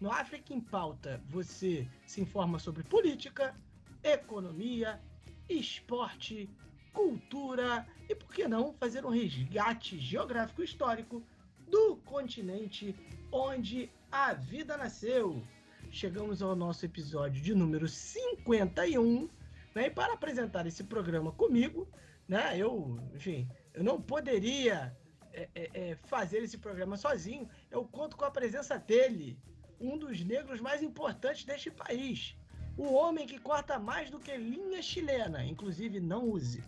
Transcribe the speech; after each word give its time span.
No 0.00 0.10
África 0.10 0.52
em 0.52 0.60
Pauta, 0.60 1.22
você 1.28 1.88
se 2.06 2.20
informa 2.20 2.58
sobre 2.58 2.82
política, 2.82 3.54
economia, 4.02 5.00
esporte, 5.48 6.50
cultura 6.92 7.86
e, 8.08 8.14
por 8.14 8.32
que 8.32 8.46
não, 8.46 8.72
fazer 8.74 9.04
um 9.04 9.10
resgate 9.10 9.98
geográfico 9.98 10.62
histórico 10.62 11.22
do 11.68 11.96
continente 12.04 12.94
onde 13.32 13.90
a 14.10 14.32
vida 14.32 14.76
nasceu 14.76 15.42
chegamos 15.94 16.42
ao 16.42 16.56
nosso 16.56 16.84
episódio 16.84 17.40
de 17.40 17.54
número 17.54 17.86
51. 17.86 19.28
Né? 19.74 19.86
E 19.86 19.90
para 19.90 20.14
apresentar 20.14 20.66
esse 20.66 20.82
programa 20.84 21.30
comigo, 21.32 21.88
né, 22.26 22.58
eu, 22.58 22.98
enfim, 23.14 23.48
eu 23.72 23.84
não 23.84 24.00
poderia 24.00 24.96
é, 25.32 25.48
é, 25.54 25.70
é, 25.72 25.96
fazer 26.06 26.42
esse 26.42 26.58
programa 26.58 26.96
sozinho. 26.96 27.48
Eu 27.70 27.84
conto 27.84 28.16
com 28.16 28.24
a 28.24 28.30
presença 28.30 28.76
dele, 28.76 29.38
um 29.80 29.98
dos 29.98 30.24
negros 30.24 30.60
mais 30.60 30.82
importantes 30.82 31.44
deste 31.44 31.70
país. 31.70 32.36
O 32.76 32.92
homem 32.92 33.26
que 33.26 33.38
corta 33.38 33.78
mais 33.78 34.10
do 34.10 34.18
que 34.18 34.36
linha 34.36 34.82
chilena, 34.82 35.44
inclusive 35.44 36.00
não 36.00 36.28
use. 36.28 36.62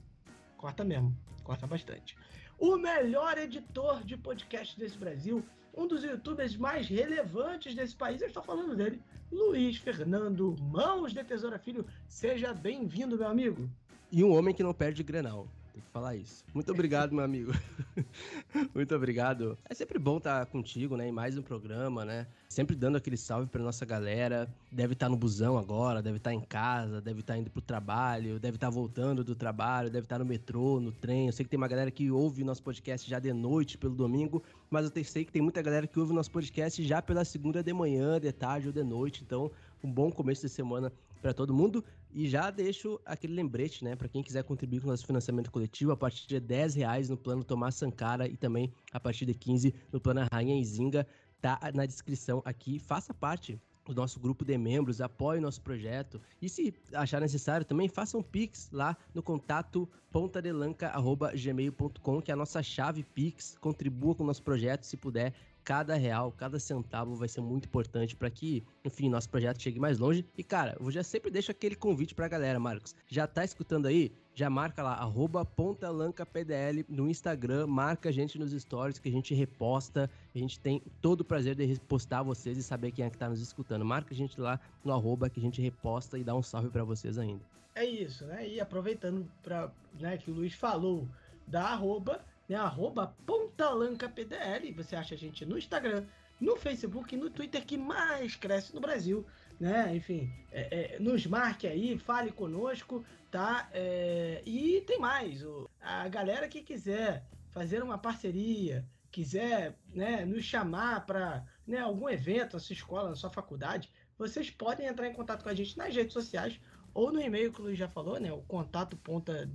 Corta 0.56 0.84
mesmo, 0.84 1.16
corta 1.42 1.66
bastante. 1.66 2.16
O 2.58 2.76
melhor 2.76 3.36
editor 3.36 4.02
de 4.04 4.16
podcast 4.16 4.78
desse 4.78 4.96
Brasil, 4.96 5.44
um 5.74 5.86
dos 5.86 6.02
youtubers 6.02 6.56
mais 6.56 6.88
relevantes 6.88 7.74
desse 7.74 7.94
país. 7.94 8.22
Eu 8.22 8.28
estou 8.28 8.42
falando 8.42 8.74
dele, 8.74 9.02
Luiz 9.30 9.76
Fernando 9.76 10.56
Mãos 10.60 11.12
de 11.12 11.22
Tesoura 11.22 11.58
Filho. 11.58 11.86
Seja 12.08 12.54
bem-vindo, 12.54 13.18
meu 13.18 13.28
amigo. 13.28 13.68
E 14.10 14.24
um 14.24 14.32
homem 14.32 14.54
que 14.54 14.62
não 14.62 14.72
perde 14.72 15.02
Grenal. 15.02 15.48
Tem 15.77 15.82
que 15.82 15.91
falar 15.91 16.16
isso. 16.16 16.42
Muito 16.55 16.72
obrigado, 16.72 17.12
meu 17.12 17.22
amigo. 17.22 17.52
Muito 18.74 18.94
obrigado. 18.94 19.58
É 19.69 19.74
sempre 19.74 19.98
bom 19.98 20.16
estar 20.16 20.46
contigo, 20.46 20.96
né? 20.96 21.06
Em 21.06 21.12
mais 21.12 21.36
um 21.36 21.42
programa, 21.42 22.02
né? 22.02 22.27
Sempre 22.48 22.74
dando 22.74 22.96
aquele 22.96 23.19
salve 23.19 23.46
pra 23.46 23.62
nossa 23.62 23.84
galera. 23.84 24.48
Deve 24.72 24.94
estar 24.94 25.10
no 25.10 25.19
busão 25.19 25.58
agora, 25.58 26.00
deve 26.00 26.16
estar 26.16 26.32
em 26.32 26.41
casa, 26.41 27.02
deve 27.02 27.20
estar 27.20 27.36
indo 27.36 27.50
pro 27.50 27.60
trabalho, 27.60 28.41
deve 28.41 28.56
estar 28.56 28.70
voltando 28.70 29.22
do 29.22 29.34
trabalho, 29.34 29.91
deve 29.91 30.06
estar 30.06 30.19
no 30.19 30.24
metrô, 30.24 30.80
no 30.80 30.92
trem. 30.92 31.27
Eu 31.27 31.32
sei 31.34 31.44
que 31.44 31.50
tem 31.50 31.58
uma 31.58 31.69
galera 31.69 31.91
que 31.91 32.10
ouve 32.10 32.42
nosso 32.42 32.62
podcast 32.62 33.06
já 33.06 33.19
de 33.19 33.34
noite, 33.34 33.77
pelo 33.77 33.94
domingo, 33.94 34.42
mas 34.70 34.86
eu 34.86 35.04
sei 35.04 35.27
que 35.27 35.32
tem 35.32 35.42
muita 35.42 35.60
galera 35.60 35.86
que 35.86 36.00
ouve 36.00 36.14
nosso 36.14 36.30
podcast 36.30 36.82
já 36.82 37.02
pela 37.02 37.22
segunda 37.22 37.62
de 37.62 37.74
manhã, 37.74 38.19
de 38.19 38.32
tarde 38.32 38.69
ou 38.69 38.72
de 38.72 38.82
noite. 38.82 39.22
Então, 39.22 39.50
um 39.84 39.92
bom 39.92 40.10
começo 40.10 40.41
de 40.41 40.48
semana 40.48 40.91
para 41.20 41.34
todo 41.34 41.52
mundo. 41.52 41.84
E 42.17 42.27
já 42.27 42.50
deixo 42.50 42.98
aquele 43.05 43.34
lembrete, 43.34 43.84
né, 43.84 43.95
para 43.95 44.09
quem 44.09 44.22
quiser 44.22 44.42
contribuir 44.42 44.81
com 44.81 44.86
o 44.86 44.91
nosso 44.91 45.05
financiamento 45.05 45.50
coletivo, 45.50 45.92
a 45.92 45.97
partir 45.98 46.27
de 46.27 46.41
10 46.41 46.77
reais 46.77 47.11
no 47.11 47.17
plano 47.17 47.45
Tomás 47.45 47.75
Sankara 47.75 48.27
e 48.27 48.39
também 48.39 48.72
a 48.91 48.98
partir 48.98 49.27
de 49.27 49.34
15 49.34 49.75
no 49.92 50.00
plano 50.00 50.27
Rainha 50.33 50.59
Izinga, 50.59 51.06
tá 51.42 51.61
na 51.75 51.84
descrição 51.84 52.41
aqui. 52.42 52.78
Faça 52.78 53.12
parte 53.12 53.61
do 53.84 53.94
nosso 53.94 54.19
grupo 54.19 54.47
de 54.47 54.56
membros, 54.56 55.03
apoie 55.03 55.39
o 55.39 55.42
nosso 55.42 55.61
projeto 55.61 56.19
e 56.41 56.48
se 56.48 56.72
achar 56.94 57.20
necessário 57.20 57.67
também 57.67 57.87
faça 57.87 58.17
um 58.17 58.22
pix 58.22 58.70
lá 58.72 58.97
no 59.12 59.22
contato 59.22 59.87
pontadelanca@gmail.com, 60.11 62.22
que 62.22 62.31
é 62.31 62.34
a 62.34 62.37
nossa 62.37 62.62
chave 62.62 63.03
pix, 63.03 63.59
contribua 63.60 64.15
com 64.15 64.25
o 64.25 64.26
nosso 64.26 64.43
projeto 64.43 64.84
se 64.84 64.97
puder 64.97 65.34
cada 65.66 65.97
real, 65.97 66.31
cada 66.31 66.60
centavo 66.60 67.16
vai 67.16 67.27
ser 67.27 67.41
muito 67.41 67.66
importante 67.66 68.15
para 68.15 68.31
que, 68.31 68.62
enfim, 68.84 69.09
nosso 69.09 69.28
projeto 69.28 69.60
chegue 69.60 69.81
mais 69.81 69.99
longe. 69.99 70.25
E, 70.38 70.44
cara, 70.44 70.77
eu 70.78 70.88
já 70.93 71.03
sempre 71.03 71.28
deixo 71.28 71.50
aquele 71.50 71.75
convite 71.75 72.15
pra 72.15 72.28
galera, 72.28 72.60
Marcos. 72.60 72.94
Já 73.09 73.27
tá 73.27 73.44
escutando 73.44 73.87
aí? 73.87 74.12
Já 74.32 74.49
marca 74.49 74.81
lá, 74.81 74.93
arroba 74.93 75.44
pontalancapdl 75.44 76.84
no 76.88 77.10
Instagram, 77.10 77.66
marca 77.66 78.10
a 78.10 78.12
gente 78.12 78.38
nos 78.38 78.53
stories 78.53 79.00
que 79.00 79.09
a 79.09 79.12
gente 79.12 79.34
reposta. 79.34 80.09
A 80.32 80.38
gente 80.38 80.60
tem 80.60 80.81
todo 81.03 81.22
o 81.22 81.25
prazer 81.25 81.56
de 81.56 81.65
repostar 81.65 82.22
vocês 82.22 82.56
e 82.56 82.62
saber 82.62 82.93
quem 82.93 83.05
é 83.05 83.10
que 83.10 83.19
tá 83.19 83.28
nos 83.28 83.41
escutando. 83.41 83.84
Marca 83.84 84.15
a 84.15 84.16
gente 84.16 84.41
lá 84.41 84.60
no 84.84 84.93
arroba 84.93 85.28
que 85.28 85.41
a 85.41 85.43
gente 85.43 85.60
reposta 85.60 86.16
e 86.16 86.22
dá 86.22 86.32
um 86.37 86.44
salve 86.44 86.71
para 86.71 86.84
vocês 86.84 87.19
ainda. 87.19 87.43
É 87.75 87.84
isso, 87.84 88.25
né? 88.26 88.49
E 88.49 88.60
aproveitando 88.60 89.28
para 89.43 89.69
né, 89.99 90.16
que 90.16 90.31
o 90.31 90.34
Luiz 90.34 90.55
falou 90.55 91.09
da 91.44 91.65
arroba, 91.65 92.25
né? 92.48 92.56
Arroba 92.56 93.14
PontalancaPDL. 93.26 94.72
Você 94.72 94.96
acha 94.96 95.14
a 95.14 95.18
gente 95.18 95.44
no 95.44 95.58
Instagram, 95.58 96.04
no 96.40 96.56
Facebook 96.56 97.14
e 97.14 97.18
no 97.18 97.30
Twitter 97.30 97.64
que 97.64 97.76
mais 97.76 98.36
cresce 98.36 98.74
no 98.74 98.80
Brasil, 98.80 99.26
né? 99.58 99.94
Enfim, 99.94 100.32
é, 100.52 100.94
é, 100.94 100.98
nos 100.98 101.26
marque 101.26 101.66
aí, 101.66 101.98
fale 101.98 102.30
conosco, 102.30 103.04
tá? 103.30 103.68
É, 103.72 104.42
e 104.44 104.82
tem 104.82 104.98
mais, 104.98 105.44
a 105.80 106.08
galera 106.08 106.48
que 106.48 106.62
quiser 106.62 107.24
fazer 107.50 107.82
uma 107.82 107.96
parceria, 107.96 108.86
quiser 109.10 109.78
né, 109.94 110.26
nos 110.26 110.44
chamar 110.44 111.06
para 111.06 111.42
né, 111.66 111.78
algum 111.78 112.08
evento 112.08 112.54
na 112.54 112.60
sua 112.60 112.74
escola, 112.74 113.08
na 113.08 113.16
sua 113.16 113.30
faculdade, 113.30 113.90
vocês 114.18 114.50
podem 114.50 114.86
entrar 114.86 115.08
em 115.08 115.14
contato 115.14 115.42
com 115.42 115.48
a 115.48 115.54
gente 115.54 115.76
nas 115.76 115.94
redes 115.94 116.12
sociais 116.12 116.60
ou 116.92 117.12
no 117.12 117.20
e-mail 117.20 117.52
que 117.52 117.60
o 117.60 117.64
Luiz 117.64 117.78
já 117.78 117.88
falou, 117.88 118.18
né? 118.18 118.32
O 118.32 118.42
contato 118.42 118.96
ponta 118.96 119.48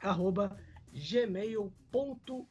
arroba 0.00 0.56
gmail.com. 0.92 2.46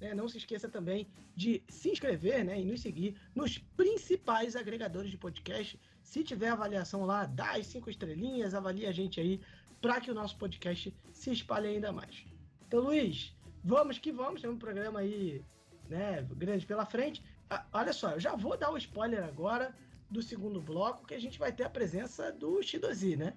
Né? 0.00 0.14
Não 0.14 0.28
se 0.28 0.38
esqueça 0.38 0.68
também 0.68 1.06
de 1.34 1.62
se 1.68 1.90
inscrever 1.90 2.44
né, 2.44 2.60
e 2.60 2.64
nos 2.64 2.80
seguir 2.80 3.16
nos 3.34 3.58
principais 3.58 4.56
agregadores 4.56 5.10
de 5.10 5.18
podcast. 5.18 5.78
Se 6.02 6.22
tiver 6.22 6.48
avaliação 6.48 7.04
lá, 7.04 7.26
dá 7.26 7.52
as 7.52 7.66
cinco 7.66 7.90
estrelinhas, 7.90 8.54
avalie 8.54 8.86
a 8.86 8.92
gente 8.92 9.20
aí 9.20 9.40
para 9.80 10.00
que 10.00 10.10
o 10.10 10.14
nosso 10.14 10.36
podcast 10.36 10.94
se 11.12 11.30
espalhe 11.30 11.68
ainda 11.68 11.92
mais. 11.92 12.24
Então, 12.66 12.80
Luiz, 12.80 13.34
vamos 13.62 13.98
que 13.98 14.10
vamos, 14.12 14.40
tem 14.40 14.50
um 14.50 14.58
programa 14.58 15.00
aí 15.00 15.42
né, 15.88 16.26
grande 16.36 16.66
pela 16.66 16.86
frente. 16.86 17.22
Ah, 17.50 17.66
olha 17.72 17.92
só, 17.92 18.12
eu 18.12 18.20
já 18.20 18.34
vou 18.34 18.56
dar 18.56 18.70
o 18.70 18.78
spoiler 18.78 19.24
agora 19.24 19.74
do 20.10 20.22
segundo 20.22 20.60
bloco, 20.60 21.06
que 21.06 21.14
a 21.14 21.20
gente 21.20 21.38
vai 21.38 21.52
ter 21.52 21.64
a 21.64 21.70
presença 21.70 22.32
do 22.32 22.62
Shidozi, 22.62 23.16
né? 23.16 23.34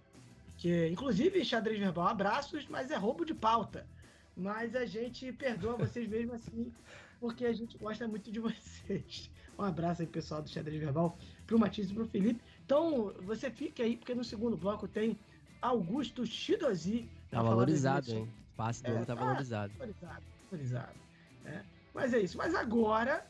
Que, 0.58 0.88
inclusive, 0.88 1.44
xadrez 1.44 1.80
verbal, 1.80 2.08
abraços, 2.08 2.68
mas 2.68 2.92
é 2.92 2.96
roubo 2.96 3.26
de 3.26 3.34
pauta. 3.34 3.88
Mas 4.38 4.76
a 4.76 4.86
gente 4.86 5.34
perdoa 5.34 5.76
vocês 5.76 6.08
mesmo 6.08 6.34
assim, 6.34 6.72
porque 7.20 7.44
a 7.44 7.54
gente 7.54 7.76
gosta 7.78 8.08
muito 8.08 8.32
de 8.32 8.40
vocês. 8.40 9.32
Um 9.58 9.64
abraço 9.64 10.04
aí, 10.04 10.08
pessoal 10.08 10.44
do 10.44 10.50
Xadrez 10.50 10.80
Verbal, 10.80 11.18
pro 11.48 11.58
Matias 11.58 11.90
e 11.90 11.94
pro 11.94 12.06
Felipe. 12.06 12.40
Então, 12.64 13.12
você 13.24 13.50
fica 13.50 13.82
aí, 13.82 13.98
porque 13.98 14.14
no 14.14 14.24
segundo 14.24 14.56
bloco 14.56 14.88
tem 14.88 15.18
Augusto 15.60 16.24
Shidozi. 16.24 17.10
Tá 17.32 17.42
valorizado, 17.42 18.12
hein? 18.12 18.30
Passe 18.56 18.84
do 18.84 18.92
é, 18.92 19.00
tá, 19.00 19.06
tá 19.08 19.16
valorizado. 19.16 19.74
Valorizado, 19.74 20.24
valorizado. 20.52 21.00
Né? 21.44 21.66
Mas 21.92 22.14
é 22.14 22.20
isso. 22.20 22.38
Mas 22.38 22.54
agora, 22.54 23.26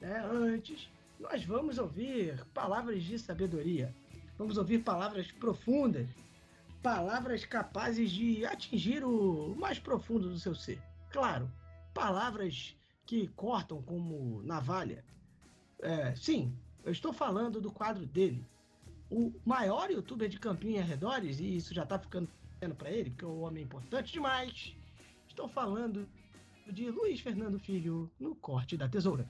né, 0.00 0.24
antes, 0.28 0.90
nós 1.20 1.44
vamos 1.44 1.78
ouvir 1.78 2.44
palavras 2.52 3.04
de 3.04 3.16
sabedoria. 3.16 3.94
Vamos 4.36 4.56
ouvir 4.56 4.78
palavras 4.80 5.30
profundas 5.30 6.08
palavras 6.82 7.44
capazes 7.44 8.10
de 8.10 8.44
atingir 8.46 9.04
o 9.04 9.54
mais 9.56 9.78
profundo 9.78 10.28
do 10.28 10.38
seu 10.38 10.54
ser. 10.54 10.80
Claro, 11.10 11.50
palavras 11.92 12.76
que 13.06 13.28
cortam 13.28 13.82
como 13.82 14.42
navalha. 14.42 15.04
É, 15.80 16.14
sim, 16.14 16.54
eu 16.84 16.92
estou 16.92 17.12
falando 17.12 17.60
do 17.60 17.70
quadro 17.70 18.06
dele. 18.06 18.46
O 19.10 19.32
maior 19.44 19.90
youtuber 19.90 20.28
de 20.28 20.38
Campinho 20.38 20.76
e 20.76 20.78
arredores, 20.78 21.40
e 21.40 21.56
isso 21.56 21.72
já 21.72 21.84
está 21.84 21.98
ficando 21.98 22.28
para 22.76 22.90
ele, 22.90 23.10
porque 23.10 23.24
o 23.24 23.40
homem 23.40 23.62
é 23.62 23.64
importante 23.64 24.12
demais. 24.12 24.76
Estou 25.26 25.48
falando 25.48 26.06
de 26.70 26.90
Luiz 26.90 27.20
Fernando 27.20 27.58
Filho 27.58 28.10
no 28.20 28.34
Corte 28.34 28.76
da 28.76 28.88
Tesoura. 28.88 29.26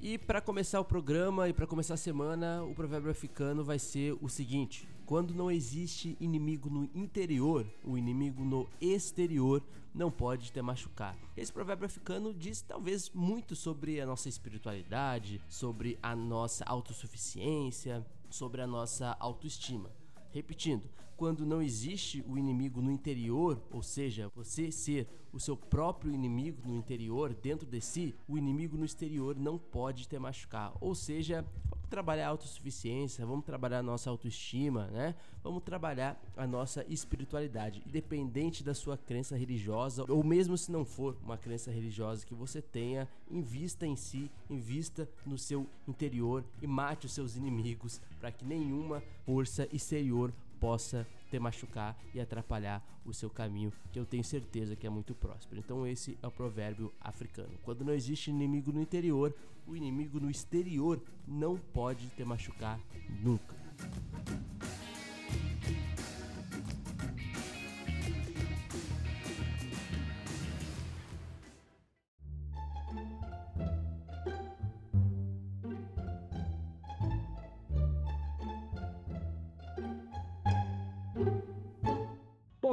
E 0.00 0.16
para 0.16 0.40
começar 0.40 0.78
o 0.78 0.84
programa 0.84 1.48
e 1.48 1.52
para 1.52 1.66
começar 1.66 1.94
a 1.94 1.96
semana, 1.96 2.62
o 2.62 2.72
provérbio 2.72 3.10
africano 3.10 3.64
vai 3.64 3.80
ser 3.80 4.16
o 4.20 4.28
seguinte: 4.28 4.88
quando 5.08 5.34
não 5.34 5.50
existe 5.50 6.18
inimigo 6.20 6.68
no 6.68 6.84
interior, 6.94 7.66
o 7.82 7.96
inimigo 7.96 8.44
no 8.44 8.68
exterior 8.78 9.62
não 9.94 10.10
pode 10.10 10.52
te 10.52 10.60
machucar. 10.60 11.16
Esse 11.34 11.50
provérbio 11.50 11.86
africano 11.86 12.34
diz 12.34 12.60
talvez 12.60 13.08
muito 13.14 13.56
sobre 13.56 14.02
a 14.02 14.04
nossa 14.04 14.28
espiritualidade, 14.28 15.40
sobre 15.48 15.98
a 16.02 16.14
nossa 16.14 16.62
autossuficiência, 16.66 18.06
sobre 18.28 18.60
a 18.60 18.66
nossa 18.66 19.16
autoestima. 19.18 19.90
Repetindo, 20.30 20.84
quando 21.18 21.44
não 21.44 21.60
existe 21.60 22.24
o 22.28 22.38
inimigo 22.38 22.80
no 22.80 22.92
interior, 22.92 23.60
ou 23.72 23.82
seja, 23.82 24.30
você 24.36 24.70
ser 24.70 25.08
o 25.32 25.40
seu 25.40 25.56
próprio 25.56 26.14
inimigo 26.14 26.62
no 26.64 26.76
interior, 26.76 27.34
dentro 27.34 27.66
de 27.66 27.80
si, 27.80 28.14
o 28.28 28.38
inimigo 28.38 28.76
no 28.76 28.84
exterior 28.84 29.36
não 29.36 29.58
pode 29.58 30.06
te 30.06 30.16
machucar. 30.16 30.72
Ou 30.80 30.94
seja, 30.94 31.44
vamos 31.68 31.88
trabalhar 31.90 32.28
a 32.28 32.30
autossuficiência, 32.30 33.26
vamos 33.26 33.44
trabalhar 33.44 33.80
a 33.80 33.82
nossa 33.82 34.08
autoestima, 34.08 34.86
né? 34.86 35.16
Vamos 35.42 35.64
trabalhar 35.64 36.22
a 36.36 36.46
nossa 36.46 36.86
espiritualidade, 36.88 37.82
independente 37.84 38.62
da 38.62 38.72
sua 38.72 38.96
crença 38.96 39.36
religiosa, 39.36 40.04
ou 40.08 40.22
mesmo 40.22 40.56
se 40.56 40.70
não 40.70 40.84
for 40.84 41.16
uma 41.24 41.36
crença 41.36 41.72
religiosa 41.72 42.24
que 42.24 42.34
você 42.34 42.62
tenha, 42.62 43.08
invista 43.28 43.84
em 43.84 43.96
si, 43.96 44.30
invista 44.48 45.08
no 45.26 45.36
seu 45.36 45.66
interior 45.86 46.44
e 46.62 46.66
mate 46.66 47.06
os 47.06 47.12
seus 47.12 47.36
inimigos 47.36 48.00
para 48.20 48.30
que 48.30 48.44
nenhuma 48.44 49.02
força 49.26 49.68
exterior 49.72 50.32
possa 50.60 51.06
te 51.30 51.38
machucar 51.38 51.96
e 52.14 52.20
atrapalhar 52.20 52.82
o 53.04 53.12
seu 53.12 53.30
caminho, 53.30 53.72
que 53.92 53.98
eu 53.98 54.06
tenho 54.06 54.24
certeza 54.24 54.76
que 54.76 54.86
é 54.86 54.90
muito 54.90 55.14
próspero. 55.14 55.60
Então 55.60 55.86
esse 55.86 56.18
é 56.22 56.26
o 56.26 56.30
provérbio 56.30 56.92
africano. 57.00 57.58
Quando 57.62 57.84
não 57.84 57.92
existe 57.92 58.30
inimigo 58.30 58.72
no 58.72 58.80
interior, 58.80 59.34
o 59.66 59.76
inimigo 59.76 60.18
no 60.18 60.30
exterior 60.30 61.00
não 61.26 61.56
pode 61.56 62.08
te 62.10 62.24
machucar 62.24 62.80
nunca. 63.22 63.54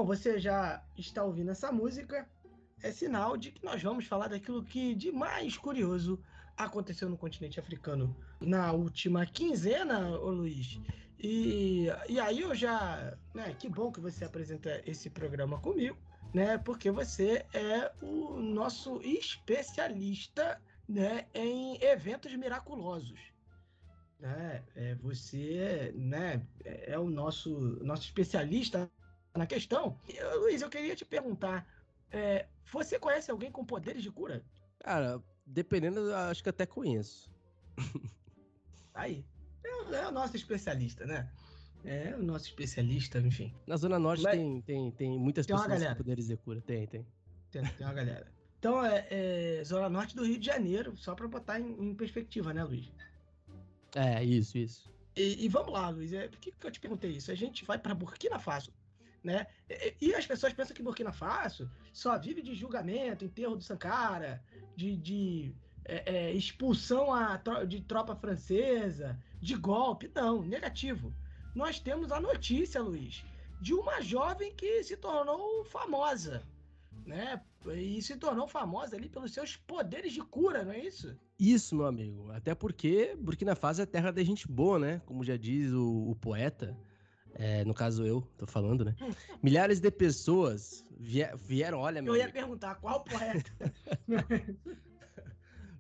Você 0.04 0.40
já 0.40 0.84
está 0.98 1.24
ouvindo 1.24 1.52
essa 1.52 1.72
música, 1.72 2.28
é 2.82 2.92
sinal 2.92 3.38
de 3.38 3.52
que 3.52 3.64
nós 3.64 3.82
vamos 3.82 4.06
falar 4.06 4.28
daquilo 4.28 4.64
que 4.64 4.94
de 4.96 5.12
mais 5.12 5.58
curioso 5.58 6.20
aconteceu 6.58 7.10
no 7.10 7.18
continente 7.18 7.60
africano 7.60 8.16
na 8.40 8.72
última 8.72 9.26
quinzena, 9.26 10.10
ô 10.20 10.30
Luiz. 10.30 10.80
E, 11.20 11.88
e 12.08 12.20
aí 12.20 12.42
eu 12.42 12.54
já, 12.54 13.18
né, 13.34 13.56
que 13.58 13.70
bom 13.70 13.92
que 13.92 14.00
você 14.00 14.26
apresenta 14.26 14.82
esse 14.86 15.10
programa 15.10 15.60
comigo, 15.60 15.98
né, 16.34 16.58
porque 16.58 16.92
você 16.92 17.46
é 17.54 17.92
o 18.02 18.40
nosso 18.40 19.02
especialista, 19.02 20.62
né, 20.88 21.26
em 21.34 21.82
eventos 21.82 22.36
miraculosos. 22.36 23.20
Né? 24.20 24.64
É, 24.76 24.96
você, 24.96 25.94
né, 25.96 26.46
é 26.64 26.98
o 26.98 27.10
nosso 27.10 27.58
nosso 27.84 28.04
especialista 28.04 28.90
na 29.36 29.46
questão. 29.46 30.00
Luiz, 30.40 30.62
eu 30.62 30.70
queria 30.70 30.96
te 30.96 31.06
perguntar: 31.06 31.68
é, 32.12 32.46
você 32.72 32.98
conhece 32.98 33.30
alguém 33.30 33.52
com 33.52 33.66
poderes 33.66 34.02
de 34.02 34.12
cura? 34.12 34.44
Cara, 34.80 35.22
dependendo, 35.46 36.14
acho 36.14 36.42
que 36.42 36.50
até 36.50 36.66
conheço. 36.66 37.30
Aí. 38.94 39.26
É, 39.64 39.96
é, 39.96 40.08
o 40.08 40.12
nosso 40.12 40.36
especialista, 40.36 41.06
né? 41.06 41.30
É 41.84 42.16
o 42.16 42.24
nosso 42.24 42.46
especialista, 42.46 43.20
enfim. 43.20 43.54
Na 43.68 43.78
Zona 43.78 44.00
Norte 44.00 44.24
Mas, 44.24 44.36
tem, 44.36 44.62
tem, 44.62 44.92
tem 44.92 45.20
muitas 45.20 45.46
tem 45.46 45.56
pessoas 45.56 45.84
com 45.84 45.96
poderes 45.96 46.28
de 46.28 46.38
cura. 46.38 46.62
Tem, 46.62 46.88
tem. 46.88 47.06
Tem, 47.52 47.64
tem 47.64 47.86
uma 47.86 47.94
galera. 47.94 48.32
Então, 48.58 48.84
é, 48.84 49.06
é, 49.12 49.64
Zona 49.64 49.90
Norte 49.90 50.16
do 50.16 50.26
Rio 50.26 50.40
de 50.40 50.46
Janeiro, 50.46 50.98
só 50.98 51.14
para 51.14 51.28
botar 51.28 51.60
em, 51.60 51.90
em, 51.90 51.94
perspectiva, 51.94 52.54
né, 52.54 52.64
Luiz? 52.64 52.92
É, 53.94 54.24
isso, 54.24 54.58
isso. 54.58 54.90
E, 55.16 55.46
e 55.46 55.50
vamos 55.50 55.74
lá, 55.74 55.90
Luiz. 55.90 56.12
É, 56.12 56.28
por 56.28 56.40
que, 56.40 56.52
que 56.52 56.66
eu 56.66 56.72
te 56.72 56.80
perguntei 56.80 57.12
isso? 57.12 57.32
A 57.32 57.36
gente 57.36 57.64
vai 57.64 57.78
para 57.78 57.94
Burkina 57.94 58.40
Faso 58.40 58.74
né? 59.26 59.48
E, 60.00 60.14
as 60.14 60.26
pessoas 60.26 60.54
pensam 60.54 60.76
que 60.76 60.84
Burkina 60.84 61.12
Faso 61.12 61.70
só 61.92 62.18
vive 62.18 62.44
de 62.44 62.54
julgamento, 62.54 63.26
enterro 63.26 63.56
do 63.56 63.64
Sankara, 63.64 64.42
de, 64.76 64.96
de 64.96 65.56
é, 65.84 66.16
é, 66.16 66.34
expulsão 66.34 67.12
a, 67.12 67.42
de 67.68 67.82
tropa 67.82 68.16
francesa, 68.16 69.20
de 69.42 69.56
golpe. 69.56 70.12
Não, 70.14 70.44
negativo. 70.44 71.12
Nós 71.56 71.80
temos 71.80 72.12
a 72.12 72.20
notícia, 72.20 72.82
Luiz, 72.82 73.26
de 73.60 73.74
uma 73.74 74.00
jovem 74.00 74.54
que 74.54 74.84
se 74.84 74.96
tornou 74.96 75.66
famosa, 75.66 76.44
né? 77.06 77.42
E 77.74 78.00
se 78.04 78.16
tornou 78.18 78.48
famosa 78.48 78.96
ali 78.96 79.10
pelos 79.10 79.34
seus 79.34 79.56
poderes 79.56 80.14
de 80.14 80.22
cura, 80.22 80.64
não 80.64 80.72
é 80.72 80.80
isso? 80.80 81.18
Isso, 81.40 81.76
meu 81.76 81.88
amigo. 81.88 82.32
Até 82.32 82.54
porque 82.54 83.16
Burkina 83.20 83.56
Faso 83.56 83.82
é 83.82 83.88
terra 83.88 84.12
da 84.12 84.24
gente 84.24 84.48
boa, 84.48 84.78
né? 84.78 85.02
Como 85.04 85.24
já 85.24 85.36
diz 85.36 85.72
o, 85.72 86.12
o 86.12 86.16
poeta 86.16 86.78
é, 87.38 87.66
no 87.66 87.74
caso 87.74 88.06
eu, 88.06 88.22
tô 88.38 88.48
falando, 88.48 88.86
né? 88.86 88.96
Milhares 89.44 89.82
de 89.82 89.92
pessoas 89.92 90.86
vieram, 90.98 91.80
olha, 91.80 92.02
meu. 92.02 92.14
Eu 92.14 92.18
ia 92.18 92.24
amigo. 92.24 92.38
perguntar 92.38 92.76
qual 92.76 93.04
poeta. 93.04 93.52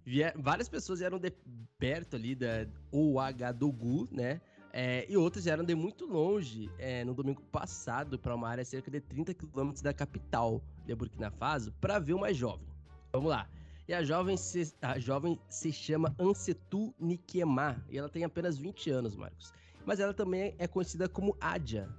Vier, 0.05 0.33
várias 0.37 0.67
pessoas 0.67 0.99
vieram 0.99 1.17
de 1.17 1.31
perto 1.79 2.17
ali 2.17 2.35
da 2.35 2.67
Ouagadougou, 2.91 4.07
né? 4.11 4.41
É, 4.73 5.09
e 5.09 5.15
outras 5.15 5.45
vieram 5.45 5.63
de 5.63 5.73
muito 5.73 6.05
longe 6.05 6.69
é, 6.77 7.05
no 7.05 7.13
domingo 7.13 7.41
passado 7.43 8.19
para 8.19 8.35
uma 8.35 8.49
área 8.49 8.65
cerca 8.65 8.91
de 8.91 8.99
30 8.99 9.33
quilômetros 9.33 9.81
da 9.81 9.93
capital 9.93 10.61
de 10.85 10.93
Burkina 10.93 11.31
Faso 11.31 11.71
para 11.79 11.97
ver 11.97 12.13
uma 12.13 12.33
jovem. 12.33 12.67
Vamos 13.13 13.29
lá. 13.29 13.49
E 13.87 13.93
a 13.93 14.03
jovem 14.03 14.35
se, 14.35 14.75
a 14.81 14.99
jovem 14.99 15.39
se 15.47 15.71
chama 15.71 16.13
Ansetu 16.19 16.93
Nikema 16.99 17.81
e 17.89 17.97
ela 17.97 18.09
tem 18.09 18.25
apenas 18.25 18.57
20 18.57 18.89
anos, 18.89 19.15
Marcos 19.15 19.53
mas 19.85 19.99
ela 19.99 20.13
também 20.13 20.55
é 20.57 20.67
conhecida 20.67 21.07
como 21.07 21.37
Adja, 21.39 21.89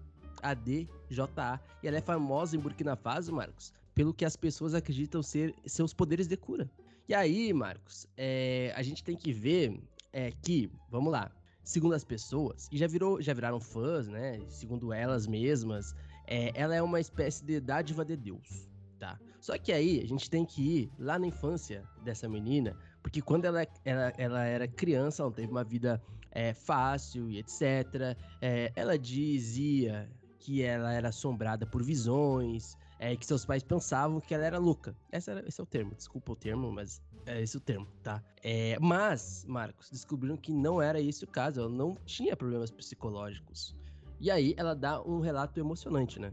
A-D-J-A, 0.43 1.61
e 1.83 1.89
ela 1.89 1.97
é 1.97 2.01
famosa 2.01 2.57
em 2.57 2.61
Burkina 2.61 2.97
Faso, 2.97 3.33
Marcos, 3.33 3.73
pelo 3.95 4.13
que 4.13 4.25
as 4.25 4.37
pessoas 4.37 4.75
acreditam 4.75 5.23
ser 5.23 5.55
seus 5.65 5.95
poderes 5.95 6.27
de 6.27 6.37
cura. 6.37 6.71
E 7.09 7.15
aí, 7.15 7.53
Marcos, 7.53 8.07
é, 8.17 8.73
a 8.75 8.83
gente 8.83 9.05
tem 9.05 9.17
que 9.17 9.33
ver 9.33 9.81
é, 10.13 10.33
que, 10.43 10.71
vamos 10.91 11.13
lá, 11.13 11.31
segundo 11.63 11.95
as 11.95 12.05
pessoas, 12.05 12.69
e 12.71 12.77
já, 12.77 12.87
virou, 12.87 13.23
já 13.23 13.33
viraram 13.33 13.61
fãs, 13.61 14.09
né? 14.09 14.41
Segundo 14.49 14.93
elas 14.93 15.27
mesmas, 15.27 15.95
é, 16.27 16.51
ela 16.55 16.75
é 16.75 16.83
uma 16.83 17.01
espécie 17.01 17.45
de 17.45 17.61
dádiva 17.61 18.05
de 18.05 18.17
Deus, 18.17 18.69
tá? 18.99 19.19
Só 19.41 19.57
que 19.57 19.73
aí 19.73 20.01
a 20.01 20.07
gente 20.07 20.29
tem 20.29 20.45
que 20.45 20.63
ir 20.63 20.93
lá 20.99 21.19
na 21.19 21.27
infância 21.27 21.85
dessa 22.03 22.29
menina, 22.29 22.77
porque 23.03 23.23
quando 23.23 23.45
ela, 23.45 23.65
ela, 23.85 24.13
ela 24.19 24.45
era 24.45 24.67
criança, 24.67 25.23
ela 25.23 25.31
teve 25.31 25.51
uma 25.51 25.63
vida 25.63 26.03
é, 26.37 26.53
fácil 26.53 27.31
e 27.31 27.39
etc. 27.39 28.15
É, 28.43 28.71
ela 28.77 28.99
dizia 28.99 30.07
que 30.39 30.63
ela 30.63 30.93
era 30.93 31.09
assombrada 31.09 31.67
por 31.67 31.83
visões, 31.83 32.77
é, 32.99 33.17
que 33.17 33.25
seus 33.25 33.47
pais 33.47 33.63
pensavam 33.63 34.21
que 34.21 34.35
ela 34.35 34.45
era 34.45 34.59
louca. 34.59 34.95
Esse, 35.11 35.31
era, 35.31 35.49
esse 35.49 35.59
é 35.59 35.65
o 35.65 35.67
termo, 35.67 35.95
desculpa 35.95 36.33
o 36.33 36.37
termo, 36.37 36.71
mas 36.71 37.01
é 37.25 37.41
esse 37.41 37.57
o 37.57 37.61
termo, 37.61 37.89
tá? 38.03 38.23
É, 38.45 38.79
mas, 38.79 39.47
Marcos, 39.49 39.91
descobriram 39.91 40.37
que 40.37 40.53
não 40.53 40.81
era 40.81 41.01
esse 41.01 41.25
o 41.25 41.27
caso, 41.27 41.61
ela 41.61 41.71
não 41.71 41.97
tinha 42.05 42.37
problemas 42.37 42.71
psicológicos. 42.71 43.75
E 44.21 44.31
aí 44.31 44.55
ela 44.59 44.75
dá 44.75 45.03
um 45.03 45.21
relato 45.21 45.59
emocionante, 45.59 46.21
né? 46.21 46.31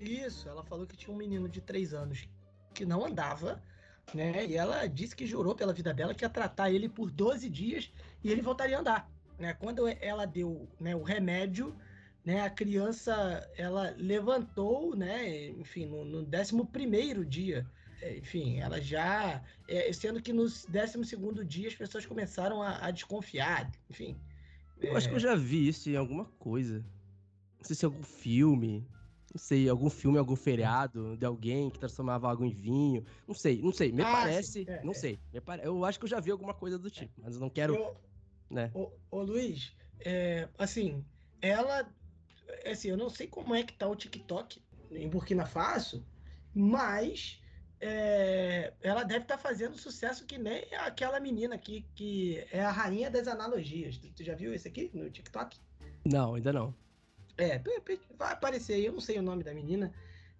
Isso, 0.00 0.48
ela 0.48 0.64
falou 0.64 0.86
que 0.86 0.96
tinha 0.96 1.14
um 1.14 1.18
menino 1.18 1.46
de 1.46 1.60
3 1.60 1.92
anos 1.92 2.26
que 2.72 2.86
não 2.86 3.04
andava, 3.04 3.62
né? 4.14 4.46
E 4.46 4.56
ela 4.56 4.86
disse 4.86 5.14
que 5.14 5.26
jurou 5.26 5.54
pela 5.54 5.74
vida 5.74 5.92
dela 5.92 6.14
que 6.14 6.24
ia 6.24 6.30
tratar 6.30 6.70
ele 6.70 6.88
por 6.88 7.10
12 7.10 7.50
dias 7.50 7.92
e 8.24 8.30
ele 8.30 8.40
voltaria 8.40 8.78
a 8.78 8.80
andar. 8.80 9.11
Né? 9.42 9.52
Quando 9.54 9.88
ela 9.88 10.24
deu 10.24 10.68
né, 10.78 10.94
o 10.94 11.02
remédio, 11.02 11.74
né, 12.24 12.42
a 12.42 12.48
criança 12.48 13.12
ela 13.56 13.92
levantou, 13.98 14.94
né, 14.94 15.48
enfim, 15.48 15.84
no, 15.84 16.04
no 16.04 16.20
11 16.20 17.24
dia. 17.26 17.66
É, 18.00 18.18
enfim, 18.18 18.60
ela 18.60 18.80
já. 18.80 19.42
É, 19.66 19.92
sendo 19.92 20.22
que 20.22 20.32
no 20.32 20.44
12 20.44 21.44
dia 21.44 21.66
as 21.66 21.74
pessoas 21.74 22.06
começaram 22.06 22.62
a, 22.62 22.86
a 22.86 22.92
desconfiar, 22.92 23.68
enfim. 23.90 24.16
Eu 24.80 24.92
é... 24.92 24.96
acho 24.96 25.08
que 25.08 25.14
eu 25.16 25.20
já 25.20 25.34
vi 25.34 25.66
isso 25.66 25.90
em 25.90 25.96
alguma 25.96 26.26
coisa. 26.38 26.78
Não 27.58 27.64
sei 27.64 27.74
se 27.74 27.84
é 27.84 27.86
algum 27.86 28.04
filme. 28.04 28.86
Não 29.34 29.40
sei, 29.40 29.68
algum 29.68 29.90
filme, 29.90 30.18
algum 30.18 30.36
feriado 30.36 31.16
de 31.16 31.26
alguém 31.26 31.68
que 31.68 31.80
transformava 31.80 32.30
água 32.30 32.46
em 32.46 32.50
vinho. 32.50 33.04
Não 33.26 33.34
sei, 33.34 33.60
não 33.60 33.72
sei. 33.72 33.90
Me 33.90 34.02
ah, 34.02 34.12
parece. 34.12 34.64
É, 34.68 34.84
não 34.84 34.92
é. 34.92 34.94
sei. 34.94 35.18
Pare... 35.44 35.62
Eu 35.64 35.84
acho 35.84 35.98
que 35.98 36.04
eu 36.04 36.10
já 36.10 36.20
vi 36.20 36.30
alguma 36.30 36.54
coisa 36.54 36.78
do 36.78 36.88
tipo, 36.88 37.20
mas 37.20 37.34
eu 37.34 37.40
não 37.40 37.50
quero. 37.50 37.74
Eu 37.74 37.96
né? 38.52 38.70
Ô, 38.74 38.90
ô 39.10 39.22
Luiz, 39.22 39.74
é, 40.00 40.48
assim, 40.58 41.04
ela. 41.40 41.88
Assim, 42.70 42.88
eu 42.88 42.96
não 42.96 43.08
sei 43.08 43.26
como 43.26 43.54
é 43.54 43.62
que 43.62 43.72
tá 43.72 43.88
o 43.88 43.96
TikTok 43.96 44.62
em 44.90 45.08
Burkina 45.08 45.46
Faso, 45.46 46.04
mas 46.54 47.40
é, 47.80 48.72
ela 48.82 49.02
deve 49.02 49.24
estar 49.24 49.36
tá 49.36 49.42
fazendo 49.42 49.76
sucesso 49.76 50.26
que 50.26 50.38
nem 50.38 50.62
aquela 50.74 51.18
menina 51.18 51.54
aqui, 51.54 51.84
que 51.94 52.46
é 52.52 52.60
a 52.60 52.70
rainha 52.70 53.10
das 53.10 53.26
analogias. 53.26 53.96
Tu, 53.96 54.08
tu 54.12 54.22
já 54.22 54.34
viu 54.34 54.52
esse 54.54 54.68
aqui 54.68 54.90
no 54.94 55.10
TikTok? 55.10 55.58
Não, 56.04 56.34
ainda 56.34 56.52
não. 56.52 56.74
É, 57.38 57.60
vai 58.18 58.32
aparecer 58.32 58.74
aí, 58.74 58.86
eu 58.86 58.92
não 58.92 59.00
sei 59.00 59.18
o 59.18 59.22
nome 59.22 59.42
da 59.42 59.54
menina, 59.54 59.92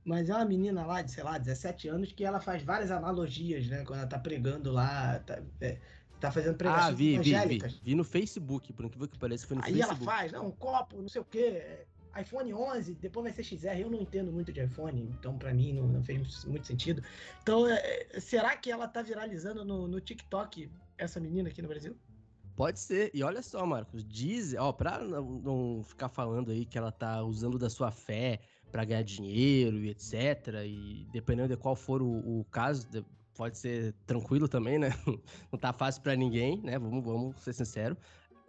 mas 0.04 0.28
é 0.28 0.35
uma 0.35 0.45
menina 0.45 0.85
lá 0.85 1.00
de, 1.02 1.11
sei 1.11 1.25
lá, 1.25 1.38
17 1.38 1.88
anos 1.88 2.12
que 2.12 2.25
ela 2.25 2.40
faz 2.40 2.62
várias 2.62 2.90
analogias, 2.90 3.66
né? 3.66 3.85
Quando 3.85 4.00
ela 4.00 4.09
tá 4.09 4.19
pregando 4.19 4.71
lá, 4.71 5.19
tá, 5.21 5.42
é, 5.61 5.78
Tá 6.23 6.31
fazendo 6.31 6.57
pregações 6.57 6.87
ah, 6.87 6.93
vi, 6.93 7.14
evangélicas. 7.14 7.73
Vi, 7.73 7.79
vi, 7.81 7.85
vi, 7.91 7.95
no 7.97 8.05
Facebook, 8.05 8.73
por 8.73 8.85
incrível 8.85 9.09
que 9.09 9.19
pareça, 9.19 9.45
foi 9.45 9.57
no 9.57 9.64
Aí 9.64 9.75
Facebook. 9.75 10.00
Aí 10.02 10.07
ela 10.07 10.17
faz, 10.19 10.31
não, 10.31 10.47
um 10.47 10.50
copo, 10.52 11.02
não 11.02 11.09
sei 11.09 11.21
o 11.21 11.25
quê. 11.25 11.85
iPhone 12.17 12.55
11, 12.55 12.95
depois 12.95 13.25
vai 13.25 13.33
ser 13.33 13.43
XR. 13.43 13.81
Eu 13.81 13.91
não 13.91 14.00
entendo 14.00 14.31
muito 14.31 14.52
de 14.52 14.62
iPhone, 14.62 15.02
então 15.19 15.37
para 15.37 15.52
mim 15.52 15.73
não, 15.73 15.88
não, 15.88 16.00
fez 16.00 16.45
muito 16.45 16.64
sentido. 16.64 17.02
Então, 17.43 17.67
é, 17.67 18.07
é, 18.12 18.21
será 18.21 18.57
que 18.57 18.71
ela 18.71 18.87
tá 18.87 19.02
viralizando 19.02 19.64
no, 19.64 19.88
no 19.88 20.00
TikTok, 20.00 20.71
essa 20.97 21.19
menina 21.19 21.49
aqui 21.49 21.61
no 21.61 21.67
Brasil? 21.67 21.97
Pode 22.55 22.79
ser. 22.79 23.11
E 23.12 23.25
olha 23.25 23.43
só, 23.43 23.67
Marcos, 23.67 24.05
diz, 24.05 24.55
ó, 24.55 24.71
pra 24.73 25.00
não, 25.00 25.25
não, 25.25 25.83
ficar 25.83 26.09
falando 26.09 26.52
aí 26.52 26.64
que 26.64 26.79
ela 26.79 26.93
tá 26.93 27.21
usando 27.25 27.59
da 27.59 27.69
sua 27.69 27.91
fé 27.91 28.38
para 28.71 28.85
ganhar 28.85 29.02
dinheiro 29.02 29.79
e 29.79 29.91
etc. 29.91 30.62
E 30.64 31.05
dependendo 31.12 31.49
de 31.49 31.57
qual 31.57 31.75
for 31.75 32.00
o, 32.00 32.41
o 32.41 32.45
caso, 32.45 32.87
pode 33.35 33.59
ser 33.59 33.95
tranquilo 34.07 34.49
também, 34.49 34.79
né? 34.79 34.91
Não 35.51 35.59
tá 35.59 35.73
fácil 35.73 36.03
para 36.03 36.15
ninguém, 36.15 36.61
né? 36.62 36.79
Vamos, 36.79 37.05
vamos 37.05 37.43
ser 37.43 37.53
sinceros. 37.53 37.99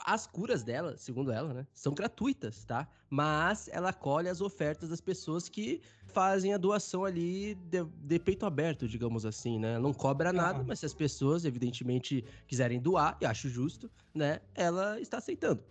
As 0.06 0.28
curas 0.28 0.64
dela, 0.64 0.98
segundo 0.98 1.32
ela, 1.32 1.54
né, 1.54 1.68
são 1.74 1.94
gratuitas, 1.94 2.66
tá? 2.66 2.86
Mas 3.10 3.70
ela 3.72 3.94
colhe 3.94 4.28
as 4.28 4.42
ofertas 4.42 4.90
das 4.90 5.00
pessoas 5.00 5.48
que 5.48 5.82
fazem 6.08 6.54
a 6.54 6.58
doação 6.58 7.06
ali 7.06 7.56
de, 7.56 7.86
de 7.86 8.20
peito 8.20 8.46
aberto, 8.46 8.86
digamos 8.86 9.26
assim, 9.26 9.58
né? 9.58 9.80
Não 9.80 9.94
cobra 9.94 10.34
nada, 10.34 10.62
mas 10.68 10.80
se 10.80 10.86
as 10.86 10.94
pessoas, 10.94 11.46
evidentemente, 11.46 12.26
quiserem 12.48 12.82
doar, 12.82 13.18
e 13.22 13.26
acho 13.26 13.48
justo, 13.48 13.90
né? 14.14 14.42
Ela 14.54 15.00
está 15.00 15.20
aceitando. 15.20 15.64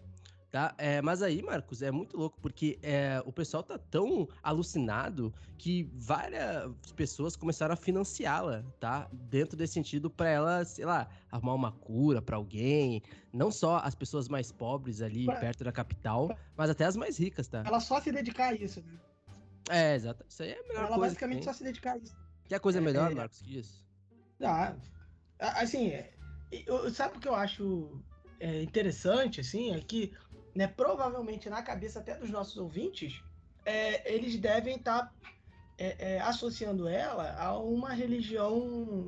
Tá? 0.53 0.75
É, 0.77 1.01
mas 1.01 1.23
aí, 1.23 1.41
Marcos, 1.41 1.81
é 1.81 1.91
muito 1.91 2.15
louco, 2.15 2.39
porque 2.39 2.79
é, 2.83 3.23
o 3.25 3.33
pessoal 3.33 3.63
tá 3.63 3.79
tão 3.79 4.29
alucinado 4.43 5.33
que 5.57 5.91
várias 5.95 6.71
pessoas 6.95 7.35
começaram 7.35 7.73
a 7.73 7.77
financiá-la, 7.77 8.63
tá? 8.79 9.09
Dentro 9.11 9.57
desse 9.57 9.73
sentido, 9.73 10.11
para 10.11 10.29
ela, 10.29 10.63
sei 10.67 10.85
lá, 10.85 11.09
arrumar 11.31 11.55
uma 11.55 11.73
cura 11.73 12.21
para 12.21 12.37
alguém. 12.37 13.01
Não 13.33 13.51
só 13.51 13.79
as 13.79 13.95
pessoas 13.95 14.29
mais 14.29 14.53
pobres 14.53 15.01
ali, 15.01 15.25
pra... 15.25 15.37
perto 15.37 15.65
da 15.65 15.73
capital, 15.73 16.37
mas 16.55 16.69
até 16.69 16.85
as 16.85 16.97
mais 16.97 17.17
ricas, 17.17 17.49
tá? 17.49 17.63
Ela 17.65 17.81
só 17.81 17.99
se 17.99 18.13
dedicar 18.13 18.49
a 18.49 18.55
isso, 18.55 18.83
né? 18.83 19.01
É, 19.71 19.95
exato. 19.95 20.23
Isso 20.29 20.43
aí 20.43 20.51
é 20.51 20.61
a 20.61 20.63
melhor 20.65 20.75
ela 20.75 20.77
coisa. 20.81 20.95
Ela 20.95 21.07
basicamente 21.07 21.45
só 21.47 21.55
se 21.55 21.65
dedicar 21.65 21.93
a 21.95 21.97
isso. 21.97 22.15
Que 22.45 22.55
a 22.55 22.61
coisa 22.61 22.77
é 22.77 22.83
melhor, 22.83 23.11
é... 23.11 23.15
Marcos, 23.15 23.41
que 23.41 23.57
isso? 23.57 23.83
Ah, 24.43 24.75
assim, 25.39 25.93
sabe 26.93 27.17
o 27.17 27.21
que 27.21 27.29
eu 27.29 27.35
acho 27.35 28.03
é, 28.39 28.61
interessante, 28.61 29.41
assim, 29.41 29.73
é 29.73 29.81
que 29.81 30.13
né, 30.55 30.67
provavelmente 30.67 31.49
na 31.49 31.63
cabeça 31.63 32.01
até 32.01 32.17
dos 32.17 32.31
nossos 32.31 32.57
ouvintes, 32.57 33.23
é, 33.65 34.13
eles 34.13 34.37
devem 34.39 34.77
estar 34.77 35.07
tá, 35.07 35.13
é, 35.79 36.15
é, 36.15 36.21
associando 36.21 36.87
ela 36.87 37.35
a 37.39 37.59
uma 37.59 37.93
religião, 37.93 38.61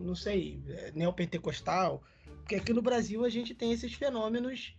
não 0.03 0.15
sei, 0.15 0.63
é, 0.69 0.93
neopentecostal, 0.93 2.03
porque 2.39 2.57
aqui 2.57 2.73
no 2.73 2.83
Brasil 2.83 3.25
a 3.25 3.29
gente 3.29 3.55
tem 3.55 3.73
esses 3.73 3.95
fenômenos 3.95 4.77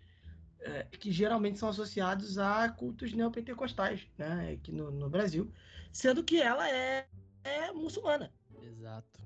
é, 0.62 0.84
que 0.84 1.12
geralmente 1.12 1.60
são 1.60 1.70
associados 1.70 2.38
a 2.38 2.68
cultos 2.70 3.14
neopentecostais, 3.14 4.08
né, 4.18 4.54
aqui 4.54 4.72
no, 4.72 4.92
no 4.92 5.10
Brasil, 5.10 5.52
sendo 5.92 6.24
que 6.24 6.42
ela 6.42 6.70
é, 6.70 7.08
é 7.44 7.72
muçulmana. 7.72 8.34
Exato. 8.62 9.24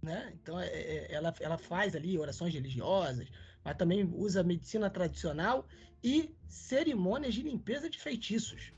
Né? 0.00 0.32
Então 0.34 0.60
ela, 0.60 1.34
ela 1.40 1.58
faz 1.58 1.96
ali 1.96 2.16
orações 2.18 2.54
religiosas, 2.54 3.28
mas 3.68 3.76
também 3.76 4.10
usa 4.14 4.42
medicina 4.42 4.88
tradicional 4.88 5.66
e 6.02 6.34
cerimônias 6.48 7.34
de 7.34 7.42
limpeza 7.42 7.90
de 7.90 7.98
feitiços. 7.98 8.72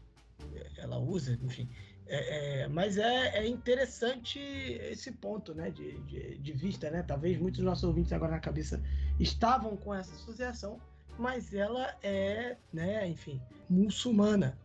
Ela 0.77 0.99
usa, 0.99 1.39
enfim. 1.43 1.69
É, 2.07 2.63
é, 2.63 2.69
mas 2.69 2.99
é, 2.99 3.39
é, 3.39 3.47
interessante 3.47 4.41
esse 4.41 5.13
ponto 5.13 5.55
né, 5.55 5.71
de, 5.71 6.01
de, 6.01 6.39
de, 6.39 6.53
vista, 6.53 6.91
né? 6.91 7.05
Talvez 7.05 7.39
muitos 7.39 7.59
dos 7.59 7.67
nossos 7.67 7.85
ouvintes 7.85 8.13
agora 8.13 8.33
na 8.33 8.41
cabeça 8.41 8.83
estavam 9.21 9.77
com 9.77 9.95
essa 9.95 10.13
associação, 10.15 10.81
mas 11.17 11.55
ela 11.55 11.97
é, 12.03 12.57
né, 12.73 13.07
enfim, 13.07 13.41
muçulmana. 13.69 14.59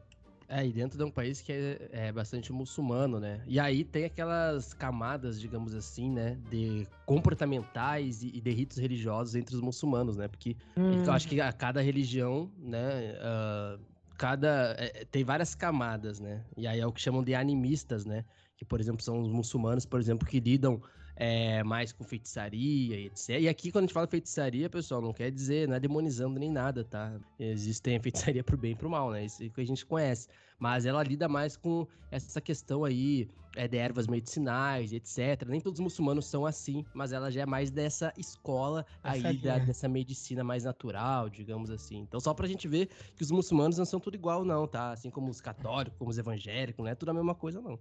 É, 0.48 0.66
e 0.66 0.72
dentro 0.72 0.98
de 0.98 1.04
um 1.04 1.10
país 1.10 1.42
que 1.42 1.52
é, 1.52 1.90
é, 1.92 2.12
bastante 2.12 2.54
muçulmano, 2.54 3.20
né? 3.20 3.42
E 3.48 3.60
aí 3.60 3.84
tem 3.84 4.06
aquelas 4.06 4.74
camadas, 4.74 5.40
digamos 5.40 5.74
assim, 5.74 6.12
né? 6.12 6.38
De 6.50 6.88
comportamentais 7.06 8.22
e, 8.22 8.28
e 8.28 8.42
de 8.42 8.52
ritos 8.52 8.78
religiosos 8.78 9.36
entre 9.36 9.56
os 9.56 9.62
muçulmanos, 9.62 10.18
né? 10.18 10.28
Porque 10.28 10.56
hum. 10.78 11.04
eu 11.04 11.12
acho 11.12 11.28
que 11.28 11.42
a 11.42 11.52
cada 11.52 11.82
religião, 11.82 12.52
né? 12.60 13.16
Uh, 13.16 13.80
cada. 14.18 14.75
É, 14.78 15.06
tem 15.06 15.24
várias 15.24 15.56
camadas, 15.56 16.20
né? 16.20 16.44
E 16.56 16.68
aí 16.68 16.80
é 16.80 16.86
o 16.86 16.92
que 16.92 17.02
chamam 17.02 17.24
de 17.24 17.34
animistas, 17.34 18.06
né? 18.06 18.24
Que, 18.56 18.64
por 18.64 18.80
exemplo, 18.80 19.02
são 19.02 19.20
os 19.22 19.32
muçulmanos, 19.32 19.86
por 19.86 20.00
exemplo, 20.00 20.28
que 20.28 20.40
lidam 20.40 20.82
é, 21.15 21.63
mais 21.63 21.91
com 21.91 22.03
feitiçaria 22.03 23.00
e 23.00 23.05
etc. 23.05 23.29
E 23.41 23.48
aqui, 23.48 23.72
quando 23.72 23.84
a 23.84 23.88
gente 23.88 23.93
fala 23.93 24.07
feitiçaria, 24.07 24.69
pessoal, 24.69 25.01
não 25.01 25.13
quer 25.13 25.31
dizer, 25.31 25.67
não 25.67 25.75
é 25.75 25.79
demonizando 25.79 26.39
nem 26.39 26.51
nada, 26.51 26.84
tá? 26.84 27.17
Existem 27.39 27.95
a 27.95 28.01
feitiçaria 28.01 28.43
pro 28.43 28.57
bem 28.57 28.74
e 28.74 28.75
pro 28.75 28.89
mal, 28.89 29.12
né? 29.12 29.25
Isso 29.25 29.50
que 29.50 29.62
a 29.62 29.65
gente 29.65 29.86
conhece. 29.86 30.27
Mas 30.60 30.86
ela 30.86 31.03
lida 31.03 31.27
mais 31.27 31.57
com 31.57 31.88
essa 32.12 32.39
questão 32.39 32.86
aí 32.86 33.27
é, 33.55 33.67
de 33.67 33.77
ervas 33.77 34.07
medicinais, 34.07 34.93
etc. 34.93 35.48
Nem 35.48 35.60
todos 35.60 35.79
os 35.79 35.84
muçulmanos 35.84 36.25
são 36.27 36.45
assim, 36.45 36.86
mas 36.93 37.12
ela 37.12 37.31
já 37.31 37.41
é 37.41 37.45
mais 37.45 37.72
dessa 37.72 38.13
escola 38.17 38.86
aí, 39.03 39.38
da, 39.38 39.57
dessa 39.57 39.88
medicina 39.88 40.43
mais 40.43 40.63
natural, 40.63 41.29
digamos 41.29 41.69
assim. 41.69 42.00
Então, 42.00 42.19
só 42.19 42.34
pra 42.34 42.48
gente 42.48 42.67
ver 42.67 42.89
que 43.15 43.24
os 43.24 43.31
muçulmanos 43.31 43.77
não 43.77 43.86
são 43.86 44.00
tudo 44.00 44.15
igual, 44.15 44.43
não, 44.43 44.67
tá? 44.67 44.91
Assim 44.91 45.10
como 45.10 45.29
os 45.29 45.41
católicos, 45.41 45.98
como 45.98 46.10
os 46.10 46.17
evangélicos, 46.17 46.84
não 46.84 46.91
é 46.91 46.95
tudo 46.95 47.10
a 47.10 47.13
mesma 47.13 47.36
coisa, 47.36 47.62
não. 47.62 47.79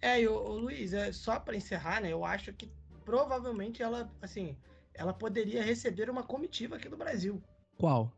É, 0.00 0.20
e 0.20 0.28
o, 0.28 0.34
o 0.34 0.58
Luiz, 0.58 0.92
é, 0.92 1.12
só 1.12 1.38
para 1.38 1.56
encerrar, 1.56 2.00
né? 2.00 2.12
Eu 2.12 2.24
acho 2.24 2.52
que 2.52 2.70
provavelmente 3.04 3.82
ela, 3.82 4.10
assim, 4.20 4.56
ela 4.94 5.12
poderia 5.12 5.62
receber 5.62 6.10
uma 6.10 6.22
comitiva 6.22 6.76
aqui 6.76 6.88
do 6.88 6.96
Brasil. 6.96 7.42
Qual? 7.78 8.12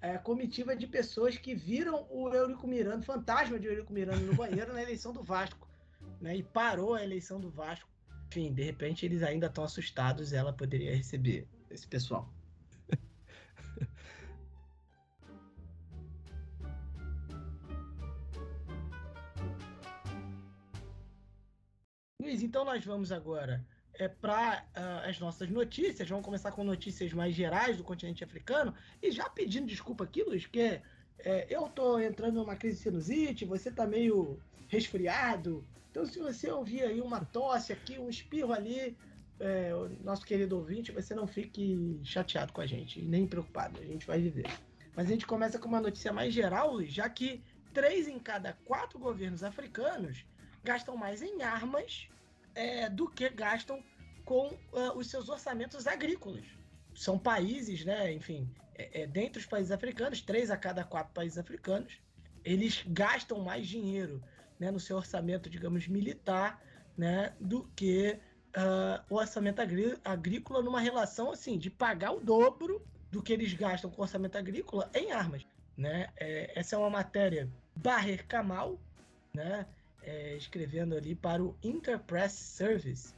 É, 0.00 0.18
comitiva 0.18 0.76
de 0.76 0.86
pessoas 0.86 1.38
que 1.38 1.54
viram 1.54 2.06
o 2.10 2.28
Eurico 2.28 2.66
Miranda, 2.66 3.02
fantasma 3.02 3.58
de 3.58 3.66
Eurico 3.66 3.92
Miranda 3.92 4.20
no 4.20 4.34
banheiro 4.34 4.72
na 4.72 4.82
eleição 4.82 5.12
do 5.12 5.22
Vasco, 5.22 5.66
né? 6.20 6.36
E 6.36 6.42
parou 6.42 6.94
a 6.94 7.02
eleição 7.02 7.40
do 7.40 7.50
Vasco. 7.50 7.88
Enfim, 8.28 8.52
de 8.52 8.62
repente 8.62 9.06
eles 9.06 9.22
ainda 9.22 9.46
estão 9.46 9.64
assustados, 9.64 10.32
ela 10.32 10.52
poderia 10.52 10.94
receber 10.94 11.46
esse 11.70 11.86
pessoal. 11.86 12.33
Luiz, 22.24 22.42
então 22.42 22.64
nós 22.64 22.82
vamos 22.82 23.12
agora 23.12 23.62
é, 23.92 24.08
para 24.08 24.64
uh, 24.68 24.70
ah, 24.76 25.02
as 25.06 25.20
nossas 25.20 25.50
notícias. 25.50 26.08
Vamos 26.08 26.24
começar 26.24 26.52
com 26.52 26.64
notícias 26.64 27.12
mais 27.12 27.34
gerais 27.34 27.76
do 27.76 27.84
continente 27.84 28.24
africano. 28.24 28.74
E 29.02 29.10
já 29.10 29.28
pedindo 29.28 29.66
desculpa 29.66 30.04
aqui, 30.04 30.22
Luiz, 30.22 30.44
porque 30.44 30.80
é, 31.18 31.46
eu 31.50 31.68
tô 31.68 31.98
entrando 31.98 32.36
numa 32.36 32.56
crise 32.56 32.78
de 32.78 32.82
sinusite, 32.84 33.44
você 33.44 33.70
tá 33.70 33.86
meio 33.86 34.40
resfriado. 34.68 35.62
Então, 35.90 36.06
se 36.06 36.18
você 36.18 36.50
ouvir 36.50 36.84
aí 36.84 36.98
uma 36.98 37.22
tosse 37.26 37.74
aqui, 37.74 37.98
um 37.98 38.08
espirro 38.08 38.54
ali, 38.54 38.96
é, 39.38 39.72
nosso 40.02 40.24
querido 40.24 40.56
ouvinte, 40.56 40.92
você 40.92 41.14
não 41.14 41.26
fique 41.26 42.00
chateado 42.02 42.54
com 42.54 42.62
a 42.62 42.66
gente, 42.66 43.02
nem 43.02 43.26
preocupado, 43.26 43.78
a 43.82 43.84
gente 43.84 44.06
vai 44.06 44.18
viver. 44.18 44.46
Mas 44.96 45.08
a 45.08 45.10
gente 45.10 45.26
começa 45.26 45.58
com 45.58 45.68
uma 45.68 45.80
notícia 45.82 46.10
mais 46.10 46.32
geral, 46.32 46.72
Luiz, 46.72 46.90
já 46.90 47.06
que 47.06 47.42
três 47.74 48.08
em 48.08 48.18
cada 48.18 48.54
quatro 48.64 48.98
governos 48.98 49.44
africanos 49.44 50.24
gastam 50.64 50.96
mais 50.96 51.22
em 51.22 51.42
armas 51.42 52.08
é, 52.54 52.88
do 52.88 53.08
que 53.08 53.28
gastam 53.28 53.82
com 54.24 54.48
uh, 54.48 54.96
os 54.96 55.08
seus 55.10 55.28
orçamentos 55.28 55.86
agrícolas. 55.86 56.44
São 56.94 57.18
países, 57.18 57.84
né, 57.84 58.12
enfim, 58.12 58.48
é, 58.74 59.02
é, 59.02 59.06
dentre 59.06 59.40
os 59.40 59.46
países 59.46 59.70
africanos, 59.70 60.20
três 60.20 60.50
a 60.50 60.56
cada 60.56 60.82
quatro 60.84 61.12
países 61.12 61.38
africanos, 61.38 62.00
eles 62.44 62.84
gastam 62.86 63.40
mais 63.40 63.66
dinheiro 63.66 64.22
né, 64.58 64.70
no 64.70 64.80
seu 64.80 64.96
orçamento, 64.96 65.50
digamos, 65.50 65.86
militar, 65.86 66.62
né, 66.96 67.34
do 67.40 67.64
que 67.76 68.18
uh, 68.56 69.04
o 69.10 69.16
orçamento 69.16 69.60
agrícola 70.04 70.62
numa 70.62 70.80
relação 70.80 71.30
assim 71.30 71.58
de 71.58 71.68
pagar 71.68 72.12
o 72.12 72.20
dobro 72.20 72.86
do 73.10 73.22
que 73.22 73.32
eles 73.32 73.52
gastam 73.52 73.90
com 73.90 74.02
orçamento 74.02 74.36
agrícola 74.36 74.90
em 74.94 75.12
armas. 75.12 75.46
Né? 75.76 76.08
É, 76.16 76.58
essa 76.58 76.76
é 76.76 76.78
uma 76.78 76.90
matéria 76.90 77.50
Barrer 77.74 78.26
Kamal, 78.26 78.78
né? 79.32 79.66
É, 80.04 80.36
escrevendo 80.36 80.94
ali 80.96 81.14
para 81.14 81.42
o 81.42 81.56
Interpress 81.62 82.32
Service. 82.32 83.14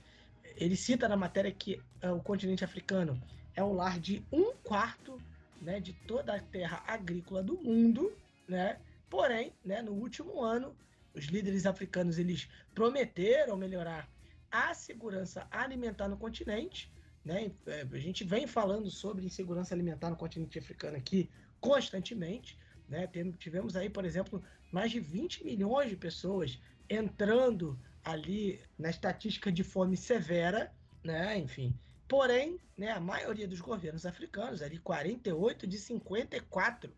Ele 0.57 0.76
cita 0.76 1.09
na 1.09 1.16
matéria 1.16 1.50
que 1.52 1.83
é, 2.00 2.11
o 2.11 2.21
continente 2.21 2.64
africano 2.64 3.21
é 3.55 3.62
o 3.62 3.73
lar 3.73 3.99
de 3.99 4.25
um 4.33 4.52
quarto 4.62 5.21
né, 5.61 5.81
de 5.81 5.93
toda 5.93 6.35
a 6.35 6.40
terra 6.40 6.83
agrícola 6.87 7.43
do 7.43 7.57
mundo, 7.59 8.16
né? 8.49 8.78
Porém, 9.09 9.52
né, 9.64 9.83
no 9.83 9.93
último 9.93 10.43
ano, 10.43 10.75
os 11.14 11.26
líderes 11.26 11.64
africanos 11.64 12.19
eles 12.19 12.49
prometeram 12.75 13.57
melhorar 13.57 14.09
a 14.50 14.75
segurança 14.75 15.47
alimentar 15.50 16.09
no 16.09 16.16
continente. 16.16 16.90
Né? 17.25 17.50
É, 17.66 17.87
a 17.90 17.99
gente 17.99 18.25
vem 18.25 18.47
falando 18.47 18.90
sobre 18.90 19.25
insegurança 19.25 19.75
alimentar 19.75 20.11
no 20.11 20.16
continente 20.16 20.59
africano 20.59 20.97
aqui 20.97 21.28
constantemente. 21.61 22.59
Né? 22.88 23.09
Tivemos 23.38 23.76
aí, 23.76 23.88
por 23.88 24.05
exemplo, 24.05 24.43
mais 24.71 24.90
de 24.90 25.00
20 25.00 25.45
milhões 25.45 25.90
de 25.90 25.97
pessoas 25.97 26.61
entrando 26.88 27.78
ali 28.05 28.61
na 28.78 28.90
estatística 28.90 29.50
de 29.50 29.64
fome 29.64 29.97
severa, 29.97 30.73
né? 31.02 31.38
Enfim. 31.38 31.75
Porém, 32.09 32.61
né, 32.76 32.93
a 32.93 33.00
maioria 33.00 33.49
dos 33.49 33.61
governos 33.61 34.07
africanos, 34.07 34.62
ali 34.62 34.78
48 34.78 35.66
de 35.66 35.78
54, 35.78 36.93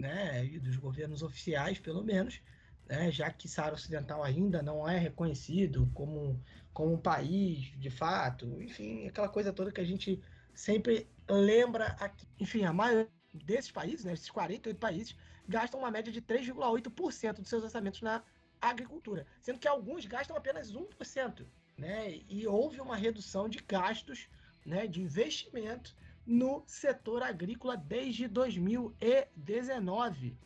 né, 0.00 0.44
e 0.44 0.58
dos 0.58 0.76
governos 0.76 1.22
oficiais, 1.22 1.78
pelo 1.78 2.02
menos, 2.02 2.40
né, 2.88 3.10
já 3.12 3.30
que 3.30 3.48
Saara 3.48 3.74
Ocidental 3.74 4.22
ainda 4.24 4.60
não 4.60 4.88
é 4.88 4.98
reconhecido 4.98 5.88
como, 5.94 6.42
como 6.72 6.92
um 6.92 6.98
país 6.98 7.72
de 7.78 7.88
fato, 7.88 8.60
enfim, 8.60 9.06
aquela 9.06 9.28
coisa 9.28 9.52
toda 9.52 9.70
que 9.70 9.80
a 9.80 9.84
gente 9.84 10.20
sempre 10.52 11.08
lembra 11.28 11.86
aqui. 12.00 12.26
Enfim, 12.40 12.64
a 12.64 12.72
maioria 12.72 13.08
desses 13.32 13.70
países, 13.70 14.04
né, 14.04 14.12
esses 14.12 14.30
48 14.30 14.76
países, 14.76 15.16
gastam 15.48 15.80
uma 15.80 15.90
média 15.90 16.12
de 16.12 16.20
3,8% 16.20 17.36
dos 17.36 17.48
seus 17.48 17.62
orçamentos 17.62 18.02
na 18.02 18.24
agricultura, 18.62 19.26
sendo 19.40 19.58
que 19.58 19.68
alguns 19.68 20.06
gastam 20.06 20.36
apenas 20.36 20.72
1%. 20.72 21.44
Né, 21.76 22.20
e 22.28 22.46
houve 22.46 22.80
uma 22.80 22.94
redução 22.94 23.48
de 23.48 23.58
gastos 23.66 24.28
né, 24.64 24.86
de 24.86 25.00
investimento 25.00 25.96
no 26.24 26.62
setor 26.66 27.22
agrícola 27.22 27.76
desde 27.76 28.28
2019, 28.28 30.36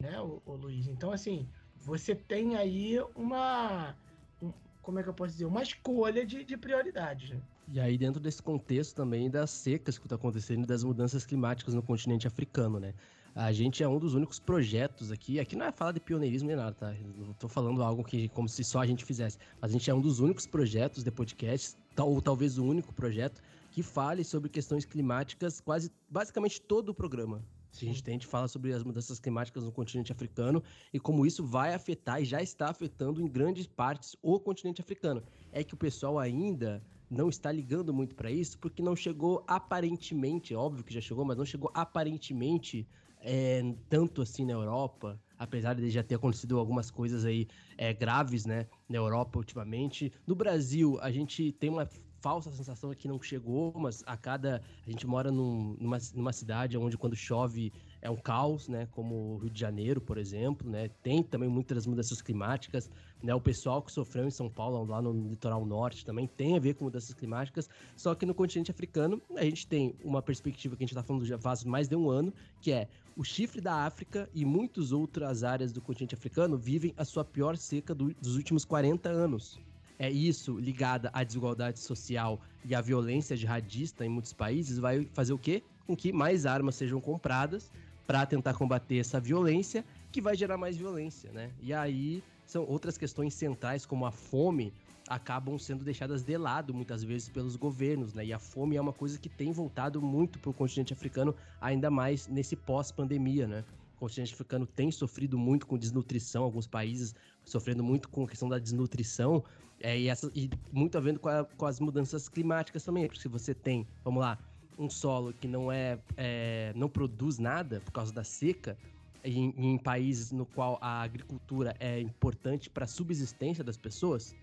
né, 0.00 0.20
o, 0.20 0.42
o 0.44 0.54
Luiz? 0.54 0.88
Então, 0.88 1.12
assim, 1.12 1.48
você 1.76 2.12
tem 2.14 2.56
aí 2.56 2.98
uma, 3.14 3.94
um, 4.40 4.50
como 4.80 4.98
é 4.98 5.02
que 5.02 5.10
eu 5.10 5.14
posso 5.14 5.32
dizer, 5.32 5.44
uma 5.44 5.62
escolha 5.62 6.26
de, 6.26 6.42
de 6.42 6.56
prioridades, 6.56 7.30
né? 7.30 7.42
E 7.68 7.80
aí, 7.80 7.96
dentro 7.96 8.20
desse 8.20 8.42
contexto 8.42 8.96
também 8.96 9.30
das 9.30 9.50
secas 9.50 9.98
que 9.98 10.06
está 10.06 10.16
acontecendo 10.16 10.64
e 10.64 10.66
das 10.66 10.82
mudanças 10.82 11.24
climáticas 11.24 11.74
no 11.74 11.82
continente 11.82 12.26
africano, 12.26 12.80
né? 12.80 12.92
A 13.34 13.50
gente 13.50 13.82
é 13.82 13.88
um 13.88 13.98
dos 13.98 14.14
únicos 14.14 14.38
projetos 14.38 15.10
aqui. 15.10 15.40
Aqui 15.40 15.56
não 15.56 15.64
é 15.64 15.72
falar 15.72 15.92
de 15.92 16.00
pioneirismo 16.00 16.48
nem 16.48 16.56
nada, 16.56 16.74
tá? 16.74 16.94
não 17.16 17.32
tô 17.32 17.48
falando 17.48 17.82
algo 17.82 18.04
que 18.04 18.28
como 18.28 18.46
se 18.46 18.62
só 18.62 18.80
a 18.80 18.86
gente 18.86 19.04
fizesse. 19.04 19.38
Mas 19.60 19.70
a 19.70 19.72
gente 19.72 19.90
é 19.90 19.94
um 19.94 20.00
dos 20.02 20.20
únicos 20.20 20.46
projetos 20.46 21.02
de 21.02 21.10
podcast, 21.10 21.76
ou 21.98 22.20
talvez 22.20 22.58
o 22.58 22.64
único 22.64 22.92
projeto, 22.92 23.40
que 23.70 23.82
fale 23.82 24.22
sobre 24.22 24.50
questões 24.50 24.84
climáticas 24.84 25.60
quase 25.60 25.90
basicamente 26.10 26.60
todo 26.60 26.90
o 26.90 26.94
programa. 26.94 27.42
Sim. 27.70 27.86
A 27.86 27.88
gente 27.88 28.04
tem, 28.04 28.12
a 28.12 28.16
gente 28.16 28.26
fala 28.26 28.46
sobre 28.48 28.70
as 28.74 28.84
mudanças 28.84 29.18
climáticas 29.18 29.64
no 29.64 29.72
continente 29.72 30.12
africano 30.12 30.62
e 30.92 31.00
como 31.00 31.24
isso 31.24 31.42
vai 31.42 31.72
afetar 31.72 32.20
e 32.20 32.26
já 32.26 32.42
está 32.42 32.68
afetando 32.68 33.22
em 33.22 33.26
grandes 33.26 33.66
partes 33.66 34.14
o 34.22 34.38
continente 34.38 34.82
africano. 34.82 35.22
É 35.50 35.64
que 35.64 35.72
o 35.72 35.76
pessoal 35.76 36.18
ainda 36.18 36.82
não 37.10 37.30
está 37.30 37.50
ligando 37.50 37.94
muito 37.94 38.14
para 38.14 38.30
isso 38.30 38.58
porque 38.58 38.82
não 38.82 38.94
chegou 38.94 39.42
aparentemente, 39.46 40.54
óbvio 40.54 40.84
que 40.84 40.92
já 40.92 41.00
chegou, 41.00 41.24
mas 41.24 41.38
não 41.38 41.46
chegou 41.46 41.70
aparentemente 41.72 42.86
é, 43.22 43.62
tanto 43.88 44.20
assim 44.20 44.44
na 44.44 44.52
Europa, 44.52 45.20
apesar 45.38 45.74
de 45.74 45.88
já 45.90 46.02
ter 46.02 46.16
acontecido 46.16 46.58
algumas 46.58 46.90
coisas 46.90 47.24
aí 47.24 47.48
é, 47.78 47.92
graves, 47.92 48.44
né, 48.44 48.66
na 48.88 48.98
Europa 48.98 49.38
ultimamente. 49.38 50.12
No 50.26 50.34
Brasil, 50.34 50.98
a 51.00 51.10
gente 51.10 51.52
tem 51.52 51.70
uma 51.70 51.88
falsa 52.22 52.52
sensação 52.52 52.94
que 52.94 53.08
não 53.08 53.20
chegou, 53.20 53.74
mas 53.76 54.02
a 54.06 54.16
cada. 54.16 54.62
A 54.86 54.90
gente 54.90 55.06
mora 55.06 55.30
num, 55.30 55.76
numa, 55.78 55.98
numa 56.14 56.32
cidade 56.32 56.78
onde 56.78 56.96
quando 56.96 57.16
chove 57.16 57.72
é 58.00 58.08
um 58.08 58.16
caos, 58.16 58.68
né? 58.68 58.86
Como 58.92 59.34
o 59.34 59.38
Rio 59.38 59.50
de 59.50 59.58
Janeiro, 59.58 60.00
por 60.00 60.16
exemplo, 60.16 60.70
né? 60.70 60.88
Tem 61.02 61.22
também 61.22 61.48
muitas 61.48 61.84
mudanças 61.84 62.22
climáticas, 62.22 62.88
né? 63.22 63.34
O 63.34 63.40
pessoal 63.40 63.82
que 63.82 63.90
sofreu 63.90 64.24
em 64.26 64.30
São 64.30 64.48
Paulo, 64.48 64.84
lá 64.84 65.02
no 65.02 65.12
litoral 65.12 65.66
norte, 65.66 66.04
também 66.04 66.26
tem 66.26 66.56
a 66.56 66.60
ver 66.60 66.74
com 66.74 66.84
mudanças 66.84 67.12
climáticas. 67.12 67.68
Só 67.96 68.14
que 68.14 68.24
no 68.24 68.34
continente 68.34 68.70
africano, 68.70 69.20
a 69.36 69.44
gente 69.44 69.66
tem 69.66 69.96
uma 70.04 70.22
perspectiva 70.22 70.76
que 70.76 70.84
a 70.84 70.86
gente 70.86 70.92
está 70.92 71.02
falando 71.02 71.24
já 71.26 71.38
faz 71.38 71.64
mais 71.64 71.88
de 71.88 71.96
um 71.96 72.08
ano, 72.08 72.32
que 72.60 72.70
é 72.70 72.88
o 73.16 73.24
chifre 73.24 73.60
da 73.60 73.84
África 73.84 74.28
e 74.34 74.44
muitas 74.44 74.92
outras 74.92 75.44
áreas 75.44 75.72
do 75.72 75.80
continente 75.80 76.14
africano 76.14 76.56
vivem 76.56 76.94
a 76.96 77.04
sua 77.04 77.24
pior 77.24 77.56
seca 77.56 77.94
do, 77.94 78.14
dos 78.14 78.36
últimos 78.36 78.64
40 78.64 79.08
anos 79.08 79.60
é 80.02 80.10
isso 80.10 80.58
ligada 80.58 81.10
à 81.12 81.22
desigualdade 81.22 81.78
social 81.78 82.40
e 82.64 82.74
à 82.74 82.80
violência 82.80 83.36
jihadista 83.36 84.04
em 84.04 84.08
muitos 84.08 84.32
países 84.32 84.76
vai 84.76 85.08
fazer 85.12 85.32
o 85.32 85.38
quê? 85.38 85.62
Com 85.86 85.96
que 85.96 86.12
mais 86.12 86.44
armas 86.44 86.74
sejam 86.74 87.00
compradas 87.00 87.70
para 88.04 88.26
tentar 88.26 88.54
combater 88.54 88.98
essa 88.98 89.20
violência, 89.20 89.84
que 90.10 90.20
vai 90.20 90.34
gerar 90.34 90.56
mais 90.56 90.76
violência, 90.76 91.30
né? 91.30 91.52
E 91.60 91.72
aí 91.72 92.20
são 92.44 92.64
outras 92.64 92.98
questões 92.98 93.32
centrais 93.32 93.86
como 93.86 94.04
a 94.04 94.10
fome 94.10 94.72
acabam 95.08 95.58
sendo 95.58 95.84
deixadas 95.84 96.22
de 96.22 96.36
lado 96.36 96.72
muitas 96.72 97.02
vezes 97.02 97.28
pelos 97.28 97.56
governos, 97.56 98.14
né? 98.14 98.24
E 98.26 98.32
a 98.32 98.38
fome 98.38 98.76
é 98.76 98.80
uma 98.80 98.92
coisa 98.92 99.18
que 99.18 99.28
tem 99.28 99.52
voltado 99.52 100.00
muito 100.00 100.38
para 100.38 100.50
o 100.50 100.54
continente 100.54 100.92
africano, 100.92 101.34
ainda 101.60 101.90
mais 101.90 102.26
nesse 102.26 102.56
pós-pandemia, 102.56 103.46
né? 103.46 103.64
O 103.96 104.00
continente 104.00 104.32
africano 104.32 104.66
tem 104.66 104.90
sofrido 104.90 105.38
muito 105.38 105.66
com 105.66 105.78
desnutrição, 105.78 106.42
alguns 106.44 106.66
países 106.66 107.14
sofrendo 107.44 107.82
muito 107.82 108.08
com 108.08 108.24
a 108.24 108.28
questão 108.28 108.48
da 108.48 108.58
desnutrição, 108.58 109.44
é, 109.80 109.98
e, 109.98 110.08
essa, 110.08 110.30
e 110.34 110.48
muito 110.72 110.96
a 110.96 111.00
ver 111.00 111.18
com, 111.18 111.28
a, 111.28 111.44
com 111.44 111.66
as 111.66 111.80
mudanças 111.80 112.28
climáticas 112.28 112.84
também, 112.84 113.06
porque 113.06 113.20
se 113.20 113.28
você 113.28 113.52
tem, 113.52 113.86
vamos 114.04 114.20
lá, 114.20 114.38
um 114.78 114.88
solo 114.88 115.32
que 115.32 115.48
não 115.48 115.70
é, 115.70 115.98
é 116.16 116.72
não 116.76 116.88
produz 116.88 117.38
nada 117.38 117.80
por 117.80 117.90
causa 117.90 118.12
da 118.12 118.22
seca, 118.22 118.78
em, 119.24 119.54
em 119.56 119.78
países 119.78 120.32
no 120.32 120.46
qual 120.46 120.78
a 120.80 121.02
agricultura 121.02 121.74
é 121.78 122.00
importante 122.00 122.68
para 122.70 122.84
a 122.84 122.88
subsistência 122.88 123.62
das 123.62 123.76
pessoas, 123.76 124.34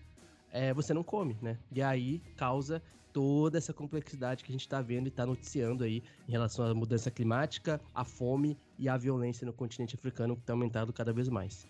é, 0.52 0.72
você 0.74 0.92
não 0.92 1.02
come, 1.02 1.36
né? 1.40 1.58
E 1.70 1.82
aí 1.82 2.20
causa 2.36 2.82
toda 3.12 3.58
essa 3.58 3.72
complexidade 3.72 4.44
que 4.44 4.50
a 4.50 4.54
gente 4.54 4.62
está 4.62 4.80
vendo 4.80 5.06
e 5.06 5.08
está 5.08 5.26
noticiando 5.26 5.84
aí 5.84 6.02
em 6.28 6.32
relação 6.32 6.64
à 6.64 6.74
mudança 6.74 7.10
climática, 7.10 7.80
à 7.94 8.04
fome 8.04 8.56
e 8.78 8.88
à 8.88 8.96
violência 8.96 9.44
no 9.44 9.52
continente 9.52 9.94
africano 9.94 10.36
que 10.36 10.42
está 10.42 10.52
aumentando 10.52 10.92
cada 10.92 11.12
vez 11.12 11.28
mais. 11.28 11.66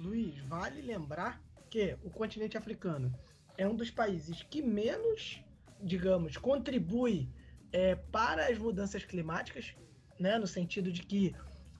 Luiz, 0.00 0.38
vale 0.40 0.82
lembrar 0.82 1.40
que 1.70 1.96
o 2.04 2.10
continente 2.10 2.56
africano 2.56 3.12
é 3.58 3.66
um 3.66 3.74
dos 3.74 3.90
países 3.90 4.42
que 4.42 4.62
menos, 4.62 5.42
digamos, 5.82 6.36
contribui 6.36 7.28
é, 7.72 7.94
para 7.94 8.46
as 8.48 8.58
mudanças 8.58 9.04
climáticas, 9.04 9.74
né, 10.18 10.38
no 10.38 10.46
sentido 10.46 10.92
de 10.92 11.02
que 11.02 11.34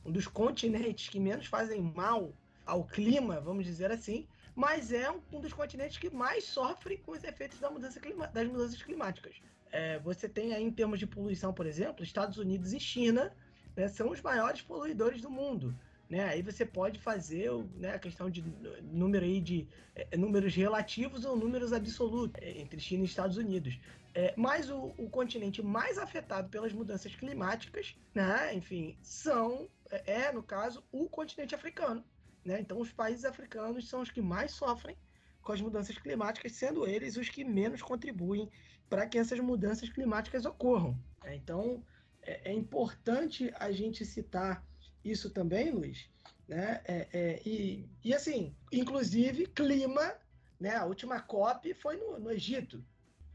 um 0.05 0.11
dos 0.11 0.27
continentes 0.27 1.09
que 1.09 1.21
menos 1.21 1.47
fazem 1.47 1.81
mal 1.81 2.33
ao 2.65 2.85
clima, 2.85 3.41
vamos 3.41 3.65
dizer 3.65 3.91
assim, 3.93 4.27
mas 4.57 4.91
é 4.91 5.11
um, 5.11 5.41
dos 5.41 5.53
continentes 5.53 5.99
que 5.99 6.09
mais 6.09 6.45
sofre 6.45 6.97
com 6.97 7.13
os 7.13 7.23
efeitos 7.23 7.61
da 7.61 7.71
mudança 7.71 8.01
clima, 8.01 8.27
das 8.29 8.49
mudanças 8.49 8.83
climáticas. 8.83 9.37
É, 9.71 9.99
você 9.99 10.27
tem 10.27 10.55
aí, 10.55 10.65
em 10.65 10.71
termos 10.71 10.99
de 10.99 11.07
poluição, 11.07 11.53
por 11.53 11.67
exemplo, 11.67 12.03
Estados 12.03 12.39
Unidos 12.39 12.73
e 12.73 12.81
China 12.81 13.37
né, 13.77 13.87
são 13.87 14.11
os 14.11 14.23
maiores 14.23 14.63
poluidores 14.63 15.21
do 15.21 15.29
mundo. 15.29 15.79
Né? 16.09 16.25
Aí 16.25 16.41
você 16.41 16.65
pode 16.65 16.99
fazer 16.99 17.51
né, 17.75 17.95
a 17.95 17.99
questão 17.99 18.31
de 18.31 18.43
número 18.83 19.25
aí 19.25 19.41
de 19.41 19.69
é, 19.95 20.17
números 20.17 20.55
relativos 20.55 21.27
ou 21.27 21.37
números 21.37 21.75
absolutos 21.75 22.41
é, 22.43 22.59
entre 22.59 22.81
China 22.81 23.03
e 23.03 23.07
Estados 23.07 23.37
Unidos. 23.37 23.79
É, 24.15 24.33
mas 24.37 24.71
o, 24.71 24.95
o, 24.97 25.11
continente 25.11 25.63
mais 25.63 25.99
afetado 25.99 26.49
pelas 26.49 26.73
mudanças 26.73 27.15
climáticas, 27.15 27.95
né, 28.15 28.55
enfim, 28.55 28.97
são 29.03 29.69
é, 29.91 30.23
é, 30.23 30.33
no 30.33 30.43
caso 30.43 30.83
o 30.91 31.07
continente 31.11 31.55
africano. 31.55 32.03
Né? 32.47 32.61
Então 32.61 32.81
os 32.81 32.93
países 32.93 33.25
africanos 33.25 33.89
são 33.89 34.01
os 34.01 34.11
que 34.11 34.23
mais 34.23 34.53
sofrem 34.53 34.97
com 35.43 35.53
as 35.53 35.61
mudanças 35.61 35.99
climáticas, 35.99 36.53
sendo 36.53 36.87
eles 36.87 37.17
os 37.17 37.29
que 37.29 37.45
menos 37.45 37.83
contribuem 37.83 38.49
para 38.89 39.05
que 39.07 39.19
essas 39.19 39.41
mudanças 39.41 39.89
climáticas 39.89 40.45
ocorram. 40.45 40.97
Né? 41.25 41.35
Então 41.35 41.83
é, 42.23 42.51
é 42.51 42.53
importante 42.53 43.53
a 43.59 43.73
gente 43.73 44.05
citar 44.05 44.65
isso 45.05 45.31
também, 45.31 45.73
Luiz, 45.73 46.09
né? 46.49 46.81
É, 46.85 47.09
é, 47.13 47.43
e, 47.45 47.89
e 48.05 48.15
assim, 48.15 48.55
inclusive 48.73 49.47
clima, 49.47 50.15
né? 50.59 50.77
A 50.77 50.85
última 50.85 51.21
COP 51.21 51.75
foi 51.75 51.97
no, 51.97 52.19
no 52.19 52.31
Egito. 52.31 52.85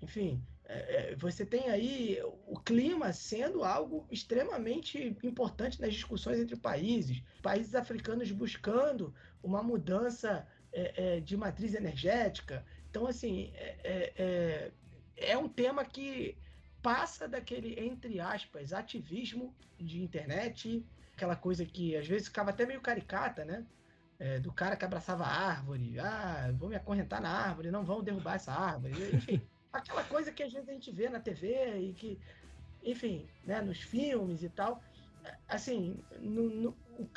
Enfim, 0.01 0.41
é, 0.73 1.11
é, 1.11 1.15
você 1.15 1.45
tem 1.45 1.69
aí 1.69 2.19
o 2.47 2.59
clima 2.59 3.11
sendo 3.11 3.63
algo 3.63 4.05
extremamente 4.09 5.17
importante 5.23 5.81
nas 5.81 5.93
discussões 5.93 6.39
entre 6.39 6.55
países, 6.55 7.21
países 7.41 7.75
africanos 7.75 8.31
buscando 8.31 9.13
uma 9.43 9.61
mudança 9.61 10.47
é, 10.71 11.17
é, 11.17 11.19
de 11.19 11.35
matriz 11.35 11.73
energética. 11.73 12.65
Então, 12.89 13.05
assim, 13.05 13.51
é, 13.55 14.71
é 15.17 15.37
um 15.37 15.49
tema 15.49 15.83
que 15.83 16.37
passa 16.81 17.27
daquele, 17.27 17.79
entre 17.79 18.19
aspas, 18.19 18.73
ativismo 18.73 19.53
de 19.77 20.01
internet 20.01 20.83
aquela 21.21 21.35
coisa 21.35 21.63
que 21.63 21.95
às 21.95 22.07
vezes 22.07 22.27
ficava 22.27 22.49
até 22.49 22.65
meio 22.65 22.81
caricata, 22.81 23.45
né? 23.45 23.63
É, 24.17 24.39
do 24.39 24.51
cara 24.51 24.75
que 24.75 24.85
abraçava 24.85 25.23
a 25.23 25.49
árvore, 25.49 25.99
ah, 25.99 26.51
vou 26.55 26.69
me 26.69 26.75
acorrentar 26.75 27.19
na 27.19 27.29
árvore, 27.29 27.71
não 27.71 27.83
vão 27.83 28.03
derrubar 28.03 28.35
essa 28.35 28.53
árvore, 28.53 28.93
enfim, 29.15 29.41
aquela 29.71 30.03
coisa 30.03 30.31
que 30.31 30.43
às 30.43 30.51
vezes 30.51 30.69
a 30.69 30.73
gente 30.73 30.91
vê 30.91 31.09
na 31.09 31.19
TV 31.19 31.77
e 31.79 31.93
que, 31.93 32.19
enfim, 32.83 33.27
né, 33.45 33.61
nos 33.61 33.81
filmes 33.81 34.43
e 34.43 34.49
tal, 34.49 34.83
assim, 35.47 35.99
no, 36.19 36.49
no, 36.49 36.69
o, 36.97 37.07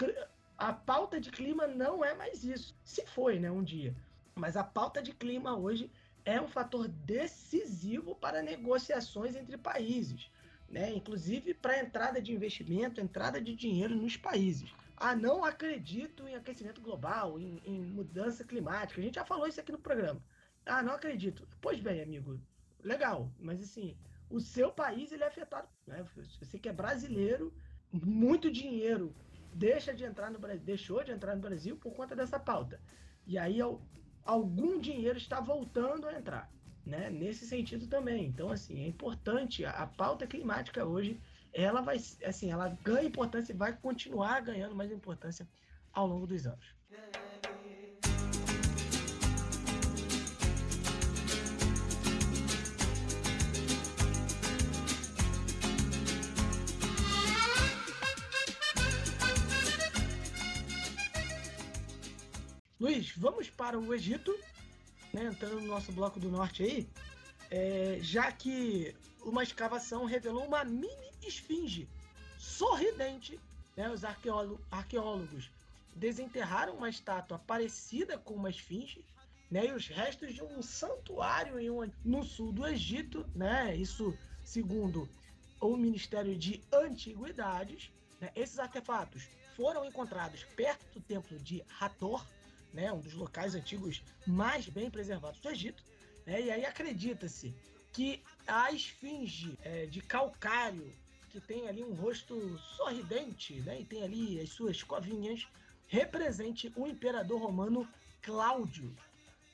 a 0.56 0.72
pauta 0.72 1.20
de 1.20 1.30
clima 1.30 1.66
não 1.66 2.04
é 2.04 2.14
mais 2.14 2.44
isso. 2.44 2.76
Se 2.84 3.04
foi, 3.06 3.38
né, 3.38 3.50
um 3.50 3.62
dia, 3.62 3.94
mas 4.34 4.56
a 4.56 4.64
pauta 4.64 5.02
de 5.02 5.12
clima 5.12 5.56
hoje 5.56 5.90
é 6.24 6.40
um 6.40 6.48
fator 6.48 6.88
decisivo 6.88 8.14
para 8.14 8.42
negociações 8.42 9.36
entre 9.36 9.58
países 9.58 10.30
né? 10.74 10.92
inclusive 10.92 11.54
para 11.54 11.80
entrada 11.80 12.20
de 12.20 12.32
investimento, 12.32 13.00
entrada 13.00 13.40
de 13.40 13.54
dinheiro 13.54 13.94
nos 13.94 14.16
países. 14.16 14.74
Ah, 14.96 15.14
não 15.14 15.44
acredito 15.44 16.26
em 16.26 16.34
aquecimento 16.34 16.80
global, 16.80 17.38
em, 17.38 17.60
em 17.64 17.80
mudança 17.80 18.44
climática. 18.44 19.00
A 19.00 19.04
gente 19.04 19.14
já 19.14 19.24
falou 19.24 19.46
isso 19.46 19.60
aqui 19.60 19.70
no 19.70 19.78
programa. 19.78 20.20
Ah, 20.66 20.82
não 20.82 20.94
acredito. 20.94 21.46
Pois 21.60 21.80
bem, 21.80 22.02
amigo, 22.02 22.40
legal, 22.82 23.30
mas 23.38 23.60
assim, 23.62 23.96
o 24.30 24.40
seu 24.40 24.72
país 24.72 25.12
ele 25.12 25.22
é 25.22 25.28
afetado. 25.28 25.68
Né? 25.86 26.04
Você 26.40 26.58
que 26.58 26.68
é 26.68 26.72
brasileiro, 26.72 27.52
muito 27.92 28.50
dinheiro 28.50 29.14
deixa 29.54 29.94
de 29.94 30.04
entrar 30.04 30.30
no 30.30 30.38
Brasil, 30.38 30.64
deixou 30.64 31.04
de 31.04 31.12
entrar 31.12 31.34
no 31.36 31.40
Brasil 31.40 31.76
por 31.76 31.94
conta 31.94 32.16
dessa 32.16 32.38
pauta. 32.38 32.80
E 33.26 33.38
aí 33.38 33.58
algum 34.24 34.80
dinheiro 34.80 35.16
está 35.16 35.40
voltando 35.40 36.08
a 36.08 36.14
entrar, 36.14 36.50
né? 36.84 37.08
Nesse 37.08 37.46
sentido 37.46 37.86
também. 37.86 38.26
Então, 38.26 38.50
assim, 38.50 38.82
é 38.82 38.88
importante 38.88 39.64
a, 39.64 39.86
pauta 39.86 40.26
climática 40.26 40.84
hoje, 40.84 41.20
ela 41.52 41.80
vai, 41.80 41.96
assim, 42.24 42.50
ela 42.50 42.68
ganha 42.82 43.06
importância 43.06 43.52
e 43.52 43.56
vai 43.56 43.72
continuar 43.76 44.40
ganhando 44.40 44.74
mais 44.74 44.90
importância 44.90 45.48
ao 45.92 46.06
longo 46.06 46.26
dos 46.26 46.46
anos. 46.46 46.74
Luiz, 62.84 63.14
vamos 63.16 63.48
para 63.48 63.78
o 63.78 63.94
Egito, 63.94 64.38
né, 65.10 65.24
entrando 65.24 65.58
no 65.58 65.68
nosso 65.68 65.90
bloco 65.90 66.20
do 66.20 66.30
norte 66.30 66.62
aí, 66.62 66.86
é, 67.50 67.98
já 68.02 68.30
que 68.30 68.94
uma 69.22 69.42
escavação 69.42 70.04
revelou 70.04 70.44
uma 70.44 70.62
mini 70.64 71.10
esfinge 71.26 71.88
sorridente. 72.36 73.40
Né, 73.74 73.88
os 73.88 74.04
arqueólogos 74.04 75.50
desenterraram 75.96 76.74
uma 76.74 76.90
estátua 76.90 77.38
parecida 77.38 78.18
com 78.18 78.34
uma 78.34 78.50
esfinge, 78.50 79.02
né, 79.50 79.64
e 79.64 79.72
os 79.72 79.88
restos 79.88 80.34
de 80.34 80.42
um 80.42 80.60
santuário 80.60 81.58
em 81.58 81.70
um, 81.70 81.90
no 82.04 82.22
sul 82.22 82.52
do 82.52 82.66
Egito, 82.66 83.24
né, 83.34 83.74
isso 83.74 84.14
segundo 84.44 85.08
o 85.58 85.74
Ministério 85.74 86.36
de 86.36 86.62
Antiguidades. 86.70 87.90
Né, 88.20 88.30
esses 88.36 88.58
artefatos 88.58 89.26
foram 89.56 89.86
encontrados 89.86 90.44
perto 90.54 90.84
do 90.92 91.00
templo 91.00 91.38
de 91.38 91.64
Hathor, 91.80 92.22
né, 92.74 92.92
um 92.92 93.00
dos 93.00 93.14
locais 93.14 93.54
antigos 93.54 94.02
mais 94.26 94.68
bem 94.68 94.90
preservados 94.90 95.40
do 95.40 95.48
Egito. 95.48 95.82
Né, 96.26 96.42
e 96.42 96.50
aí 96.50 96.66
acredita-se 96.66 97.54
que 97.92 98.20
a 98.46 98.72
esfinge 98.72 99.56
é, 99.62 99.86
de 99.86 100.00
calcário, 100.02 100.92
que 101.30 101.40
tem 101.40 101.68
ali 101.68 101.82
um 101.82 101.94
rosto 101.94 102.58
sorridente 102.76 103.54
né, 103.60 103.80
e 103.80 103.84
tem 103.84 104.02
ali 104.02 104.40
as 104.40 104.50
suas 104.50 104.82
covinhas, 104.82 105.46
represente 105.88 106.72
o 106.76 106.86
imperador 106.86 107.40
romano 107.40 107.88
Cláudio. 108.20 108.92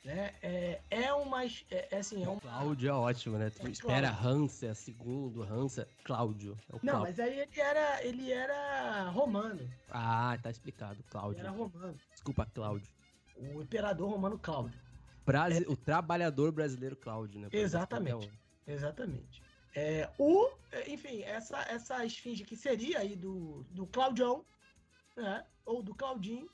Né? 0.02 0.32
É, 0.42 0.80
é 0.90 1.12
uma. 1.12 1.44
É, 1.44 1.88
é 1.90 1.98
assim, 1.98 2.24
é 2.24 2.28
um... 2.28 2.38
Cláudio 2.38 2.88
é 2.88 2.92
ótimo, 2.92 3.36
né? 3.36 3.50
Tu 3.50 3.66
é 3.66 3.70
espera 3.70 4.10
Hansa, 4.10 4.74
segundo, 4.74 5.42
Hansa, 5.42 5.86
Cláudio. 6.04 6.56
É 6.72 6.78
Não, 6.82 7.00
mas 7.00 7.20
aí 7.20 7.40
ele 7.40 7.60
era, 7.60 8.02
ele 8.02 8.32
era 8.32 9.10
romano. 9.10 9.68
Ah, 9.90 10.38
tá 10.42 10.50
explicado, 10.50 11.02
Cláudio. 11.10 11.40
Ele 11.40 11.48
era 11.48 11.50
romano. 11.50 11.94
Desculpa, 12.14 12.46
Cláudio 12.54 12.88
o 13.40 13.62
imperador 13.62 14.10
romano 14.10 14.38
Cláudio. 14.38 14.78
Brasi 15.24 15.64
é... 15.64 15.68
O 15.68 15.76
trabalhador 15.76 16.52
brasileiro 16.52 16.96
Cláudio, 16.96 17.40
né? 17.40 17.48
Exatamente. 17.52 18.30
Exatamente. 18.66 19.42
É, 19.74 20.08
o, 20.18 20.50
enfim, 20.86 21.22
essa, 21.22 21.58
essa 21.62 22.04
esfinge 22.04 22.44
que 22.44 22.56
seria 22.56 22.98
aí 22.98 23.14
do, 23.14 23.64
do 23.70 23.86
Claudião, 23.86 24.44
né? 25.16 25.44
Ou 25.64 25.82
do 25.82 25.94
Claudinho. 25.94 26.48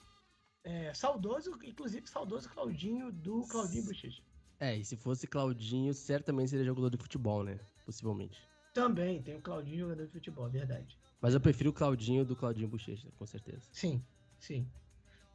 É, 0.65 0.93
saudoso, 0.93 1.57
inclusive 1.63 2.09
saudoso 2.09 2.49
Claudinho 2.51 3.13
do 3.13 3.47
Claudinho 3.47 3.85
Bochecha. 3.85 4.21
É, 4.59 4.75
e 4.75 4.85
se 4.85 4.97
fosse 4.97 5.27
Claudinho, 5.27 5.95
certamente 5.95 6.51
seria 6.51 6.65
jogador 6.65 6.91
de 6.91 6.97
futebol, 6.97 7.45
né? 7.45 7.59
Possivelmente. 7.85 8.37
Também, 8.75 9.23
tem 9.23 9.37
o 9.37 9.41
Claudinho 9.41 9.81
jogador 9.81 10.07
de 10.07 10.13
futebol, 10.13 10.49
verdade. 10.51 10.99
Mas 11.21 11.35
eu 11.35 11.41
prefiro 11.41 11.71
o 11.71 11.73
Claudinho 11.73 12.25
do 12.25 12.35
Claudinho 12.35 12.69
Bochecha, 12.69 13.09
com 13.17 13.25
certeza. 13.25 13.63
Sim, 13.71 14.05
sim. 14.39 14.69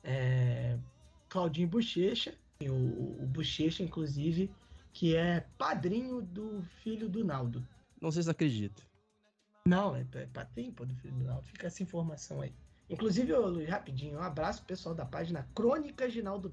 É, 0.03 0.77
Claudinho 1.31 1.69
Bochecha, 1.69 2.35
o, 2.61 3.23
o 3.23 3.25
Bochecha, 3.25 3.81
inclusive, 3.81 4.51
que 4.91 5.15
é 5.15 5.45
padrinho 5.57 6.21
do 6.21 6.61
filho 6.83 7.07
do 7.07 7.23
Naldo. 7.23 7.65
Não 8.01 8.11
sei 8.11 8.23
se 8.23 8.29
acredito. 8.29 8.85
Não, 9.65 9.95
é, 9.95 10.05
é 10.15 10.25
padrinho 10.25 10.73
pô, 10.73 10.85
do 10.85 10.93
filho 10.95 11.13
do 11.13 11.23
Naldo. 11.23 11.43
Fica 11.43 11.67
essa 11.67 11.81
informação 11.81 12.41
aí. 12.41 12.53
Inclusive, 12.89 13.31
ô, 13.31 13.47
Luiz, 13.47 13.69
rapidinho, 13.69 14.17
um 14.17 14.21
abraço 14.21 14.59
pro 14.59 14.67
pessoal 14.67 14.93
da 14.93 15.05
página 15.05 15.47
Crônicas 15.55 16.11
de 16.11 16.21
Naldo 16.21 16.51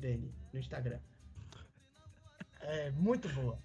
no 0.52 0.60
Instagram. 0.60 1.00
É 2.60 2.92
muito 2.92 3.28
boa. 3.30 3.58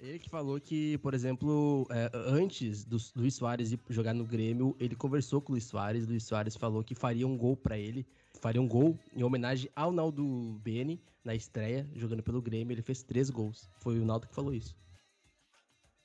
Ele 0.00 0.18
que 0.18 0.30
falou 0.30 0.58
que, 0.58 0.96
por 0.98 1.12
exemplo, 1.12 1.86
é, 1.90 2.10
antes 2.14 2.84
do 2.86 2.96
Luiz 3.14 3.34
Soares 3.34 3.70
ir 3.70 3.80
jogar 3.90 4.14
no 4.14 4.24
Grêmio, 4.24 4.74
ele 4.80 4.96
conversou 4.96 5.42
com 5.42 5.52
o 5.52 5.54
Luiz 5.54 5.64
Soares. 5.64 6.06
Luiz 6.06 6.24
Soares 6.24 6.56
falou 6.56 6.82
que 6.82 6.94
faria 6.94 7.26
um 7.26 7.36
gol 7.36 7.54
para 7.54 7.76
ele 7.76 8.06
faria 8.44 8.60
um 8.60 8.68
gol 8.68 8.98
em 9.16 9.22
homenagem 9.22 9.70
ao 9.74 9.90
Naldo 9.90 10.60
Bene 10.62 11.02
na 11.24 11.34
estreia, 11.34 11.88
jogando 11.94 12.22
pelo 12.22 12.42
Grêmio. 12.42 12.74
Ele 12.74 12.82
fez 12.82 13.02
três 13.02 13.30
gols. 13.30 13.70
Foi 13.78 13.98
o 13.98 14.04
Naldo 14.04 14.26
que 14.26 14.34
falou 14.34 14.52
isso. 14.52 14.76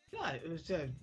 Cara, 0.10 0.42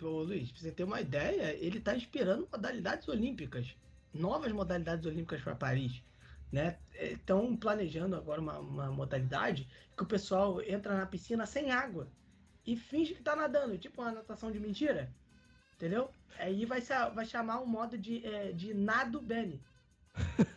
ô, 0.01 0.22
Luiz, 0.22 0.51
pra 0.51 0.62
você 0.62 0.72
ter 0.72 0.85
uma 0.85 0.99
ideia, 0.99 1.55
ele 1.62 1.79
tá 1.79 1.94
esperando 1.94 2.49
modalidades 2.51 3.07
olímpicas, 3.07 3.77
novas 4.14 4.51
modalidades 4.51 5.05
olímpicas 5.05 5.42
para 5.42 5.55
Paris. 5.55 6.03
Né? 6.51 6.79
Estão 6.94 7.55
planejando 7.55 8.16
agora 8.16 8.40
uma, 8.40 8.59
uma 8.59 8.90
modalidade 8.90 9.68
que 9.94 10.03
o 10.05 10.07
pessoal 10.07 10.62
entra 10.62 10.96
na 10.96 11.05
piscina 11.05 11.44
sem 11.44 11.70
água 11.70 12.09
e 12.64 12.77
finge 12.77 13.12
que 13.12 13.22
tá 13.22 13.37
nadando, 13.37 13.77
tipo 13.77 14.01
uma 14.01 14.11
natação 14.11 14.51
de 14.51 14.59
mentira. 14.59 15.12
Entendeu? 15.75 16.11
Aí 16.38 16.64
vai, 16.64 16.81
vai 17.14 17.27
chamar 17.27 17.61
um 17.61 17.66
modo 17.66 17.99
de, 17.99 18.25
é, 18.25 18.53
de 18.53 18.72
nado 18.72 19.20
Bene. 19.20 19.62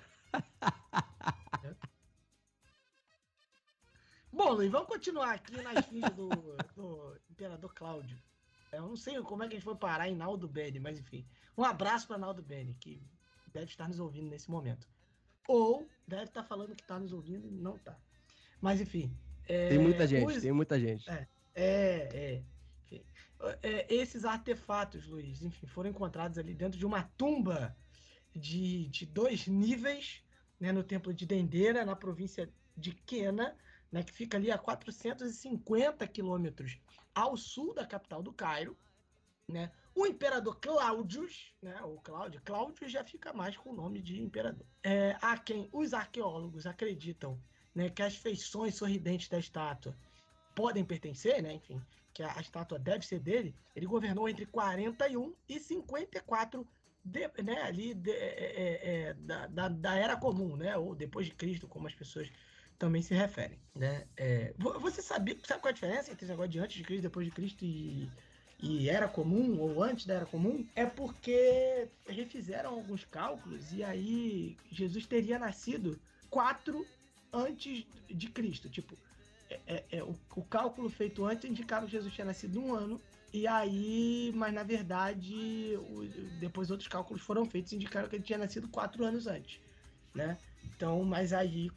Bom, 4.40 4.54
Luiz, 4.54 4.72
vamos 4.72 4.88
continuar 4.88 5.34
aqui 5.34 5.62
na 5.62 5.74
esfinge 5.74 6.10
do, 6.12 6.30
do 6.74 7.14
Imperador 7.30 7.74
Cláudio. 7.74 8.18
Eu 8.72 8.84
não 8.84 8.96
sei 8.96 9.22
como 9.22 9.44
é 9.44 9.48
que 9.50 9.56
a 9.56 9.58
gente 9.58 9.66
foi 9.66 9.76
parar 9.76 10.08
em 10.08 10.16
Naldo 10.16 10.48
Bene, 10.48 10.80
mas 10.80 10.98
enfim. 10.98 11.28
Um 11.58 11.64
abraço 11.66 12.08
para 12.08 12.18
Naldo 12.18 12.42
Bene, 12.42 12.74
que 12.80 13.04
deve 13.52 13.66
estar 13.66 13.90
nos 13.90 14.00
ouvindo 14.00 14.30
nesse 14.30 14.50
momento. 14.50 14.88
Ou 15.46 15.86
deve 16.08 16.24
estar 16.24 16.42
falando 16.46 16.74
que 16.74 16.82
está 16.82 16.98
nos 16.98 17.12
ouvindo 17.12 17.50
e 17.50 17.52
não 17.52 17.76
está. 17.76 18.00
Mas 18.62 18.80
enfim. 18.80 19.14
É, 19.46 19.68
tem 19.68 19.78
muita 19.78 20.08
gente, 20.08 20.26
os... 20.26 20.42
tem 20.42 20.54
muita 20.54 20.80
gente. 20.80 21.10
É, 21.10 21.28
é, 21.54 22.44
é, 22.90 23.60
é, 23.62 23.94
Esses 23.94 24.24
artefatos, 24.24 25.06
Luiz, 25.06 25.42
enfim, 25.42 25.68
foram 25.68 25.90
encontrados 25.90 26.38
ali 26.38 26.54
dentro 26.54 26.80
de 26.80 26.86
uma 26.86 27.04
tumba 27.18 27.76
de, 28.34 28.88
de 28.88 29.06
dois 29.06 29.48
níveis, 29.48 30.24
né, 30.58 30.72
no 30.72 30.82
templo 30.82 31.14
de 31.14 31.26
Dendera, 31.26 31.84
na 31.84 31.94
província 31.94 32.50
de 32.78 32.94
Quena, 32.94 33.54
né, 33.92 34.04
que 34.04 34.12
fica 34.12 34.38
ali 34.38 34.52
a 34.52 34.58
450 34.58 36.08
quilômetros 36.08 36.80
ao 37.14 37.36
sul 37.36 37.74
da 37.74 37.86
capital 37.86 38.22
do 38.22 38.32
Cairo. 38.32 38.78
Né? 39.48 39.72
O 39.96 40.06
imperador 40.06 40.60
Cláudios, 40.60 41.54
né, 41.62 41.82
o 41.82 42.00
Cláudio, 42.02 42.42
Cláudio 42.46 42.88
já 42.88 43.04
fica 43.04 43.34
mais 43.34 43.58
com 43.58 43.72
o 43.72 43.76
nome 43.76 44.02
de 44.02 44.22
imperador. 44.22 44.66
É, 44.84 45.18
a 45.22 45.38
quem 45.38 45.68
os 45.72 45.94
arqueólogos 45.94 46.66
acreditam 46.68 47.42
né, 47.74 47.90
que 47.90 48.02
as 48.02 48.16
feições 48.16 48.76
sorridentes 48.76 49.28
da 49.28 49.40
estátua 49.40 49.96
podem 50.56 50.86
pertencer, 50.86 51.42
né, 51.42 51.54
enfim, 51.54 51.82
que 52.14 52.22
a, 52.22 52.38
a 52.38 52.42
estátua 52.42 52.78
deve 52.78 53.06
ser 53.06 53.20
dele, 53.20 53.56
ele 53.76 53.86
governou 53.86 54.30
entre 54.30 54.46
41 54.46 55.34
e 55.48 55.60
54 55.60 56.68
de, 57.04 57.28
né, 57.44 57.62
ali 57.64 57.94
de, 57.94 58.12
é, 58.12 58.16
é, 58.16 59.02
é, 59.10 59.14
da, 59.14 59.48
da, 59.48 59.68
da, 59.70 59.96
era 59.96 60.18
comum, 60.18 60.56
né, 60.56 60.78
ou 60.78 60.94
depois 60.94 61.26
de 61.26 61.34
Cristo, 61.34 61.68
como 61.68 61.88
as 61.88 61.96
pessoas 61.96 62.30
também 62.80 63.02
se 63.02 63.14
referem. 63.14 63.60
Né? 63.76 64.08
É, 64.18 64.54
você 64.58 65.02
sabe, 65.02 65.38
sabe 65.46 65.62
qual 65.62 65.70
é 65.70 65.72
a 65.72 65.74
diferença 65.74 66.12
entre 66.12 66.26
esse 66.26 66.32
negócio 66.32 66.52
de 66.52 66.60
antes 66.60 66.78
de 66.78 66.84
Cristo, 66.84 67.04
depois 67.04 67.28
de 67.28 67.32
Cristo 67.32 67.64
e, 67.64 68.10
e 68.62 68.90
era 68.90 69.08
comum, 69.08 69.60
ou 69.60 69.84
antes 69.84 70.06
da 70.06 70.16
era 70.16 70.26
comum? 70.26 70.66
É 70.76 70.86
porque 70.86 71.90
refizeram 72.08 72.72
alguns 72.72 73.04
cálculos 73.04 73.72
e 73.74 73.84
aí 73.84 74.58
Jesus 74.72 75.06
teria 75.06 75.38
nascido 75.38 76.00
quatro 76.30 76.88
antes 77.32 77.86
de 78.10 78.28
Cristo. 78.30 78.70
Tipo, 78.70 78.98
é, 79.50 79.60
é, 79.68 79.86
é 79.92 80.04
o, 80.04 80.16
o, 80.36 80.44
cálculo 80.44 80.90
feito 80.90 81.26
antes 81.26 81.50
indicava 81.50 81.86
que 81.86 81.92
Jesus 81.92 82.14
tinha 82.14 82.26
nascido 82.26 82.62
um 82.62 82.74
ano 82.74 83.00
e 83.34 83.46
aí, 83.46 84.32
mas 84.36 84.54
na 84.54 84.64
verdade, 84.64 85.78
o, 85.78 86.08
depois 86.40 86.72
outros 86.72 86.88
cálculos 86.88 87.22
foram 87.22 87.46
feitos 87.46 87.74
e 87.74 87.76
indicaram 87.76 88.08
que 88.08 88.16
ele 88.16 88.24
tinha 88.24 88.40
nascido 88.40 88.68
quatro 88.70 89.04
anos 89.04 89.28
antes, 89.28 89.60
né? 90.16 90.38
Então, 90.64 91.04
mas 91.04 91.34
aí 91.34 91.70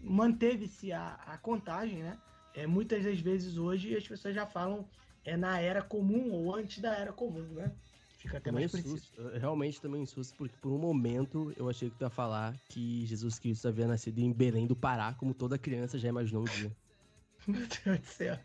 manteve-se 0.00 0.92
a, 0.92 1.14
a 1.26 1.38
contagem, 1.38 2.02
né? 2.02 2.18
É, 2.54 2.66
muitas 2.66 3.04
das 3.04 3.20
vezes 3.20 3.58
hoje 3.58 3.94
as 3.96 4.06
pessoas 4.06 4.34
já 4.34 4.46
falam 4.46 4.88
é 5.24 5.36
na 5.36 5.60
era 5.60 5.82
comum 5.82 6.30
ou 6.32 6.54
antes 6.54 6.78
da 6.78 6.94
era 6.94 7.12
comum, 7.12 7.46
né? 7.54 7.72
Fica 8.16 8.38
até 8.38 8.50
mais 8.50 8.72
preciso. 8.72 9.10
Realmente 9.38 9.80
também 9.80 10.02
insusto, 10.02 10.34
porque 10.36 10.56
por 10.60 10.72
um 10.72 10.78
momento 10.78 11.52
eu 11.56 11.68
achei 11.68 11.90
que 11.90 11.96
tu 11.96 12.02
ia 12.02 12.10
falar 12.10 12.56
que 12.68 13.04
Jesus 13.06 13.38
Cristo 13.38 13.68
havia 13.68 13.86
nascido 13.86 14.18
em 14.18 14.32
Belém 14.32 14.66
do 14.66 14.74
Pará, 14.74 15.14
como 15.14 15.34
toda 15.34 15.58
criança 15.58 15.98
já 15.98 16.08
imaginou 16.08 16.42
um 16.42 16.46
dia. 16.46 16.76
Meu 17.46 17.60
Deus 17.60 18.00
do 18.00 18.06
céu. 18.06 18.38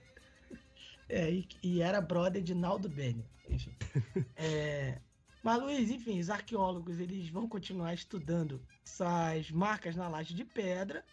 É, 1.09 1.29
e, 1.31 1.47
e, 1.61 1.81
era 1.81 1.99
brother 1.99 2.41
de 2.41 2.53
Naldo 2.53 2.87
Bene, 2.87 3.25
enfim. 3.49 3.75
é, 4.35 4.99
Mas, 5.43 5.61
Luiz, 5.61 5.89
enfim, 5.89 6.19
os 6.19 6.29
arqueólogos 6.29 6.99
eles 6.99 7.27
vão 7.29 7.49
continuar 7.49 7.93
estudando 7.93 8.61
essas 8.85 9.51
marcas 9.51 9.95
na 9.95 10.07
laje 10.07 10.33
de 10.33 10.45
pedra, 10.45 11.03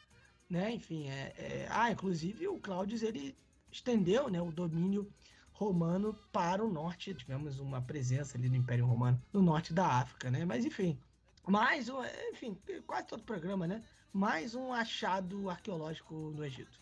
né? 0.48 0.72
Enfim, 0.72 1.08
é, 1.08 1.34
é... 1.36 1.66
ah, 1.70 1.90
inclusive 1.90 2.48
o 2.48 2.58
Cláudio 2.58 2.98
ele 3.06 3.36
estendeu, 3.70 4.28
né, 4.28 4.40
o 4.40 4.50
domínio 4.50 5.10
romano 5.52 6.14
para 6.32 6.64
o 6.64 6.70
norte. 6.70 7.14
Tivemos 7.14 7.58
uma 7.58 7.82
presença 7.82 8.38
ali 8.38 8.48
no 8.48 8.56
Império 8.56 8.86
Romano 8.86 9.20
no 9.32 9.42
norte 9.42 9.72
da 9.72 9.86
África, 9.86 10.30
né? 10.30 10.44
Mas 10.44 10.64
enfim, 10.64 10.98
mais 11.46 11.88
um, 11.88 11.98
enfim, 12.32 12.56
quase 12.86 13.06
todo 13.06 13.22
programa, 13.22 13.66
né? 13.66 13.82
Mais 14.12 14.54
um 14.54 14.72
achado 14.72 15.50
arqueológico 15.50 16.14
no 16.14 16.44
Egito. 16.44 16.78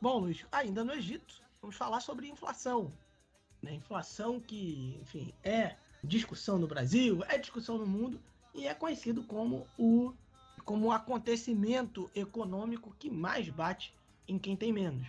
Bom, 0.00 0.18
Luiz, 0.18 0.44
ainda 0.50 0.84
no 0.84 0.92
Egito, 0.92 1.40
vamos 1.60 1.76
falar 1.76 2.00
sobre 2.00 2.28
inflação. 2.28 2.92
Né? 3.62 3.74
Inflação 3.74 4.40
que, 4.40 4.98
enfim, 5.00 5.32
é 5.44 5.76
discussão 6.02 6.58
no 6.58 6.66
Brasil, 6.66 7.22
é 7.28 7.38
discussão 7.38 7.78
no 7.78 7.86
mundo 7.86 8.20
e 8.54 8.66
é 8.66 8.74
conhecido 8.74 9.22
como 9.22 9.66
o 9.78 10.12
como 10.64 10.88
o 10.88 10.92
acontecimento 10.92 12.10
econômico 12.14 12.94
que 12.98 13.10
mais 13.10 13.48
bate 13.48 13.94
em 14.28 14.38
quem 14.38 14.56
tem 14.56 14.72
menos. 14.72 15.06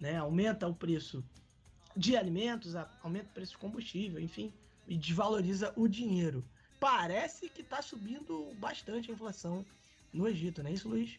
Né? 0.00 0.16
Aumenta 0.16 0.66
o 0.66 0.74
preço 0.74 1.24
de 1.96 2.16
alimentos, 2.16 2.74
aumenta 3.02 3.30
o 3.30 3.34
preço 3.34 3.52
de 3.52 3.58
combustível, 3.58 4.20
enfim, 4.20 4.52
e 4.86 4.96
desvaloriza 4.96 5.72
o 5.76 5.88
dinheiro. 5.88 6.44
Parece 6.78 7.48
que 7.48 7.62
está 7.62 7.80
subindo 7.80 8.52
bastante 8.58 9.10
a 9.10 9.14
inflação 9.14 9.64
no 10.12 10.28
Egito, 10.28 10.62
não 10.62 10.70
é 10.70 10.74
isso, 10.74 10.88
Luiz? 10.88 11.18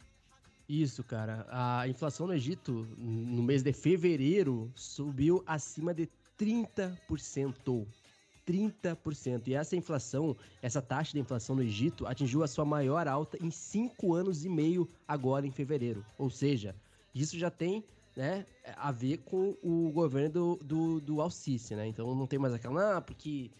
Isso, 0.68 1.04
cara. 1.04 1.48
A 1.50 1.88
inflação 1.88 2.28
no 2.28 2.34
Egito, 2.34 2.88
no 2.98 3.42
mês 3.42 3.64
de 3.64 3.74
fevereiro, 3.74 4.72
subiu 4.76 5.44
acima 5.48 5.94
de 5.94 6.10
30%. 6.38 7.88
30%. 8.48 9.48
E 9.48 9.54
essa 9.54 9.76
inflação, 9.76 10.36
essa 10.62 10.82
taxa 10.82 11.12
de 11.12 11.20
inflação 11.20 11.56
no 11.56 11.62
Egito 11.62 12.08
atingiu 12.08 12.44
a 12.44 12.48
sua 12.48 12.64
maior 12.64 13.08
alta 13.08 13.38
em 13.44 13.52
cinco 13.52 14.14
anos 14.14 14.46
e 14.46 14.50
meio 14.50 14.90
agora 15.08 15.46
em 15.46 15.52
fevereiro. 15.52 16.06
Ou 16.18 16.30
seja, 16.30 16.74
isso 17.14 17.38
já 17.38 17.52
tem 17.52 17.84
né, 18.16 18.46
a 18.78 18.92
ver 18.92 19.18
com 19.20 19.56
o 19.62 19.92
governo 19.92 20.30
do, 20.30 20.56
do, 20.64 21.02
do 21.02 21.22
Alcice, 21.22 21.76
né? 21.76 21.86
Então 21.88 22.16
não 22.16 22.26
tem 22.26 22.40
mais 22.40 22.54
aquela, 22.54 22.98
ah, 22.98 23.02
porque 23.02 23.52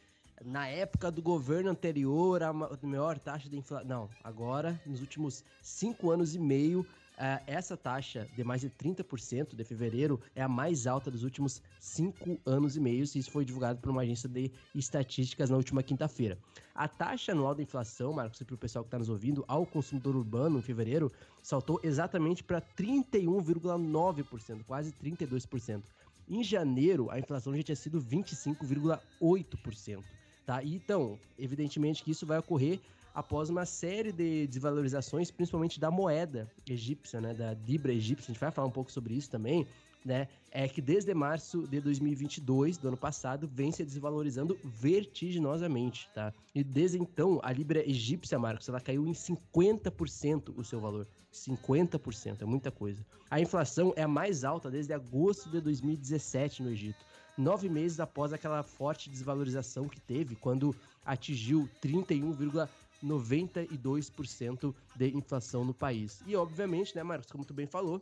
na 0.44 0.68
época 0.68 1.12
do 1.12 1.22
governo 1.22 1.70
anterior 1.70 2.42
a 2.42 2.54
maior 2.54 3.20
taxa 3.20 3.50
de 3.50 3.58
inflação. 3.58 3.88
Não, 3.88 4.10
agora, 4.24 4.80
nos 4.86 5.02
últimos 5.02 5.44
cinco 5.62 6.10
anos 6.10 6.36
e 6.36 6.40
meio, 6.40 6.86
Uh, 7.18 7.42
essa 7.48 7.76
taxa 7.76 8.30
de 8.36 8.44
mais 8.44 8.62
de 8.62 8.70
30% 8.70 9.56
de 9.56 9.64
fevereiro 9.64 10.22
é 10.36 10.44
a 10.44 10.48
mais 10.48 10.86
alta 10.86 11.10
dos 11.10 11.24
últimos 11.24 11.64
cinco 11.80 12.40
anos 12.46 12.78
e 12.78 12.80
meio, 12.80 13.02
isso 13.02 13.32
foi 13.32 13.44
divulgado 13.44 13.80
por 13.80 13.90
uma 13.90 14.04
agência 14.04 14.30
de 14.30 14.52
estatísticas 14.76 15.50
na 15.50 15.58
última 15.58 15.82
quinta-feira. 15.82 16.38
A 16.76 16.88
taxa 16.88 17.32
anual 17.32 17.56
da 17.56 17.64
inflação, 17.64 18.14
Marcos, 18.14 18.44
para 18.44 18.54
o 18.54 18.58
pessoal 18.58 18.84
que 18.84 18.90
está 18.90 19.00
nos 19.00 19.10
ouvindo, 19.10 19.44
ao 19.48 19.66
consumidor 19.66 20.16
urbano 20.16 20.60
em 20.60 20.62
fevereiro, 20.62 21.12
saltou 21.42 21.80
exatamente 21.82 22.44
para 22.44 22.62
31,9%, 22.62 24.64
quase 24.64 24.92
32%. 24.92 25.82
Em 26.30 26.44
janeiro, 26.44 27.10
a 27.10 27.18
inflação 27.18 27.56
já 27.56 27.64
tinha 27.64 27.76
sido 27.76 28.00
25,8%. 28.00 30.04
Tá? 30.46 30.64
Então, 30.64 31.20
evidentemente 31.38 32.04
que 32.04 32.12
isso 32.12 32.28
vai 32.28 32.38
ocorrer 32.38 32.80
após 33.18 33.50
uma 33.50 33.66
série 33.66 34.12
de 34.12 34.46
desvalorizações, 34.46 35.32
principalmente 35.32 35.80
da 35.80 35.90
moeda 35.90 36.48
egípcia, 36.70 37.20
né, 37.20 37.34
da 37.34 37.56
Libra 37.68 37.92
egípcia, 37.92 38.30
a 38.30 38.32
gente 38.32 38.40
vai 38.40 38.52
falar 38.52 38.68
um 38.68 38.72
pouco 38.72 38.92
sobre 38.92 39.16
isso 39.16 39.28
também, 39.28 39.66
né, 40.06 40.28
é 40.52 40.68
que 40.68 40.80
desde 40.80 41.12
março 41.16 41.68
de 41.68 41.82
2022, 41.82 42.78
do 42.78 42.90
ano 42.90 42.96
passado, 42.96 43.50
vem 43.52 43.72
se 43.72 43.84
desvalorizando 43.84 44.56
vertiginosamente, 44.64 46.08
tá? 46.14 46.32
E 46.54 46.64
desde 46.64 47.00
então, 47.00 47.40
a 47.42 47.52
Libra 47.52 47.80
egípcia, 47.90 48.38
Marcos, 48.38 48.70
ela 48.70 48.80
caiu 48.80 49.08
em 49.08 49.14
50% 49.14 50.54
o 50.56 50.64
seu 50.64 50.80
valor. 50.80 51.08
50%, 51.34 52.44
é 52.44 52.46
muita 52.46 52.70
coisa. 52.70 53.04
A 53.32 53.42
inflação 53.42 53.94
é 53.96 54.04
a 54.04 54.08
mais 54.08 54.44
alta 54.44 54.70
desde 54.70 54.94
agosto 54.94 55.50
de 55.50 55.60
2017 55.60 56.62
no 56.62 56.70
Egito 56.70 57.04
nove 57.38 57.70
meses 57.70 58.00
após 58.00 58.34
aquela 58.34 58.64
forte 58.64 59.10
desvalorização 59.10 59.88
que 59.88 60.02
teve, 60.02 60.36
quando 60.36 60.76
atingiu 61.06 61.70
31,9%. 61.82 62.68
92% 63.04 64.74
de 64.96 65.10
inflação 65.16 65.64
no 65.64 65.74
país. 65.74 66.22
E 66.26 66.36
obviamente, 66.36 66.96
né, 66.96 67.04
Marcos, 67.04 67.32
como 67.32 67.46
tu 67.46 67.54
bem 67.54 67.68
falou, 67.68 68.02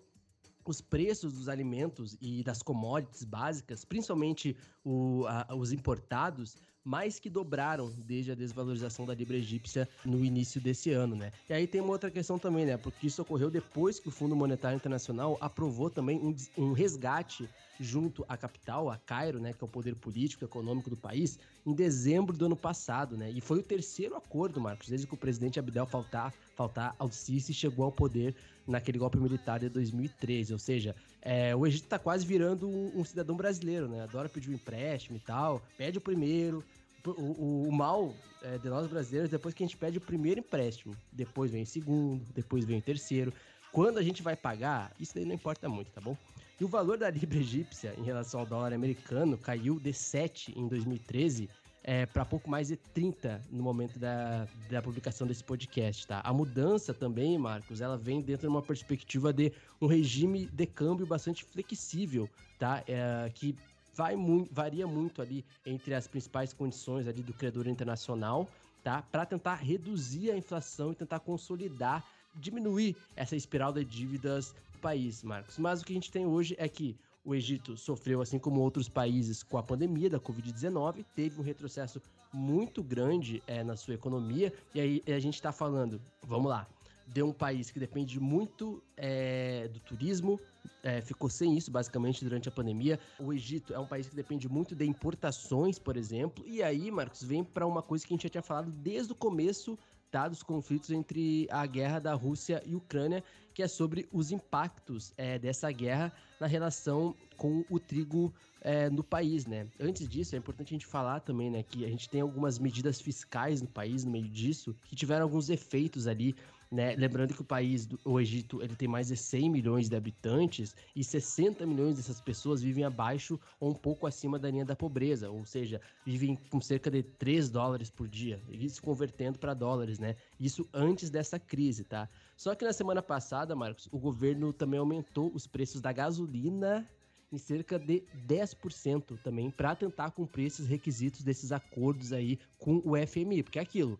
os 0.65 0.81
preços 0.81 1.33
dos 1.33 1.47
alimentos 1.47 2.17
e 2.19 2.43
das 2.43 2.61
commodities 2.61 3.23
básicas, 3.23 3.85
principalmente 3.85 4.57
o, 4.83 5.25
a, 5.27 5.55
os 5.55 5.71
importados, 5.71 6.57
mais 6.85 7.19
que 7.19 7.29
dobraram 7.29 7.91
desde 7.97 8.31
a 8.31 8.35
desvalorização 8.35 9.05
da 9.05 9.15
libra 9.15 9.35
egípcia 9.35 9.89
no 10.05 10.23
início 10.23 10.61
desse 10.61 10.91
ano, 10.91 11.15
né? 11.15 11.31
E 11.49 11.53
aí 11.53 11.65
tem 11.65 11.81
uma 11.81 11.91
outra 11.91 12.11
questão 12.11 12.37
também, 12.37 12.63
né? 12.63 12.77
Porque 12.77 13.07
isso 13.07 13.23
ocorreu 13.23 13.49
depois 13.49 13.99
que 13.99 14.07
o 14.07 14.11
Fundo 14.11 14.35
Monetário 14.35 14.75
Internacional 14.75 15.35
aprovou 15.41 15.89
também 15.89 16.19
um, 16.19 16.35
um 16.55 16.71
resgate 16.73 17.49
junto 17.79 18.23
à 18.29 18.37
capital, 18.37 18.89
a 18.89 18.97
Cairo, 18.97 19.39
né, 19.39 19.51
que 19.51 19.63
é 19.63 19.65
o 19.65 19.69
poder 19.69 19.95
político 19.95 20.43
e 20.43 20.45
econômico 20.45 20.89
do 20.89 20.95
país, 20.95 21.37
em 21.65 21.73
dezembro 21.73 22.35
do 22.35 22.45
ano 22.45 22.55
passado, 22.55 23.17
né? 23.17 23.31
E 23.31 23.41
foi 23.41 23.59
o 23.59 23.63
terceiro 23.63 24.15
acordo, 24.15 24.61
Marcos, 24.61 24.87
desde 24.87 25.07
que 25.07 25.13
o 25.13 25.17
presidente 25.17 25.59
Abdel 25.59 25.85
Fattah, 25.85 26.31
Fattah 26.55 26.95
al-Sisi 26.99 27.53
chegou 27.53 27.85
ao 27.85 27.91
poder 27.91 28.35
naquele 28.67 28.97
golpe 28.97 29.17
militar 29.17 29.59
de 29.59 29.69
2013. 29.69 30.53
Ou 30.53 30.59
seja, 30.59 30.95
é, 31.21 31.55
o 31.55 31.65
Egito 31.65 31.85
está 31.85 31.99
quase 31.99 32.25
virando 32.25 32.67
um, 32.67 32.99
um, 32.99 33.03
cidadão 33.03 33.35
brasileiro, 33.35 33.87
né? 33.87 34.03
Adora 34.03 34.29
pedir 34.29 34.49
um 34.49 34.53
empréstimo 34.53 35.17
e 35.17 35.19
tal, 35.19 35.61
pede 35.77 35.97
o 35.97 36.01
primeiro. 36.01 36.63
O, 37.11 37.67
o, 37.67 37.71
mal 37.71 38.13
é, 38.41 38.57
de 38.57 38.69
nós 38.69 38.87
brasileiros, 38.87 39.29
depois 39.29 39.53
que 39.53 39.63
a 39.63 39.67
gente 39.67 39.77
pede 39.77 39.97
o 39.97 40.01
primeiro 40.01 40.39
empréstimo, 40.39 40.95
depois 41.11 41.51
vem 41.51 41.63
o 41.63 41.65
segundo, 41.65 42.25
depois 42.33 42.65
vem 42.65 42.79
o 42.79 42.81
terceiro. 42.81 43.33
Quando 43.71 43.97
a 43.97 44.03
gente 44.03 44.23
vai 44.23 44.35
pagar, 44.35 44.93
isso 44.99 45.13
daí 45.13 45.25
não 45.25 45.35
importa 45.35 45.67
muito, 45.67 45.91
tá 45.91 45.99
bom? 46.01 46.17
E 46.59 46.63
o 46.63 46.67
valor 46.67 46.97
da 46.97 47.09
libra 47.09 47.37
egípcia 47.37 47.93
em 47.97 48.03
relação 48.03 48.39
ao 48.39 48.45
dólar 48.45 48.71
americano 48.73 49.37
caiu 49.37 49.79
de 49.79 49.91
7 49.91 50.57
em 50.57 50.67
2013 50.67 51.49
é, 51.87 52.03
para 52.05 52.25
pouco 52.25 52.49
mais 52.49 52.69
de 52.69 52.75
30 52.75 53.41
no 53.51 53.61
momento 53.61 53.99
da, 53.99 54.47
da 54.71 54.81
publicação 54.81 55.27
desse 55.27 55.43
podcast, 55.43 56.07
tá? 56.07 56.19
A 56.23 56.33
mudança 56.33 56.95
também, 56.95 57.37
Marcos, 57.37 57.79
ela 57.79 57.95
vem 57.95 58.21
dentro 58.21 58.47
de 58.47 58.47
uma 58.47 58.61
perspectiva 58.61 59.31
de 59.31 59.51
um 59.79 59.85
regime 59.85 60.47
de 60.47 60.65
câmbio 60.65 61.05
bastante 61.05 61.43
flexível, 61.43 62.27
tá? 62.57 62.83
É, 62.87 63.29
que 63.35 63.55
vai 63.95 64.15
varia 64.51 64.85
muito 64.85 65.21
ali 65.21 65.45
entre 65.65 65.93
as 65.93 66.07
principais 66.07 66.53
condições 66.53 67.07
ali 67.07 67.23
do 67.23 67.33
credor 67.33 67.67
internacional, 67.67 68.47
tá? 68.83 69.01
Para 69.01 69.25
tentar 69.25 69.55
reduzir 69.55 70.31
a 70.31 70.37
inflação 70.37 70.91
e 70.91 70.95
tentar 70.95 71.19
consolidar, 71.19 72.03
diminuir 72.35 72.95
essa 73.15 73.35
espiral 73.35 73.71
de 73.71 73.85
dívidas 73.85 74.53
país, 74.81 75.23
Marcos. 75.23 75.57
Mas 75.57 75.81
o 75.81 75.85
que 75.85 75.93
a 75.93 75.95
gente 75.95 76.11
tem 76.11 76.25
hoje 76.25 76.55
é 76.59 76.67
que 76.67 76.95
o 77.23 77.33
Egito 77.33 77.75
sofreu, 77.75 78.21
assim 78.21 78.37
como 78.37 78.61
outros 78.61 78.87
países, 78.87 79.41
com 79.41 79.57
a 79.57 79.63
pandemia 79.63 80.09
da 80.09 80.19
Covid-19, 80.19 81.03
teve 81.15 81.39
um 81.39 81.43
retrocesso 81.43 81.99
muito 82.31 82.83
grande 82.83 83.41
é, 83.47 83.63
na 83.63 83.75
sua 83.75 83.95
economia. 83.95 84.53
E 84.75 84.79
aí 84.79 85.03
a 85.07 85.19
gente 85.19 85.33
está 85.33 85.51
falando, 85.51 85.99
vamos 86.21 86.49
lá, 86.49 86.67
de 87.07 87.21
um 87.21 87.31
país 87.31 87.69
que 87.69 87.79
depende 87.79 88.19
muito 88.19 88.83
é, 88.97 89.67
do 89.67 89.79
turismo, 89.79 90.39
é, 90.83 91.01
ficou 91.01 91.29
sem 91.29 91.57
isso 91.57 91.71
basicamente 91.71 92.23
durante 92.23 92.49
a 92.49 92.51
pandemia. 92.51 92.99
O 93.19 93.31
Egito 93.31 93.73
é 93.73 93.79
um 93.79 93.85
país 93.85 94.07
que 94.07 94.15
depende 94.15 94.49
muito 94.49 94.75
de 94.75 94.85
importações, 94.85 95.77
por 95.77 95.97
exemplo. 95.97 96.43
E 96.47 96.63
aí, 96.63 96.89
Marcos, 96.91 97.23
vem 97.23 97.43
para 97.43 97.65
uma 97.65 97.81
coisa 97.81 98.05
que 98.05 98.13
a 98.13 98.15
gente 98.15 98.23
já 98.23 98.29
tinha 98.29 98.41
falado 98.41 98.71
desde 98.71 99.11
o 99.11 99.15
começo 99.15 99.77
tá, 100.11 100.27
dos 100.27 100.41
conflitos 100.41 100.91
entre 100.91 101.47
a 101.51 101.65
guerra 101.65 101.99
da 101.99 102.13
Rússia 102.13 102.63
e 102.65 102.75
Ucrânia, 102.75 103.23
que 103.53 103.61
é 103.61 103.67
sobre 103.67 104.07
os 104.11 104.31
impactos 104.31 105.13
é, 105.17 105.37
dessa 105.37 105.71
guerra 105.71 106.11
na 106.39 106.47
relação 106.47 107.15
com 107.35 107.65
o 107.69 107.79
trigo 107.79 108.33
é, 108.61 108.89
no 108.89 109.03
país, 109.03 109.45
né? 109.45 109.67
Antes 109.79 110.07
disso, 110.07 110.35
é 110.35 110.37
importante 110.37 110.69
a 110.69 110.75
gente 110.75 110.85
falar 110.85 111.19
também, 111.19 111.49
né, 111.49 111.63
que 111.63 111.85
a 111.85 111.89
gente 111.89 112.09
tem 112.09 112.21
algumas 112.21 112.57
medidas 112.59 112.99
fiscais 112.99 113.61
no 113.61 113.67
país 113.67 114.03
no 114.03 114.11
meio 114.11 114.29
disso 114.29 114.75
que 114.85 114.95
tiveram 114.95 115.23
alguns 115.23 115.49
efeitos 115.49 116.07
ali 116.07 116.35
né? 116.71 116.95
Lembrando 116.95 117.33
que 117.33 117.41
o 117.41 117.45
país, 117.45 117.87
o 118.03 118.19
Egito, 118.19 118.61
ele 118.61 118.75
tem 118.75 118.87
mais 118.87 119.07
de 119.07 119.17
100 119.17 119.49
milhões 119.49 119.89
de 119.89 119.95
habitantes 119.95 120.75
e 120.95 121.03
60 121.03 121.65
milhões 121.65 121.97
dessas 121.97 122.19
pessoas 122.19 122.61
vivem 122.61 122.83
abaixo 122.83 123.39
ou 123.59 123.71
um 123.71 123.75
pouco 123.75 124.07
acima 124.07 124.39
da 124.39 124.49
linha 124.49 124.65
da 124.65 124.75
pobreza, 124.75 125.29
ou 125.29 125.45
seja, 125.45 125.79
vivem 126.05 126.35
com 126.49 126.59
cerca 126.59 126.89
de 126.89 127.03
3 127.03 127.49
dólares 127.49 127.89
por 127.89 128.07
dia, 128.07 128.41
isso 128.49 128.81
convertendo 128.81 129.39
para 129.39 129.53
dólares, 129.53 129.99
né? 129.99 130.15
Isso 130.39 130.67
antes 130.73 131.09
dessa 131.09 131.39
crise, 131.39 131.83
tá? 131.83 132.09
Só 132.35 132.55
que 132.55 132.65
na 132.65 132.73
semana 132.73 133.01
passada, 133.01 133.55
Marcos, 133.55 133.87
o 133.91 133.99
governo 133.99 134.51
também 134.51 134.79
aumentou 134.79 135.31
os 135.33 135.47
preços 135.47 135.81
da 135.81 135.91
gasolina 135.91 136.87
em 137.31 137.37
cerca 137.37 137.77
de 137.77 138.03
10% 138.27 139.17
também 139.21 139.49
para 139.49 139.75
tentar 139.75 140.11
cumprir 140.11 140.45
esses 140.45 140.67
requisitos 140.67 141.23
desses 141.23 141.51
acordos 141.51 142.13
aí 142.13 142.39
com 142.57 142.81
o 142.85 142.95
FMI, 142.95 143.43
porque 143.43 143.59
é 143.59 143.61
aquilo 143.61 143.99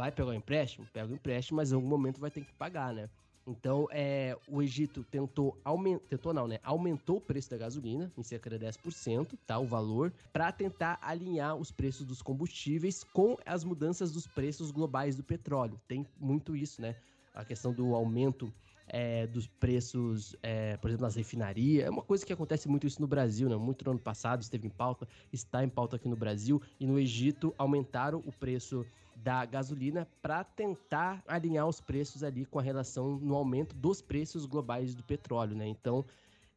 vai 0.00 0.10
pegar 0.10 0.30
o 0.30 0.34
empréstimo? 0.34 0.86
Pega 0.92 1.12
o 1.12 1.14
empréstimo, 1.14 1.56
mas 1.56 1.70
em 1.70 1.74
algum 1.74 1.88
momento 1.88 2.20
vai 2.20 2.30
ter 2.30 2.42
que 2.42 2.52
pagar, 2.54 2.94
né? 2.94 3.08
Então, 3.46 3.88
é, 3.90 4.36
o 4.48 4.62
Egito 4.62 5.02
tentou 5.04 5.58
aumentar, 5.64 6.04
tentou 6.08 6.32
não, 6.32 6.46
né? 6.46 6.58
Aumentou 6.62 7.16
o 7.16 7.20
preço 7.20 7.50
da 7.50 7.56
gasolina 7.56 8.10
em 8.16 8.22
cerca 8.22 8.48
de 8.50 8.58
10%, 8.58 9.36
tá? 9.46 9.58
O 9.58 9.66
valor, 9.66 10.12
para 10.32 10.52
tentar 10.52 10.98
alinhar 11.02 11.56
os 11.56 11.70
preços 11.70 12.06
dos 12.06 12.22
combustíveis 12.22 13.02
com 13.02 13.36
as 13.44 13.64
mudanças 13.64 14.12
dos 14.12 14.26
preços 14.26 14.70
globais 14.70 15.16
do 15.16 15.22
petróleo. 15.22 15.80
Tem 15.88 16.06
muito 16.18 16.54
isso, 16.54 16.80
né? 16.80 16.96
A 17.34 17.44
questão 17.44 17.72
do 17.72 17.94
aumento 17.94 18.52
é, 18.86 19.26
dos 19.26 19.46
preços, 19.46 20.36
é, 20.42 20.76
por 20.76 20.88
exemplo, 20.88 21.04
nas 21.04 21.16
refinarias. 21.16 21.86
É 21.86 21.90
uma 21.90 22.02
coisa 22.02 22.24
que 22.24 22.32
acontece 22.32 22.68
muito 22.68 22.86
isso 22.86 23.00
no 23.00 23.06
Brasil, 23.06 23.48
né? 23.48 23.56
Muito 23.56 23.84
no 23.84 23.92
ano 23.92 24.00
passado 24.00 24.42
esteve 24.42 24.66
em 24.66 24.70
pauta, 24.70 25.08
está 25.32 25.64
em 25.64 25.68
pauta 25.68 25.96
aqui 25.96 26.08
no 26.08 26.16
Brasil. 26.16 26.60
E 26.78 26.86
no 26.86 26.98
Egito 26.98 27.54
aumentaram 27.56 28.22
o 28.26 28.32
preço 28.32 28.84
da 29.22 29.44
gasolina 29.44 30.08
para 30.22 30.44
tentar 30.44 31.22
alinhar 31.26 31.66
os 31.66 31.80
preços 31.80 32.22
ali 32.22 32.44
com 32.44 32.58
a 32.58 32.62
relação 32.62 33.16
no 33.18 33.34
aumento 33.34 33.74
dos 33.74 34.00
preços 34.00 34.46
globais 34.46 34.94
do 34.94 35.02
petróleo, 35.02 35.56
né? 35.56 35.66
Então 35.66 36.04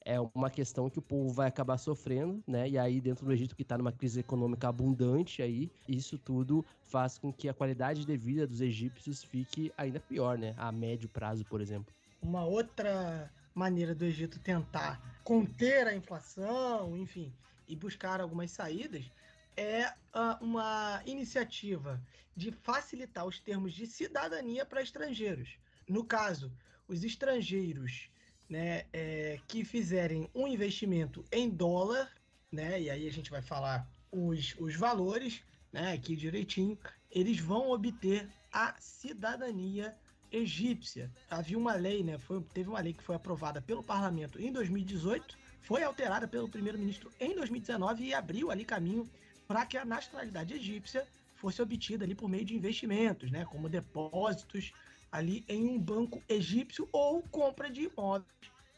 é 0.06 0.20
uma 0.36 0.50
questão 0.50 0.90
que 0.90 1.00
o 1.00 1.02
povo 1.02 1.30
vai 1.30 1.48
acabar 1.48 1.78
sofrendo, 1.78 2.44
né? 2.46 2.70
E 2.70 2.78
aí 2.78 3.00
dentro 3.00 3.26
do 3.26 3.32
Egito 3.32 3.56
que 3.56 3.62
está 3.62 3.78
numa 3.78 3.92
crise 3.92 4.20
econômica 4.20 4.68
abundante 4.68 5.42
aí, 5.42 5.72
isso 5.88 6.18
tudo 6.18 6.66
faz 6.82 7.18
com 7.18 7.32
que 7.32 7.48
a 7.48 7.54
qualidade 7.54 8.06
de 8.06 8.18
vida 8.18 8.46
dos 8.46 8.62
egípcios 8.62 9.24
fique 9.24 9.72
ainda 9.78 10.00
pior, 10.00 10.38
né? 10.38 10.54
A 10.58 10.72
médio 10.72 11.08
prazo, 11.10 11.46
por 11.46 11.62
exemplo. 11.62 11.94
Uma 12.22 12.46
outra 12.46 13.32
maneira 13.54 13.94
do 13.94 14.04
Egito 14.06 14.40
tentar 14.40 15.00
conter 15.24 15.88
a 15.88 15.96
inflação, 15.96 16.98
enfim, 16.98 17.32
e 17.68 17.76
buscar 17.76 18.20
algumas 18.20 18.52
saídas 18.52 19.10
é 19.56 19.88
uh, 19.88 20.44
uma 20.44 21.02
iniciativa 21.06 22.02
de 22.36 22.52
facilitar 22.52 23.26
os 23.26 23.40
termos 23.40 23.74
de 23.74 23.86
cidadania 23.86 24.66
para 24.66 24.82
estrangeiros. 24.82 25.58
No 25.88 26.04
caso, 26.04 26.52
os 26.88 27.04
estrangeiros 27.04 28.10
né, 28.50 28.86
é, 28.92 29.40
que 29.48 29.64
fizerem 29.64 30.30
um 30.34 30.48
investimento 30.48 31.24
em 31.32 31.50
dólar, 31.50 32.12
né, 32.52 32.82
e 32.82 32.90
aí 32.90 33.08
a 33.08 33.12
gente 33.12 33.32
vai 33.32 33.42
falar 33.42 33.88
os, 34.12 34.56
os 34.60 34.76
valores 34.76 35.44
né, 35.72 35.94
aqui 35.94 36.16
direitinho, 36.16 36.78
eles 37.10 37.40
vão 37.40 37.72
obter 37.72 38.30
a 38.52 38.76
cidadania 38.80 39.96
egípcia. 40.32 41.12
Havia 41.30 41.58
uma 41.58 41.74
lei, 41.76 42.04
né, 42.04 42.18
foi, 42.18 42.42
teve 42.54 42.70
uma 42.70 42.80
lei 42.80 42.94
que 42.94 43.04
foi 43.04 43.16
aprovada 43.16 43.62
pelo 43.62 43.84
parlamento 43.84 44.42
em 44.42 44.52
2018, 44.52 45.38
foi 45.62 45.84
alterada 45.84 46.28
pelo 46.28 46.50
primeiro-ministro 46.50 47.12
em 47.20 47.36
2019 47.36 48.04
e 48.04 48.14
abriu 48.14 48.52
ali 48.52 48.66
caminho 48.66 49.10
para 49.48 49.66
que 49.66 49.78
a 49.78 49.86
nacionalidade 49.86 50.54
egípcia 50.54 51.08
fosse 51.36 51.62
obtida 51.62 52.06
ali 52.06 52.16
por 52.16 52.30
meio 52.30 52.46
de 52.46 52.56
investimentos, 52.56 53.30
né, 53.32 53.46
como 53.46 53.68
depósitos 53.70 54.72
ali 55.12 55.46
em 55.48 55.68
um 55.68 55.80
banco 55.80 56.24
egípcio 56.28 56.88
ou 56.92 57.22
compra 57.24 57.70
de 57.70 57.84
imóveis 57.84 58.26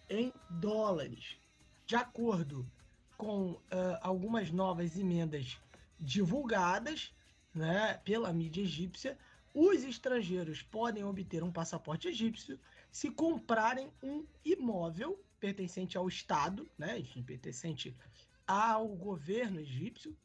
em 0.09 0.33
dólares. 0.49 1.37
De 1.85 1.95
acordo 1.95 2.69
com 3.17 3.51
uh, 3.51 3.61
algumas 4.01 4.51
novas 4.51 4.97
emendas 4.97 5.57
divulgadas 5.99 7.13
né, 7.53 7.99
pela 8.03 8.33
mídia 8.33 8.63
egípcia, 8.63 9.17
os 9.53 9.83
estrangeiros 9.83 10.61
podem 10.61 11.03
obter 11.03 11.41
um 11.41 11.51
passaporte 11.51 12.09
egípcio 12.09 12.59
se 12.91 13.09
comprarem 13.09 13.89
um 14.03 14.25
imóvel 14.43 15.17
pertencente 15.39 15.97
ao 15.97 16.07
Estado, 16.07 16.69
né, 16.77 17.01
pertencente 17.25 17.95
ao 18.45 18.87
governo 18.89 19.59
egípcio, 19.59 20.15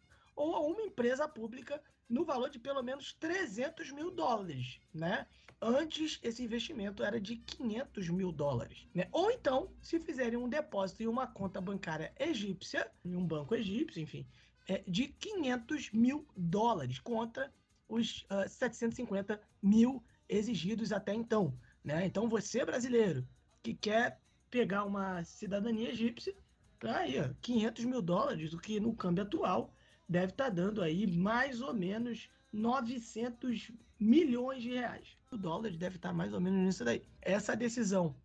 ou 0.41 0.57
a 0.57 0.61
uma 0.61 0.81
empresa 0.81 1.29
pública 1.29 1.83
no 2.09 2.25
valor 2.25 2.49
de 2.49 2.59
pelo 2.59 2.83
menos 2.83 3.13
300 3.13 3.93
mil 3.93 4.11
dólares, 4.11 4.81
né? 4.93 5.27
Antes, 5.61 6.19
esse 6.23 6.43
investimento 6.43 7.05
era 7.05 7.21
de 7.21 7.37
500 7.37 8.09
mil 8.09 8.33
dólares, 8.33 8.89
né? 8.95 9.07
Ou 9.13 9.31
então, 9.31 9.71
se 9.83 10.01
fizerem 10.01 10.39
um 10.39 10.49
depósito 10.49 11.03
em 11.03 11.07
uma 11.07 11.27
conta 11.27 11.61
bancária 11.61 12.11
egípcia, 12.19 12.91
em 13.05 13.15
um 13.15 13.27
banco 13.27 13.55
egípcio, 13.55 14.01
enfim, 14.01 14.27
é 14.67 14.83
de 14.89 15.09
500 15.09 15.91
mil 15.93 16.27
dólares 16.35 16.99
contra 16.99 17.53
os 17.87 18.23
uh, 18.23 18.45
ah, 18.45 18.49
750 18.49 19.39
mil 19.63 20.03
exigidos 20.27 20.91
até 20.91 21.13
então, 21.13 21.55
né? 21.85 22.07
Então, 22.07 22.31
você 22.31 22.65
brasileiro 22.65 23.29
que 23.63 23.75
quer 23.75 24.19
pegar 24.51 24.85
uma 24.85 25.23
cidadania 25.23 25.91
egípcia, 25.91 26.35
tá 26.79 27.01
aí, 27.01 27.21
ó, 27.21 27.29
500 27.43 27.85
mil 27.85 28.01
dólares, 28.01 28.55
o 28.55 28.59
que 28.59 28.81
no 28.81 28.97
câmbio 28.97 29.25
atual 29.25 29.75
deve 30.11 30.33
estar 30.33 30.47
tá 30.47 30.51
dando 30.51 30.83
aí 30.83 31.07
mais 31.07 31.63
ou 31.63 31.73
menos 31.73 32.29
900 32.53 33.71
milhões 33.99 34.61
de 34.61 34.71
reais. 34.71 35.17
O 35.31 35.37
dólar 35.37 35.71
deve 35.71 35.97
estar 35.97 36.09
tá 36.09 36.15
mais 36.15 36.33
ou 36.33 36.41
menos 36.41 36.59
nisso 36.59 36.85
daí. 36.85 37.03
Essa 37.23 37.55
decisão 37.55 38.17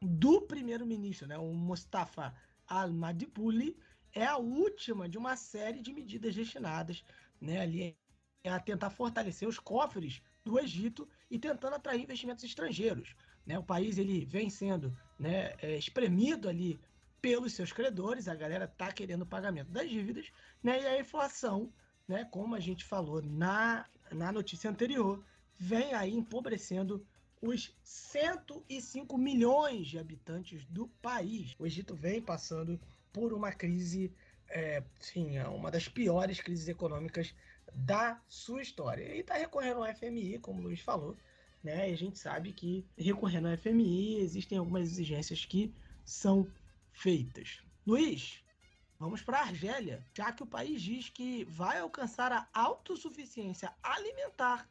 do 0.00 0.40
primeiro-ministro, 0.40 1.28
né, 1.28 1.36
o 1.36 1.52
Mustafa 1.52 2.34
al-Madibuli, 2.66 3.76
é 4.14 4.24
a 4.24 4.38
última 4.38 5.06
de 5.06 5.18
uma 5.18 5.36
série 5.36 5.82
de 5.82 5.92
medidas 5.92 6.34
destinadas 6.34 7.04
né, 7.38 7.60
ali 7.60 7.94
a 8.46 8.58
tentar 8.58 8.88
fortalecer 8.88 9.46
os 9.46 9.58
cofres 9.58 10.22
do 10.42 10.58
Egito 10.58 11.06
e 11.30 11.38
tentando 11.38 11.74
atrair 11.74 12.02
investimentos 12.02 12.42
estrangeiros. 12.42 13.14
Né? 13.44 13.58
O 13.58 13.62
país 13.62 13.98
ele 13.98 14.24
vem 14.24 14.48
sendo 14.48 14.96
né, 15.18 15.52
é, 15.60 15.76
espremido 15.76 16.48
ali 16.48 16.80
pelos 17.20 17.52
seus 17.52 17.72
credores, 17.72 18.28
a 18.28 18.34
galera 18.34 18.66
tá 18.66 18.92
querendo 18.92 19.22
o 19.22 19.26
pagamento 19.26 19.70
das 19.70 19.88
dívidas, 19.88 20.30
né? 20.62 20.82
E 20.82 20.86
a 20.86 21.00
inflação, 21.00 21.72
né, 22.06 22.24
como 22.30 22.54
a 22.54 22.60
gente 22.60 22.84
falou 22.84 23.22
na, 23.22 23.86
na 24.12 24.32
notícia 24.32 24.70
anterior, 24.70 25.22
vem 25.58 25.92
aí 25.94 26.14
empobrecendo 26.14 27.04
os 27.40 27.74
105 27.82 29.16
milhões 29.16 29.86
de 29.86 29.98
habitantes 29.98 30.64
do 30.66 30.88
país. 31.00 31.54
O 31.58 31.66
Egito 31.66 31.94
vem 31.94 32.20
passando 32.20 32.80
por 33.12 33.32
uma 33.32 33.52
crise, 33.52 34.12
é, 34.48 34.82
sim, 34.98 35.36
é 35.36 35.46
uma 35.48 35.70
das 35.70 35.88
piores 35.88 36.40
crises 36.40 36.68
econômicas 36.68 37.34
da 37.74 38.20
sua 38.28 38.62
história. 38.62 39.14
E 39.14 39.20
está 39.20 39.34
recorrendo 39.34 39.84
ao 39.84 39.94
FMI, 39.94 40.38
como 40.38 40.60
o 40.60 40.62
Luiz 40.62 40.80
falou, 40.80 41.16
né? 41.62 41.90
E 41.90 41.92
a 41.92 41.96
gente 41.96 42.18
sabe 42.18 42.52
que 42.52 42.84
recorrendo 42.96 43.48
ao 43.48 43.56
FMI 43.56 44.18
existem 44.20 44.58
algumas 44.58 44.88
exigências 44.88 45.44
que 45.44 45.72
são 46.04 46.46
feitas. 46.98 47.62
Luiz, 47.86 48.42
vamos 48.98 49.22
para 49.22 49.38
a 49.38 49.42
Argélia, 49.42 50.04
já 50.12 50.32
que 50.32 50.42
o 50.42 50.46
país 50.46 50.82
diz 50.82 51.08
que 51.08 51.44
vai 51.44 51.78
alcançar 51.78 52.32
a 52.32 52.48
autossuficiência 52.52 53.72
alimentar 53.82 54.68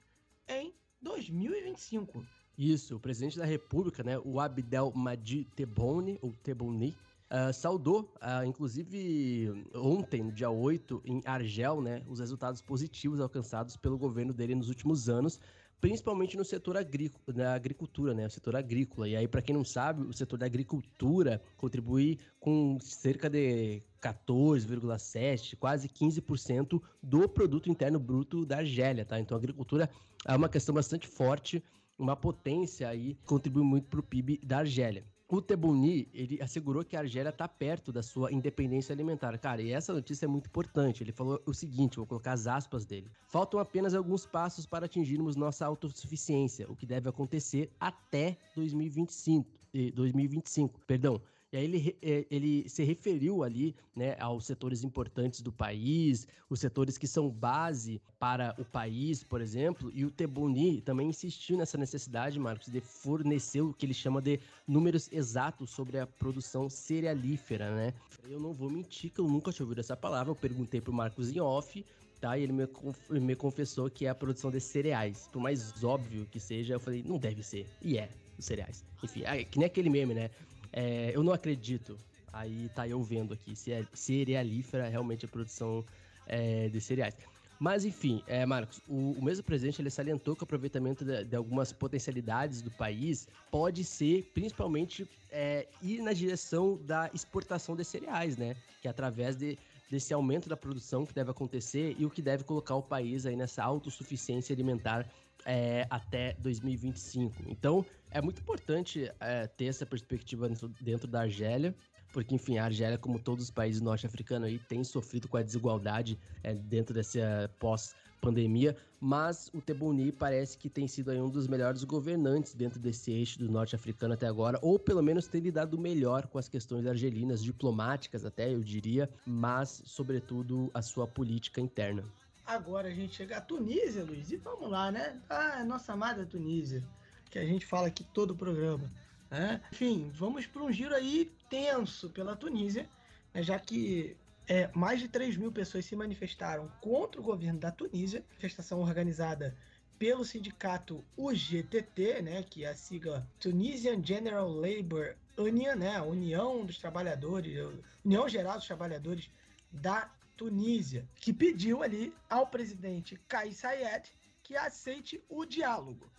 em 0.47 0.73
2025. 1.01 2.25
Isso, 2.57 2.97
o 2.97 2.99
presidente 2.99 3.37
da 3.37 3.45
República, 3.45 4.03
né, 4.03 4.19
o 4.19 4.39
Abdel 4.39 4.91
Majid 4.93 5.45
Tebboune, 5.55 6.17
ou 6.21 6.33
Tebboune, 6.43 6.95
uh, 7.31 7.53
saudou, 7.53 8.13
uh, 8.15 8.45
inclusive 8.45 9.65
ontem, 9.73 10.23
no 10.23 10.31
dia 10.31 10.49
8, 10.49 11.01
em 11.05 11.21
Argel, 11.23 11.81
né, 11.81 12.03
os 12.07 12.19
resultados 12.19 12.61
positivos 12.61 13.21
alcançados 13.21 13.77
pelo 13.77 13.97
governo 13.97 14.33
dele 14.33 14.55
nos 14.55 14.67
últimos 14.67 15.07
anos, 15.07 15.39
principalmente 15.79 16.35
no 16.37 16.43
setor 16.43 16.77
agrícola, 16.77 17.37
da 17.37 17.53
agricultura, 17.53 18.13
né? 18.13 18.25
O 18.25 18.29
setor 18.29 18.55
agrícola. 18.55 19.07
E 19.07 19.15
aí, 19.15 19.27
para 19.27 19.41
quem 19.41 19.55
não 19.55 19.63
sabe, 19.63 20.03
o 20.03 20.13
setor 20.13 20.37
da 20.37 20.45
agricultura 20.45 21.41
contribui 21.55 22.19
com 22.39 22.77
cerca 22.79 23.29
de 23.29 23.81
14,7, 24.01 25.55
quase 25.57 25.87
15% 25.87 26.81
do 27.01 27.29
produto 27.29 27.69
interno 27.69 27.99
bruto 27.99 28.45
da 28.45 28.57
Argélia, 28.57 29.05
tá? 29.05 29.19
Então, 29.19 29.35
a 29.35 29.39
agricultura 29.39 29.89
é 30.25 30.35
uma 30.35 30.49
questão 30.49 30.73
bastante 30.73 31.07
forte, 31.07 31.63
uma 31.97 32.15
potência 32.15 32.87
aí, 32.87 33.17
contribui 33.25 33.63
muito 33.63 33.87
para 33.87 33.99
o 33.99 34.03
PIB 34.03 34.39
da 34.43 34.59
Argélia. 34.59 35.03
O 35.29 35.41
Tebuni, 35.41 36.07
ele 36.13 36.41
assegurou 36.41 36.85
que 36.85 36.95
a 36.95 36.99
Argélia 36.99 37.31
está 37.31 37.49
perto 37.49 37.91
da 37.91 38.01
sua 38.01 38.31
independência 38.31 38.93
alimentar. 38.93 39.37
Cara, 39.37 39.61
e 39.61 39.73
essa 39.73 39.93
notícia 39.93 40.25
é 40.25 40.27
muito 40.27 40.47
importante. 40.47 41.03
Ele 41.03 41.11
falou 41.11 41.41
o 41.45 41.53
seguinte, 41.53 41.97
vou 41.97 42.05
colocar 42.05 42.31
as 42.31 42.47
aspas 42.47 42.85
dele. 42.85 43.11
Faltam 43.27 43.59
apenas 43.59 43.93
alguns 43.93 44.25
passos 44.25 44.65
para 44.65 44.85
atingirmos 44.85 45.35
nossa 45.35 45.65
autossuficiência, 45.65 46.71
o 46.71 46.75
que 46.77 46.85
deve 46.85 47.09
acontecer 47.09 47.69
até 47.77 48.37
2025. 48.55 49.57
2025, 49.93 50.79
perdão. 50.87 51.21
E 51.51 51.57
aí 51.57 51.63
ele, 51.63 51.97
é, 52.01 52.25
ele 52.29 52.67
se 52.67 52.83
referiu 52.83 53.41
ali 53.41 53.73
né, 53.95 54.17
aos 54.19 54.45
setores 54.45 54.83
importantes 54.83 55.41
do 55.41 55.51
país, 55.51 56.27
os 56.49 56.59
setores 56.59 56.97
que 56.97 57.07
são 57.07 57.29
base 57.29 58.01
para 58.19 58.53
o 58.57 58.65
país, 58.65 59.23
por 59.23 59.39
exemplo, 59.39 59.89
e 59.93 60.03
o 60.03 60.11
Tebuni 60.11 60.81
também 60.81 61.07
insistiu 61.07 61.57
nessa 61.57 61.77
necessidade, 61.77 62.37
Marcos, 62.37 62.67
de 62.67 62.81
fornecer 62.81 63.61
o 63.61 63.73
que 63.73 63.85
ele 63.85 63.93
chama 63.93 64.21
de 64.21 64.41
números 64.67 65.09
exatos 65.11 65.69
sobre 65.69 65.99
a 65.99 66.05
produção 66.05 66.69
cerealífera, 66.69 67.73
né? 67.73 67.93
Eu 68.29 68.41
não 68.41 68.51
vou 68.51 68.69
mentir 68.69 69.09
que 69.09 69.19
eu 69.19 69.27
nunca 69.27 69.51
tinha 69.53 69.63
ouvido 69.63 69.79
essa 69.79 69.95
palavra, 69.95 70.31
eu 70.31 70.35
perguntei 70.35 70.81
pro 70.81 70.91
Marcos 70.91 71.33
em 71.33 71.39
off, 71.39 71.85
tá? 72.19 72.37
E 72.37 72.43
ele 72.43 72.51
me, 72.51 72.67
me 73.09 73.35
confessou 73.37 73.89
que 73.89 74.05
é 74.05 74.09
a 74.09 74.15
produção 74.15 74.51
de 74.51 74.59
cereais. 74.59 75.29
Por 75.31 75.41
mais 75.41 75.81
óbvio 75.81 76.27
que 76.29 76.41
seja, 76.41 76.73
eu 76.73 76.79
falei, 76.79 77.03
não 77.03 77.17
deve 77.17 77.41
ser. 77.41 77.65
E 77.81 77.97
é, 77.97 78.09
os 78.37 78.45
cereais. 78.45 78.83
Enfim, 79.03 79.23
é, 79.23 79.43
que 79.43 79.57
nem 79.57 79.65
aquele 79.65 79.89
meme, 79.89 80.13
né? 80.13 80.29
É, 80.71 81.11
eu 81.13 81.23
não 81.23 81.33
acredito. 81.33 81.97
Aí 82.31 82.69
tá 82.75 82.87
eu 82.87 83.01
vendo 83.01 83.33
aqui 83.33 83.55
se 83.55 83.71
é 83.71 83.85
cerealífera 83.93 84.87
realmente 84.87 85.25
a 85.25 85.27
produção 85.27 85.83
é, 86.27 86.69
de 86.69 86.79
cereais. 86.79 87.15
Mas, 87.59 87.85
enfim, 87.85 88.21
é, 88.27 88.45
Marcos, 88.45 88.79
o, 88.87 89.13
o 89.13 89.23
mesmo 89.23 89.43
presidente 89.43 89.81
ele 89.81 89.89
salientou 89.89 90.35
que 90.35 90.43
o 90.43 90.45
aproveitamento 90.45 91.03
de, 91.03 91.23
de 91.23 91.35
algumas 91.35 91.73
potencialidades 91.73 92.61
do 92.61 92.69
país 92.69 93.27
pode 93.49 93.83
ser, 93.83 94.29
principalmente, 94.33 95.07
é, 95.31 95.67
ir 95.81 96.01
na 96.01 96.13
direção 96.13 96.77
da 96.83 97.09
exportação 97.13 97.75
de 97.75 97.83
cereais, 97.83 98.37
né? 98.37 98.55
Que 98.81 98.87
é 98.87 98.91
através 98.91 99.35
de, 99.35 99.57
desse 99.89 100.13
aumento 100.13 100.47
da 100.47 100.55
produção 100.55 101.05
que 101.05 101.13
deve 101.13 101.31
acontecer 101.31 101.95
e 101.97 102.05
o 102.05 102.11
que 102.11 102.21
deve 102.21 102.43
colocar 102.43 102.75
o 102.75 102.83
país 102.83 103.25
aí 103.25 103.35
nessa 103.35 103.63
autossuficiência 103.63 104.53
alimentar 104.53 105.09
é, 105.43 105.87
até 105.89 106.33
2025. 106.39 107.43
Então, 107.47 107.83
é 108.11 108.21
muito 108.21 108.41
importante 108.41 109.11
é, 109.19 109.47
ter 109.47 109.65
essa 109.65 109.85
perspectiva 109.85 110.49
dentro, 110.81 111.07
da 111.07 111.21
Argélia 111.21 111.75
porque, 112.11 112.33
enfim, 112.33 112.57
a 112.57 112.65
Argélia, 112.65 112.97
como 112.97 113.19
todos 113.19 113.45
os 113.45 113.51
países 113.51 113.81
norte-africanos 113.81 114.47
aí, 114.47 114.59
tem 114.59 114.83
sofrido 114.83 115.27
com 115.27 115.37
a 115.37 115.43
desigualdade 115.43 116.17
é, 116.43 116.53
dentro 116.53 116.93
dessa 116.93 117.51
pós-pandemia, 117.59 118.75
mas 118.99 119.49
o 119.53 119.61
Tebboune 119.61 120.11
parece 120.11 120.57
que 120.57 120.69
tem 120.69 120.87
sido 120.87 121.11
aí 121.11 121.21
um 121.21 121.29
dos 121.29 121.47
melhores 121.47 121.83
governantes 121.83 122.53
dentro 122.53 122.79
desse 122.79 123.11
eixo 123.11 123.39
do 123.39 123.51
norte-africano 123.51 124.13
até 124.13 124.25
agora, 124.25 124.57
ou 124.61 124.79
pelo 124.79 125.03
menos 125.03 125.27
tem 125.27 125.41
lidado 125.41 125.77
melhor 125.77 126.27
com 126.27 126.37
as 126.37 126.47
questões 126.47 126.85
argelinas, 126.85 127.43
diplomáticas 127.43 128.25
até, 128.25 128.53
eu 128.53 128.63
diria, 128.63 129.09
mas, 129.25 129.83
sobretudo, 129.85 130.71
a 130.73 130.81
sua 130.81 131.05
política 131.05 131.61
interna. 131.61 132.03
Agora 132.45 132.87
a 132.87 132.91
gente 132.91 133.13
chega 133.13 133.37
à 133.37 133.41
Tunísia, 133.41 134.05
Luiz, 134.05 134.31
e 134.31 134.37
vamos 134.37 134.71
lá, 134.71 134.89
né? 134.89 135.21
Ah, 135.29 135.63
nossa 135.65 135.91
amada 135.91 136.25
Tunísia, 136.25 136.81
que 137.29 137.39
a 137.39 137.45
gente 137.45 137.65
fala 137.65 137.87
aqui 137.87 138.03
todo 138.03 138.31
o 138.31 138.35
programa. 138.35 138.91
Né? 139.29 139.61
Enfim, 139.71 140.09
vamos 140.13 140.45
para 140.45 140.63
um 140.63 140.71
giro 140.71 140.93
aí 140.93 141.31
tenso 141.49 142.09
pela 142.09 142.35
Tunísia, 142.35 142.89
né? 143.33 143.43
já 143.43 143.59
que 143.59 144.15
é, 144.47 144.69
mais 144.73 144.99
de 144.99 145.07
3 145.07 145.35
mil 145.35 145.51
pessoas 145.51 145.85
se 145.85 145.95
manifestaram 145.95 146.71
contra 146.81 147.19
o 147.19 147.23
governo 147.23 147.59
da 147.59 147.71
Tunísia, 147.71 148.23
manifestação 148.29 148.79
organizada 148.79 149.55
pelo 149.99 150.23
sindicato 150.23 151.03
UGTT, 151.17 152.21
né, 152.21 152.43
que 152.43 152.63
é 152.63 152.69
a 152.69 152.75
sigla 152.75 153.27
Tunisian 153.39 154.03
General 154.03 154.47
Labour 154.47 155.15
Union, 155.37 155.75
né, 155.75 155.99
União 156.01 156.63
dos 156.63 156.77
Trabalhadores, 156.77 157.57
União 158.05 158.29
Geral 158.29 158.57
dos 158.57 158.67
Trabalhadores 158.67 159.29
da 159.71 160.09
Tunísia, 160.35 161.07
que 161.15 161.33
pediu 161.33 161.81
ali 161.81 162.13
ao 162.29 162.45
presidente 162.47 163.19
Kais 163.27 163.57
Saied 163.57 164.11
que 164.43 164.55
aceite 164.55 165.21
o 165.27 165.45
diálogo. 165.45 166.09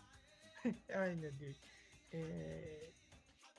Ai, 0.94 1.14
meu 1.14 1.32
Deus. 1.32 1.60
É... 2.12 2.90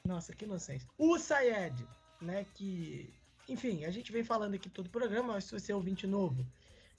Nossa, 0.05 0.35
que 0.35 0.45
inocência. 0.45 0.87
O 0.97 1.17
Sayed, 1.17 1.85
né, 2.21 2.45
que, 2.55 3.13
enfim, 3.47 3.85
a 3.85 3.91
gente 3.91 4.11
vem 4.11 4.23
falando 4.23 4.55
aqui 4.55 4.69
todo 4.69 4.87
o 4.87 4.91
programa, 4.91 5.33
mas 5.33 5.45
se 5.45 5.51
você 5.51 5.71
é 5.71 5.75
ouvinte 5.75 6.07
novo, 6.07 6.45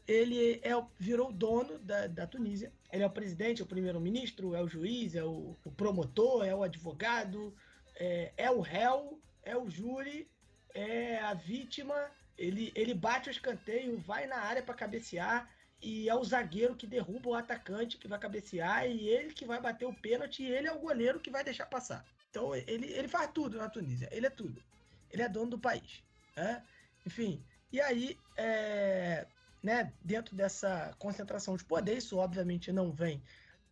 ele 0.06 0.61
é, 0.62 0.70
virou 0.98 1.32
dono 1.32 1.78
da, 1.78 2.06
da 2.06 2.26
Tunísia. 2.26 2.72
Ele 2.92 3.02
é 3.02 3.06
o 3.06 3.11
presidente, 3.11 3.62
é 3.62 3.64
o 3.64 3.68
primeiro-ministro, 3.68 4.54
é 4.54 4.62
o 4.62 4.68
juiz, 4.68 5.14
é 5.14 5.24
o, 5.24 5.56
o 5.64 5.70
promotor, 5.70 6.44
é 6.44 6.54
o 6.54 6.62
advogado, 6.62 7.54
é, 7.96 8.32
é, 8.36 8.50
o 8.50 8.61
réu, 8.61 9.20
é 9.42 9.56
o 9.56 9.68
júri, 9.70 10.28
é 10.74 11.18
a 11.20 11.34
vítima. 11.34 12.11
Ele, 12.36 12.72
ele 12.74 12.94
bate 12.94 13.28
o 13.28 13.30
escanteio, 13.30 13.98
vai 13.98 14.26
na 14.26 14.38
área 14.38 14.62
para 14.62 14.74
cabecear 14.74 15.48
e 15.82 16.08
é 16.08 16.14
o 16.14 16.24
zagueiro 16.24 16.76
que 16.76 16.86
derruba 16.86 17.30
o 17.30 17.34
atacante 17.34 17.96
que 17.96 18.08
vai 18.08 18.18
cabecear 18.18 18.86
e 18.86 19.08
ele 19.08 19.32
que 19.32 19.46
vai 19.46 19.60
bater 19.60 19.86
o 19.86 19.94
pênalti 19.94 20.42
e 20.42 20.50
ele 20.50 20.68
é 20.68 20.72
o 20.72 20.78
goleiro 20.78 21.20
que 21.20 21.30
vai 21.30 21.42
deixar 21.42 21.66
passar. 21.66 22.04
Então 22.30 22.54
ele, 22.54 22.86
ele 22.92 23.08
faz 23.08 23.30
tudo 23.32 23.56
na 23.56 23.68
Tunísia, 23.68 24.08
ele 24.12 24.26
é 24.26 24.30
tudo. 24.30 24.62
Ele 25.10 25.22
é 25.22 25.28
dono 25.28 25.52
do 25.52 25.58
país. 25.58 26.02
Né? 26.36 26.62
Enfim, 27.06 27.42
e 27.72 27.80
aí, 27.80 28.18
é, 28.36 29.26
né, 29.62 29.92
dentro 30.02 30.36
dessa 30.36 30.94
concentração 30.98 31.56
de 31.56 31.64
poder, 31.64 31.96
isso 31.96 32.18
obviamente 32.18 32.72
não 32.72 32.92
vem 32.92 33.22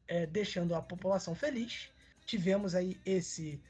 é, 0.07 0.27
deixando 0.27 0.75
a 0.75 0.83
população 0.83 1.35
feliz. 1.35 1.91
Tivemos 2.25 2.75
aí 2.75 2.99
esse 3.05 3.61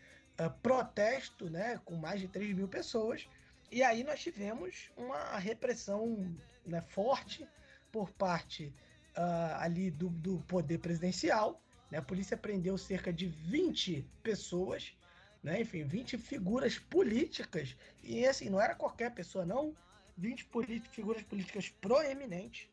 uh, 0.41 0.51
protesto 0.63 1.49
né, 1.51 1.81
com 1.85 1.97
mais 1.97 2.21
de 2.21 2.29
3 2.29 2.55
mil 2.55 2.69
pessoas. 2.69 3.29
E 3.71 3.83
aí 3.83 4.03
nós 4.05 4.21
tivemos 4.21 4.91
uma 4.97 5.39
repressão 5.39 6.35
né, 6.65 6.83
forte 6.83 7.47
por 7.91 8.11
parte 8.13 8.73
uh, 9.17 9.57
ali 9.59 9.91
do, 9.91 10.09
do 10.09 10.39
poder 10.41 10.79
presidencial 10.79 11.61
né? 11.91 11.99
A 11.99 12.03
polícia 12.03 12.37
prendeu 12.37 12.77
cerca 12.77 13.13
de 13.13 13.27
20 13.27 14.05
pessoas, 14.23 14.93
né? 15.43 15.61
enfim, 15.61 15.85
20 15.85 16.19
figuras 16.19 16.79
políticas. 16.79 17.75
E 18.03 18.27
assim, 18.27 18.49
não 18.49 18.61
era 18.61 18.75
qualquer 18.75 19.13
pessoa, 19.13 19.45
não. 19.45 19.75
20 20.17 20.49
figuras 20.91 21.23
políticas 21.23 21.69
proeminentes, 21.69 22.69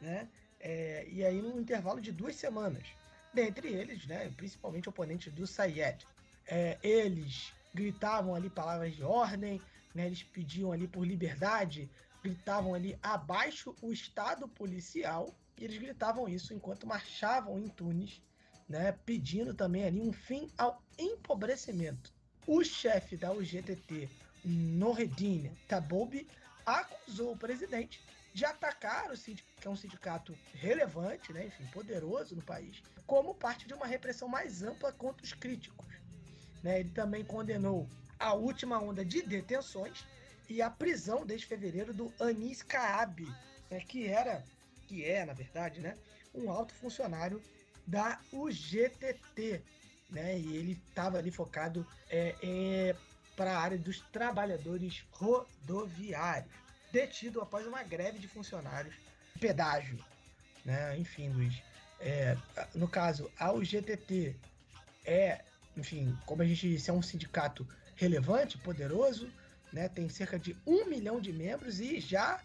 né? 0.00 0.28
É, 0.58 1.06
e 1.08 1.24
aí 1.24 1.40
num 1.40 1.60
intervalo 1.60 2.00
de 2.00 2.10
duas 2.10 2.34
semanas. 2.34 2.84
Dentre 3.32 3.68
eles, 3.68 4.06
né, 4.06 4.30
principalmente 4.36 4.88
oponentes 4.88 5.32
do 5.32 5.46
Sayed. 5.46 6.04
É, 6.46 6.76
eles 6.82 7.52
gritavam 7.72 8.34
ali 8.34 8.50
palavras 8.50 8.96
de 8.96 9.04
ordem, 9.04 9.62
né, 9.94 10.06
eles 10.06 10.24
pediam 10.24 10.72
ali 10.72 10.88
por 10.88 11.06
liberdade, 11.06 11.88
gritavam 12.22 12.74
ali 12.74 12.98
abaixo 13.02 13.74
o 13.82 13.92
Estado 13.92 14.48
policial, 14.48 15.34
e 15.58 15.64
eles 15.64 15.78
gritavam 15.78 16.28
isso 16.28 16.54
enquanto 16.54 16.86
marchavam 16.86 17.58
em 17.58 17.68
Tunis 17.68 18.22
né, 18.70 18.92
pedindo 19.04 19.52
também 19.52 19.84
ali 19.84 20.00
um 20.00 20.12
fim 20.12 20.48
ao 20.56 20.80
empobrecimento. 20.96 22.12
O 22.46 22.62
chefe 22.62 23.16
da 23.16 23.32
UGTT, 23.32 24.08
Noredine 24.44 25.50
Tabobi, 25.66 26.28
acusou 26.64 27.32
o 27.32 27.36
presidente 27.36 28.00
de 28.32 28.44
atacar 28.44 29.10
o 29.10 29.16
sindicato, 29.16 29.60
que 29.60 29.66
é 29.66 29.70
um 29.70 29.76
sindicato 29.76 30.38
relevante, 30.54 31.32
né, 31.32 31.46
enfim, 31.46 31.66
poderoso 31.72 32.36
no 32.36 32.42
país, 32.42 32.80
como 33.08 33.34
parte 33.34 33.66
de 33.66 33.74
uma 33.74 33.86
repressão 33.86 34.28
mais 34.28 34.62
ampla 34.62 34.92
contra 34.92 35.24
os 35.24 35.32
críticos. 35.32 35.88
Né, 36.62 36.78
ele 36.78 36.90
também 36.90 37.24
condenou 37.24 37.88
a 38.20 38.34
última 38.34 38.78
onda 38.78 39.04
de 39.04 39.20
detenções 39.22 40.06
e 40.50 40.60
a 40.60 40.68
prisão 40.68 41.24
desde 41.24 41.46
fevereiro 41.46 41.94
do 41.94 42.12
Anis 42.18 42.62
Kaab, 42.62 43.24
né, 43.70 43.80
que 43.80 44.08
era, 44.08 44.44
que 44.88 45.04
é, 45.04 45.24
na 45.24 45.32
verdade, 45.32 45.80
né, 45.80 45.96
um 46.34 46.50
alto 46.50 46.74
funcionário 46.74 47.40
da 47.86 48.20
UGTT, 48.32 49.62
né? 50.10 50.38
E 50.38 50.56
ele 50.56 50.72
estava 50.72 51.18
ali 51.18 51.30
focado 51.30 51.86
é, 52.08 52.34
é, 52.42 52.96
para 53.36 53.52
a 53.52 53.60
área 53.60 53.78
dos 53.78 54.00
trabalhadores 54.12 55.04
rodoviários, 55.12 56.52
detido 56.92 57.40
após 57.40 57.66
uma 57.66 57.82
greve 57.82 58.18
de 58.18 58.28
funcionários 58.28 58.94
pedágio, 59.38 60.04
né? 60.64 60.98
Enfim, 60.98 61.30
Luiz, 61.30 61.62
é, 62.00 62.36
no 62.74 62.88
caso, 62.88 63.30
a 63.38 63.52
UGTT 63.52 64.36
é, 65.04 65.44
enfim, 65.76 66.16
como 66.26 66.42
a 66.42 66.46
gente 66.46 66.68
disse, 66.68 66.90
é 66.90 66.92
um 66.92 67.02
sindicato 67.02 67.66
relevante, 67.94 68.58
poderoso, 68.58 69.30
né? 69.72 69.88
Tem 69.88 70.08
cerca 70.08 70.38
de 70.38 70.56
um 70.66 70.86
milhão 70.86 71.20
de 71.20 71.32
membros 71.32 71.80
e 71.80 72.00
já 72.00 72.40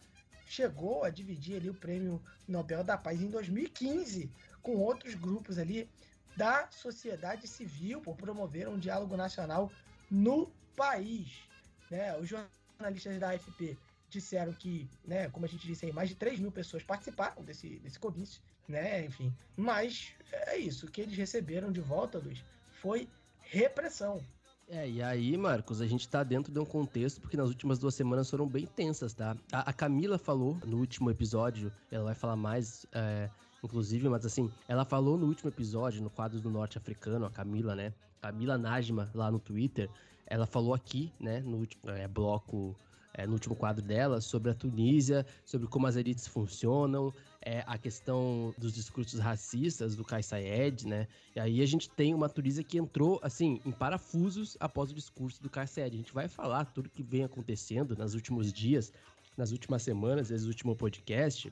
chegou 0.45 1.03
a 1.03 1.09
dividir 1.09 1.57
ali 1.57 1.69
o 1.69 1.73
prêmio 1.73 2.21
Nobel 2.47 2.83
da 2.83 2.97
Paz 2.97 3.21
em 3.21 3.29
2015 3.29 4.29
com 4.61 4.77
outros 4.77 5.15
grupos 5.15 5.57
ali 5.57 5.89
da 6.35 6.69
sociedade 6.69 7.47
civil 7.47 8.01
por 8.01 8.15
promover 8.15 8.67
um 8.67 8.77
diálogo 8.77 9.15
nacional 9.15 9.71
no 10.09 10.51
país. 10.75 11.43
Né? 11.89 12.17
Os 12.17 12.29
jornalistas 12.29 13.19
da 13.19 13.31
AFP 13.31 13.77
disseram 14.09 14.53
que, 14.53 14.89
né, 15.05 15.29
como 15.29 15.45
a 15.45 15.49
gente 15.49 15.67
disse 15.67 15.85
aí, 15.85 15.91
mais 15.91 16.09
de 16.09 16.15
3 16.15 16.39
mil 16.39 16.51
pessoas 16.51 16.83
participaram 16.83 17.43
desse, 17.43 17.79
desse 17.79 17.99
comício, 17.99 18.41
né? 18.67 19.05
Enfim, 19.05 19.33
mas 19.57 20.13
é 20.31 20.57
isso, 20.57 20.85
o 20.85 20.91
que 20.91 21.01
eles 21.01 21.17
receberam 21.17 21.71
de 21.71 21.81
volta, 21.81 22.17
Luiz, 22.17 22.43
foi 22.81 23.09
repressão. 23.41 24.23
É, 24.67 24.89
e 24.89 25.01
aí, 25.01 25.37
Marcos, 25.37 25.79
a 25.79 25.85
gente 25.85 26.09
tá 26.09 26.23
dentro 26.23 26.51
de 26.51 26.59
um 26.59 26.65
contexto, 26.65 27.21
porque 27.21 27.37
nas 27.37 27.49
últimas 27.49 27.77
duas 27.77 27.93
semanas 27.93 28.29
foram 28.29 28.47
bem 28.47 28.65
tensas, 28.65 29.13
tá? 29.13 29.37
A, 29.51 29.69
a 29.69 29.73
Camila 29.73 30.17
falou 30.17 30.57
no 30.65 30.77
último 30.77 31.11
episódio, 31.11 31.71
ela 31.91 32.05
vai 32.05 32.15
falar 32.15 32.35
mais 32.35 32.85
é, 32.91 33.29
inclusive, 33.63 34.09
mas 34.09 34.25
assim, 34.25 34.51
ela 34.67 34.83
falou 34.83 35.17
no 35.17 35.27
último 35.27 35.49
episódio, 35.49 36.01
no 36.01 36.09
quadro 36.09 36.39
do 36.39 36.49
Norte 36.49 36.77
Africano, 36.77 37.25
a 37.25 37.29
Camila, 37.29 37.75
né? 37.75 37.93
Camila 38.21 38.57
Najma, 38.57 39.09
lá 39.13 39.29
no 39.29 39.39
Twitter, 39.39 39.87
ela 40.25 40.47
falou 40.47 40.73
aqui, 40.73 41.13
né, 41.19 41.41
no 41.41 41.57
último 41.57 41.91
é, 41.91 42.07
bloco, 42.07 42.75
é, 43.17 43.25
no 43.25 43.33
último 43.33 43.55
quadro 43.55 43.83
dela, 43.83 44.19
sobre 44.21 44.51
a 44.51 44.53
Tunísia, 44.53 45.25
sobre 45.43 45.67
como 45.67 45.87
as 45.87 45.95
elites 45.95 46.27
funcionam, 46.27 47.13
é, 47.41 47.63
a 47.65 47.77
questão 47.77 48.53
dos 48.57 48.73
discursos 48.73 49.19
racistas 49.19 49.95
do 49.95 50.03
Kais 50.03 50.25
Saied, 50.25 50.87
né? 50.87 51.07
E 51.35 51.39
aí 51.39 51.61
a 51.61 51.65
gente 51.65 51.89
tem 51.89 52.13
uma 52.13 52.27
Tunísia 52.27 52.63
que 52.63 52.77
entrou, 52.77 53.19
assim, 53.23 53.61
em 53.65 53.71
parafusos 53.71 54.57
após 54.59 54.91
o 54.91 54.93
discurso 54.93 55.41
do 55.41 55.49
Kais 55.49 55.69
Saied. 55.69 55.95
A 55.95 55.97
gente 55.97 56.13
vai 56.13 56.27
falar 56.27 56.65
tudo 56.65 56.89
que 56.89 57.03
vem 57.03 57.23
acontecendo 57.23 57.95
nos 57.95 58.13
últimos 58.13 58.51
dias, 58.51 58.91
nas 59.37 59.51
últimas 59.51 59.81
semanas, 59.81 60.31
esse 60.31 60.45
último 60.45 60.75
podcast, 60.75 61.51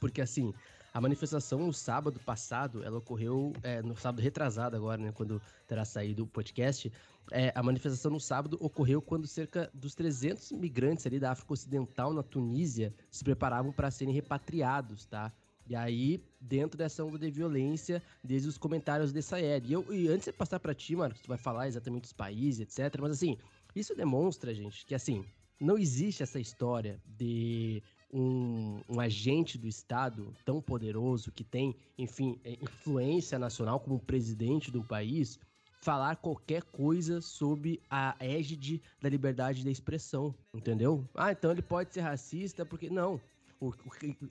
porque 0.00 0.20
assim, 0.20 0.52
A 0.94 1.00
manifestação 1.00 1.58
no 1.58 1.72
sábado 1.72 2.20
passado, 2.20 2.84
ela 2.84 2.98
ocorreu 2.98 3.52
é, 3.64 3.82
no 3.82 3.96
sábado 3.96 4.22
retrasado 4.22 4.76
agora, 4.76 5.02
né, 5.02 5.10
quando 5.10 5.42
terá 5.66 5.84
saído 5.84 6.22
o 6.22 6.26
podcast. 6.26 6.90
É, 7.32 7.52
a 7.52 7.60
manifestação 7.64 8.12
no 8.12 8.20
sábado 8.20 8.56
ocorreu 8.60 9.02
quando 9.02 9.26
cerca 9.26 9.68
dos 9.74 9.96
300 9.96 10.52
migrantes 10.52 11.04
ali 11.04 11.18
da 11.18 11.32
África 11.32 11.52
Ocidental 11.52 12.12
na 12.12 12.22
Tunísia 12.22 12.94
se 13.10 13.24
preparavam 13.24 13.72
para 13.72 13.90
serem 13.90 14.14
repatriados, 14.14 15.04
tá? 15.04 15.32
E 15.66 15.74
aí, 15.74 16.22
dentro 16.40 16.78
dessa 16.78 17.02
onda 17.02 17.18
de 17.18 17.28
violência, 17.28 18.00
desde 18.22 18.48
os 18.48 18.56
comentários 18.56 19.12
de 19.12 19.20
Sayed. 19.20 19.68
E, 19.68 19.72
eu, 19.72 19.92
e 19.92 20.06
antes 20.06 20.26
de 20.26 20.32
passar 20.32 20.60
para 20.60 20.76
ti, 20.76 20.94
Marcos, 20.94 21.22
tu 21.22 21.26
vai 21.26 21.38
falar 21.38 21.66
exatamente 21.66 22.04
os 22.04 22.12
países, 22.12 22.60
etc. 22.60 23.00
Mas 23.00 23.10
assim, 23.10 23.36
isso 23.74 23.96
demonstra, 23.96 24.54
gente, 24.54 24.86
que 24.86 24.94
assim, 24.94 25.24
não 25.58 25.76
existe 25.76 26.22
essa 26.22 26.38
história 26.38 27.02
de 27.04 27.82
um, 28.14 28.80
um, 28.88 29.00
agente 29.00 29.58
do 29.58 29.66
Estado 29.66 30.32
tão 30.44 30.62
poderoso 30.62 31.32
que 31.32 31.42
tem, 31.42 31.74
enfim, 31.98 32.38
é, 32.44 32.52
influência 32.62 33.38
nacional 33.40 33.80
como 33.80 33.98
presidente 33.98 34.70
do 34.70 34.84
país 34.84 35.40
falar 35.82 36.16
qualquer 36.16 36.62
coisa 36.62 37.20
sob 37.20 37.82
a 37.90 38.16
égide 38.20 38.80
da 39.02 39.08
liberdade 39.08 39.62
de 39.62 39.70
expressão, 39.70 40.34
entendeu? 40.54 41.06
Ah, 41.14 41.32
então 41.32 41.50
ele 41.50 41.60
pode 41.60 41.92
ser 41.92 42.00
racista 42.00 42.64
porque 42.64 42.88
não. 42.88 43.20
O, 43.60 43.68
o, 43.68 43.74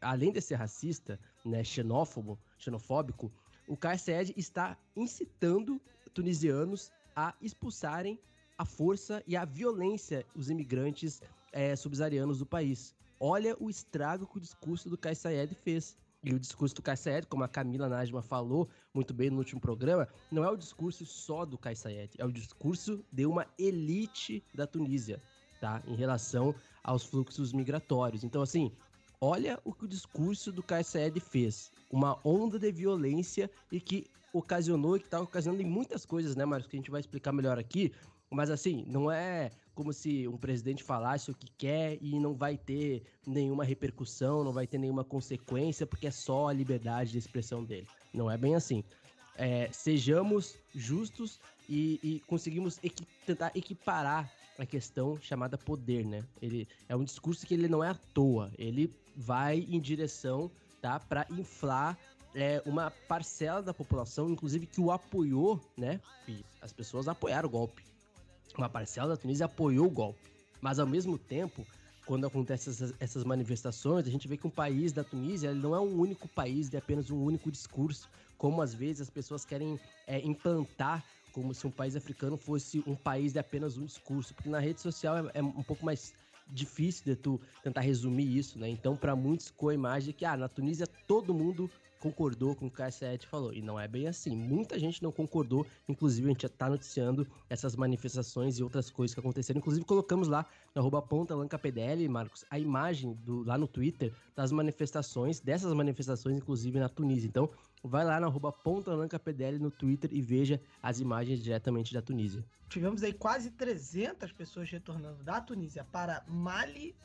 além 0.01 0.31
de 0.31 0.41
ser 0.41 0.55
racista, 0.55 1.19
né, 1.45 1.63
xenófobo, 1.63 2.39
xenofóbico, 2.57 3.31
o 3.67 3.75
Kassed 3.75 4.33
está 4.37 4.77
incitando 4.95 5.79
tunisianos 6.13 6.91
a 7.15 7.35
expulsarem 7.41 8.17
a 8.57 8.65
força 8.65 9.21
e 9.27 9.35
a 9.35 9.45
violência 9.45 10.25
os 10.35 10.49
imigrantes 10.49 11.21
é, 11.51 11.75
subsaarianos 11.75 12.39
do 12.39 12.45
país. 12.45 12.95
Olha 13.25 13.55
o 13.57 13.69
estrago 13.69 14.27
que 14.27 14.37
o 14.37 14.41
discurso 14.41 14.89
do 14.89 14.97
Kais 14.97 15.19
Sayed 15.19 15.55
fez. 15.55 15.95
E 16.25 16.33
o 16.33 16.39
discurso 16.39 16.75
do 16.75 16.81
Kais 16.81 16.99
Sayed, 16.99 17.25
como 17.27 17.45
a 17.45 17.47
Camila 17.47 17.87
Najma 17.87 18.21
falou 18.21 18.67
muito 18.93 19.13
bem 19.13 19.29
no 19.29 19.37
último 19.37 19.61
programa, 19.61 20.09
não 20.29 20.43
é 20.43 20.49
o 20.49 20.57
discurso 20.57 21.05
só 21.05 21.45
do 21.45 21.57
Kais 21.57 21.79
Sayed, 21.79 22.15
é 22.17 22.25
o 22.25 22.31
discurso 22.33 23.01
de 23.09 23.25
uma 23.25 23.47
elite 23.57 24.43
da 24.53 24.67
Tunísia, 24.67 25.21
tá? 25.61 25.81
Em 25.87 25.95
relação 25.95 26.53
aos 26.83 27.05
fluxos 27.05 27.53
migratórios. 27.53 28.25
Então, 28.25 28.41
assim, 28.41 28.73
olha 29.21 29.57
o 29.63 29.71
que 29.71 29.85
o 29.85 29.87
discurso 29.87 30.51
do 30.51 30.61
Kais 30.61 30.87
Sayed 30.87 31.17
fez. 31.21 31.71
Uma 31.89 32.19
onda 32.25 32.59
de 32.59 32.73
violência 32.73 33.49
e 33.71 33.79
que 33.79 34.05
ocasionou 34.33 34.99
que 34.99 35.05
está 35.05 35.21
ocasionando 35.21 35.61
em 35.61 35.65
muitas 35.65 36.05
coisas, 36.05 36.35
né, 36.35 36.43
Marcos, 36.43 36.67
que 36.67 36.75
a 36.75 36.79
gente 36.79 36.91
vai 36.91 36.99
explicar 36.99 37.31
melhor 37.31 37.57
aqui, 37.57 37.93
mas 38.29 38.49
assim, 38.49 38.83
não 38.85 39.09
é 39.09 39.49
como 39.73 39.91
se 39.91 40.27
um 40.27 40.37
presidente 40.37 40.83
falasse 40.83 41.31
o 41.31 41.33
que 41.33 41.47
quer 41.57 41.97
e 42.01 42.19
não 42.19 42.33
vai 42.33 42.57
ter 42.57 43.03
nenhuma 43.25 43.63
repercussão, 43.63 44.43
não 44.43 44.53
vai 44.53 44.67
ter 44.67 44.77
nenhuma 44.77 45.03
consequência, 45.03 45.85
porque 45.85 46.07
é 46.07 46.11
só 46.11 46.47
a 46.47 46.53
liberdade 46.53 47.11
de 47.11 47.17
expressão 47.17 47.63
dele. 47.63 47.87
Não 48.13 48.29
é 48.29 48.37
bem 48.37 48.55
assim. 48.55 48.83
É, 49.35 49.67
sejamos 49.71 50.55
justos 50.75 51.39
e, 51.67 51.99
e 52.03 52.19
conseguimos 52.27 52.79
equi 52.83 53.05
tentar 53.25 53.51
equiparar 53.55 54.31
a 54.59 54.65
questão 54.65 55.17
chamada 55.19 55.57
poder, 55.57 56.05
né? 56.05 56.23
Ele 56.39 56.67
é 56.87 56.95
um 56.95 57.03
discurso 57.03 57.45
que 57.45 57.55
ele 57.55 57.67
não 57.67 57.83
é 57.83 57.89
à 57.89 57.95
toa, 57.95 58.51
ele 58.59 58.93
vai 59.15 59.65
em 59.67 59.79
direção, 59.79 60.51
tá, 60.79 60.99
para 60.99 61.25
inflar 61.31 61.97
é, 62.35 62.61
uma 62.63 62.91
parcela 63.07 63.63
da 63.63 63.73
população, 63.73 64.29
inclusive 64.29 64.67
que 64.67 64.79
o 64.79 64.91
apoiou, 64.91 65.59
né? 65.75 65.99
E 66.27 66.45
as 66.61 66.71
pessoas 66.71 67.07
apoiaram 67.07 67.49
o 67.49 67.51
golpe 67.51 67.83
uma 68.61 68.69
parcela 68.69 69.09
da 69.09 69.17
Tunísia 69.17 69.45
apoiou 69.45 69.87
o 69.87 69.91
golpe. 69.91 70.19
Mas 70.61 70.79
ao 70.79 70.87
mesmo 70.87 71.17
tempo, 71.17 71.65
quando 72.05 72.25
acontecem 72.25 72.71
essas, 72.71 72.93
essas, 72.99 73.23
manifestações, 73.23 74.07
a 74.07 74.09
gente 74.09 74.27
vê 74.27 74.37
que 74.37 74.47
um 74.47 74.49
país 74.49 74.91
da 74.91 75.03
Tunísia 75.03 75.49
ele 75.49 75.59
não 75.59 75.75
é 75.75 75.79
um 75.79 75.99
único 75.99 76.27
país 76.27 76.69
de 76.69 76.77
apenas 76.77 77.09
um 77.09 77.21
único 77.21 77.51
discurso, 77.51 78.09
como 78.37 78.61
às 78.61 78.73
vezes 78.73 79.01
as 79.01 79.09
pessoas 79.09 79.45
querem 79.45 79.79
é, 80.07 80.19
implantar 80.19 81.03
como 81.31 81.53
se 81.53 81.65
um 81.65 81.71
país 81.71 81.95
africano 81.95 82.37
fosse 82.37 82.83
um 82.85 82.95
país 82.95 83.33
de 83.33 83.39
apenas 83.39 83.77
um 83.77 83.85
discurso, 83.85 84.33
porque 84.33 84.49
na 84.49 84.59
rede 84.59 84.79
social 84.79 85.17
é, 85.17 85.31
é 85.33 85.43
um 85.43 85.63
pouco 85.63 85.83
mais 85.83 86.13
difícil 86.53 87.03
de 87.05 87.15
tu 87.15 87.41
tentar 87.63 87.81
resumir 87.81 88.37
isso, 88.37 88.59
né? 88.59 88.69
Então, 88.69 88.95
para 88.95 89.15
muitos, 89.15 89.47
ficou 89.47 89.69
a 89.69 89.73
imagem 89.73 90.07
de 90.07 90.13
que 90.13 90.25
ah, 90.25 90.37
na 90.37 90.47
Tunísia 90.47 90.87
todo 91.07 91.33
mundo 91.33 91.69
concordou 92.03 92.53
com 92.53 92.65
o 92.65 92.69
que 92.69 92.81
o 92.81 92.85
KS7 92.85 93.25
falou. 93.25 93.53
E 93.53 93.61
não 93.61 93.79
é 93.79 93.87
bem 93.87 94.07
assim. 94.07 94.35
Muita 94.35 94.77
gente 94.77 95.01
não 95.01 95.09
concordou. 95.09 95.65
Inclusive, 95.87 96.27
a 96.27 96.31
gente 96.31 96.41
já 96.41 96.49
tá 96.49 96.69
noticiando 96.69 97.25
essas 97.49 97.77
manifestações 97.77 98.59
e 98.59 98.63
outras 98.63 98.89
coisas 98.89 99.13
que 99.13 99.21
aconteceram. 99.21 99.59
Inclusive, 99.59 99.85
colocamos 99.85 100.27
lá 100.27 100.45
na 100.75 100.81
arroba 100.81 101.01
ponta 101.01 101.33
PDL, 101.57 102.09
Marcos, 102.09 102.43
a 102.49 102.59
imagem 102.59 103.13
do, 103.13 103.43
lá 103.43 103.57
no 103.57 103.69
Twitter 103.69 104.13
das 104.35 104.51
manifestações, 104.51 105.39
dessas 105.39 105.71
manifestações, 105.73 106.35
inclusive 106.35 106.77
na 106.77 106.89
Tunísia. 106.89 107.27
Então, 107.27 107.49
vai 107.83 108.05
lá 108.05 108.19
na 108.19 108.27
arroba 108.27 108.51
ponta 108.51 108.91
PDL 109.19 109.59
no 109.59 109.69
Twitter 109.69 110.09
e 110.13 110.21
veja 110.21 110.59
as 110.81 110.99
imagens 110.99 111.43
diretamente 111.43 111.93
da 111.93 112.01
Tunísia. 112.01 112.43
Tivemos 112.69 113.03
aí 113.03 113.13
quase 113.13 113.51
300 113.51 114.31
pessoas 114.31 114.69
retornando 114.69 115.23
da 115.23 115.41
Tunísia 115.41 115.83
para 115.83 116.23
Mali 116.27 116.95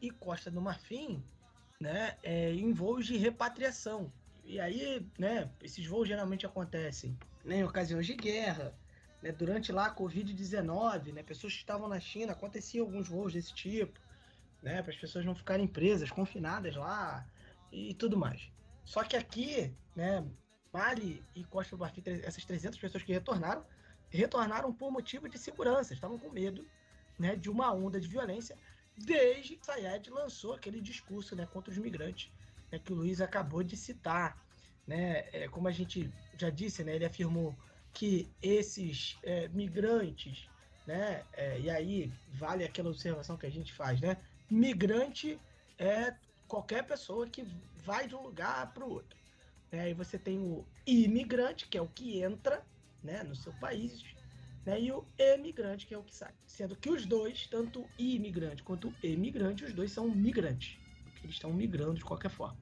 e 0.00 0.10
Costa 0.10 0.50
do 0.50 0.60
Marfim, 0.60 1.22
né, 1.80 2.16
é, 2.22 2.54
em 2.54 2.72
voos 2.72 3.06
de 3.06 3.16
repatriação. 3.16 4.12
E 4.44 4.58
aí, 4.58 5.04
né, 5.18 5.50
esses 5.62 5.84
voos 5.86 6.08
geralmente 6.08 6.46
acontecem 6.46 7.18
né, 7.44 7.58
em 7.58 7.64
ocasiões 7.64 8.06
de 8.06 8.14
guerra, 8.14 8.74
né, 9.22 9.32
durante 9.32 9.72
lá 9.72 9.86
a 9.86 9.94
Covid-19, 9.94 11.12
né, 11.12 11.22
pessoas 11.22 11.52
que 11.52 11.60
estavam 11.60 11.88
na 11.88 12.00
China, 12.00 12.32
aconteciam 12.32 12.86
alguns 12.86 13.08
voos 13.08 13.32
desse 13.32 13.52
tipo, 13.52 13.98
né, 14.62 14.82
para 14.82 14.92
as 14.92 14.98
pessoas 14.98 15.24
não 15.24 15.34
ficarem 15.34 15.66
presas, 15.66 16.10
confinadas 16.10 16.76
lá 16.76 17.26
e 17.72 17.94
tudo 17.94 18.16
mais. 18.16 18.50
Só 18.84 19.04
que 19.04 19.16
aqui, 19.16 19.74
né, 19.94 20.24
Mali 20.72 21.22
e 21.34 21.44
Costa 21.44 21.76
do 21.76 21.80
Marfim, 21.80 22.02
essas 22.22 22.44
300 22.44 22.78
pessoas 22.78 23.02
que 23.02 23.12
retornaram, 23.12 23.64
retornaram 24.08 24.72
por 24.72 24.90
motivo 24.90 25.28
de 25.28 25.38
segurança, 25.38 25.94
estavam 25.94 26.18
com 26.18 26.30
medo 26.30 26.66
né, 27.18 27.36
de 27.36 27.50
uma 27.50 27.72
onda 27.72 28.00
de 28.00 28.08
violência 28.08 28.56
desde 28.96 29.56
que 29.56 29.64
Sayed 29.64 30.10
lançou 30.10 30.54
aquele 30.54 30.80
discurso 30.80 31.34
né, 31.34 31.46
contra 31.46 31.70
os 31.70 31.78
migrantes 31.78 32.30
né, 32.70 32.78
que 32.78 32.92
o 32.92 32.96
Luiz 32.96 33.20
acabou 33.20 33.62
de 33.62 33.76
citar. 33.76 34.36
Né? 34.86 35.24
É, 35.32 35.48
como 35.48 35.68
a 35.68 35.72
gente 35.72 36.10
já 36.36 36.50
disse, 36.50 36.84
né, 36.84 36.94
ele 36.94 37.04
afirmou 37.04 37.54
que 37.92 38.30
esses 38.42 39.18
é, 39.22 39.48
migrantes, 39.48 40.48
né, 40.86 41.24
é, 41.32 41.60
e 41.60 41.70
aí 41.70 42.12
vale 42.32 42.64
aquela 42.64 42.90
observação 42.90 43.36
que 43.36 43.46
a 43.46 43.50
gente 43.50 43.72
faz, 43.72 44.00
né? 44.00 44.16
Migrante 44.48 45.38
é 45.78 46.14
qualquer 46.48 46.84
pessoa 46.84 47.28
que 47.28 47.46
vai 47.84 48.06
de 48.06 48.14
um 48.14 48.22
lugar 48.22 48.72
para 48.72 48.84
o 48.84 48.90
outro. 48.90 49.18
Né? 49.70 49.90
E 49.90 49.94
você 49.94 50.18
tem 50.18 50.38
o 50.38 50.64
imigrante, 50.86 51.68
que 51.68 51.78
é 51.78 51.82
o 51.82 51.88
que 51.88 52.22
entra 52.22 52.64
né, 53.02 53.22
no 53.22 53.34
seu 53.34 53.52
país, 53.54 54.04
né? 54.64 54.80
e 54.80 54.92
o 54.92 55.04
emigrante, 55.18 55.86
que 55.86 55.94
é 55.94 55.98
o 55.98 56.02
que 56.02 56.14
sai. 56.14 56.32
Sendo 56.46 56.76
que 56.76 56.90
os 56.90 57.06
dois, 57.06 57.46
tanto 57.46 57.88
imigrante 57.98 58.62
quanto 58.62 58.94
emigrante, 59.02 59.64
os 59.64 59.72
dois 59.72 59.92
são 59.92 60.08
migrantes 60.08 60.78
que 61.20 61.26
eles 61.26 61.36
estão 61.36 61.52
migrando 61.52 61.94
de 61.94 62.04
qualquer 62.04 62.30
forma. 62.30 62.56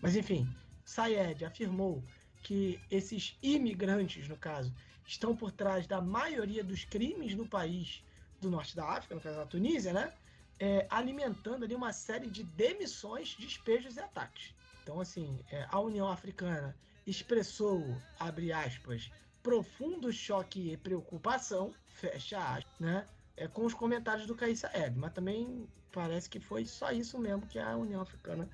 Mas 0.00 0.16
enfim, 0.16 0.48
Sayed 0.84 1.44
afirmou 1.44 2.02
que 2.42 2.80
esses 2.90 3.38
imigrantes, 3.42 4.28
no 4.28 4.36
caso, 4.36 4.72
estão 5.06 5.36
por 5.36 5.52
trás 5.52 5.86
da 5.86 6.00
maioria 6.00 6.64
dos 6.64 6.84
crimes 6.84 7.34
no 7.34 7.46
país 7.46 8.02
do 8.40 8.50
norte 8.50 8.74
da 8.74 8.88
África, 8.88 9.14
no 9.14 9.20
caso 9.20 9.36
da 9.36 9.46
Tunísia, 9.46 9.92
né? 9.92 10.12
É, 10.58 10.86
alimentando 10.88 11.64
ali 11.64 11.74
uma 11.74 11.92
série 11.92 12.28
de 12.28 12.42
demissões, 12.42 13.36
despejos 13.38 13.96
e 13.96 14.00
ataques. 14.00 14.54
Então, 14.82 15.00
assim, 15.00 15.38
é, 15.50 15.66
a 15.68 15.80
União 15.80 16.08
Africana 16.08 16.74
expressou, 17.06 17.84
abre 18.18 18.52
aspas, 18.52 19.10
profundo 19.42 20.12
choque 20.12 20.72
e 20.72 20.76
preocupação, 20.76 21.74
fecha 21.86 22.38
aspas, 22.38 22.80
né? 22.80 23.06
É, 23.36 23.46
com 23.46 23.64
os 23.66 23.74
comentários 23.74 24.26
do 24.26 24.34
Caíssa 24.34 24.70
Eb, 24.74 24.96
mas 24.98 25.12
também 25.12 25.68
parece 25.92 26.28
que 26.28 26.40
foi 26.40 26.64
só 26.64 26.90
isso 26.90 27.18
mesmo 27.18 27.46
que 27.46 27.58
a 27.58 27.76
União 27.76 28.00
Africana 28.00 28.48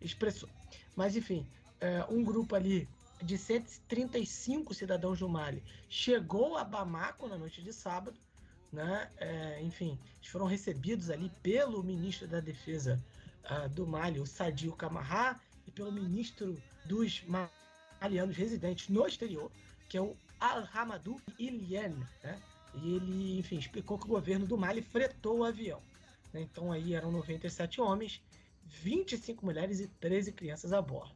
expressou. 0.00 0.48
Mas 0.94 1.16
enfim, 1.16 1.46
é, 1.80 2.04
um 2.08 2.22
grupo 2.22 2.54
ali 2.54 2.88
de 3.22 3.38
135 3.38 4.74
cidadãos 4.74 5.18
do 5.18 5.28
Mali 5.28 5.62
chegou 5.88 6.56
a 6.56 6.64
Bamako 6.64 7.28
na 7.28 7.38
noite 7.38 7.62
de 7.62 7.72
sábado, 7.72 8.18
né? 8.72 9.10
É, 9.18 9.62
enfim, 9.62 9.98
eles 10.16 10.28
foram 10.28 10.46
recebidos 10.46 11.10
ali 11.10 11.30
pelo 11.42 11.82
ministro 11.82 12.26
da 12.26 12.40
Defesa 12.40 13.02
uh, 13.50 13.68
do 13.68 13.86
Mali, 13.86 14.20
o 14.20 14.26
Sadio 14.26 14.72
Camará, 14.72 15.40
e 15.66 15.70
pelo 15.70 15.92
ministro 15.92 16.60
dos 16.84 17.22
malianos 18.00 18.36
residentes 18.36 18.88
no 18.88 19.06
exterior, 19.06 19.50
que 19.88 19.96
é 19.96 20.00
o 20.00 20.16
Al-Hamadou 20.38 21.20
Ilien, 21.38 21.96
né? 22.22 22.40
E 22.74 22.94
ele, 22.94 23.38
enfim, 23.38 23.58
explicou 23.58 23.98
que 23.98 24.04
o 24.04 24.08
governo 24.08 24.46
do 24.46 24.58
Mali 24.58 24.82
fretou 24.82 25.38
o 25.38 25.44
avião. 25.44 25.80
Né? 26.32 26.42
Então 26.42 26.70
aí 26.70 26.94
eram 26.94 27.10
97 27.10 27.80
homens, 27.80 28.20
25 28.66 29.44
mulheres 29.44 29.80
e 29.80 29.88
13 29.88 30.32
crianças 30.32 30.72
a 30.72 30.82
bordo. 30.82 31.14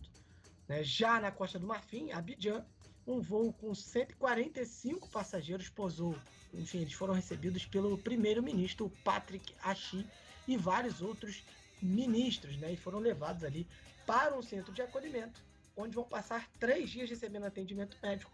Né? 0.67 0.83
Já 0.83 1.21
na 1.21 1.31
Costa 1.31 1.59
do 1.59 1.67
Marfim, 1.67 2.13
Abidjan, 2.13 2.65
um 3.07 3.21
voo 3.21 3.53
com 3.53 3.75
145 3.75 5.09
passageiros 5.09 5.69
pousou. 5.69 6.17
Enfim, 6.53 6.79
eles 6.79 6.93
foram 6.93 7.15
recebidos 7.15 7.65
pelo 7.65 7.97
primeiro-ministro 7.99 8.91
Patrick 9.05 9.55
Achi 9.63 10.07
e 10.47 10.57
vários 10.57 11.01
outros 11.01 11.45
ministros, 11.81 12.57
né? 12.59 12.73
E 12.73 12.77
foram 12.77 12.99
levados 12.99 13.45
ali 13.45 13.67
para 14.07 14.37
um 14.37 14.43
centro 14.43 14.73
de 14.73 14.83
acolhimento, 14.83 15.41
onde 15.77 15.95
vão 15.95 16.05
passar 16.05 16.51
três 16.59 16.91
dias 16.91 17.09
recebendo 17.09 17.45
atendimento 17.45 17.97
médico 18.03 18.31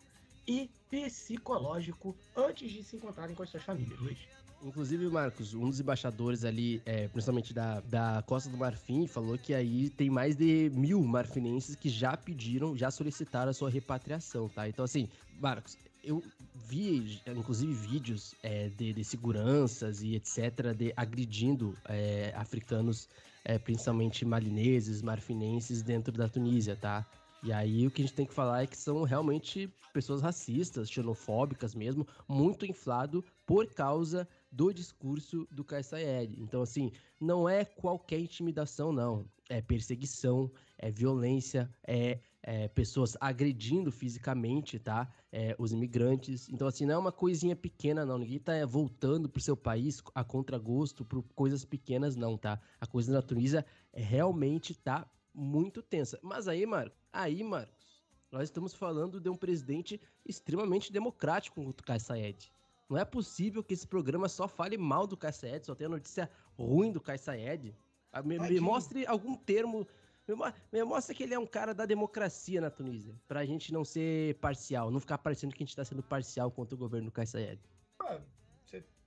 e 0.46 0.70
psicológico 0.88 2.16
antes 2.36 2.70
de 2.70 2.82
se 2.84 2.96
encontrarem 2.96 3.34
com 3.34 3.42
as 3.42 3.50
suas 3.50 3.62
famílias, 3.62 3.98
Luiz. 3.98 4.18
Inclusive, 4.66 5.08
Marcos, 5.08 5.54
um 5.54 5.70
dos 5.70 5.78
embaixadores 5.78 6.44
ali, 6.44 6.82
é, 6.84 7.06
principalmente 7.06 7.54
da, 7.54 7.78
da 7.82 8.20
Costa 8.26 8.50
do 8.50 8.56
Marfim, 8.56 9.06
falou 9.06 9.38
que 9.38 9.54
aí 9.54 9.88
tem 9.90 10.10
mais 10.10 10.34
de 10.34 10.72
mil 10.74 11.00
marfinenses 11.04 11.76
que 11.76 11.88
já 11.88 12.16
pediram, 12.16 12.76
já 12.76 12.90
solicitaram 12.90 13.50
a 13.50 13.54
sua 13.54 13.70
repatriação, 13.70 14.48
tá? 14.48 14.68
Então, 14.68 14.84
assim, 14.84 15.08
Marcos, 15.38 15.78
eu 16.02 16.20
vi, 16.52 17.20
inclusive, 17.28 17.72
vídeos 17.72 18.34
é, 18.42 18.68
de, 18.70 18.92
de, 18.92 19.04
seguranças 19.04 20.02
e 20.02 20.16
etc., 20.16 20.74
de 20.76 20.92
agredindo 20.96 21.78
é, 21.88 22.32
africanos, 22.34 23.08
é, 23.44 23.60
principalmente 23.60 24.24
malineses, 24.24 25.00
marfinenses, 25.00 25.80
dentro 25.80 26.12
da 26.12 26.28
Tunísia, 26.28 26.74
tá? 26.74 27.06
E 27.40 27.52
aí 27.52 27.86
o 27.86 27.90
que 27.92 28.02
a 28.02 28.04
gente 28.04 28.16
tem 28.16 28.26
que 28.26 28.34
falar 28.34 28.64
é 28.64 28.66
que 28.66 28.76
são 28.76 29.04
realmente 29.04 29.72
pessoas 29.92 30.20
racistas, 30.20 30.90
xenofóbicas 30.90 31.72
mesmo, 31.72 32.04
muito 32.28 32.66
inflado 32.66 33.24
por 33.46 33.66
causa 33.68 34.28
do 34.50 34.72
discurso 34.72 35.46
do 35.50 35.64
Kais 35.64 35.86
Saied. 35.86 36.40
Então, 36.40 36.62
assim, 36.62 36.92
não 37.20 37.48
é 37.48 37.64
qualquer 37.64 38.18
intimidação, 38.18 38.92
não. 38.92 39.28
É 39.48 39.60
perseguição, 39.60 40.50
é 40.78 40.90
violência, 40.90 41.72
é, 41.86 42.18
é 42.42 42.68
pessoas 42.68 43.16
agredindo 43.20 43.92
fisicamente, 43.92 44.78
tá? 44.78 45.12
É, 45.30 45.54
os 45.58 45.72
imigrantes. 45.72 46.48
Então, 46.48 46.66
assim, 46.66 46.86
não 46.86 46.94
é 46.94 46.98
uma 46.98 47.12
coisinha 47.12 47.54
pequena, 47.54 48.04
não. 48.04 48.18
Ninguém 48.18 48.38
tá 48.38 48.52
voltando 48.66 49.28
pro 49.28 49.42
seu 49.42 49.56
país 49.56 50.02
a 50.14 50.24
contragosto 50.24 51.04
por 51.04 51.22
coisas 51.34 51.64
pequenas, 51.64 52.16
não, 52.16 52.36
tá? 52.36 52.60
A 52.80 52.86
coisa 52.86 53.12
na 53.12 53.22
Tunísia 53.22 53.64
é, 53.92 54.02
realmente 54.02 54.74
tá 54.74 55.08
muito 55.34 55.82
tensa. 55.82 56.18
Mas 56.22 56.48
aí, 56.48 56.64
Marco, 56.64 56.96
aí, 57.12 57.42
Marcos, 57.44 58.04
nós 58.32 58.44
estamos 58.44 58.74
falando 58.74 59.20
de 59.20 59.28
um 59.28 59.36
presidente 59.36 60.00
extremamente 60.24 60.92
democrático 60.92 61.62
com 61.62 61.70
o 61.70 61.74
Kais 61.74 62.02
Saied. 62.02 62.50
Não 62.88 62.96
é 62.96 63.04
possível 63.04 63.64
que 63.64 63.74
esse 63.74 63.86
programa 63.86 64.28
só 64.28 64.46
fale 64.46 64.76
mal 64.76 65.06
do 65.06 65.16
Kaysayed, 65.16 65.66
só 65.66 65.74
tenha 65.74 65.88
notícia 65.88 66.30
ruim 66.56 66.92
do 66.92 67.00
Kaysayed. 67.00 67.74
Ah, 68.12 68.22
me, 68.22 68.38
me, 68.38 68.60
mostre 68.60 69.06
algum 69.06 69.34
termo. 69.34 69.86
Me, 70.26 70.34
me 70.72 70.84
mostre 70.84 71.14
que 71.14 71.24
ele 71.24 71.34
é 71.34 71.38
um 71.38 71.46
cara 71.46 71.74
da 71.74 71.84
democracia 71.84 72.60
na 72.60 72.70
Tunísia. 72.70 73.14
Pra 73.26 73.44
gente 73.44 73.72
não 73.72 73.84
ser 73.84 74.36
parcial, 74.36 74.90
não 74.90 75.00
ficar 75.00 75.18
parecendo 75.18 75.54
que 75.54 75.62
a 75.62 75.66
gente 75.66 75.74
tá 75.74 75.84
sendo 75.84 76.02
parcial 76.02 76.50
contra 76.50 76.74
o 76.74 76.78
governo 76.78 77.06
do 77.06 77.12
Kaysayed. 77.12 77.60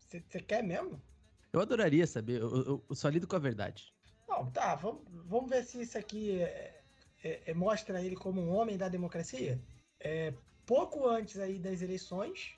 Você 0.09 0.41
quer 0.41 0.63
mesmo? 0.63 0.99
Eu 1.53 1.61
adoraria 1.61 2.05
saber, 2.05 2.41
eu, 2.41 2.49
eu, 2.49 2.83
eu, 2.89 2.95
só 2.95 3.09
lido 3.09 3.27
com 3.27 3.35
a 3.35 3.39
verdade. 3.39 3.93
Não, 4.27 4.49
tá, 4.51 4.75
vamos, 4.75 5.01
vamos 5.25 5.49
ver 5.49 5.63
se 5.63 5.81
isso 5.81 5.97
aqui 5.97 6.41
é, 6.41 6.81
é, 7.23 7.41
é, 7.47 7.53
mostra 7.53 8.03
ele 8.03 8.15
como 8.15 8.41
um 8.41 8.49
homem 8.49 8.77
da 8.77 8.87
democracia. 8.87 9.59
É, 9.99 10.33
pouco 10.65 11.07
antes 11.07 11.39
aí 11.39 11.57
das 11.57 11.81
eleições, 11.81 12.55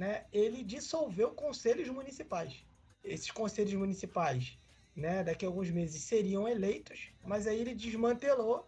né, 0.00 0.24
ele 0.32 0.64
dissolveu 0.64 1.28
conselhos 1.32 1.86
municipais. 1.90 2.64
Esses 3.04 3.30
conselhos 3.30 3.74
municipais, 3.74 4.56
né, 4.96 5.22
daqui 5.22 5.44
a 5.44 5.48
alguns 5.48 5.70
meses 5.70 6.02
seriam 6.02 6.48
eleitos, 6.48 7.10
mas 7.22 7.46
aí 7.46 7.60
ele 7.60 7.74
desmantelou 7.74 8.66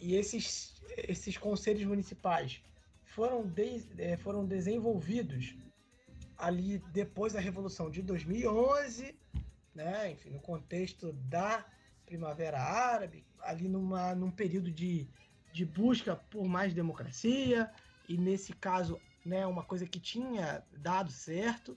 e 0.00 0.14
esses, 0.14 0.82
esses 0.96 1.36
conselhos 1.36 1.84
municipais 1.84 2.62
foram, 3.04 3.46
de, 3.46 3.84
é, 3.98 4.16
foram 4.16 4.46
desenvolvidos 4.46 5.54
ali 6.38 6.78
depois 6.94 7.34
da 7.34 7.40
Revolução 7.40 7.90
de 7.90 8.00
2011, 8.00 9.14
né, 9.74 10.12
enfim, 10.12 10.30
no 10.30 10.40
contexto 10.40 11.12
da 11.12 11.62
Primavera 12.06 12.58
Árabe, 12.58 13.22
ali 13.42 13.68
numa, 13.68 14.14
num 14.14 14.30
período 14.30 14.70
de, 14.72 15.06
de 15.52 15.66
busca 15.66 16.16
por 16.16 16.46
mais 16.46 16.72
democracia, 16.72 17.70
e 18.08 18.16
nesse 18.16 18.54
caso 18.54 18.98
né, 19.24 19.46
uma 19.46 19.62
coisa 19.62 19.86
que 19.86 20.00
tinha 20.00 20.64
dado 20.78 21.10
certo. 21.10 21.76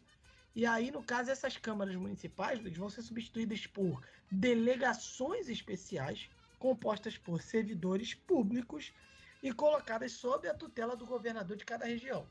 E 0.55 0.65
aí, 0.65 0.91
no 0.91 1.03
caso, 1.03 1.31
essas 1.31 1.57
câmaras 1.57 1.95
municipais 1.95 2.59
vão 2.77 2.89
ser 2.89 3.01
substituídas 3.01 3.65
por 3.67 4.01
delegações 4.31 5.49
especiais 5.49 6.29
compostas 6.59 7.17
por 7.17 7.41
servidores 7.41 8.13
públicos 8.13 8.93
e 9.41 9.51
colocadas 9.51 10.13
sob 10.13 10.47
a 10.47 10.53
tutela 10.53 10.95
do 10.95 11.05
governador 11.05 11.57
de 11.57 11.65
cada 11.65 11.85
região. 11.85 12.25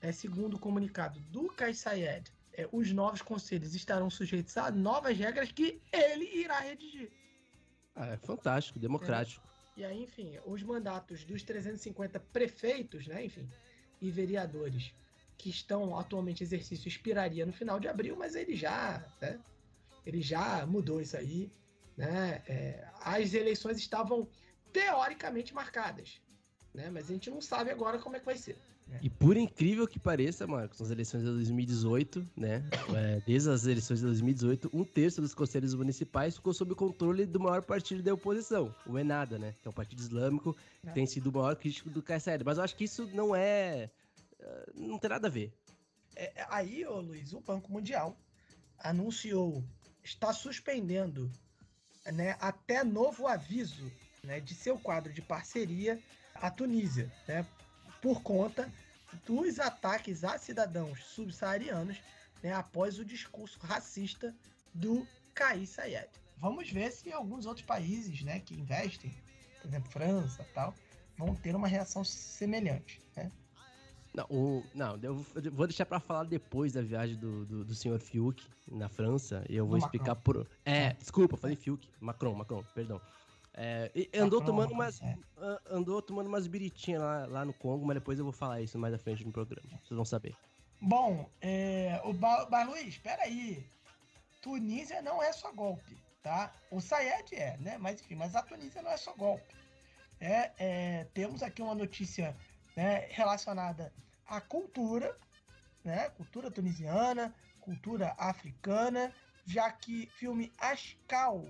É, 0.00 0.12
segundo 0.12 0.54
o 0.54 0.58
comunicado 0.58 1.18
do 1.18 1.48
Kais 1.48 1.78
Sayed, 1.78 2.32
é, 2.52 2.68
os 2.70 2.92
novos 2.92 3.20
conselhos 3.22 3.74
estarão 3.74 4.08
sujeitos 4.08 4.56
a 4.56 4.70
novas 4.70 5.18
regras 5.18 5.50
que 5.50 5.82
ele 5.92 6.24
irá 6.36 6.60
redigir. 6.60 7.10
Ah, 7.94 8.06
é 8.06 8.16
fantástico, 8.16 8.78
democrático. 8.78 9.44
É. 9.76 9.80
E 9.80 9.84
aí, 9.84 10.02
enfim, 10.02 10.38
os 10.46 10.62
mandatos 10.62 11.24
dos 11.24 11.42
350 11.42 12.20
prefeitos, 12.20 13.06
né, 13.06 13.24
enfim, 13.24 13.48
e 14.00 14.10
vereadores 14.10 14.92
que 15.36 15.50
estão 15.50 15.98
atualmente 15.98 16.40
em 16.40 16.44
exercício 16.44 16.88
expiraria 16.88 17.44
no 17.44 17.52
final 17.52 17.78
de 17.78 17.88
abril, 17.88 18.16
mas 18.16 18.34
ele 18.34 18.56
já, 18.56 19.04
né, 19.20 19.38
ele 20.04 20.22
já 20.22 20.66
mudou 20.66 21.00
isso 21.00 21.16
aí. 21.16 21.50
Né? 21.96 22.42
É, 22.46 22.88
as 23.00 23.32
eleições 23.34 23.78
estavam 23.78 24.28
teoricamente 24.72 25.54
marcadas, 25.54 26.20
né? 26.74 26.90
mas 26.90 27.10
a 27.10 27.12
gente 27.12 27.30
não 27.30 27.40
sabe 27.40 27.70
agora 27.70 27.98
como 27.98 28.16
é 28.16 28.18
que 28.18 28.26
vai 28.26 28.36
ser. 28.36 28.58
Né? 28.86 29.00
E 29.02 29.10
por 29.10 29.36
incrível 29.36 29.86
que 29.86 29.98
pareça, 29.98 30.46
Marcos, 30.46 30.80
nas 30.80 30.90
eleições 30.90 31.22
de 31.24 31.30
2018, 31.30 32.26
né? 32.36 32.64
É, 32.94 33.20
desde 33.26 33.50
as 33.50 33.64
eleições 33.64 33.98
de 33.98 34.06
2018, 34.06 34.70
um 34.72 34.84
terço 34.84 35.20
dos 35.20 35.34
conselhos 35.34 35.74
municipais 35.74 36.36
ficou 36.36 36.54
sob 36.54 36.72
o 36.72 36.76
controle 36.76 37.26
do 37.26 37.40
maior 37.40 37.62
partido 37.62 38.02
da 38.02 38.14
oposição, 38.14 38.74
o 38.86 38.98
Enada, 38.98 39.38
né? 39.38 39.54
Que 39.60 39.66
é 39.66 39.70
um 39.70 39.74
partido 39.74 39.98
islâmico 39.98 40.54
que 40.82 40.88
é. 40.88 40.92
tem 40.92 41.06
sido 41.06 41.28
o 41.28 41.32
maior 41.32 41.56
crítico 41.56 41.90
do 41.90 42.02
KSL. 42.02 42.44
Mas 42.44 42.58
eu 42.58 42.64
acho 42.64 42.76
que 42.76 42.84
isso 42.84 43.08
não 43.12 43.34
é. 43.34 43.90
Eh, 44.38 44.72
não 44.74 44.98
tem 44.98 45.10
nada 45.10 45.26
a 45.26 45.30
ver. 45.30 45.52
É, 46.14 46.40
é, 46.40 46.46
aí, 46.48 46.86
ô 46.86 47.00
Luiz, 47.00 47.32
o 47.32 47.40
Banco 47.40 47.70
Mundial 47.70 48.16
anunciou, 48.78 49.64
está 50.02 50.32
suspendendo 50.32 51.30
né, 52.12 52.36
até 52.40 52.84
novo 52.84 53.26
aviso 53.26 53.90
né, 54.22 54.40
de 54.40 54.54
seu 54.54 54.78
quadro 54.78 55.12
de 55.12 55.20
parceria 55.20 56.00
à 56.34 56.50
Tunísia, 56.50 57.12
né, 57.26 57.46
por 58.00 58.22
conta 58.22 58.70
dos 59.24 59.58
ataques 59.58 60.24
a 60.24 60.38
cidadãos 60.38 61.02
subsaarianos 61.04 61.98
né, 62.42 62.52
após 62.52 62.98
o 62.98 63.04
discurso 63.04 63.58
racista 63.60 64.34
do 64.74 65.06
Kais 65.34 65.70
Sayed. 65.70 66.08
Vamos 66.38 66.70
ver 66.70 66.90
se 66.92 67.12
alguns 67.12 67.46
outros 67.46 67.64
países 67.64 68.22
né, 68.22 68.40
que 68.40 68.54
investem, 68.54 69.14
por 69.60 69.68
exemplo, 69.68 69.90
França 69.90 70.46
tal, 70.54 70.74
vão 71.16 71.34
ter 71.34 71.54
uma 71.54 71.66
reação 71.66 72.04
semelhante. 72.04 73.00
Né? 73.16 73.30
Não, 74.14 74.24
o, 74.30 74.64
não, 74.74 74.98
eu 75.02 75.14
vou 75.52 75.66
deixar 75.66 75.84
para 75.84 76.00
falar 76.00 76.24
depois 76.24 76.72
da 76.72 76.82
viagem 76.82 77.16
do, 77.16 77.44
do, 77.44 77.64
do 77.64 77.74
senhor 77.74 77.98
Fiuk 78.00 78.42
na 78.66 78.88
França. 78.88 79.44
E 79.48 79.56
eu 79.56 79.66
vou 79.66 79.76
explicar 79.76 80.16
por. 80.16 80.46
É, 80.64 80.94
desculpa, 80.94 81.36
falei 81.36 81.54
Fiuk. 81.54 81.86
Macron, 82.00 82.34
Macron, 82.34 82.64
perdão. 82.74 83.00
É, 83.56 83.90
andou 84.14 84.44
tomando 84.44 84.72
umas. 84.72 85.00
É. 85.00 85.16
Andou 85.70 86.02
tomando 86.02 86.26
umas 86.26 86.46
biritinhas 86.46 87.00
lá, 87.00 87.26
lá 87.26 87.44
no 87.44 87.54
Congo, 87.54 87.86
mas 87.86 87.94
depois 87.94 88.18
eu 88.18 88.24
vou 88.24 88.32
falar 88.32 88.60
isso 88.60 88.78
mais 88.78 88.92
à 88.92 88.98
frente 88.98 89.24
no 89.24 89.32
programa. 89.32 89.80
Vocês 89.82 89.96
vão 89.96 90.04
saber. 90.04 90.36
Bom, 90.80 91.30
é, 91.40 91.98
o 92.04 92.12
ba 92.12 92.62
Luiz, 92.64 92.88
espera 92.88 93.22
aí. 93.22 93.66
Tunísia 94.42 95.00
não 95.00 95.22
é 95.22 95.32
só 95.32 95.50
golpe, 95.52 95.96
tá? 96.22 96.52
O 96.70 96.80
Sayed 96.80 97.34
é, 97.34 97.56
né? 97.56 97.78
Mas 97.78 98.00
enfim, 98.00 98.14
mas 98.14 98.36
a 98.36 98.42
Tunísia 98.42 98.82
não 98.82 98.90
é 98.90 98.96
só 98.98 99.14
golpe. 99.14 99.54
É, 100.20 100.52
é, 100.58 101.04
temos 101.14 101.42
aqui 101.42 101.62
uma 101.62 101.74
notícia 101.74 102.36
né, 102.76 103.08
relacionada 103.10 103.92
à 104.26 104.38
cultura, 104.38 105.16
né? 105.82 106.10
Cultura 106.10 106.50
tunisiana, 106.50 107.34
cultura 107.60 108.14
africana, 108.18 109.12
já 109.46 109.72
que 109.72 110.06
filme 110.08 110.52
Ashkal 110.58 111.42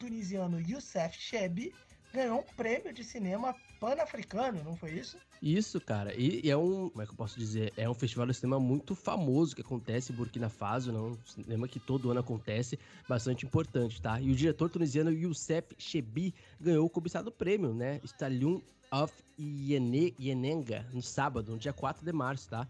tunisiano 0.00 0.58
Youssef 0.58 1.16
Chebe 1.20 1.74
ganhou 2.12 2.40
um 2.40 2.54
prêmio 2.56 2.92
de 2.92 3.04
cinema 3.04 3.54
pan-africano, 3.78 4.64
não 4.64 4.74
foi 4.74 4.92
isso? 4.92 5.16
Isso, 5.40 5.80
cara. 5.80 6.12
E, 6.14 6.40
e, 6.44 6.50
é 6.50 6.56
um, 6.56 6.88
como 6.90 7.02
é 7.02 7.06
que 7.06 7.12
eu 7.12 7.16
posso 7.16 7.38
dizer? 7.38 7.72
É 7.76 7.88
um 7.88 7.94
festival 7.94 8.26
de 8.26 8.34
cinema 8.34 8.58
muito 8.58 8.94
famoso 8.94 9.54
que 9.54 9.62
acontece 9.62 10.12
em 10.12 10.16
Burkina 10.16 10.48
Faso, 10.48 10.90
não? 10.90 11.12
Um 11.12 11.18
cinema 11.24 11.68
que 11.68 11.78
todo 11.78 12.10
ano 12.10 12.20
acontece, 12.20 12.78
bastante 13.08 13.46
importante, 13.46 14.02
tá? 14.02 14.20
E 14.20 14.30
o 14.30 14.34
diretor 14.34 14.68
tunisiano 14.68 15.12
Youssef 15.12 15.68
Chebi 15.78 16.34
ganhou 16.60 16.84
o 16.84 16.90
cobiçado 16.90 17.30
prêmio, 17.30 17.72
né? 17.72 18.00
Stallion 18.04 18.60
of 18.90 19.14
Yenenga, 19.38 20.86
no 20.92 21.00
sábado, 21.00 21.52
no 21.52 21.58
dia 21.58 21.72
4 21.72 22.04
de 22.04 22.12
março, 22.12 22.48
tá? 22.48 22.66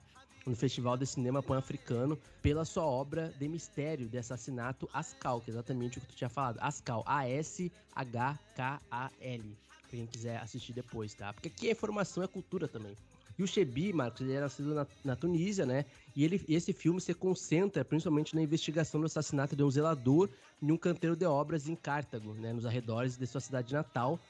No 0.47 0.57
Festival 0.57 0.97
de 0.97 1.07
Cinema 1.07 1.43
Pan-Africano 1.43 2.19
pela 2.43 2.65
sua 2.65 2.85
obra 2.85 3.33
de 3.39 3.49
mistério 3.49 4.09
de 4.09 4.19
assassinato 4.19 4.89
Ascal, 4.93 5.41
que 5.41 5.51
é 5.51 5.53
exatamente 5.53 5.99
o 5.99 6.01
que 6.01 6.07
tu 6.07 6.15
tinha 6.17 6.31
falado. 6.31 6.59
Ascal, 6.61 7.03
A-S-H-K-A-L. 7.07 7.71
Pra 9.89 9.91
quem 9.91 10.07
quiser 10.07 10.39
assistir 10.39 10.73
depois, 10.73 11.15
tá? 11.15 11.33
Porque 11.33 11.49
aqui 11.49 11.69
a 11.69 11.73
informação 11.73 12.23
é 12.23 12.29
cultura 12.29 12.69
também. 12.69 12.97
E 13.41 13.43
o 13.43 13.47
Chebi, 13.47 13.91
Marcos, 13.93 14.21
ele 14.21 14.33
era 14.33 14.43
nascido 14.43 14.75
na, 14.75 14.87
na 15.03 15.17
Tunísia, 15.17 15.65
né? 15.65 15.87
E 16.15 16.25
ele, 16.25 16.45
esse 16.47 16.75
filme 16.75 17.01
se 17.01 17.15
concentra 17.15 17.83
principalmente 17.83 18.35
na 18.35 18.43
investigação 18.43 19.01
do 19.01 19.07
assassinato 19.07 19.57
de 19.57 19.63
um 19.63 19.71
zelador 19.71 20.29
em 20.61 20.71
um 20.71 20.77
canteiro 20.77 21.17
de 21.17 21.25
obras 21.25 21.67
em 21.67 21.75
Cartago, 21.75 22.35
né? 22.35 22.53
Nos 22.53 22.67
arredores 22.67 23.17
de 23.17 23.27
sua 23.27 23.41
cidade 23.41 23.73
natal, 23.73 24.21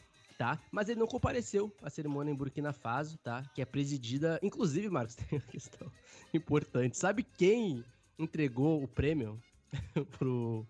tá? 0.40 0.58
Mas 0.72 0.88
ele 0.88 0.98
não 0.98 1.06
compareceu 1.06 1.70
à 1.82 1.90
cerimônia 1.90 2.32
em 2.32 2.34
Burkina 2.34 2.72
Faso, 2.72 3.18
tá? 3.18 3.42
Que 3.54 3.60
é 3.60 3.66
presidida, 3.66 4.40
inclusive, 4.42 4.88
Marcos, 4.88 5.14
tem 5.28 5.38
uma 5.38 5.46
questão 5.46 5.92
importante. 6.32 6.96
Sabe 6.96 7.22
quem 7.22 7.84
entregou 8.18 8.82
o 8.82 8.88
prêmio 8.88 9.38
pro, 10.18 10.66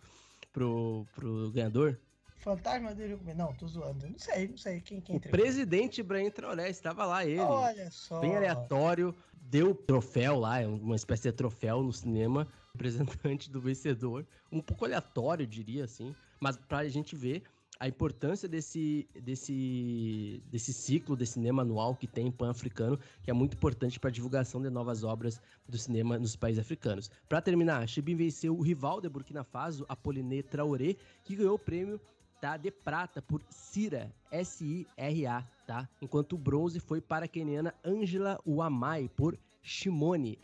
pro, 0.53 1.07
pro 1.14 1.53
ganhador? 1.53 1.97
Fantasma 2.39 2.93
dele 2.97 3.16
Não, 3.37 3.55
tô 3.55 3.68
zoando. 3.68 4.09
Não 4.09 4.18
sei, 4.18 4.49
não 4.49 4.57
sei 4.57 4.81
quem, 4.81 5.01
quem 5.01 5.14
O 5.14 5.18
entregou. 5.18 5.39
presidente 5.39 6.01
Ibrahim 6.01 6.33
Traoré, 6.33 6.68
estava 6.68 7.07
lá 7.07 7.25
ele. 7.25 7.39
Olha 7.39 7.89
só. 7.93 8.18
Bem 8.18 8.35
aleatório, 8.35 9.14
deu 9.41 9.73
troféu 9.73 10.37
lá, 10.41 10.61
é 10.61 10.66
uma 10.66 10.97
espécie 10.97 11.31
de 11.31 11.33
troféu 11.33 11.81
no 11.81 11.93
cinema, 11.93 12.49
representante 12.75 13.49
do 13.49 13.61
vencedor. 13.61 14.27
Um 14.51 14.61
pouco 14.61 14.85
aleatório, 14.85 15.47
diria 15.47 15.85
assim, 15.85 16.12
mas 16.41 16.57
pra 16.57 16.89
gente 16.89 17.14
ver 17.14 17.45
a 17.81 17.89
importância 17.89 18.47
desse, 18.47 19.09
desse, 19.22 20.43
desse 20.51 20.70
ciclo 20.70 21.16
de 21.16 21.24
cinema 21.24 21.62
anual 21.62 21.97
que 21.97 22.07
tem 22.07 22.31
pan-africano, 22.31 23.01
que 23.22 23.31
é 23.31 23.33
muito 23.33 23.55
importante 23.55 23.99
para 23.99 24.11
a 24.11 24.12
divulgação 24.12 24.61
de 24.61 24.68
novas 24.68 25.03
obras 25.03 25.41
do 25.66 25.78
cinema 25.78 26.18
nos 26.18 26.37
países 26.37 26.61
africanos. 26.61 27.11
Para 27.26 27.41
terminar, 27.41 27.89
Chibin 27.89 28.16
venceu 28.16 28.55
o 28.55 28.61
rival 28.61 29.01
de 29.01 29.09
Burkina 29.09 29.43
Faso, 29.43 29.87
Apoliné 29.89 30.43
Traoré, 30.43 30.95
que 31.24 31.35
ganhou 31.35 31.55
o 31.55 31.59
prêmio 31.59 31.99
tá, 32.39 32.59
de 32.59 32.70
prata 32.70 33.22
por 33.22 33.43
Sira, 33.49 34.14
S-I-R-A, 34.31 35.43
tá? 35.66 35.89
Enquanto 36.03 36.35
o 36.35 36.39
bronze 36.39 36.81
foi 36.81 37.01
para 37.01 37.24
a 37.24 37.28
keniana 37.28 37.74
Angela 37.83 38.39
Wamai 38.47 39.09
por 39.09 39.39
Shimone, 39.62 40.39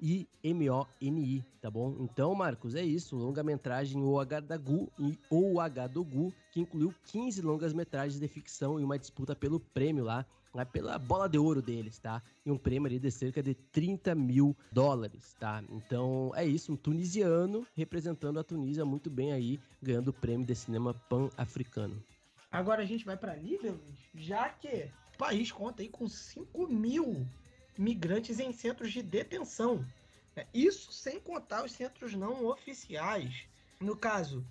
S-H-I-M-O-N-I, 0.00 1.44
tá 1.60 1.70
bom? 1.70 1.94
Então, 2.00 2.34
Marcos, 2.34 2.74
é 2.74 2.82
isso. 2.82 3.16
Longa-metragem 3.16 4.02
O 4.02 4.18
Agadagu 4.18 4.90
e 4.98 5.18
O 5.30 5.60
Agadogu, 5.60 6.32
que 6.50 6.60
incluiu 6.60 6.94
15 7.04 7.42
longas-metragens 7.42 8.18
de 8.18 8.26
ficção 8.26 8.80
e 8.80 8.84
uma 8.84 8.98
disputa 8.98 9.36
pelo 9.36 9.60
prêmio 9.60 10.04
lá, 10.04 10.24
lá 10.54 10.64
pela 10.64 10.98
bola 10.98 11.28
de 11.28 11.38
ouro 11.38 11.60
deles, 11.60 11.98
tá? 11.98 12.22
E 12.44 12.50
um 12.50 12.56
prêmio 12.56 12.86
ali 12.86 12.98
de 12.98 13.10
cerca 13.10 13.42
de 13.42 13.54
30 13.54 14.14
mil 14.14 14.56
dólares, 14.72 15.36
tá? 15.38 15.62
Então, 15.70 16.32
é 16.34 16.44
isso. 16.44 16.72
Um 16.72 16.76
tunisiano 16.76 17.66
representando 17.76 18.40
a 18.40 18.44
Tunísia 18.44 18.84
muito 18.84 19.10
bem 19.10 19.32
aí, 19.32 19.60
ganhando 19.82 20.08
o 20.08 20.14
prêmio 20.14 20.46
de 20.46 20.54
cinema 20.54 20.94
pan-africano. 20.94 22.02
Agora 22.50 22.82
a 22.82 22.86
gente 22.86 23.04
vai 23.04 23.16
para 23.16 23.36
Líbia, 23.36 23.78
já 24.14 24.48
que 24.48 24.90
o 25.14 25.18
país 25.18 25.52
conta 25.52 25.82
aí 25.82 25.88
com 25.88 26.08
5 26.08 26.66
mil 26.66 27.24
migrantes 27.80 28.38
em 28.38 28.52
centros 28.52 28.92
de 28.92 29.02
detenção. 29.02 29.84
né? 30.36 30.46
Isso 30.52 30.92
sem 30.92 31.18
contar 31.18 31.64
os 31.64 31.72
centros 31.72 32.12
não 32.14 32.44
oficiais. 32.44 33.46
No 33.80 33.96
caso, 33.96 34.44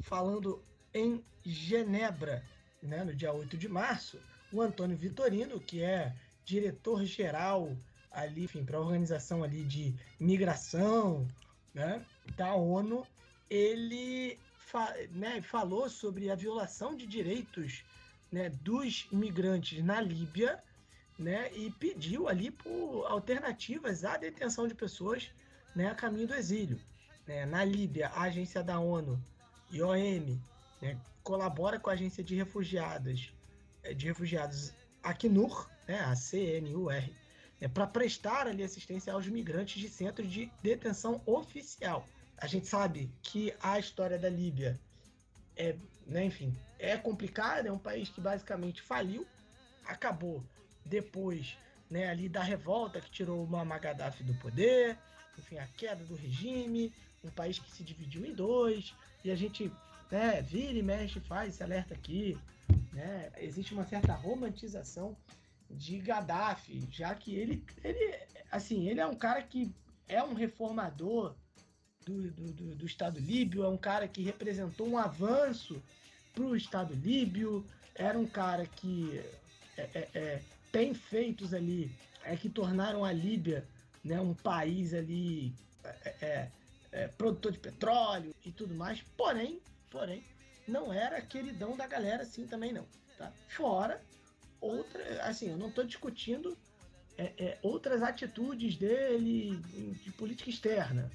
falando 0.00 0.60
em 0.92 1.24
Genebra, 1.44 2.44
né, 2.82 3.04
no 3.04 3.14
dia 3.14 3.32
8 3.32 3.56
de 3.56 3.68
março, 3.68 4.18
o 4.52 4.60
Antônio 4.60 4.96
Vitorino, 4.96 5.60
que 5.60 5.80
é 5.80 6.12
diretor-geral 6.44 7.76
ali, 8.10 8.44
enfim, 8.44 8.64
para 8.64 8.78
a 8.78 8.80
organização 8.80 9.44
ali 9.44 9.62
de 9.62 9.94
migração 10.18 11.26
né, 11.72 12.04
da 12.36 12.54
ONU, 12.54 13.06
ele 13.48 14.40
fa 14.58 14.92
né, 15.10 15.40
falou 15.40 15.88
sobre 15.88 16.30
a 16.30 16.34
violação 16.34 16.96
de 16.96 17.06
direitos 17.06 17.84
né, 18.32 18.50
dos 18.50 19.06
imigrantes 19.12 19.84
na 19.84 20.00
Líbia 20.00 20.60
né, 21.18 21.50
e 21.54 21.70
pediu 21.70 22.28
ali 22.28 22.50
por 22.50 23.06
alternativas 23.06 24.04
à 24.04 24.16
detenção 24.16 24.68
de 24.68 24.74
pessoas 24.74 25.30
né, 25.74 25.88
a 25.88 25.94
caminho 25.94 26.28
do 26.28 26.34
exílio. 26.34 26.80
Né. 27.26 27.46
Na 27.46 27.64
Líbia, 27.64 28.08
a 28.08 28.22
agência 28.22 28.62
da 28.62 28.78
ONU, 28.78 29.22
IOM, 29.70 30.38
né, 30.80 30.98
colabora 31.22 31.80
com 31.80 31.90
a 31.90 31.94
agência 31.94 32.22
de 32.22 32.34
refugiados, 32.34 33.32
eh, 33.82 33.94
de 33.94 34.06
refugiados 34.06 34.72
Acnur, 35.02 35.68
né, 35.88 36.00
a 36.00 36.14
CNUR, 36.14 37.10
né, 37.60 37.68
para 37.68 37.86
prestar 37.86 38.46
ali 38.46 38.62
assistência 38.62 39.12
aos 39.12 39.26
migrantes 39.26 39.80
de 39.80 39.88
centro 39.88 40.26
de 40.26 40.50
detenção 40.62 41.22
oficial. 41.24 42.06
A 42.38 42.46
gente 42.46 42.66
sabe 42.66 43.10
que 43.22 43.54
a 43.62 43.78
história 43.78 44.18
da 44.18 44.28
Líbia 44.28 44.78
é, 45.56 45.74
né, 46.06 46.24
enfim, 46.26 46.54
é 46.78 46.96
complicada, 46.96 47.68
é 47.68 47.72
um 47.72 47.78
país 47.78 48.10
que 48.10 48.20
basicamente 48.20 48.82
faliu, 48.82 49.26
acabou 49.84 50.44
depois 50.86 51.56
né, 51.90 52.08
ali 52.08 52.28
da 52.28 52.42
revolta 52.42 53.00
que 53.00 53.10
tirou 53.10 53.44
o 53.44 53.46
Muammar 53.46 53.80
Gaddafi 53.80 54.22
do 54.22 54.34
poder, 54.34 54.98
enfim, 55.38 55.58
a 55.58 55.66
queda 55.66 56.04
do 56.04 56.14
regime, 56.14 56.92
um 57.22 57.30
país 57.30 57.58
que 57.58 57.70
se 57.70 57.84
dividiu 57.84 58.24
em 58.24 58.32
dois, 58.32 58.94
e 59.24 59.30
a 59.30 59.36
gente 59.36 59.70
né, 60.10 60.42
vira 60.42 60.78
e 60.78 60.82
mexe, 60.82 61.20
faz 61.20 61.54
esse 61.54 61.62
alerta 61.62 61.94
aqui, 61.94 62.38
né, 62.92 63.30
existe 63.38 63.74
uma 63.74 63.84
certa 63.84 64.14
romantização 64.14 65.16
de 65.70 65.98
Gaddafi, 65.98 66.88
já 66.90 67.14
que 67.14 67.34
ele, 67.34 67.64
ele, 67.82 68.18
assim, 68.50 68.88
ele 68.88 69.00
é 69.00 69.06
um 69.06 69.16
cara 69.16 69.42
que 69.42 69.72
é 70.08 70.22
um 70.22 70.34
reformador 70.34 71.34
do, 72.04 72.30
do, 72.30 72.52
do, 72.52 72.74
do 72.76 72.86
Estado 72.86 73.18
líbio, 73.18 73.64
é 73.64 73.68
um 73.68 73.76
cara 73.76 74.06
que 74.06 74.22
representou 74.22 74.86
um 74.86 74.96
avanço 74.96 75.82
para 76.32 76.44
o 76.44 76.56
Estado 76.56 76.94
líbio, 76.94 77.66
era 77.94 78.16
um 78.18 78.26
cara 78.26 78.64
que 78.66 79.20
é, 79.76 79.82
é, 79.82 80.08
é, 80.14 80.42
tem 80.76 80.92
feitos 80.92 81.54
ali 81.54 81.90
é, 82.22 82.36
que 82.36 82.50
tornaram 82.50 83.02
a 83.02 83.10
Líbia 83.10 83.66
né, 84.04 84.20
um 84.20 84.34
país 84.34 84.92
ali 84.92 85.54
é, 86.20 86.50
é, 86.92 87.08
produtor 87.08 87.52
de 87.52 87.58
petróleo 87.58 88.34
e 88.44 88.52
tudo 88.52 88.74
mais, 88.74 89.00
porém, 89.16 89.58
porém, 89.90 90.22
não 90.68 90.92
era 90.92 91.22
queridão 91.22 91.78
da 91.78 91.86
galera 91.86 92.24
assim 92.24 92.46
também 92.46 92.74
não, 92.74 92.86
tá? 93.16 93.32
Fora 93.48 94.02
outra, 94.60 95.22
assim, 95.22 95.48
eu 95.48 95.56
não 95.56 95.68
estou 95.68 95.84
discutindo 95.84 96.54
outras 97.62 98.02
atitudes 98.02 98.76
dele 98.76 99.56
de 100.04 100.12
política 100.12 100.50
externa, 100.50 101.10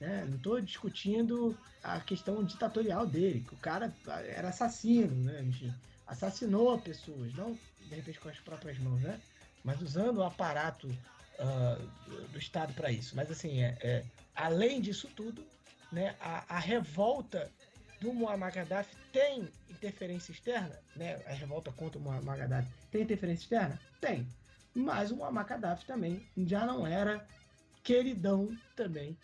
né? 0.00 0.26
Não 0.28 0.36
estou 0.36 0.60
discutindo 0.60 1.56
a 1.80 2.00
questão 2.00 2.42
ditatorial 2.42 3.06
dele, 3.06 3.44
que 3.46 3.54
o 3.54 3.58
cara 3.58 3.94
era 4.34 4.48
assassino, 4.48 5.14
né? 5.14 5.42
Enfim, 5.42 5.72
assassinou 6.08 6.76
pessoas, 6.80 7.32
não 7.34 7.56
de 7.88 7.94
repente 7.94 8.20
com 8.20 8.28
as 8.28 8.38
próprias 8.38 8.78
mãos, 8.78 9.00
né? 9.02 9.20
Mas 9.64 9.80
usando 9.80 10.18
o 10.18 10.24
aparato 10.24 10.88
uh, 10.88 12.26
do 12.28 12.38
Estado 12.38 12.72
para 12.74 12.90
isso. 12.90 13.14
Mas 13.16 13.30
assim, 13.30 13.62
é, 13.62 13.76
é, 13.80 14.04
além 14.34 14.80
disso 14.80 15.08
tudo, 15.14 15.44
né? 15.90 16.14
A, 16.20 16.56
a 16.56 16.58
revolta 16.58 17.50
do 18.00 18.12
Muammar 18.12 18.52
Gaddafi 18.52 18.94
tem 19.12 19.48
interferência 19.70 20.32
externa, 20.32 20.78
né? 20.94 21.22
A 21.26 21.32
revolta 21.32 21.72
contra 21.72 21.98
o 21.98 22.02
Muammar 22.02 22.38
Gaddafi 22.38 22.68
tem 22.90 23.02
interferência 23.02 23.44
externa? 23.44 23.80
Tem. 24.00 24.26
Mas 24.74 25.10
o 25.10 25.16
Muammar 25.16 25.46
Gaddafi 25.46 25.86
também 25.86 26.26
já 26.36 26.66
não 26.66 26.86
era 26.86 27.26
queridão 27.82 28.56
também 28.74 29.16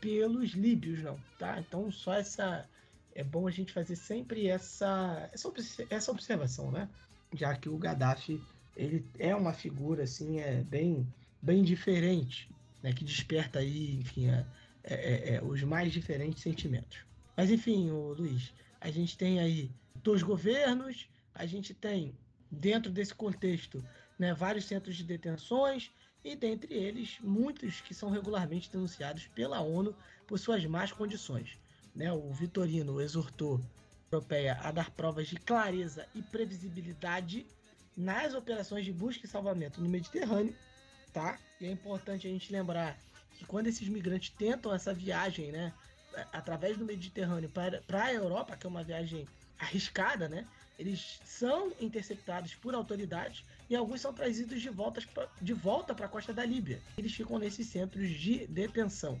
pelos 0.00 0.52
líbios, 0.52 1.02
não, 1.02 1.18
tá? 1.38 1.58
Então 1.60 1.90
só 1.90 2.14
essa 2.14 2.68
é 3.14 3.22
bom 3.22 3.46
a 3.46 3.50
gente 3.50 3.72
fazer 3.72 3.96
sempre 3.96 4.48
essa 4.48 5.28
essa, 5.32 5.52
essa 5.90 6.10
observação, 6.10 6.70
né? 6.70 6.88
Já 7.34 7.56
que 7.56 7.68
o 7.68 7.76
Gaddafi 7.76 8.40
ele 8.76 9.04
é 9.18 9.34
uma 9.34 9.52
figura 9.52 10.04
assim 10.04 10.40
é 10.40 10.62
bem 10.62 11.06
bem 11.42 11.62
diferente, 11.62 12.48
né? 12.82 12.92
Que 12.92 13.04
desperta 13.04 13.58
aí, 13.58 13.96
enfim, 13.96 14.28
é, 14.28 14.46
é, 14.82 15.34
é, 15.34 15.42
os 15.42 15.62
mais 15.62 15.92
diferentes 15.92 16.42
sentimentos. 16.42 16.98
Mas 17.36 17.50
enfim, 17.50 17.90
o 17.90 18.14
Luiz, 18.14 18.52
a 18.80 18.90
gente 18.90 19.16
tem 19.16 19.40
aí 19.40 19.70
dois 20.02 20.22
governos, 20.22 21.08
a 21.34 21.44
gente 21.44 21.74
tem 21.74 22.14
dentro 22.50 22.90
desse 22.90 23.14
contexto, 23.14 23.84
né, 24.18 24.32
vários 24.32 24.66
centros 24.66 24.96
de 24.96 25.04
detenções 25.04 25.90
e 26.24 26.34
dentre 26.36 26.72
eles 26.72 27.18
muitos 27.20 27.80
que 27.80 27.92
são 27.92 28.10
regularmente 28.10 28.70
denunciados 28.70 29.26
pela 29.28 29.60
ONU 29.60 29.94
por 30.26 30.38
suas 30.38 30.64
más 30.64 30.92
condições. 30.92 31.58
Né? 31.94 32.10
O 32.12 32.32
Vitorino 32.32 33.00
exortou 33.00 33.60
Europeia 34.14 34.58
a 34.62 34.70
dar 34.70 34.90
provas 34.90 35.28
de 35.28 35.36
clareza 35.36 36.06
e 36.14 36.22
previsibilidade 36.22 37.46
nas 37.96 38.34
operações 38.34 38.84
de 38.84 38.92
busca 38.92 39.26
e 39.26 39.28
salvamento 39.28 39.80
no 39.80 39.88
Mediterrâneo, 39.88 40.54
tá? 41.12 41.38
E 41.60 41.66
é 41.66 41.70
importante 41.70 42.26
a 42.26 42.30
gente 42.30 42.52
lembrar 42.52 42.98
que 43.36 43.44
quando 43.44 43.66
esses 43.66 43.88
migrantes 43.88 44.30
tentam 44.30 44.74
essa 44.74 44.92
viagem, 44.92 45.52
né, 45.52 45.72
através 46.32 46.76
do 46.76 46.84
Mediterrâneo 46.84 47.50
para 47.50 48.04
a 48.04 48.12
Europa, 48.12 48.56
que 48.56 48.66
é 48.66 48.68
uma 48.68 48.82
viagem 48.82 49.26
arriscada, 49.58 50.28
né? 50.28 50.46
Eles 50.78 51.20
são 51.24 51.72
interceptados 51.80 52.54
por 52.54 52.74
autoridades 52.74 53.44
e 53.70 53.76
alguns 53.76 54.00
são 54.00 54.12
trazidos 54.12 54.60
de, 54.60 54.68
voltas 54.68 55.04
pra, 55.04 55.28
de 55.40 55.52
volta 55.52 55.94
para 55.94 56.06
a 56.06 56.08
costa 56.08 56.32
da 56.32 56.44
Líbia. 56.44 56.80
Eles 56.98 57.14
ficam 57.14 57.38
nesses 57.38 57.68
centros 57.68 58.10
de 58.10 58.46
detenção. 58.48 59.20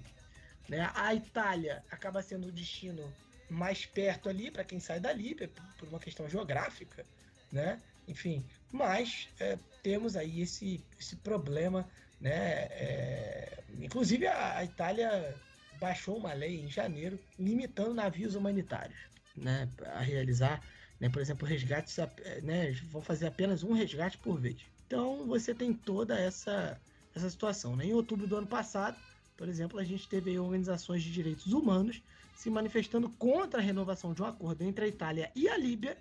Né? 0.68 0.90
A 0.94 1.14
Itália 1.14 1.84
acaba 1.90 2.22
sendo 2.22 2.48
o 2.48 2.52
destino 2.52 3.12
mais 3.48 3.86
perto 3.86 4.28
ali 4.28 4.50
para 4.50 4.64
quem 4.64 4.80
sai 4.80 5.00
da 5.00 5.12
Líbia, 5.12 5.50
por 5.78 5.88
uma 5.88 5.98
questão 5.98 6.28
geográfica. 6.28 7.04
Né? 7.52 7.80
enfim. 8.06 8.44
Mas 8.72 9.28
é, 9.40 9.58
temos 9.82 10.16
aí 10.16 10.40
esse, 10.40 10.82
esse 10.98 11.16
problema, 11.16 11.88
né? 12.20 12.66
É, 12.70 13.62
inclusive 13.80 14.26
a, 14.26 14.58
a 14.58 14.64
Itália 14.64 15.34
baixou 15.80 16.16
uma 16.16 16.32
lei 16.32 16.60
em 16.60 16.68
janeiro 16.68 17.18
limitando 17.38 17.94
navios 17.94 18.34
humanitários, 18.34 18.98
né? 19.36 19.68
A 19.86 20.00
realizar, 20.00 20.62
né, 21.00 21.08
por 21.08 21.20
exemplo, 21.20 21.46
resgates, 21.46 21.96
né? 22.42 22.72
Vão 22.90 23.02
fazer 23.02 23.26
apenas 23.26 23.62
um 23.62 23.72
resgate 23.72 24.18
por 24.18 24.40
vez. 24.40 24.56
Então 24.86 25.26
você 25.26 25.54
tem 25.54 25.72
toda 25.72 26.18
essa 26.18 26.80
essa 27.14 27.30
situação. 27.30 27.76
Né? 27.76 27.86
Em 27.86 27.92
outubro 27.92 28.26
do 28.26 28.36
ano 28.36 28.46
passado, 28.46 28.98
por 29.36 29.48
exemplo, 29.48 29.78
a 29.78 29.84
gente 29.84 30.08
teve 30.08 30.36
organizações 30.36 31.00
de 31.00 31.12
direitos 31.12 31.52
humanos 31.52 32.02
se 32.34 32.50
manifestando 32.50 33.08
contra 33.10 33.60
a 33.60 33.62
renovação 33.62 34.12
de 34.12 34.22
um 34.22 34.26
acordo 34.26 34.62
entre 34.62 34.84
a 34.84 34.88
Itália 34.88 35.30
e 35.34 35.48
a 35.48 35.56
Líbia 35.56 35.96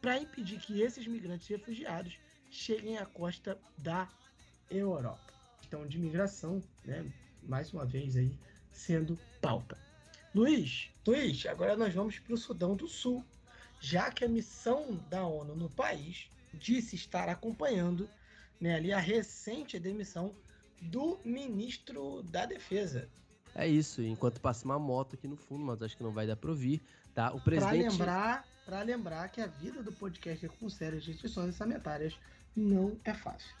para 0.00 0.18
impedir 0.18 0.58
que 0.60 0.82
esses 0.82 1.06
migrantes 1.06 1.48
refugiados 1.48 2.18
cheguem 2.50 2.98
à 2.98 3.06
costa 3.06 3.58
da 3.78 4.08
Europa. 4.70 5.32
Então, 5.66 5.86
de 5.86 5.98
migração, 5.98 6.62
né, 6.84 7.04
mais 7.42 7.72
uma 7.72 7.84
vez 7.84 8.16
aí 8.16 8.36
sendo 8.72 9.18
pauta. 9.40 9.78
Luiz, 10.34 10.90
Luiz, 11.06 11.46
agora 11.46 11.76
nós 11.76 11.94
vamos 11.94 12.18
para 12.18 12.34
o 12.34 12.38
Sudão 12.38 12.76
do 12.76 12.86
Sul, 12.86 13.24
já 13.80 14.10
que 14.10 14.24
a 14.24 14.28
missão 14.28 14.96
da 15.08 15.24
ONU 15.26 15.56
no 15.56 15.70
país 15.70 16.28
disse 16.52 16.94
estar 16.94 17.28
acompanhando 17.28 18.08
né, 18.60 18.74
ali 18.74 18.92
a 18.92 18.98
recente 18.98 19.78
demissão 19.78 20.34
do 20.80 21.18
ministro 21.24 22.22
da 22.24 22.44
Defesa. 22.44 23.08
É 23.58 23.66
isso, 23.66 24.02
enquanto 24.02 24.38
passa 24.38 24.66
uma 24.66 24.78
moto 24.78 25.14
aqui 25.14 25.26
no 25.26 25.36
fundo, 25.36 25.64
mas 25.64 25.80
acho 25.80 25.96
que 25.96 26.02
não 26.02 26.12
vai 26.12 26.26
dar 26.26 26.36
para 26.36 26.50
ouvir, 26.50 26.82
tá? 27.14 27.32
O 27.32 27.40
presidente... 27.40 27.96
Para 27.96 28.44
lembrar, 28.66 28.82
lembrar 28.84 29.28
que 29.30 29.40
a 29.40 29.46
vida 29.46 29.82
do 29.82 29.90
podcast 29.92 30.44
é 30.44 30.48
com 30.48 30.68
sérias 30.68 31.06
restrições 31.06 31.46
orçamentárias 31.48 32.14
não 32.54 32.98
é 33.02 33.14
fácil. 33.14 33.54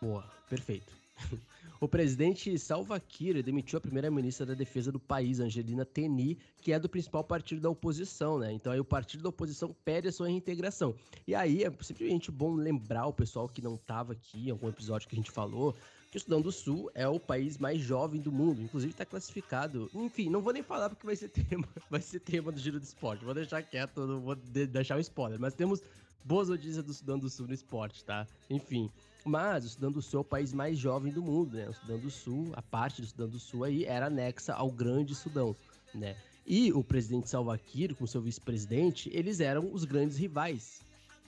Boa, 0.00 0.30
perfeito. 0.48 0.92
O 1.80 1.88
presidente 1.88 2.58
Salva 2.58 3.00
Kiir 3.00 3.42
demitiu 3.42 3.78
a 3.78 3.80
primeira-ministra 3.80 4.44
da 4.44 4.52
defesa 4.52 4.92
do 4.92 5.00
país, 5.00 5.40
Angelina 5.40 5.82
Teni, 5.82 6.38
que 6.60 6.74
é 6.74 6.78
do 6.78 6.90
principal 6.90 7.24
partido 7.24 7.62
da 7.62 7.70
oposição, 7.70 8.38
né? 8.38 8.52
Então 8.52 8.70
aí 8.70 8.78
o 8.78 8.84
partido 8.84 9.22
da 9.22 9.30
oposição 9.30 9.74
pede 9.82 10.06
a 10.06 10.12
sua 10.12 10.28
reintegração. 10.28 10.94
E 11.26 11.34
aí 11.34 11.64
é 11.64 11.72
simplesmente 11.80 12.30
bom 12.30 12.52
lembrar 12.52 13.06
o 13.06 13.14
pessoal 13.14 13.48
que 13.48 13.62
não 13.62 13.76
estava 13.76 14.12
aqui 14.12 14.48
em 14.48 14.50
algum 14.50 14.68
episódio 14.68 15.08
que 15.08 15.14
a 15.14 15.16
gente 15.16 15.30
falou, 15.30 15.74
que 16.10 16.16
o 16.16 16.20
Sudão 16.20 16.40
do 16.40 16.50
Sul 16.50 16.90
é 16.94 17.06
o 17.06 17.20
país 17.20 17.56
mais 17.56 17.80
jovem 17.80 18.20
do 18.20 18.32
mundo, 18.32 18.60
inclusive 18.60 18.92
está 18.92 19.06
classificado. 19.06 19.88
Enfim, 19.94 20.28
não 20.28 20.42
vou 20.42 20.52
nem 20.52 20.62
falar 20.62 20.88
porque 20.88 21.06
vai 21.06 21.14
ser 21.14 21.28
tema, 21.48 21.68
vai 21.88 22.00
ser 22.00 22.18
tema 22.20 22.50
do 22.50 22.58
Giro 22.58 22.80
do 22.80 22.82
Esporte. 22.82 23.24
Vou 23.24 23.32
deixar 23.32 23.62
quieto, 23.62 24.06
não 24.06 24.20
vou 24.20 24.34
deixar 24.34 24.96
o 24.96 25.00
spoiler, 25.00 25.38
mas 25.38 25.54
temos 25.54 25.80
boas 26.24 26.48
notícias 26.48 26.84
do 26.84 26.92
Sudão 26.92 27.18
do 27.18 27.30
Sul 27.30 27.46
no 27.46 27.54
esporte, 27.54 28.04
tá? 28.04 28.26
Enfim, 28.48 28.90
mas 29.24 29.64
o 29.64 29.68
Sudão 29.68 29.92
do 29.92 30.02
Sul 30.02 30.18
é 30.18 30.20
o 30.22 30.24
país 30.24 30.52
mais 30.52 30.76
jovem 30.76 31.12
do 31.12 31.22
mundo, 31.22 31.56
né? 31.56 31.68
O 31.68 31.74
Sudão 31.74 31.98
do 31.98 32.10
Sul, 32.10 32.50
a 32.54 32.62
parte 32.62 33.00
do 33.00 33.06
Sudão 33.06 33.28
do 33.28 33.38
Sul 33.38 33.64
aí 33.64 33.84
era 33.84 34.06
anexa 34.06 34.52
ao 34.52 34.70
Grande 34.70 35.14
Sudão, 35.14 35.54
né? 35.94 36.16
E 36.44 36.72
o 36.72 36.82
presidente 36.82 37.28
Salva 37.28 37.56
Kiir, 37.56 37.94
com 37.94 38.06
seu 38.06 38.20
vice-presidente, 38.20 39.08
eles 39.12 39.38
eram 39.38 39.72
os 39.72 39.84
grandes 39.84 40.16
rivais. 40.16 40.80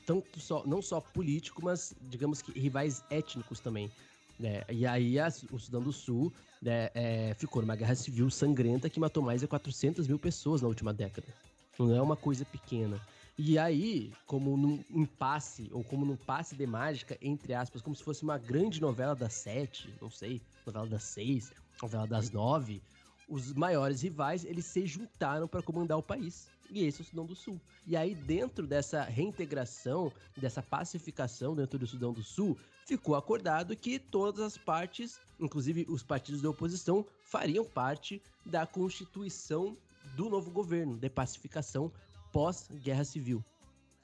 Tanto 0.04 0.40
só, 0.40 0.66
não 0.66 0.82
só 0.82 1.00
político, 1.00 1.62
mas 1.62 1.94
digamos 2.10 2.42
que 2.42 2.58
rivais 2.58 3.04
étnicos 3.08 3.60
também. 3.60 3.88
Né? 4.42 4.64
E 4.68 4.84
aí 4.84 5.20
a, 5.20 5.28
o 5.52 5.58
Sudão 5.58 5.80
do 5.80 5.92
Sul 5.92 6.32
né, 6.60 6.90
é, 6.94 7.32
ficou 7.38 7.62
numa 7.62 7.76
guerra 7.76 7.94
civil 7.94 8.28
sangrenta 8.28 8.90
que 8.90 8.98
matou 8.98 9.22
mais 9.22 9.40
de 9.40 9.46
400 9.46 10.08
mil 10.08 10.18
pessoas 10.18 10.60
na 10.60 10.66
última 10.66 10.92
década. 10.92 11.28
Não 11.78 11.94
é 11.94 12.02
uma 12.02 12.16
coisa 12.16 12.44
pequena. 12.44 13.00
E 13.38 13.56
aí, 13.56 14.12
como 14.26 14.56
num 14.56 14.82
impasse, 14.90 15.70
ou 15.72 15.84
como 15.84 16.04
num 16.04 16.16
passe 16.16 16.56
de 16.56 16.66
mágica, 16.66 17.16
entre 17.22 17.54
aspas, 17.54 17.80
como 17.80 17.94
se 17.94 18.02
fosse 18.02 18.24
uma 18.24 18.36
grande 18.36 18.80
novela 18.80 19.14
das 19.14 19.32
sete, 19.32 19.94
não 20.02 20.10
sei, 20.10 20.42
novela 20.66 20.88
das 20.88 21.04
seis, 21.04 21.52
novela 21.80 22.06
das 22.06 22.30
nove, 22.32 22.82
os 23.28 23.52
maiores 23.52 24.02
rivais, 24.02 24.44
eles 24.44 24.64
se 24.64 24.84
juntaram 24.86 25.46
para 25.46 25.62
comandar 25.62 25.96
o 25.96 26.02
país. 26.02 26.50
E 26.72 26.84
esse 26.84 27.02
é 27.02 27.04
o 27.04 27.06
Sudão 27.06 27.26
do 27.26 27.34
Sul. 27.34 27.60
E 27.86 27.94
aí, 27.94 28.14
dentro 28.14 28.66
dessa 28.66 29.02
reintegração, 29.02 30.10
dessa 30.34 30.62
pacificação 30.62 31.54
dentro 31.54 31.78
do 31.78 31.86
Sudão 31.86 32.14
do 32.14 32.22
Sul, 32.22 32.56
ficou 32.86 33.14
acordado 33.14 33.76
que 33.76 33.98
todas 33.98 34.40
as 34.40 34.56
partes, 34.56 35.20
inclusive 35.38 35.84
os 35.86 36.02
partidos 36.02 36.40
da 36.40 36.48
oposição, 36.48 37.04
fariam 37.24 37.62
parte 37.62 38.22
da 38.46 38.66
constituição 38.66 39.76
do 40.16 40.30
novo 40.30 40.50
governo, 40.50 40.96
de 40.96 41.10
pacificação 41.10 41.92
pós-guerra 42.32 43.04
civil. 43.04 43.44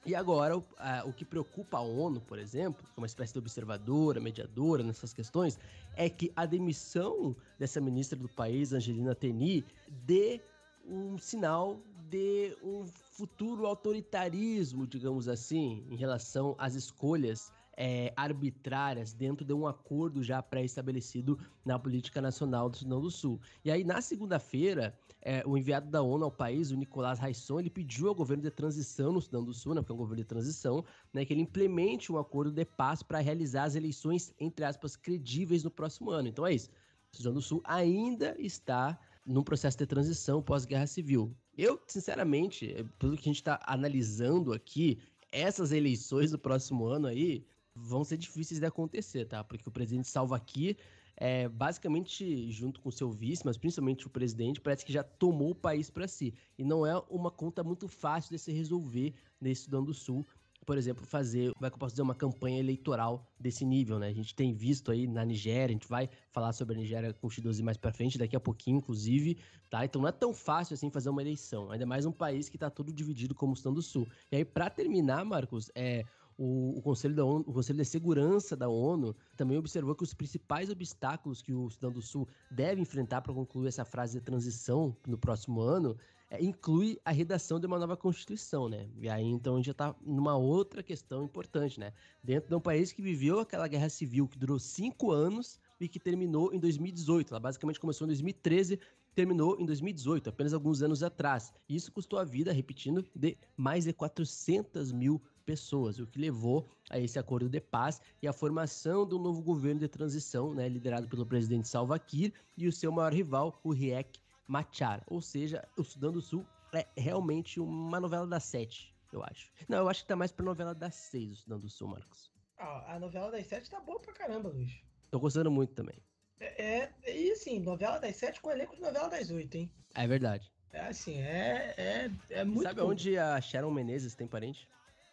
E 0.05 0.13
agora, 0.13 0.55
o, 0.55 0.63
a, 0.77 1.03
o 1.05 1.11
que 1.11 1.25
preocupa 1.25 1.77
a 1.77 1.81
ONU, 1.81 2.21
por 2.21 2.37
exemplo, 2.37 2.83
que 2.85 2.91
é 2.95 3.01
uma 3.01 3.07
espécie 3.07 3.33
de 3.33 3.39
observadora, 3.39 4.19
mediadora 4.19 4.83
nessas 4.83 5.11
questões, 5.11 5.59
é 5.95 6.07
que 6.07 6.31
a 6.35 6.45
demissão 6.45 7.35
dessa 7.57 7.81
ministra 7.81 8.17
do 8.17 8.29
país, 8.29 8.71
Angelina 8.71 9.15
Teni, 9.15 9.65
dê 10.05 10.39
um 10.85 11.17
sinal 11.17 11.79
de 12.09 12.57
um 12.63 12.85
futuro 12.87 13.65
autoritarismo, 13.65 14.87
digamos 14.87 15.27
assim, 15.27 15.85
em 15.89 15.95
relação 15.95 16.55
às 16.57 16.73
escolhas 16.73 17.51
é, 17.77 18.11
arbitrárias 18.17 19.13
dentro 19.13 19.45
de 19.45 19.53
um 19.53 19.65
acordo 19.65 20.21
já 20.21 20.41
pré-estabelecido 20.41 21.39
na 21.63 21.79
política 21.79 22.19
nacional 22.19 22.69
do 22.69 22.77
Sudão 22.77 22.99
do 22.99 23.11
Sul. 23.11 23.39
E 23.63 23.71
aí, 23.71 23.83
na 23.83 24.01
segunda-feira, 24.01 24.97
é, 25.21 25.43
o 25.45 25.57
enviado 25.57 25.89
da 25.89 26.01
ONU 26.01 26.25
ao 26.25 26.31
país, 26.31 26.71
o 26.71 26.75
Nicolás 26.75 27.19
Raisson, 27.19 27.59
ele 27.59 27.69
pediu 27.69 28.09
ao 28.09 28.15
governo 28.15 28.43
de 28.43 28.51
transição 28.51 29.13
no 29.13 29.21
Sudão 29.21 29.43
do 29.43 29.53
Sul, 29.53 29.75
né, 29.75 29.81
porque 29.81 29.93
é 29.93 29.95
um 29.95 29.99
governo 29.99 30.23
de 30.23 30.27
transição, 30.27 30.83
né, 31.13 31.23
que 31.23 31.31
ele 31.31 31.41
implemente 31.41 32.11
um 32.11 32.17
acordo 32.17 32.51
de 32.51 32.65
paz 32.65 33.01
para 33.03 33.19
realizar 33.19 33.63
as 33.63 33.75
eleições, 33.75 34.33
entre 34.39 34.65
aspas, 34.65 34.97
credíveis 34.97 35.63
no 35.63 35.71
próximo 35.71 36.09
ano. 36.09 36.27
Então 36.27 36.45
é 36.45 36.53
isso. 36.53 36.69
O 37.13 37.17
Sudão 37.17 37.33
do 37.33 37.41
Sul 37.41 37.61
ainda 37.63 38.35
está 38.39 38.99
num 39.25 39.43
processo 39.43 39.77
de 39.77 39.85
transição 39.85 40.41
pós-guerra 40.41 40.87
civil. 40.87 41.35
Eu, 41.57 41.79
sinceramente, 41.87 42.75
pelo 42.97 43.15
que 43.15 43.23
a 43.23 43.31
gente 43.31 43.35
está 43.35 43.59
analisando 43.65 44.53
aqui, 44.53 44.99
essas 45.31 45.71
eleições 45.71 46.31
do 46.31 46.39
próximo 46.39 46.85
ano 46.85 47.07
aí 47.07 47.45
vão 47.75 48.03
ser 48.03 48.17
difíceis 48.17 48.59
de 48.59 48.65
acontecer, 48.65 49.25
tá? 49.25 49.43
Porque 49.43 49.67
o 49.67 49.71
presidente 49.71 50.07
Salva 50.07 50.35
aqui, 50.35 50.77
é, 51.15 51.47
basicamente, 51.49 52.49
junto 52.51 52.79
com 52.81 52.89
seu 52.89 53.11
vice, 53.11 53.45
mas 53.45 53.57
principalmente 53.57 54.07
o 54.07 54.09
presidente, 54.09 54.59
parece 54.59 54.85
que 54.85 54.93
já 54.93 55.03
tomou 55.03 55.51
o 55.51 55.55
país 55.55 55.89
para 55.89 56.07
si. 56.07 56.33
E 56.57 56.63
não 56.63 56.85
é 56.85 56.97
uma 57.09 57.29
conta 57.29 57.63
muito 57.63 57.87
fácil 57.87 58.31
de 58.31 58.39
se 58.39 58.51
resolver 58.51 59.13
nesse 59.39 59.63
Sudão 59.63 59.83
do 59.83 59.93
Sul. 59.93 60.25
Por 60.69 60.77
exemplo, 60.77 61.03
fazer, 61.03 61.51
como 61.55 61.65
é 61.65 61.69
que 61.71 61.73
eu 61.73 61.79
posso 61.79 61.93
dizer, 61.93 62.03
uma 62.03 62.13
campanha 62.13 62.59
eleitoral 62.59 63.27
desse 63.39 63.65
nível, 63.65 63.97
né? 63.97 64.07
A 64.07 64.13
gente 64.13 64.35
tem 64.35 64.53
visto 64.53 64.91
aí 64.91 65.07
na 65.07 65.25
Nigéria, 65.25 65.65
a 65.65 65.71
gente 65.71 65.87
vai 65.87 66.07
falar 66.31 66.53
sobre 66.53 66.75
a 66.75 66.77
Nigéria 66.77 67.11
com 67.11 67.27
o 67.27 67.63
mais 67.63 67.75
pra 67.75 67.91
frente, 67.91 68.19
daqui 68.19 68.35
a 68.35 68.39
pouquinho, 68.39 68.77
inclusive, 68.77 69.39
tá? 69.67 69.83
Então 69.83 69.99
não 69.99 70.07
é 70.07 70.11
tão 70.11 70.31
fácil 70.31 70.75
assim 70.75 70.91
fazer 70.91 71.09
uma 71.09 71.23
eleição, 71.23 71.71
ainda 71.71 71.87
mais 71.87 72.05
um 72.05 72.11
país 72.11 72.49
que 72.49 72.55
tá 72.55 72.69
todo 72.69 72.93
dividido 72.93 73.33
como 73.33 73.53
o 73.53 73.55
Sudão 73.55 73.73
do 73.73 73.81
Sul. 73.81 74.07
E 74.31 74.35
aí, 74.35 74.45
para 74.45 74.69
terminar, 74.69 75.25
Marcos, 75.25 75.71
é, 75.73 76.05
o, 76.37 76.77
o, 76.77 76.81
Conselho 76.83 77.15
da 77.15 77.25
ONU, 77.25 77.43
o 77.47 77.51
Conselho 77.51 77.79
de 77.79 77.85
Segurança 77.85 78.55
da 78.55 78.69
ONU 78.69 79.15
também 79.35 79.57
observou 79.57 79.95
que 79.95 80.03
os 80.03 80.13
principais 80.13 80.69
obstáculos 80.69 81.41
que 81.41 81.51
o 81.51 81.67
Sudão 81.71 81.91
do 81.91 82.01
Sul 82.03 82.27
deve 82.51 82.79
enfrentar 82.79 83.21
para 83.21 83.33
concluir 83.33 83.69
essa 83.69 83.83
fase 83.83 84.19
de 84.19 84.23
transição 84.23 84.95
no 85.07 85.17
próximo 85.17 85.61
ano 85.61 85.97
é, 86.29 86.43
inclui 86.43 86.99
a 87.03 87.11
redação 87.11 87.59
de 87.59 87.65
uma 87.65 87.79
nova 87.79 87.97
Constituição, 87.97 88.69
né? 88.69 88.87
E 88.97 89.09
aí 89.09 89.25
então 89.25 89.55
a 89.55 89.57
gente 89.57 89.65
já 89.65 89.71
está 89.71 89.95
numa 90.01 90.37
outra 90.37 90.83
questão 90.83 91.23
importante, 91.23 91.79
né? 91.79 91.91
Dentro 92.23 92.49
de 92.49 92.55
um 92.55 92.61
país 92.61 92.91
que 92.91 93.01
viveu 93.01 93.39
aquela 93.39 93.67
guerra 93.67 93.89
civil 93.89 94.27
que 94.27 94.37
durou 94.37 94.59
cinco 94.59 95.11
anos 95.11 95.59
e 95.79 95.87
que 95.87 95.99
terminou 95.99 96.53
em 96.53 96.59
2018. 96.59 97.33
Ela 97.33 97.39
basicamente 97.39 97.79
começou 97.79 98.05
em 98.05 98.09
2013 98.09 98.79
terminou 99.15 99.59
em 99.59 99.65
2018, 99.65 100.29
apenas 100.29 100.53
alguns 100.53 100.81
anos 100.81 101.03
atrás. 101.03 101.51
Isso 101.67 101.91
custou 101.91 102.19
a 102.19 102.23
vida, 102.23 102.53
repetindo, 102.53 103.05
de 103.13 103.37
mais 103.57 103.83
de 103.83 103.91
400 103.91 104.93
mil 104.93 105.21
pessoas, 105.45 105.99
o 105.99 106.07
que 106.07 106.19
levou 106.19 106.69
a 106.89 106.99
esse 106.99 107.17
acordo 107.17 107.49
de 107.49 107.59
paz 107.59 107.99
e 108.21 108.27
a 108.27 108.31
formação 108.33 109.05
do 109.05 109.17
novo 109.17 109.41
governo 109.41 109.79
de 109.79 109.87
transição, 109.87 110.53
né, 110.53 110.69
liderado 110.69 111.07
pelo 111.09 111.25
presidente 111.25 111.67
Salva 111.67 111.97
Kiir 111.97 112.31
e 112.55 112.67
o 112.67 112.71
seu 112.71 112.91
maior 112.91 113.13
rival, 113.13 113.59
o 113.63 113.71
Riek 113.71 114.19
Machar. 114.49 115.03
Ou 115.05 115.21
seja, 115.21 115.63
o 115.77 115.83
Sudão 115.83 116.11
do 116.11 116.21
Sul 116.21 116.43
é 116.73 116.87
realmente 116.97 117.59
uma 117.59 117.99
novela 117.99 118.25
das 118.25 118.43
sete, 118.43 118.95
eu 119.13 119.23
acho. 119.23 119.51
Não, 119.67 119.77
eu 119.77 119.89
acho 119.89 120.01
que 120.01 120.07
tá 120.07 120.15
mais 120.15 120.31
pra 120.31 120.43
novela 120.43 120.73
das 120.73 120.95
seis, 120.95 121.31
o 121.31 121.35
Sudão 121.35 121.59
do 121.59 121.69
Sul, 121.69 121.87
Marcos. 121.87 122.31
Ah, 122.57 122.95
a 122.95 122.99
novela 122.99 123.31
das 123.31 123.45
sete 123.45 123.69
tá 123.69 123.79
boa 123.79 123.99
pra 123.99 124.11
caramba, 124.11 124.49
Luiz. 124.49 124.71
Tô 125.11 125.19
gostando 125.19 125.51
muito 125.51 125.73
também. 125.73 125.95
É, 126.39 126.63
é, 126.63 126.93
e 127.15 127.31
assim, 127.31 127.59
novela 127.59 127.99
das 127.99 128.15
sete 128.15 128.41
com 128.41 128.49
elenco 128.49 128.75
de 128.75 128.81
novela 128.81 129.07
das 129.07 129.29
oito, 129.29 129.55
hein? 129.55 129.71
É 129.93 130.07
verdade. 130.07 130.51
É 130.71 130.81
assim, 130.81 131.19
é, 131.19 131.73
é, 131.77 132.11
é 132.29 132.43
muito 132.43 132.63
Sabe 132.63 132.81
bom. 132.81 132.89
onde 132.89 133.17
a 133.17 133.39
Sharon 133.39 133.71
Menezes 133.71 134.15
tem 134.15 134.27
parente? 134.27 134.67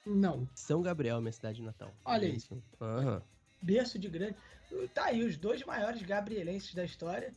Não. 0.07 0.49
São 0.55 0.81
Gabriel, 0.83 1.21
minha 1.21 1.33
cidade 1.33 1.63
natal. 1.63 1.93
Olha 2.05 2.27
isso. 2.27 2.55
Uhum. 2.81 3.21
Berço 3.61 3.99
de 3.99 4.09
grande. 4.09 4.37
Tá 4.95 5.07
aí, 5.07 5.25
os 5.25 5.37
dois 5.37 5.63
maiores 5.65 6.03
gabrielenses 6.03 6.75
da 6.75 6.85
história. 6.85 7.33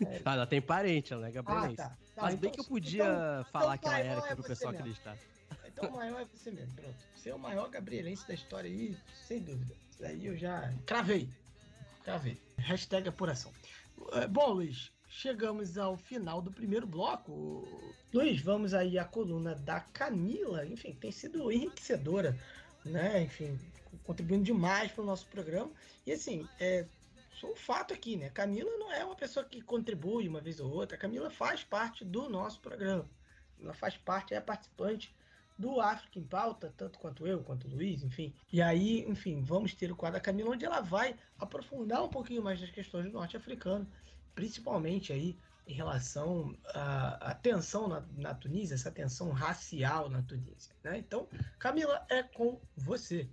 É... 0.00 0.22
ah, 0.24 0.34
ela 0.34 0.46
tem 0.46 0.60
parente, 0.60 1.12
ela 1.12 1.28
é 1.28 1.30
gabrielense. 1.30 1.80
Ah, 1.80 1.88
tá. 1.88 1.90
tá. 1.90 2.22
Mas 2.22 2.34
então, 2.34 2.40
bem 2.40 2.50
que 2.52 2.60
eu 2.60 2.64
podia 2.64 3.04
então, 3.04 3.44
falar 3.52 3.76
então, 3.76 3.90
que 3.90 3.96
ela 4.00 4.06
era 4.06 4.28
é 4.28 4.34
pro 4.34 4.44
pessoal 4.44 4.72
mesmo. 4.72 4.86
acreditar. 4.86 5.18
Então 5.66 5.90
o 5.90 5.96
maior 5.96 6.20
é 6.20 6.24
você 6.24 6.50
mesmo, 6.50 6.74
pronto. 6.74 6.96
Você 7.14 7.30
é 7.30 7.34
o 7.34 7.38
maior 7.38 7.68
gabrielense 7.68 8.26
da 8.26 8.34
história 8.34 8.70
aí, 8.70 8.96
sem 9.26 9.40
dúvida. 9.40 9.74
Isso 9.90 10.00
daí 10.00 10.26
eu 10.26 10.36
já 10.36 10.72
cravei. 10.86 11.28
Cravei. 12.04 12.40
Hashtag 12.58 13.08
apuração. 13.08 13.52
É, 14.12 14.26
bom, 14.26 14.52
Luiz, 14.54 14.92
chegamos 15.08 15.76
ao 15.76 15.96
final 15.96 16.40
do 16.40 16.50
primeiro 16.50 16.86
bloco. 16.86 17.66
Luiz, 18.12 18.40
vamos 18.40 18.74
aí 18.74 18.98
à 18.98 19.04
coluna 19.04 19.54
da 19.54 19.80
Camila, 19.80 20.66
enfim, 20.66 20.94
tem 20.94 21.12
sido 21.12 21.50
enriquecedora, 21.52 22.38
né? 22.84 23.22
Enfim, 23.22 23.58
contribuindo 24.04 24.44
demais 24.44 24.90
para 24.92 25.02
o 25.02 25.06
nosso 25.06 25.26
programa. 25.26 25.70
E 26.06 26.12
assim, 26.12 26.48
é, 26.58 26.86
só 27.38 27.50
um 27.50 27.56
fato 27.56 27.94
aqui, 27.94 28.16
né? 28.16 28.30
Camila 28.30 28.70
não 28.78 28.92
é 28.92 29.04
uma 29.04 29.14
pessoa 29.14 29.44
que 29.44 29.60
contribui 29.60 30.28
uma 30.28 30.40
vez 30.40 30.60
ou 30.60 30.70
outra. 30.70 30.98
Camila 30.98 31.30
faz 31.30 31.62
parte 31.62 32.04
do 32.04 32.28
nosso 32.28 32.60
programa. 32.60 33.08
Ela 33.60 33.74
faz 33.74 33.96
parte, 33.96 34.34
é 34.34 34.40
participante 34.40 35.14
do 35.58 35.80
África 35.80 36.18
em 36.18 36.24
Pauta, 36.24 36.72
tanto 36.76 36.98
quanto 36.98 37.26
eu, 37.26 37.42
quanto 37.42 37.66
o 37.66 37.70
Luiz, 37.70 38.04
enfim. 38.04 38.32
E 38.52 38.62
aí, 38.62 39.04
enfim, 39.08 39.42
vamos 39.42 39.74
ter 39.74 39.90
o 39.90 39.96
quadro 39.96 40.18
da 40.18 40.24
Camila, 40.24 40.50
onde 40.50 40.64
ela 40.64 40.80
vai 40.80 41.16
aprofundar 41.38 42.04
um 42.04 42.08
pouquinho 42.08 42.42
mais 42.42 42.60
das 42.60 42.70
questões 42.70 43.06
do 43.06 43.12
norte-africano, 43.12 43.86
principalmente 44.34 45.12
aí 45.12 45.36
em 45.66 45.74
relação 45.74 46.56
à, 46.66 47.30
à 47.30 47.34
tensão 47.34 47.88
na, 47.88 48.02
na, 48.16 48.34
Tunísia, 48.34 48.74
essa 48.74 48.90
tensão 48.90 49.30
racial 49.32 50.08
na 50.08 50.22
Tunísia. 50.22 50.72
Né? 50.82 50.98
Então, 50.98 51.28
Camila, 51.58 52.06
é 52.08 52.22
com 52.22 52.60
você. 52.76 53.28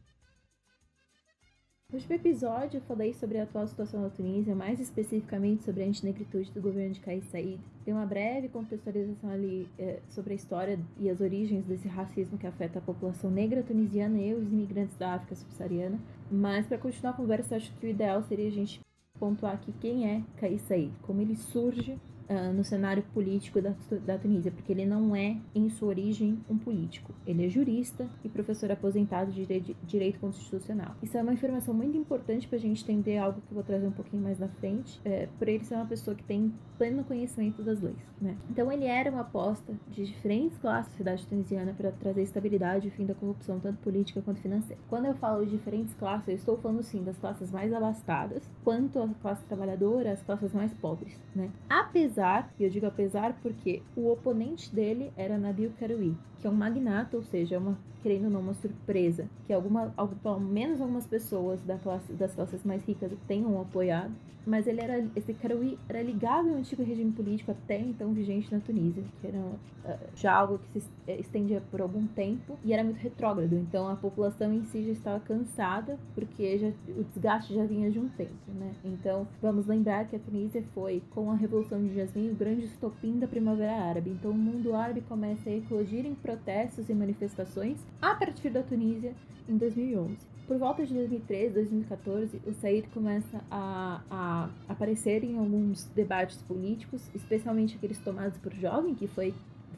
No 1.91 1.99
último 1.99 2.15
episódio, 2.15 2.79
eu 2.79 2.81
falei 2.81 3.13
sobre 3.13 3.37
a 3.37 3.43
atual 3.43 3.67
situação 3.67 4.01
na 4.01 4.09
Tunísia, 4.09 4.55
mais 4.55 4.79
especificamente 4.79 5.63
sobre 5.63 5.83
a 5.83 5.85
antinegritude 5.85 6.51
do 6.51 6.59
governo 6.59 6.95
de 6.95 6.99
Kais 6.99 7.23
Saied. 7.25 7.59
Dei 7.85 7.93
uma 7.93 8.07
breve 8.07 8.49
contextualização 8.49 9.29
ali 9.29 9.69
é, 9.77 9.99
sobre 10.09 10.33
a 10.33 10.35
história 10.35 10.79
e 10.99 11.07
as 11.11 11.21
origens 11.21 11.63
desse 11.63 11.87
racismo 11.87 12.39
que 12.39 12.47
afeta 12.47 12.79
a 12.79 12.81
população 12.81 13.29
negra 13.29 13.61
tunisiana 13.61 14.19
e 14.19 14.33
os 14.33 14.51
imigrantes 14.51 14.97
da 14.97 15.13
África 15.13 15.35
subsaariana. 15.35 15.99
Mas, 16.31 16.65
para 16.65 16.79
continuar 16.79 17.11
a 17.11 17.17
conversa, 17.17 17.55
acho 17.55 17.71
que 17.73 17.85
o 17.85 17.89
ideal 17.89 18.23
seria 18.23 18.47
a 18.47 18.51
gente 18.51 18.81
pontuar 19.19 19.53
aqui 19.53 19.71
quem 19.79 20.09
é 20.09 20.23
Kais 20.37 20.61
Saied, 20.63 20.91
como 21.03 21.21
ele 21.21 21.35
surge 21.35 21.99
uh, 22.29 22.53
no 22.53 22.63
cenário 22.63 23.03
político 23.13 23.61
da, 23.61 23.73
da 24.05 24.17
Tunísia, 24.17 24.51
porque 24.51 24.71
ele 24.71 24.85
não 24.85 25.15
é, 25.15 25.37
em 25.53 25.69
sua 25.69 25.89
origem, 25.89 26.39
um 26.49 26.57
político. 26.57 27.13
Ele 27.25 27.45
é 27.45 27.49
jurista 27.49 28.07
e 28.23 28.29
professor 28.29 28.71
aposentado 28.71 29.31
de 29.31 29.45
direito 29.83 30.19
constitucional. 30.19 30.95
Isso 31.01 31.17
é 31.17 31.21
uma 31.21 31.33
informação 31.33 31.73
muito 31.73 31.97
importante 31.97 32.47
para 32.47 32.57
a 32.57 32.61
gente 32.61 32.83
entender 32.83 33.17
algo 33.17 33.41
que 33.41 33.51
eu 33.51 33.55
vou 33.55 33.63
trazer 33.63 33.87
um 33.87 33.91
pouquinho 33.91 34.21
mais 34.21 34.39
na 34.39 34.47
frente, 34.47 34.99
é, 35.03 35.27
por 35.37 35.47
ele 35.47 35.63
ser 35.63 35.75
uma 35.75 35.85
pessoa 35.85 36.15
que 36.15 36.23
tem 36.23 36.53
pleno 36.77 37.03
conhecimento 37.03 37.63
das 37.63 37.81
leis. 37.81 37.95
Né? 38.21 38.35
Então 38.49 38.71
ele 38.71 38.85
era 38.85 39.09
uma 39.09 39.21
aposta 39.21 39.73
de 39.89 40.05
diferentes 40.05 40.57
classes 40.57 40.85
da 40.85 40.91
sociedade 40.91 41.27
tunisiana 41.27 41.73
para 41.73 41.91
trazer 41.91 42.21
estabilidade 42.21 42.87
e 42.87 42.91
fim 42.91 43.05
da 43.05 43.13
corrupção, 43.13 43.59
tanto 43.59 43.79
política 43.79 44.21
quanto 44.21 44.41
financeira. 44.41 44.81
Quando 44.89 45.05
eu 45.05 45.13
falo 45.15 45.45
de 45.45 45.51
diferentes 45.51 45.93
classes, 45.93 46.27
eu 46.27 46.35
estou 46.35 46.57
falando 46.57 46.83
sim 46.83 47.03
das 47.03 47.17
classes 47.17 47.51
mais 47.51 47.71
abastadas, 47.73 48.43
quanto 48.63 48.99
a 48.99 49.07
classe 49.21 49.45
trabalhadora, 49.45 50.11
as 50.11 50.21
classes 50.21 50.53
mais 50.53 50.73
pobres. 50.73 51.19
Né? 51.35 51.49
Apesar 51.69 52.14
apesar, 52.15 52.53
e 52.57 52.63
eu 52.63 52.69
digo 52.69 52.85
apesar 52.85 53.33
porque 53.41 53.81
o 53.95 54.09
oponente 54.09 54.73
dele 54.73 55.11
era 55.17 55.37
Nabil 55.37 55.71
Karoui, 55.77 56.15
que 56.39 56.47
é 56.47 56.49
um 56.49 56.53
magnata, 56.53 57.17
ou 57.17 57.23
seja, 57.23 57.55
é 57.55 57.57
uma, 57.57 57.77
querendo 58.01 58.25
ou 58.25 58.29
não, 58.29 58.39
uma 58.39 58.53
surpresa, 58.53 59.27
que 59.45 59.53
alguma, 59.53 59.93
pelo 60.23 60.39
menos 60.39 60.79
algumas 60.79 61.05
pessoas 61.05 61.61
da 61.61 61.77
classe, 61.77 62.13
das 62.13 62.33
classes 62.33 62.63
mais 62.63 62.83
ricas 62.83 63.11
tenham 63.27 63.59
apoiado, 63.59 64.13
mas 64.45 64.67
ele 64.67 64.79
era, 64.79 65.05
esse 65.15 65.33
Karoui 65.33 65.77
era 65.89 66.01
ligado 66.01 66.49
ao 66.49 66.55
antigo 66.55 66.83
regime 66.83 67.11
político 67.11 67.51
até 67.51 67.79
então 67.79 68.13
vigente 68.13 68.53
na 68.53 68.59
Tunísia, 68.59 69.03
que 69.19 69.27
era 69.27 69.39
uh, 69.39 69.57
já 70.15 70.33
algo 70.33 70.59
que 70.71 70.81
se 70.81 70.89
eh, 71.07 71.19
estendia 71.19 71.61
por 71.71 71.81
algum 71.81 72.05
tempo 72.05 72.57
e 72.63 72.71
era 72.71 72.83
muito 72.83 72.97
retrógrado, 72.97 73.53
então 73.53 73.87
a 73.87 73.95
população 73.95 74.53
em 74.53 74.63
si 74.65 74.83
já 74.83 74.91
estava 74.91 75.19
cansada, 75.19 75.97
porque 76.13 76.59
já, 76.59 76.67
o 76.89 77.03
desgaste 77.03 77.53
já 77.53 77.65
vinha 77.65 77.89
de 77.89 77.99
um 77.99 78.07
tempo, 78.09 78.51
né? 78.53 78.71
Então, 78.83 79.27
vamos 79.41 79.65
lembrar 79.65 80.05
que 80.07 80.15
a 80.15 80.19
Tunísia 80.19 80.63
foi, 80.73 81.01
com 81.09 81.31
a 81.31 81.35
Revolução 81.35 81.81
de 81.81 81.89
Jasmim, 82.05 82.31
o 82.31 82.35
grande 82.35 82.65
estopim 82.65 83.17
da 83.17 83.27
Primavera 83.27 83.73
Árabe, 83.73 84.11
então 84.11 84.31
o 84.31 84.35
mundo 84.35 84.75
árabe 84.75 85.01
começa 85.01 85.49
a 85.49 85.53
eclodir 85.53 86.05
em 86.05 86.13
protestos 86.13 86.87
e 86.87 86.93
manifestações 86.93 87.79
a 87.99 88.13
partir 88.13 88.49
da 88.51 88.61
Tunísia 88.61 89.13
em 89.49 89.57
2011. 89.57 90.15
Por 90.47 90.57
volta 90.59 90.85
de 90.85 90.93
2013, 90.93 91.53
2014, 91.55 92.41
o 92.45 92.53
Said 92.53 92.87
começa 92.89 93.41
a, 93.49 94.01
a, 94.09 94.49
aparecer 94.69 95.23
em 95.23 95.39
alguns 95.39 95.85
debates 95.95 96.37
políticos, 96.43 97.09
especialmente 97.15 97.75
aqueles 97.75 97.97
tomados 97.97 98.37
por 98.37 98.53
jovens, 98.53 98.97
que 98.97 99.07
foi 99.07 99.33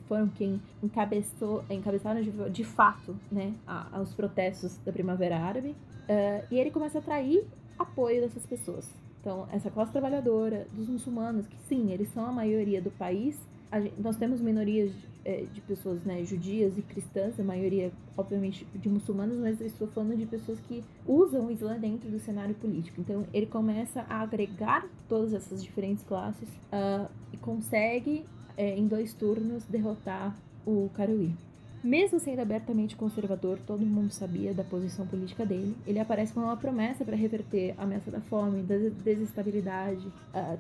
foram 0.10 0.28
quem 0.30 0.62
encabeçou, 0.82 1.66
encabeçaram 1.70 2.22
de, 2.22 2.32
de 2.50 2.64
fato 2.64 3.16
né, 3.30 3.54
a, 3.66 3.98
aos 3.98 4.14
protestos 4.14 4.78
da 4.86 4.92
Primavera 4.92 5.38
Árabe. 5.38 5.70
Uh, 5.70 6.48
e 6.50 6.58
ele 6.58 6.72
começa 6.72 6.98
a 6.98 7.02
atrair 7.02 7.46
apoio 7.78 8.22
dessas 8.22 8.46
pessoas. 8.46 8.90
Então, 9.22 9.48
essa 9.52 9.70
classe 9.70 9.92
trabalhadora, 9.92 10.68
dos 10.74 10.88
muçulmanos, 10.88 11.48
que 11.48 11.58
sim, 11.68 11.92
eles 11.92 12.10
são 12.10 12.26
a 12.26 12.32
maioria 12.32 12.82
do 12.82 12.92
país, 12.92 13.40
Gente, 13.74 13.94
nós 14.00 14.16
temos 14.16 14.40
minorias 14.40 14.92
de, 14.92 15.08
é, 15.26 15.44
de 15.54 15.60
pessoas 15.62 16.04
né, 16.04 16.24
judias 16.24 16.78
e 16.78 16.82
cristãs, 16.82 17.38
a 17.38 17.44
maioria, 17.44 17.92
obviamente, 18.16 18.66
de 18.74 18.88
muçulmanos, 18.88 19.38
mas 19.38 19.60
eu 19.60 19.68
estou 19.68 19.88
falando 19.90 20.16
de 20.16 20.26
pessoas 20.26 20.60
que 20.62 20.84
usam 21.06 21.48
o 21.48 21.52
Islã 21.52 21.78
dentro 21.78 22.10
do 22.10 22.20
cenário 22.20 22.56
político. 22.56 23.02
Então, 23.02 23.26
ele 23.34 23.46
começa 23.46 24.06
a 24.10 24.22
agregar 24.22 24.88
todas 25.10 25.34
essas 25.34 25.62
diferentes 25.62 26.04
classes 26.04 26.48
uh, 26.72 27.10
e 27.34 27.38
consegue, 27.38 28.26
é, 28.56 28.78
em 28.78 28.88
dois 28.88 29.14
turnos, 29.14 29.66
derrotar 29.66 30.36
o 30.66 30.90
Karouí. 30.94 31.34
Mesmo 31.84 32.20
sendo 32.20 32.42
abertamente 32.42 32.96
conservador, 32.96 33.60
todo 33.66 33.86
mundo 33.86 34.12
sabia 34.12 34.54
da 34.54 34.64
posição 34.64 35.06
política 35.06 35.46
dele. 35.46 35.76
Ele 35.86 36.00
aparece 36.00 36.34
com 36.34 36.40
uma 36.40 36.58
promessa 36.58 37.06
para 37.06 37.16
reverter 37.16 37.76
a 37.78 37.84
ameaça 37.84 38.10
da 38.10 38.20
fome, 38.20 38.64
da 38.64 38.76
desestabilidade, 39.04 40.06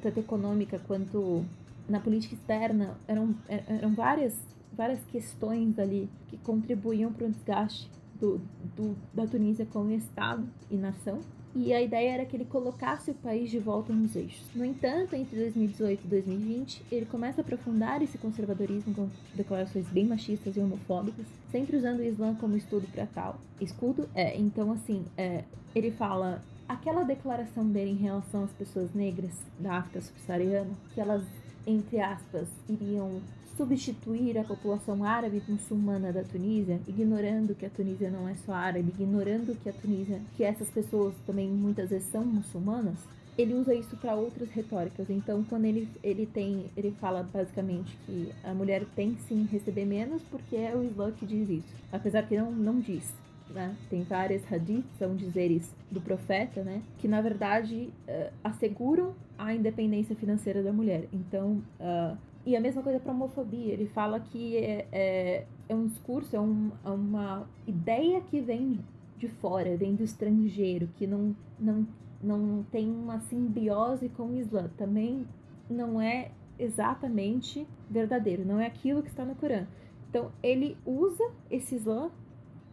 tanto 0.02 0.20
econômica 0.20 0.80
quanto 0.88 1.44
na 1.90 2.00
política 2.00 2.36
externa 2.36 2.98
eram, 3.08 3.34
eram 3.48 3.94
várias, 3.94 4.38
várias 4.74 5.00
questões 5.06 5.80
ali 5.80 6.10
que 6.28 6.38
contribuíam 6.38 7.12
para 7.12 7.26
o 7.26 7.30
desgaste 7.32 7.90
do, 8.20 8.40
do, 8.76 8.96
da 9.14 9.26
Tunísia 9.26 9.66
como 9.66 9.92
Estado 9.92 10.48
e 10.70 10.76
nação. 10.76 11.20
E 11.58 11.74
a 11.74 11.82
ideia 11.82 12.12
era 12.12 12.26
que 12.26 12.36
ele 12.36 12.46
colocasse 12.46 13.10
o 13.10 13.16
país 13.16 13.50
de 13.50 13.58
volta 13.58 13.92
nos 13.92 14.16
eixos. 14.16 14.46
No 14.54 14.64
entanto, 14.64 15.16
entre 15.16 15.36
2018 15.36 16.06
e 16.06 16.08
2020, 16.08 16.84
ele 16.92 17.06
começa 17.08 17.42
a 17.42 17.44
aprofundar 17.44 18.02
esse 18.04 18.18
conservadorismo 18.18 18.94
com 18.94 19.10
declarações 19.34 19.88
bem 19.88 20.06
machistas 20.06 20.56
e 20.56 20.60
homofóbicas, 20.60 21.26
sempre 21.52 21.76
usando 21.76 22.00
o 22.00 22.04
Islã 22.04 22.36
como 22.36 22.56
estudo 22.56 22.88
para 22.94 23.08
tal. 23.08 23.40
Escudo 23.60 24.08
é, 24.14 24.38
então 24.38 24.72
assim, 24.72 25.04
é, 25.18 25.44
ele 25.74 25.90
fala 25.90 26.44
aquela 26.70 27.04
declaração 27.04 27.68
dele 27.68 27.92
em 27.92 27.98
relação 27.98 28.44
às 28.44 28.52
pessoas 28.52 28.94
negras 28.94 29.34
da 29.60 29.78
África 29.78 30.02
subsaariana, 30.02 30.72
que 30.94 31.02
elas 31.02 31.24
entre 31.68 32.00
aspas, 32.00 32.48
iriam 32.70 33.20
substituir 33.58 34.38
a 34.38 34.44
população 34.44 35.04
árabe 35.04 35.42
muçulmana 35.48 36.14
da 36.14 36.24
Tunísia, 36.24 36.80
ignorando 36.88 37.56
que 37.56 37.66
a 37.66 37.70
Tunísia 37.70 38.10
não 38.10 38.30
é 38.30 38.36
só 38.36 38.54
árabe, 38.54 38.94
ignorando 38.98 39.58
que 39.62 39.68
a 39.68 39.74
Tunísia, 39.74 40.22
que 40.36 40.44
essas 40.44 40.70
pessoas 40.70 41.16
também 41.26 41.50
muitas 41.50 41.90
vezes 41.90 42.08
são 42.10 42.24
muçulmanas, 42.24 42.98
ele 43.38 43.54
usa 43.54 43.74
isso 43.74 43.96
para 43.98 44.16
outras 44.16 44.50
retóricas. 44.50 45.10
Então, 45.10 45.44
quando 45.44 45.66
ele, 45.66 45.88
ele 46.04 46.26
tem, 46.26 46.66
ele 46.76 46.92
fala 47.00 47.22
basicamente 47.22 47.96
que 48.06 48.32
a 48.44 48.54
mulher 48.54 48.84
tem 48.96 49.16
sim 49.28 49.48
receber 49.52 49.86
menos 49.86 50.22
porque 50.24 50.56
é 50.56 50.76
o 50.76 50.84
Islã 50.84 51.12
que 51.12 51.26
diz 51.26 51.50
isso, 51.50 51.68
apesar 51.92 52.28
que 52.28 52.38
não 52.38 52.52
não 52.52 52.80
diz. 52.80 53.14
Né? 53.50 53.74
Tem 53.90 54.04
várias 54.04 54.44
hadiths, 54.52 54.84
são 55.00 55.16
dizeres 55.16 55.72
do 55.90 56.02
profeta, 56.02 56.64
né? 56.64 56.82
Que 56.98 57.08
na 57.08 57.22
verdade 57.22 57.90
uh, 58.08 58.34
asseguram 58.44 59.16
a 59.38 59.54
independência 59.54 60.16
financeira 60.16 60.62
da 60.62 60.74
mulher. 60.74 61.08
Então, 61.14 61.62
uh, 61.80 62.18
e 62.48 62.56
a 62.56 62.62
mesma 62.62 62.82
coisa 62.82 62.98
para 62.98 63.12
homofobia. 63.12 63.74
Ele 63.74 63.88
fala 63.88 64.22
que 64.22 64.56
é, 64.56 64.88
é, 64.90 65.46
é 65.68 65.76
um 65.76 65.86
discurso, 65.86 66.34
é, 66.34 66.40
um, 66.40 66.72
é, 66.86 66.90
uma 66.90 67.46
ideia 67.68 68.22
que 68.22 68.40
vem 68.40 68.80
de 69.18 69.28
fora, 69.28 69.76
vem 69.76 69.96
do 69.96 70.04
estrangeiro, 70.06 70.88
que 70.96 71.06
não, 71.06 71.36
não, 71.60 71.86
não 72.24 72.64
tem 72.72 72.90
uma 72.90 73.20
simbiose 73.20 74.08
com 74.08 74.28
o 74.28 74.38
Islã. 74.38 74.70
Também 74.78 75.28
não 75.70 76.02
é 76.02 76.32
exatamente 76.58 77.68
verdadeiro, 77.90 78.46
não 78.46 78.62
é 78.62 78.66
aquilo 78.66 79.04
que 79.04 79.10
está 79.10 79.26
no 79.26 79.36
Corão. 79.36 79.68
Então, 80.10 80.32
ele 80.42 80.78
usa 80.86 81.30
esse 81.52 81.76
Islã 81.76 82.10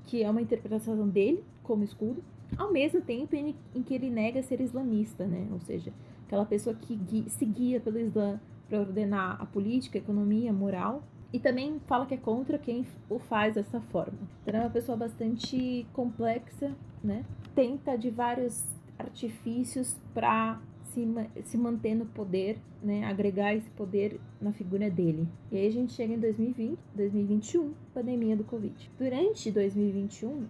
que 0.07 0.23
é 0.23 0.31
uma 0.31 0.41
interpretação 0.41 1.09
dele 1.09 1.43
como 1.65 1.83
escudo, 1.83 2.23
ao 2.57 2.71
mesmo 2.71 3.01
tempo 3.01 3.35
em, 3.35 3.57
em 3.75 3.83
que 3.83 3.95
ele 3.95 4.09
nega 4.09 4.41
ser 4.43 4.61
islamista, 4.61 5.27
né? 5.27 5.49
Ou 5.51 5.59
seja, 5.59 5.93
aquela 6.27 6.45
pessoa 6.45 6.77
que 6.77 6.95
gui, 6.95 7.29
se 7.29 7.45
guia 7.45 7.81
pelo 7.81 7.99
Islã 7.99 8.39
para 8.75 8.81
ordenar 8.81 9.41
a 9.41 9.47
política, 9.47 9.99
a 9.99 10.03
economia, 10.03 10.51
a 10.51 10.53
moral, 10.53 11.05
e 11.33 11.39
também 11.39 11.81
fala 11.87 12.07
que 12.07 12.15
é 12.15 12.17
contra 12.17 12.59
quem 12.59 12.85
o 13.09 13.19
faz 13.19 13.55
dessa 13.55 13.81
forma. 13.81 14.19
Então 14.43 14.61
é 14.61 14.65
uma 14.65 14.71
pessoa 14.71 14.97
bastante 14.97 15.87
complexa, 15.93 16.73
né? 17.03 17.25
Tenta 17.55 17.97
de 17.97 18.11
vários 18.11 18.65
artifícios 18.99 19.97
para 20.13 20.61
se, 20.95 21.43
se 21.45 21.59
manter 21.59 21.95
no 21.95 22.07
poder, 22.07 22.57
né, 22.83 23.05
agregar 23.05 23.55
esse 23.55 23.69
poder 23.71 24.21
na 24.41 24.53
figura 24.53 24.89
dele. 24.89 25.27
E 25.51 25.59
aí 25.59 25.67
a 25.67 25.73
gente 25.73 25.93
chega 25.93 26.15
em 26.15 26.19
2020, 26.19 26.79
2021, 26.95 27.73
pandemia 27.93 28.37
do 28.37 28.45
Covid. 28.45 28.91
Durante 28.97 29.51
2021, 29.51 30.47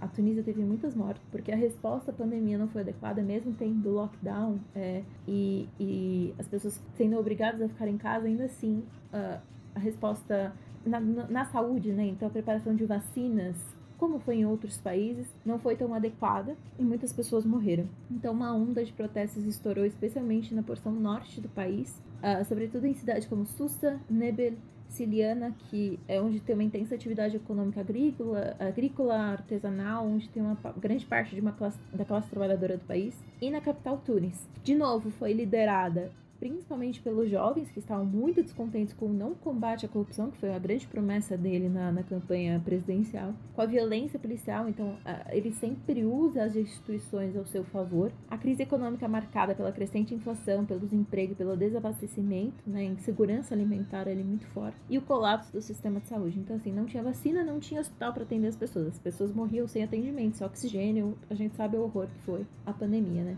a 0.00 0.08
Tunísia 0.08 0.42
teve 0.42 0.62
muitas 0.62 0.94
mortes, 0.94 1.22
porque 1.30 1.50
a 1.50 1.56
resposta 1.56 2.12
à 2.12 2.14
pandemia 2.14 2.56
não 2.56 2.68
foi 2.68 2.82
adequada, 2.82 3.20
mesmo 3.22 3.52
tendo 3.58 3.90
lockdown 3.90 4.58
é, 4.74 5.02
e, 5.26 5.68
e, 5.78 6.34
as 6.38 6.46
pessoas 6.46 6.80
sendo 6.94 7.18
obrigadas 7.18 7.60
a 7.60 7.68
ficar 7.68 7.88
em 7.88 7.98
casa, 7.98 8.26
ainda 8.26 8.44
assim, 8.44 8.84
a 9.12 9.78
resposta 9.78 10.54
na, 10.86 11.00
na, 11.00 11.44
saúde, 11.46 11.92
né, 11.92 12.06
então 12.06 12.28
a 12.28 12.30
preparação 12.30 12.74
de 12.74 12.84
vacinas 12.84 13.56
como 14.00 14.18
foi 14.18 14.36
em 14.36 14.46
outros 14.46 14.78
países, 14.78 15.28
não 15.44 15.58
foi 15.58 15.76
tão 15.76 15.92
adequada 15.92 16.56
e 16.78 16.82
muitas 16.82 17.12
pessoas 17.12 17.44
morreram. 17.44 17.84
Então, 18.10 18.32
uma 18.32 18.50
onda 18.54 18.82
de 18.82 18.94
protestos 18.94 19.44
estourou 19.44 19.84
especialmente 19.84 20.54
na 20.54 20.62
porção 20.62 20.90
norte 20.90 21.38
do 21.38 21.50
país, 21.50 22.02
uh, 22.22 22.42
sobretudo 22.46 22.86
em 22.86 22.94
cidades 22.94 23.28
como 23.28 23.44
Susa, 23.44 24.00
Nebel, 24.08 24.54
Siliana, 24.88 25.54
que 25.68 26.00
é 26.08 26.20
onde 26.20 26.40
tem 26.40 26.54
uma 26.54 26.64
intensa 26.64 26.94
atividade 26.94 27.36
econômica 27.36 27.80
agrícola, 27.80 28.56
agrícola 28.58 29.14
artesanal, 29.14 30.06
onde 30.06 30.30
tem 30.30 30.42
uma 30.42 30.56
grande 30.78 31.04
parte 31.04 31.34
de 31.34 31.40
uma 31.42 31.52
classe, 31.52 31.78
da 31.92 32.04
classe 32.04 32.30
trabalhadora 32.30 32.78
do 32.78 32.84
país, 32.86 33.14
e 33.40 33.50
na 33.50 33.60
capital 33.60 34.00
Tunis. 34.04 34.48
De 34.64 34.74
novo, 34.74 35.10
foi 35.10 35.34
liderada 35.34 36.10
principalmente 36.40 37.00
pelos 37.00 37.30
jovens 37.30 37.70
que 37.70 37.78
estavam 37.78 38.06
muito 38.06 38.42
descontentes 38.42 38.94
com 38.94 39.06
o 39.06 39.12
não 39.12 39.34
combate 39.34 39.84
à 39.86 39.88
corrupção, 39.88 40.30
que 40.30 40.38
foi 40.38 40.52
a 40.52 40.58
grande 40.58 40.86
promessa 40.86 41.36
dele 41.36 41.68
na, 41.68 41.92
na 41.92 42.02
campanha 42.02 42.60
presidencial, 42.64 43.34
com 43.54 43.60
a 43.60 43.66
violência 43.66 44.18
policial, 44.18 44.68
então 44.68 44.96
ele 45.28 45.52
sempre 45.52 46.04
usa 46.04 46.42
as 46.42 46.56
instituições 46.56 47.36
ao 47.36 47.44
seu 47.44 47.62
favor, 47.64 48.10
a 48.28 48.38
crise 48.38 48.62
econômica 48.62 49.06
marcada 49.06 49.54
pela 49.54 49.70
crescente 49.70 50.14
inflação, 50.14 50.64
pelo 50.64 50.80
desemprego, 50.80 51.34
pelo 51.34 51.56
desabastecimento, 51.56 52.62
né, 52.66 52.84
insegurança 52.84 53.54
alimentar 53.54 54.08
ali 54.08 54.24
muito 54.24 54.46
forte, 54.46 54.76
e 54.88 54.96
o 54.96 55.02
colapso 55.02 55.52
do 55.52 55.60
sistema 55.60 56.00
de 56.00 56.06
saúde. 56.06 56.38
Então, 56.38 56.56
assim, 56.56 56.72
não 56.72 56.86
tinha 56.86 57.02
vacina, 57.02 57.44
não 57.44 57.60
tinha 57.60 57.80
hospital 57.80 58.14
para 58.14 58.22
atender 58.22 58.48
as 58.48 58.56
pessoas, 58.56 58.88
as 58.88 58.98
pessoas 58.98 59.32
morriam 59.32 59.66
sem 59.66 59.82
atendimento, 59.82 60.38
sem 60.38 60.46
oxigênio, 60.46 61.18
a 61.28 61.34
gente 61.34 61.54
sabe 61.54 61.76
o 61.76 61.82
horror 61.82 62.06
que 62.06 62.22
foi 62.22 62.46
a 62.64 62.72
pandemia, 62.72 63.22
né? 63.22 63.36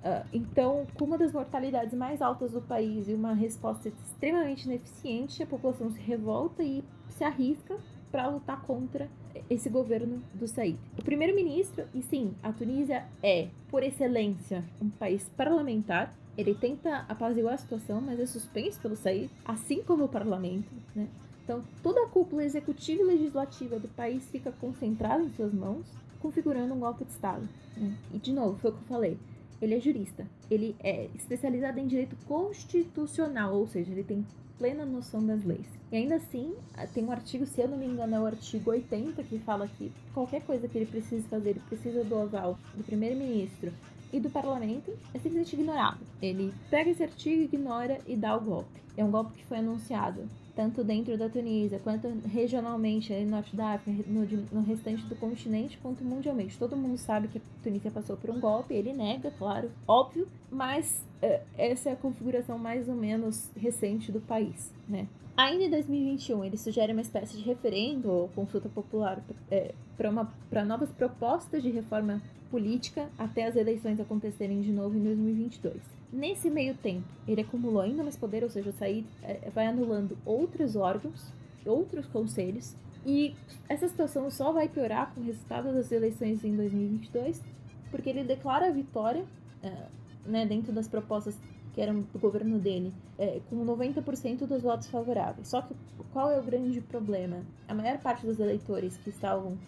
Uh, 0.00 0.26
então, 0.32 0.86
com 0.94 1.04
uma 1.04 1.18
das 1.18 1.32
mortalidades 1.32 1.92
mais 1.92 2.22
altas 2.22 2.52
do 2.52 2.62
país 2.62 3.06
e 3.06 3.12
uma 3.12 3.34
resposta 3.34 3.88
extremamente 3.88 4.64
ineficiente, 4.64 5.42
a 5.42 5.46
população 5.46 5.90
se 5.90 6.00
revolta 6.00 6.62
e 6.62 6.82
se 7.10 7.22
arrisca 7.22 7.76
para 8.10 8.28
lutar 8.28 8.62
contra 8.62 9.08
esse 9.48 9.68
governo 9.68 10.22
do 10.34 10.48
Said. 10.48 10.78
O 10.98 11.02
primeiro-ministro, 11.02 11.84
e 11.94 12.02
sim, 12.02 12.34
a 12.42 12.50
Tunísia 12.50 13.04
é, 13.22 13.48
por 13.70 13.82
excelência, 13.82 14.64
um 14.80 14.88
país 14.88 15.28
parlamentar. 15.36 16.12
Ele 16.36 16.54
tenta 16.54 17.04
apaziguar 17.08 17.54
a 17.54 17.58
situação, 17.58 18.00
mas 18.00 18.18
é 18.18 18.24
suspenso 18.24 18.80
pelo 18.80 18.96
Said, 18.96 19.30
assim 19.44 19.82
como 19.82 20.04
o 20.04 20.08
parlamento, 20.08 20.72
né? 20.96 21.08
Então, 21.44 21.62
toda 21.82 22.04
a 22.04 22.08
cúpula 22.08 22.44
executiva 22.44 23.02
e 23.02 23.04
legislativa 23.04 23.78
do 23.78 23.88
país 23.88 24.24
fica 24.30 24.52
concentrada 24.52 25.22
em 25.22 25.30
suas 25.32 25.52
mãos, 25.52 25.84
configurando 26.20 26.72
um 26.72 26.78
golpe 26.78 27.04
de 27.04 27.10
Estado. 27.10 27.48
Né? 27.76 27.92
E, 28.14 28.18
de 28.18 28.32
novo, 28.32 28.56
foi 28.58 28.70
o 28.70 28.74
que 28.74 28.80
eu 28.80 28.86
falei 28.86 29.18
ele 29.60 29.74
é 29.74 29.80
jurista. 29.80 30.26
Ele 30.50 30.74
é 30.80 31.08
especializado 31.14 31.78
em 31.78 31.86
direito 31.86 32.16
constitucional, 32.26 33.54
ou 33.54 33.66
seja, 33.66 33.92
ele 33.92 34.04
tem 34.04 34.24
plena 34.58 34.84
noção 34.84 35.24
das 35.24 35.42
leis. 35.44 35.66
E 35.90 35.96
ainda 35.96 36.16
assim, 36.16 36.54
tem 36.92 37.04
um 37.04 37.10
artigo, 37.10 37.46
se 37.46 37.60
eu 37.60 37.68
não 37.68 37.78
me 37.78 37.86
engano, 37.86 38.14
é 38.14 38.20
o 38.20 38.26
artigo 38.26 38.70
80, 38.70 39.22
que 39.24 39.38
fala 39.38 39.66
que 39.66 39.90
qualquer 40.12 40.42
coisa 40.42 40.68
que 40.68 40.76
ele 40.76 40.86
precise 40.86 41.26
fazer, 41.28 41.50
ele 41.50 41.62
precisa 41.68 42.04
do 42.04 42.18
aval 42.18 42.58
do 42.74 42.84
primeiro-ministro 42.84 43.72
e 44.12 44.20
do 44.20 44.28
parlamento, 44.28 44.92
é 45.14 45.18
simplesmente 45.18 45.54
ignorado. 45.54 46.00
Ele 46.20 46.52
pega 46.68 46.90
esse 46.90 47.02
artigo, 47.02 47.42
ignora 47.42 48.00
e 48.06 48.16
dá 48.16 48.36
o 48.36 48.40
golpe. 48.40 48.80
É 48.96 49.04
um 49.04 49.10
golpe 49.10 49.32
que 49.32 49.44
foi 49.46 49.58
anunciado 49.58 50.28
tanto 50.60 50.84
dentro 50.84 51.16
da 51.16 51.26
Tunísia 51.26 51.78
quanto 51.78 52.06
regionalmente, 52.28 53.14
no 53.14 53.30
norte 53.30 53.56
da 53.56 53.72
África, 53.72 54.04
no, 54.06 54.26
no, 54.52 54.60
restante 54.60 55.02
do 55.06 55.16
continente, 55.16 55.78
quanto 55.78 56.04
mundialmente. 56.04 56.58
Todo 56.58 56.76
mundo 56.76 56.98
sabe 56.98 57.28
que 57.28 57.38
a 57.38 57.62
Tunísia 57.62 57.90
passou 57.90 58.14
por 58.14 58.28
um 58.28 58.38
golpe, 58.38 58.74
ele 58.74 58.92
nega, 58.92 59.30
claro, 59.38 59.70
óbvio, 59.88 60.28
mas 60.50 61.02
uh, 61.22 61.40
essa 61.56 61.88
é 61.88 61.92
a 61.94 61.96
configuração 61.96 62.58
mais 62.58 62.90
ou 62.90 62.94
menos 62.94 63.50
recente 63.56 64.12
do 64.12 64.20
país, 64.20 64.70
né? 64.86 65.08
Ainda 65.34 65.64
em 65.64 65.70
2021, 65.70 66.44
ele 66.44 66.58
sugere 66.58 66.92
uma 66.92 67.00
espécie 67.00 67.38
de 67.38 67.42
referendo 67.42 68.10
ou 68.10 68.28
consulta 68.28 68.68
popular 68.68 69.24
é, 69.50 69.72
para 69.96 70.62
novas 70.62 70.92
propostas 70.92 71.62
de 71.62 71.70
reforma 71.70 72.20
política 72.50 73.08
até 73.16 73.46
as 73.46 73.56
eleições 73.56 73.98
acontecerem 73.98 74.60
de 74.60 74.70
novo 74.70 74.94
em 74.98 75.02
2022. 75.02 75.99
Nesse 76.12 76.50
meio 76.50 76.74
tempo, 76.74 77.06
ele 77.26 77.40
acumulou 77.40 77.82
ainda 77.82 78.02
mais 78.02 78.16
poder, 78.16 78.42
ou 78.42 78.50
seja, 78.50 78.70
o 78.70 78.72
Said 78.72 79.06
é, 79.22 79.48
vai 79.54 79.66
anulando 79.66 80.18
outros 80.24 80.74
órgãos, 80.74 81.32
outros 81.64 82.06
conselhos, 82.06 82.74
e 83.06 83.34
essa 83.68 83.88
situação 83.88 84.28
só 84.30 84.52
vai 84.52 84.68
piorar 84.68 85.14
com 85.14 85.20
o 85.20 85.24
resultado 85.24 85.72
das 85.72 85.90
eleições 85.92 86.44
em 86.44 86.54
2022, 86.56 87.42
porque 87.90 88.10
ele 88.10 88.24
declara 88.24 88.66
a 88.66 88.70
vitória 88.70 89.24
é, 89.62 89.86
né, 90.26 90.44
dentro 90.44 90.72
das 90.72 90.88
propostas 90.88 91.38
que 91.72 91.80
eram 91.80 92.00
do 92.00 92.18
governo 92.18 92.58
dele, 92.58 92.92
é, 93.20 93.38
com 93.50 93.64
90% 93.66 94.46
dos 94.46 94.62
votos 94.62 94.88
favoráveis. 94.88 95.48
Só 95.48 95.60
que 95.60 95.74
qual 96.10 96.30
é 96.30 96.40
o 96.40 96.42
grande 96.42 96.80
problema? 96.80 97.42
A 97.68 97.74
maior 97.74 97.98
parte 97.98 98.26
dos 98.26 98.40
eleitores 98.40 98.96
que 98.96 99.10
estavam 99.10 99.58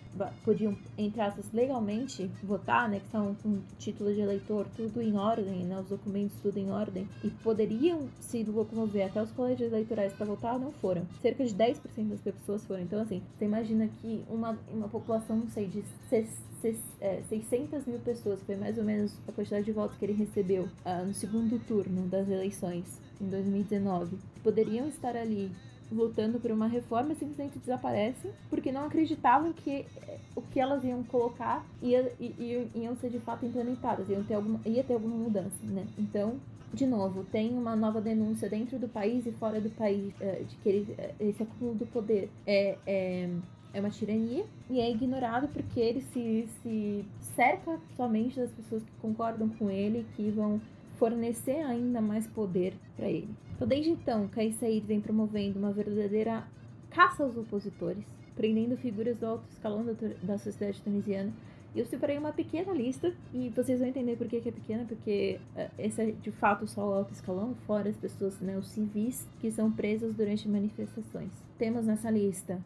podiam, 0.45 0.77
entre 0.97 1.21
aspas, 1.21 1.53
legalmente 1.53 2.31
votar, 2.43 2.89
né, 2.89 2.99
que 2.99 3.07
estavam 3.07 3.35
com 3.37 3.61
título 3.79 4.13
de 4.13 4.21
eleitor, 4.21 4.67
tudo 4.77 5.01
em 5.01 5.17
ordem, 5.17 5.65
né, 5.65 5.79
os 5.79 5.89
documentos 5.89 6.37
tudo 6.43 6.59
em 6.59 6.71
ordem, 6.71 7.09
e 7.23 7.31
poderiam 7.31 8.09
se 8.21 8.43
locomover 8.45 9.07
até 9.07 9.23
os 9.23 9.31
colégios 9.31 9.71
eleitorais 9.73 10.13
para 10.13 10.27
votar, 10.27 10.59
não 10.59 10.73
foram. 10.73 11.07
Cerca 11.21 11.45
de 11.45 11.55
10% 11.55 12.09
das 12.09 12.21
pessoas 12.21 12.65
foram. 12.65 12.83
Então, 12.83 13.01
assim, 13.01 13.23
você 13.37 13.45
imagina 13.45 13.89
que 14.01 14.25
uma, 14.29 14.59
uma 14.73 14.89
população, 14.89 15.37
não 15.37 15.49
sei, 15.49 15.67
de 15.67 15.83
600 16.09 16.83
é, 17.01 17.91
mil 17.91 17.99
pessoas, 18.01 18.43
foi 18.43 18.57
mais 18.57 18.79
ou 18.79 18.85
menos 18.85 19.15
a 19.29 19.33
quantidade 19.33 19.65
de 19.65 19.73
votos 19.73 19.97
que 19.97 20.05
ele 20.05 20.15
recebeu 20.15 20.65
uh, 20.65 21.07
no 21.07 21.15
segundo 21.15 21.59
turno 21.67 22.07
das 22.09 22.29
eleições 22.29 23.02
em 23.25 23.29
2019, 23.29 24.19
poderiam 24.43 24.89
estar 24.89 25.17
ali 25.17 25.51
lutando 25.91 26.41
por 26.41 26.51
uma 26.51 26.67
reforma 26.67 27.15
simplesmente 27.15 27.59
desaparecem 27.59 28.31
porque 28.49 28.73
não 28.73 28.87
acreditavam 28.87 29.53
que 29.53 29.85
eh, 30.09 30.19
o 30.35 30.41
que 30.41 30.59
elas 30.59 30.83
iam 30.85 31.03
colocar 31.05 31.65
ia, 31.83 32.11
ia, 32.19 32.67
iam 32.75 32.97
ser 32.97 33.11
de 33.11 33.19
fato 33.19 33.45
implementadas, 33.45 34.09
iam 34.09 34.25
ter 34.25 34.35
alguma, 34.35 34.59
ia 34.65 34.83
ter 34.83 34.95
alguma 34.95 35.17
mudança, 35.17 35.55
né? 35.65 35.87
Então, 35.99 36.37
de 36.73 36.87
novo, 36.87 37.25
tem 37.25 37.51
uma 37.51 37.77
nova 37.77 38.01
denúncia 38.01 38.49
dentro 38.49 38.79
do 38.79 38.89
país 38.89 39.27
e 39.27 39.33
fora 39.33 39.61
do 39.61 39.69
país 39.69 40.15
uh, 40.15 40.45
de 40.45 40.57
que 40.57 40.71
uh, 40.71 41.15
esse 41.21 41.43
acúmulo 41.43 41.75
do 41.75 41.87
poder 41.87 42.31
é, 42.47 42.79
é 42.87 43.29
é 43.75 43.81
uma 43.81 43.91
tirania 43.91 44.45
e 44.69 44.81
é 44.81 44.91
ignorado 44.91 45.49
porque 45.49 45.81
ele 45.81 46.03
se, 46.13 46.47
se 46.63 47.05
cerca 47.35 47.79
somente 47.97 48.39
das 48.39 48.51
pessoas 48.51 48.83
que 48.83 48.91
concordam 49.01 49.49
com 49.49 49.71
ele 49.71 50.07
que 50.15 50.31
vão 50.31 50.61
fornecer 51.03 51.65
ainda 51.65 52.01
mais 52.01 52.29
poder 52.29 52.75
para 52.97 53.11
ele. 53.11 53.29
Então, 53.57 53.67
desde 53.67 53.91
então, 53.91 54.29
Kais 54.29 54.61
vem 54.87 55.01
promovendo 55.01 55.59
uma 55.59 55.73
verdadeira 55.73 56.47
caça 56.91 57.25
aos 57.25 57.37
opositores, 57.37 58.05
prendendo 58.37 58.77
figuras 58.77 59.19
do 59.19 59.27
alto 59.27 59.43
escalão 59.51 59.85
da, 59.85 59.95
da 60.23 60.39
sociedade 60.39 60.81
tunisiana. 60.81 61.33
Eu 61.75 61.85
separei 61.87 62.17
uma 62.17 62.33
pequena 62.33 62.73
lista, 62.73 63.13
e 63.35 63.49
vocês 63.49 63.81
vão 63.81 63.89
entender 63.89 64.15
por 64.15 64.29
que, 64.29 64.41
que 64.41 64.49
é 64.51 64.53
pequena, 64.53 64.85
porque 64.85 65.41
uh, 65.57 65.71
esse 65.77 66.01
é 66.01 66.13
de 66.13 66.31
fato 66.31 66.69
só 66.69 66.89
o 66.89 66.95
alto 66.95 67.13
escalão, 67.13 67.57
fora 67.67 67.89
as 67.89 67.97
pessoas, 67.97 68.39
né, 68.41 68.57
os 68.57 68.69
civis, 68.69 69.27
que 69.41 69.51
são 69.51 69.73
presos 69.73 70.15
durante 70.15 70.49
manifestações 70.49 71.33
temos 71.59 71.87
nessa 71.87 72.11
lista 72.11 72.61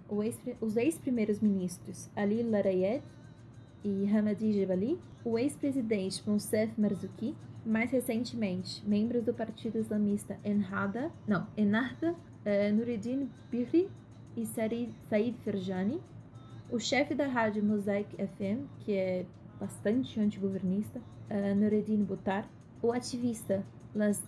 os 0.59 0.75
ex-primeiros 0.75 1.39
ministros 1.41 2.09
Ali 2.17 2.43
Larayet 2.43 3.03
e 3.85 4.09
Hamadi 4.09 4.53
Jebali, 4.53 4.99
o 5.23 5.39
ex-presidente 5.39 6.23
Monsef 6.27 6.73
Marzouki, 6.81 7.35
mais 7.67 7.91
recentemente, 7.91 8.83
membros 8.87 9.25
do 9.25 9.35
partido 9.35 9.79
islamista 9.79 10.39
Ennahda, 10.45 11.11
não, 11.27 11.47
Ennahda, 11.57 12.13
uh, 12.13 12.75
Nureddin 12.75 13.29
Bihri 13.51 13.91
e 14.37 14.47
Said 14.47 15.35
Ferjani, 15.43 16.01
o 16.71 16.79
chefe 16.79 17.15
da 17.15 17.27
rádio 17.27 17.65
Mosaic 17.65 18.15
FM, 18.17 18.67
que 18.81 18.93
é 18.93 19.27
bastante 19.59 20.21
antigovernista, 20.21 21.01
uh, 21.01 21.55
Nureddin 21.57 22.05
Boutar, 22.05 22.49
o 22.81 22.93
ativista 22.93 23.65
Las 23.95 24.23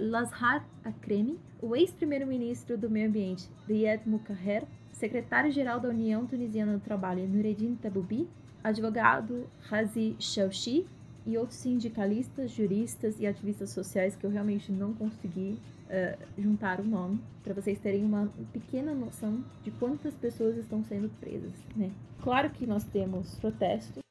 Lazhar 0.00 0.66
Akremi, 0.84 1.38
o 1.62 1.76
ex-primeiro-ministro 1.76 2.76
do 2.76 2.90
Meio 2.90 3.08
Ambiente, 3.08 3.48
Riyad 3.68 4.02
Mukherjee, 4.08 4.66
secretário-geral 4.90 5.78
da 5.78 5.88
União 5.88 6.26
Tunisiana 6.26 6.72
do 6.72 6.80
Trabalho, 6.80 7.28
Nureddin 7.28 7.76
Taboubi, 7.76 8.28
advogado 8.64 9.46
Razi 9.68 10.16
Chauchi 10.18 10.86
e 11.26 11.36
outros 11.36 11.58
sindicalistas, 11.58 12.50
juristas 12.50 13.18
e 13.20 13.26
ativistas 13.26 13.70
sociais 13.70 14.16
que 14.16 14.24
eu 14.24 14.30
realmente 14.30 14.72
não 14.72 14.94
consegui 14.94 15.58
uh, 15.86 16.40
juntar 16.40 16.80
o 16.80 16.84
nome, 16.84 17.20
para 17.42 17.54
vocês 17.54 17.78
terem 17.78 18.04
uma 18.04 18.32
pequena 18.52 18.94
noção 18.94 19.44
de 19.62 19.70
quantas 19.72 20.14
pessoas 20.14 20.56
estão 20.56 20.82
sendo 20.84 21.10
presas. 21.20 21.52
Né? 21.76 21.90
Claro 22.22 22.50
que 22.50 22.66
nós 22.66 22.84
temos 22.84 23.34
protestos, 23.36 24.02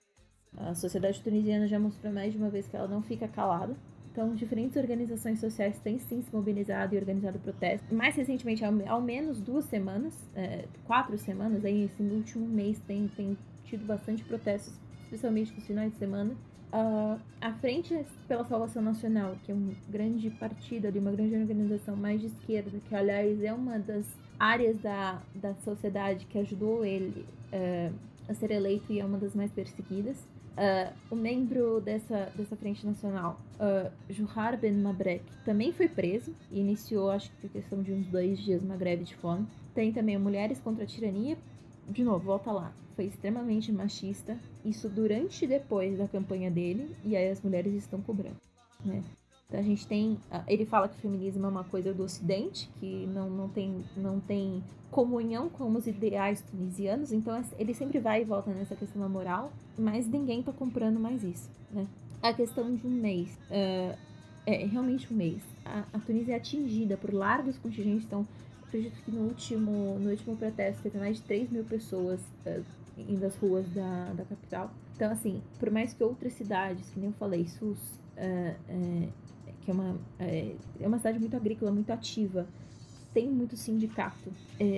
a 0.58 0.74
sociedade 0.74 1.22
tunisiana 1.22 1.68
já 1.68 1.80
mostrou 1.80 2.12
mais 2.12 2.34
de 2.34 2.38
uma 2.38 2.50
vez 2.50 2.68
que 2.68 2.76
ela 2.76 2.88
não 2.88 3.02
fica 3.02 3.28
calada, 3.28 3.76
Então, 4.12 4.34
diferentes 4.34 4.76
organizações 4.76 5.40
sociais 5.40 5.80
têm 5.80 6.00
sim 6.00 6.22
se 6.22 6.36
mobilizado 6.36 6.96
e 6.96 6.98
organizado 6.98 7.40
protestos. 7.40 7.90
Mais 7.92 8.16
recentemente, 8.16 8.66
ao, 8.66 9.02
menos 9.02 9.40
duas 9.40 9.66
semanas, 9.66 10.14
é, 10.36 10.66
quatro 10.86 11.18
semanas, 11.18 11.64
aí, 11.64 11.84
esse 11.84 12.02
último 12.02 12.46
mês 12.46 12.80
tem, 12.88 13.08
tem 13.16 13.38
tido 13.64 13.86
bastante 13.86 14.24
protestos, 14.24 14.74
especialmente 15.04 15.54
nos 15.54 15.66
finais 15.66 15.92
de 15.94 16.00
semana. 16.00 16.36
Uh, 16.72 17.20
a 17.42 17.52
Frente 17.54 18.06
pela 18.28 18.46
Salvação 18.46 18.82
Nacional, 18.82 19.36
que 19.44 19.52
é 19.52 19.56
um 19.56 19.74
grande 19.90 20.30
partido 20.30 20.88
ali, 20.88 21.00
uma 21.00 21.12
grande 21.12 21.36
organização 21.36 21.96
mais 21.96 22.22
de 22.22 22.28
esquerda, 22.28 22.80
que 22.88 22.96
aliás 22.96 23.42
é 23.42 23.52
uma 23.52 23.80
das 23.80 24.06
áreas 24.40 24.78
da, 24.80 25.22
da 25.34 25.56
sociedade 25.56 26.26
que 26.26 26.38
ajudou 26.38 26.86
ele 26.86 27.26
uh, 27.52 27.94
a 28.28 28.34
ser 28.34 28.52
eleito 28.52 28.94
e 28.94 29.00
é 29.00 29.06
uma 29.06 29.18
das 29.18 29.36
mais 29.36 29.52
perseguidas. 29.52 30.18
Uh, 30.60 30.94
o 31.10 31.16
membro 31.16 31.80
dessa, 31.80 32.32
dessa 32.36 32.56
frente 32.56 32.86
nacional, 32.86 33.40
uh, 33.56 33.90
Juhar 34.10 34.58
Ben 34.58 34.74
Mabrek, 34.74 35.24
também 35.46 35.72
foi 35.72 35.88
preso 35.88 36.36
e 36.52 36.60
iniciou, 36.60 37.10
acho 37.10 37.32
que 37.32 37.48
por 37.48 37.50
questão 37.50 37.82
de 37.82 37.94
uns 37.94 38.08
dois 38.08 38.38
dias, 38.40 38.62
uma 38.62 38.76
greve 38.76 39.06
de 39.06 39.16
fome. 39.16 39.48
Tem 39.74 39.92
também 39.94 40.18
Mulheres 40.18 40.60
contra 40.60 40.84
a 40.84 40.88
Tirania. 40.88 41.38
De 41.90 42.04
novo, 42.04 42.26
volta 42.26 42.52
lá. 42.52 42.72
Foi 42.96 43.06
extremamente 43.06 43.72
machista. 43.72 44.38
Isso 44.64 44.88
durante 44.88 45.46
e 45.46 45.48
depois 45.48 45.98
da 45.98 46.08
campanha 46.08 46.52
dele. 46.52 46.96
E 47.04 47.16
aí 47.16 47.30
as 47.30 47.42
mulheres 47.42 47.74
estão 47.74 48.02
cobrando. 48.02 48.38
Né? 48.84 49.04
Então 49.48 49.60
a 49.60 49.64
gente 49.64 49.88
tem. 49.88 50.18
Ele 50.48 50.66
fala 50.66 50.88
que 50.88 50.96
o 50.96 51.02
feminismo 51.02 51.46
é 51.46 51.50
uma 51.50 51.64
coisa 51.64 51.94
do 51.94 52.04
ocidente, 52.04 52.70
que 52.80 53.08
não, 53.08 53.30
não, 53.30 53.50
tem, 53.50 53.84
não 53.98 54.20
tem 54.20 54.64
comunhão 54.92 55.50
com 55.50 55.76
os 55.76 55.88
ideais 55.88 56.42
tunisianos, 56.42 57.12
então 57.12 57.44
ele 57.58 57.74
sempre 57.74 58.00
vai 58.00 58.22
e 58.22 58.26
volta 58.26 58.52
nessa 58.52 58.76
questão 58.76 59.02
da 59.02 59.10
moral, 59.10 59.52
mas 59.78 60.08
ninguém 60.08 60.42
tá 60.42 60.52
comprando 60.52 61.00
mais 61.00 61.24
isso, 61.24 61.50
né? 61.72 61.88
A 62.22 62.34
questão 62.34 62.76
de 62.76 62.86
um 62.86 62.90
mês. 62.90 63.30
Uh, 63.50 63.98
é 64.46 64.66
realmente 64.66 65.12
um 65.14 65.16
mês. 65.16 65.44
A, 65.64 65.84
a 65.94 66.00
Tunísia 66.00 66.34
é 66.34 66.38
atingida 66.38 66.98
por 66.98 67.14
largos 67.14 67.58
contingentes, 67.58 68.06
então 68.06 68.28
acredito 68.70 69.04
que 69.04 69.12
no 69.12 69.24
último, 69.24 70.00
no 70.00 70.12
último 70.12 70.38
protesto 70.38 70.84
teve 70.84 70.98
mais 70.98 71.18
de 71.18 71.24
3 71.24 71.50
mil 71.50 71.64
pessoas 71.64 72.22
uh, 72.46 72.64
indo 72.98 73.26
às 73.26 73.36
ruas 73.36 73.68
da, 73.70 74.14
da 74.14 74.24
capital. 74.24 74.72
Então, 74.96 75.12
assim, 75.12 75.42
por 75.60 75.72
mais 75.72 75.94
que 75.94 76.04
outras 76.04 76.34
cidades, 76.34 76.90
que 76.90 77.00
nem 77.00 77.10
eu 77.10 77.16
falei, 77.16 77.48
SUS, 77.48 77.80
uh, 78.18 79.12
que 79.62 79.72
é 79.72 79.74
uma, 79.74 79.98
é, 80.20 80.56
é 80.80 80.88
uma 80.88 80.98
cidade 80.98 81.20
muito 81.20 81.36
agrícola, 81.36 81.72
muito 81.72 81.92
ativa. 81.92 82.48
Tem 83.14 83.28
muito 83.28 83.58
sindicato. 83.58 84.32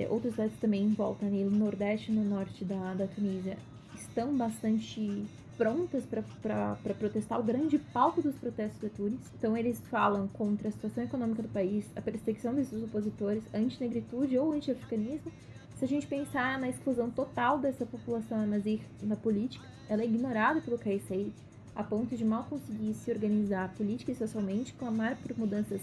Outras 0.08 0.34
cidades 0.34 0.58
também 0.58 0.82
em 0.82 0.94
volta, 0.94 1.26
ali, 1.26 1.44
no 1.44 1.50
Nordeste 1.50 2.10
e 2.10 2.14
no 2.14 2.24
Norte 2.24 2.64
da, 2.64 2.94
da 2.94 3.06
Tunísia, 3.06 3.58
estão 3.94 4.34
bastante 4.36 5.26
prontas 5.62 6.04
para 6.04 6.94
protestar. 6.94 7.38
O 7.38 7.44
grande 7.44 7.78
palco 7.78 8.20
dos 8.20 8.34
protestos 8.34 8.80
de 8.80 8.88
Tunis. 8.88 9.20
Então, 9.38 9.56
eles 9.56 9.80
falam 9.88 10.26
contra 10.26 10.68
a 10.68 10.72
situação 10.72 11.04
econômica 11.04 11.40
do 11.40 11.48
país, 11.48 11.84
a 11.94 12.00
perseguição 12.00 12.52
desses 12.52 12.82
opositores, 12.82 13.44
antinegritude 13.54 14.36
ou 14.36 14.52
anti-africanismo. 14.52 15.30
Se 15.78 15.84
a 15.84 15.88
gente 15.88 16.08
pensar 16.08 16.58
na 16.58 16.68
exclusão 16.68 17.10
total 17.10 17.60
dessa 17.60 17.86
população 17.86 18.40
amazir 18.40 18.80
na 19.00 19.14
política, 19.14 19.64
ela 19.88 20.02
é 20.02 20.04
ignorada 20.04 20.60
pelo 20.60 20.78
Saied 20.78 21.32
a 21.76 21.84
ponto 21.84 22.16
de 22.16 22.24
mal 22.24 22.44
conseguir 22.50 22.92
se 22.94 23.10
organizar 23.10 23.72
política 23.74 24.10
e 24.10 24.14
socialmente, 24.16 24.74
clamar 24.74 25.16
por 25.16 25.38
mudanças 25.38 25.80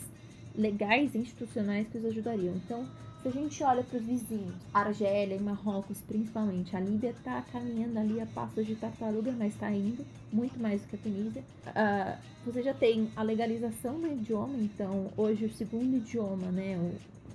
legais 0.56 1.15
e 1.15 1.19
institucionais 1.19 1.88
que 1.88 1.97
os 1.97 2.06
ajudariam. 2.06 2.53
Então, 2.56 2.85
se 3.22 3.28
a 3.28 3.32
gente 3.32 3.64
olha 3.64 3.84
para 3.84 3.98
os 3.98 4.06
vizinhos, 4.06 4.56
Argélia 4.74 5.36
e 5.36 5.40
Marrocos 5.40 6.00
principalmente, 6.02 6.76
a 6.76 6.80
Líbia 6.80 7.10
está 7.10 7.41
caminhando 7.52 8.00
ali 8.00 8.22
a 8.22 8.26
passos 8.26 8.66
de 8.66 8.76
tartaruga, 8.76 9.32
mas 9.38 9.54
está 9.54 9.70
indo 9.72 10.06
muito 10.32 10.58
mais 10.60 10.82
do 10.82 10.88
que 10.88 10.96
a 10.96 11.00
Tunísia. 11.00 11.44
Uh, 11.68 12.18
você 12.46 12.64
já 12.64 12.74
tem 12.74 13.10
a 13.16 13.24
legalização 13.24 14.00
do 14.00 14.08
idioma, 14.08 14.58
então 14.58 15.12
hoje 15.18 15.46
o 15.46 15.54
segundo 15.54 15.98
idioma, 15.98 16.50
né? 16.52 16.78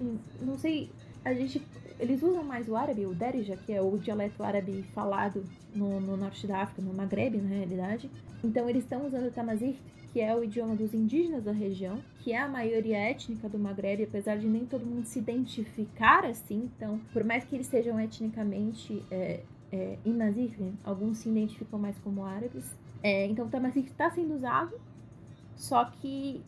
O, 0.01 0.19
não 0.41 0.59
sei, 0.59 0.91
a 1.25 1.35
gente 1.35 1.61
eles 1.99 2.23
usam 2.23 2.43
mais 2.43 2.69
o 2.69 2.77
árabe, 2.77 3.07
o 3.07 3.15
Derija, 3.15 3.57
que 3.57 3.73
é 3.73 3.81
o 3.81 3.97
dialeto 3.99 4.43
árabe 4.43 4.85
falado 4.95 5.45
no, 5.75 6.01
no 6.01 6.17
norte 6.17 6.47
da 6.47 6.63
África, 6.63 6.83
no 6.83 6.93
Maghreb, 6.93 7.37
na 7.37 7.57
realidade. 7.57 8.11
Então 8.43 8.69
eles 8.69 8.83
estão 8.83 9.07
usando 9.07 9.27
o 9.27 9.31
Tamazight, 9.31 9.79
que 10.15 10.21
é 10.21 10.33
o 10.33 10.45
idioma 10.45 10.77
dos 10.77 10.95
indígenas 10.95 11.43
da 11.43 11.51
região, 11.51 12.01
que 12.21 12.31
é 12.31 12.39
a 12.39 12.47
maioria 12.47 12.97
étnica 12.97 13.49
do 13.49 13.59
Maghreb, 13.59 14.05
apesar 14.05 14.39
de 14.39 14.47
nem 14.47 14.65
todo 14.65 14.87
mundo 14.87 15.05
se 15.07 15.19
identificar 15.19 16.25
assim. 16.25 16.71
Então, 16.77 17.01
por 17.13 17.25
mais 17.25 17.43
que 17.43 17.57
eles 17.57 17.67
sejam 17.67 17.99
etnicamente 17.99 19.03
é, 19.11 19.41
é, 19.73 19.99
alguns 20.85 21.19
se 21.19 21.29
identificam 21.29 21.81
mais 21.81 21.99
como 21.99 22.25
árabes. 22.25 22.65
É, 23.03 23.27
então, 23.27 23.47
o 23.47 23.49
Tamazight 23.49 23.91
está 23.91 24.09
sendo 24.09 24.37
usado, 24.37 24.81
só 25.57 25.85
que 25.85 26.41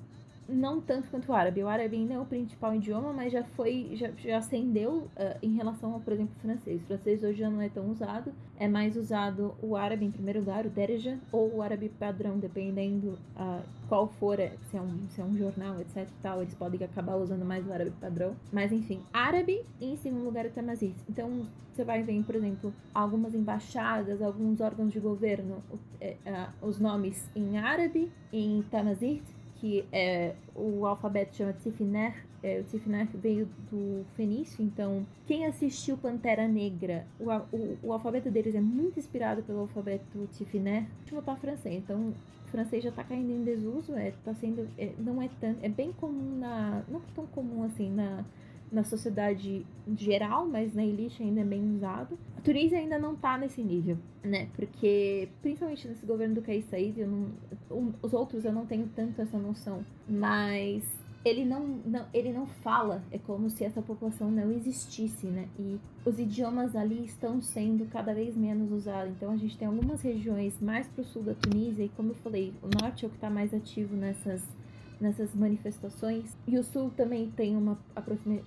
não 0.48 0.80
tanto 0.80 1.10
quanto 1.10 1.30
o 1.30 1.34
árabe. 1.34 1.62
O 1.62 1.68
árabe 1.68 1.96
ainda 1.96 2.14
é 2.14 2.18
o 2.18 2.24
principal 2.24 2.74
idioma, 2.74 3.12
mas 3.12 3.32
já 3.32 3.42
foi, 3.42 3.90
já, 3.94 4.10
já 4.16 4.38
ascendeu 4.38 5.08
uh, 5.16 5.38
em 5.42 5.54
relação 5.54 5.92
ao, 5.92 6.00
por 6.00 6.12
exemplo, 6.12 6.34
francês. 6.40 6.82
O 6.82 6.86
francês 6.86 7.22
hoje 7.22 7.38
já 7.38 7.50
não 7.50 7.60
é 7.60 7.68
tão 7.68 7.90
usado, 7.90 8.32
é 8.58 8.68
mais 8.68 8.96
usado 8.96 9.54
o 9.62 9.76
árabe 9.76 10.04
em 10.04 10.10
primeiro 10.10 10.40
lugar, 10.40 10.66
o 10.66 10.70
derja, 10.70 11.18
ou 11.32 11.56
o 11.56 11.62
árabe 11.62 11.88
padrão, 11.88 12.38
dependendo 12.38 13.18
uh, 13.36 13.62
qual 13.88 14.08
for, 14.08 14.38
é, 14.38 14.52
se 14.70 14.76
é, 14.76 14.80
um, 14.80 15.08
se 15.08 15.20
é 15.20 15.24
um 15.24 15.36
jornal, 15.36 15.80
etc 15.80 16.06
tal, 16.22 16.42
eles 16.42 16.54
podem 16.54 16.82
acabar 16.82 17.16
usando 17.16 17.44
mais 17.44 17.66
o 17.66 17.72
árabe 17.72 17.92
padrão. 18.00 18.34
Mas 18.52 18.72
enfim, 18.72 19.00
árabe 19.12 19.62
e 19.80 19.92
em 19.92 19.96
segundo 19.96 20.24
lugar 20.24 20.46
o 20.46 20.50
tamazis. 20.50 20.94
Então, 21.08 21.46
você 21.72 21.84
vai 21.84 22.02
ver, 22.02 22.22
por 22.24 22.34
exemplo, 22.34 22.72
algumas 22.94 23.34
embaixadas, 23.34 24.22
alguns 24.22 24.60
órgãos 24.60 24.92
de 24.92 24.98
governo, 24.98 25.62
uh, 25.70 26.66
os 26.66 26.78
nomes 26.78 27.30
em 27.34 27.58
árabe, 27.58 28.10
em 28.32 28.62
tamazit, 28.70 29.22
que 29.60 29.84
é, 29.92 30.34
o 30.54 30.86
alfabeto 30.86 31.36
chama 31.36 31.52
Tifiner. 31.52 32.24
É, 32.42 32.60
o 32.60 32.64
Tifiner 32.64 33.08
veio 33.14 33.48
do 33.70 34.04
fenício, 34.14 34.64
então 34.64 35.04
quem 35.26 35.46
assistiu 35.46 35.96
Pantera 35.96 36.46
Negra, 36.46 37.06
o, 37.18 37.30
o, 37.54 37.78
o 37.82 37.92
alfabeto 37.92 38.30
deles 38.30 38.54
é 38.54 38.60
muito 38.60 38.98
inspirado 38.98 39.42
pelo 39.42 39.60
alfabeto 39.60 40.28
Tifiner. 40.32 40.84
Deixa 41.00 41.14
eu 41.14 41.20
botar 41.20 41.36
francês, 41.36 41.74
então 41.76 42.12
francês 42.46 42.84
já 42.84 42.92
tá 42.92 43.02
caindo 43.02 43.30
em 43.30 43.42
desuso, 43.42 43.94
é, 43.94 44.12
tá 44.24 44.34
sendo, 44.34 44.68
é, 44.78 44.92
não 44.98 45.20
é 45.20 45.28
tão, 45.40 45.56
é 45.62 45.68
bem 45.68 45.92
comum 45.92 46.38
na, 46.38 46.82
não 46.88 47.00
tão 47.14 47.26
comum 47.26 47.64
assim 47.64 47.90
na 47.90 48.24
na 48.70 48.84
sociedade 48.84 49.64
geral, 49.96 50.46
mas 50.46 50.74
na 50.74 50.84
elite 50.84 51.22
ainda 51.22 51.40
é 51.40 51.44
bem 51.44 51.74
usado. 51.74 52.18
A 52.36 52.40
Tunísia 52.40 52.78
ainda 52.78 52.98
não 52.98 53.14
tá 53.14 53.38
nesse 53.38 53.62
nível, 53.62 53.96
né? 54.22 54.48
Porque, 54.56 55.28
principalmente 55.42 55.86
nesse 55.88 56.04
governo 56.04 56.34
do 56.34 56.42
Kais 56.42 56.66
eu 56.96 57.06
não, 57.06 57.28
um, 57.70 57.92
os 58.02 58.12
outros 58.12 58.44
eu 58.44 58.52
não 58.52 58.66
tenho 58.66 58.88
tanto 58.94 59.20
essa 59.20 59.38
noção, 59.38 59.84
mas 60.08 60.84
ele 61.24 61.44
não, 61.44 61.80
não, 61.84 62.06
ele 62.14 62.32
não 62.32 62.46
fala, 62.46 63.02
é 63.10 63.18
como 63.18 63.50
se 63.50 63.64
essa 63.64 63.82
população 63.82 64.30
não 64.30 64.52
existisse, 64.52 65.26
né? 65.26 65.48
E 65.58 65.76
os 66.04 66.20
idiomas 66.20 66.76
ali 66.76 67.04
estão 67.04 67.42
sendo 67.42 67.84
cada 67.86 68.14
vez 68.14 68.36
menos 68.36 68.70
usados. 68.70 69.12
Então 69.16 69.32
a 69.32 69.36
gente 69.36 69.58
tem 69.58 69.66
algumas 69.66 70.00
regiões 70.02 70.60
mais 70.60 70.86
pro 70.86 71.04
sul 71.04 71.24
da 71.24 71.34
Tunísia, 71.34 71.84
e 71.84 71.88
como 71.90 72.10
eu 72.10 72.14
falei, 72.16 72.54
o 72.62 72.68
norte 72.80 73.04
é 73.04 73.08
o 73.08 73.10
que 73.10 73.16
está 73.16 73.28
mais 73.28 73.52
ativo 73.52 73.96
nessas 73.96 74.46
nessas 75.00 75.34
manifestações. 75.34 76.36
E 76.46 76.58
o 76.58 76.64
Sul 76.64 76.90
também 76.96 77.30
tem 77.30 77.56
uma, 77.56 77.78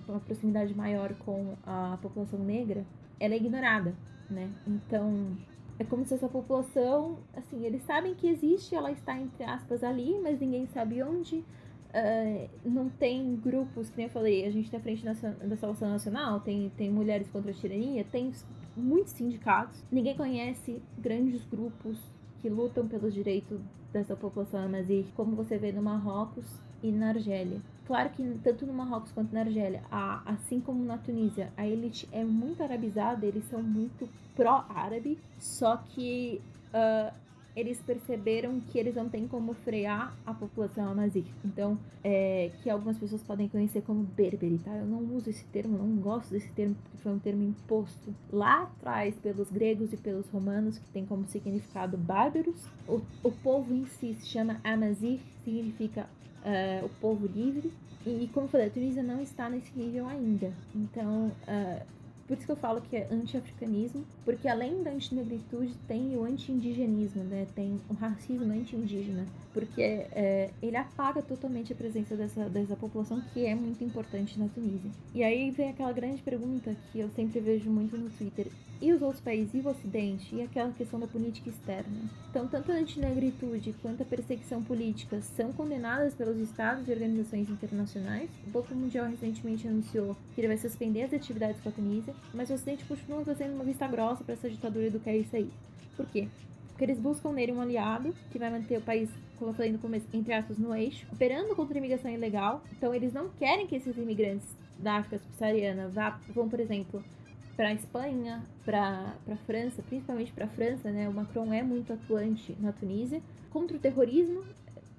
uma 0.08 0.20
proximidade 0.20 0.74
maior 0.74 1.14
com 1.14 1.54
a 1.64 1.98
população 2.00 2.38
negra. 2.38 2.84
Ela 3.18 3.34
é 3.34 3.36
ignorada, 3.36 3.94
né? 4.28 4.50
Então, 4.66 5.36
é 5.78 5.84
como 5.84 6.04
se 6.04 6.14
essa 6.14 6.28
população, 6.28 7.18
assim, 7.34 7.64
eles 7.64 7.82
sabem 7.82 8.14
que 8.14 8.28
existe, 8.28 8.74
ela 8.74 8.90
está 8.92 9.18
entre 9.18 9.44
aspas 9.44 9.82
ali, 9.82 10.18
mas 10.22 10.40
ninguém 10.40 10.66
sabe 10.66 11.02
onde. 11.02 11.44
Uh, 11.92 12.48
não 12.64 12.88
tem 12.88 13.34
grupos, 13.34 13.90
que 13.90 13.96
nem 13.96 14.06
eu 14.06 14.12
falei, 14.12 14.46
a 14.46 14.50
gente 14.50 14.70
tem 14.70 14.78
a 14.78 14.82
Frente 14.82 15.04
da 15.04 15.56
Salvação 15.56 15.88
Nacional, 15.88 16.38
tem, 16.38 16.70
tem 16.76 16.88
Mulheres 16.88 17.28
contra 17.30 17.50
a 17.50 17.54
Tirania, 17.54 18.04
tem 18.04 18.30
muitos 18.76 19.12
sindicatos. 19.12 19.82
Ninguém 19.90 20.16
conhece 20.16 20.80
grandes 20.96 21.44
grupos 21.46 21.98
que 22.40 22.48
lutam 22.48 22.86
pelos 22.86 23.12
direitos 23.12 23.60
dessa 23.92 24.16
população 24.16 24.64
amazigh, 24.64 25.06
como 25.16 25.36
você 25.36 25.58
vê 25.58 25.72
no 25.72 25.82
Marrocos 25.82 26.46
e 26.82 26.90
na 26.90 27.08
Argélia. 27.08 27.60
Claro 27.86 28.10
que 28.10 28.22
tanto 28.44 28.64
no 28.64 28.72
Marrocos 28.72 29.10
quanto 29.12 29.34
na 29.34 29.40
Argélia, 29.40 29.82
a, 29.90 30.22
assim 30.32 30.60
como 30.60 30.84
na 30.84 30.96
Tunísia, 30.96 31.52
a 31.56 31.66
elite 31.66 32.08
é 32.12 32.24
muito 32.24 32.62
arabizada, 32.62 33.26
eles 33.26 33.44
são 33.46 33.62
muito 33.62 34.08
pró-árabe, 34.36 35.18
só 35.38 35.76
que 35.76 36.40
uh, 36.72 37.12
eles 37.60 37.78
perceberam 37.80 38.60
que 38.60 38.78
eles 38.78 38.94
não 38.94 39.08
têm 39.08 39.28
como 39.28 39.54
frear 39.54 40.16
a 40.24 40.32
população 40.32 40.88
amazigh. 40.88 41.26
Então, 41.44 41.78
é, 42.02 42.50
que 42.62 42.70
algumas 42.70 42.98
pessoas 42.98 43.22
podem 43.22 43.48
conhecer 43.48 43.82
como 43.82 44.02
berberi, 44.02 44.58
tá? 44.58 44.74
Eu 44.74 44.86
não 44.86 44.98
uso 45.14 45.28
esse 45.30 45.44
termo, 45.46 45.76
não 45.76 45.96
gosto 45.96 46.30
desse 46.30 46.50
termo, 46.52 46.74
porque 46.74 46.98
foi 46.98 47.12
um 47.12 47.18
termo 47.18 47.42
imposto 47.42 48.14
lá 48.32 48.62
atrás 48.62 49.14
pelos 49.16 49.50
gregos 49.50 49.92
e 49.92 49.96
pelos 49.96 50.28
romanos, 50.30 50.78
que 50.78 50.88
tem 50.90 51.04
como 51.04 51.26
significado 51.26 51.96
bárbaros. 51.96 52.56
O, 52.88 53.00
o 53.22 53.30
povo 53.30 53.74
em 53.74 53.86
si 53.86 54.14
se 54.14 54.26
chama 54.26 54.60
amazigh, 54.64 55.20
significa 55.44 56.08
uh, 56.44 56.86
o 56.86 56.88
povo 57.00 57.26
livre. 57.26 57.70
E, 58.06 58.30
como 58.32 58.48
falei, 58.48 58.68
a 58.68 58.70
Tunísia 58.70 59.02
não 59.02 59.20
está 59.20 59.50
nesse 59.50 59.78
nível 59.78 60.08
ainda. 60.08 60.52
Então, 60.74 61.26
uh, 61.46 61.86
Por 62.30 62.36
isso 62.36 62.46
que 62.46 62.52
eu 62.52 62.56
falo 62.56 62.80
que 62.80 62.94
é 62.94 63.08
anti-africanismo, 63.10 64.04
porque 64.24 64.46
além 64.46 64.84
da 64.84 64.92
antinegritude 64.92 65.74
tem 65.88 66.16
o 66.16 66.22
anti-indigenismo, 66.22 67.24
né? 67.24 67.44
Tem 67.56 67.80
o 67.90 67.94
racismo 67.94 68.52
anti-indígena, 68.52 69.26
porque 69.52 69.82
é, 69.82 70.50
ele 70.62 70.76
apaga 70.76 71.22
totalmente 71.22 71.72
a 71.72 71.76
presença 71.76 72.14
dessa, 72.14 72.48
dessa 72.48 72.76
população 72.76 73.20
que 73.34 73.44
é 73.44 73.52
muito 73.52 73.82
importante 73.82 74.38
na 74.38 74.46
Tunísia. 74.46 74.92
E 75.12 75.24
aí 75.24 75.50
vem 75.50 75.70
aquela 75.70 75.92
grande 75.92 76.22
pergunta 76.22 76.76
que 76.92 77.00
eu 77.00 77.10
sempre 77.16 77.40
vejo 77.40 77.68
muito 77.68 77.98
no 77.98 78.08
Twitter: 78.10 78.46
e 78.80 78.92
os 78.92 79.02
outros 79.02 79.20
países, 79.20 79.52
e 79.54 79.58
o 79.58 79.68
Ocidente, 79.68 80.34
e 80.34 80.42
aquela 80.42 80.72
questão 80.72 80.98
da 80.98 81.06
política 81.06 81.50
externa. 81.50 82.10
Então, 82.30 82.48
tanto 82.48 82.72
a 82.72 82.76
antinegritude 82.76 83.74
quanto 83.82 84.02
a 84.02 84.06
perseguição 84.06 84.62
política 84.62 85.20
são 85.36 85.52
condenadas 85.52 86.14
pelos 86.14 86.38
estados 86.38 86.88
e 86.88 86.92
organizações 86.92 87.50
internacionais. 87.50 88.30
O 88.46 88.50
Banco 88.50 88.74
Mundial 88.74 89.06
recentemente 89.08 89.68
anunciou 89.68 90.16
que 90.34 90.40
ele 90.40 90.48
vai 90.48 90.56
suspender 90.56 91.02
as 91.02 91.12
atividades 91.12 91.60
com 91.60 91.68
a 91.68 91.72
Tunísia, 91.72 92.14
mas 92.32 92.48
o 92.48 92.54
Ocidente 92.54 92.84
continua 92.84 93.24
fazendo 93.24 93.54
uma 93.54 93.64
vista 93.64 93.86
grossa 93.86 94.24
para 94.24 94.34
essa 94.34 94.48
ditadura 94.48 94.90
do 94.90 95.00
Kair 95.00 95.26
Said. 95.30 95.50
Por 95.96 96.06
quê? 96.06 96.28
Porque 96.68 96.84
eles 96.84 96.98
buscam 96.98 97.32
nele 97.32 97.52
um 97.52 97.60
aliado 97.60 98.14
que 98.30 98.38
vai 98.38 98.48
manter 98.48 98.78
o 98.78 98.80
país, 98.80 99.10
como 99.38 99.50
eu 99.50 99.54
falei 99.54 99.70
no 99.70 99.78
começo, 99.78 100.06
entre 100.14 100.32
aspas, 100.32 100.56
no 100.56 100.74
eixo, 100.74 101.06
operando 101.12 101.54
contra 101.54 101.76
a 101.76 101.78
imigração 101.78 102.10
ilegal. 102.10 102.64
Então, 102.72 102.94
eles 102.94 103.12
não 103.12 103.28
querem 103.38 103.66
que 103.66 103.76
esses 103.76 103.94
imigrantes 103.98 104.48
da 104.78 104.96
África 104.96 105.18
subsaariana 105.18 105.88
vá, 105.88 106.18
vão, 106.34 106.48
por 106.48 106.58
exemplo, 106.58 107.04
para 107.60 107.68
a 107.68 107.74
Espanha, 107.74 108.42
para 108.64 109.12
a 109.30 109.36
França, 109.44 109.82
principalmente 109.82 110.32
para 110.32 110.46
a 110.46 110.48
França, 110.48 110.90
né? 110.90 111.06
O 111.10 111.12
Macron 111.12 111.52
é 111.52 111.62
muito 111.62 111.92
atuante 111.92 112.56
na 112.58 112.72
Tunísia 112.72 113.20
contra 113.50 113.76
o 113.76 113.78
terrorismo, 113.78 114.42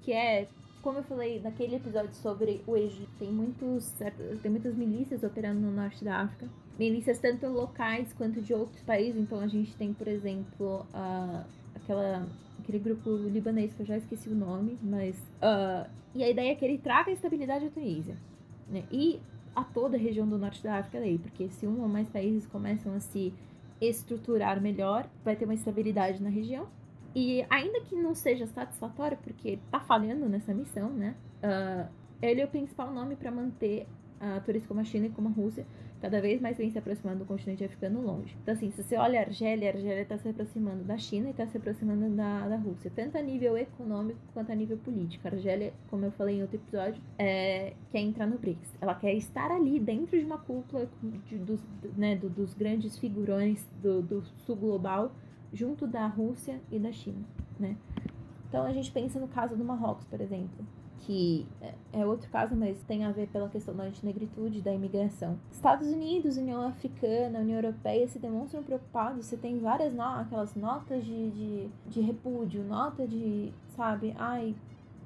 que 0.00 0.12
é 0.12 0.46
como 0.80 0.98
eu 0.98 1.02
falei 1.02 1.40
naquele 1.40 1.74
episódio 1.74 2.14
sobre 2.14 2.62
o 2.64 2.76
Egito, 2.76 3.10
tem 3.18 3.32
muitos 3.32 3.92
tem 4.42 4.48
muitas 4.48 4.76
milícias 4.76 5.24
operando 5.24 5.58
no 5.58 5.72
norte 5.72 6.04
da 6.04 6.18
África, 6.18 6.46
milícias 6.78 7.18
tanto 7.18 7.48
locais 7.48 8.12
quanto 8.12 8.40
de 8.40 8.54
outros 8.54 8.80
países. 8.82 9.20
Então 9.20 9.40
a 9.40 9.48
gente 9.48 9.74
tem, 9.74 9.92
por 9.92 10.06
exemplo, 10.06 10.86
uh, 10.94 11.44
aquela 11.74 12.28
aquele 12.60 12.78
grupo 12.78 13.10
libanês 13.10 13.74
que 13.74 13.82
eu 13.82 13.86
já 13.86 13.96
esqueci 13.96 14.28
o 14.28 14.36
nome, 14.36 14.78
mas 14.80 15.16
uh, 15.42 15.90
e 16.14 16.22
a 16.22 16.30
ideia 16.30 16.52
é 16.52 16.54
que 16.54 16.64
ele 16.64 16.78
traga 16.78 17.10
estabilidade 17.10 17.66
à 17.66 17.70
Tunísia, 17.70 18.16
né? 18.70 18.84
E 18.92 19.20
a 19.54 19.64
toda 19.64 19.96
a 19.96 20.00
região 20.00 20.26
do 20.26 20.38
norte 20.38 20.62
da 20.62 20.78
África 20.78 21.00
daí, 21.00 21.18
porque 21.18 21.48
se 21.48 21.66
um 21.66 21.82
ou 21.82 21.88
mais 21.88 22.08
países 22.08 22.46
começam 22.46 22.94
a 22.94 23.00
se 23.00 23.32
estruturar 23.80 24.60
melhor, 24.60 25.08
vai 25.24 25.36
ter 25.36 25.44
uma 25.44 25.54
estabilidade 25.54 26.22
na 26.22 26.30
região. 26.30 26.66
E 27.14 27.44
ainda 27.50 27.80
que 27.82 27.94
não 27.94 28.14
seja 28.14 28.46
satisfatório, 28.46 29.18
porque 29.22 29.58
tá 29.70 29.80
falhando 29.80 30.28
nessa 30.28 30.54
missão, 30.54 30.88
né? 30.88 31.14
Uh, 31.42 31.88
ele 32.22 32.40
é 32.40 32.44
o 32.44 32.48
principal 32.48 32.90
nome 32.92 33.16
para 33.16 33.30
manter 33.30 33.86
atores 34.36 34.64
como 34.64 34.80
a 34.80 34.84
China 34.84 35.06
e 35.06 35.10
como 35.10 35.28
a 35.28 35.32
Rússia 35.32 35.66
cada 36.02 36.20
vez 36.20 36.40
mais 36.40 36.58
vem 36.58 36.68
se 36.68 36.76
aproximando 36.76 37.20
do 37.20 37.24
continente 37.24 37.62
africano 37.62 38.02
longe. 38.02 38.36
Então, 38.42 38.52
assim, 38.52 38.72
se 38.72 38.82
você 38.82 38.96
olha 38.96 39.20
a 39.20 39.22
Argélia, 39.22 39.70
a 39.70 39.72
Argélia 39.72 40.02
está 40.02 40.18
se 40.18 40.28
aproximando 40.28 40.82
da 40.82 40.98
China 40.98 41.28
e 41.28 41.30
está 41.30 41.46
se 41.46 41.56
aproximando 41.56 42.10
da, 42.16 42.48
da 42.48 42.56
Rússia, 42.56 42.90
tanto 42.92 43.16
a 43.16 43.22
nível 43.22 43.56
econômico 43.56 44.18
quanto 44.34 44.50
a 44.50 44.54
nível 44.54 44.76
político. 44.78 45.28
A 45.28 45.30
Argélia, 45.30 45.72
como 45.88 46.04
eu 46.04 46.10
falei 46.10 46.38
em 46.38 46.42
outro 46.42 46.56
episódio, 46.56 47.00
é, 47.16 47.74
quer 47.92 48.00
entrar 48.00 48.26
no 48.26 48.36
BRICS. 48.36 48.76
Ela 48.80 48.96
quer 48.96 49.14
estar 49.14 49.52
ali 49.52 49.78
dentro 49.78 50.18
de 50.18 50.24
uma 50.24 50.38
cúpula 50.38 50.90
de, 51.28 51.38
dos, 51.38 51.60
né, 51.96 52.16
do, 52.16 52.28
dos 52.28 52.52
grandes 52.52 52.98
figurões 52.98 53.64
do, 53.80 54.02
do 54.02 54.22
sul 54.44 54.56
global, 54.56 55.12
junto 55.52 55.86
da 55.86 56.08
Rússia 56.08 56.60
e 56.68 56.80
da 56.80 56.90
China, 56.90 57.24
né? 57.60 57.76
Então 58.48 58.66
a 58.66 58.72
gente 58.72 58.90
pensa 58.90 59.20
no 59.20 59.28
caso 59.28 59.54
do 59.54 59.64
Marrocos, 59.64 60.04
por 60.06 60.20
exemplo 60.20 60.66
que 61.02 61.46
é, 61.60 61.74
é 61.92 62.06
outro 62.06 62.28
caso, 62.30 62.54
mas 62.54 62.80
tem 62.84 63.04
a 63.04 63.10
ver 63.10 63.28
pela 63.28 63.48
questão 63.48 63.74
da 63.74 63.84
antinegritude 63.84 64.60
da 64.60 64.72
imigração. 64.72 65.38
Estados 65.50 65.88
Unidos, 65.88 66.36
União 66.36 66.66
Africana, 66.66 67.40
União 67.40 67.58
Europeia 67.58 68.06
se 68.08 68.18
demonstram 68.18 68.62
preocupados. 68.62 69.26
Você 69.26 69.36
tem 69.36 69.58
várias 69.58 69.92
no 69.92 70.02
aquelas 70.02 70.54
notas 70.54 71.04
de, 71.04 71.30
de, 71.30 71.68
de 71.88 72.00
repúdio, 72.00 72.62
nota 72.62 73.06
de, 73.06 73.52
sabe, 73.76 74.14
ai, 74.16 74.54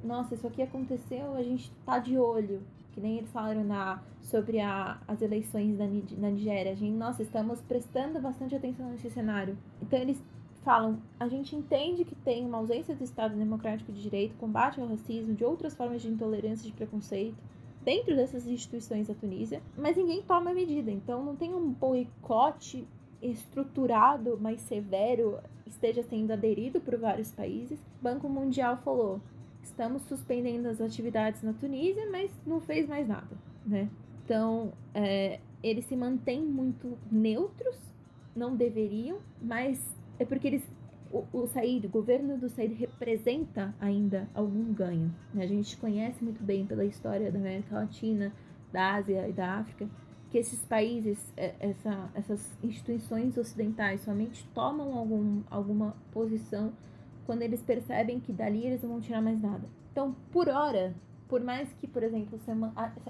nossa, 0.04 0.34
isso 0.34 0.46
aqui 0.46 0.62
aconteceu, 0.62 1.34
a 1.34 1.42
gente 1.42 1.72
tá 1.84 1.98
de 1.98 2.18
olho. 2.18 2.62
Que 2.92 3.00
nem 3.00 3.18
eles 3.18 3.30
falaram 3.30 3.62
na, 3.62 4.02
sobre 4.22 4.58
a, 4.58 4.98
as 5.06 5.20
eleições 5.20 5.76
da, 5.76 5.84
na 6.16 6.30
Nigéria. 6.30 6.72
A 6.72 6.74
gente, 6.74 6.96
nossa, 6.96 7.22
estamos 7.22 7.60
prestando 7.60 8.18
bastante 8.20 8.54
atenção 8.54 8.88
nesse 8.90 9.10
cenário. 9.10 9.56
Então 9.82 9.98
eles 9.98 10.22
falam: 10.66 10.98
a 11.20 11.28
gente 11.28 11.54
entende 11.54 12.04
que 12.04 12.16
tem 12.16 12.44
uma 12.44 12.58
ausência 12.58 12.92
do 12.92 13.04
Estado 13.04 13.36
democrático 13.36 13.92
de 13.92 14.02
direito, 14.02 14.34
combate 14.34 14.80
ao 14.80 14.88
racismo, 14.88 15.32
de 15.32 15.44
outras 15.44 15.76
formas 15.76 16.02
de 16.02 16.08
intolerância 16.08 16.66
de 16.66 16.72
preconceito 16.72 17.36
dentro 17.84 18.16
dessas 18.16 18.44
instituições 18.48 19.06
da 19.06 19.14
Tunísia, 19.14 19.62
mas 19.78 19.96
ninguém 19.96 20.20
toma 20.20 20.52
medida. 20.52 20.90
Então 20.90 21.24
não 21.24 21.36
tem 21.36 21.54
um 21.54 21.70
boicote 21.70 22.84
estruturado, 23.22 24.36
mais 24.38 24.60
severo, 24.62 25.38
esteja 25.64 26.02
sendo 26.02 26.32
aderido 26.32 26.80
por 26.80 26.98
vários 26.98 27.30
países. 27.30 27.78
O 28.00 28.02
Banco 28.02 28.28
Mundial 28.28 28.76
falou: 28.78 29.20
estamos 29.62 30.02
suspendendo 30.02 30.68
as 30.68 30.80
atividades 30.80 31.42
na 31.44 31.52
Tunísia, 31.52 32.10
mas 32.10 32.32
não 32.44 32.60
fez 32.60 32.88
mais 32.88 33.06
nada, 33.06 33.38
né? 33.64 33.88
Então, 34.24 34.72
é, 34.92 35.38
eles 35.62 35.84
se 35.84 35.94
mantêm 35.94 36.42
muito 36.42 36.98
neutros, 37.08 37.78
não 38.34 38.56
deveriam, 38.56 39.18
mas 39.40 39.95
é 40.18 40.24
porque 40.24 40.48
eles 40.48 40.62
o, 41.12 41.24
o 41.32 41.46
Said, 41.46 41.86
o 41.86 41.90
governo 41.90 42.36
do 42.36 42.48
Said 42.48 42.74
representa 42.74 43.74
ainda 43.80 44.28
algum 44.34 44.72
ganho. 44.72 45.14
Né? 45.32 45.44
A 45.44 45.46
gente 45.46 45.76
conhece 45.76 46.22
muito 46.22 46.42
bem 46.42 46.66
pela 46.66 46.84
história 46.84 47.30
da 47.30 47.38
América 47.38 47.76
Latina, 47.76 48.32
da 48.72 48.94
Ásia 48.94 49.28
e 49.28 49.32
da 49.32 49.54
África 49.54 49.88
que 50.30 50.38
esses 50.38 50.64
países, 50.64 51.18
é, 51.36 51.54
essa, 51.60 52.10
essas 52.14 52.58
instituições 52.62 53.36
ocidentais 53.36 54.02
somente 54.02 54.46
tomam 54.54 54.96
algum, 54.96 55.42
alguma 55.50 55.96
posição 56.12 56.72
quando 57.24 57.42
eles 57.42 57.62
percebem 57.62 58.20
que 58.20 58.32
dali 58.32 58.64
eles 58.64 58.82
não 58.82 58.90
vão 58.90 59.00
tirar 59.00 59.20
mais 59.20 59.40
nada. 59.40 59.68
Então, 59.90 60.14
por 60.30 60.48
hora, 60.48 60.94
por 61.28 61.42
mais 61.42 61.72
que, 61.80 61.86
por 61.86 62.02
exemplo, 62.02 62.38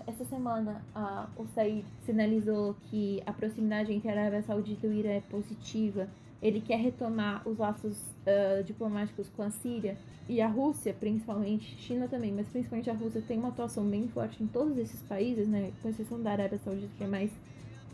essa 0.07 0.25
semana 0.25 0.83
a, 0.95 1.29
o 1.37 1.47
Said 1.49 1.85
sinalizou 2.05 2.75
que 2.91 3.23
a 3.27 3.33
proximidade 3.33 3.93
entre 3.93 4.09
a 4.09 4.13
Arábia 4.13 4.43
Saudita 4.43 4.87
e 4.87 4.91
o 4.91 4.93
Irã 4.93 5.11
é 5.11 5.21
positiva 5.21 6.09
ele 6.43 6.61
quer 6.61 6.79
retomar 6.79 7.47
os 7.49 7.59
laços 7.59 7.97
uh, 7.97 8.63
diplomáticos 8.65 9.29
com 9.37 9.43
a 9.43 9.51
Síria 9.51 9.97
e 10.29 10.41
a 10.41 10.49
Rússia, 10.49 10.93
principalmente, 10.93 11.77
China 11.79 12.09
também, 12.09 12.33
mas 12.33 12.49
principalmente 12.49 12.91
a 12.91 12.95
Rússia 12.95 13.23
tem 13.27 13.39
uma 13.39 13.49
atuação 13.49 13.85
bem 13.85 14.09
forte 14.09 14.43
em 14.43 14.47
todos 14.47 14.77
esses 14.77 15.01
países, 15.03 15.47
né? 15.49 15.73
Com 15.81 15.89
exceção 15.89 16.21
da 16.21 16.33
Arábia 16.33 16.59
Saudita, 16.59 16.93
que 16.99 17.05
é 17.05 17.07
mais 17.07 17.31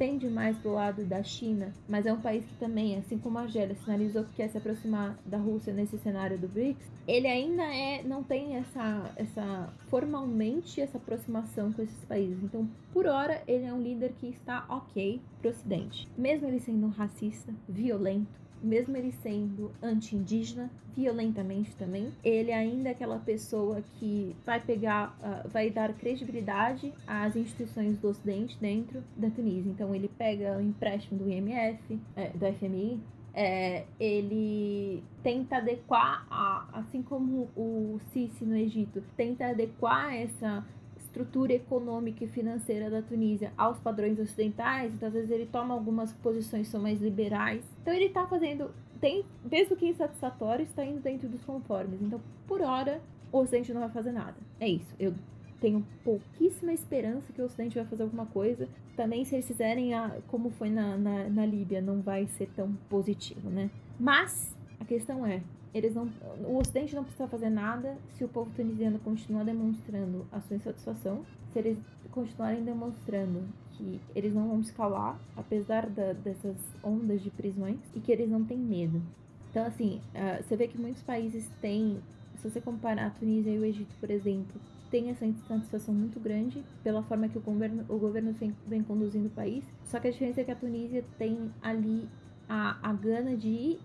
tende 0.02 0.28
mais 0.28 0.58
pro 0.58 0.72
lado 0.72 1.04
da 1.04 1.22
China, 1.22 1.72
mas 1.88 2.06
é 2.06 2.12
um 2.12 2.20
país 2.20 2.44
que 2.44 2.56
também, 2.56 2.98
assim 2.98 3.18
como 3.18 3.38
a 3.38 3.42
Argélia, 3.42 3.76
sinalizou 3.76 4.24
que 4.24 4.32
quer 4.32 4.48
se 4.48 4.58
aproximar 4.58 5.16
da 5.24 5.38
Rússia 5.38 5.72
nesse 5.72 5.96
cenário 5.96 6.36
do 6.36 6.48
BRICS, 6.48 6.90
ele 7.06 7.28
ainda 7.28 7.62
é 7.62 8.02
não 8.02 8.24
tem 8.24 8.56
essa 8.56 9.12
essa 9.14 9.72
formalmente 9.88 10.80
essa 10.80 10.98
aproximação 10.98 11.72
com 11.72 11.82
esses 11.82 12.04
países. 12.06 12.42
Então, 12.42 12.68
por 12.92 13.06
hora, 13.06 13.44
ele 13.46 13.64
é 13.64 13.72
um 13.72 13.80
líder 13.80 14.12
que 14.18 14.26
está 14.26 14.64
ok 14.68 15.20
pro 15.40 15.50
Ocidente, 15.50 16.08
mesmo 16.18 16.48
ele 16.48 16.58
sendo 16.58 16.88
racista, 16.88 17.54
violento, 17.68 18.41
mesmo 18.62 18.96
ele 18.96 19.12
sendo 19.12 19.70
anti-indígena, 19.82 20.70
violentamente 20.94 21.74
também, 21.76 22.12
ele 22.22 22.52
ainda 22.52 22.90
é 22.90 22.92
aquela 22.92 23.18
pessoa 23.18 23.82
que 23.94 24.36
vai 24.44 24.60
pegar, 24.60 25.16
uh, 25.20 25.48
vai 25.48 25.70
dar 25.70 25.92
credibilidade 25.94 26.92
às 27.06 27.34
instituições 27.34 27.96
do 27.98 28.08
Ocidente 28.08 28.56
dentro 28.60 29.02
da 29.16 29.30
Tunísia. 29.30 29.70
Então 29.70 29.94
ele 29.94 30.08
pega 30.08 30.58
o 30.58 30.60
empréstimo 30.60 31.18
do 31.18 31.30
IMF, 31.30 31.98
é, 32.14 32.28
do 32.28 32.46
FMI, 32.58 33.00
é, 33.34 33.84
ele 33.98 35.02
tenta 35.22 35.56
adequar, 35.56 36.26
a, 36.30 36.68
assim 36.74 37.02
como 37.02 37.48
o 37.56 37.98
Sisi 38.12 38.44
no 38.44 38.56
Egito, 38.56 39.02
tenta 39.16 39.46
adequar 39.46 40.14
essa 40.14 40.64
estrutura 41.12 41.52
econômica 41.52 42.24
e 42.24 42.26
financeira 42.26 42.88
da 42.88 43.02
Tunísia 43.02 43.52
aos 43.56 43.78
padrões 43.78 44.18
ocidentais, 44.18 44.94
então 44.94 45.08
às 45.08 45.14
vezes 45.14 45.30
ele 45.30 45.46
toma 45.46 45.74
algumas 45.74 46.12
posições 46.14 46.66
que 46.66 46.72
são 46.72 46.80
mais 46.80 47.00
liberais. 47.00 47.62
Então 47.82 47.92
ele 47.92 48.06
está 48.06 48.26
fazendo, 48.26 48.70
tem, 48.98 49.24
mesmo 49.50 49.76
que 49.76 49.86
insatisfatório, 49.86 50.64
está 50.64 50.84
indo 50.84 51.00
dentro 51.00 51.28
dos 51.28 51.44
conformes. 51.44 52.00
Então, 52.00 52.18
por 52.46 52.62
hora, 52.62 53.02
o 53.30 53.38
Ocidente 53.38 53.72
não 53.74 53.82
vai 53.82 53.90
fazer 53.90 54.12
nada. 54.12 54.36
É 54.58 54.66
isso. 54.66 54.94
Eu 54.98 55.14
tenho 55.60 55.86
pouquíssima 56.02 56.72
esperança 56.72 57.32
que 57.32 57.42
o 57.42 57.44
Ocidente 57.44 57.76
vai 57.76 57.84
fazer 57.84 58.04
alguma 58.04 58.26
coisa. 58.26 58.66
Também, 58.96 59.24
se 59.24 59.34
eles 59.34 59.46
fizerem 59.46 59.94
a, 59.94 60.16
como 60.28 60.50
foi 60.50 60.70
na, 60.70 60.96
na, 60.96 61.28
na 61.28 61.46
Líbia, 61.46 61.82
não 61.82 62.00
vai 62.00 62.26
ser 62.26 62.48
tão 62.56 62.72
positivo, 62.88 63.50
né? 63.50 63.70
Mas 64.00 64.56
a 64.80 64.84
questão 64.84 65.26
é, 65.26 65.42
eles 65.74 65.94
não, 65.94 66.08
o 66.44 66.58
Ocidente 66.58 66.94
não 66.94 67.02
precisa 67.02 67.26
fazer 67.26 67.48
nada 67.48 67.96
se 68.16 68.24
o 68.24 68.28
povo 68.28 68.50
tunisiano 68.54 68.98
continuar 68.98 69.44
demonstrando 69.44 70.26
a 70.30 70.40
sua 70.40 70.56
insatisfação, 70.56 71.24
se 71.52 71.58
eles 71.58 71.78
continuarem 72.10 72.62
demonstrando 72.62 73.42
que 73.72 74.00
eles 74.14 74.34
não 74.34 74.48
vão 74.48 74.62
se 74.62 74.72
calar, 74.72 75.18
apesar 75.36 75.88
da, 75.88 76.12
dessas 76.12 76.56
ondas 76.84 77.22
de 77.22 77.30
prisões, 77.30 77.78
e 77.94 78.00
que 78.00 78.12
eles 78.12 78.28
não 78.28 78.44
têm 78.44 78.58
medo. 78.58 79.02
Então, 79.50 79.64
assim, 79.66 80.00
uh, 80.14 80.42
você 80.42 80.56
vê 80.56 80.68
que 80.68 80.78
muitos 80.78 81.02
países 81.02 81.48
têm, 81.60 82.00
se 82.36 82.48
você 82.48 82.60
comparar 82.60 83.06
a 83.06 83.10
Tunísia 83.10 83.50
e 83.50 83.58
o 83.58 83.64
Egito, 83.64 83.94
por 83.98 84.10
exemplo, 84.10 84.60
tem 84.90 85.08
essa 85.08 85.24
insatisfação 85.24 85.94
muito 85.94 86.20
grande 86.20 86.62
pela 86.84 87.02
forma 87.02 87.26
que 87.26 87.38
o 87.38 87.40
governo, 87.40 87.82
o 87.88 87.96
governo 87.96 88.32
vem, 88.32 88.54
vem 88.66 88.82
conduzindo 88.82 89.28
o 89.28 89.30
país. 89.30 89.64
Só 89.84 89.98
que 89.98 90.08
a 90.08 90.10
diferença 90.10 90.42
é 90.42 90.44
que 90.44 90.50
a 90.50 90.56
Tunísia 90.56 91.02
tem 91.18 91.50
ali 91.62 92.06
a, 92.48 92.76
a 92.82 92.92
gana 92.92 93.36
de 93.36 93.48
ir 93.48 93.80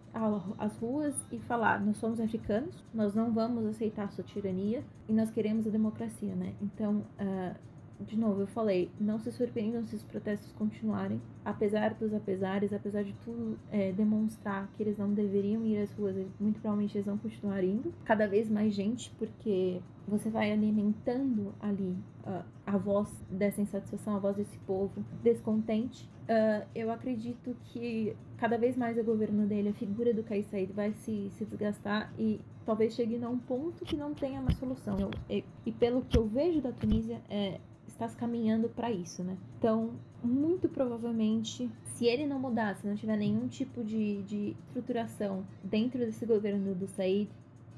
às 0.58 0.78
ruas 0.78 1.16
e 1.32 1.40
falar: 1.40 1.80
nós 1.80 1.98
somos 1.98 2.20
africanos, 2.20 2.76
nós 2.94 3.14
não 3.14 3.32
vamos 3.32 3.66
aceitar 3.66 4.12
sua 4.12 4.24
tirania 4.24 4.84
e 5.08 5.14
nós 5.14 5.30
queremos 5.32 5.68
a 5.68 5.70
democracia, 5.70 6.36
né? 6.36 6.54
Então, 6.62 7.04
uh, 7.20 7.56
de 8.00 8.18
novo, 8.18 8.42
eu 8.42 8.48
falei, 8.48 8.92
não 9.00 9.20
se 9.20 9.32
surpreendam 9.32 9.84
se 9.84 9.96
os 9.96 10.04
protestos 10.04 10.52
continuarem, 10.54 11.22
apesar 11.44 11.94
dos 11.94 12.14
apesares, 12.14 12.72
apesar 12.72 13.04
de 13.04 13.14
tudo 13.26 13.58
é, 13.72 13.92
demonstrar 13.92 14.70
que 14.76 14.84
eles 14.84 14.98
não 14.98 15.14
deveriam 15.14 15.66
ir 15.66 15.78
às 15.80 15.92
ruas, 15.94 16.16
muito 16.40 16.60
provavelmente 16.60 16.98
eles 16.98 17.08
vão 17.08 17.18
continuar 17.18 17.64
indo. 17.64 17.94
Cada 18.06 18.28
vez 18.28 18.50
mais 18.50 18.74
gente, 18.74 19.12
porque 19.18 19.82
você 20.08 20.30
vai 20.30 20.52
alimentando 20.52 21.54
ali 21.60 21.98
uh, 22.26 22.44
a 22.66 22.78
voz 22.78 23.10
dessa 23.30 23.62
insatisfação, 23.62 24.16
a 24.16 24.20
voz 24.20 24.38
desse 24.38 24.58
povo 24.60 25.04
descontente. 25.22 26.10
Uh, 26.24 26.66
eu 26.74 26.92
acredito 26.92 27.56
que 27.66 28.16
cada 28.38 28.58
vez 28.58 28.78
mais 28.78 28.98
o 28.98 29.04
governo 29.04 29.46
dele, 29.46 29.70
a 29.70 29.74
figura 29.74 30.14
do 30.14 30.24
Kais 30.24 30.48
vai 30.74 30.94
se, 30.94 31.30
se 31.32 31.46
desgastar 31.46 32.14
e 32.18 32.40
talvez 32.66 32.94
chegue 32.94 33.22
a 33.24 33.30
um 33.30 33.38
ponto 33.38 33.84
que 33.84 33.96
não 33.96 34.14
tenha 34.14 34.42
mais 34.42 34.58
solução. 34.58 34.98
Eu, 35.00 35.12
e, 35.30 35.44
e 35.66 35.72
pelo 35.72 36.02
que 36.04 36.18
eu 36.18 36.26
vejo 36.28 36.62
da 36.62 36.72
Tunísia, 36.72 37.22
é, 37.30 37.60
está 37.98 38.08
se 38.08 38.16
caminhando 38.16 38.70
para 38.70 38.92
isso, 38.92 39.24
né? 39.24 39.36
Então, 39.58 39.92
muito 40.24 40.70
provavelmente, 40.70 41.70
se 41.96 42.06
ele 42.06 42.28
não 42.28 42.40
mudar, 42.40 42.76
se 42.76 42.88
não 42.88 42.96
tiver 42.96 43.18
nenhum 43.18 43.48
tipo 43.48 43.84
de, 43.84 44.22
de 44.24 44.56
estruturação 44.68 45.44
dentro 45.64 46.00
desse 46.00 46.26
governo 46.26 46.76
do 46.76 46.88
Said, 46.88 47.28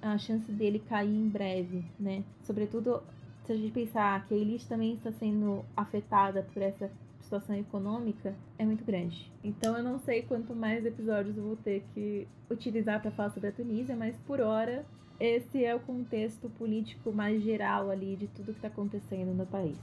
a 0.01 0.17
chance 0.17 0.51
dele 0.51 0.79
cair 0.79 1.09
em 1.09 1.29
breve, 1.29 1.85
né? 1.99 2.23
Sobretudo 2.43 3.01
se 3.45 3.53
a 3.53 3.55
gente 3.55 3.71
pensar 3.71 4.27
que 4.27 4.33
a 4.33 4.37
elite 4.37 4.67
também 4.67 4.93
está 4.93 5.11
sendo 5.11 5.65
afetada 5.75 6.45
por 6.53 6.61
essa 6.61 6.91
situação 7.21 7.55
econômica, 7.55 8.35
é 8.57 8.65
muito 8.65 8.83
grande. 8.83 9.31
Então 9.43 9.77
eu 9.77 9.83
não 9.83 9.99
sei 9.99 10.21
quanto 10.23 10.53
mais 10.55 10.85
episódios 10.85 11.37
eu 11.37 11.43
vou 11.43 11.55
ter 11.55 11.83
que 11.93 12.27
utilizar 12.49 13.01
para 13.01 13.11
falar 13.11 13.29
sobre 13.31 13.49
a 13.49 13.51
Tunísia, 13.51 13.95
mas 13.95 14.17
por 14.27 14.39
hora 14.41 14.85
esse 15.19 15.63
é 15.63 15.75
o 15.75 15.79
contexto 15.79 16.49
político 16.49 17.11
mais 17.11 17.43
geral 17.43 17.89
ali 17.89 18.15
de 18.15 18.27
tudo 18.27 18.53
que 18.53 18.59
está 18.59 18.67
acontecendo 18.69 19.33
no 19.33 19.45
país. 19.45 19.77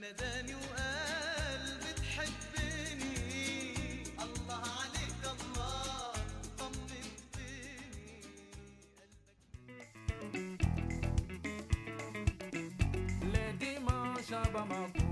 ناداني 0.00 0.54
وقال 0.54 1.64
بتحبني 1.82 3.16
الله 4.24 4.62
عليك 4.80 5.22
الله 5.34 6.12
طمنتني 6.58 7.08
Les 13.32 13.52
dimanches 13.64 14.32
à 14.32 14.42
Bamako, 14.54 15.06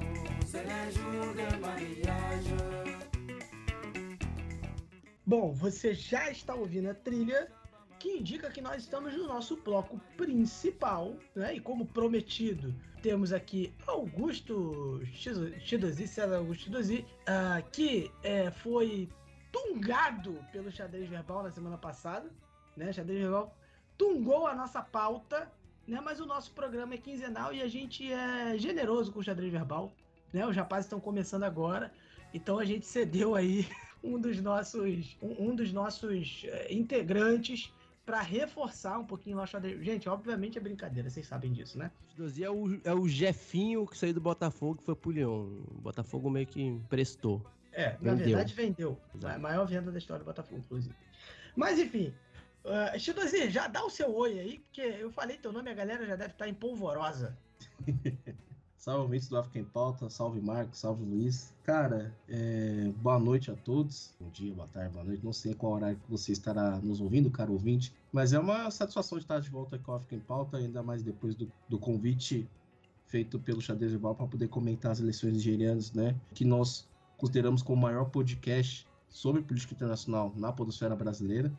c'est 0.51 0.65
le 0.65 0.83
jour 0.97 1.27
de 1.41 1.49
mariage. 1.67 2.53
Bom, 5.27 5.51
você 5.53 5.93
já 5.95 6.31
está 6.31 6.55
ouvindo 6.55 6.89
a 6.91 6.95
trilha 6.95 7.49
que 8.02 8.10
indica 8.18 8.50
que 8.50 8.62
nós 8.62 8.82
estamos 8.82 9.14
no 9.14 9.28
nosso 9.28 9.56
bloco 9.58 10.02
principal, 10.18 11.16
né? 11.36 11.56
E 11.56 11.60
como 11.60 11.86
prometido, 11.86 12.74
temos 13.00 13.32
aqui 13.32 13.72
Augusto 13.86 15.00
Chidozi, 15.14 16.08
César 16.08 16.38
Augusto 16.38 16.64
Chidozi, 16.64 17.06
uh, 17.30 17.70
que 17.72 18.12
é, 18.24 18.50
foi 18.50 19.08
tungado 19.52 20.44
pelo 20.52 20.72
xadrez 20.72 21.08
verbal 21.08 21.44
na 21.44 21.52
semana 21.52 21.78
passada, 21.78 22.28
né? 22.76 22.92
Xadrez 22.92 23.22
verbal 23.22 23.56
tungou 23.96 24.48
a 24.48 24.56
nossa 24.56 24.82
pauta, 24.82 25.52
né? 25.88 26.02
Mas 26.02 26.20
o 26.20 26.26
nosso 26.26 26.52
programa 26.54 26.96
é 26.96 26.98
quinzenal 26.98 27.54
e 27.54 27.62
a 27.62 27.68
gente 27.68 28.12
é 28.12 28.58
generoso 28.58 29.12
com 29.12 29.20
o 29.20 29.24
xadrez 29.24 29.52
verbal, 29.52 29.94
né? 30.34 30.44
Os 30.48 30.56
rapazes 30.56 30.88
estão 30.88 31.00
começando 31.00 31.44
agora, 31.44 31.94
então 32.34 32.58
a 32.58 32.66
gente 32.66 32.88
cedeu 32.88 33.36
aí 33.36 33.68
um 34.04 34.20
dos 34.20 34.42
nossos, 34.42 35.16
um, 35.22 35.50
um 35.50 35.56
dos 35.56 35.72
nossos 35.72 36.46
uh, 36.46 36.74
integrantes 36.74 37.72
para 38.06 38.22
reforçar 38.22 39.00
um 39.00 39.06
pouquinho 39.06 39.40
o 39.40 39.46
xadrez. 39.46 39.84
Gente, 39.84 40.10
obviamente 40.10 40.58
é 40.58 40.62
brincadeira, 40.62 41.10
vocês 41.10 41.28
sabem 41.28 41.52
disso, 41.54 41.78
né? 41.78 41.92
É 42.40 42.50
o, 42.50 42.80
é 42.84 42.94
o 42.94 43.08
Jefinho 43.08 43.86
que 43.86 43.98
saiu 43.98 44.14
do 44.14 44.22
Botafogo 44.22 44.78
que 44.78 44.84
foi 44.84 44.96
pro 44.96 45.12
Leão. 45.12 45.64
O 45.68 45.82
Botafogo 45.82 46.30
meio 46.30 46.48
que 46.48 46.80
prestou. 46.90 47.46
É, 47.72 47.92
vendeu. 47.92 48.12
na 48.12 48.16
verdade 48.16 48.54
vendeu. 48.54 48.98
Exato. 49.16 49.36
A 49.36 49.40
maior 49.40 49.66
venda 49.66 49.92
da 49.92 49.98
história 49.98 50.24
do 50.24 50.26
Botafogo, 50.26 50.60
inclusive. 50.60 50.96
Mas 51.56 51.80
enfim, 51.80 52.14
uh, 52.66 53.00
Chidozinho, 53.00 53.50
já 53.50 53.68
dá 53.68 53.84
o 53.84 53.90
seu 53.90 54.14
oi 54.14 54.40
aí, 54.40 54.60
porque 54.60 54.82
eu 54.82 55.12
falei 55.12 55.38
teu 55.38 55.52
nome, 55.52 55.70
a 55.70 55.74
galera 55.74 56.06
já 56.06 56.16
deve 56.16 56.32
estar 56.32 56.48
em 56.48 56.54
polvorosa. 56.54 57.38
Salve 58.82 59.04
ouvintes 59.04 59.28
do 59.28 59.38
África 59.38 59.60
em 59.60 59.64
Pauta, 59.64 60.10
salve 60.10 60.42
Marcos, 60.42 60.80
salve 60.80 61.06
Luiz. 61.06 61.54
Cara, 61.64 62.12
é... 62.28 62.92
boa 62.98 63.20
noite 63.20 63.52
a 63.52 63.56
todos. 63.56 64.12
Bom 64.20 64.28
dia, 64.32 64.52
boa 64.56 64.68
tarde, 64.70 64.92
boa 64.92 65.06
noite. 65.06 65.24
Não 65.24 65.32
sei 65.32 65.54
qual 65.54 65.74
horário 65.74 65.98
que 65.98 66.10
você 66.10 66.32
estará 66.32 66.80
nos 66.80 67.00
ouvindo, 67.00 67.30
caro 67.30 67.54
ouvinte, 67.54 67.94
mas 68.12 68.34
é 68.34 68.40
uma 68.40 68.72
satisfação 68.72 69.20
estar 69.20 69.40
de 69.40 69.52
volta 69.52 69.78
com 69.78 69.92
o 69.92 69.96
África 69.96 70.16
em 70.16 70.20
Pauta, 70.20 70.58
ainda 70.58 70.82
mais 70.82 71.04
depois 71.04 71.36
do, 71.36 71.48
do 71.70 71.78
convite 71.78 72.50
feito 73.06 73.38
pelo 73.38 73.62
Xadrez 73.62 73.92
Verbal 73.92 74.16
para 74.16 74.26
poder 74.26 74.48
comentar 74.48 74.94
as 74.94 75.00
eleições 75.00 75.34
nigerianas, 75.34 75.94
né? 75.94 76.16
Que 76.34 76.44
nós 76.44 76.90
consideramos 77.20 77.62
como 77.62 77.78
o 77.78 77.84
maior 77.84 78.06
podcast 78.06 78.88
sobre 79.12 79.44
política 79.44 79.76
internacional 79.76 80.34
na 80.36 80.52
podosfera 80.52 80.96
brasileira. 80.96 81.54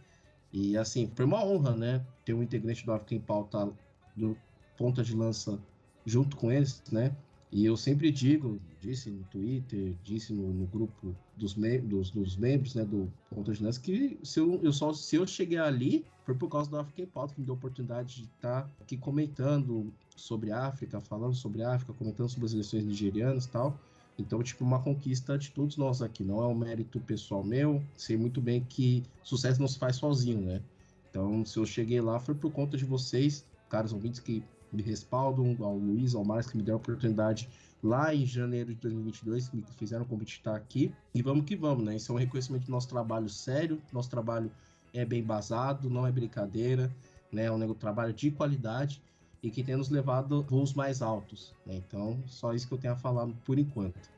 E 0.52 0.76
assim, 0.76 1.08
foi 1.14 1.24
uma 1.24 1.44
honra, 1.44 1.76
né? 1.76 2.04
Ter 2.24 2.34
um 2.34 2.42
integrante 2.42 2.84
do 2.84 2.92
África 2.92 3.14
em 3.14 3.20
Pauta 3.20 3.72
do 4.16 4.36
ponta 4.76 5.04
de 5.04 5.14
lança 5.14 5.56
junto 6.04 6.36
com 6.36 6.50
eles, 6.50 6.82
né? 6.90 7.14
E 7.52 7.66
eu 7.66 7.76
sempre 7.76 8.10
digo, 8.10 8.58
disse 8.80 9.10
no 9.10 9.22
Twitter, 9.24 9.94
disse 10.02 10.32
no, 10.32 10.54
no 10.54 10.66
grupo 10.66 11.14
dos, 11.36 11.54
me 11.54 11.78
dos, 11.78 12.10
dos, 12.10 12.34
membros 12.34 12.74
né, 12.74 12.82
do 12.82 13.12
Ponta 13.28 13.52
de 13.52 13.80
que 13.80 14.18
se 14.22 14.40
eu, 14.40 14.58
eu, 14.62 14.72
só, 14.72 14.94
se 14.94 15.16
eu 15.16 15.26
cheguei 15.26 15.58
ali 15.58 16.02
foi 16.24 16.34
por 16.34 16.48
causa 16.48 16.70
do 16.70 16.78
African 16.78 17.06
Pauta, 17.06 17.34
que 17.34 17.40
me 17.40 17.46
deu 17.46 17.54
a 17.54 17.58
oportunidade 17.58 18.16
de 18.16 18.22
estar 18.24 18.70
aqui 18.80 18.96
comentando 18.96 19.92
sobre 20.16 20.50
África, 20.50 20.98
falando 21.00 21.34
sobre 21.34 21.62
África, 21.62 21.92
comentando 21.92 22.30
sobre 22.30 22.46
as 22.46 22.52
eleições 22.52 22.84
nigerianas 22.84 23.44
e 23.44 23.48
tal. 23.50 23.78
Então, 24.18 24.42
tipo, 24.42 24.64
uma 24.64 24.80
conquista 24.80 25.36
de 25.36 25.50
todos 25.50 25.76
nós 25.76 26.00
aqui, 26.00 26.22
não 26.22 26.42
é 26.42 26.46
um 26.46 26.54
mérito 26.54 27.00
pessoal 27.00 27.42
meu. 27.42 27.82
Sei 27.96 28.16
muito 28.16 28.40
bem 28.40 28.64
que 28.66 29.02
sucesso 29.22 29.60
não 29.60 29.68
se 29.68 29.78
faz 29.78 29.96
sozinho, 29.96 30.40
né? 30.40 30.62
Então, 31.10 31.44
se 31.44 31.58
eu 31.58 31.66
cheguei 31.66 32.00
lá 32.00 32.18
foi 32.18 32.34
por 32.34 32.50
conta 32.50 32.76
de 32.76 32.84
vocês, 32.84 33.44
caros 33.68 33.92
ouvintes 33.92 34.20
que 34.20 34.42
me 34.72 34.82
respaldam, 34.82 35.56
ao 35.60 35.76
Luiz, 35.76 36.14
ao 36.14 36.24
Marcos, 36.24 36.50
que 36.50 36.56
me 36.56 36.62
deram 36.62 36.78
a 36.78 36.80
oportunidade 36.80 37.48
lá 37.82 38.14
em 38.14 38.24
janeiro 38.24 38.72
de 38.74 38.80
2022, 38.80 39.48
que 39.48 39.56
me 39.56 39.64
fizeram 39.76 40.06
estar 40.24 40.54
aqui. 40.54 40.92
E 41.14 41.20
vamos 41.20 41.44
que 41.44 41.56
vamos, 41.56 41.84
né? 41.84 41.96
Isso 41.96 42.12
é 42.12 42.14
um 42.14 42.18
reconhecimento 42.18 42.66
do 42.66 42.70
nosso 42.70 42.88
trabalho 42.88 43.28
sério, 43.28 43.80
nosso 43.92 44.08
trabalho 44.08 44.50
é 44.94 45.04
bem 45.04 45.22
basado, 45.22 45.90
não 45.90 46.06
é 46.06 46.12
brincadeira, 46.12 46.90
né? 47.30 47.44
É 47.44 47.52
um 47.52 47.74
trabalho 47.74 48.12
de 48.12 48.30
qualidade 48.30 49.02
e 49.42 49.50
que 49.50 49.64
tem 49.64 49.76
nos 49.76 49.90
levado 49.90 50.42
voos 50.44 50.72
mais 50.72 51.02
altos. 51.02 51.52
Né? 51.66 51.74
Então, 51.76 52.22
só 52.26 52.54
isso 52.54 52.68
que 52.68 52.74
eu 52.74 52.78
tenho 52.78 52.92
a 52.92 52.96
falar 52.96 53.26
por 53.44 53.58
enquanto. 53.58 54.10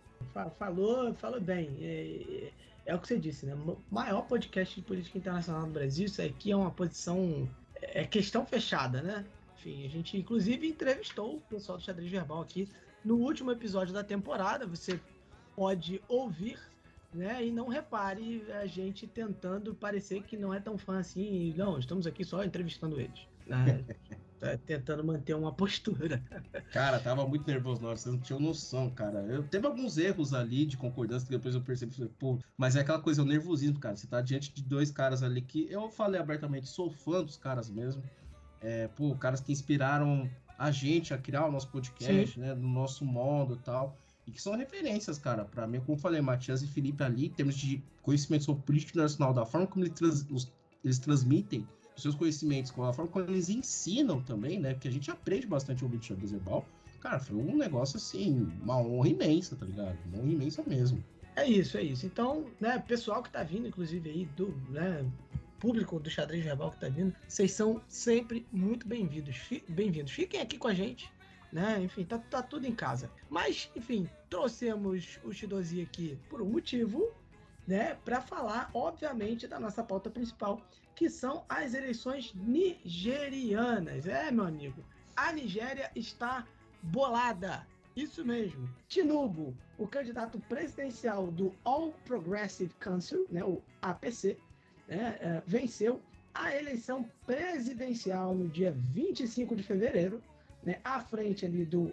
Falou, 0.58 1.14
falou 1.14 1.40
bem. 1.40 1.70
É, 1.80 2.50
é, 2.86 2.94
o 2.94 2.98
que 2.98 3.08
você 3.08 3.18
disse, 3.18 3.46
né? 3.46 3.56
Maior 3.90 4.22
podcast 4.22 4.74
de 4.74 4.82
política 4.82 5.16
internacional 5.16 5.66
do 5.66 5.72
Brasil, 5.72 6.06
isso 6.06 6.20
aqui 6.20 6.52
é 6.52 6.56
uma 6.56 6.70
posição. 6.70 7.48
É 7.80 8.04
questão 8.04 8.44
fechada, 8.44 9.02
né? 9.02 9.24
Enfim, 9.64 9.86
a 9.86 9.88
gente 9.88 10.18
inclusive 10.18 10.68
entrevistou 10.68 11.36
o 11.36 11.40
pessoal 11.40 11.78
do 11.78 11.84
Xadrez 11.84 12.10
Verbal 12.10 12.42
aqui 12.42 12.68
no 13.02 13.16
último 13.16 13.50
episódio 13.50 13.94
da 13.94 14.04
temporada. 14.04 14.66
Você 14.66 15.00
pode 15.56 16.02
ouvir, 16.06 16.58
né? 17.14 17.46
E 17.46 17.50
não 17.50 17.68
repare 17.68 18.44
a 18.52 18.66
gente 18.66 19.06
tentando 19.06 19.74
parecer 19.74 20.22
que 20.22 20.36
não 20.36 20.52
é 20.52 20.60
tão 20.60 20.76
fã 20.76 20.98
assim. 20.98 21.54
Não, 21.56 21.78
estamos 21.78 22.06
aqui 22.06 22.26
só 22.26 22.44
entrevistando 22.44 23.00
eles. 23.00 23.26
Né? 23.46 23.82
tá 24.38 24.58
tentando 24.66 25.02
manter 25.02 25.32
uma 25.32 25.50
postura. 25.50 26.22
Cara, 26.70 27.00
tava 27.00 27.26
muito 27.26 27.46
nervoso 27.46 27.80
na 27.80 27.88
hora, 27.88 27.96
você 27.96 28.10
não 28.10 28.18
tinha 28.18 28.38
noção, 28.38 28.90
cara. 28.90 29.20
Eu 29.20 29.44
teve 29.44 29.66
alguns 29.66 29.96
erros 29.96 30.34
ali 30.34 30.66
de 30.66 30.76
concordância 30.76 31.24
que 31.24 31.32
depois 31.34 31.54
eu 31.54 31.62
percebi, 31.62 31.94
falei, 31.94 32.12
pô, 32.18 32.38
mas 32.54 32.76
é 32.76 32.80
aquela 32.80 33.00
coisa, 33.00 33.22
o 33.22 33.24
nervosismo, 33.24 33.80
cara. 33.80 33.96
Você 33.96 34.06
tá 34.06 34.20
diante 34.20 34.52
de 34.52 34.62
dois 34.62 34.90
caras 34.90 35.22
ali 35.22 35.40
que 35.40 35.66
eu 35.70 35.88
falei 35.88 36.20
abertamente, 36.20 36.68
sou 36.68 36.90
fã 36.90 37.24
dos 37.24 37.38
caras 37.38 37.70
mesmo 37.70 38.02
é, 38.64 38.88
pô, 38.88 39.14
caras 39.14 39.40
que 39.40 39.52
inspiraram 39.52 40.28
a 40.58 40.70
gente 40.70 41.12
a 41.12 41.18
criar 41.18 41.46
o 41.46 41.52
nosso 41.52 41.68
podcast, 41.68 42.34
Sim. 42.34 42.40
né, 42.40 42.54
no 42.54 42.68
nosso 42.68 43.04
modo 43.04 43.54
e 43.54 43.58
tal, 43.58 43.96
e 44.26 44.30
que 44.30 44.40
são 44.40 44.56
referências, 44.56 45.18
cara, 45.18 45.44
para 45.44 45.66
mim, 45.66 45.80
como 45.80 45.98
eu 45.98 46.00
falei, 46.00 46.20
Matias 46.20 46.62
e 46.62 46.66
Felipe 46.66 47.02
ali, 47.04 47.26
em 47.26 47.30
termos 47.30 47.56
de 47.56 47.82
conhecimento 48.02 48.44
sobre 48.44 48.62
política 48.62 49.02
nacional, 49.02 49.34
da 49.34 49.44
forma 49.44 49.66
como 49.66 49.84
eles, 49.84 49.94
trans, 49.94 50.26
os, 50.30 50.50
eles 50.82 50.98
transmitem 50.98 51.68
os 51.94 52.02
seus 52.02 52.14
conhecimentos, 52.14 52.70
com 52.70 52.82
a 52.84 52.92
forma 52.92 53.10
como 53.10 53.26
eles 53.26 53.50
ensinam 53.50 54.22
também, 54.22 54.58
né, 54.58 54.72
porque 54.72 54.88
a 54.88 54.92
gente 54.92 55.10
aprende 55.10 55.46
bastante 55.46 55.84
ouvindo 55.84 56.02
Xadrez 56.02 56.32
Herbal, 56.32 56.64
cara, 57.00 57.20
foi 57.20 57.36
um 57.36 57.58
negócio 57.58 57.98
assim, 57.98 58.50
uma 58.62 58.78
honra 58.78 59.08
imensa, 59.10 59.54
tá 59.56 59.66
ligado? 59.66 59.98
Uma 60.06 60.22
honra 60.22 60.32
imensa 60.32 60.62
mesmo. 60.66 61.04
É 61.36 61.46
isso, 61.46 61.76
é 61.76 61.82
isso. 61.82 62.06
Então, 62.06 62.46
né, 62.58 62.78
pessoal 62.78 63.22
que 63.22 63.28
tá 63.28 63.42
vindo, 63.42 63.68
inclusive, 63.68 64.08
aí, 64.08 64.24
do, 64.36 64.56
né, 64.70 65.04
público 65.64 65.98
do 65.98 66.10
Xadrez 66.10 66.44
Verbal 66.44 66.68
que 66.72 66.76
está 66.76 66.90
vindo, 66.90 67.16
vocês 67.26 67.50
são 67.52 67.80
sempre 67.88 68.46
muito 68.52 68.86
bem-vindos. 68.86 69.34
Bem-vindos. 69.66 70.12
Fiquem 70.12 70.42
aqui 70.42 70.58
com 70.58 70.68
a 70.68 70.74
gente. 70.74 71.10
né? 71.50 71.80
Enfim, 71.80 72.04
tá, 72.04 72.18
tá 72.18 72.42
tudo 72.42 72.66
em 72.66 72.74
casa. 72.74 73.10
Mas, 73.30 73.70
enfim, 73.74 74.06
trouxemos 74.28 75.18
o 75.24 75.32
Shidozi 75.32 75.80
aqui 75.80 76.18
por 76.28 76.42
um 76.42 76.44
motivo, 76.44 77.10
né? 77.66 77.94
Para 78.04 78.20
falar, 78.20 78.68
obviamente, 78.74 79.48
da 79.48 79.58
nossa 79.58 79.82
pauta 79.82 80.10
principal, 80.10 80.60
que 80.94 81.08
são 81.08 81.46
as 81.48 81.72
eleições 81.72 82.34
nigerianas. 82.34 84.06
É, 84.06 84.30
meu 84.30 84.44
amigo, 84.44 84.84
a 85.16 85.32
Nigéria 85.32 85.90
está 85.96 86.46
bolada. 86.82 87.66
Isso 87.96 88.22
mesmo. 88.22 88.68
Tinubu, 88.86 89.56
o 89.78 89.86
candidato 89.86 90.38
presidencial 90.40 91.28
do 91.28 91.54
All 91.64 91.92
Progressive 92.04 92.74
Council, 92.80 93.26
né, 93.30 93.42
o 93.42 93.62
APC, 93.80 94.36
né, 94.88 95.42
venceu 95.46 96.00
a 96.34 96.54
eleição 96.54 97.08
presidencial 97.24 98.34
no 98.34 98.48
dia 98.48 98.72
25 98.72 99.54
de 99.54 99.62
fevereiro, 99.62 100.20
né, 100.62 100.80
à 100.84 101.00
frente 101.00 101.46
ali 101.46 101.64
do 101.64 101.92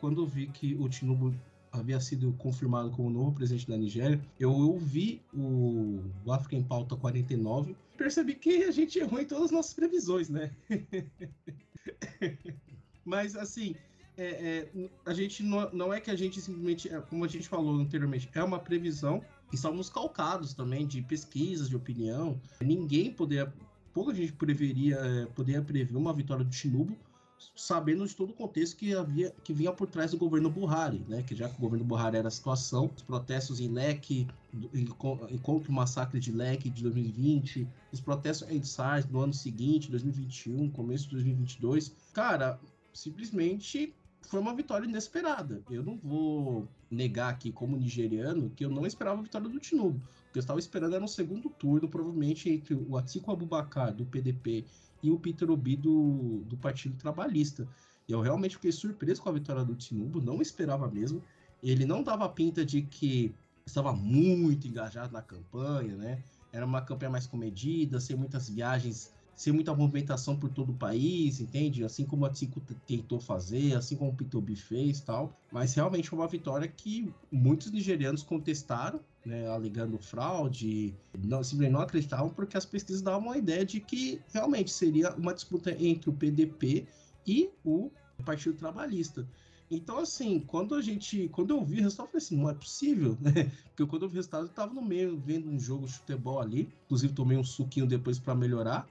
quando 0.00 0.26
vi 0.26 0.46
que 0.46 0.74
o 0.76 0.88
Tinubu 0.88 1.34
havia 1.72 2.00
sido 2.00 2.32
confirmado 2.34 2.90
como 2.90 3.10
novo 3.10 3.32
presidente 3.32 3.68
da 3.68 3.76
Nigéria, 3.76 4.20
eu 4.38 4.52
ouvi 4.52 5.22
o, 5.32 6.00
o 6.24 6.32
African 6.32 6.62
Pauta 6.62 6.96
49 6.96 7.76
percebi 7.98 8.34
que 8.34 8.62
a 8.62 8.70
gente 8.70 8.98
errou 8.98 9.20
em 9.20 9.26
todas 9.26 9.46
as 9.46 9.50
nossas 9.50 9.74
previsões, 9.74 10.28
né? 10.28 10.52
Mas, 13.04 13.34
assim, 13.34 13.74
é, 14.16 14.68
é, 14.74 14.90
a 15.04 15.12
gente 15.12 15.42
não, 15.42 15.70
não, 15.72 15.92
é 15.92 16.00
que 16.00 16.10
a 16.10 16.16
gente 16.16 16.40
simplesmente, 16.40 16.88
é, 16.88 17.00
como 17.00 17.24
a 17.24 17.28
gente 17.28 17.48
falou 17.48 17.74
anteriormente, 17.74 18.30
é 18.34 18.42
uma 18.42 18.60
previsão. 18.60 19.22
Estávamos 19.52 19.90
calcados 19.90 20.54
também 20.54 20.86
de 20.86 21.02
pesquisas, 21.02 21.68
de 21.68 21.76
opinião. 21.76 22.40
Ninguém 22.60 23.12
poderia, 23.12 23.52
pouca 23.92 24.14
gente 24.14 24.32
preveria, 24.32 24.96
é, 24.96 25.26
poderia 25.26 25.62
prever 25.62 25.96
uma 25.96 26.12
vitória 26.12 26.44
do 26.44 26.50
Tinubu, 26.50 26.96
sabendo 27.54 28.06
de 28.06 28.14
todo 28.14 28.30
o 28.30 28.34
contexto 28.34 28.76
que 28.76 28.94
havia 28.94 29.34
que 29.42 29.52
vinha 29.52 29.72
por 29.72 29.88
trás 29.88 30.10
do 30.10 30.16
governo 30.16 30.50
Buhari, 30.50 31.04
né? 31.08 31.22
Que 31.22 31.34
já 31.34 31.48
que 31.48 31.56
o 31.56 31.60
governo 31.60 31.84
Buhari 31.84 32.16
era 32.16 32.28
a 32.28 32.30
situação, 32.30 32.90
os 32.94 33.02
protestos 33.02 33.60
em 33.60 33.68
Leque, 33.68 34.26
encontro 35.30 35.70
o 35.70 35.74
massacre 35.74 36.18
de 36.20 36.32
Leque 36.32 36.70
de 36.70 36.82
2020, 36.82 37.68
os 37.92 38.00
protestos 38.00 38.50
em 38.50 38.62
SARS 38.62 39.04
do 39.04 39.20
ano 39.20 39.34
seguinte, 39.34 39.90
2021, 39.90 40.70
começo 40.70 41.04
de 41.04 41.12
2022, 41.12 41.94
cara, 42.12 42.58
simplesmente 42.92 43.94
foi 44.22 44.40
uma 44.40 44.54
vitória 44.54 44.86
inesperada. 44.86 45.62
Eu 45.70 45.82
não 45.82 45.96
vou 45.96 46.68
negar 46.90 47.30
aqui, 47.30 47.50
como 47.52 47.76
nigeriano, 47.76 48.50
que 48.50 48.64
eu 48.64 48.70
não 48.70 48.86
esperava 48.86 49.20
a 49.20 49.22
vitória 49.22 49.48
do 49.48 49.58
Tinubu. 49.58 49.98
O 49.98 50.32
que 50.32 50.38
eu 50.38 50.40
estava 50.40 50.58
esperando 50.58 50.94
era 50.94 51.04
um 51.04 51.08
segundo 51.08 51.48
turno, 51.48 51.88
provavelmente 51.88 52.50
entre 52.50 52.74
o 52.74 52.96
Atiku 52.96 53.32
Abubakar, 53.32 53.94
do 53.94 54.04
PDP, 54.04 54.66
e 55.02 55.10
o 55.10 55.18
Peter 55.18 55.50
Obi 55.50 55.76
do, 55.76 56.42
do 56.46 56.56
Partido 56.56 56.96
Trabalhista. 56.96 57.66
E 58.08 58.12
eu 58.12 58.20
realmente 58.20 58.56
fiquei 58.56 58.72
surpreso 58.72 59.22
com 59.22 59.28
a 59.28 59.32
vitória 59.32 59.64
do 59.64 59.74
Tinubu, 59.74 60.20
não 60.20 60.40
esperava 60.40 60.90
mesmo. 60.90 61.22
Ele 61.62 61.84
não 61.84 62.02
dava 62.02 62.28
pinta 62.28 62.64
de 62.64 62.82
que 62.82 63.34
estava 63.66 63.92
muito 63.92 64.66
engajado 64.66 65.12
na 65.12 65.22
campanha, 65.22 65.96
né? 65.96 66.22
Era 66.52 66.64
uma 66.64 66.80
campanha 66.80 67.10
mais 67.10 67.26
comedida, 67.26 68.00
sem 68.00 68.16
muitas 68.16 68.48
viagens, 68.48 69.12
sem 69.38 69.52
muita 69.52 69.72
movimentação 69.72 70.36
por 70.36 70.50
todo 70.50 70.72
o 70.72 70.74
país, 70.74 71.38
entende? 71.38 71.84
Assim 71.84 72.04
como 72.04 72.26
a 72.26 72.30
Tico 72.30 72.60
tentou 72.84 73.20
fazer, 73.20 73.76
assim 73.76 73.94
como 73.94 74.10
o 74.10 74.14
Pitobi 74.14 74.56
fez 74.56 75.00
tal. 75.00 75.32
Mas 75.52 75.74
realmente 75.74 76.08
foi 76.08 76.18
uma 76.18 76.26
vitória 76.26 76.66
que 76.66 77.14
muitos 77.30 77.70
nigerianos 77.70 78.24
contestaram, 78.24 78.98
né, 79.24 79.48
alegando 79.48 79.96
fraude, 79.96 80.92
não, 81.16 81.44
simplesmente 81.44 81.72
não 81.72 81.82
acreditavam 81.82 82.30
porque 82.30 82.56
as 82.56 82.66
pesquisas 82.66 83.00
davam 83.00 83.30
a 83.30 83.38
ideia 83.38 83.64
de 83.64 83.78
que 83.78 84.20
realmente 84.34 84.72
seria 84.72 85.14
uma 85.14 85.32
disputa 85.32 85.70
entre 85.70 86.10
o 86.10 86.12
PDP 86.12 86.88
e 87.24 87.48
o 87.64 87.92
Partido 88.24 88.56
Trabalhista. 88.56 89.24
Então, 89.70 89.98
assim, 89.98 90.40
quando 90.40 90.74
a 90.74 90.82
gente. 90.82 91.28
Quando 91.28 91.50
eu 91.50 91.64
vi 91.64 91.78
o 91.78 91.82
resultado, 91.82 92.06
eu 92.06 92.12
falei 92.12 92.24
assim, 92.24 92.36
não 92.36 92.50
é 92.50 92.54
possível, 92.54 93.16
né? 93.22 93.52
Porque 93.68 93.86
quando 93.86 94.02
eu 94.02 94.08
vi 94.08 94.14
o 94.14 94.18
resultado, 94.18 94.46
eu 94.46 94.48
tava 94.48 94.74
no 94.74 94.82
meio, 94.82 95.16
vendo 95.16 95.48
um 95.48 95.60
jogo 95.60 95.86
de 95.86 95.92
futebol 95.92 96.40
ali. 96.40 96.68
Inclusive, 96.86 97.12
tomei 97.12 97.36
um 97.36 97.44
suquinho 97.44 97.86
depois 97.86 98.18
para 98.18 98.34
melhorar, 98.34 98.88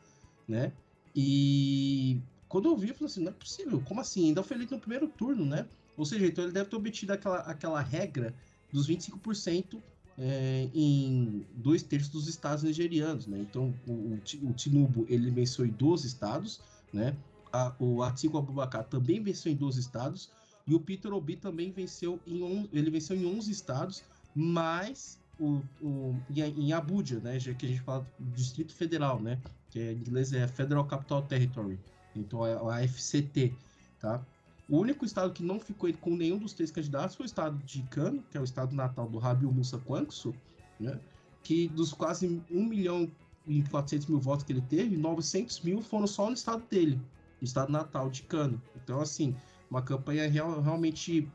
né? 0.47 0.71
E 1.15 2.21
quando 2.47 2.69
eu 2.69 2.77
vi, 2.77 2.89
eu 2.89 2.95
falei 2.95 3.11
assim, 3.11 3.23
não 3.23 3.31
é 3.31 3.33
possível. 3.33 3.81
Como 3.85 3.99
assim? 3.99 4.27
Ainda 4.27 4.43
foi 4.43 4.57
eleito 4.57 4.75
no 4.75 4.79
primeiro 4.79 5.07
turno, 5.07 5.45
né? 5.45 5.65
Ou 5.97 6.05
seja, 6.05 6.25
então 6.25 6.43
ele 6.43 6.53
deve 6.53 6.69
ter 6.69 6.75
obtido 6.75 7.13
aquela, 7.13 7.39
aquela 7.39 7.81
regra 7.81 8.33
dos 8.71 8.87
25% 8.87 9.81
é, 10.17 10.69
em 10.73 11.45
dois 11.55 11.83
terços 11.83 12.09
dos 12.09 12.27
estados 12.27 12.63
nigerianos, 12.63 13.27
né? 13.27 13.39
Então, 13.39 13.73
o, 13.87 14.19
o, 14.43 14.53
Tinubu, 14.53 15.05
ele 15.09 15.29
venceu 15.29 15.65
em 15.65 15.69
12 15.69 16.07
estados, 16.07 16.59
né? 16.91 17.15
A, 17.51 17.73
o 17.79 18.01
Atiku 18.03 18.37
Abubakar 18.37 18.83
também 18.83 19.21
venceu 19.21 19.51
em 19.51 19.55
12 19.55 19.79
estados, 19.79 20.29
e 20.65 20.73
o 20.73 20.79
Peter 20.79 21.13
Obi 21.13 21.35
também 21.35 21.71
venceu 21.71 22.19
em, 22.27 22.41
on, 22.43 22.67
ele 22.73 22.89
venceu 22.89 23.15
em 23.15 23.25
11 23.25 23.51
estados, 23.51 24.03
mas 24.35 25.19
o, 25.39 25.61
o, 25.81 26.15
em, 26.29 26.41
em 26.41 26.73
Abuja, 26.73 27.19
né? 27.19 27.39
Já 27.39 27.53
que 27.53 27.65
a 27.65 27.69
gente 27.69 27.81
fala 27.81 28.05
do 28.19 28.31
Distrito 28.31 28.73
Federal, 28.73 29.21
né? 29.21 29.39
Que 29.77 29.91
em 29.91 29.97
inglês 29.97 30.33
é 30.33 30.47
Federal 30.47 30.83
Capital 30.85 31.21
Territory, 31.21 31.79
então 32.15 32.43
é 32.43 32.53
a 32.55 32.87
FCT, 32.87 33.53
tá? 33.99 34.25
O 34.67 34.79
único 34.79 35.05
estado 35.05 35.31
que 35.31 35.43
não 35.43 35.59
ficou 35.59 35.93
com 35.93 36.15
nenhum 36.15 36.39
dos 36.39 36.51
três 36.51 36.71
candidatos 36.71 37.15
foi 37.15 37.25
o 37.25 37.27
estado 37.27 37.55
de 37.63 37.83
Kano, 37.83 38.23
que 38.31 38.37
é 38.39 38.41
o 38.41 38.43
estado 38.43 38.75
natal 38.75 39.07
do 39.07 39.19
Rabiu 39.19 39.51
Musa 39.51 39.77
Kwankso, 39.77 40.33
né? 40.79 40.99
que 41.43 41.67
dos 41.67 41.93
quase 41.93 42.41
1 42.49 42.65
milhão 42.65 43.09
e 43.45 43.61
400 43.69 44.07
mil 44.07 44.19
votos 44.19 44.43
que 44.43 44.51
ele 44.51 44.61
teve, 44.61 44.97
900 44.97 45.61
mil 45.61 45.79
foram 45.83 46.07
só 46.07 46.25
no 46.25 46.33
estado 46.33 46.63
dele, 46.69 46.99
estado 47.39 47.71
natal 47.71 48.09
de 48.09 48.23
Kano. 48.23 48.59
Então, 48.83 48.99
assim, 48.99 49.35
uma 49.69 49.83
campanha 49.83 50.27
real, 50.27 50.59
realmente 50.59 51.31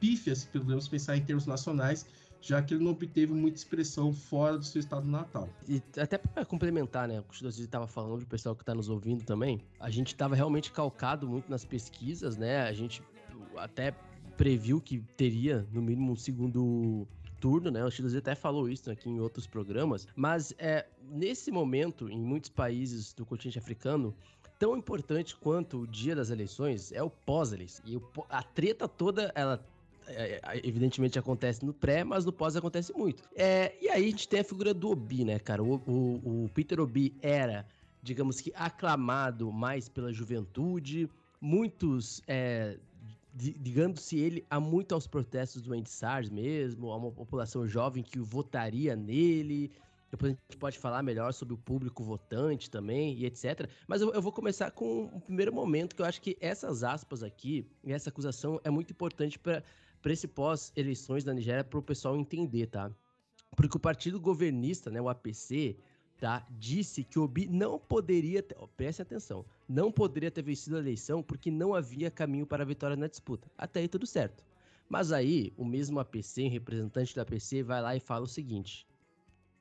pífia, 0.00 0.34
se 0.34 0.46
podemos 0.46 0.88
pensar 0.88 1.18
em 1.18 1.22
termos 1.22 1.44
nacionais, 1.44 2.06
já 2.44 2.60
que 2.62 2.74
ele 2.74 2.84
não 2.84 2.90
obteve 2.90 3.32
muita 3.32 3.56
expressão 3.56 4.12
fora 4.12 4.58
do 4.58 4.64
seu 4.64 4.78
estado 4.78 5.08
natal. 5.08 5.48
E 5.66 5.82
até 5.98 6.18
para 6.18 6.44
complementar, 6.44 7.08
né, 7.08 7.20
o 7.20 7.22
que 7.22 7.42
o 7.42 7.48
estava 7.48 7.86
falando, 7.86 8.20
o 8.20 8.26
pessoal 8.26 8.54
que 8.54 8.60
está 8.62 8.74
nos 8.74 8.90
ouvindo 8.90 9.24
também, 9.24 9.62
a 9.80 9.88
gente 9.88 10.08
estava 10.08 10.34
realmente 10.34 10.70
calcado 10.70 11.26
muito 11.26 11.50
nas 11.50 11.64
pesquisas, 11.64 12.36
né? 12.36 12.60
A 12.60 12.72
gente 12.74 13.02
até 13.56 13.94
previu 14.36 14.78
que 14.78 14.98
teria 15.16 15.66
no 15.72 15.80
mínimo 15.80 16.12
um 16.12 16.16
segundo 16.16 17.08
turno, 17.40 17.70
né? 17.70 17.82
O 17.82 17.90
Chidozi 17.90 18.18
até 18.18 18.34
falou 18.34 18.68
isso 18.68 18.90
aqui 18.90 19.08
em 19.08 19.20
outros 19.20 19.46
programas, 19.46 20.06
mas 20.14 20.52
é 20.58 20.86
nesse 21.02 21.50
momento, 21.50 22.10
em 22.10 22.20
muitos 22.20 22.50
países 22.50 23.14
do 23.14 23.24
continente 23.24 23.58
africano, 23.58 24.14
tão 24.58 24.76
importante 24.76 25.34
quanto 25.34 25.80
o 25.80 25.86
dia 25.86 26.14
das 26.14 26.28
eleições 26.28 26.92
é 26.92 27.02
o 27.02 27.08
pós-eleição. 27.08 27.84
E 27.86 27.98
a 28.28 28.42
treta 28.42 28.86
toda, 28.86 29.32
ela 29.34 29.64
é, 30.06 30.40
é, 30.42 30.60
evidentemente 30.66 31.18
acontece 31.18 31.64
no 31.64 31.72
pré, 31.72 32.04
mas 32.04 32.24
no 32.24 32.32
pós 32.32 32.56
acontece 32.56 32.92
muito. 32.92 33.22
É, 33.34 33.74
e 33.80 33.88
aí 33.88 34.06
a 34.06 34.10
gente 34.10 34.28
tem 34.28 34.40
a 34.40 34.44
figura 34.44 34.74
do 34.74 34.90
Obi, 34.90 35.24
né, 35.24 35.38
cara? 35.38 35.62
O, 35.62 35.76
o, 35.86 36.44
o 36.44 36.50
Peter 36.52 36.80
Obi 36.80 37.16
era, 37.20 37.66
digamos 38.02 38.40
que, 38.40 38.52
aclamado 38.54 39.52
mais 39.52 39.88
pela 39.88 40.12
juventude, 40.12 41.08
muitos 41.40 42.22
é, 42.26 42.78
ligando-se 43.36 44.18
ele 44.18 44.44
a 44.48 44.60
muito 44.60 44.94
aos 44.94 45.06
protestos 45.06 45.62
do 45.62 45.74
Andy 45.74 45.90
SARS 45.90 46.30
mesmo, 46.30 46.90
a 46.90 46.96
uma 46.96 47.10
população 47.10 47.66
jovem 47.66 48.02
que 48.02 48.18
votaria 48.18 48.94
nele. 48.94 49.72
Depois 50.10 50.32
a 50.32 50.34
gente 50.34 50.58
pode 50.58 50.78
falar 50.78 51.02
melhor 51.02 51.32
sobre 51.32 51.54
o 51.54 51.58
público 51.58 52.04
votante 52.04 52.70
também 52.70 53.14
e 53.14 53.26
etc. 53.26 53.68
Mas 53.88 54.00
eu, 54.00 54.12
eu 54.12 54.22
vou 54.22 54.30
começar 54.30 54.70
com 54.70 55.06
o 55.06 55.16
um 55.16 55.20
primeiro 55.20 55.52
momento 55.52 55.96
que 55.96 56.02
eu 56.02 56.06
acho 56.06 56.22
que 56.22 56.36
essas 56.40 56.84
aspas 56.84 57.22
aqui 57.24 57.66
essa 57.84 58.10
acusação 58.10 58.60
é 58.62 58.70
muito 58.70 58.92
importante 58.92 59.38
para 59.38 59.64
esse 60.12 60.28
pós-eleições 60.28 61.24
da 61.24 61.32
Nigéria 61.32 61.64
para 61.64 61.78
o 61.78 61.82
pessoal 61.82 62.16
entender, 62.16 62.66
tá? 62.66 62.90
Porque 63.56 63.76
o 63.76 63.80
partido 63.80 64.20
governista, 64.20 64.90
né, 64.90 65.00
o 65.00 65.08
APC, 65.08 65.76
tá, 66.18 66.46
disse 66.50 67.04
que 67.04 67.18
Obi 67.18 67.46
não 67.46 67.78
poderia, 67.78 68.42
ter, 68.42 68.56
oh, 68.58 68.68
preste 68.68 69.02
atenção, 69.02 69.44
não 69.68 69.90
poderia 69.90 70.30
ter 70.30 70.42
vencido 70.42 70.76
a 70.76 70.80
eleição 70.80 71.22
porque 71.22 71.50
não 71.50 71.74
havia 71.74 72.10
caminho 72.10 72.46
para 72.46 72.62
a 72.62 72.66
vitória 72.66 72.96
na 72.96 73.06
disputa. 73.06 73.50
Até 73.56 73.80
aí 73.80 73.88
tudo 73.88 74.06
certo. 74.06 74.44
Mas 74.88 75.12
aí, 75.12 75.52
o 75.56 75.64
mesmo 75.64 75.98
APC, 75.98 76.48
representante 76.48 77.16
da 77.16 77.22
APC, 77.22 77.62
vai 77.62 77.80
lá 77.80 77.96
e 77.96 78.00
fala 78.00 78.24
o 78.24 78.28
seguinte: 78.28 78.86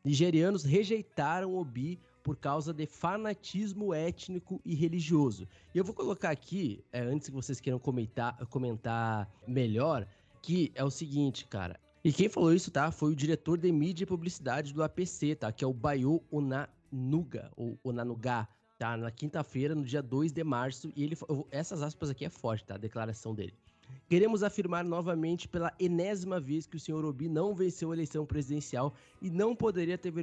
Nigerianos 0.04 0.64
rejeitaram 0.64 1.56
Obi 1.56 2.00
por 2.22 2.38
causa 2.38 2.74
de 2.74 2.86
fanatismo 2.86 3.94
étnico 3.94 4.62
e 4.64 4.74
religioso. 4.76 5.48
E 5.74 5.78
eu 5.78 5.84
vou 5.84 5.94
colocar 5.94 6.30
aqui, 6.30 6.84
é, 6.92 7.02
antes 7.02 7.28
que 7.28 7.34
vocês 7.34 7.60
queiram 7.60 7.80
comentar, 7.80 8.38
comentar 8.48 9.30
melhor, 9.48 10.08
que 10.44 10.74
é 10.76 10.84
o 10.84 10.92
seguinte, 10.92 11.48
cara. 11.48 11.80
E 12.04 12.12
quem 12.12 12.28
falou 12.28 12.54
isso, 12.54 12.70
tá? 12.70 12.92
Foi 12.92 13.14
o 13.14 13.16
diretor 13.16 13.58
de 13.58 13.72
mídia 13.72 14.04
e 14.04 14.06
publicidade 14.06 14.74
do 14.74 14.84
APC, 14.84 15.36
tá? 15.36 15.52
Que 15.54 15.64
é 15.64 15.68
o 15.68 15.74
Bayo 15.74 16.22
Onanuga, 16.30 17.50
ou 17.56 17.80
Onanuga, 17.82 18.46
tá? 18.78 18.98
Na 18.98 19.10
quinta-feira, 19.10 19.74
no 19.74 19.86
dia 19.86 20.04
2 20.04 20.34
de 20.34 20.44
março. 20.44 20.92
E 20.98 21.04
ele. 21.04 21.18
Essas 21.50 21.82
aspas 21.82 22.10
aqui 22.10 22.26
é 22.26 22.30
forte, 22.30 22.66
tá? 22.66 22.76
A 22.76 22.78
declaração 22.78 23.34
dele. 23.34 23.54
Queremos 24.10 24.44
afirmar 24.44 24.84
novamente 24.84 25.48
pela 25.48 25.74
enésima 25.80 26.42
vez 26.42 26.66
que 26.66 26.76
o 26.76 26.80
senhor 26.80 27.06
Obi 27.06 27.30
não 27.30 27.56
venceu 27.56 27.92
a 27.92 27.96
eleição 27.96 28.26
presidencial 28.26 28.94
e 29.22 29.30
não 29.30 29.56
poderia 29.56 29.98
ter, 29.98 30.14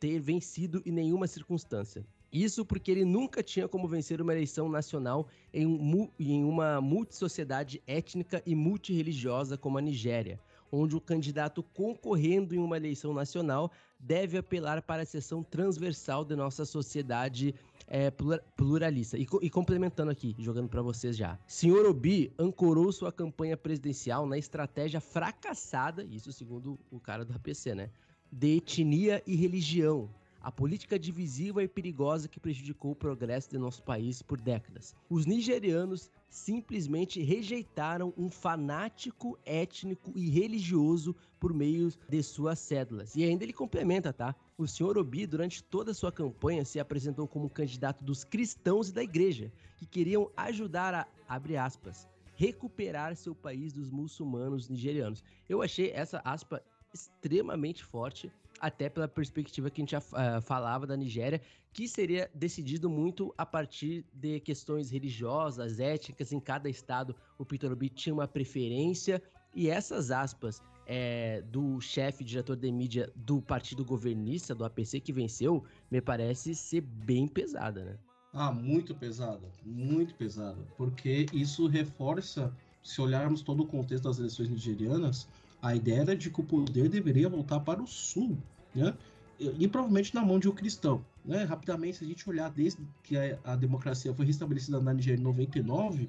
ter 0.00 0.18
vencido 0.18 0.82
em 0.86 0.92
nenhuma 0.92 1.26
circunstância. 1.26 2.06
Isso 2.32 2.64
porque 2.64 2.90
ele 2.90 3.04
nunca 3.04 3.42
tinha 3.42 3.66
como 3.66 3.88
vencer 3.88 4.20
uma 4.20 4.32
eleição 4.32 4.68
nacional 4.68 5.28
em, 5.52 5.66
um, 5.66 6.10
em 6.18 6.44
uma 6.44 6.80
multissociedade 6.80 7.82
étnica 7.86 8.42
e 8.44 8.54
multirreligiosa 8.54 9.56
como 9.56 9.78
a 9.78 9.80
Nigéria, 9.80 10.38
onde 10.70 10.94
o 10.94 11.00
candidato 11.00 11.62
concorrendo 11.62 12.54
em 12.54 12.58
uma 12.58 12.76
eleição 12.76 13.14
nacional 13.14 13.70
deve 13.98 14.36
apelar 14.36 14.82
para 14.82 15.02
a 15.02 15.06
seção 15.06 15.42
transversal 15.42 16.24
da 16.24 16.36
nossa 16.36 16.64
sociedade 16.64 17.54
é, 17.86 18.12
pluralista. 18.54 19.16
E, 19.16 19.26
e, 19.42 19.50
complementando 19.50 20.10
aqui, 20.10 20.36
jogando 20.38 20.68
para 20.68 20.82
vocês 20.82 21.16
já. 21.16 21.38
Senhor 21.46 21.86
Obi 21.86 22.32
ancorou 22.38 22.92
sua 22.92 23.10
campanha 23.10 23.56
presidencial 23.56 24.26
na 24.26 24.36
estratégia 24.36 25.00
fracassada, 25.00 26.04
isso 26.04 26.30
segundo 26.32 26.78
o 26.90 27.00
cara 27.00 27.24
do 27.24 27.34
APC, 27.34 27.74
né? 27.74 27.90
De 28.30 28.58
etnia 28.58 29.22
e 29.26 29.34
religião, 29.34 30.10
a 30.40 30.52
política 30.52 30.98
divisiva 30.98 31.62
e 31.62 31.68
perigosa 31.68 32.28
que 32.28 32.40
prejudicou 32.40 32.92
o 32.92 32.96
progresso 32.96 33.50
de 33.50 33.58
nosso 33.58 33.82
país 33.82 34.22
por 34.22 34.40
décadas. 34.40 34.94
Os 35.10 35.26
nigerianos 35.26 36.10
simplesmente 36.30 37.22
rejeitaram 37.22 38.12
um 38.16 38.30
fanático 38.30 39.38
étnico 39.44 40.12
e 40.14 40.28
religioso 40.28 41.14
por 41.40 41.52
meio 41.52 41.90
de 42.08 42.22
suas 42.22 42.58
cédulas. 42.58 43.16
E 43.16 43.24
ainda 43.24 43.44
ele 43.44 43.52
complementa, 43.52 44.12
tá? 44.12 44.34
O 44.56 44.66
senhor 44.66 44.98
Obi, 44.98 45.26
durante 45.26 45.62
toda 45.62 45.92
a 45.92 45.94
sua 45.94 46.12
campanha, 46.12 46.64
se 46.64 46.78
apresentou 46.78 47.26
como 47.26 47.48
candidato 47.48 48.04
dos 48.04 48.24
cristãos 48.24 48.88
e 48.88 48.92
da 48.92 49.02
igreja, 49.02 49.52
que 49.76 49.86
queriam 49.86 50.30
ajudar 50.36 50.94
a, 50.94 51.06
abre 51.28 51.56
aspas, 51.56 52.06
recuperar 52.34 53.16
seu 53.16 53.34
país 53.34 53.72
dos 53.72 53.90
muçulmanos 53.90 54.68
nigerianos. 54.68 55.24
Eu 55.48 55.62
achei 55.62 55.90
essa 55.90 56.20
aspa 56.24 56.62
extremamente 56.92 57.84
forte 57.84 58.30
até 58.60 58.88
pela 58.88 59.08
perspectiva 59.08 59.70
que 59.70 59.80
a 59.80 59.82
gente 59.82 59.92
já 59.92 59.98
uh, 59.98 60.42
falava 60.42 60.86
da 60.86 60.96
Nigéria, 60.96 61.40
que 61.72 61.86
seria 61.86 62.30
decidido 62.34 62.88
muito 62.88 63.34
a 63.36 63.46
partir 63.46 64.04
de 64.12 64.40
questões 64.40 64.90
religiosas, 64.90 65.78
étnicas. 65.78 66.32
Em 66.32 66.40
cada 66.40 66.68
estado, 66.68 67.14
o 67.38 67.44
Peter 67.44 67.70
Obi 67.70 67.88
tinha 67.88 68.14
uma 68.14 68.26
preferência, 68.26 69.22
e 69.54 69.68
essas 69.68 70.10
aspas 70.10 70.62
é, 70.86 71.42
do 71.42 71.80
chefe, 71.80 72.24
diretor 72.24 72.56
de 72.56 72.72
mídia 72.72 73.12
do 73.14 73.42
partido 73.42 73.84
governista, 73.84 74.54
do 74.54 74.64
APC, 74.64 75.00
que 75.00 75.12
venceu, 75.12 75.62
me 75.90 76.00
parece 76.00 76.54
ser 76.54 76.80
bem 76.80 77.28
pesada, 77.28 77.84
né? 77.84 77.98
Ah, 78.32 78.52
muito 78.52 78.94
pesada, 78.94 79.50
muito 79.64 80.14
pesada, 80.14 80.62
porque 80.76 81.26
isso 81.32 81.66
reforça, 81.66 82.54
se 82.82 83.00
olharmos 83.00 83.42
todo 83.42 83.62
o 83.62 83.66
contexto 83.66 84.04
das 84.04 84.18
eleições 84.18 84.48
nigerianas, 84.48 85.28
a 85.60 85.74
ideia 85.74 86.00
era 86.00 86.16
de 86.16 86.30
que 86.30 86.40
o 86.40 86.44
poder 86.44 86.88
deveria 86.88 87.28
voltar 87.28 87.60
para 87.60 87.82
o 87.82 87.86
sul, 87.86 88.38
né? 88.74 88.94
E, 89.38 89.68
provavelmente 89.68 90.14
na 90.14 90.24
mão 90.24 90.38
de 90.38 90.48
um 90.48 90.52
cristão. 90.52 91.04
Né? 91.24 91.44
Rapidamente, 91.44 91.98
se 91.98 92.04
a 92.04 92.08
gente 92.08 92.28
olhar 92.28 92.50
desde 92.50 92.82
que 93.04 93.16
a, 93.16 93.38
a 93.44 93.56
democracia 93.56 94.12
foi 94.12 94.26
restabelecida 94.26 94.80
na 94.80 94.92
Nigéria 94.92 95.20
em 95.20 95.22
99, 95.22 96.08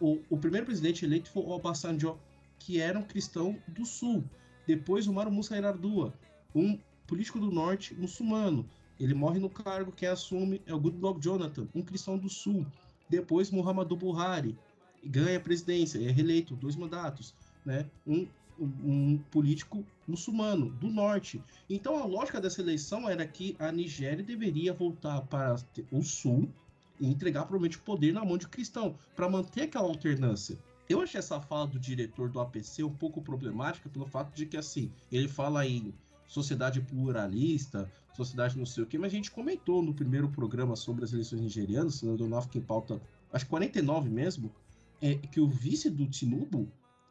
o, 0.00 0.20
o 0.30 0.38
primeiro 0.38 0.66
presidente 0.66 1.04
eleito 1.04 1.30
foi 1.30 1.42
o 1.42 1.50
Obasanjo, 1.50 2.16
que 2.60 2.80
era 2.80 2.96
um 2.96 3.02
cristão 3.02 3.58
do 3.66 3.84
sul. 3.84 4.22
Depois, 4.66 5.08
o 5.08 5.12
Maru 5.12 5.32
Musa 5.32 5.56
Yar'Adua, 5.56 6.14
um 6.54 6.78
político 7.08 7.40
do 7.40 7.50
norte 7.50 7.92
muçulmano. 7.94 8.64
Ele 9.00 9.14
morre 9.14 9.40
no 9.40 9.50
cargo, 9.50 9.90
quem 9.90 10.08
assume 10.08 10.62
é 10.64 10.72
o 10.72 10.78
Goodluck 10.78 11.20
Jonathan, 11.20 11.66
um 11.74 11.82
cristão 11.82 12.16
do 12.16 12.28
sul. 12.28 12.64
Depois, 13.08 13.50
Muhammadu 13.50 13.96
Buhari 13.96 14.56
ganha 15.04 15.38
a 15.38 15.40
presidência, 15.40 15.98
é 15.98 16.10
reeleito, 16.10 16.54
dois 16.54 16.76
mandatos. 16.76 17.34
Né? 17.64 17.86
Um 18.06 18.28
um 18.60 19.18
político 19.30 19.84
muçulmano 20.06 20.70
do 20.70 20.88
norte. 20.88 21.42
Então 21.68 21.96
a 21.96 22.04
lógica 22.04 22.40
dessa 22.40 22.60
eleição 22.60 23.08
era 23.08 23.26
que 23.26 23.56
a 23.58 23.72
Nigéria 23.72 24.22
deveria 24.22 24.72
voltar 24.72 25.22
para 25.22 25.56
o 25.90 26.02
sul 26.02 26.48
e 27.00 27.06
entregar 27.06 27.42
provavelmente 27.42 27.78
o 27.78 27.82
poder 27.82 28.12
na 28.12 28.24
mão 28.24 28.36
de 28.36 28.46
cristão 28.46 28.94
para 29.16 29.28
manter 29.28 29.62
aquela 29.62 29.86
alternância. 29.86 30.58
Eu 30.88 31.00
achei 31.00 31.18
essa 31.18 31.40
fala 31.40 31.66
do 31.66 31.78
diretor 31.78 32.28
do 32.28 32.40
APC 32.40 32.82
um 32.82 32.92
pouco 32.92 33.22
problemática 33.22 33.88
pelo 33.88 34.06
fato 34.06 34.34
de 34.34 34.44
que 34.44 34.56
assim 34.56 34.90
ele 35.10 35.28
fala 35.28 35.66
em 35.66 35.94
sociedade 36.26 36.80
pluralista, 36.80 37.90
sociedade 38.14 38.58
não 38.58 38.66
sei 38.66 38.84
o 38.84 38.86
que, 38.86 38.98
mas 38.98 39.12
a 39.12 39.16
gente 39.16 39.30
comentou 39.30 39.82
no 39.82 39.94
primeiro 39.94 40.28
programa 40.28 40.76
sobre 40.76 41.04
as 41.04 41.12
eleições 41.12 41.40
nigerianas, 41.40 42.00
do 42.00 42.28
Nafka 42.28 42.58
em 42.58 42.60
pauta, 42.60 43.00
acho 43.32 43.44
que 43.44 43.50
49 43.50 44.10
mesmo, 44.10 44.52
é 45.00 45.14
que 45.14 45.40
o 45.40 45.48
vice 45.48 45.88
do 45.88 46.06
Tinubu 46.06 46.68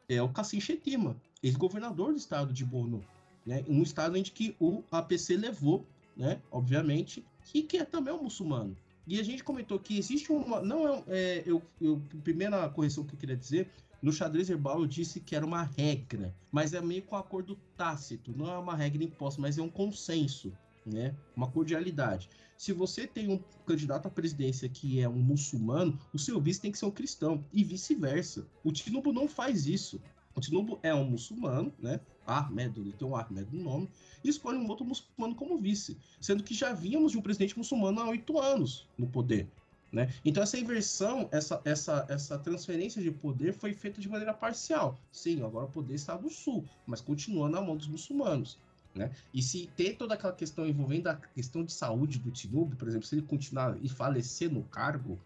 é 0.09 0.21
o 0.21 0.29
Cassim 0.29 0.59
Chetima, 0.59 1.15
ex-governador 1.41 2.11
do 2.11 2.17
estado 2.17 2.51
de 2.51 2.65
Borno, 2.65 3.05
né? 3.45 3.63
Um 3.67 3.83
estado 3.83 4.17
em 4.17 4.23
que 4.23 4.55
o 4.59 4.83
APC 4.91 5.37
levou, 5.37 5.85
né? 6.17 6.41
Obviamente, 6.51 7.23
e 7.53 7.61
que 7.61 7.77
é 7.77 7.85
também 7.85 8.13
um 8.13 8.23
muçulmano. 8.23 8.75
E 9.07 9.19
a 9.19 9.23
gente 9.23 9.43
comentou 9.43 9.79
que 9.79 9.97
existe 9.97 10.31
uma. 10.31 10.61
Não 10.61 10.87
é. 10.87 11.03
é 11.07 11.43
eu, 11.45 11.61
eu, 11.79 12.01
primeira 12.23 12.67
correção 12.69 13.03
que 13.05 13.13
eu 13.13 13.19
queria 13.19 13.37
dizer. 13.37 13.69
No 14.01 14.13
xadrez 14.13 14.49
herbal 14.49 14.79
eu 14.79 14.87
disse 14.87 15.19
que 15.19 15.35
era 15.35 15.45
uma 15.45 15.63
regra, 15.63 16.33
mas 16.49 16.73
é 16.73 16.79
meio 16.79 17.01
com 17.03 17.17
acordo 17.17 17.59
tácito, 17.75 18.33
não 18.33 18.49
é 18.49 18.57
uma 18.57 18.73
regra 18.73 19.03
imposta, 19.03 19.41
mas 19.41 19.57
é 19.57 19.61
um 19.61 19.67
consenso, 19.67 20.53
né? 20.85 21.15
Uma 21.35 21.49
cordialidade. 21.49 22.29
Se 22.57 22.73
você 22.73 23.07
tem 23.07 23.29
um 23.29 23.39
candidato 23.65 24.07
à 24.07 24.11
presidência 24.11 24.67
que 24.67 24.99
é 24.99 25.07
um 25.07 25.19
muçulmano, 25.19 25.97
o 26.13 26.19
seu 26.19 26.39
vice 26.41 26.59
tem 26.59 26.71
que 26.71 26.77
ser 26.77 26.85
um 26.85 26.91
cristão 26.91 27.43
e 27.53 27.63
vice-versa. 27.63 28.45
O 28.63 28.71
Tinubu 28.71 29.13
não 29.13 29.27
faz 29.27 29.65
isso. 29.65 30.01
O 30.35 30.41
Tinubu 30.41 30.79
é 30.83 30.93
um 30.93 31.05
muçulmano, 31.05 31.73
né? 31.79 31.99
Ahmed, 32.25 32.79
ele 32.79 32.93
tem 32.93 33.07
um 33.07 33.15
Ahmed 33.15 33.47
no 33.51 33.63
nome, 33.63 33.89
e 34.23 34.29
escolhe 34.29 34.57
um 34.57 34.67
outro 34.67 34.85
muçulmano 34.85 35.35
como 35.35 35.57
vice, 35.57 35.97
sendo 36.21 36.43
que 36.43 36.53
já 36.53 36.73
vínhamos 36.73 37.11
de 37.11 37.17
um 37.17 37.21
presidente 37.21 37.57
muçulmano 37.57 37.99
há 37.99 38.09
oito 38.09 38.37
anos 38.37 38.87
no 38.97 39.07
poder. 39.07 39.47
Né? 39.91 40.13
Então 40.23 40.43
essa 40.43 40.59
inversão, 40.59 41.27
essa, 41.31 41.59
essa, 41.65 42.05
essa 42.07 42.37
transferência 42.37 43.01
de 43.01 43.09
poder 43.09 43.53
foi 43.53 43.73
feita 43.73 43.99
de 43.99 44.07
maneira 44.07 44.33
parcial. 44.33 44.99
Sim, 45.11 45.43
agora 45.43 45.65
o 45.65 45.69
poder 45.69 45.95
está 45.95 46.15
do 46.15 46.29
sul, 46.29 46.63
mas 46.85 47.01
continua 47.01 47.49
na 47.49 47.59
mão 47.59 47.75
dos 47.75 47.87
muçulmanos. 47.87 48.59
Né? 48.93 49.11
E 49.33 49.41
se 49.41 49.67
tem 49.75 49.95
toda 49.95 50.15
aquela 50.15 50.33
questão 50.33 50.65
envolvendo 50.65 51.07
a 51.07 51.15
questão 51.15 51.63
de 51.63 51.71
saúde 51.71 52.19
do 52.19 52.31
Tinubu, 52.31 52.75
por 52.75 52.87
exemplo, 52.87 53.07
se 53.07 53.15
ele 53.15 53.21
continuar 53.21 53.77
e 53.81 53.87
falecer 53.87 54.51
no 54.51 54.63
cargo, 54.63 55.19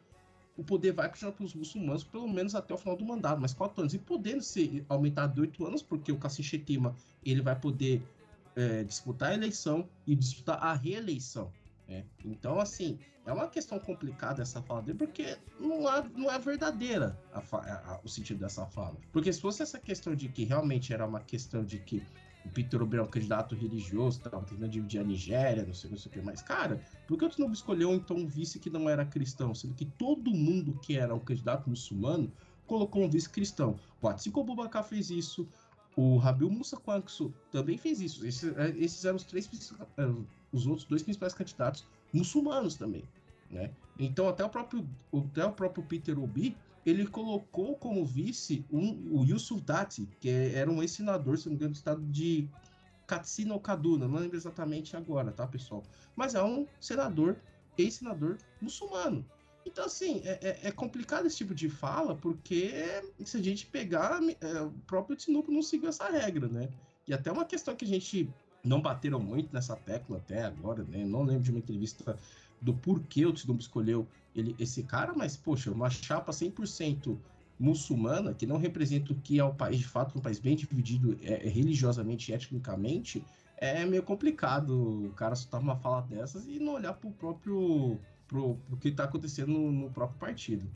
o 0.57 0.63
poder 0.63 0.91
vai 0.91 1.09
continuar 1.09 1.31
para 1.31 1.45
os 1.45 1.53
muçulmanos 1.53 2.03
pelo 2.03 2.27
menos 2.27 2.53
até 2.53 2.73
o 2.73 2.77
final 2.77 2.95
do 2.95 3.05
mandato, 3.05 3.41
mas 3.41 3.53
quatro 3.53 3.81
anos. 3.81 3.93
E 3.93 3.97
podendo 3.99 4.41
ser 4.41 4.85
aumentado 4.87 5.33
de 5.33 5.41
oito 5.41 5.65
anos, 5.65 5.81
porque 5.81 6.11
o 6.11 6.17
Cassim 6.17 6.43
Chetima 6.43 6.95
ele 7.25 7.41
vai 7.41 7.55
poder 7.55 8.01
é, 8.55 8.83
disputar 8.83 9.31
a 9.31 9.33
eleição 9.33 9.87
e 10.05 10.15
disputar 10.15 10.61
a 10.61 10.73
reeleição. 10.73 11.51
Né? 11.87 12.05
Então, 12.23 12.59
assim, 12.59 12.99
é 13.25 13.33
uma 13.33 13.47
questão 13.47 13.79
complicada 13.79 14.41
essa 14.41 14.61
fala 14.61 14.81
dele, 14.81 14.97
porque 14.97 15.37
não 15.59 15.89
é, 15.89 16.03
não 16.15 16.31
é 16.31 16.37
verdadeira 16.37 17.17
a, 17.33 17.39
a, 17.39 17.93
a, 17.93 17.99
o 18.03 18.09
sentido 18.09 18.39
dessa 18.39 18.65
fala. 18.65 18.97
Porque 19.11 19.31
se 19.31 19.41
fosse 19.41 19.63
essa 19.63 19.79
questão 19.79 20.13
de 20.15 20.27
que 20.29 20.43
realmente 20.43 20.93
era 20.93 21.05
uma 21.05 21.21
questão 21.21 21.63
de 21.63 21.79
que 21.79 22.03
Peter 22.49 22.81
Obi 22.81 22.97
era 22.97 23.03
um 23.03 23.09
candidato 23.09 23.55
religioso, 23.55 24.17
estava 24.17 24.43
tentando 24.43 24.69
dividir 24.69 24.99
a 24.99 25.03
Nigéria, 25.03 25.65
não 25.65 25.73
sei, 25.73 25.89
não 25.89 25.97
sei 25.97 26.09
o 26.09 26.13
que 26.13 26.21
mais. 26.21 26.41
Cara, 26.41 26.81
por 27.07 27.17
que 27.17 27.25
o 27.25 27.29
Tinubu 27.29 27.53
escolheu 27.53 27.93
então 27.93 28.17
um 28.17 28.27
vice 28.27 28.59
que 28.59 28.69
não 28.69 28.89
era 28.89 29.05
cristão? 29.05 29.55
Sendo 29.55 29.73
que 29.73 29.85
todo 29.85 30.31
mundo 30.31 30.77
que 30.81 30.97
era 30.97 31.15
um 31.15 31.19
candidato 31.19 31.69
muçulmano 31.69 32.31
colocou 32.67 33.03
um 33.03 33.09
vice 33.09 33.29
cristão. 33.29 33.79
O 34.01 34.07
Atsiko 34.07 34.41
Abubakar 34.41 34.83
fez 34.83 35.09
isso, 35.09 35.47
o 35.95 36.17
Rabil 36.17 36.49
Musa 36.49 36.77
Kwangsu 36.77 37.33
também 37.51 37.77
fez 37.77 38.01
isso. 38.01 38.25
Esses, 38.25 38.55
é, 38.57 38.69
esses 38.77 39.05
eram 39.05 39.15
os 39.15 39.23
três 39.23 39.49
é, 39.97 40.05
os 40.51 40.67
outros 40.67 40.87
dois 40.87 41.03
principais 41.03 41.33
candidatos 41.33 41.85
muçulmanos 42.11 42.75
também, 42.75 43.03
né? 43.49 43.71
Então 43.97 44.27
até 44.27 44.43
o 44.43 44.49
próprio 44.49 44.87
até 45.13 45.45
o 45.45 45.51
próprio 45.51 45.83
Peter 45.83 46.17
Obi 46.19 46.55
ele 46.85 47.07
colocou 47.07 47.75
como 47.75 48.05
vice 48.05 48.65
um, 48.71 49.19
o 49.19 49.23
Yusuf 49.23 49.61
Dati, 49.61 50.07
que 50.19 50.29
era 50.29 50.69
um 50.69 50.81
ex-senador, 50.81 51.37
se 51.37 51.45
não 51.45 51.51
me 51.51 51.55
engano, 51.55 51.71
do 51.71 51.75
estado 51.75 52.01
de 52.03 52.47
Katsina 53.07 53.53
ou 53.53 53.59
Kaduna, 53.59 54.07
não 54.07 54.19
lembro 54.19 54.37
exatamente 54.37 54.95
agora, 54.95 55.31
tá, 55.31 55.47
pessoal? 55.47 55.83
Mas 56.15 56.35
é 56.35 56.43
um 56.43 56.67
senador, 56.79 57.37
ex-senador 57.77 58.37
muçulmano. 58.61 59.25
Então, 59.65 59.85
assim, 59.85 60.21
é, 60.25 60.39
é, 60.41 60.59
é, 60.67 60.71
complicado 60.71 61.25
esse 61.25 61.37
tipo 61.37 61.55
de 61.55 61.69
fala, 61.69 62.15
porque 62.15 62.73
se 63.23 63.37
a 63.37 63.41
gente 63.41 63.65
pegar, 63.65 64.19
é, 64.41 64.61
o 64.61 64.71
próprio 64.85 65.15
Tinubu 65.15 65.51
não 65.51 65.61
seguiu 65.61 65.89
essa 65.89 66.09
regra, 66.09 66.47
né? 66.47 66.69
E 67.07 67.13
até 67.13 67.31
uma 67.31 67.45
questão 67.45 67.75
que 67.75 67.85
a 67.85 67.87
gente 67.87 68.29
não 68.63 68.81
bateram 68.81 69.19
muito 69.19 69.53
nessa 69.53 69.75
tecla 69.75 70.17
até 70.17 70.43
agora, 70.43 70.83
né? 70.83 71.05
Não 71.05 71.23
lembro 71.23 71.43
de 71.43 71.51
uma 71.51 71.59
entrevista 71.59 72.17
do 72.61 72.73
porquê 72.73 73.25
o 73.25 73.33
Tinubu 73.33 73.59
escolheu 73.59 74.07
ele, 74.35 74.55
esse 74.59 74.83
cara, 74.83 75.13
mas, 75.15 75.37
poxa, 75.37 75.71
uma 75.71 75.89
chapa 75.89 76.31
100% 76.31 77.17
muçulmana, 77.59 78.33
que 78.33 78.45
não 78.45 78.57
representa 78.57 79.13
o 79.13 79.15
que 79.15 79.39
é 79.39 79.43
o 79.43 79.53
país, 79.53 79.77
de 79.79 79.87
fato, 79.87 80.17
um 80.17 80.21
país 80.21 80.39
bem 80.39 80.55
dividido 80.55 81.17
é, 81.21 81.45
é, 81.45 81.49
religiosamente 81.49 82.31
e 82.31 82.35
etnicamente, 82.35 83.23
é 83.57 83.85
meio 83.85 84.03
complicado 84.03 85.05
o 85.07 85.13
cara 85.13 85.35
soltar 85.35 85.61
uma 85.61 85.77
fala 85.77 86.01
dessas 86.01 86.45
e 86.47 86.59
não 86.59 86.73
olhar 86.73 86.93
pro 86.93 87.11
próprio 87.11 87.97
pro, 88.27 88.55
pro 88.55 88.77
que 88.77 88.89
está 88.89 89.05
acontecendo 89.05 89.53
no, 89.53 89.71
no, 89.71 89.91
próprio 89.91 90.19
partido. 90.19 90.69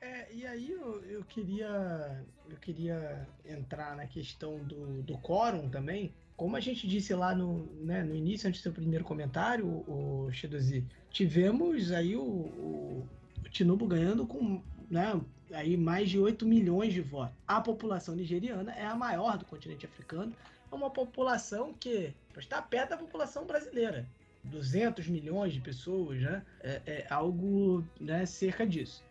É, 0.00 0.32
e 0.32 0.46
aí 0.46 0.70
eu, 0.72 1.04
eu, 1.04 1.24
queria 1.24 2.24
eu 2.48 2.56
queria 2.56 3.28
entrar 3.44 3.94
na 3.94 4.06
questão 4.06 4.58
do, 4.64 5.02
do 5.02 5.18
quórum 5.18 5.68
também. 5.68 6.12
Como 6.36 6.54
a 6.54 6.60
gente 6.60 6.86
disse 6.86 7.14
lá 7.14 7.34
no, 7.34 7.66
né, 7.82 8.02
no 8.02 8.14
início, 8.14 8.46
antes 8.46 8.60
do 8.60 8.64
seu 8.64 8.72
primeiro 8.72 9.04
comentário, 9.04 9.66
o 9.66 10.28
Shidozi, 10.30 10.84
tivemos 11.10 11.90
aí 11.92 12.14
o, 12.14 12.22
o, 12.22 13.08
o 13.44 13.48
Tinubu 13.48 13.86
ganhando 13.86 14.26
com 14.26 14.62
né, 14.90 15.18
aí 15.50 15.76
mais 15.76 16.10
de 16.10 16.18
8 16.18 16.44
milhões 16.44 16.92
de 16.92 17.00
votos. 17.00 17.34
A 17.46 17.60
população 17.60 18.14
nigeriana 18.14 18.72
é 18.72 18.84
a 18.84 18.94
maior 18.94 19.38
do 19.38 19.46
continente 19.46 19.86
africano, 19.86 20.34
é 20.70 20.74
uma 20.74 20.90
população 20.90 21.72
que 21.72 22.12
está 22.36 22.60
perto 22.60 22.90
da 22.90 22.96
população 22.98 23.46
brasileira. 23.46 24.06
200 24.44 25.08
milhões 25.08 25.52
de 25.52 25.60
pessoas, 25.60 26.20
né? 26.20 26.42
É, 26.60 26.82
é 26.86 27.06
algo 27.10 27.84
né, 28.00 28.26
cerca 28.26 28.66
disso. 28.66 29.02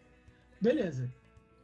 Beleza. 0.61 1.11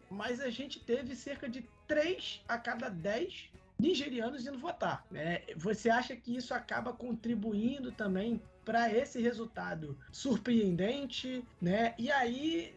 Mas 0.09 0.41
a 0.41 0.49
gente 0.49 0.79
teve 0.79 1.15
cerca 1.15 1.47
de 1.47 1.63
3 1.87 2.43
a 2.47 2.57
cada 2.57 2.89
10 2.89 3.49
nigerianos 3.81 4.45
indo 4.45 4.59
votar. 4.59 5.05
É, 5.13 5.53
você 5.57 5.89
acha 5.89 6.15
que 6.15 6.35
isso 6.35 6.53
acaba 6.53 6.93
contribuindo 6.93 7.91
também 7.91 8.39
para 8.63 8.93
esse 8.93 9.19
resultado 9.19 9.97
surpreendente, 10.11 11.43
né? 11.59 11.95
E 11.97 12.11
aí, 12.11 12.75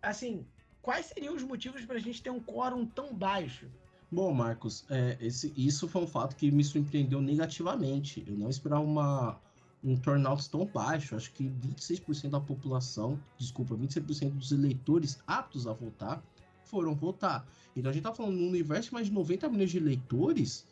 assim, 0.00 0.46
quais 0.80 1.06
seriam 1.06 1.34
os 1.36 1.42
motivos 1.42 1.84
para 1.84 1.96
a 1.96 2.00
gente 2.00 2.22
ter 2.22 2.30
um 2.30 2.40
quórum 2.40 2.86
tão 2.86 3.14
baixo? 3.14 3.66
Bom, 4.10 4.32
Marcos, 4.32 4.86
é, 4.88 5.18
esse, 5.20 5.52
isso 5.54 5.86
foi 5.86 6.02
um 6.02 6.06
fato 6.06 6.34
que 6.34 6.50
me 6.50 6.64
surpreendeu 6.64 7.20
negativamente. 7.20 8.24
Eu 8.26 8.38
não 8.38 8.48
esperava 8.48 8.82
uma, 8.82 9.38
um 9.84 9.96
turnout 9.96 10.48
tão 10.48 10.64
baixo. 10.64 11.14
Acho 11.14 11.30
que 11.32 11.44
26% 11.44 12.30
da 12.30 12.40
população, 12.40 13.20
desculpa, 13.36 13.76
26% 13.76 14.30
dos 14.30 14.50
eleitores 14.50 15.18
aptos 15.26 15.66
a 15.66 15.74
votar 15.74 16.22
foram 16.68 16.94
votar. 16.94 17.46
Então 17.76 17.90
a 17.90 17.92
gente 17.92 18.02
tá 18.02 18.12
falando 18.12 18.36
num 18.36 18.48
universo 18.48 18.88
de 18.88 18.94
mais 18.94 19.06
de 19.06 19.12
90 19.12 19.48
milhões 19.48 19.70
de 19.70 19.78
eleitores, 19.78 20.66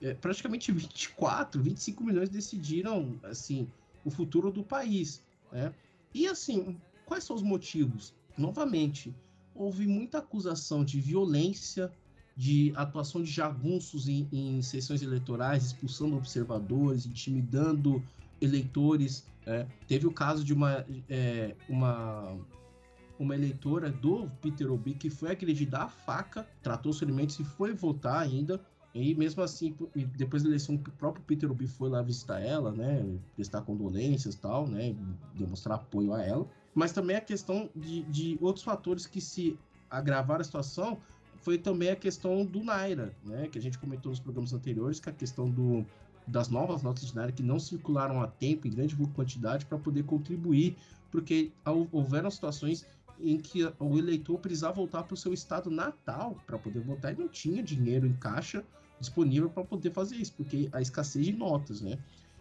é, 0.00 0.14
praticamente 0.14 0.72
24, 0.72 1.62
25 1.62 2.04
milhões 2.04 2.28
decidiram, 2.28 3.18
assim, 3.22 3.68
o 4.04 4.10
futuro 4.10 4.50
do 4.50 4.62
país, 4.62 5.22
né? 5.52 5.72
E 6.14 6.26
assim, 6.26 6.76
quais 7.04 7.24
são 7.24 7.36
os 7.36 7.42
motivos? 7.42 8.14
Novamente, 8.36 9.14
houve 9.54 9.86
muita 9.86 10.18
acusação 10.18 10.84
de 10.84 11.00
violência, 11.00 11.92
de 12.36 12.72
atuação 12.74 13.22
de 13.22 13.30
jagunços 13.30 14.08
em, 14.08 14.26
em 14.32 14.62
sessões 14.62 15.02
eleitorais, 15.02 15.66
expulsando 15.66 16.16
observadores, 16.16 17.04
intimidando 17.04 18.02
eleitores. 18.40 19.26
É. 19.46 19.66
Teve 19.86 20.06
o 20.06 20.12
caso 20.12 20.42
de 20.42 20.54
uma, 20.54 20.86
é, 21.08 21.54
uma, 21.68 22.36
uma 23.20 23.34
eleitora 23.34 23.90
do 23.90 24.30
Peter 24.40 24.72
Obi 24.72 24.94
que 24.94 25.10
foi 25.10 25.30
agredida 25.30 25.80
à 25.80 25.88
faca, 25.88 26.48
tratou 26.62 26.90
os 26.90 27.02
alimentos 27.02 27.38
e 27.38 27.44
foi 27.44 27.74
votar 27.74 28.22
ainda. 28.22 28.58
E 28.94 29.14
mesmo 29.14 29.42
assim, 29.42 29.76
depois 30.16 30.42
da 30.42 30.48
eleição, 30.48 30.74
o 30.74 30.78
próprio 30.78 31.22
Peter 31.24 31.48
Obi 31.48 31.66
foi 31.66 31.90
lá 31.90 32.02
visitar 32.02 32.40
ela, 32.40 32.72
né? 32.72 33.06
Prestar 33.36 33.60
condolências 33.60 34.34
e 34.34 34.38
tal, 34.38 34.66
né? 34.66 34.96
Demonstrar 35.34 35.76
apoio 35.76 36.12
a 36.14 36.22
ela. 36.22 36.48
Mas 36.74 36.92
também 36.92 37.14
a 37.14 37.20
questão 37.20 37.68
de, 37.76 38.02
de 38.04 38.38
outros 38.40 38.64
fatores 38.64 39.06
que 39.06 39.20
se 39.20 39.56
agravaram 39.90 40.40
a 40.40 40.44
situação 40.44 40.98
foi 41.36 41.58
também 41.58 41.90
a 41.90 41.96
questão 41.96 42.44
do 42.44 42.64
Naira, 42.64 43.14
né? 43.24 43.48
Que 43.48 43.58
a 43.58 43.62
gente 43.62 43.78
comentou 43.78 44.10
nos 44.10 44.18
programas 44.18 44.52
anteriores, 44.52 44.98
que 44.98 45.10
a 45.10 45.12
questão 45.12 45.48
do, 45.48 45.84
das 46.26 46.48
novas 46.48 46.82
notas 46.82 47.06
de 47.06 47.14
Naira 47.14 47.32
que 47.32 47.42
não 47.42 47.60
circularam 47.60 48.20
a 48.20 48.26
tempo 48.26 48.66
em 48.66 48.70
grande 48.70 48.96
quantidade 49.14 49.66
para 49.66 49.78
poder 49.78 50.04
contribuir, 50.04 50.76
porque 51.10 51.52
houveram 51.92 52.30
situações 52.30 52.86
em 53.22 53.38
que 53.38 53.64
o 53.78 53.98
eleitor 53.98 54.38
precisava 54.38 54.74
voltar 54.74 55.02
para 55.02 55.14
o 55.14 55.16
seu 55.16 55.32
estado 55.32 55.70
natal 55.70 56.36
para 56.46 56.58
poder 56.58 56.80
votar 56.80 57.12
e 57.12 57.18
não 57.18 57.28
tinha 57.28 57.62
dinheiro 57.62 58.06
em 58.06 58.12
caixa 58.14 58.64
disponível 58.98 59.48
para 59.48 59.64
poder 59.64 59.92
fazer 59.92 60.16
isso, 60.16 60.34
porque 60.34 60.68
a 60.72 60.80
escassez 60.80 61.24
de 61.24 61.32
notas, 61.32 61.80
né? 61.80 61.98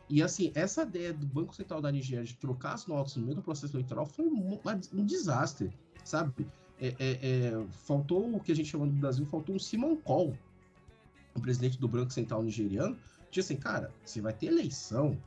E 0.10 0.22
assim, 0.24 0.52
essa 0.56 0.82
ideia 0.84 1.14
do 1.14 1.26
Banco 1.26 1.56
Central 1.56 1.82
da 1.82 1.92
Nigéria 1.92 2.26
de 2.26 2.36
trocar 2.36 2.74
as 2.74 2.88
notas 2.88 3.16
no 3.16 3.24
meio 3.24 3.36
do 3.36 3.42
processo 3.42 3.76
eleitoral 3.76 4.06
foi 4.06 4.26
um, 4.26 4.60
um 4.94 5.06
desastre, 5.06 5.72
sabe? 6.04 6.48
É, 6.82 6.88
é, 6.88 7.12
é, 7.22 7.66
faltou 7.86 8.36
o 8.36 8.40
que 8.40 8.52
a 8.52 8.56
gente 8.56 8.70
chama 8.70 8.86
no 8.86 8.92
Brasil, 8.94 9.26
faltou 9.26 9.56
um 9.56 9.60
Simon 9.60 9.96
Call, 9.98 10.36
o 11.36 11.40
presidente 11.40 11.80
do 11.80 11.88
Banco 11.88 12.12
Central 12.12 12.42
nigeriano, 12.42 12.98
Tipo 13.32 13.46
assim, 13.46 13.56
cara, 13.56 13.92
você 14.04 14.22
vai 14.22 14.34
ter 14.34 14.48
eleição, 14.48 15.18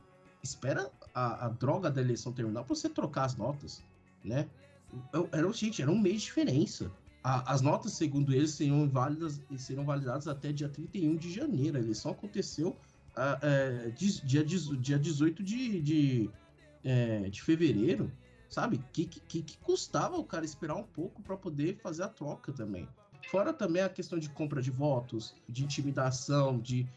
espera 0.41 0.91
a, 1.13 1.45
a 1.45 1.49
droga 1.49 1.89
da 1.89 2.01
eleição 2.01 2.33
terminar 2.33 2.63
pra 2.63 2.75
você 2.75 2.89
trocar 2.89 3.25
as 3.25 3.35
notas, 3.35 3.81
né? 4.23 4.49
Era, 5.31 5.51
gente, 5.53 5.81
era 5.81 5.91
um 5.91 5.99
mês 5.99 6.21
de 6.21 6.27
diferença. 6.27 6.91
A, 7.23 7.53
as 7.53 7.61
notas, 7.61 7.93
segundo 7.93 8.33
eles, 8.33 8.51
seriam 8.51 8.87
válidas 8.89 9.41
e 9.49 9.57
serão 9.57 9.85
validadas 9.85 10.27
até 10.27 10.51
dia 10.51 10.69
31 10.69 11.15
de 11.15 11.31
janeiro. 11.31 11.77
A 11.77 11.79
eleição 11.79 12.11
aconteceu 12.11 12.75
a, 13.15 13.39
é, 13.41 13.89
dia, 13.91 14.43
dia 14.43 14.99
18 14.99 15.43
de, 15.43 15.81
de, 15.81 16.29
é, 16.83 17.29
de 17.29 17.41
fevereiro, 17.41 18.11
sabe? 18.49 18.83
Que, 18.91 19.05
que, 19.05 19.41
que 19.41 19.57
custava 19.59 20.17
o 20.17 20.23
cara 20.23 20.43
esperar 20.43 20.75
um 20.75 20.83
pouco 20.83 21.21
para 21.21 21.37
poder 21.37 21.77
fazer 21.77 22.03
a 22.03 22.09
troca 22.09 22.51
também. 22.51 22.87
Fora 23.29 23.53
também 23.53 23.81
a 23.81 23.89
questão 23.89 24.19
de 24.19 24.29
compra 24.29 24.61
de 24.61 24.69
votos, 24.69 25.33
de 25.47 25.63
intimidação, 25.63 26.59
de 26.59 26.87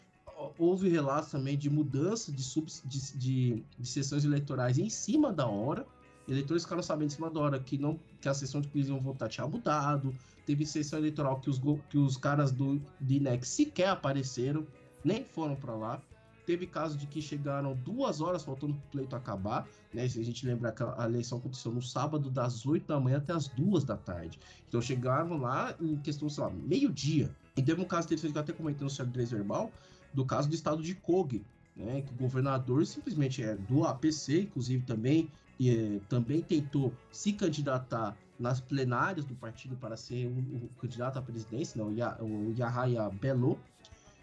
houve 0.59 0.89
relatos 0.89 1.31
também 1.31 1.57
de 1.57 1.71
mudança 1.71 2.31
de, 2.31 2.43
de, 2.85 3.19
de, 3.19 3.65
de, 3.79 3.89
sessões 3.89 4.25
eleitorais 4.25 4.79
em 4.79 4.91
cima 4.91 5.33
da 5.33 5.47
hora. 5.47 5.87
Eleitores 6.29 6.65
ficaram 6.65 6.83
sabendo 6.83 7.09
em 7.09 7.15
cima 7.15 7.31
da 7.31 7.41
hora 7.41 7.61
que, 7.61 7.79
não, 7.79 7.99
que 8.21 8.29
a 8.29 8.35
sessão 8.35 8.61
de 8.61 8.69
que 8.69 8.79
eles 8.79 8.89
iam 8.89 9.01
votar 9.01 9.29
tinha 9.29 9.47
mudado. 9.47 10.15
Teve 10.45 10.67
sessão 10.67 10.99
eleitoral 10.99 11.41
que 11.41 11.49
os, 11.49 11.61
que 11.89 11.99
os 11.99 12.17
caras 12.17 12.51
do, 12.51 12.81
INEC 13.01 13.47
sequer 13.47 13.89
apareceram, 13.89 14.67
nem 15.05 15.25
foram 15.25 15.55
para 15.55 15.75
lá. 15.75 16.03
Teve 16.45 16.67
caso 16.67 16.97
de 16.97 17.07
que 17.07 17.21
chegaram 17.21 17.75
duas 17.75 18.21
horas 18.21 18.45
faltando 18.45 18.75
o 18.75 18.91
pleito 18.93 19.17
acabar, 19.17 19.67
né? 19.93 20.09
Se 20.09 20.21
a 20.21 20.25
gente 20.25 20.47
lembrar 20.47 20.73
que 20.73 20.83
a 20.83 21.05
eleição 21.05 21.39
aconteceu 21.39 21.73
no 21.73 21.83
sábado, 21.83 22.31
das 22.31 22.65
8 22.65 22.87
da 22.87 23.01
manhã 23.01 23.19
até 23.19 23.33
as 23.33 23.49
2 23.49 23.83
da 23.83 23.97
tarde. 23.97 24.39
Então 24.69 24.81
chegaram 24.81 25.37
lá 25.39 25.75
em 25.81 25.97
questão, 25.97 26.29
sei 26.29 26.45
lá, 26.45 26.51
meio-dia. 26.51 27.35
E 27.57 27.63
teve 27.63 27.81
um 27.81 27.85
caso 27.85 28.07
que 28.07 28.15
eu 28.15 28.41
até 28.41 28.53
comentando 28.53 28.83
no 28.83 28.91
xadrez 28.91 29.31
verbal, 29.31 29.73
do 30.15 30.25
caso 30.25 30.49
do 30.49 30.55
estado 30.55 30.83
de 30.83 30.95
Kogi, 30.95 31.45
né, 31.75 32.03
que 32.03 32.13
o 32.13 32.17
governador 32.17 32.87
simplesmente 32.87 33.43
é 33.43 33.55
do 33.55 33.85
APC, 33.85 34.43
inclusive 34.43 34.85
também, 34.85 35.31
e, 35.59 35.71
é, 35.71 36.01
também 36.09 36.43
tentou 36.43 36.93
se 37.11 37.33
candidatar 37.33 38.17
nas 38.39 38.61
plenárias 38.61 39.25
do 39.25 39.35
partido 39.35 39.77
para 39.77 39.97
ser 39.97 40.27
o, 40.27 40.69
candidato 40.79 41.19
à 41.19 41.23
presidência, 41.23 41.83
não, 41.83 41.91
o 41.91 42.55
Yahaya 42.57 43.09
Bello, 43.11 43.59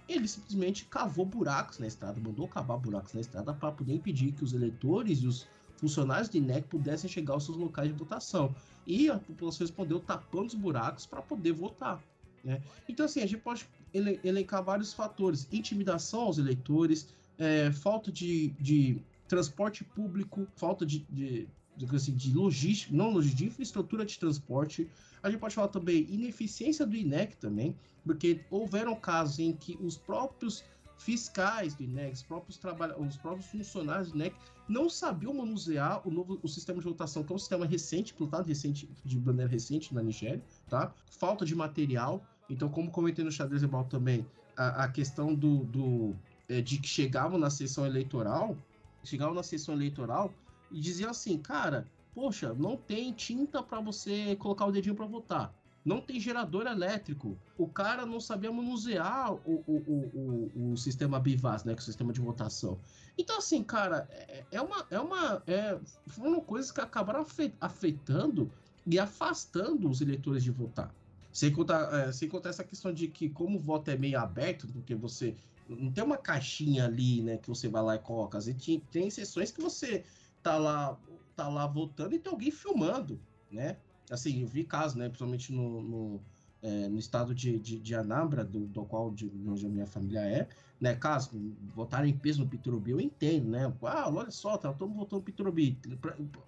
ele 0.07 0.27
simplesmente 0.27 0.85
cavou 0.85 1.25
buracos 1.25 1.79
na 1.79 1.87
estrada, 1.87 2.19
mandou 2.19 2.47
cavar 2.47 2.77
buracos 2.77 3.13
na 3.13 3.21
estrada 3.21 3.53
para 3.53 3.71
poder 3.71 3.93
impedir 3.93 4.33
que 4.33 4.43
os 4.43 4.53
eleitores 4.53 5.19
e 5.19 5.27
os 5.27 5.47
funcionários 5.77 6.29
do 6.29 6.37
INEC 6.37 6.67
pudessem 6.67 7.09
chegar 7.09 7.33
aos 7.33 7.45
seus 7.45 7.57
locais 7.57 7.89
de 7.89 7.97
votação. 7.97 8.53
E 8.85 9.09
a 9.09 9.17
população 9.17 9.65
respondeu 9.65 9.99
tapando 9.99 10.47
os 10.47 10.53
buracos 10.53 11.05
para 11.05 11.21
poder 11.21 11.53
votar. 11.53 12.01
Né? 12.43 12.61
Então, 12.87 13.05
assim, 13.05 13.21
a 13.21 13.25
gente 13.25 13.41
pode 13.41 13.67
elencar 13.93 14.61
vários 14.61 14.93
fatores: 14.93 15.47
intimidação 15.51 16.21
aos 16.21 16.37
eleitores, 16.37 17.07
é, 17.37 17.71
falta 17.71 18.11
de, 18.11 18.49
de 18.59 19.01
transporte 19.27 19.83
público, 19.83 20.47
falta 20.55 20.85
de, 20.85 20.99
de, 21.09 21.47
assim, 21.95 22.13
de 22.13 22.33
logística, 22.33 22.95
não 22.95 23.11
logística, 23.11 23.43
de 23.43 23.45
infraestrutura 23.45 24.05
de 24.05 24.19
transporte. 24.19 24.89
A 25.21 25.29
gente 25.29 25.39
pode 25.39 25.55
falar 25.55 25.69
também 25.69 26.05
ineficiência 26.09 26.85
do 26.85 26.95
INEC 26.95 27.37
também, 27.37 27.75
porque 28.05 28.41
houveram 28.49 28.95
casos 28.95 29.39
em 29.39 29.53
que 29.53 29.77
os 29.81 29.97
próprios 29.97 30.63
fiscais 30.97 31.73
do 31.75 31.83
INEC, 31.83 32.13
os 32.13 32.23
próprios, 32.23 32.59
os 32.99 33.17
próprios 33.17 33.45
funcionários 33.47 34.11
do 34.11 34.15
INEC 34.15 34.35
não 34.67 34.89
sabiam 34.89 35.33
manusear 35.33 36.05
o 36.07 36.11
novo 36.11 36.39
o 36.41 36.47
sistema 36.47 36.79
de 36.79 36.85
votação, 36.85 37.23
que 37.23 37.31
é 37.31 37.35
um 37.35 37.39
sistema 37.39 37.65
recente, 37.65 38.13
plantado 38.13 38.47
recente, 38.47 38.89
de 39.03 39.19
maneira 39.19 39.51
recente 39.51 39.93
na 39.93 40.01
Nigéria, 40.01 40.41
tá? 40.69 40.93
Falta 41.19 41.45
de 41.45 41.55
material. 41.55 42.25
Então, 42.49 42.69
como 42.69 42.89
comentei 42.89 43.23
no 43.25 43.31
xadrez 43.31 43.61
global 43.61 43.85
também, 43.85 44.25
a, 44.55 44.85
a 44.85 44.87
questão 44.87 45.33
do, 45.33 45.63
do 45.65 46.15
é, 46.47 46.61
de 46.61 46.77
que 46.77 46.87
chegavam 46.87 47.37
na 47.37 47.49
sessão 47.49 47.85
eleitoral, 47.85 48.55
chegavam 49.03 49.33
na 49.33 49.43
sessão 49.43 49.75
eleitoral 49.75 50.33
e 50.71 50.79
diziam 50.79 51.11
assim, 51.11 51.37
cara, 51.37 51.87
poxa, 52.13 52.53
não 52.53 52.77
tem 52.77 53.11
tinta 53.11 53.61
para 53.61 53.79
você 53.79 54.35
colocar 54.37 54.65
o 54.65 54.71
dedinho 54.71 54.95
para 54.95 55.05
votar 55.05 55.53
não 55.85 55.99
tem 55.99 56.19
gerador 56.19 56.65
elétrico. 56.65 57.37
O 57.57 57.67
cara 57.67 58.05
não 58.05 58.19
sabia 58.19 58.51
manusear 58.51 59.33
o, 59.33 59.63
o, 59.67 60.51
o, 60.55 60.71
o, 60.71 60.77
sistema 60.77 61.19
Bivas, 61.19 61.63
né? 61.63 61.73
Que 61.73 61.79
é 61.79 61.83
o 61.83 61.85
sistema 61.85 62.13
de 62.13 62.21
votação. 62.21 62.79
Então, 63.17 63.37
assim, 63.37 63.61
cara, 63.63 64.07
é, 64.11 64.43
é 64.51 64.61
uma. 64.61 64.87
É 64.89 64.99
uma 64.99 65.43
é, 65.45 65.77
foram 66.07 66.39
coisas 66.39 66.71
que 66.71 66.79
acabaram 66.79 67.25
afetando 67.59 68.49
e 68.85 68.97
afastando 68.97 69.89
os 69.89 70.01
eleitores 70.01 70.43
de 70.43 70.51
votar. 70.51 70.93
Sem 71.31 71.51
contar, 71.51 71.93
é, 71.93 72.11
sem 72.11 72.29
contar 72.29 72.49
essa 72.49 72.63
questão 72.63 72.93
de 72.93 73.07
que, 73.07 73.29
como 73.29 73.57
o 73.57 73.61
voto 73.61 73.89
é 73.91 73.97
meio 73.97 74.19
aberto, 74.19 74.67
porque 74.67 74.95
você. 74.95 75.35
Não 75.67 75.91
tem 75.91 76.03
uma 76.03 76.17
caixinha 76.17 76.85
ali, 76.85 77.21
né? 77.21 77.37
Que 77.37 77.49
você 77.49 77.67
vai 77.67 77.83
lá 77.83 77.95
e 77.95 77.99
coloca. 77.99 78.37
Às 78.37 78.45
vezes, 78.45 78.81
tem 78.91 79.09
sessões 79.09 79.51
que 79.51 79.61
você 79.61 80.03
tá 80.41 80.57
lá, 80.57 80.97
tá 81.35 81.47
lá 81.47 81.65
votando 81.67 82.15
e 82.15 82.19
tem 82.19 82.31
alguém 82.31 82.51
filmando, 82.51 83.19
né? 83.51 83.77
assim, 84.09 84.41
eu 84.41 84.47
vi 84.47 84.63
casos, 84.63 84.95
né, 84.95 85.07
principalmente 85.07 85.51
no, 85.51 85.81
no, 85.81 86.21
é, 86.61 86.87
no 86.87 86.99
estado 86.99 87.33
de, 87.33 87.59
de, 87.59 87.79
de 87.79 87.95
Anambra, 87.95 88.43
do, 88.43 88.61
do 88.67 88.85
qual 88.85 89.11
de, 89.11 89.31
onde 89.47 89.65
a 89.65 89.69
minha 89.69 89.85
família 89.85 90.19
é, 90.19 90.47
né, 90.79 90.95
caso 90.95 91.31
votaram 91.75 92.05
em 92.05 92.17
peso 92.17 92.41
no 92.41 92.47
Piturubi, 92.47 92.91
eu 92.91 92.99
entendo, 92.99 93.49
né, 93.49 93.73
ah, 93.83 94.09
olha 94.09 94.31
só, 94.31 94.57
tá 94.57 94.73
todo 94.73 94.89
mundo 94.89 94.99
votando 94.99 95.21
no 95.21 95.25
Piturubi, 95.25 95.77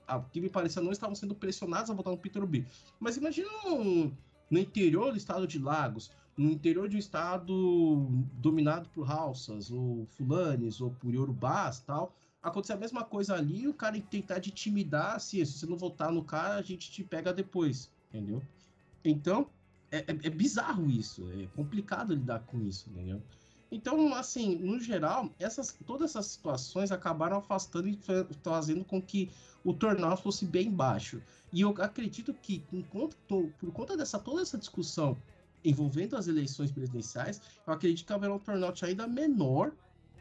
a 0.07 0.19
que 0.19 0.41
me 0.41 0.49
parecia 0.49 0.81
não 0.81 0.91
estavam 0.91 1.15
sendo 1.15 1.35
pressionados 1.35 1.89
a 1.89 1.93
votar 1.93 2.11
no 2.11 2.19
Piturubi, 2.19 2.65
mas 2.99 3.17
imagina 3.17 3.49
no, 3.63 4.11
no 4.49 4.59
interior 4.59 5.11
do 5.11 5.17
estado 5.17 5.47
de 5.47 5.59
Lagos, 5.59 6.11
no 6.37 6.51
interior 6.51 6.89
de 6.89 6.95
um 6.95 6.99
estado 6.99 8.07
dominado 8.33 8.89
por 8.89 9.09
Halsas, 9.09 9.71
ou 9.71 10.05
Fulanes, 10.17 10.81
ou 10.81 10.91
por 10.91 11.13
Yorubás, 11.13 11.79
tal, 11.79 12.13
acontecer 12.41 12.73
a 12.73 12.77
mesma 12.77 13.03
coisa 13.03 13.35
ali, 13.35 13.67
o 13.67 13.73
cara 13.73 13.99
tentar 14.01 14.39
te 14.39 14.49
intimidar, 14.49 15.15
assim, 15.15 15.43
se 15.45 15.59
você 15.59 15.65
não 15.65 15.77
votar 15.77 16.11
no 16.11 16.23
cara, 16.23 16.55
a 16.55 16.61
gente 16.61 16.91
te 16.91 17.03
pega 17.03 17.33
depois, 17.33 17.89
entendeu? 18.09 18.41
Então, 19.03 19.47
é, 19.91 19.99
é, 19.99 20.03
é 20.07 20.29
bizarro 20.29 20.89
isso, 20.89 21.27
é 21.31 21.47
complicado 21.55 22.13
lidar 22.13 22.39
com 22.39 22.61
isso, 22.61 22.89
entendeu? 22.89 23.21
Então, 23.71 24.13
assim, 24.13 24.55
no 24.57 24.79
geral, 24.79 25.29
essas, 25.39 25.75
todas 25.85 26.11
essas 26.11 26.27
situações 26.27 26.91
acabaram 26.91 27.37
afastando 27.37 27.87
e 27.87 27.99
fazendo 28.43 28.83
com 28.85 29.01
que 29.01 29.31
o 29.63 29.73
turnout 29.73 30.21
fosse 30.21 30.45
bem 30.45 30.69
baixo. 30.69 31.21
E 31.51 31.61
eu 31.61 31.73
acredito 31.79 32.33
que, 32.33 32.63
enquanto, 32.71 33.15
por 33.27 33.71
conta 33.71 33.97
dessa 33.97 34.19
toda 34.19 34.41
essa 34.41 34.57
discussão 34.57 35.17
envolvendo 35.65 36.15
as 36.15 36.27
eleições 36.27 36.71
presidenciais, 36.71 37.41
eu 37.65 37.73
acredito 37.73 38.05
que 38.05 38.13
haverá 38.13 38.33
um 38.33 38.39
turnout 38.39 38.85
ainda 38.85 39.07
menor 39.07 39.71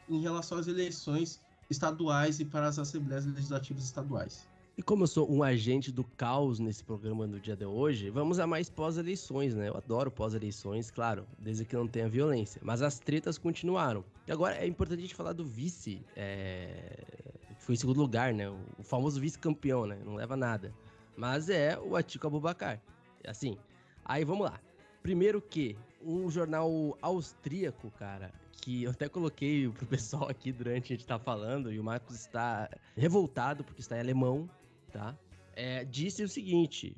em 0.08 0.20
relação 0.20 0.58
às 0.58 0.66
eleições 0.66 1.40
estaduais 1.70 2.40
e 2.40 2.44
para 2.44 2.66
as 2.66 2.78
assembleias 2.78 3.26
legislativas 3.26 3.84
estaduais. 3.84 4.46
E 4.76 4.82
como 4.82 5.04
eu 5.04 5.06
sou 5.06 5.30
um 5.30 5.40
agente 5.42 5.92
do 5.92 6.02
caos 6.02 6.58
nesse 6.58 6.82
programa 6.82 7.28
no 7.28 7.38
dia 7.38 7.54
de 7.54 7.64
hoje, 7.64 8.10
vamos 8.10 8.40
a 8.40 8.46
mais 8.46 8.68
pós-eleições, 8.68 9.54
né? 9.54 9.68
Eu 9.68 9.76
adoro 9.76 10.10
pós-eleições, 10.10 10.90
claro, 10.90 11.24
desde 11.38 11.64
que 11.64 11.76
não 11.76 11.86
tenha 11.86 12.08
violência. 12.08 12.60
Mas 12.64 12.82
as 12.82 12.98
tretas 12.98 13.38
continuaram. 13.38 14.04
E 14.26 14.32
agora 14.32 14.56
é 14.56 14.66
importante 14.66 14.98
a 14.98 15.02
gente 15.02 15.14
falar 15.14 15.32
do 15.32 15.44
vice, 15.44 16.04
é... 16.16 17.04
foi 17.60 17.76
em 17.76 17.78
segundo 17.78 18.00
lugar, 18.00 18.34
né? 18.34 18.50
O 18.50 18.82
famoso 18.82 19.20
vice-campeão, 19.20 19.86
né? 19.86 19.96
Não 20.04 20.16
leva 20.16 20.36
nada. 20.36 20.74
Mas 21.16 21.48
é 21.48 21.78
o 21.78 21.94
Atico 21.94 22.26
Abubakar. 22.26 22.82
Assim, 23.24 23.56
aí 24.04 24.24
vamos 24.24 24.44
lá. 24.44 24.60
Primeiro 25.04 25.38
que 25.42 25.76
um 26.02 26.30
jornal 26.30 26.96
austríaco, 27.02 27.90
cara, 27.90 28.32
que 28.52 28.84
eu 28.84 28.90
até 28.90 29.06
coloquei 29.06 29.68
pro 29.68 29.84
pessoal 29.86 30.30
aqui 30.30 30.50
durante 30.50 30.94
a 30.94 30.96
gente 30.96 31.06
tá 31.06 31.18
falando, 31.18 31.70
e 31.70 31.78
o 31.78 31.84
Marcos 31.84 32.16
está 32.16 32.70
revoltado 32.96 33.62
porque 33.62 33.82
está 33.82 33.98
em 33.98 34.00
alemão, 34.00 34.48
tá? 34.90 35.14
É, 35.52 35.84
disse 35.84 36.24
o 36.24 36.28
seguinte. 36.28 36.96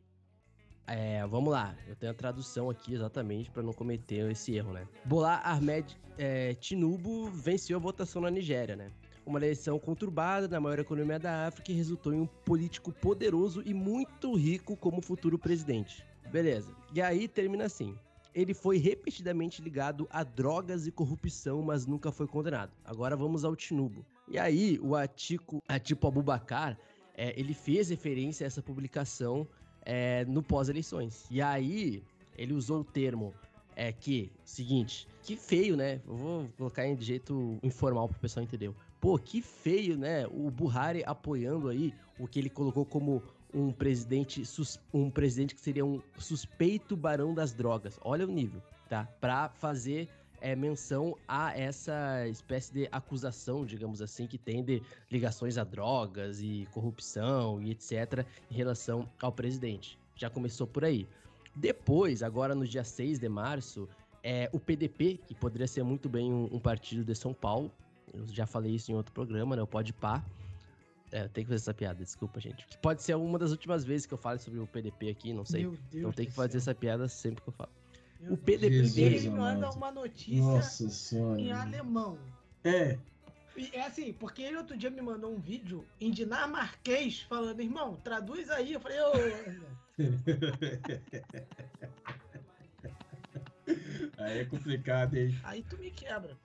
É, 0.87 1.27
vamos 1.27 1.51
lá, 1.51 1.77
eu 1.89 1.97
tenho 1.97 2.13
a 2.13 2.15
tradução 2.15 2.71
aqui 2.71 2.95
exatamente 2.95 3.51
para 3.51 3.61
não 3.61 3.73
cometer 3.73 4.31
esse 4.31 4.55
erro, 4.55 4.73
né? 4.73 4.87
Bola 5.05 5.41
Ahmed 5.43 5.99
é, 6.17 6.55
Tinubu 6.55 7.29
venceu 7.29 7.77
a 7.77 7.81
votação 7.81 8.23
na 8.23 8.31
Nigéria, 8.31 8.77
né? 8.77 8.93
Uma 9.27 9.41
eleição 9.41 9.81
conturbada 9.81 10.47
na 10.47 10.61
maior 10.61 10.79
economia 10.79 11.19
da 11.19 11.49
África 11.49 11.73
e 11.73 11.75
resultou 11.75 12.15
em 12.15 12.21
um 12.21 12.27
político 12.27 12.93
poderoso 12.93 13.65
e 13.67 13.75
muito 13.75 14.33
rico 14.37 14.77
como 14.77 15.03
futuro 15.03 15.37
presidente. 15.37 16.07
Beleza. 16.31 16.75
E 16.95 17.01
aí 17.01 17.29
termina 17.29 17.65
assim 17.65 17.97
ele 18.37 18.53
foi 18.53 18.77
repetidamente 18.77 19.63
ligado 19.63 20.07
a 20.11 20.23
drogas 20.23 20.87
e 20.87 20.93
corrupção, 20.93 21.63
mas 21.63 21.87
nunca 21.87 22.13
foi 22.13 22.27
condenado. 22.27 22.71
Agora 22.85 23.17
vamos 23.17 23.47
ao 23.47 23.57
Tinubu. 23.57 24.05
E 24.29 24.39
aí, 24.39 24.79
o 24.83 24.95
Atiku, 24.95 25.63
Atiku 25.67 26.07
Abubakar, 26.07 26.79
é, 27.17 27.33
ele 27.41 27.55
fez 27.55 27.89
referência 27.89 28.45
a 28.45 28.49
essa 28.49 28.61
publicação 28.61 29.49
é, 29.87 30.27
no 30.27 30.43
pós-eleições. 30.43 31.25
E 31.31 31.41
aí, 31.41 32.03
ele 32.37 32.53
usou 32.53 32.81
o 32.81 32.85
termo 32.85 33.33
é 33.75 33.91
que, 33.91 34.31
seguinte, 34.45 35.09
que 35.23 35.35
feio, 35.35 35.75
né? 35.75 36.01
Eu 36.07 36.17
vou 36.17 36.49
colocar 36.59 36.87
em 36.87 37.01
jeito 37.01 37.59
informal 37.63 38.07
pro 38.09 38.19
pessoal 38.19 38.45
entender. 38.45 38.71
Pô, 39.01 39.19
que 39.19 39.41
feio, 39.41 39.97
né? 39.97 40.27
O 40.27 40.51
Buhari 40.51 41.03
apoiando 41.07 41.69
aí 41.69 41.95
o 42.19 42.27
que 42.27 42.39
ele 42.39 42.51
colocou 42.51 42.85
como 42.85 43.23
um 43.57 43.73
presidente, 43.73 44.43
um 44.93 45.11
presidente 45.11 45.55
que 45.55 45.61
seria 45.63 45.85
um 45.85 46.03
suspeito 46.19 46.95
barão 46.95 47.33
das 47.33 47.55
drogas. 47.55 47.99
Olha 48.03 48.27
o 48.27 48.31
nível, 48.31 48.63
tá? 48.87 49.09
Para 49.19 49.49
fazer 49.49 50.11
é, 50.43 50.55
menção 50.55 51.17
a 51.27 51.59
essa 51.59 52.29
espécie 52.29 52.71
de 52.71 52.89
acusação, 52.93 53.65
digamos 53.65 54.03
assim, 54.03 54.27
que 54.27 54.37
tem 54.37 54.63
de 54.63 54.83
ligações 55.11 55.57
a 55.57 55.65
drogas 55.65 56.43
e 56.43 56.69
corrupção 56.71 57.63
e 57.63 57.71
etc. 57.71 58.27
em 58.51 58.55
relação 58.55 59.09
ao 59.23 59.33
presidente. 59.33 59.99
Já 60.15 60.29
começou 60.29 60.67
por 60.67 60.85
aí. 60.85 61.09
Depois, 61.55 62.23
agora 62.23 62.55
no 62.55 62.67
dia 62.67 62.85
6 62.85 63.19
de 63.19 63.29
março, 63.31 63.89
é, 64.23 64.51
o 64.53 64.61
PDP, 64.61 65.19
que 65.27 65.35
poderia 65.35 65.67
ser 65.67 65.83
muito 65.83 66.11
bem 66.11 66.31
um, 66.31 66.45
um 66.53 66.59
partido 66.59 67.03
de 67.03 67.15
São 67.15 67.33
Paulo, 67.33 67.73
eu 68.13 68.27
já 68.29 68.45
falei 68.45 68.75
isso 68.75 68.93
em 68.93 68.95
outro 68.95 69.15
programa, 69.15 69.57
né? 69.57 69.63
O 69.63 69.67
Pode 69.67 69.95
é, 71.13 71.29
tem 71.29 71.45
que 71.45 71.51
fazer 71.51 71.63
essa 71.63 71.75
piada, 71.75 72.03
desculpa, 72.03 72.41
gente. 72.41 72.67
Pode 72.83 73.03
ser 73.03 73.15
uma 73.15 73.39
das 73.39 73.51
últimas 73.51 73.85
vezes 73.85 74.07
que 74.07 74.15
eu 74.15 74.19
falo 74.19 74.39
sobre 74.39 74.59
o 74.59 74.67
PDP 74.67 75.11
aqui, 75.11 75.33
não 75.33 75.45
sei. 75.45 75.71
então 75.93 76.13
tem 76.13 76.27
que 76.27 76.33
fazer 76.33 76.59
essa 76.59 76.75
piada 76.75 77.09
sempre 77.09 77.43
que 77.43 77.49
eu 77.49 77.53
falo. 77.53 77.71
Meu 78.21 78.35
o 78.35 78.37
PDP 78.37 78.85
Jesus, 78.85 79.27
manda 79.27 79.71
uma 79.71 79.93
notícia 79.93 80.85
em 81.39 81.53
alemão. 81.53 82.19
É. 82.65 82.99
E 83.57 83.71
é 83.73 83.87
assim, 83.87 84.13
porque 84.13 84.43
ele 84.43 84.57
outro 84.57 84.77
dia 84.77 84.91
me 84.91 85.01
mandou 85.01 85.33
um 85.33 85.39
vídeo 85.39 85.87
em 86.01 86.11
dinamarquês 86.11 87.21
falando, 87.23 87.61
irmão, 87.61 87.95
traduz 87.97 88.51
aí. 88.51 88.73
Eu 88.75 88.81
falei, 88.81 88.99
ô. 89.01 89.13
aí 94.19 94.41
é 94.41 94.45
complicado, 94.45 95.17
hein? 95.17 95.35
Aí 95.43 95.63
tu 95.63 95.79
me 95.79 95.91
quebra. 95.91 96.37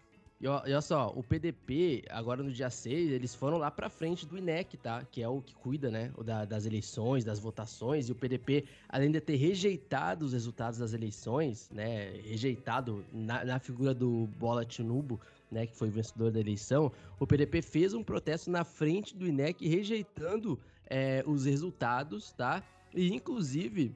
E, 0.41 0.47
ó, 0.47 0.59
e 0.65 0.72
olha 0.72 0.81
só, 0.81 1.13
o 1.15 1.22
PDP, 1.22 2.03
agora 2.09 2.41
no 2.41 2.51
dia 2.51 2.72
6, 2.72 3.11
eles 3.11 3.35
foram 3.35 3.59
lá 3.59 3.69
pra 3.69 3.91
frente 3.91 4.26
do 4.26 4.35
INEC, 4.35 4.76
tá? 4.76 5.05
Que 5.11 5.22
é 5.22 5.27
o 5.27 5.39
que 5.39 5.53
cuida, 5.53 5.91
né? 5.91 6.11
Da, 6.26 6.45
das 6.45 6.65
eleições, 6.65 7.23
das 7.23 7.38
votações. 7.38 8.09
E 8.09 8.11
o 8.11 8.15
PDP, 8.15 8.65
além 8.89 9.11
de 9.11 9.22
ter 9.22 9.35
rejeitado 9.35 10.26
os 10.26 10.34
resultados 10.34 10.80
das 10.80 10.93
eleições, 10.93 11.69
né? 11.72 12.09
Rejeitado 12.23 13.05
na, 13.13 13.45
na 13.45 13.59
figura 13.59 13.93
do 13.93 14.27
Bola 14.39 14.65
Tinubu, 14.65 15.22
né? 15.51 15.68
Que 15.68 15.77
foi 15.77 15.89
o 15.89 15.91
vencedor 15.91 16.31
da 16.31 16.39
eleição. 16.39 16.91
O 17.19 17.27
PDP 17.27 17.61
fez 17.61 17.93
um 17.93 18.03
protesto 18.03 18.49
na 18.49 18.63
frente 18.63 19.15
do 19.15 19.27
INEC, 19.27 19.68
rejeitando 19.68 20.59
é, 20.89 21.23
os 21.27 21.45
resultados, 21.45 22.31
tá? 22.31 22.63
E, 22.95 23.13
inclusive, 23.13 23.95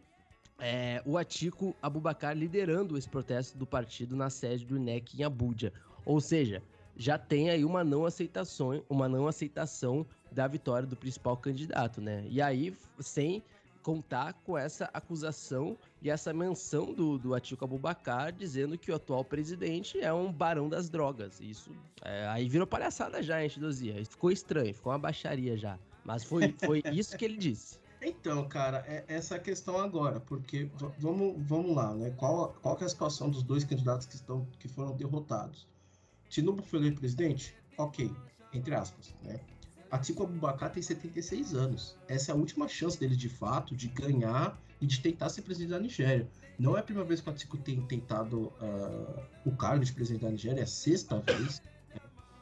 é, 0.59 1.01
o 1.05 1.17
Atiku 1.17 1.75
Abubakar 1.81 2.37
liderando 2.37 2.97
esse 2.97 3.09
protesto 3.09 3.57
do 3.57 3.65
partido 3.65 4.15
na 4.15 4.29
sede 4.29 4.63
do 4.63 4.77
INEC 4.77 5.19
em 5.19 5.23
Abuja. 5.23 5.73
Ou 6.05 6.21
seja, 6.21 6.61
já 6.95 7.17
tem 7.17 7.49
aí 7.49 7.65
uma 7.65 7.83
não 7.83 8.05
aceitação, 8.05 8.83
uma 8.89 9.09
não 9.09 9.27
aceitação 9.27 10.05
da 10.31 10.47
vitória 10.47 10.87
do 10.87 10.95
principal 10.95 11.35
candidato, 11.35 11.99
né? 11.99 12.25
E 12.29 12.41
aí, 12.41 12.75
sem 12.99 13.43
contar 13.85 14.33
com 14.43 14.57
essa 14.57 14.89
acusação 14.91 15.77
e 16.01 16.09
essa 16.09 16.33
menção 16.33 16.91
do, 16.91 17.19
do 17.19 17.35
Atiku 17.35 17.65
Abubakar 17.65 18.31
dizendo 18.31 18.79
que 18.79 18.91
o 18.91 18.95
atual 18.95 19.23
presidente 19.23 19.99
é 20.01 20.11
um 20.11 20.31
barão 20.31 20.67
das 20.67 20.89
drogas. 20.89 21.39
Isso 21.39 21.69
é, 22.01 22.27
aí 22.29 22.49
virou 22.49 22.65
palhaçada 22.65 23.21
já, 23.21 23.43
hein, 23.43 23.51
Dozia. 23.57 24.03
Ficou 24.03 24.31
estranho, 24.31 24.73
ficou 24.73 24.91
uma 24.91 24.97
baixaria 24.97 25.55
já. 25.55 25.77
Mas 26.03 26.23
foi, 26.23 26.55
foi 26.65 26.81
isso 26.91 27.15
que 27.15 27.25
ele 27.25 27.37
disse. 27.37 27.77
Então, 28.01 28.47
cara, 28.47 28.83
é 28.87 29.03
essa 29.07 29.37
questão 29.37 29.77
agora, 29.77 30.19
porque 30.19 30.67
vamos, 30.97 31.35
vamos 31.37 31.75
lá, 31.75 31.93
né? 31.93 32.11
Qual, 32.17 32.55
qual 32.61 32.77
é 32.81 32.85
a 32.85 32.89
situação 32.89 33.29
dos 33.29 33.43
dois 33.43 33.63
candidatos 33.63 34.07
que, 34.07 34.15
estão, 34.15 34.47
que 34.59 34.67
foram 34.67 34.95
derrotados? 34.95 35.67
Tinubu 36.29 36.63
foi 36.63 36.79
eleito 36.79 36.99
presidente? 36.99 37.55
Ok, 37.77 38.11
entre 38.53 38.73
aspas, 38.73 39.13
né? 39.23 39.39
Atiku 39.91 40.23
Abubakar 40.23 40.71
tem 40.71 40.81
76 40.81 41.53
anos. 41.53 41.95
Essa 42.07 42.31
é 42.31 42.33
a 42.33 42.37
última 42.37 42.67
chance 42.67 42.99
dele, 42.99 43.15
de 43.15 43.29
fato, 43.29 43.75
de 43.75 43.87
ganhar 43.87 44.59
e 44.81 44.85
de 44.85 44.99
tentar 44.99 45.29
ser 45.29 45.41
presidente 45.43 45.71
da 45.71 45.79
Nigéria. 45.79 46.27
Não 46.57 46.75
é 46.75 46.79
a 46.79 46.83
primeira 46.83 47.07
vez 47.07 47.21
que 47.21 47.29
o 47.29 47.31
Atiku 47.31 47.57
tem 47.57 47.81
tentado 47.81 48.47
uh, 48.61 49.23
o 49.45 49.55
cargo 49.55 49.83
de 49.83 49.93
presidente 49.93 50.23
da 50.23 50.31
Nigéria, 50.31 50.61
é 50.61 50.63
a 50.63 50.67
sexta 50.67 51.19
vez. 51.19 51.61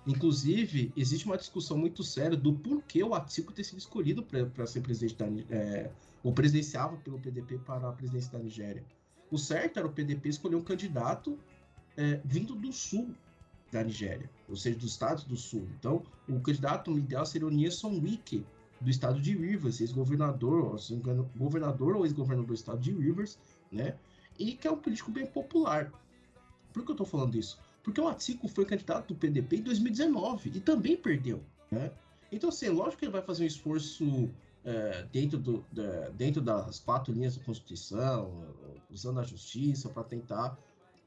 Inclusive, 0.05 0.91
existe 0.97 1.25
uma 1.25 1.37
discussão 1.37 1.77
muito 1.77 2.03
séria 2.03 2.35
do 2.35 2.53
porquê 2.53 3.03
o 3.03 3.13
Atiku 3.13 3.53
ter 3.53 3.63
sido 3.63 3.77
escolhido 3.77 4.23
para 4.23 4.67
ser 4.67 4.81
presidente 4.81 5.15
da 5.15 5.25
é, 5.55 5.91
ou 6.21 6.33
presidenciável 6.33 6.97
pelo 6.97 7.19
PDP 7.19 7.57
para 7.59 7.89
a 7.89 7.91
presidência 7.91 8.31
da 8.31 8.39
Nigéria. 8.39 8.83
O 9.31 9.37
certo 9.37 9.77
era 9.77 9.87
o 9.87 9.91
PDP 9.91 10.29
escolher 10.29 10.55
um 10.55 10.63
candidato 10.63 11.39
é, 11.95 12.19
vindo 12.23 12.55
do 12.55 12.71
sul 12.73 13.15
da 13.73 13.83
Nigéria, 13.83 14.29
ou 14.47 14.55
seja, 14.55 14.77
dos 14.77 14.91
estados 14.91 15.23
do 15.23 15.35
sul. 15.35 15.67
Então, 15.77 16.03
o 16.29 16.39
candidato 16.39 16.97
ideal 16.97 17.25
seria 17.25 17.47
o 17.47 17.51
Nyesom 17.51 17.99
Wike, 17.99 18.45
do 18.79 18.89
estado 18.89 19.19
de 19.19 19.35
Rivers, 19.35 19.81
ex-governador, 19.81 20.77
governador 21.35 21.95
ou 21.95 22.05
ex-governador 22.05 22.47
do 22.47 22.53
estado 22.53 22.79
de 22.79 22.91
Rivers, 22.91 23.37
né? 23.71 23.95
E 24.37 24.53
que 24.53 24.67
é 24.67 24.71
um 24.71 24.77
político 24.77 25.11
bem 25.11 25.25
popular. 25.25 25.91
Por 26.73 26.83
que 26.83 26.91
eu 26.91 26.93
estou 26.93 27.05
falando 27.05 27.35
isso? 27.35 27.57
Porque 27.81 27.99
o 27.99 28.07
Atiku 28.07 28.47
foi 28.47 28.65
candidato 28.65 29.13
do 29.13 29.15
PDP 29.15 29.57
em 29.57 29.61
2019 29.61 30.51
e 30.55 30.59
também 30.59 30.97
perdeu, 30.97 31.41
né? 31.71 31.91
Então, 32.31 32.49
assim, 32.49 32.67
lógico 32.69 32.97
que 32.97 33.05
ele 33.05 33.11
vai 33.11 33.21
fazer 33.21 33.43
um 33.43 33.47
esforço 33.47 34.29
é, 34.65 35.05
dentro, 35.11 35.37
do, 35.37 35.65
dentro 36.15 36.41
das 36.41 36.79
quatro 36.79 37.13
linhas 37.13 37.37
da 37.37 37.43
Constituição, 37.43 38.47
usando 38.89 39.19
a 39.19 39.23
justiça 39.23 39.89
para 39.89 40.03
tentar 40.03 40.57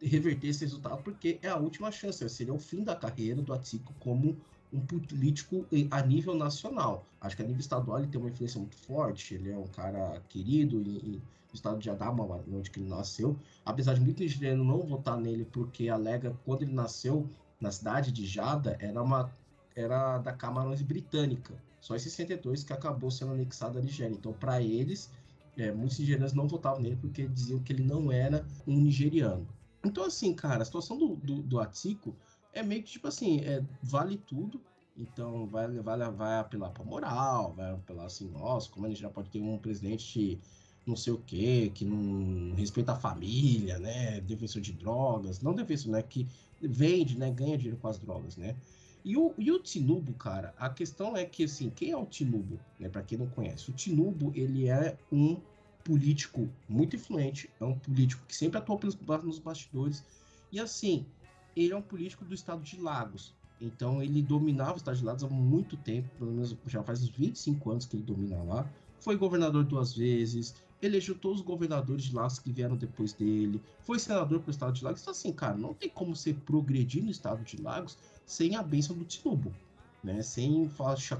reverter 0.00 0.48
esse 0.48 0.64
resultado, 0.64 1.02
porque 1.02 1.38
é 1.42 1.48
a 1.48 1.56
última 1.56 1.90
chance, 1.90 2.28
seria 2.28 2.52
o 2.52 2.58
fim 2.58 2.84
da 2.84 2.94
carreira 2.94 3.40
do 3.40 3.52
Atiku 3.52 3.92
como 4.00 4.36
um 4.72 4.80
político 4.80 5.64
a 5.90 6.02
nível 6.02 6.34
nacional. 6.34 7.06
Acho 7.20 7.36
que 7.36 7.42
a 7.42 7.46
nível 7.46 7.60
estadual 7.60 7.98
ele 7.98 8.08
tem 8.08 8.20
uma 8.20 8.30
influência 8.30 8.60
muito 8.60 8.76
forte, 8.76 9.34
ele 9.34 9.50
é 9.50 9.56
um 9.56 9.66
cara 9.68 10.20
querido 10.28 10.78
no 10.78 11.20
estado 11.52 11.78
de 11.78 11.88
Adama, 11.88 12.24
onde 12.52 12.70
ele 12.76 12.88
nasceu, 12.88 13.38
apesar 13.64 13.94
de 13.94 14.00
muito 14.00 14.22
nigeriano 14.22 14.64
não 14.64 14.82
votar 14.82 15.16
nele 15.18 15.44
porque 15.44 15.88
alega 15.88 16.36
quando 16.44 16.62
ele 16.62 16.72
nasceu 16.72 17.28
na 17.60 17.70
cidade 17.70 18.12
de 18.12 18.26
Jada 18.26 18.76
era 18.80 19.02
uma 19.02 19.32
era 19.74 20.18
da 20.18 20.32
Camarões 20.32 20.80
britânica, 20.80 21.54
só 21.80 21.94
em 21.94 21.98
62 21.98 22.64
que 22.64 22.72
acabou 22.72 23.10
sendo 23.10 23.32
anexada 23.32 23.78
a 23.78 23.82
Nigéria. 23.82 24.14
Então, 24.14 24.32
para 24.32 24.60
eles, 24.60 25.10
é, 25.56 25.70
muitos 25.70 25.98
nigerianos 25.98 26.32
não 26.32 26.48
votavam 26.48 26.80
nele 26.80 26.96
porque 26.96 27.28
diziam 27.28 27.60
que 27.60 27.74
ele 27.74 27.84
não 27.84 28.10
era 28.10 28.44
um 28.66 28.78
nigeriano. 28.78 29.46
Então, 29.86 30.04
assim, 30.04 30.34
cara, 30.34 30.62
a 30.62 30.64
situação 30.64 30.98
do, 30.98 31.16
do, 31.16 31.42
do 31.42 31.60
Atico 31.60 32.14
é 32.52 32.62
meio 32.62 32.82
que 32.82 32.90
tipo 32.90 33.06
assim, 33.08 33.40
é, 33.40 33.62
vale 33.82 34.16
tudo. 34.18 34.60
Então, 34.96 35.46
vai, 35.46 35.68
vai, 35.68 36.10
vai 36.10 36.38
apelar 36.38 36.70
pra 36.70 36.84
moral, 36.84 37.54
vai 37.54 37.70
apelar 37.70 38.06
assim, 38.06 38.28
nossa, 38.30 38.70
como 38.70 38.86
a 38.86 38.88
gente 38.88 39.00
já 39.00 39.10
pode 39.10 39.30
ter 39.30 39.40
um 39.40 39.58
presidente 39.58 40.40
não 40.86 40.94
sei 40.94 41.12
o 41.12 41.18
que, 41.18 41.70
que 41.70 41.84
não 41.84 42.54
respeita 42.54 42.92
a 42.92 42.96
família, 42.96 43.78
né? 43.78 44.20
Defensor 44.20 44.62
de 44.62 44.72
drogas, 44.72 45.40
não 45.40 45.52
defensor, 45.52 45.90
né? 45.90 46.02
Que 46.02 46.28
vende, 46.60 47.18
né? 47.18 47.30
Ganha 47.30 47.58
dinheiro 47.58 47.76
com 47.76 47.88
as 47.88 47.98
drogas, 47.98 48.36
né? 48.36 48.56
E 49.04 49.16
o, 49.16 49.34
e 49.36 49.50
o 49.50 49.58
Tinubu, 49.60 50.14
cara, 50.14 50.54
a 50.56 50.70
questão 50.70 51.16
é 51.16 51.24
que, 51.24 51.44
assim, 51.44 51.70
quem 51.70 51.90
é 51.90 51.96
o 51.96 52.06
Tinubu, 52.06 52.58
né? 52.78 52.88
Pra 52.88 53.02
quem 53.02 53.18
não 53.18 53.26
conhece, 53.26 53.70
o 53.70 53.74
Tinubu, 53.74 54.32
ele 54.34 54.68
é 54.68 54.96
um 55.10 55.40
político 55.86 56.48
muito 56.68 56.96
influente, 56.96 57.48
é 57.60 57.64
um 57.64 57.78
político 57.78 58.26
que 58.26 58.34
sempre 58.34 58.58
atuou 58.58 58.76
pelos, 58.76 58.98
nos 59.22 59.38
bastidores. 59.38 60.02
E 60.50 60.58
assim, 60.58 61.06
ele 61.54 61.72
é 61.72 61.76
um 61.76 61.82
político 61.82 62.24
do 62.24 62.34
estado 62.34 62.60
de 62.60 62.80
Lagos. 62.80 63.32
Então 63.60 64.02
ele 64.02 64.20
dominava 64.20 64.74
o 64.74 64.76
estado 64.76 64.96
de 64.96 65.04
Lagos 65.04 65.22
há 65.22 65.28
muito 65.28 65.76
tempo, 65.76 66.08
pelo 66.18 66.32
menos 66.32 66.56
já 66.66 66.82
faz 66.82 67.02
uns 67.02 67.10
25 67.10 67.70
anos 67.70 67.86
que 67.86 67.96
ele 67.96 68.02
domina 68.02 68.42
lá. 68.42 68.68
Foi 68.98 69.16
governador 69.16 69.64
duas 69.64 69.94
vezes, 69.94 70.56
elegeu 70.82 71.14
todos 71.14 71.38
os 71.38 71.46
governadores 71.46 72.06
de 72.06 72.14
Lagos 72.14 72.40
que 72.40 72.50
vieram 72.50 72.76
depois 72.76 73.12
dele, 73.12 73.62
foi 73.82 74.00
senador 74.00 74.40
para 74.40 74.48
o 74.48 74.50
estado 74.50 74.72
de 74.72 74.82
Lagos. 74.82 75.02
Então, 75.02 75.12
assim, 75.12 75.32
cara, 75.32 75.56
não 75.56 75.72
tem 75.72 75.88
como 75.88 76.16
você 76.16 76.34
progredir 76.34 77.04
no 77.04 77.12
estado 77.12 77.44
de 77.44 77.62
Lagos 77.62 77.96
sem 78.26 78.56
a 78.56 78.62
bênção 78.62 78.96
do 78.96 79.04
Tinubu, 79.04 79.54
né? 80.02 80.20
Sem 80.20 80.68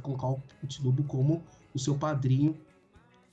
colocar 0.02 0.26
o 0.26 0.42
Tinubu 0.66 1.04
como 1.04 1.40
o 1.72 1.78
seu 1.78 1.96
padrinho 1.96 2.58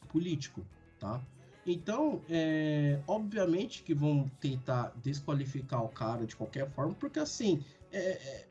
político 0.10 0.64
tá? 1.04 1.22
Então, 1.68 2.22
é, 2.30 3.00
obviamente 3.08 3.84
que 3.84 3.94
vão 3.94 4.30
tentar 4.40 4.94
desqualificar 5.04 5.84
o 5.84 5.90
cara 5.90 6.26
de 6.26 6.36
qualquer 6.36 6.70
forma, 6.72 6.94
porque 6.94 7.20
assim, 7.20 7.64
é, 7.92 8.00
é, 8.00 8.48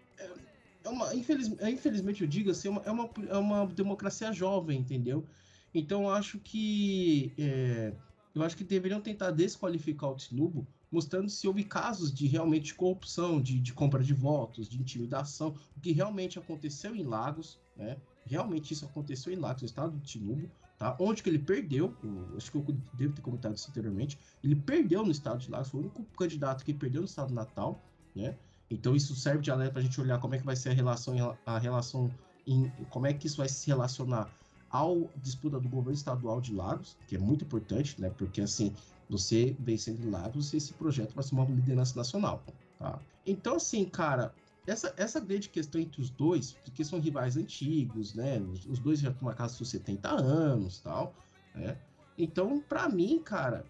é 0.85 0.89
uma, 0.89 1.15
infeliz, 1.15 1.49
infelizmente 1.63 2.23
eu 2.23 2.29
digo 2.29 2.51
assim, 2.51 2.69
é 2.69 2.71
uma, 2.71 2.83
é, 2.85 2.91
uma, 2.91 3.11
é 3.31 3.37
uma 3.37 3.67
democracia 3.67 4.33
jovem, 4.33 4.79
entendeu? 4.79 5.27
Então, 5.75 6.03
eu 6.03 6.11
acho 6.11 6.39
que 6.39 7.33
é, 7.39 7.95
eu 8.35 8.43
acho 8.43 8.57
que 8.57 8.65
deveriam 8.65 9.01
tentar 9.01 9.31
desqualificar 9.31 10.11
o 10.11 10.17
Tinubu, 10.17 10.67
mostrando 10.91 11.31
se 11.31 11.49
houve 11.49 11.65
casos 11.65 12.13
de 12.13 12.27
realmente 12.27 12.75
corrupção, 12.75 13.41
de, 13.41 13.59
de 13.59 13.73
compra 13.73 14.03
de 14.03 14.13
votos, 14.13 14.69
de 14.69 14.79
intimidação, 14.79 15.55
o 15.75 15.81
que 15.81 15.93
realmente 15.93 16.39
aconteceu 16.39 16.95
em 16.95 17.03
Lagos, 17.03 17.59
né? 17.75 17.97
Realmente 18.27 18.73
isso 18.73 18.85
aconteceu 18.85 19.33
em 19.33 19.37
Lagos, 19.37 19.63
no 19.63 19.67
estado 19.67 19.97
do 19.97 20.01
Tinubu. 20.01 20.51
Tá? 20.83 20.97
Onde 20.99 21.23
que 21.23 21.31
ele 21.31 21.39
perdeu, 21.39 21.95
acho 22.37 22.51
que 22.51 22.59
eu 22.59 22.77
devo 22.95 23.15
ter 23.15 23.23
comentado 23.23 23.55
isso 23.55 23.71
anteriormente, 23.71 24.19
ele 24.43 24.57
perdeu 24.57 25.05
no 25.05 25.13
estado 25.13 25.39
de 25.39 25.49
Lagos, 25.49 25.69
foi 25.69 25.79
o 25.79 25.83
único 25.85 26.05
candidato 26.19 26.65
que 26.65 26.75
perdeu 26.75 27.03
no 27.03 27.07
estado 27.07 27.33
natal, 27.33 27.81
né? 28.17 28.37
Então 28.69 28.97
isso 28.97 29.15
serve 29.15 29.43
de 29.43 29.53
alerta 29.53 29.75
para 29.75 29.81
a 29.81 29.85
gente 29.85 30.01
olhar 30.01 30.19
como 30.19 30.35
é 30.35 30.39
que 30.39 30.45
vai 30.45 30.57
ser 30.57 30.71
a 30.71 30.73
relação, 30.73 31.37
a 31.47 31.57
relação 31.57 32.13
em, 32.45 32.69
como 32.91 33.07
é 33.07 33.13
que 33.13 33.29
isso 33.29 33.37
vai 33.37 33.49
se 33.49 33.65
relacionar 33.69 34.29
ao 34.69 35.09
disputa 35.19 35.61
do 35.61 35.69
governo 35.69 35.93
estadual 35.93 36.41
de 36.41 36.53
Lagos, 36.53 36.97
que 37.07 37.15
é 37.15 37.19
muito 37.19 37.45
importante, 37.45 38.01
né? 38.01 38.11
Porque 38.19 38.41
assim, 38.41 38.75
você 39.09 39.57
vencendo 39.61 40.11
Lagos, 40.11 40.53
esse 40.53 40.73
projeto 40.73 41.15
vai 41.15 41.23
ser 41.23 41.37
uma 41.37 41.45
liderança 41.45 41.97
nacional, 41.97 42.43
tá? 42.81 42.99
Então 43.25 43.55
assim, 43.55 43.85
cara, 43.85 44.35
essa, 44.67 44.95
essa 44.97 45.21
grande 45.21 45.49
questão 45.49 45.81
entre 45.81 46.01
os 46.01 46.11
dois, 46.11 46.53
porque 46.53 46.85
são 46.85 47.01
rivais 47.01 47.37
antigos, 47.37 48.15
né? 48.15 48.39
Os, 48.41 48.79
dois 48.79 49.01
já 49.01 49.11
estão 49.11 49.29
na 49.29 49.35
casa 49.35 49.59
dos 49.59 49.69
70 49.69 50.09
anos 50.09 50.81
tal, 50.81 51.15
né? 51.55 51.77
Então, 52.17 52.61
para 52.61 52.89
mim, 52.89 53.21
cara, 53.21 53.65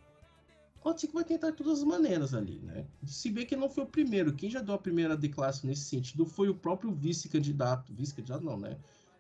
o 0.85 0.89
Atlético 0.89 1.15
vai 1.15 1.25
tentar 1.25 1.51
de 1.51 1.57
todas 1.57 1.79
as 1.79 1.85
maneiras 1.85 2.35
ali, 2.35 2.59
né? 2.59 2.85
Se 3.05 3.31
bem 3.31 3.47
que 3.47 3.57
não 3.57 3.71
foi 3.71 3.85
o 3.85 3.87
primeiro, 3.87 4.35
quem 4.35 4.51
já 4.51 4.61
deu 4.61 4.75
a 4.75 4.79
primeira 4.79 5.17
declaração 5.17 5.71
nesse 5.71 5.85
sentido 5.85 6.27
foi 6.27 6.49
o 6.49 6.55
próprio 6.55 6.93
vice-candidato, 6.93 7.95
vice-candidato 7.95 8.45
não, 8.45 8.59
né? 8.59 8.77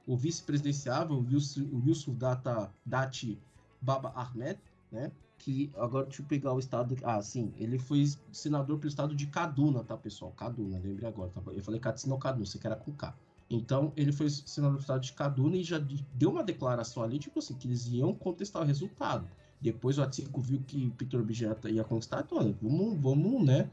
O 0.07 0.17
vice-presidenciável, 0.17 1.17
o 1.17 1.87
Wilson 1.87 2.15
Data 2.15 2.71
Dati 2.85 3.39
Baba 3.81 4.13
Ahmed, 4.15 4.59
né? 4.91 5.11
Que 5.43 5.73
agora 5.77 6.07
deixa 6.07 6.23
eu 6.23 6.27
pegar 6.27 6.53
o 6.53 6.59
estado. 6.61 6.97
Ah, 7.03 7.21
sim, 7.21 7.53
ele 7.57 7.77
foi 7.77 8.05
senador 8.31 8.79
pelo 8.79 8.89
estado 8.89 9.15
de 9.15 9.27
Kaduna, 9.27 9.83
tá, 9.83 9.97
pessoal? 9.97 10.31
Kaduna, 10.33 10.79
lembre 10.79 11.05
agora. 11.05 11.31
Tá? 11.31 11.41
Eu 11.53 11.63
falei 11.63 11.81
Katsino 11.81 12.17
Kaduna, 12.17 12.47
você 12.47 12.59
que 12.59 12.67
era 12.67 12.77
com 12.77 12.93
K. 12.93 13.13
Então, 13.51 13.93
ele 13.97 14.13
foi 14.13 14.31
senador 14.31 14.77
do 14.77 14.81
estado 14.81 15.03
de 15.03 15.13
Kaduna 15.13 15.57
e 15.57 15.65
já 15.65 15.79
deu 16.15 16.31
uma 16.31 16.45
declaração 16.45 17.03
ali, 17.03 17.19
tipo 17.19 17.41
assim, 17.41 17.55
que 17.55 17.67
eles 17.67 17.87
iam 17.89 18.15
contestar 18.15 18.63
o 18.63 18.65
resultado. 18.65 19.29
Depois 19.61 19.99
o 19.99 20.03
Atico 20.03 20.41
viu 20.41 20.63
que 20.67 20.91
Peter 20.93 21.21
Objeto 21.21 21.69
ia 21.69 21.85
conquistar, 21.85 22.21
então, 22.21 22.57
vamos, 22.63 23.01
vamos, 23.01 23.45
né, 23.45 23.69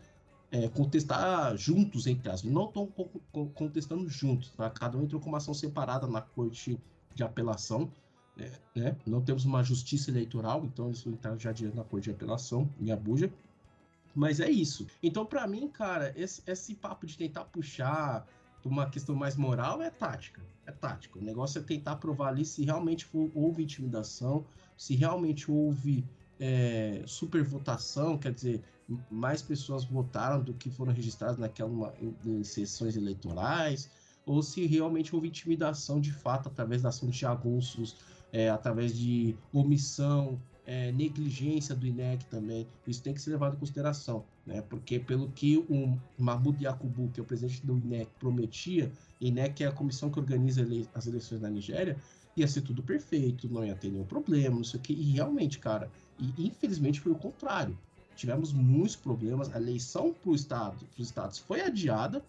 é, 0.51 0.67
contestar 0.69 1.55
juntos, 1.55 2.07
entre 2.07 2.29
as. 2.29 2.43
Não 2.43 2.65
estão 2.65 2.87
contestando 3.53 4.09
juntos, 4.09 4.49
tá? 4.51 4.69
Cada 4.71 4.97
um 4.97 5.03
entrou 5.03 5.21
com 5.21 5.29
uma 5.29 5.37
ação 5.37 5.53
separada 5.53 6.07
na 6.07 6.21
corte 6.21 6.79
de 7.13 7.23
apelação 7.23 7.89
né? 8.75 8.95
Não 9.05 9.21
temos 9.21 9.45
uma 9.45 9.63
justiça 9.63 10.09
eleitoral, 10.09 10.65
então 10.65 10.91
isso 10.91 11.09
está 11.09 11.35
já 11.37 11.51
diante 11.51 11.75
da 11.75 11.83
corte 11.83 12.05
de 12.05 12.11
apelação 12.11 12.69
em 12.79 12.91
Abuja. 12.91 13.31
Mas 14.15 14.39
é 14.39 14.49
isso. 14.49 14.87
Então, 15.01 15.25
para 15.25 15.47
mim, 15.47 15.67
cara, 15.67 16.13
esse, 16.15 16.41
esse 16.47 16.75
papo 16.75 17.05
de 17.05 17.17
tentar 17.17 17.45
puxar 17.45 18.27
uma 18.65 18.89
questão 18.89 19.15
mais 19.15 19.35
moral 19.35 19.81
é 19.81 19.89
tática. 19.89 20.41
É 20.65 20.71
tática. 20.71 21.19
O 21.19 21.21
negócio 21.21 21.59
é 21.59 21.61
tentar 21.61 21.95
provar 21.97 22.29
ali 22.29 22.45
se 22.45 22.63
realmente 22.63 23.07
houve 23.33 23.63
intimidação, 23.63 24.45
se 24.77 24.95
realmente 24.95 25.49
houve 25.49 26.03
é, 26.39 27.03
supervotação, 27.05 28.17
quer 28.17 28.33
dizer, 28.33 28.63
mais 29.09 29.41
pessoas 29.41 29.83
votaram 29.83 30.41
do 30.41 30.53
que 30.53 30.69
foram 30.69 30.93
registradas 30.93 31.37
naquela 31.37 31.93
em, 32.01 32.15
em 32.25 32.43
sessões 32.43 32.95
eleitorais, 32.95 33.89
ou 34.25 34.41
se 34.41 34.65
realmente 34.65 35.15
houve 35.15 35.27
intimidação 35.27 35.99
de 35.99 36.11
fato 36.11 36.49
através 36.49 36.81
da 36.81 36.89
ação 36.89 37.09
de 37.09 37.17
jagunços 37.17 37.95
é, 38.31 38.49
através 38.49 38.97
de 38.97 39.35
omissão 39.53 40.39
é, 40.65 40.91
negligência 40.91 41.73
do 41.73 41.87
INEC 41.87 42.25
também. 42.25 42.67
Isso 42.85 43.01
tem 43.01 43.11
que 43.11 43.19
ser 43.19 43.31
levado 43.31 43.55
em 43.55 43.59
consideração, 43.59 44.23
né? 44.45 44.61
Porque 44.61 44.99
pelo 44.99 45.27
que 45.29 45.57
o 45.57 45.97
Mahmoud 46.15 46.63
Yakubu, 46.63 47.09
que 47.09 47.19
é 47.19 47.23
o 47.23 47.25
presidente 47.25 47.65
do 47.65 47.75
INEC, 47.75 48.11
prometia, 48.19 48.91
INEC 49.19 49.63
é 49.63 49.67
a 49.67 49.71
comissão 49.71 50.11
que 50.11 50.19
organiza 50.19 50.65
as 50.93 51.07
eleições 51.07 51.41
na 51.41 51.49
Nigéria, 51.49 51.97
ia 52.37 52.47
ser 52.47 52.61
tudo 52.61 52.83
perfeito, 52.83 53.51
não 53.51 53.65
ia 53.65 53.75
ter 53.75 53.89
nenhum 53.89 54.05
problema, 54.05 54.57
não 54.57 54.63
sei 54.63 54.79
o 54.79 54.83
que. 54.83 54.93
E 54.93 55.11
realmente, 55.11 55.57
cara, 55.57 55.89
e 56.19 56.47
infelizmente 56.47 56.99
foi 56.99 57.13
o 57.13 57.15
contrário. 57.15 57.75
Tivemos 58.15 58.53
muitos 58.53 58.95
problemas. 58.95 59.51
A 59.55 59.57
eleição 59.57 60.13
para 60.13 60.33
estado, 60.33 60.85
os 60.97 61.07
estados 61.07 61.39
foi 61.39 61.61
adiada 61.61 62.23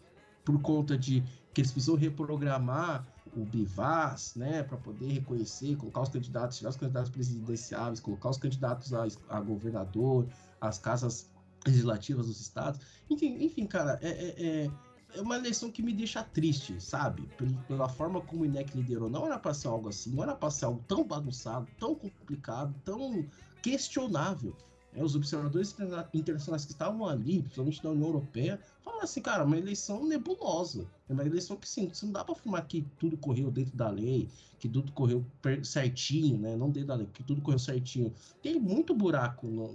por 0.50 0.60
conta 0.62 0.98
de 0.98 1.22
que 1.54 1.60
eles 1.60 1.70
precisam 1.70 1.96
reprogramar 1.96 3.06
o 3.36 3.44
BIVAS, 3.44 4.34
né, 4.34 4.64
para 4.64 4.76
poder 4.76 5.12
reconhecer, 5.12 5.76
colocar 5.76 6.02
os 6.02 6.08
candidatos, 6.08 6.58
tirar 6.58 6.70
os 6.70 6.76
candidatos 6.76 7.10
presidenciáveis, 7.10 8.00
colocar 8.00 8.30
os 8.30 8.38
candidatos 8.38 8.92
a, 8.92 9.06
a 9.28 9.40
governador, 9.40 10.26
as 10.60 10.78
casas 10.78 11.30
legislativas 11.64 12.26
dos 12.26 12.40
estados. 12.40 12.80
Enfim, 13.08 13.36
enfim 13.40 13.66
cara, 13.66 14.00
é, 14.02 14.08
é, 14.08 14.46
é, 14.46 14.70
é 15.14 15.20
uma 15.20 15.36
eleição 15.36 15.70
que 15.70 15.82
me 15.82 15.92
deixa 15.92 16.24
triste, 16.24 16.80
sabe? 16.80 17.28
Pela 17.68 17.88
forma 17.88 18.20
como 18.20 18.42
o 18.42 18.46
INEC 18.46 18.76
liderou. 18.76 19.08
Não 19.08 19.26
era 19.26 19.38
para 19.38 19.54
ser 19.54 19.68
algo 19.68 19.88
assim, 19.88 20.10
não 20.10 20.24
era 20.24 20.34
para 20.34 20.50
ser 20.50 20.64
algo 20.64 20.82
tão 20.88 21.04
bagunçado, 21.04 21.68
tão 21.78 21.94
complicado, 21.94 22.74
tão 22.84 23.24
questionável. 23.62 24.56
É, 24.94 25.04
os 25.04 25.14
observadores 25.14 25.74
internacionais 26.12 26.64
que 26.64 26.72
estavam 26.72 27.06
ali, 27.06 27.40
principalmente 27.42 27.82
da 27.82 27.90
União 27.90 28.08
Europeia, 28.08 28.58
falaram 28.82 29.04
assim, 29.04 29.22
cara, 29.22 29.44
uma 29.44 29.56
eleição 29.56 30.04
nebulosa. 30.04 30.84
É 31.08 31.12
uma 31.12 31.24
eleição 31.24 31.56
que 31.56 31.68
sim, 31.68 31.90
não 32.02 32.12
dá 32.12 32.24
para 32.24 32.34
afirmar 32.34 32.66
que 32.66 32.84
tudo 32.98 33.16
correu 33.16 33.50
dentro 33.52 33.76
da 33.76 33.88
lei, 33.88 34.28
que 34.58 34.68
tudo 34.68 34.90
correu 34.92 35.24
certinho, 35.62 36.38
né? 36.38 36.56
Não 36.56 36.70
dentro 36.70 36.88
da 36.88 36.94
lei, 36.96 37.08
que 37.12 37.22
tudo 37.22 37.40
correu 37.40 37.58
certinho. 37.58 38.12
Tem 38.42 38.58
muito 38.58 38.94
buraco 38.94 39.46
no, 39.46 39.72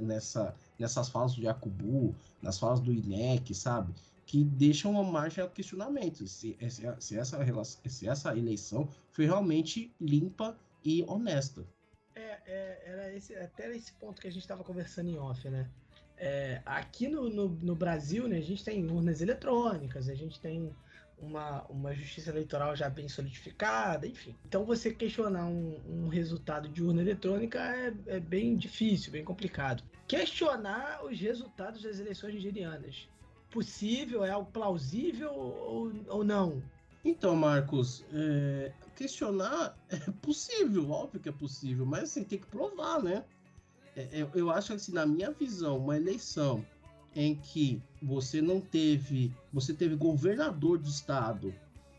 nessa, 0.00 0.54
nessas 0.78 1.08
falas 1.08 1.34
do 1.34 1.42
Jacobu, 1.42 2.14
nas 2.42 2.58
falas 2.58 2.80
do 2.80 2.92
INEC, 2.92 3.54
sabe? 3.54 3.94
Que 4.26 4.42
deixam 4.42 4.92
uma 4.92 5.04
margem 5.04 5.42
a 5.44 5.48
questionamento 5.48 6.26
se, 6.26 6.56
se, 6.68 6.82
se, 6.98 7.16
essa, 7.16 7.64
se 7.86 8.08
essa 8.08 8.36
eleição 8.36 8.88
foi 9.12 9.26
realmente 9.26 9.92
limpa 10.00 10.56
e 10.84 11.04
honesta 11.06 11.64
é, 12.46 12.82
era 12.84 13.14
esse, 13.14 13.34
até 13.36 13.74
esse 13.74 13.92
ponto 13.94 14.20
que 14.20 14.28
a 14.28 14.30
gente 14.30 14.42
estava 14.42 14.64
conversando 14.64 15.08
em 15.08 15.18
off, 15.18 15.48
né? 15.48 15.68
É, 16.16 16.60
aqui 16.66 17.08
no, 17.08 17.30
no, 17.30 17.48
no, 17.48 17.74
Brasil, 17.74 18.28
né, 18.28 18.36
a 18.36 18.42
gente 18.42 18.62
tem 18.62 18.84
urnas 18.90 19.22
eletrônicas, 19.22 20.06
a 20.06 20.14
gente 20.14 20.38
tem 20.38 20.70
uma, 21.18 21.62
uma 21.70 21.94
justiça 21.94 22.30
eleitoral 22.30 22.76
já 22.76 22.90
bem 22.90 23.08
solidificada, 23.08 24.06
enfim. 24.06 24.36
Então 24.46 24.64
você 24.64 24.92
questionar 24.92 25.46
um, 25.46 25.80
um 25.88 26.08
resultado 26.08 26.68
de 26.68 26.82
urna 26.82 27.00
eletrônica 27.00 27.58
é, 27.58 27.94
é, 28.06 28.20
bem 28.20 28.56
difícil, 28.56 29.12
bem 29.12 29.24
complicado. 29.24 29.82
Questionar 30.06 31.04
os 31.04 31.18
resultados 31.18 31.82
das 31.82 31.98
eleições 31.98 32.34
nigerianas. 32.34 33.08
Possível? 33.50 34.24
É 34.24 34.30
algo 34.30 34.50
plausível 34.50 35.32
ou, 35.32 35.92
ou 36.08 36.24
não? 36.24 36.62
Então, 37.04 37.34
Marcos, 37.34 38.04
é, 38.12 38.72
questionar 38.94 39.76
é 39.88 39.96
possível, 40.20 40.90
óbvio 40.90 41.20
que 41.20 41.28
é 41.28 41.32
possível, 41.32 41.86
mas 41.86 42.04
assim, 42.04 42.24
tem 42.24 42.38
que 42.38 42.46
provar, 42.46 43.02
né? 43.02 43.24
É, 43.96 44.08
eu, 44.12 44.30
eu 44.34 44.50
acho 44.50 44.72
assim, 44.72 44.92
na 44.92 45.06
minha 45.06 45.30
visão, 45.30 45.78
uma 45.78 45.96
eleição 45.96 46.64
em 47.14 47.34
que 47.34 47.82
você 48.02 48.40
não 48.40 48.60
teve, 48.60 49.34
você 49.52 49.72
teve 49.72 49.96
governador 49.96 50.78
do 50.78 50.88
estado 50.88 51.52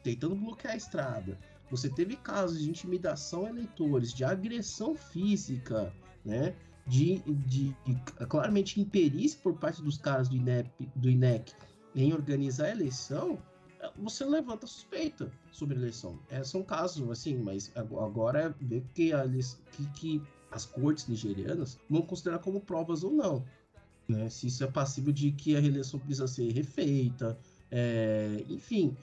tentando 0.03 0.35
bloquear 0.35 0.73
a 0.73 0.77
estrada, 0.77 1.37
você 1.69 1.89
teve 1.89 2.15
casos 2.15 2.61
de 2.61 2.69
intimidação 2.69 3.45
a 3.45 3.49
eleitores, 3.49 4.13
de 4.13 4.23
agressão 4.23 4.95
física, 4.95 5.93
né? 6.23 6.55
De, 6.85 7.19
de, 7.19 7.75
de 7.85 7.95
claramente 8.27 8.81
imperícia 8.81 9.39
por 9.41 9.55
parte 9.57 9.81
dos 9.81 9.97
caras 9.97 10.27
do 10.27 10.35
INEP, 10.35 10.89
do 10.95 11.09
INEC 11.09 11.53
em 11.95 12.11
organizar 12.13 12.65
a 12.65 12.71
eleição, 12.71 13.37
você 14.01 14.25
levanta 14.25 14.67
suspeita 14.67 15.31
sobre 15.51 15.75
a 15.75 15.79
eleição. 15.79 16.19
É, 16.29 16.43
são 16.43 16.63
casos 16.63 17.09
assim, 17.09 17.37
mas 17.37 17.71
agora 17.75 18.41
é 18.41 18.49
ver 18.63 18.83
que, 18.93 19.13
a, 19.13 19.23
que, 19.71 19.85
que 19.95 20.21
as 20.51 20.65
cortes 20.65 21.07
nigerianas 21.07 21.79
vão 21.89 22.01
considerar 22.01 22.39
como 22.39 22.59
provas 22.59 23.03
ou 23.03 23.11
não. 23.11 23.45
Né? 24.07 24.29
Se 24.29 24.47
isso 24.47 24.63
é 24.63 24.67
passível 24.67 25.13
de 25.13 25.31
que 25.31 25.55
a 25.55 25.59
reeleição 25.59 25.99
precisa 25.99 26.27
ser 26.27 26.51
refeita, 26.51 27.37
é, 27.69 28.43
enfim, 28.49 28.95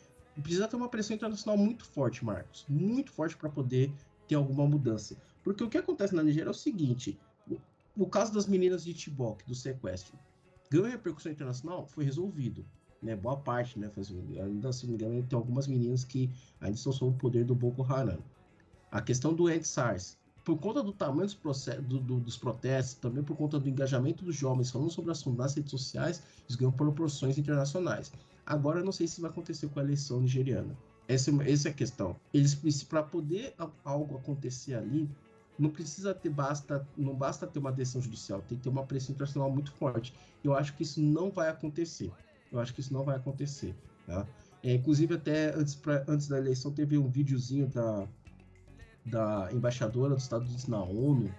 precisa 0.43 0.69
ter 0.69 0.77
uma 0.77 0.89
pressão 0.89 1.17
internacional 1.17 1.57
muito 1.57 1.85
forte, 1.85 2.25
Marcos, 2.25 2.67
muito 2.69 3.13
forte 3.13 3.37
para 3.37 3.49
poder 3.49 3.93
ter 4.27 4.35
alguma 4.35 4.67
mudança. 4.67 5.17
Porque 5.43 5.65
o 5.65 5.69
que 5.69 5.79
acontece 5.79 6.15
na 6.15 6.23
Nigéria 6.23 6.49
é 6.49 6.51
o 6.51 6.55
seguinte: 6.55 7.19
o, 7.51 7.57
o 7.97 8.07
caso 8.07 8.33
das 8.33 8.47
meninas 8.47 8.85
de 8.85 8.93
Tibok, 8.93 9.47
do 9.47 9.55
sequestro, 9.55 10.19
ganhou 10.71 10.87
repercussão 10.87 11.33
internacional, 11.33 11.87
foi 11.87 12.05
resolvido 12.05 12.65
né, 13.03 13.15
boa 13.15 13.37
parte, 13.37 13.79
né, 13.79 13.91
ainda 14.43 14.73
se 14.73 14.87
não 14.87 14.91
me 14.91 14.97
engano, 14.97 15.23
tem 15.23 15.37
algumas 15.37 15.67
meninas 15.67 16.05
que 16.05 16.31
ainda 16.61 16.77
estão 16.77 16.93
sob 16.93 17.15
o 17.15 17.19
poder 17.19 17.45
do 17.45 17.55
Boko 17.55 17.83
Haram. 17.83 18.19
A 18.91 19.01
questão 19.01 19.35
do 19.35 19.51
EndSARS, 19.51 20.17
por 20.45 20.59
conta 20.59 20.83
do 20.83 20.93
tamanho 20.93 21.29
dos, 21.29 21.67
do, 21.87 21.99
do, 21.99 22.21
dos 22.21 22.37
protestos, 22.37 22.95
também 22.95 23.23
por 23.23 23.37
conta 23.37 23.61
do 23.61 23.69
engajamento 23.69 24.25
dos 24.25 24.35
jovens 24.35 24.71
falando 24.71 24.91
sobre 24.91 25.11
o 25.11 25.13
assunto 25.13 25.37
nas 25.37 25.55
redes 25.55 25.71
sociais, 25.71 26.23
eles 26.47 26.57
ganham 26.57 26.73
proporções 26.73 27.37
internacionais. 27.37 28.11
Agora, 28.47 28.81
eu 28.81 28.85
não 28.85 28.93
sei 28.93 29.07
se 29.07 29.21
vai 29.21 29.31
acontecer 29.31 29.69
com 29.69 29.79
a 29.79 29.83
eleição 29.83 30.21
nigeriana. 30.21 30.75
Essa, 31.07 31.31
essa 31.45 31.69
é 31.69 31.71
a 31.71 31.75
questão. 31.75 32.17
Eles 32.33 32.55
para 32.83 33.03
poder 33.03 33.55
algo 33.85 34.17
acontecer 34.17 34.75
ali, 34.75 35.09
não 35.59 35.69
precisa 35.69 36.15
ter 36.15 36.31
basta, 36.31 36.87
não 36.97 37.15
basta 37.15 37.47
ter 37.47 37.59
uma 37.59 37.73
decisão 37.73 38.01
judicial, 38.01 38.41
tem 38.41 38.57
que 38.57 38.65
ter 38.65 38.71
uma 38.71 38.85
pressão 38.85 39.15
internacional 39.15 39.51
muito 39.51 39.73
forte. 39.73 40.15
Eu 40.43 40.55
acho 40.55 40.75
que 40.75 40.83
isso 40.83 41.01
não 41.01 41.31
vai 41.31 41.51
acontecer. 41.51 42.11
Eu 42.51 42.61
acho 42.61 42.75
que 42.75 42.81
isso 42.81 42.93
não 42.93 43.05
vai 43.05 43.17
acontecer. 43.17 43.75
Tá? 44.07 44.27
É, 44.63 44.75
inclusive, 44.75 45.15
até 45.15 45.55
antes, 45.55 45.75
pra, 45.75 46.05
antes 46.09 46.29
da 46.29 46.39
eleição, 46.39 46.73
teve 46.73 46.99
um 46.99 47.09
videozinho 47.09 47.69
da, 47.69 48.09
da 49.05 49.49
embaixadora 49.53 50.15
dos 50.15 50.25
Estados 50.25 50.49
Unidos 50.49 50.67
na 50.67 50.83
ONU, 50.83 51.33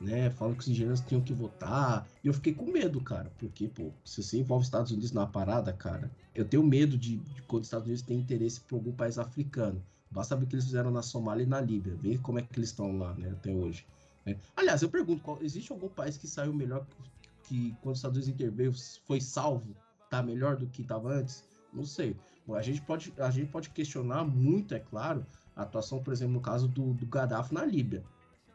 né, 0.00 0.30
falando 0.30 0.56
que 0.56 0.62
os 0.62 0.68
nigerianos 0.68 1.00
tinham 1.00 1.22
que 1.22 1.32
votar. 1.32 2.06
E 2.22 2.26
eu 2.26 2.34
fiquei 2.34 2.52
com 2.52 2.66
medo, 2.70 3.00
cara, 3.00 3.32
porque, 3.38 3.68
pô, 3.68 3.90
se 4.04 4.22
você 4.22 4.38
envolve 4.38 4.62
os 4.62 4.66
Estados 4.66 4.90
Unidos 4.90 5.12
na 5.12 5.26
parada, 5.26 5.72
cara, 5.72 6.10
eu 6.34 6.44
tenho 6.44 6.62
medo 6.62 6.98
de, 6.98 7.16
de 7.16 7.42
quando 7.42 7.62
os 7.62 7.68
Estados 7.68 7.86
Unidos 7.86 8.02
têm 8.02 8.18
interesse 8.18 8.60
por 8.60 8.76
algum 8.76 8.92
país 8.92 9.18
africano. 9.18 9.82
Basta 10.10 10.36
ver 10.36 10.44
o 10.44 10.46
que 10.46 10.54
eles 10.54 10.64
fizeram 10.64 10.90
na 10.90 11.02
Somália 11.02 11.44
e 11.44 11.46
na 11.46 11.60
Líbia, 11.60 11.94
ver 11.94 12.20
como 12.20 12.38
é 12.38 12.42
que 12.42 12.58
eles 12.58 12.70
estão 12.70 12.98
lá, 12.98 13.14
né, 13.14 13.30
até 13.30 13.52
hoje. 13.52 13.86
Né? 14.26 14.36
Aliás, 14.56 14.82
eu 14.82 14.88
pergunto, 14.88 15.22
qual, 15.22 15.38
existe 15.42 15.70
algum 15.72 15.88
país 15.88 16.16
que 16.16 16.26
saiu 16.26 16.52
melhor 16.52 16.84
que, 16.86 17.02
que 17.44 17.76
quando 17.80 17.94
os 17.94 17.98
Estados 17.98 18.18
Unidos 18.18 18.34
interveio 18.34 18.72
foi 19.06 19.20
salvo 19.20 19.74
tá 20.16 20.22
melhor 20.22 20.56
do 20.56 20.66
que 20.66 20.82
estava 20.82 21.12
antes? 21.12 21.44
Não 21.72 21.84
sei. 21.84 22.16
A 22.52 22.62
gente 22.62 22.80
pode, 22.82 23.12
a 23.18 23.30
gente 23.30 23.50
pode 23.50 23.70
questionar 23.70 24.24
muito, 24.24 24.74
é 24.74 24.78
claro, 24.78 25.24
a 25.56 25.62
atuação, 25.62 26.02
por 26.02 26.12
exemplo, 26.12 26.34
no 26.34 26.40
caso 26.40 26.68
do, 26.68 26.92
do 26.94 27.06
Gaddafi 27.06 27.54
na 27.54 27.64
Líbia. 27.64 28.02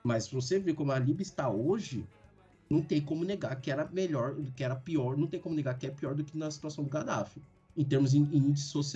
Mas 0.03 0.25
se 0.25 0.35
você 0.35 0.59
ver 0.59 0.75
como 0.75 0.91
a 0.91 0.99
Líbia 0.99 1.23
está 1.23 1.49
hoje, 1.49 2.05
não 2.69 2.81
tem 2.81 3.01
como 3.01 3.25
negar 3.25 3.59
que 3.59 3.71
era 3.71 3.89
melhor, 3.91 4.35
que 4.55 4.63
era 4.63 4.75
pior, 4.75 5.17
não 5.17 5.27
tem 5.27 5.39
como 5.39 5.55
negar 5.55 5.77
que 5.77 5.87
é 5.87 5.91
pior 5.91 6.13
do 6.13 6.23
que 6.23 6.37
na 6.37 6.51
situação 6.51 6.83
do 6.83 6.89
Gaddafi. 6.89 7.41
Em 7.75 7.83
termos 7.83 8.11
de 8.11 8.17
índices, 8.17 8.95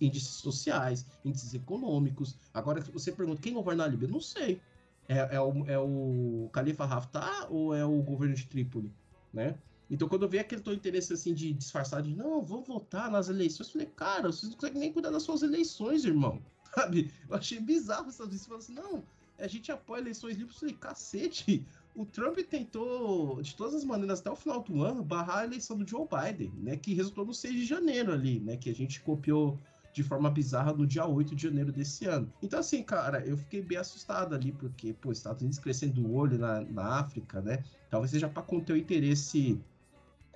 índices, 0.00 0.28
sociais, 0.28 1.06
índices 1.24 1.54
econômicos. 1.54 2.36
Agora, 2.54 2.80
você 2.80 3.12
pergunta 3.12 3.42
quem 3.42 3.54
governa 3.54 3.84
a 3.84 3.88
Líbia? 3.88 4.08
Não 4.08 4.20
sei. 4.20 4.60
É, 5.08 5.36
é, 5.36 5.40
o, 5.40 5.64
é 5.66 5.78
o 5.78 6.48
Khalifa 6.52 6.84
Haftar 6.84 7.52
ou 7.52 7.74
é 7.74 7.84
o 7.84 8.00
governo 8.02 8.34
de 8.34 8.46
Trípoli? 8.46 8.92
Né? 9.32 9.54
Então, 9.90 10.08
quando 10.08 10.22
eu 10.22 10.28
vi 10.28 10.38
aquele 10.38 10.62
teu 10.62 10.72
interesse 10.72 11.12
assim 11.12 11.34
de 11.34 11.52
disfarçar 11.52 12.00
de 12.02 12.14
não, 12.14 12.42
vou 12.42 12.62
votar 12.62 13.10
nas 13.10 13.28
eleições, 13.28 13.66
eu 13.66 13.72
falei, 13.72 13.88
cara, 13.88 14.30
vocês 14.30 14.50
não 14.50 14.56
conseguem 14.56 14.80
nem 14.80 14.92
cuidar 14.92 15.10
das 15.10 15.22
suas 15.22 15.42
eleições, 15.42 16.04
irmão. 16.04 16.40
Sabe? 16.74 17.12
Eu 17.28 17.36
achei 17.36 17.58
bizarro 17.58 18.08
essas 18.08 18.28
vezes. 18.28 18.46
Você 18.46 18.72
assim, 18.72 18.74
não, 18.74 19.02
a 19.38 19.48
gente 19.48 19.72
apoia 19.72 20.00
eleições 20.00 20.36
livres. 20.36 20.54
Eu 20.54 20.60
falei, 20.60 20.76
cacete, 20.76 21.66
o 21.94 22.04
Trump 22.04 22.38
tentou, 22.38 23.42
de 23.42 23.56
todas 23.56 23.74
as 23.74 23.84
maneiras, 23.84 24.20
até 24.20 24.30
o 24.30 24.36
final 24.36 24.62
do 24.62 24.82
ano, 24.82 25.02
barrar 25.02 25.38
a 25.38 25.44
eleição 25.44 25.76
do 25.76 25.86
Joe 25.86 26.06
Biden, 26.06 26.52
né? 26.58 26.76
Que 26.76 26.94
resultou 26.94 27.26
no 27.26 27.34
6 27.34 27.54
de 27.54 27.66
janeiro 27.66 28.12
ali, 28.12 28.38
né? 28.38 28.56
Que 28.56 28.70
a 28.70 28.74
gente 28.74 29.00
copiou 29.00 29.58
de 29.92 30.04
forma 30.04 30.30
bizarra 30.30 30.72
no 30.72 30.86
dia 30.86 31.04
8 31.04 31.34
de 31.34 31.42
janeiro 31.42 31.72
desse 31.72 32.06
ano. 32.06 32.32
Então, 32.40 32.60
assim, 32.60 32.82
cara, 32.82 33.26
eu 33.26 33.36
fiquei 33.36 33.60
bem 33.60 33.76
assustado 33.78 34.34
ali, 34.36 34.52
porque, 34.52 34.92
pô, 34.92 35.10
Estados 35.10 35.42
Unidos 35.42 35.58
crescendo 35.58 36.00
o 36.06 36.14
olho 36.14 36.38
na, 36.38 36.60
na 36.60 37.00
África, 37.00 37.40
né? 37.40 37.64
Talvez 37.90 38.12
seja 38.12 38.28
para 38.28 38.42
conter 38.42 38.74
o 38.74 38.76
interesse 38.76 39.60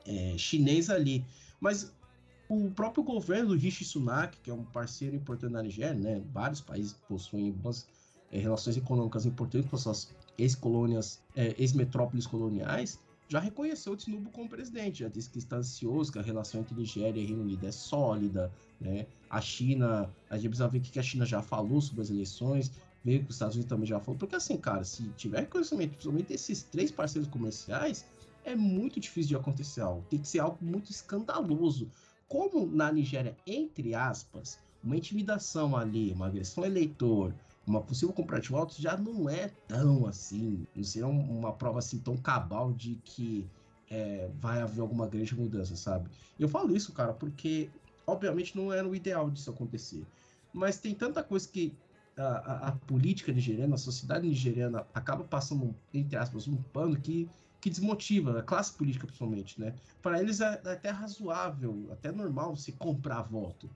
é, 0.07 0.37
chinês 0.37 0.91
ali. 0.91 1.25
Mas 1.61 1.93
o 2.49 2.71
próprio 2.71 3.03
governo 3.03 3.49
do 3.49 3.55
Rishi 3.55 3.85
Sunak, 3.85 4.37
que 4.43 4.51
é 4.51 4.55
um 4.55 4.65
parceiro 4.65 5.17
importante 5.17 5.53
da 5.53 5.63
Nigéria, 5.63 5.95
né? 5.95 6.23
Vários 6.33 6.61
países 6.61 6.95
possuem 7.09 7.51
boas 7.53 7.87
é, 8.31 8.39
relações 8.39 8.77
econômicas 8.77 9.27
importantes 9.27 9.71
com 9.71 9.77
suas 9.77 10.11
ex-colônias, 10.37 11.21
é, 11.35 11.55
ex-metrópoles 11.59 12.27
coloniais, 12.27 12.99
já 13.29 13.41
reconheceu 13.41 13.95
o 13.95 13.97
Tinubu 13.97 14.31
como 14.31 14.49
presidente, 14.49 15.01
já 15.01 15.09
disse 15.09 15.31
que 15.31 15.39
está 15.39 15.57
ansioso, 15.57 16.13
que 16.13 16.19
a 16.19 16.23
relação 16.23 16.61
entre 16.61 16.75
Nigéria 16.75 17.21
e 17.21 17.25
Reino 17.25 17.43
Unido 17.43 17.67
é 17.67 17.73
sólida, 17.73 18.53
né? 18.81 19.07
A 19.31 19.41
China, 19.41 20.11
a 20.29 20.37
gente 20.37 20.49
precisa 20.49 20.69
ver 20.69 20.79
o 20.79 20.81
que 20.81 20.99
a 20.99 21.03
China 21.03 21.25
já 21.25 21.41
falou 21.41 21.81
sobre 21.81 22.03
as 22.03 22.11
eleições, 22.11 22.71
meio 23.05 23.23
que 23.23 23.31
os 23.31 23.37
Estados 23.37 23.55
Unidos 23.57 23.69
também 23.69 23.87
já 23.87 23.99
falou, 24.01 24.19
porque 24.19 24.37
assim, 24.37 24.57
cara, 24.57 24.85
se 24.85 25.03
tiver 25.17 25.41
reconhecimento, 25.41 25.91
principalmente 25.91 26.29
desses 26.29 26.63
três 26.63 26.91
parceiros 26.91 27.29
comerciais, 27.31 28.05
é 28.45 28.55
muito 28.55 29.01
difícil 29.01 29.31
de 29.31 29.37
acontecer 29.37 29.81
algo. 29.81 30.07
Tem 30.09 30.21
que 30.21 30.29
ser 30.29 30.41
algo 30.41 30.59
muito 30.61 30.91
escandaloso. 30.91 31.91
Como 32.29 32.67
na 32.67 32.93
Nigéria, 32.93 33.37
entre 33.47 33.95
aspas, 33.95 34.59
uma 34.83 34.97
intimidação 34.97 35.77
ali, 35.77 36.13
uma 36.13 36.27
agressão 36.27 36.65
eleitor, 36.65 37.35
uma 37.67 37.81
possível 37.81 38.15
compra 38.15 38.41
de 38.41 38.51
votos 38.51 38.77
já 38.77 38.97
não 38.97 39.29
é 39.29 39.49
tão 39.67 40.07
assim, 40.07 40.67
não 40.75 40.85
seria 40.85 41.09
uma 41.09 41.53
prova 41.53 41.79
assim 41.79 41.99
tão 41.99 42.17
cabal 42.17 42.73
de 42.73 42.97
que 43.05 43.49
é, 43.91 44.31
vai 44.41 44.61
haver 44.61 44.81
alguma 44.81 45.07
grande 45.07 45.35
mudança, 45.35 45.77
sabe? 45.77 46.11
Eu 46.39 46.49
falo 46.49 46.77
isso, 46.77 46.93
cara, 46.93 47.13
porque 47.13 47.71
obviamente 48.07 48.57
não 48.57 48.73
era 48.73 48.87
o 48.87 48.95
ideal 48.95 49.31
disso 49.31 49.51
acontecer. 49.51 50.05
Mas 50.53 50.79
tem 50.79 50.95
tanta 50.95 51.23
coisa 51.23 51.49
que 51.49 51.75
a, 52.17 52.23
a, 52.23 52.69
a 52.69 52.73
política 52.73 53.33
nigeriana, 53.33 53.75
a 53.75 53.79
sociedade 53.79 54.27
nigeriana 54.27 54.87
acaba 54.95 55.25
passando, 55.25 55.75
entre 55.93 56.17
aspas, 56.17 56.47
um 56.47 56.57
pano 56.57 56.97
que, 56.97 57.29
que 57.65 57.71
desmotiva, 57.71 58.39
a 58.39 58.43
classe 58.43 58.75
política 58.75 59.07
principalmente, 59.07 59.59
né? 59.59 59.75
Para 60.03 60.21
eles 60.21 60.43
é, 60.43 60.61
é 60.67 60.73
até 60.73 60.91
razoável, 60.91 61.89
até 61.91 62.13
normal 62.13 62.55
se 62.57 62.73
comprar 62.73 63.23
voto. 63.23 63.71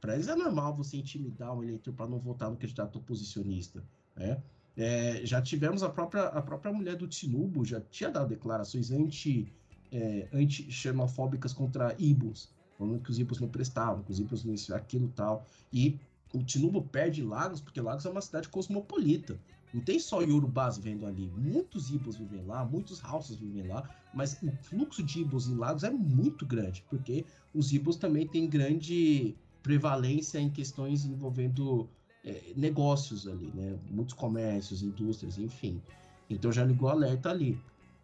Para 0.00 0.14
eles 0.14 0.28
é 0.28 0.36
normal 0.36 0.76
você 0.76 0.98
intimidar 0.98 1.52
um 1.52 1.64
eleitor 1.64 1.92
para 1.92 2.06
não 2.06 2.20
votar 2.20 2.48
no 2.48 2.56
candidato 2.56 2.98
oposicionista, 2.98 3.82
né? 4.14 4.40
É, 4.76 5.22
já 5.26 5.42
tivemos 5.42 5.82
a 5.82 5.88
própria, 5.88 6.26
a 6.26 6.40
própria 6.40 6.72
mulher 6.72 6.94
do 6.94 7.08
Tinubu, 7.08 7.64
já 7.64 7.80
tinha 7.90 8.10
dado 8.10 8.28
declarações 8.28 8.92
anti, 8.92 9.52
é, 9.90 10.28
anti-xenofóbicas 10.32 11.52
contra 11.52 11.96
Ibos, 11.98 12.54
falando 12.78 13.02
que 13.02 13.10
os 13.10 13.18
Ibos 13.18 13.40
não 13.40 13.48
prestavam, 13.48 14.04
que 14.04 14.12
os 14.12 14.20
Ibos 14.20 14.44
não 14.44 14.54
isso, 14.54 14.72
aquilo 14.72 15.08
tal. 15.16 15.44
E 15.72 15.98
o 16.32 16.44
Tinubu 16.44 16.80
perde 16.80 17.24
Lagos, 17.24 17.60
porque 17.60 17.80
Lagos 17.80 18.06
é 18.06 18.08
uma 18.08 18.22
cidade 18.22 18.48
cosmopolita. 18.48 19.36
Não 19.76 19.82
tem 19.82 19.98
só 19.98 20.22
Yorubás 20.22 20.78
vivendo 20.78 21.04
ali. 21.04 21.30
Muitos 21.36 21.90
Ibos 21.90 22.16
vivem 22.16 22.42
lá, 22.46 22.64
muitos 22.64 23.04
Hausas 23.04 23.36
vivem 23.36 23.66
lá, 23.66 23.86
mas 24.14 24.42
o 24.42 24.50
fluxo 24.62 25.02
de 25.02 25.20
Ibos 25.20 25.48
em 25.48 25.54
Lagos 25.54 25.84
é 25.84 25.90
muito 25.90 26.46
grande, 26.46 26.82
porque 26.88 27.26
os 27.54 27.70
Ibos 27.74 27.96
também 27.96 28.26
têm 28.26 28.48
grande 28.48 29.36
prevalência 29.62 30.38
em 30.38 30.48
questões 30.48 31.04
envolvendo 31.04 31.86
é, 32.24 32.54
negócios 32.56 33.28
ali, 33.28 33.52
né? 33.54 33.78
Muitos 33.90 34.14
comércios, 34.14 34.82
indústrias, 34.82 35.36
enfim. 35.36 35.82
Então 36.30 36.50
já 36.50 36.64
ligou 36.64 36.88
alerta 36.88 37.28
ali. 37.28 37.60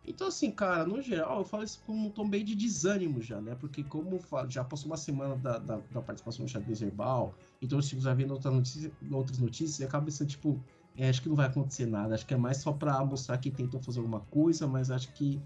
Então, 0.07 0.27
assim, 0.27 0.51
cara, 0.51 0.85
no 0.85 1.01
geral, 1.01 1.39
eu 1.39 1.45
falo 1.45 1.65
isso 1.65 1.81
com 1.87 1.95
um 1.95 2.11
tom 2.11 2.29
bem 2.29 2.45
de 2.45 2.55
desânimo 2.55 3.23
já, 3.23 3.41
né? 3.41 3.55
Porque 3.59 3.83
como 3.83 4.21
já 4.47 4.63
passou 4.63 4.89
uma 4.89 4.99
semana 4.99 5.37
da, 5.37 5.57
da, 5.57 5.81
da 5.91 6.03
participação 6.03 6.45
do 6.45 6.51
xadrez 6.51 6.83
herbal, 6.83 7.35
então 7.63 7.79
os 7.79 7.89
tipos 7.89 8.05
já 8.05 8.13
vendo 8.13 8.33
outras 8.33 8.53
notícias, 8.53 8.93
outras 9.11 9.39
notícias 9.39 9.81
e 9.81 9.85
acaba 9.85 10.11
sendo, 10.11 10.29
tipo, 10.29 10.63
é, 10.97 11.09
acho 11.09 11.23
que 11.23 11.29
não 11.29 11.37
vai 11.37 11.47
acontecer 11.47 11.87
nada. 11.87 12.15
Acho 12.15 12.27
que 12.27 12.35
é 12.35 12.37
mais 12.37 12.59
só 12.59 12.73
pra 12.73 13.05
mostrar 13.05 13.39
que 13.39 13.51
tentou 13.51 13.81
fazer 13.81 13.99
alguma 13.99 14.21
coisa, 14.21 14.67
mas 14.67 14.91
acho 14.91 15.13
que 15.13 15.41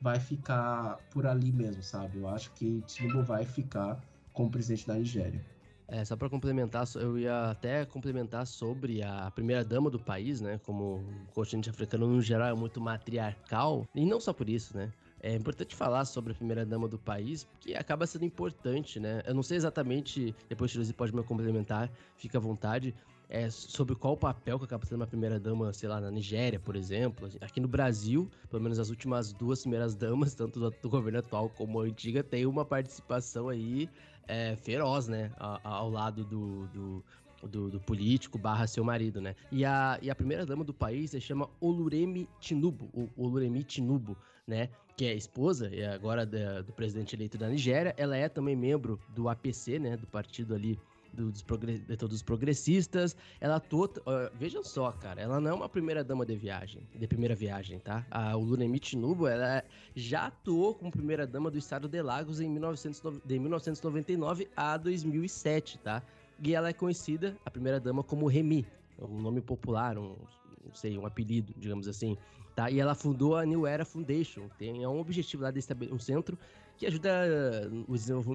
vai 0.00 0.20
ficar 0.20 0.98
por 1.10 1.26
ali 1.26 1.52
mesmo, 1.52 1.82
sabe? 1.82 2.18
Eu 2.18 2.28
acho 2.28 2.50
que 2.52 2.82
Tinubu 2.82 3.22
vai 3.22 3.44
ficar 3.44 4.00
como 4.32 4.50
presidente 4.50 4.86
da 4.86 4.94
Nigéria. 4.94 5.40
É, 5.88 6.04
só 6.04 6.16
para 6.16 6.28
complementar, 6.28 6.84
eu 6.96 7.16
ia 7.16 7.50
até 7.50 7.84
complementar 7.84 8.44
sobre 8.46 9.02
a 9.02 9.30
primeira 9.30 9.64
dama 9.64 9.88
do 9.88 10.00
país, 10.00 10.40
né? 10.40 10.58
Como 10.64 10.96
o 11.28 11.32
continente 11.32 11.70
africano 11.70 12.08
no 12.08 12.20
geral 12.20 12.48
é 12.48 12.54
muito 12.54 12.80
matriarcal, 12.80 13.86
e 13.94 14.04
não 14.04 14.20
só 14.20 14.32
por 14.32 14.48
isso, 14.48 14.76
né? 14.76 14.92
É 15.20 15.34
importante 15.34 15.74
falar 15.74 16.04
sobre 16.04 16.32
a 16.32 16.34
primeira 16.34 16.66
dama 16.66 16.88
do 16.88 16.98
país, 16.98 17.44
porque 17.44 17.74
acaba 17.74 18.06
sendo 18.06 18.24
importante, 18.24 18.98
né? 18.98 19.22
Eu 19.24 19.34
não 19.34 19.42
sei 19.42 19.56
exatamente, 19.56 20.34
depois 20.48 20.74
o 20.74 20.78
Luiz 20.78 20.90
pode 20.92 21.14
me 21.14 21.22
complementar, 21.22 21.88
fica 22.16 22.36
à 22.38 22.40
vontade, 22.40 22.92
é, 23.28 23.50
sobre 23.50 23.94
qual 23.94 24.14
o 24.14 24.16
papel 24.16 24.58
que 24.58 24.64
acaba 24.64 24.84
sendo 24.86 25.00
uma 25.00 25.06
primeira 25.06 25.38
dama, 25.38 25.72
sei 25.72 25.88
lá, 25.88 26.00
na 26.00 26.10
Nigéria, 26.10 26.60
por 26.60 26.76
exemplo. 26.76 27.28
Aqui 27.40 27.60
no 27.60 27.68
Brasil, 27.68 28.30
pelo 28.48 28.62
menos 28.62 28.78
as 28.78 28.88
últimas 28.88 29.32
duas 29.32 29.60
primeiras 29.60 29.94
damas, 29.94 30.34
tanto 30.36 30.60
do, 30.60 30.70
do 30.70 30.88
governo 30.88 31.18
atual 31.18 31.48
como 31.50 31.80
a 31.80 31.84
antiga, 31.84 32.22
tem 32.22 32.46
uma 32.46 32.64
participação 32.64 33.48
aí 33.48 33.88
é, 34.28 34.56
feroz, 34.56 35.08
né? 35.08 35.30
ao 35.38 35.90
lado 35.90 36.24
do, 36.24 36.66
do 36.68 37.04
do, 37.42 37.70
do, 37.70 37.78
político 37.78 38.38
barra 38.38 38.66
seu 38.66 38.82
marido, 38.82 39.20
né? 39.20 39.36
E 39.52 39.64
a, 39.64 39.98
e 40.00 40.10
a 40.10 40.14
primeira 40.14 40.46
dama 40.46 40.64
do 40.64 40.72
país 40.72 41.10
se 41.10 41.20
chama 41.20 41.48
Oluremi 41.60 42.28
Tinubu, 42.40 42.88
o 42.92 43.08
Oluremi 43.16 43.62
Tinubu, 43.62 44.16
né? 44.46 44.70
Que 44.96 45.04
é 45.04 45.14
esposa 45.14 45.68
e 45.72 45.84
agora 45.84 46.24
da, 46.24 46.62
do 46.62 46.72
presidente 46.72 47.14
eleito 47.14 47.36
da 47.36 47.48
Nigéria. 47.48 47.94
Ela 47.98 48.16
é 48.16 48.28
também 48.28 48.56
membro 48.56 48.98
do 49.14 49.28
APC, 49.28 49.78
né? 49.78 49.96
Do 49.96 50.06
partido 50.06 50.54
ali 50.54 50.78
dos, 51.24 51.42
de 51.42 51.96
todos 51.96 52.16
os 52.16 52.22
progressistas. 52.22 53.16
Ela. 53.40 53.62
Uh, 53.72 53.90
vejam 54.38 54.62
só, 54.62 54.92
cara, 54.92 55.20
ela 55.20 55.40
não 55.40 55.50
é 55.50 55.54
uma 55.54 55.68
primeira 55.68 56.04
dama 56.04 56.24
de 56.24 56.36
viagem, 56.36 56.86
de 56.94 57.06
primeira 57.06 57.34
viagem, 57.34 57.78
tá? 57.78 58.06
A 58.10 58.36
Ulunemi 58.36 58.78
Tinubu, 58.78 59.26
ela 59.26 59.64
já 59.94 60.26
atuou 60.26 60.74
como 60.74 60.90
primeira 60.90 61.26
dama 61.26 61.50
do 61.50 61.58
estado 61.58 61.88
de 61.88 62.00
Lagos 62.02 62.40
em 62.40 62.48
1900, 62.48 63.02
de 63.24 63.38
1999 63.38 64.48
a 64.56 64.76
2007, 64.76 65.78
tá? 65.78 66.02
E 66.42 66.54
ela 66.54 66.68
é 66.68 66.72
conhecida, 66.72 67.36
a 67.44 67.50
primeira 67.50 67.80
dama, 67.80 68.02
como 68.02 68.26
Remy, 68.26 68.66
um 68.98 69.20
nome 69.20 69.40
popular, 69.40 69.96
um, 69.96 70.16
não 70.64 70.74
sei, 70.74 70.98
um 70.98 71.06
apelido, 71.06 71.54
digamos 71.56 71.88
assim. 71.88 72.16
Tá? 72.54 72.70
E 72.70 72.80
ela 72.80 72.94
fundou 72.94 73.36
a 73.36 73.44
New 73.44 73.66
Era 73.66 73.84
Foundation. 73.84 74.48
Tem 74.58 74.82
é 74.82 74.88
um 74.88 74.98
objetivo 74.98 75.42
lá 75.42 75.50
de 75.50 75.58
estabelecer 75.58 75.94
um 75.94 75.98
centro 75.98 76.38
que 76.76 76.86
ajuda 76.86 77.68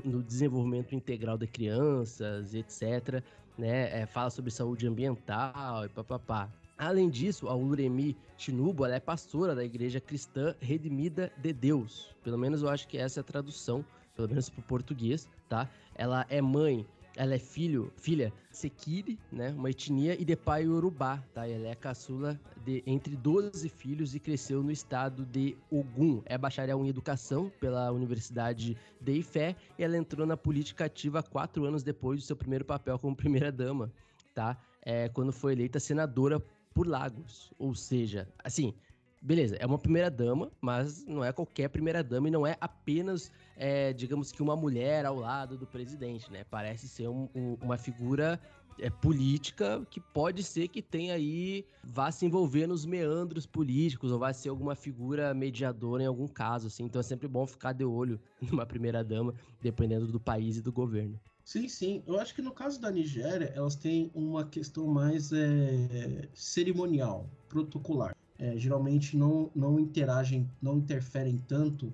no 0.04 0.24
desenvolvimento 0.24 0.96
integral 0.96 1.38
de 1.38 1.48
crianças, 1.48 2.54
etc. 2.54 3.24
Né? 3.58 4.02
É, 4.02 4.06
fala 4.06 4.30
sobre 4.30 4.52
saúde 4.52 4.88
ambiental 4.88 5.86
e 5.86 5.90
papapá. 5.90 6.50
Além 6.78 7.10
disso, 7.10 7.48
a 7.48 7.56
Uremi 7.56 8.18
Chinubo 8.38 8.86
é 8.86 9.00
pastora 9.00 9.54
da 9.54 9.64
Igreja 9.64 10.02
Cristã 10.02 10.56
Redimida 10.60 11.32
de 11.38 11.54
Deus. 11.54 12.16
Pelo 12.24 12.40
menos 12.40 12.64
eu 12.64 12.70
acho 12.70 12.88
que 12.88 12.98
essa 12.98 13.20
é 13.20 13.22
a 13.22 13.24
tradução, 13.24 13.86
pelo 14.16 14.28
menos 14.28 14.50
para 14.50 14.60
o 14.60 14.64
português, 14.64 15.28
tá? 15.48 15.70
Ela 15.94 16.26
é 16.28 16.42
mãe 16.42 16.88
ela 17.16 17.36
é 17.36 17.40
filho, 17.40 17.92
filha 17.98 18.34
Sekiri, 18.52 19.20
né, 19.32 19.54
uma 19.58 19.70
etnia, 19.70 20.20
e 20.20 20.26
de 20.26 20.36
pai 20.36 20.68
Urubá, 20.68 21.24
tá? 21.34 21.48
Ela 21.48 21.68
é 21.68 21.76
caçula 21.76 22.40
de 22.66 22.84
entre 22.86 23.16
12 23.16 23.68
filhos 23.70 24.14
e 24.16 24.20
cresceu 24.20 24.62
no 24.64 24.72
estado 24.72 25.26
de 25.26 25.58
Ogun. 25.70 26.22
É 26.26 26.38
bacharel 26.38 26.84
em 26.84 26.90
educação 26.90 27.52
pela 27.60 27.92
Universidade 27.92 28.78
de 29.00 29.12
Ifé 29.14 29.56
e 29.78 29.84
ela 29.84 29.98
entrou 29.98 30.26
na 30.26 30.38
política 30.38 30.86
ativa 30.86 31.24
quatro 31.24 31.66
anos 31.66 31.84
depois 31.84 32.20
do 32.20 32.26
seu 32.26 32.36
primeiro 32.36 32.66
papel 32.66 32.98
como 33.00 33.16
primeira-dama, 33.16 33.92
tá? 34.34 34.58
É, 34.82 35.10
quando 35.10 35.32
foi 35.32 35.54
eleita 35.54 35.80
senadora 35.80 36.42
por 36.74 36.88
Lagos. 36.88 37.52
Ou 37.58 37.76
seja, 37.76 38.28
assim, 38.44 38.74
beleza, 39.22 39.56
é 39.58 39.66
uma 39.66 39.78
primeira 39.78 40.10
dama, 40.10 40.52
mas 40.60 41.06
não 41.06 41.24
é 41.24 41.32
qualquer 41.32 41.70
primeira 41.70 42.04
dama 42.04 42.28
e 42.28 42.32
não 42.32 42.46
é 42.46 42.58
apenas, 42.60 43.32
é, 43.56 43.94
digamos 43.94 44.32
que 44.32 44.42
uma 44.42 44.56
mulher 44.56 45.06
ao 45.06 45.16
lado 45.16 45.58
do 45.58 45.68
presidente, 45.68 46.32
né? 46.32 46.44
Parece 46.44 46.88
ser 46.88 47.08
um, 47.08 47.30
um, 47.36 47.56
uma 47.62 47.78
figura 47.78 48.42
é, 48.80 48.90
política 48.90 49.86
que 49.92 50.00
pode 50.00 50.44
ser 50.44 50.68
que 50.68 50.82
tenha 50.82 51.14
aí, 51.14 51.64
vá 51.84 52.12
se 52.12 52.26
envolver 52.26 52.66
nos 52.66 52.84
meandros 52.84 53.46
políticos 53.46 54.12
ou 54.12 54.18
vai 54.18 54.34
ser 54.34 54.50
alguma 54.50 54.76
figura 54.76 55.34
mediadora 55.36 56.02
em 56.02 56.08
algum 56.08 56.28
caso, 56.28 56.68
assim. 56.68 56.84
Então 56.84 57.00
é 57.00 57.04
sempre 57.04 57.28
bom 57.28 57.46
ficar 57.46 57.74
de 57.74 57.86
olho 57.86 58.20
numa 58.42 58.66
primeira 58.66 59.04
dama, 59.04 59.36
dependendo 59.62 60.08
do 60.08 60.20
país 60.20 60.58
e 60.58 60.62
do 60.62 60.72
governo. 60.72 61.20
Sim, 61.44 61.68
sim. 61.68 62.04
Eu 62.08 62.20
acho 62.20 62.34
que 62.34 62.42
no 62.42 62.52
caso 62.52 62.80
da 62.80 62.90
Nigéria, 62.90 63.52
elas 63.56 63.76
têm 63.76 64.10
uma 64.14 64.46
questão 64.46 64.88
mais 64.88 65.32
é, 65.32 66.30
cerimonial, 66.34 67.30
protocolar 67.50 68.16
é, 68.42 68.58
geralmente 68.58 69.16
não, 69.16 69.52
não 69.56 69.80
interagem, 69.80 70.50
não 70.60 70.80
interferem 70.80 71.38
tanto 71.48 71.94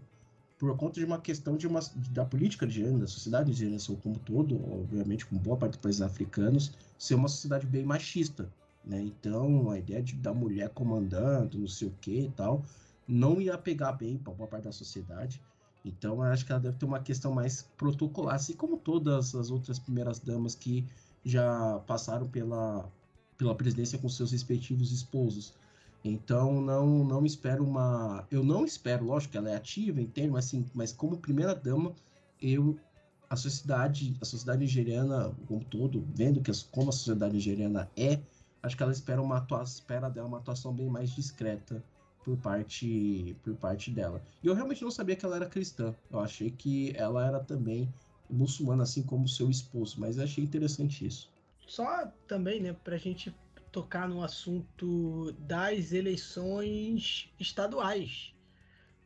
por 0.58 0.76
conta 0.78 1.00
de 1.00 1.06
uma 1.06 1.20
questão 1.20 1.58
de 1.58 1.68
uma, 1.68 1.82
da 2.12 2.26
política 2.26 2.66
de 2.66 2.76
gênero, 2.76 3.00
da 3.00 3.08
sociedade 3.08 3.52
de 3.52 3.60
gênero 3.60 3.98
como 4.02 4.18
todo, 4.18 4.56
obviamente 4.56 5.26
com 5.26 5.38
boa 5.38 5.58
parte 5.58 5.74
dos 5.74 5.82
países 5.82 6.02
africanos, 6.02 6.72
ser 6.98 7.16
uma 7.16 7.28
sociedade 7.28 7.68
bem 7.68 7.86
machista, 7.86 8.50
né? 8.84 9.02
Então, 9.02 9.70
a 9.70 9.78
ideia 9.78 10.02
de, 10.02 10.16
da 10.16 10.34
mulher 10.34 10.70
comandando, 10.70 11.60
não 11.60 11.68
sei 11.68 11.90
o 11.90 11.94
que 12.00 12.22
e 12.22 12.30
tal, 12.30 12.64
não 13.06 13.42
ia 13.42 13.58
pegar 13.58 13.92
bem 13.92 14.18
para 14.18 14.34
boa 14.34 14.48
parte 14.48 14.64
da 14.64 14.72
sociedade. 14.72 15.42
Então, 15.84 16.22
acho 16.22 16.46
que 16.46 16.52
ela 16.52 16.62
deve 16.62 16.78
ter 16.78 16.86
uma 16.86 17.02
questão 17.02 17.34
mais 17.34 17.64
protocolar, 17.78 18.36
assim 18.36 18.54
como 18.54 18.78
todas 18.78 19.36
as 19.36 19.52
outras 19.52 19.78
primeiras 19.78 20.20
damas 20.20 20.56
que 20.56 20.86
já 21.24 21.80
passaram 21.86 22.28
pela, 22.28 22.90
pela 23.38 23.54
presidência 23.54 24.00
com 24.00 24.08
seus 24.10 24.32
respectivos 24.32 24.92
esposos. 24.92 25.54
Então 26.08 26.62
não 26.62 27.04
não 27.04 27.26
espero 27.26 27.64
uma, 27.64 28.26
eu 28.32 28.44
não 28.44 28.66
espero, 28.66 29.06
lógico 29.06 29.32
que 29.32 29.38
ela 29.38 29.50
é 29.50 29.56
ativa, 29.56 30.02
entendo, 30.02 30.34
mas 30.34 30.46
assim, 30.46 30.66
mas 30.74 30.92
como 30.92 31.18
primeira 31.18 31.54
dama, 31.54 31.94
eu 32.42 32.78
a 33.30 33.36
sociedade, 33.36 34.16
a 34.22 34.26
sociedade 34.26 34.60
nigeriana 34.60 35.36
como 35.48 35.64
todo, 35.66 36.06
vendo 36.14 36.42
que 36.42 36.52
como 36.72 36.90
a 36.90 36.94
sociedade 36.94 37.34
nigeriana 37.34 37.90
é, 37.98 38.20
acho 38.64 38.78
que 38.78 38.84
ela 38.84 38.92
espera 38.92 39.22
uma 39.22 39.38
atuação, 39.38 39.76
espera 39.76 40.10
dela 40.10 40.28
uma 40.28 40.38
atuação 40.38 40.74
bem 40.74 40.90
mais 40.90 41.12
discreta 41.12 41.84
por 42.24 42.38
parte 42.38 43.36
por 43.44 43.56
parte 43.56 43.92
dela. 43.92 44.22
E 44.44 44.48
eu 44.48 44.54
realmente 44.54 44.84
não 44.84 44.92
sabia 44.92 45.16
que 45.16 45.26
ela 45.26 45.38
era 45.38 45.46
cristã. 45.46 45.96
Eu 46.12 46.20
achei 46.20 46.52
que 46.52 46.94
ela 46.96 47.26
era 47.26 47.40
também 47.40 47.92
muçulmana 48.30 48.84
assim 48.84 49.04
como 49.04 49.28
seu 49.28 49.50
esposo, 49.50 50.00
mas 50.00 50.20
achei 50.20 50.44
interessante 50.44 51.06
isso. 51.06 51.30
Só 51.66 52.08
também, 52.28 52.62
né, 52.62 52.74
pra 52.84 52.98
gente 52.98 53.34
tocar 53.78 54.10
no 54.10 54.24
assunto 54.24 55.32
das 55.34 55.92
eleições 55.92 57.32
estaduais. 57.40 58.34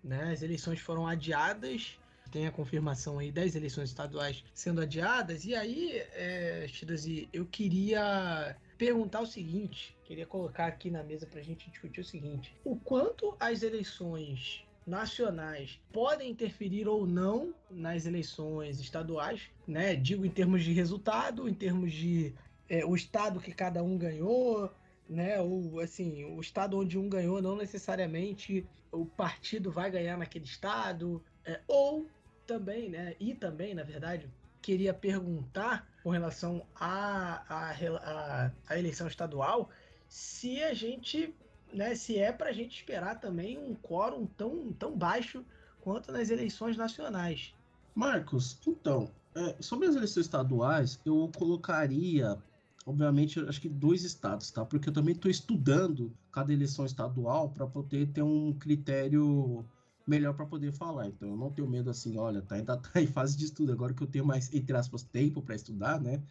Né? 0.01 0.31
As 0.31 0.41
eleições 0.41 0.79
foram 0.79 1.05
adiadas, 1.05 1.99
tem 2.31 2.47
a 2.47 2.51
confirmação 2.51 3.19
aí 3.19 3.33
das 3.33 3.53
eleições 3.53 3.89
estaduais 3.89 4.45
sendo 4.53 4.79
adiadas. 4.79 5.43
E 5.43 5.53
aí, 5.53 5.97
é, 6.13 6.65
Chidazi, 6.69 7.27
eu 7.33 7.45
queria 7.45 8.55
perguntar 8.77 9.19
o 9.19 9.25
seguinte, 9.25 9.93
queria 10.05 10.25
colocar 10.25 10.67
aqui 10.67 10.89
na 10.89 11.03
mesa 11.03 11.27
para 11.27 11.41
a 11.41 11.43
gente 11.43 11.69
discutir 11.69 11.99
o 11.99 12.05
seguinte: 12.05 12.55
o 12.63 12.77
quanto 12.77 13.35
as 13.41 13.63
eleições 13.63 14.63
nacionais 14.87 15.81
podem 15.91 16.31
interferir 16.31 16.87
ou 16.87 17.05
não 17.05 17.53
nas 17.69 18.05
eleições 18.05 18.79
estaduais, 18.79 19.41
né? 19.67 19.97
Digo 19.97 20.25
em 20.25 20.31
termos 20.31 20.63
de 20.63 20.71
resultado, 20.71 21.49
em 21.49 21.53
termos 21.53 21.91
de 21.91 22.33
é, 22.71 22.85
o 22.85 22.95
estado 22.95 23.41
que 23.41 23.51
cada 23.51 23.83
um 23.83 23.97
ganhou, 23.97 24.73
né? 25.09 25.41
Ou 25.41 25.81
assim, 25.81 26.23
o 26.23 26.39
estado 26.39 26.79
onde 26.79 26.97
um 26.97 27.09
ganhou 27.09 27.41
não 27.41 27.57
necessariamente 27.57 28.65
o 28.93 29.05
partido 29.05 29.69
vai 29.69 29.91
ganhar 29.91 30.17
naquele 30.17 30.45
estado, 30.45 31.21
é, 31.43 31.59
ou 31.67 32.07
também, 32.47 32.89
né? 32.89 33.13
E 33.19 33.33
também, 33.33 33.75
na 33.75 33.83
verdade, 33.83 34.29
queria 34.61 34.93
perguntar 34.93 35.85
com 36.01 36.11
relação 36.11 36.65
à 36.73 37.43
a, 37.49 37.71
a, 37.71 37.71
a, 37.73 38.51
a, 38.69 38.79
eleição 38.79 39.05
estadual 39.07 39.69
se 40.07 40.63
a 40.63 40.73
gente 40.73 41.35
né, 41.73 41.93
se 41.93 42.17
é 42.17 42.31
para 42.31 42.49
a 42.49 42.53
gente 42.53 42.77
esperar 42.77 43.19
também 43.19 43.57
um 43.57 43.75
quórum 43.75 44.25
tão, 44.25 44.71
tão 44.73 44.97
baixo 44.97 45.45
quanto 45.81 46.11
nas 46.11 46.29
eleições 46.29 46.77
nacionais. 46.77 47.53
Marcos, 47.93 48.57
então, 48.65 49.11
é, 49.35 49.55
sobre 49.59 49.87
as 49.87 49.95
eleições 49.95 50.25
estaduais, 50.25 50.99
eu 51.05 51.29
colocaria, 51.37 52.37
obviamente, 52.85 53.39
acho 53.39 53.61
que 53.61 53.69
dois 53.69 54.03
estados, 54.03 54.51
tá? 54.51 54.65
Porque 54.65 54.89
eu 54.89 54.93
também 54.93 55.13
estou 55.13 55.29
estudando 55.29 56.13
cada 56.31 56.51
eleição 56.51 56.85
estadual 56.85 57.49
para 57.49 57.67
poder 57.67 58.07
ter 58.07 58.21
um 58.21 58.53
critério 58.53 59.65
melhor 60.07 60.33
para 60.33 60.45
poder 60.45 60.71
falar. 60.71 61.07
Então, 61.07 61.29
eu 61.29 61.37
não 61.37 61.51
tenho 61.51 61.69
medo 61.69 61.89
assim, 61.89 62.17
olha, 62.17 62.41
tá, 62.41 62.55
ainda 62.55 62.77
tá 62.77 63.01
em 63.01 63.07
fase 63.07 63.37
de 63.37 63.45
estudo, 63.45 63.71
agora 63.71 63.93
que 63.93 64.01
eu 64.01 64.07
tenho 64.07 64.25
mais, 64.25 64.51
entre 64.53 64.75
aspas, 64.75 65.03
tempo 65.03 65.41
para 65.41 65.55
estudar, 65.55 65.99
né? 65.99 66.21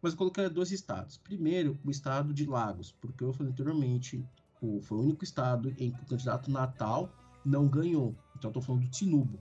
Mas 0.00 0.12
eu 0.12 0.18
colocaria 0.18 0.50
dois 0.50 0.70
estados. 0.70 1.16
Primeiro, 1.16 1.78
o 1.84 1.90
estado 1.90 2.32
de 2.32 2.44
Lagos, 2.46 2.92
porque 3.00 3.24
eu 3.24 3.32
falei 3.32 3.52
anteriormente, 3.52 4.24
o, 4.60 4.80
foi 4.80 4.98
o 4.98 5.02
único 5.02 5.24
estado 5.24 5.74
em 5.78 5.90
que 5.90 6.02
o 6.02 6.06
candidato 6.06 6.50
Natal 6.50 7.10
não 7.44 7.68
ganhou. 7.68 8.14
Então, 8.36 8.50
estou 8.50 8.62
falando 8.62 8.82
do 8.82 8.90
Tinubu. 8.90 9.38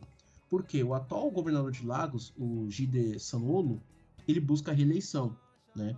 Porque 0.49 0.83
o 0.83 0.93
atual 0.93 1.29
governador 1.31 1.71
de 1.71 1.85
Lagos, 1.85 2.33
o 2.37 2.69
Gide 2.69 3.19
Sanolo, 3.19 3.81
ele 4.27 4.39
busca 4.39 4.71
a 4.71 4.73
reeleição, 4.73 5.35
né? 5.75 5.95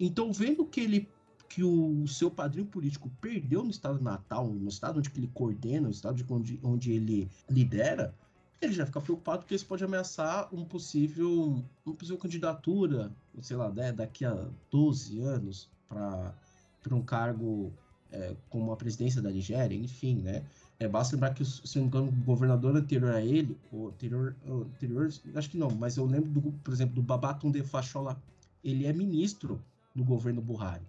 Então, 0.00 0.32
vendo 0.32 0.64
que 0.64 0.80
ele 0.80 1.08
que 1.46 1.64
o 1.64 2.06
seu 2.06 2.30
padrinho 2.30 2.64
político 2.64 3.10
perdeu 3.20 3.64
no 3.64 3.70
estado 3.70 4.00
natal, 4.00 4.46
no 4.46 4.68
estado 4.68 4.98
onde 4.98 5.10
ele 5.16 5.28
coordena, 5.34 5.88
no 5.88 5.90
estado 5.90 6.24
onde, 6.30 6.60
onde 6.62 6.92
ele 6.92 7.28
lidera, 7.50 8.14
ele 8.62 8.72
já 8.72 8.86
fica 8.86 9.00
preocupado 9.00 9.40
porque 9.40 9.56
isso 9.56 9.66
pode 9.66 9.82
ameaçar 9.82 10.48
um 10.54 10.64
possível, 10.64 11.60
uma 11.84 11.94
possível 11.96 12.18
candidatura, 12.18 13.12
sei 13.42 13.56
lá, 13.56 13.68
né, 13.68 13.90
daqui 13.92 14.24
a 14.24 14.46
12 14.70 15.20
anos 15.22 15.68
para 15.88 16.94
um 16.94 17.02
cargo 17.02 17.72
é, 18.12 18.36
como 18.48 18.70
a 18.70 18.76
presidência 18.76 19.20
da 19.20 19.30
Nigéria, 19.30 19.76
enfim, 19.76 20.20
né? 20.22 20.44
É, 20.78 20.86
basta 20.86 21.16
lembrar 21.16 21.34
que, 21.34 21.44
se 21.44 21.76
não 21.76 21.82
me 21.82 21.88
engano, 21.88 22.08
o 22.08 22.24
governador 22.24 22.76
anterior 22.76 23.12
a 23.12 23.22
ele, 23.22 23.58
o 23.72 23.88
anterior, 23.88 24.36
o 24.46 24.62
anterior, 24.62 25.10
acho 25.34 25.50
que 25.50 25.58
não, 25.58 25.70
mas 25.70 25.96
eu 25.96 26.06
lembro, 26.06 26.30
do, 26.30 26.40
por 26.40 26.72
exemplo, 26.72 26.94
do 26.94 27.02
Babatunde 27.02 27.62
Fashola, 27.62 28.20
ele 28.62 28.86
é 28.86 28.92
ministro 28.92 29.60
do 29.94 30.04
governo 30.04 30.40
Buhari. 30.40 30.86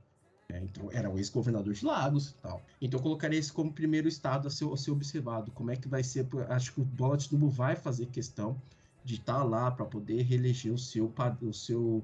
Né? 0.49 0.61
Então, 0.63 0.89
era 0.91 1.09
o 1.09 1.17
ex-governador 1.17 1.73
de 1.73 1.85
Lagos 1.85 2.29
e 2.29 2.33
tal. 2.35 2.61
Então, 2.81 2.99
eu 2.99 3.03
colocaria 3.03 3.39
esse 3.39 3.51
como 3.51 3.71
primeiro 3.71 4.07
estado 4.07 4.47
a 4.47 4.51
ser, 4.51 4.71
a 4.71 4.77
ser 4.77 4.91
observado. 4.91 5.51
Como 5.51 5.71
é 5.71 5.75
que 5.75 5.87
vai 5.87 6.03
ser? 6.03 6.27
Acho 6.49 6.73
que 6.73 6.81
o 6.81 6.85
Bola 6.85 7.17
Tinubu 7.17 7.49
vai 7.49 7.75
fazer 7.75 8.07
questão 8.07 8.61
de 9.03 9.15
estar 9.15 9.39
tá 9.39 9.43
lá 9.43 9.71
para 9.71 9.85
poder 9.85 10.21
reeleger 10.23 10.73
o 10.73 10.77
seu, 10.77 11.11
o 11.41 11.53
seu 11.53 12.03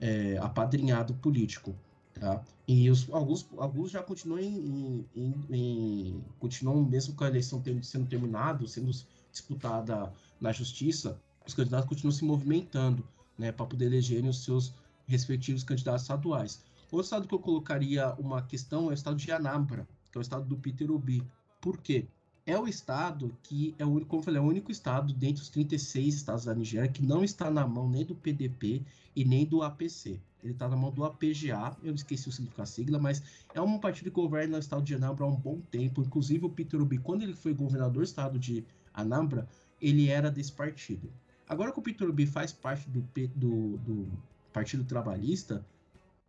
é, 0.00 0.38
apadrinhado 0.38 1.14
político. 1.14 1.74
Tá? 2.14 2.42
E 2.66 2.90
os, 2.90 3.08
alguns, 3.12 3.48
alguns 3.56 3.90
já 3.90 4.02
continuam 4.02 4.40
em, 4.40 5.06
em, 5.14 5.34
em, 5.50 6.24
continuam 6.38 6.82
mesmo 6.84 7.14
com 7.14 7.24
a 7.24 7.28
eleição 7.28 7.62
sendo 7.82 8.06
terminada, 8.06 8.66
sendo 8.66 8.90
disputada 9.30 10.12
na 10.40 10.52
justiça, 10.52 11.20
os 11.46 11.54
candidatos 11.54 11.88
continuam 11.88 12.12
se 12.12 12.24
movimentando, 12.24 13.06
né, 13.38 13.52
para 13.52 13.66
poder 13.66 13.86
elegerem 13.86 14.28
os 14.28 14.44
seus 14.44 14.74
respectivos 15.08 15.64
candidatos 15.64 16.02
estaduais. 16.02 16.62
Outro 16.90 17.04
estado 17.04 17.26
que 17.26 17.34
eu 17.34 17.38
colocaria 17.38 18.14
uma 18.14 18.42
questão 18.42 18.86
é 18.86 18.90
o 18.90 18.92
estado 18.92 19.16
de 19.16 19.32
Anambra, 19.32 19.88
que 20.12 20.18
é 20.18 20.20
o 20.20 20.22
estado 20.22 20.44
do 20.44 20.56
Peter 20.56 20.90
Obi. 20.90 21.22
Por 21.60 21.78
quê? 21.78 22.06
É 22.46 22.58
o 22.58 22.66
estado 22.66 23.36
que 23.42 23.74
é 23.78 23.84
o 23.84 23.90
único, 23.90 24.06
como 24.06 24.20
eu 24.20 24.24
falei, 24.24 24.40
é 24.40 24.42
o 24.42 24.48
único 24.48 24.70
estado 24.70 25.12
dentre 25.12 25.42
os 25.42 25.50
36 25.50 26.14
estados 26.14 26.44
da 26.46 26.54
Nigéria 26.54 26.88
que 26.88 27.04
não 27.04 27.22
está 27.22 27.50
na 27.50 27.66
mão 27.66 27.90
nem 27.90 28.06
do 28.06 28.14
PDP 28.14 28.82
e 29.14 29.24
nem 29.24 29.44
do 29.44 29.62
APC. 29.62 30.18
Ele 30.42 30.52
está 30.52 30.68
na 30.68 30.76
mão 30.76 30.90
do 30.90 31.04
APGA, 31.04 31.76
eu 31.82 31.94
esqueci 31.94 32.28
o 32.28 32.32
significado 32.32 32.62
da 32.62 32.72
sigla, 32.72 32.98
mas 32.98 33.22
é 33.52 33.60
um 33.60 33.78
partido 33.78 34.04
que 34.04 34.16
governa 34.16 34.56
o 34.56 34.60
estado 34.60 34.82
de 34.82 34.94
Anambra 34.94 35.24
há 35.24 35.28
um 35.28 35.36
bom 35.36 35.60
tempo. 35.70 36.00
Inclusive, 36.00 36.46
o 36.46 36.50
Peter 36.50 36.80
Obi, 36.80 36.98
quando 36.98 37.22
ele 37.22 37.34
foi 37.34 37.52
governador 37.52 38.02
do 38.02 38.08
estado 38.08 38.38
de 38.38 38.64
Anambra, 38.94 39.48
ele 39.80 40.08
era 40.08 40.30
desse 40.30 40.52
partido. 40.52 41.12
Agora 41.48 41.72
que 41.72 41.78
o 41.78 41.82
Peter 41.82 42.08
Obi 42.08 42.24
faz 42.24 42.52
parte 42.52 42.88
do, 42.88 43.00
do, 43.34 43.76
do 43.78 44.08
Partido 44.52 44.84
Trabalhista, 44.84 45.64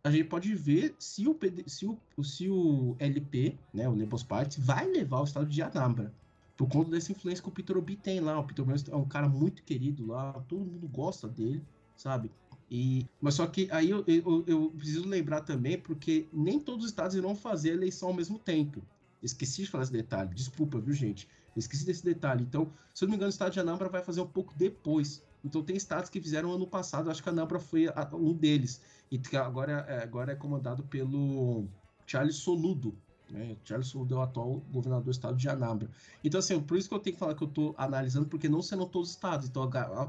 a 0.02 0.10
gente 0.10 0.24
pode 0.24 0.54
ver 0.54 0.94
se 0.98 1.28
o, 1.28 1.34
PD, 1.34 1.64
se 1.66 1.86
o, 1.86 1.98
se 2.22 2.48
o 2.48 2.96
LP, 2.98 3.56
né, 3.72 3.88
o 3.88 3.94
Labour 3.94 4.24
Party, 4.24 4.60
vai 4.60 4.86
levar 4.86 5.20
o 5.20 5.24
estado 5.24 5.46
de 5.46 5.62
Anambra. 5.62 6.12
Por 6.56 6.68
conta 6.68 6.90
dessa 6.90 7.12
influência 7.12 7.42
que 7.42 7.48
o 7.48 7.52
Peter 7.52 7.76
Obi 7.76 7.96
tem 7.96 8.20
lá. 8.20 8.38
O 8.38 8.44
Peter 8.44 8.64
Obi 8.64 8.74
é 8.90 8.96
um 8.96 9.04
cara 9.04 9.28
muito 9.28 9.62
querido 9.62 10.06
lá, 10.06 10.32
todo 10.48 10.60
mundo 10.60 10.88
gosta 10.88 11.28
dele, 11.28 11.62
sabe? 11.96 12.30
E, 12.70 13.06
mas 13.20 13.34
só 13.34 13.46
que 13.46 13.68
aí 13.70 13.90
eu, 13.90 14.04
eu, 14.06 14.44
eu, 14.46 14.70
preciso 14.76 15.08
lembrar 15.08 15.40
também, 15.40 15.78
porque 15.78 16.28
nem 16.32 16.58
todos 16.58 16.84
os 16.84 16.90
estados 16.90 17.16
irão 17.16 17.34
fazer 17.34 17.70
a 17.70 17.74
eleição 17.74 18.08
ao 18.08 18.14
mesmo 18.14 18.38
tempo. 18.38 18.82
Esqueci 19.22 19.62
de 19.62 19.70
falar 19.70 19.84
esse 19.84 19.92
detalhe, 19.92 20.34
desculpa, 20.34 20.78
viu, 20.78 20.94
gente? 20.94 21.28
esqueci 21.56 21.84
desse 21.84 22.04
detalhe. 22.04 22.42
Então, 22.42 22.72
se 22.94 23.04
eu 23.04 23.06
não 23.06 23.12
me 23.12 23.16
engano, 23.16 23.28
o 23.28 23.30
estado 23.30 23.52
de 23.52 23.60
Anambra 23.60 23.88
vai 23.88 24.02
fazer 24.02 24.20
um 24.20 24.26
pouco 24.26 24.54
depois. 24.56 25.22
Então, 25.44 25.62
tem 25.62 25.76
estados 25.76 26.10
que 26.10 26.20
fizeram 26.20 26.52
ano 26.52 26.66
passado, 26.66 27.10
acho 27.10 27.22
que 27.22 27.28
a 27.28 27.32
Anambra 27.32 27.58
foi 27.58 27.86
um 28.12 28.32
deles, 28.32 28.80
e 29.10 29.18
que 29.18 29.36
agora, 29.36 29.84
é, 29.88 30.02
agora 30.02 30.32
é 30.32 30.36
comandado 30.36 30.82
pelo 30.84 31.66
Charles 32.06 32.36
Soludo, 32.36 32.94
né? 33.30 33.56
Charles 33.64 33.88
Soludo 33.88 34.14
é 34.14 34.18
o 34.18 34.22
atual 34.22 34.62
governador 34.72 35.04
do 35.04 35.10
estado 35.10 35.36
de 35.36 35.48
Anambra. 35.48 35.88
Então, 36.22 36.40
assim, 36.40 36.60
por 36.60 36.76
isso 36.76 36.88
que 36.88 36.94
eu 36.94 36.98
tenho 36.98 37.14
que 37.14 37.20
falar 37.20 37.34
que 37.34 37.42
eu 37.42 37.48
estou 37.48 37.74
analisando, 37.78 38.26
porque 38.26 38.48
não 38.48 38.60
sendo 38.60 38.84
todos 38.86 39.10
os 39.10 39.14
estados. 39.14 39.48
Então, 39.48 39.62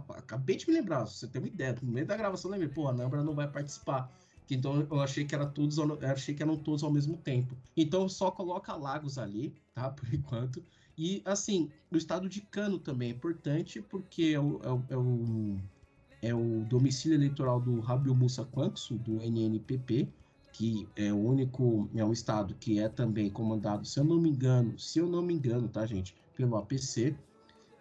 acabei 0.10 0.58
de 0.58 0.68
me 0.68 0.74
lembrar, 0.74 1.06
você 1.06 1.28
tem 1.28 1.42
uma 1.42 1.48
ideia, 1.48 1.78
no 1.82 1.92
meio 1.92 2.06
da 2.06 2.18
gravação, 2.18 2.50
eu 2.50 2.54
lembrei, 2.54 2.74
pô, 2.74 2.88
a 2.88 2.92
Anambra 2.92 3.24
não 3.24 3.36
vai 3.36 3.48
participar. 3.48 4.12
Então 4.54 4.86
eu 4.92 5.00
achei 5.00 5.24
que 5.24 5.34
era 5.34 5.46
todos, 5.46 5.78
achei 6.04 6.36
que 6.36 6.44
eram 6.44 6.58
todos 6.58 6.84
ao 6.84 6.92
mesmo 6.92 7.16
tempo. 7.18 7.56
Então 7.76 8.10
só 8.10 8.30
coloca 8.30 8.76
Lagos 8.76 9.18
ali, 9.18 9.56
tá? 9.74 9.90
Por 9.90 10.14
enquanto. 10.14 10.62
E 11.04 11.20
assim, 11.26 11.68
o 11.92 11.98
estado 11.98 12.30
de 12.30 12.42
Cano 12.42 12.78
também 12.78 13.10
é 13.10 13.12
importante 13.12 13.82
porque 13.82 14.34
é 14.36 14.40
o, 14.40 14.62
é 14.62 14.72
o, 14.72 14.84
é 14.88 14.98
o, 14.98 15.58
é 16.22 16.36
o 16.36 16.64
domicílio 16.70 17.16
eleitoral 17.16 17.60
do 17.60 17.80
Rabiu 17.80 18.14
Musa 18.14 18.46
Quanxo, 18.46 19.00
do 19.00 19.20
NNPP, 19.20 20.08
que 20.54 20.88
é 20.96 21.12
o 21.12 21.18
único, 21.18 21.90
é 21.96 22.06
um 22.06 22.14
estado 22.14 22.54
que 22.54 22.80
é 22.80 22.88
também 22.88 23.32
comandado, 23.32 23.84
se 23.84 24.00
eu 24.00 24.04
não 24.04 24.20
me 24.20 24.30
engano, 24.30 24.78
se 24.78 25.00
eu 25.00 25.08
não 25.08 25.24
me 25.24 25.34
engano, 25.34 25.68
tá, 25.68 25.88
gente, 25.88 26.16
pelo 26.38 26.56
APC, 26.56 27.16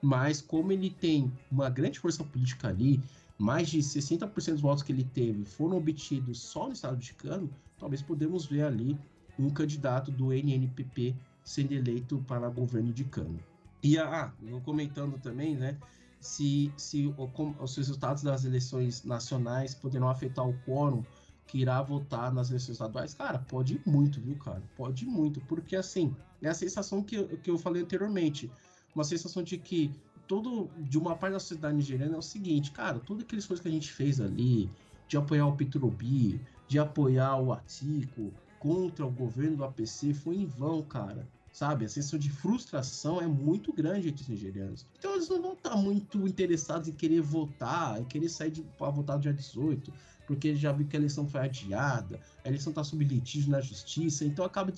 mas 0.01 0.41
como 0.41 0.73
ele 0.73 0.89
tem 0.89 1.31
uma 1.53 1.69
grande 1.69 1.99
força 1.99 2.25
política 2.25 2.69
ali, 2.69 3.03
mais 3.37 3.69
de 3.69 3.81
60% 3.81 4.53
dos 4.53 4.63
votos 4.63 4.83
que 4.83 4.93
ele 4.93 5.05
teve 5.05 5.45
foram 5.45 5.77
obtidos 5.77 6.41
só 6.41 6.69
no 6.69 6.73
estado 6.73 6.97
de 6.97 7.13
Cano, 7.13 7.51
talvez 7.79 8.01
podemos 8.01 8.47
ver 8.47 8.63
ali 8.63 8.97
um 9.39 9.51
candidato 9.51 10.11
do 10.11 10.33
NNPP 10.33 11.15
sendo 11.51 11.73
eleito 11.73 12.25
para 12.29 12.49
governo 12.49 12.93
de 12.93 13.03
Cano. 13.03 13.41
E 13.83 13.99
ah, 13.99 14.33
eu 14.47 14.61
comentando 14.61 15.19
também, 15.19 15.57
né, 15.57 15.77
se, 16.21 16.73
se 16.77 17.13
os 17.59 17.77
resultados 17.77 18.23
das 18.23 18.45
eleições 18.45 19.03
nacionais 19.03 19.75
poderão 19.75 20.09
afetar 20.09 20.49
o 20.49 20.57
quórum 20.65 21.03
que 21.49 21.59
irá 21.59 21.83
votar 21.83 22.33
nas 22.33 22.51
eleições 22.51 22.75
estaduais, 22.75 23.15
cara, 23.15 23.41
pode 23.41 23.81
muito, 23.85 24.21
viu, 24.21 24.37
cara? 24.37 24.63
Pode 24.77 25.05
muito, 25.05 25.41
porque 25.41 25.75
assim, 25.75 26.15
é 26.41 26.49
a 26.49 26.55
sensação 26.55 27.03
que, 27.03 27.21
que 27.39 27.51
eu 27.51 27.59
falei 27.59 27.83
anteriormente, 27.83 28.49
uma 28.95 29.03
sensação 29.03 29.43
de 29.43 29.59
que 29.59 29.91
todo, 30.29 30.71
de 30.79 30.97
uma 30.97 31.17
parte 31.17 31.33
da 31.33 31.41
sociedade 31.41 31.75
nigeriana 31.75 32.15
é 32.15 32.19
o 32.19 32.23
seguinte, 32.23 32.71
cara, 32.71 33.01
todas 33.01 33.25
aquelas 33.25 33.45
coisas 33.45 33.61
que 33.61 33.69
a 33.69 33.73
gente 33.73 33.91
fez 33.91 34.21
ali, 34.21 34.71
de 35.09 35.17
apoiar 35.17 35.49
o 35.49 35.57
Petrobi, 35.57 36.41
de 36.69 36.79
apoiar 36.79 37.37
o 37.39 37.53
Atico, 37.53 38.33
contra 38.61 39.05
o 39.05 39.11
governo 39.11 39.57
do 39.57 39.65
APC, 39.65 40.15
foi 40.15 40.37
em 40.37 40.47
vão, 40.47 40.83
cara 40.83 41.27
sabe? 41.53 41.85
A 41.85 41.89
sensação 41.89 42.19
de 42.19 42.31
frustração 42.31 43.21
é 43.21 43.27
muito 43.27 43.73
grande 43.73 44.09
entre 44.09 44.23
os 44.23 44.29
nigerianos. 44.29 44.87
Então 44.99 45.15
eles 45.15 45.29
não 45.29 45.43
vão 45.43 45.53
estar 45.53 45.77
muito 45.77 46.27
interessados 46.27 46.89
em 46.89 46.93
querer 46.93 47.21
votar, 47.21 48.01
em 48.01 48.05
querer 48.05 48.29
sair 48.29 48.53
para 48.79 48.91
votar 48.91 49.17
no 49.17 49.23
dia 49.23 49.33
18, 49.33 49.93
porque 50.27 50.55
já 50.55 50.71
viu 50.71 50.87
que 50.87 50.97
a 50.97 50.99
eleição 50.99 51.29
foi 51.29 51.41
adiada, 51.41 52.21
a 52.45 52.49
eleição 52.49 52.71
está 52.71 52.85
sob 52.85 53.05
litígio 53.05 53.51
na 53.51 53.61
justiça, 53.61 54.25
então 54.25 54.45
acaba 54.45 54.73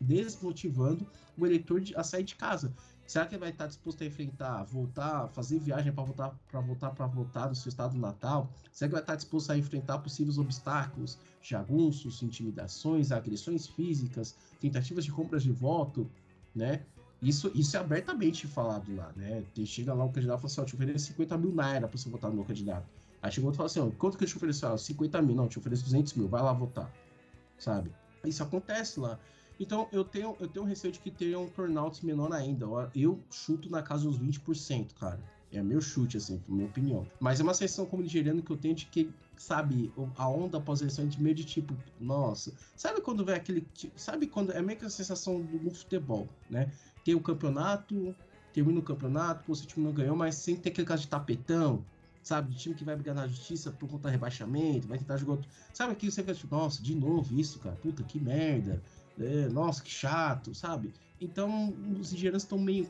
desmotivando 0.00 1.06
o 1.36 1.44
eleitor 1.44 1.82
a 1.96 2.04
sair 2.04 2.22
de 2.22 2.36
casa. 2.36 2.72
Será 3.10 3.26
que 3.26 3.34
ele 3.34 3.40
vai 3.40 3.50
estar 3.50 3.66
disposto 3.66 4.04
a 4.04 4.06
enfrentar, 4.06 4.62
voltar, 4.62 5.26
fazer 5.30 5.58
viagem 5.58 5.92
para 5.92 6.04
voltar 6.04 6.30
para 6.48 6.60
voltar 6.60 6.90
para 6.90 7.06
votar 7.08 7.48
no 7.48 7.56
seu 7.56 7.68
estado 7.68 7.98
natal? 7.98 8.48
Será 8.70 8.88
que 8.88 8.92
vai 8.92 9.02
estar 9.02 9.16
disposto 9.16 9.50
a 9.50 9.58
enfrentar 9.58 9.98
possíveis 9.98 10.38
obstáculos, 10.38 11.18
jagunços, 11.42 12.22
intimidações, 12.22 13.10
agressões 13.10 13.66
físicas, 13.66 14.36
tentativas 14.60 15.04
de 15.04 15.10
compras 15.10 15.42
de 15.42 15.50
voto, 15.50 16.08
né? 16.54 16.86
Isso, 17.20 17.50
isso 17.52 17.76
é 17.76 17.80
abertamente 17.80 18.46
falado 18.46 18.94
lá, 18.94 19.12
né? 19.16 19.44
Chega 19.64 19.92
lá 19.92 20.04
o 20.04 20.12
candidato 20.12 20.38
e 20.38 20.42
fala 20.42 20.52
assim, 20.52 20.60
ó, 20.60 20.64
te 20.64 20.74
ofereço 20.76 21.06
50 21.06 21.36
mil 21.36 21.52
naira 21.52 21.88
para 21.88 21.98
você 21.98 22.08
votar 22.08 22.30
no 22.30 22.36
meu 22.36 22.44
candidato. 22.44 22.88
Aí 23.20 23.32
chegou 23.32 23.48
outro 23.48 23.56
e 23.56 23.58
fala 23.58 23.66
assim, 23.66 23.80
ó, 23.80 23.98
quanto 23.98 24.16
que 24.16 24.22
eu 24.22 24.28
te 24.28 24.36
ofereço? 24.36 24.64
Ah, 24.68 24.78
50 24.78 25.20
mil, 25.20 25.34
não, 25.34 25.48
te 25.48 25.58
ofereço 25.58 25.82
200 25.82 26.14
mil, 26.14 26.28
vai 26.28 26.44
lá 26.44 26.52
votar, 26.52 26.88
sabe? 27.58 27.90
Isso 28.24 28.40
acontece 28.40 29.00
lá. 29.00 29.18
Então, 29.60 29.86
eu 29.92 30.02
tenho, 30.02 30.34
eu 30.40 30.48
tenho 30.48 30.64
receio 30.64 30.90
de 30.90 30.98
que 30.98 31.10
tenha 31.10 31.38
um 31.38 31.46
turnout 31.46 32.04
menor 32.04 32.32
ainda. 32.32 32.64
Eu 32.94 33.20
chuto 33.30 33.70
na 33.70 33.82
casa 33.82 34.04
dos 34.04 34.18
20%, 34.18 34.94
cara. 34.94 35.20
É 35.52 35.62
meu 35.62 35.82
chute, 35.82 36.16
assim, 36.16 36.42
minha 36.48 36.66
opinião. 36.66 37.06
Mas 37.20 37.40
é 37.40 37.42
uma 37.42 37.52
sensação 37.52 37.84
como 37.84 38.02
nigeriano 38.02 38.40
que 38.40 38.50
eu 38.50 38.56
tenho 38.56 38.74
de 38.74 38.86
que, 38.86 39.12
sabe, 39.36 39.92
a 40.16 40.28
onda 40.28 40.56
após 40.56 40.80
a 40.80 40.84
eleição 40.84 41.06
de 41.06 41.20
meio 41.20 41.34
de 41.34 41.44
tipo, 41.44 41.76
nossa. 42.00 42.54
Sabe 42.74 43.02
quando 43.02 43.22
vem 43.22 43.34
aquele. 43.34 43.66
Sabe 43.96 44.28
quando. 44.28 44.52
É 44.52 44.62
meio 44.62 44.78
que 44.78 44.86
a 44.86 44.90
sensação 44.90 45.42
do, 45.42 45.70
futebol, 45.70 46.26
né? 46.48 46.72
Tem 47.04 47.14
o 47.14 47.20
campeonato, 47.20 48.14
termina 48.54 48.78
o 48.78 48.82
campeonato, 48.82 49.50
o 49.52 49.54
seu 49.54 49.66
time 49.66 49.84
não 49.84 49.92
ganhou, 49.92 50.16
mas 50.16 50.36
sem 50.36 50.56
ter 50.56 50.70
aquele 50.70 50.86
caso 50.86 51.02
de 51.02 51.08
tapetão, 51.08 51.84
sabe? 52.22 52.52
De 52.52 52.58
time 52.58 52.74
que 52.74 52.84
vai 52.84 52.94
brigar 52.94 53.14
na 53.14 53.26
justiça 53.26 53.72
por 53.72 53.90
conta 53.90 54.08
de 54.08 54.12
rebaixamento, 54.12 54.86
vai 54.86 54.98
tentar 54.98 55.16
jogar. 55.16 55.42
Sabe 55.74 55.92
aquilo 55.92 56.10
que 56.10 56.14
você 56.14 56.22
fica 56.22 56.34
tipo, 56.34 56.54
nossa, 56.54 56.80
de 56.80 56.94
novo 56.94 57.38
isso, 57.38 57.58
cara, 57.58 57.74
puta 57.76 58.02
que 58.04 58.20
merda 58.20 58.80
é, 59.20 59.48
nossa, 59.48 59.82
que 59.82 59.90
chato, 59.90 60.54
sabe? 60.54 60.92
Então, 61.20 61.74
os 62.00 62.12
nigerianos 62.12 62.42
estão 62.42 62.58
meio 62.58 62.88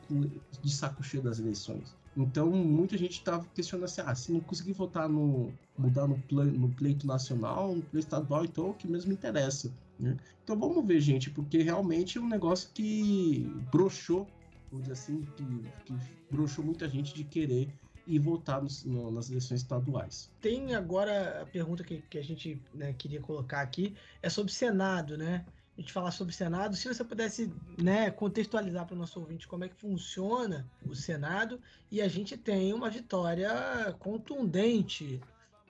de 0.63 0.73
saco 0.73 1.03
cheio 1.03 1.23
das 1.23 1.39
eleições. 1.41 1.95
Então, 2.17 2.51
muita 2.51 2.97
gente 2.97 3.13
estava 3.13 3.45
questionando 3.55 3.85
assim: 3.85 4.03
ah, 4.05 4.15
se 4.15 4.33
não 4.33 4.41
conseguir 4.41 4.73
votar 4.73 5.09
no. 5.09 5.53
mudar 5.77 6.07
no, 6.07 6.21
no 6.45 6.69
pleito 6.69 7.07
nacional, 7.07 7.75
no 7.75 7.83
pleito 7.83 8.07
estadual, 8.07 8.45
então 8.45 8.71
o 8.71 8.75
que 8.75 8.87
mesmo 8.87 9.13
interessa. 9.13 9.73
Né? 9.99 10.17
Então, 10.43 10.59
vamos 10.59 10.85
ver, 10.87 11.01
gente, 11.01 11.31
porque 11.31 11.63
realmente 11.63 12.19
é 12.19 12.21
um 12.21 12.29
negócio 12.29 12.71
que 12.73 13.47
broxou, 13.71 14.27
vamos 14.71 14.89
dizer 14.89 14.93
assim, 14.93 15.23
que, 15.37 15.45
que 15.85 15.95
broxou 16.31 16.65
muita 16.65 16.89
gente 16.89 17.15
de 17.15 17.25
querer 17.25 17.73
e 18.07 18.19
votar 18.19 18.63
no, 18.85 19.11
nas 19.11 19.29
eleições 19.31 19.61
estaduais. 19.61 20.31
Tem 20.41 20.75
agora 20.75 21.43
a 21.43 21.47
pergunta 21.47 21.85
que, 21.85 22.03
que 22.03 22.19
a 22.19 22.23
gente 22.23 22.61
né, 22.75 22.93
queria 22.93 23.21
colocar 23.21 23.61
aqui: 23.61 23.95
é 24.23 24.29
sobre 24.29 24.53
Senado, 24.53 25.17
né? 25.17 25.45
A 25.81 25.83
gente 25.83 25.93
falar 25.95 26.11
sobre 26.11 26.33
o 26.33 26.37
Senado, 26.37 26.77
se 26.77 26.87
você 26.87 27.03
pudesse 27.03 27.51
né, 27.83 28.11
contextualizar 28.11 28.87
para 28.87 28.95
o 28.95 28.99
nosso 28.99 29.19
ouvinte 29.19 29.49
como 29.49 29.65
é 29.65 29.69
que 29.69 29.75
funciona 29.75 30.69
o 30.87 30.95
Senado, 30.95 31.59
e 31.91 32.03
a 32.03 32.09
gente 32.09 32.37
tem 32.37 32.75
uma 32.75 32.91
vitória 32.91 33.51
contundente 33.99 35.19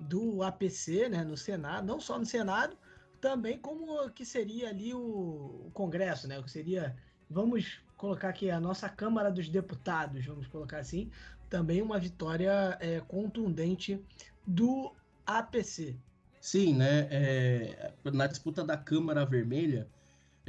do 0.01 0.43
APC 0.43 1.09
né, 1.09 1.23
no 1.23 1.37
Senado, 1.37 1.87
não 1.87 2.01
só 2.01 2.19
no 2.19 2.27
Senado, 2.27 2.77
também 3.21 3.57
como 3.57 4.11
que 4.11 4.25
seria 4.25 4.71
ali 4.71 4.93
o, 4.93 4.99
o 4.99 5.71
Congresso, 5.73 6.27
né, 6.27 6.43
que 6.43 6.51
seria, 6.51 6.97
vamos 7.29 7.81
colocar 7.97 8.31
aqui 8.31 8.51
a 8.51 8.59
nossa 8.59 8.89
Câmara 8.89 9.31
dos 9.31 9.49
Deputados, 9.49 10.27
vamos 10.27 10.49
colocar 10.49 10.79
assim, 10.79 11.09
também 11.49 11.81
uma 11.81 12.01
vitória 12.01 12.77
é, 12.81 12.99
contundente 13.01 14.05
do 14.45 14.93
APC. 15.25 15.97
Sim, 16.41 16.75
né? 16.75 17.07
É, 17.11 17.93
na 18.05 18.27
disputa 18.27 18.65
da 18.65 18.77
Câmara 18.77 19.27
Vermelha, 19.27 19.87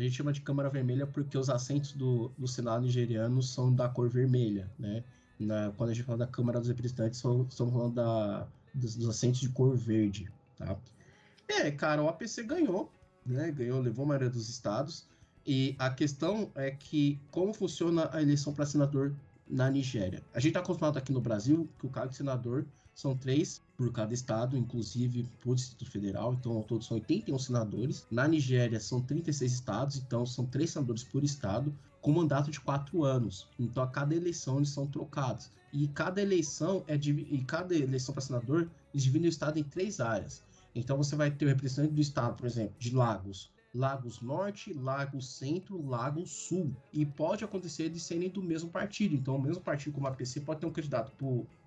a 0.02 0.06
gente 0.06 0.18
chama 0.18 0.34
de 0.34 0.42
Câmara 0.42 0.70
Vermelha 0.70 1.06
porque 1.06 1.38
os 1.38 1.50
assentos 1.50 1.94
do, 1.94 2.32
do 2.38 2.48
Senado 2.48 2.84
nigeriano 2.84 3.42
são 3.42 3.74
da 3.74 3.88
cor 3.88 4.10
vermelha, 4.10 4.70
né? 4.78 5.04
Na, 5.40 5.72
quando 5.72 5.92
a 5.92 5.94
gente 5.94 6.04
fala 6.04 6.20
da 6.20 6.28
Câmara 6.28 6.60
dos 6.60 6.68
Representantes, 6.68 7.18
estamos 7.18 7.74
falando 7.74 7.94
da, 7.94 8.48
dos, 8.74 8.96
dos, 8.96 9.10
assentos 9.10 9.40
de 9.40 9.50
cor 9.50 9.76
verde, 9.76 10.32
tá? 10.58 10.76
É, 11.48 11.70
cara, 11.72 12.02
o 12.04 12.08
APC 12.08 12.44
ganhou, 12.44 12.92
né? 13.26 13.52
Ganhou, 13.52 13.80
levou 13.80 14.06
a 14.06 14.08
maioria 14.10 14.30
dos 14.30 14.50
estados. 14.50 15.08
E 15.46 15.76
a 15.80 15.90
questão 15.90 16.52
é 16.56 16.72
que 16.72 17.20
como 17.32 17.54
funciona 17.54 18.10
a 18.12 18.22
eleição 18.22 18.54
para 18.54 18.66
senador 18.66 19.14
na 19.48 19.70
Nigéria? 19.70 20.24
A 20.34 20.40
gente 20.40 20.50
está 20.50 20.60
acostumado 20.60 20.98
aqui 20.98 21.12
no 21.12 21.22
Brasil 21.22 21.68
que 21.80 21.86
o 21.86 21.90
cargo 21.90 22.12
de 22.12 22.18
senador 22.18 22.66
são 22.94 23.16
três 23.16 23.62
por 23.78 23.92
cada 23.92 24.14
estado, 24.14 24.58
inclusive 24.58 25.28
por 25.42 25.56
Distrito 25.56 25.90
Federal, 25.90 26.34
então 26.34 26.54
ao 26.54 26.64
todo 26.64 26.84
são 26.84 26.98
81 26.98 27.40
senadores. 27.40 28.06
Na 28.12 28.28
Nigéria 28.28 28.80
são 28.80 29.02
36 29.02 29.52
estados, 29.52 29.98
então 29.98 30.26
são 30.26 30.46
três 30.46 30.72
senadores 30.72 31.04
por 31.04 31.24
estado, 31.24 31.74
com 32.02 32.12
mandato 32.12 32.52
de 32.52 32.60
quatro 32.60 33.04
anos. 33.04 33.48
Então 33.60 33.84
a 33.84 33.88
cada 33.88 34.16
eleição 34.16 34.58
eles 34.58 34.70
são 34.70 34.86
trocados. 34.86 35.50
E 35.74 35.88
cada 35.88 36.22
eleição 36.22 36.84
é 36.88 36.96
e 36.96 37.44
cada 37.46 37.74
eleição 37.76 38.14
para 38.14 38.22
senador 38.22 38.70
eles 38.94 39.04
dividem 39.04 39.28
o 39.28 39.30
estado 39.30 39.58
em 39.58 39.64
três 39.64 40.00
áreas. 40.00 40.44
Então 40.76 40.98
você 40.98 41.16
vai 41.16 41.32
ter 41.32 41.46
o 41.46 41.50
representante 41.50 41.94
do 41.94 42.02
estado, 42.02 42.36
por 42.36 42.46
exemplo, 42.46 42.76
de 42.78 42.94
Lagos, 42.94 43.50
Lagos 43.74 44.22
Norte, 44.22 44.74
Lagos 44.74 45.38
Centro, 45.38 45.86
Lagos 45.88 46.30
Sul. 46.30 46.76
E 46.92 47.06
pode 47.06 47.44
acontecer 47.44 47.90
de 47.90 48.00
serem 48.00 48.30
do 48.30 48.44
mesmo 48.44 48.70
partido. 48.70 49.16
Então, 49.16 49.38
o 49.38 49.42
mesmo 49.42 49.62
partido 49.64 49.94
como 49.94 50.08
a 50.08 50.12
PC 50.12 50.42
pode 50.42 50.60
ter 50.60 50.66
um 50.66 50.72
candidato 50.72 51.12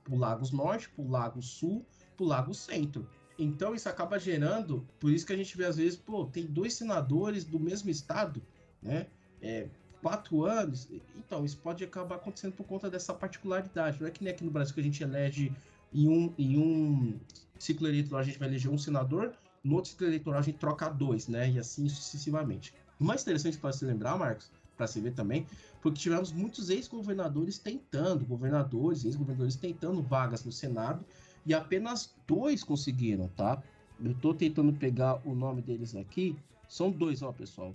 para 0.05 0.15
o 0.15 0.19
Lagos 0.19 0.53
Norte, 0.53 0.89
para 0.91 1.39
o 1.39 1.43
Sul, 1.43 1.85
para 2.17 2.25
o 2.25 2.29
Lago 2.29 2.55
Centro. 2.55 3.09
Então 3.39 3.75
isso 3.75 3.89
acaba 3.89 4.19
gerando, 4.19 4.87
por 5.01 5.11
isso 5.11 5.27
que 5.27 5.33
a 5.33 5.37
gente 5.37 5.57
vê 5.57 5.65
às 5.65 5.77
vezes, 5.77 5.97
pô, 5.97 6.27
tem 6.27 6.47
dois 6.47 6.75
senadores 6.75 7.45
do 7.45 7.59
mesmo 7.59 7.91
estado, 7.91 8.41
né? 8.81 9.09
É, 9.43 9.67
quatro 10.01 10.45
anos. 10.45 10.89
Então 11.17 11.45
isso 11.45 11.59
pode 11.59 11.83
acabar 11.83 12.17
acontecendo 12.17 12.53
por 12.53 12.65
conta 12.65 12.89
dessa 12.89 13.13
particularidade. 13.13 14.01
Não 14.01 14.07
é 14.07 14.11
que 14.11 14.23
nem 14.23 14.33
aqui 14.33 14.45
no 14.45 14.51
Brasil 14.51 14.75
que 14.75 14.81
a 14.81 14.85
gente 14.85 15.03
elege 15.03 15.53
em 15.93 16.09
um, 16.09 16.33
em 16.39 16.59
um 16.59 17.19
ciclo 17.59 17.89
eleitoral 17.89 18.21
a 18.21 18.25
gente 18.25 18.39
vai 18.39 18.49
eleger 18.49 18.71
um 18.71 18.79
senador, 18.79 19.33
no 19.63 19.77
outro 19.77 19.91
ciclo 19.91 20.07
eleitoral 20.07 20.41
a 20.41 20.43
gente 20.43 20.59
troca 20.59 20.89
dois, 20.89 21.27
né? 21.27 21.51
E 21.51 21.59
assim 21.59 21.89
sucessivamente. 21.89 22.75
O 23.01 23.05
mais 23.05 23.23
interessante 23.23 23.59
para 23.59 23.73
se 23.73 23.85
lembrar, 23.85 24.17
Marcos, 24.17 24.51
para 24.77 24.87
se 24.87 25.01
ver 25.01 25.13
também, 25.13 25.47
porque 25.81 26.01
tivemos 26.01 26.33
muitos 26.33 26.71
ex-governadores 26.71 27.59
tentando, 27.59 28.25
governadores, 28.25 29.05
ex-governadores 29.05 29.57
tentando 29.57 30.03
vagas 30.03 30.45
no 30.45 30.53
Senado 30.53 31.05
e 31.47 31.55
apenas 31.55 32.15
dois 32.27 32.65
conseguiram, 32.65 33.29
tá? 33.29 33.63
Eu 34.03 34.13
estou 34.13 34.35
tentando 34.35 34.73
pegar 34.73 35.21
o 35.25 35.35
nome 35.35 35.63
deles 35.63 35.95
aqui. 35.95 36.37
São 36.69 36.91
dois, 36.91 37.23
ó, 37.23 37.33
pessoal. 37.33 37.75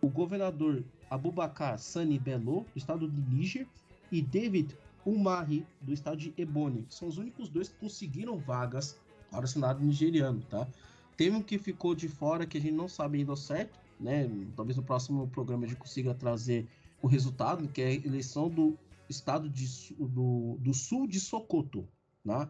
O 0.00 0.08
governador 0.08 0.82
Abubakar 1.10 1.78
Sani 1.78 2.18
Bello, 2.18 2.64
do 2.72 2.78
estado 2.78 3.08
de 3.08 3.20
Níger, 3.20 3.66
e 4.10 4.22
David 4.22 4.76
Umari, 5.04 5.66
do 5.80 5.92
estado 5.92 6.16
de 6.16 6.34
Ebony. 6.36 6.86
São 6.88 7.08
os 7.08 7.18
únicos 7.18 7.48
dois 7.48 7.68
que 7.68 7.76
conseguiram 7.76 8.38
vagas 8.38 8.98
para 9.30 9.44
o 9.44 9.48
Senado 9.48 9.84
nigeriano, 9.84 10.40
tá? 10.48 10.66
Teve 11.16 11.36
um 11.36 11.42
que 11.42 11.58
ficou 11.58 11.94
de 11.94 12.08
fora 12.08 12.46
que 12.46 12.58
a 12.58 12.60
gente 12.60 12.74
não 12.74 12.88
sabe 12.88 13.18
ainda 13.18 13.36
certo, 13.36 13.78
né? 14.00 14.28
Talvez 14.56 14.76
no 14.76 14.82
próximo 14.82 15.28
programa 15.28 15.64
a 15.64 15.68
gente 15.68 15.78
consiga 15.78 16.14
trazer 16.14 16.66
o 17.02 17.06
resultado, 17.06 17.68
que 17.68 17.82
é 17.82 17.86
a 17.86 17.94
eleição 17.94 18.48
do 18.48 18.76
estado 19.08 19.48
de, 19.48 19.94
do, 19.94 20.56
do 20.58 20.72
sul 20.72 21.06
de 21.06 21.20
Sokoto, 21.20 21.86
né? 22.24 22.48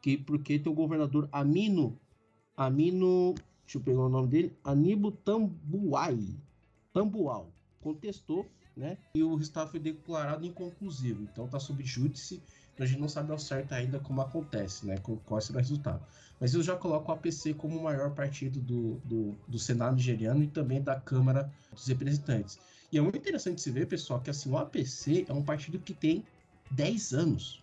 que 0.00 0.16
porque 0.18 0.58
tem 0.58 0.70
o 0.70 0.74
governador 0.74 1.28
Amino, 1.32 1.98
Amino, 2.56 3.34
deixa 3.64 3.78
eu 3.78 3.80
pegar 3.80 4.00
o 4.00 4.08
nome 4.08 4.28
dele, 4.28 4.56
Anibo 4.64 5.12
Tambuai, 5.12 6.18
Tambual, 6.92 7.50
contestou, 7.80 8.46
né? 8.76 8.98
E 9.14 9.22
o 9.22 9.34
resultado 9.34 9.70
foi 9.70 9.80
declarado 9.80 10.44
inconclusivo. 10.44 11.22
Então 11.22 11.46
tá 11.46 11.60
sob 11.60 11.82
júdice, 11.84 12.42
a 12.78 12.86
gente 12.86 13.00
não 13.00 13.08
sabe 13.08 13.30
ao 13.32 13.38
certo 13.38 13.72
ainda 13.72 13.98
como 13.98 14.20
acontece, 14.20 14.86
né? 14.86 14.96
Qual 14.98 15.40
será 15.40 15.58
o 15.58 15.60
resultado. 15.60 16.02
Mas 16.40 16.54
eu 16.54 16.62
já 16.62 16.74
coloco 16.74 17.10
o 17.10 17.14
APC 17.14 17.54
como 17.54 17.78
o 17.78 17.84
maior 17.84 18.10
partido 18.14 18.60
do, 18.60 18.94
do, 19.04 19.36
do 19.46 19.58
Senado 19.58 19.96
nigeriano 19.96 20.42
e 20.42 20.48
também 20.48 20.82
da 20.82 20.98
Câmara 20.98 21.52
dos 21.70 21.86
Representantes. 21.86 22.58
E 22.90 22.98
é 22.98 23.00
muito 23.00 23.16
interessante 23.16 23.60
se 23.60 23.70
ver, 23.70 23.86
pessoal, 23.86 24.20
que 24.20 24.30
assim, 24.30 24.50
o 24.50 24.58
APC 24.58 25.24
é 25.28 25.32
um 25.32 25.42
partido 25.42 25.78
que 25.78 25.94
tem 25.94 26.24
10 26.72 27.12
anos. 27.12 27.62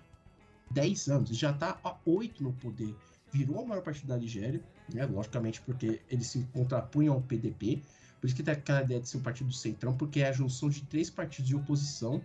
10 0.72 1.08
anos, 1.10 1.30
já 1.38 1.52
está 1.52 1.80
há 1.84 1.96
8 2.06 2.44
no 2.44 2.54
poder. 2.54 2.96
Virou 3.32 3.62
a 3.62 3.66
maior 3.66 3.82
partido 3.82 4.08
da 4.08 4.18
Nigéria, 4.18 4.62
né? 4.94 5.06
logicamente 5.06 5.62
porque 5.62 6.02
eles 6.10 6.28
se 6.28 6.40
contrapunham 6.54 7.16
ao 7.16 7.22
PDP, 7.22 7.82
por 8.20 8.28
isso 8.28 8.36
que 8.36 8.44
tem 8.44 8.54
aquela 8.54 8.82
ideia 8.82 9.00
de 9.00 9.08
ser 9.08 9.18
um 9.18 9.22
partido 9.22 9.48
do 9.48 9.54
centrão, 9.54 9.96
porque 9.96 10.22
é 10.22 10.30
a 10.30 10.32
junção 10.32 10.70
de 10.70 10.82
três 10.82 11.10
partidos 11.10 11.48
de 11.48 11.56
oposição, 11.56 12.22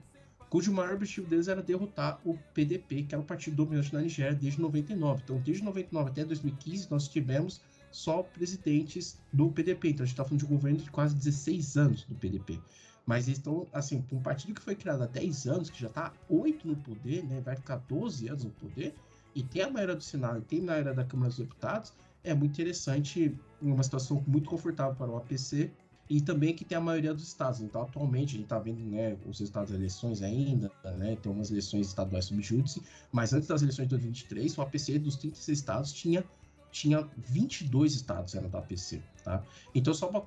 cujo 0.55 0.73
maior 0.73 0.95
objetivo 0.95 1.27
deles 1.27 1.49
era 1.49 1.61
derrotar 1.61 2.21
o 2.25 2.39
PDP, 2.55 3.03
que 3.03 3.13
era 3.13 3.21
o 3.21 3.27
partido 3.27 3.57
dominante 3.57 3.93
na 3.93 4.01
Nigéria 4.01 4.37
desde 4.37 4.61
99. 4.61 5.23
Então, 5.25 5.41
desde 5.41 5.65
99 5.65 6.11
até 6.11 6.25
2015, 6.25 6.89
nós 6.93 7.09
tivemos 7.09 7.61
só 7.91 8.23
presidentes 8.23 9.19
do 9.33 9.51
PDP. 9.51 9.89
Então, 9.89 10.05
a 10.05 10.07
gente 10.07 10.13
está 10.13 10.23
falando 10.23 10.39
de 10.39 10.45
um 10.45 10.51
governo 10.51 10.79
de 10.79 10.89
quase 10.93 11.13
16 11.17 11.77
anos 11.77 12.05
do 12.05 12.15
PDP. 12.15 12.61
Mas 13.05 13.27
eles 13.27 13.39
estão, 13.39 13.67
assim, 13.73 14.01
para 14.01 14.17
um 14.17 14.23
partido 14.23 14.55
que 14.55 14.63
foi 14.63 14.77
criado 14.77 15.03
há 15.03 15.07
10 15.07 15.47
anos, 15.49 15.71
que 15.71 15.81
já 15.81 15.89
está 15.89 16.13
8 16.29 16.69
no 16.69 16.77
poder, 16.77 17.25
né? 17.25 17.41
Vai 17.41 17.57
ficar 17.57 17.79
12 17.89 18.29
anos 18.29 18.45
no 18.45 18.51
poder, 18.51 18.95
e 19.35 19.43
tem 19.43 19.63
a 19.63 19.69
maioria 19.69 19.97
do 19.97 20.05
Senado, 20.05 20.39
e 20.39 20.43
tem 20.43 20.61
a 20.61 20.67
maioria 20.67 20.95
da 20.95 21.05
Câmara 21.05 21.31
dos 21.31 21.39
Deputados, 21.39 21.93
é 22.23 22.33
muito 22.33 22.53
interessante, 22.53 23.37
uma 23.61 23.83
situação 23.83 24.23
muito 24.25 24.49
confortável 24.49 24.95
para 24.95 25.11
o 25.11 25.17
APC 25.17 25.73
e 26.09 26.21
também 26.21 26.55
que 26.55 26.65
tem 26.65 26.77
a 26.77 26.81
maioria 26.81 27.15
dos 27.15 27.27
estados. 27.27 27.61
Então, 27.61 27.83
atualmente, 27.83 28.31
a 28.31 28.33
gente 28.33 28.45
está 28.45 28.59
vendo 28.59 28.81
né, 28.81 29.17
os 29.27 29.39
resultados 29.39 29.71
das 29.71 29.79
eleições 29.79 30.23
ainda, 30.23 30.71
né, 30.97 31.17
tem 31.17 31.33
umas 31.33 31.51
eleições 31.51 31.89
estaduais 31.89 32.27
subjúdice, 32.27 32.83
mas 33.11 33.33
antes 33.33 33.49
das 33.49 33.63
eleições 33.63 33.87
de 33.87 33.91
2023, 33.91 34.59
o 34.59 34.63
APC 34.63 34.99
dos 34.99 35.17
36 35.17 35.59
estados 35.59 35.93
tinha, 35.93 36.25
tinha 36.71 37.09
22 37.17 37.95
estados 37.95 38.35
era 38.35 38.49
do 38.49 38.57
APC, 38.57 39.03
tá? 39.23 39.43
Então, 39.75 39.95
só 39.95 40.09
para 40.09 40.23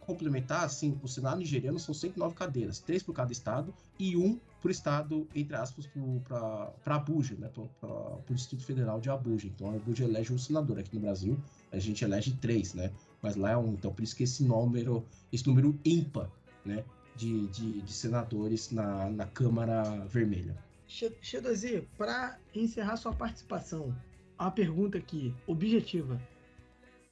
complementar, 0.00 0.64
assim, 0.64 0.98
o 1.02 1.08
Senado 1.08 1.38
nigeriano 1.38 1.78
são 1.78 1.94
109 1.94 2.34
cadeiras, 2.34 2.78
três 2.80 3.02
por 3.02 3.12
cada 3.12 3.32
estado 3.32 3.72
e 3.98 4.16
um 4.16 4.38
por 4.60 4.70
estado, 4.70 5.26
entre 5.34 5.56
aspas, 5.56 5.88
para 6.24 6.96
Abuja, 6.96 7.34
né, 7.36 7.48
para 7.48 7.88
o 7.88 8.34
Distrito 8.34 8.64
Federal 8.64 9.00
de 9.00 9.08
Abuja. 9.08 9.46
Então, 9.46 9.74
Abuja 9.74 10.04
elege 10.04 10.32
um 10.32 10.38
senador. 10.38 10.78
Aqui 10.78 10.94
no 10.94 11.00
Brasil, 11.00 11.38
a 11.72 11.78
gente 11.78 12.04
elege 12.04 12.32
três, 12.32 12.74
né? 12.74 12.92
Mas 13.22 13.36
lá 13.36 13.50
é 13.50 13.56
um. 13.56 13.74
Então, 13.74 13.92
por 13.92 14.02
isso 14.02 14.16
que 14.16 14.22
esse 14.22 14.42
número, 14.42 15.06
esse 15.32 15.46
número 15.46 15.78
ímpar, 15.84 16.30
né, 16.64 16.84
de, 17.16 17.46
de, 17.48 17.82
de 17.82 17.92
senadores 17.92 18.70
na, 18.70 19.10
na 19.10 19.26
Câmara 19.26 19.82
Vermelha. 20.06 20.56
Xedozi, 20.86 21.86
para 21.96 22.38
encerrar 22.54 22.96
sua 22.96 23.12
participação, 23.12 23.94
uma 24.38 24.50
pergunta 24.50 24.98
aqui, 24.98 25.34
objetiva. 25.46 26.20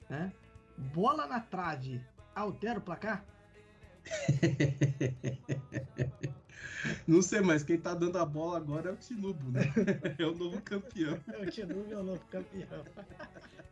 Né? 0.08 0.32
Bola 0.94 1.26
na 1.26 1.40
trave 1.40 2.00
altera 2.34 2.78
o 2.78 2.82
placar? 2.82 3.24
Não 7.06 7.22
sei, 7.22 7.40
mas 7.40 7.62
quem 7.62 7.78
tá 7.78 7.94
dando 7.94 8.18
a 8.18 8.24
bola 8.24 8.56
agora 8.56 8.90
é 8.90 8.92
o 8.92 8.96
Tinubo, 8.96 9.50
né? 9.50 9.60
É 10.18 10.26
o 10.26 10.34
novo 10.34 10.60
campeão. 10.62 11.18
É 11.32 11.42
o 11.42 11.50
Tinubo 11.50 11.92
é 11.92 11.96
o 11.96 12.02
novo 12.02 12.20
campeão. 12.30 12.84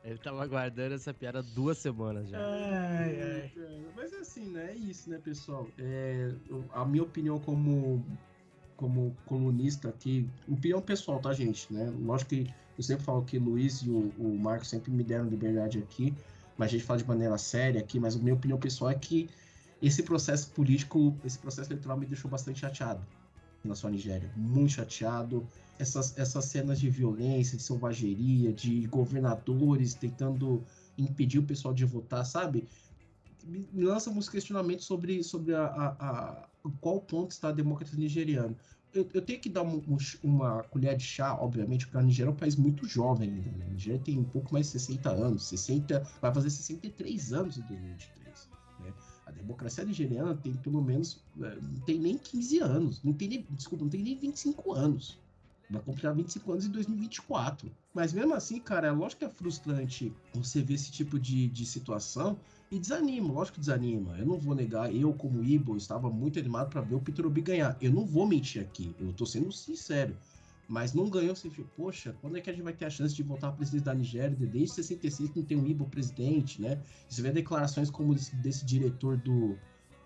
Ele 0.07 0.19
tava 0.19 0.43
aguardando 0.43 0.95
essa 0.95 1.13
piada 1.13 1.43
duas 1.43 1.79
semanas 1.79 2.29
já. 2.29 2.39
Ai, 2.39 3.21
ai. 3.21 3.53
Mas 3.95 4.13
é 4.13 4.19
assim, 4.19 4.49
né? 4.49 4.71
É 4.71 4.75
isso, 4.75 5.11
né, 5.11 5.19
pessoal? 5.19 5.67
É, 5.79 6.33
a 6.73 6.85
minha 6.85 7.03
opinião 7.03 7.39
como, 7.41 8.05
como 8.77 9.17
colunista 9.27 9.89
aqui, 9.89 10.29
opinião 10.49 10.81
pessoal, 10.81 11.19
tá, 11.19 11.33
gente? 11.33 11.73
Né? 11.73 11.93
Lógico 12.01 12.31
que 12.31 12.55
eu 12.79 12.85
sempre 12.85 13.05
falo 13.05 13.25
que 13.25 13.37
o 13.37 13.43
Luiz 13.43 13.83
e 13.83 13.91
o, 13.91 14.13
o 14.19 14.39
Marcos 14.39 14.69
sempre 14.69 14.91
me 14.93 15.03
deram 15.03 15.25
liberdade 15.27 15.79
aqui 15.79 16.15
mas 16.57 16.69
a 16.69 16.73
gente 16.73 16.85
fala 16.85 16.99
de 16.99 17.07
maneira 17.07 17.37
séria 17.39 17.81
aqui, 17.81 18.01
mas 18.01 18.17
a 18.17 18.19
minha 18.19 18.35
opinião 18.35 18.59
pessoal 18.59 18.91
é 18.91 18.95
que 18.95 19.29
esse 19.83 20.03
processo 20.03 20.51
político, 20.51 21.15
esse 21.25 21.39
processo 21.39 21.71
eleitoral 21.71 21.99
me 21.99 22.07
deixou 22.07 22.31
bastante 22.31 22.61
chateado 22.61 23.05
na 23.63 23.75
sua 23.75 23.91
Nigéria, 23.91 24.31
muito 24.37 24.73
chateado. 24.73 25.47
Essas, 25.79 26.17
essas 26.19 26.45
cenas 26.47 26.81
de 26.81 26.89
violência, 26.89 27.57
de 27.57 27.63
selvageria, 27.63 28.53
de 28.53 28.87
governadores 28.87 29.95
tentando 29.95 30.65
impedir 30.97 31.39
o 31.39 31.43
pessoal 31.43 31.75
de 31.75 31.85
votar, 31.85 32.25
sabe? 32.25 32.67
Me 33.45 33.85
lança 33.85 34.11
muitos 34.11 34.29
questionamentos 34.29 34.87
sobre, 34.87 35.23
sobre 35.23 35.55
a, 35.55 35.65
a, 35.65 35.87
a 35.99 36.49
qual 36.81 37.01
ponto 37.01 37.31
está 37.31 37.51
a 37.51 37.53
democracia 37.53 37.99
nigeriana 37.99 38.57
eu, 38.97 39.09
eu, 39.13 39.23
tenho 39.23 39.39
que 39.39 39.49
dar 39.49 39.63
um, 39.63 39.83
uma 40.23 40.63
colher 40.65 40.97
de 40.97 41.05
chá, 41.05 41.37
obviamente, 41.39 41.87
porque 41.87 41.99
a 41.99 42.03
Nigéria 42.03 42.31
é 42.31 42.33
um 42.33 42.37
país 42.37 42.57
muito 42.57 42.87
jovem 42.87 43.29
ainda. 43.29 43.51
Né? 43.51 43.67
A 43.67 43.71
Nigéria 43.71 44.01
tem 44.01 44.19
um 44.19 44.25
pouco 44.25 44.53
mais 44.53 44.67
de 44.67 44.73
60 44.73 45.11
anos, 45.11 45.47
60, 45.49 46.01
vai 46.21 46.33
fazer 46.33 46.51
63 46.51 47.33
anos 47.33 47.59
em 47.59 47.63
2023. 47.63 48.49
Né? 48.81 48.93
A 49.27 49.31
democracia 49.33 49.85
nigeriana 49.85 50.35
tem 50.35 50.55
pelo 50.55 50.83
menos, 50.83 51.23
é, 51.41 51.57
não 51.61 51.81
tem 51.81 51.99
nem 51.99 52.17
15 52.17 52.59
anos, 52.61 53.03
não 53.03 53.13
tem 53.13 53.29
nem, 53.29 53.47
desculpa, 53.51 53.85
não 53.85 53.91
tem 53.91 54.03
nem 54.03 54.19
25 54.19 54.73
anos. 54.73 55.19
Vai 55.69 55.83
completar 55.83 56.15
25 56.15 56.53
anos 56.53 56.67
em 56.67 56.71
2024. 56.71 57.71
Mas 57.93 58.13
mesmo 58.13 58.35
assim, 58.35 58.61
cara, 58.61 58.89
é 58.89 58.91
lógico 58.91 59.21
que 59.21 59.25
é 59.25 59.29
frustrante 59.29 60.13
você 60.33 60.63
ver 60.63 60.75
esse 60.75 60.93
tipo 60.93 61.19
de, 61.19 61.49
de 61.49 61.67
situação 61.67 62.39
e 62.71 62.79
desanima, 62.79 63.33
lógico 63.33 63.55
que 63.55 63.61
desanima. 63.61 64.17
Eu 64.19 64.27
não 64.27 64.39
vou 64.39 64.55
negar, 64.55 64.95
eu 64.95 65.13
como 65.13 65.43
Ibo 65.43 65.77
estava 65.77 66.11
muito 66.11 66.39
animado 66.39 66.71
para 66.71 66.81
ver 66.81 66.95
o 66.95 67.01
Peter 67.01 67.27
Obi 67.27 67.41
ganhar. 67.41 67.77
Eu 67.81 67.93
não 67.93 68.05
vou 68.05 68.27
mentir 68.27 68.63
aqui, 68.63 68.95
eu 69.01 69.13
tô 69.13 69.27
sendo 69.27 69.51
sincero. 69.53 70.17
Mas 70.69 70.93
não 70.93 71.09
ganhou, 71.09 71.35
você 71.35 71.49
fica, 71.49 71.69
poxa, 71.77 72.17
quando 72.21 72.37
é 72.37 72.41
que 72.41 72.51
a 72.51 72.53
gente 72.53 72.63
vai 72.63 72.73
ter 72.73 72.87
a 72.87 72.91
chance 72.91 73.15
de 73.15 73.23
voltar 73.23 73.49
a 73.49 73.53
presidente 73.53 73.85
da 73.85 73.95
Nigéria? 73.95 74.37
Desde 74.37 74.75
66 74.75 75.31
que 75.31 75.39
não 75.39 75.47
tem 75.47 75.57
um 75.57 75.67
Ibo 75.67 75.87
presidente, 75.87 76.61
né? 76.61 76.83
Você 77.09 77.23
vê 77.23 77.31
declarações 77.31 77.89
como 77.89 78.15
desse, 78.15 78.35
desse 78.37 78.65
diretor 78.65 79.17
do, 79.17 79.57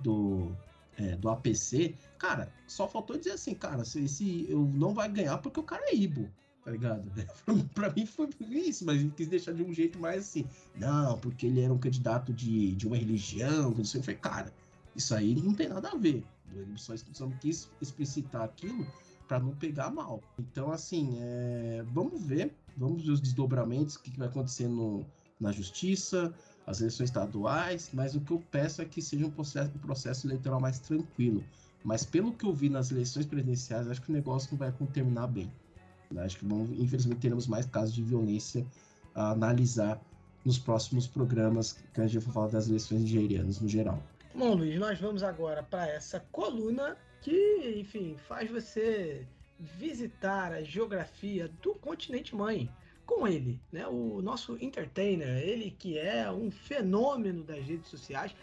do 0.01 0.53
é, 1.01 1.16
do 1.16 1.31
APC, 1.31 1.94
cara, 2.18 2.52
só 2.66 2.86
faltou 2.86 3.16
dizer 3.16 3.32
assim, 3.32 3.55
cara, 3.55 3.85
se 3.85 4.47
eu 4.48 4.60
não 4.74 4.93
vai 4.93 5.09
ganhar 5.09 5.39
porque 5.39 5.59
o 5.59 5.62
cara 5.62 5.82
é 5.86 5.94
Ibo, 5.94 6.28
tá 6.62 6.70
ligado? 6.70 7.10
pra 7.74 7.90
mim 7.90 8.05
foi 8.05 8.28
isso, 8.40 8.85
mas 8.85 9.01
ele 9.01 9.10
quis 9.16 9.28
deixar 9.28 9.52
de 9.52 9.62
um 9.62 9.72
jeito 9.72 9.98
mais 9.98 10.24
assim, 10.27 10.44
não, 10.77 11.18
porque 11.18 11.47
ele 11.47 11.60
era 11.60 11.72
um 11.72 11.78
candidato 11.78 12.32
de, 12.32 12.72
de 12.77 12.86
uma 12.86 12.97
religião, 12.97 13.70
não 13.70 13.85
sei, 13.85 14.01
eu 14.01 14.05
falei, 14.05 14.20
cara, 14.20 14.52
isso 14.94 15.14
aí 15.14 15.35
não 15.35 15.55
tem 15.55 15.68
nada 15.68 15.89
a 15.89 15.97
ver. 15.97 16.22
Ele 16.52 16.77
só, 16.77 16.94
só 17.12 17.27
não 17.27 17.36
quis 17.39 17.70
explicitar 17.81 18.43
aquilo 18.43 18.86
para 19.28 19.39
não 19.39 19.55
pegar 19.55 19.90
mal. 19.90 20.20
Então, 20.39 20.72
assim, 20.72 21.16
é, 21.20 21.85
vamos 21.93 22.20
ver, 22.20 22.52
vamos 22.77 23.05
ver 23.05 23.12
os 23.12 23.20
desdobramentos, 23.20 23.94
o 23.94 24.02
que, 24.02 24.10
que 24.10 24.18
vai 24.18 24.27
acontecer 24.27 24.66
no, 24.66 25.06
na 25.39 25.52
justiça, 25.52 26.35
as 26.70 26.80
eleições 26.80 27.09
estaduais, 27.09 27.90
mas 27.92 28.14
o 28.14 28.20
que 28.20 28.30
eu 28.30 28.40
peço 28.51 28.80
é 28.80 28.84
que 28.84 29.02
seja 29.02 29.26
um 29.26 29.30
processo, 29.30 29.70
um 29.74 29.78
processo 29.78 30.26
eleitoral 30.26 30.60
mais 30.60 30.78
tranquilo. 30.78 31.44
Mas 31.82 32.05
pelo 32.05 32.32
que 32.32 32.47
eu 32.47 32.52
vi 32.52 32.68
nas 32.68 32.92
eleições 32.92 33.26
presidenciais, 33.26 33.88
acho 33.88 34.01
que 34.01 34.10
o 34.10 34.12
negócio 34.12 34.48
não 34.52 34.59
vai 34.59 34.72
terminar 34.92 35.26
bem. 35.26 35.51
Acho 36.18 36.38
que, 36.38 36.44
bom, 36.44 36.66
infelizmente, 36.78 37.20
teremos 37.20 37.47
mais 37.47 37.66
casos 37.66 37.94
de 37.94 38.02
violência 38.02 38.64
a 39.14 39.30
analisar 39.30 40.01
nos 40.44 40.59
próximos 40.59 41.06
programas 41.09 41.76
que 41.92 42.01
a 42.01 42.06
gente 42.06 42.22
vai 42.24 42.34
falar 42.34 42.48
das 42.48 42.68
eleições 42.68 43.01
nigerianas 43.02 43.60
no 43.60 43.68
geral. 43.68 44.01
Bom, 44.34 44.55
Luiz, 44.55 44.78
nós 44.78 45.01
vamos 45.01 45.22
agora 45.24 45.62
para 45.62 45.88
essa 45.88 46.20
coluna 46.30 46.97
que, 47.20 47.80
enfim, 47.80 48.16
faz 48.28 48.48
você 48.51 49.26
visitar 49.59 50.52
a 50.52 50.62
geografia 50.62 51.51
do 51.60 51.74
continente 51.74 52.34
mãe 52.34 52.70
com 53.11 53.27
ele, 53.27 53.61
né? 53.73 53.87
O 53.89 54.23
nosso 54.23 54.57
entertainer, 54.61 55.28
ele 55.43 55.73
que 55.73 55.99
é 55.99 56.31
um 56.31 56.49
fenômeno 56.49 57.43
das 57.43 57.65
redes 57.65 57.89
sociais, 57.89 58.35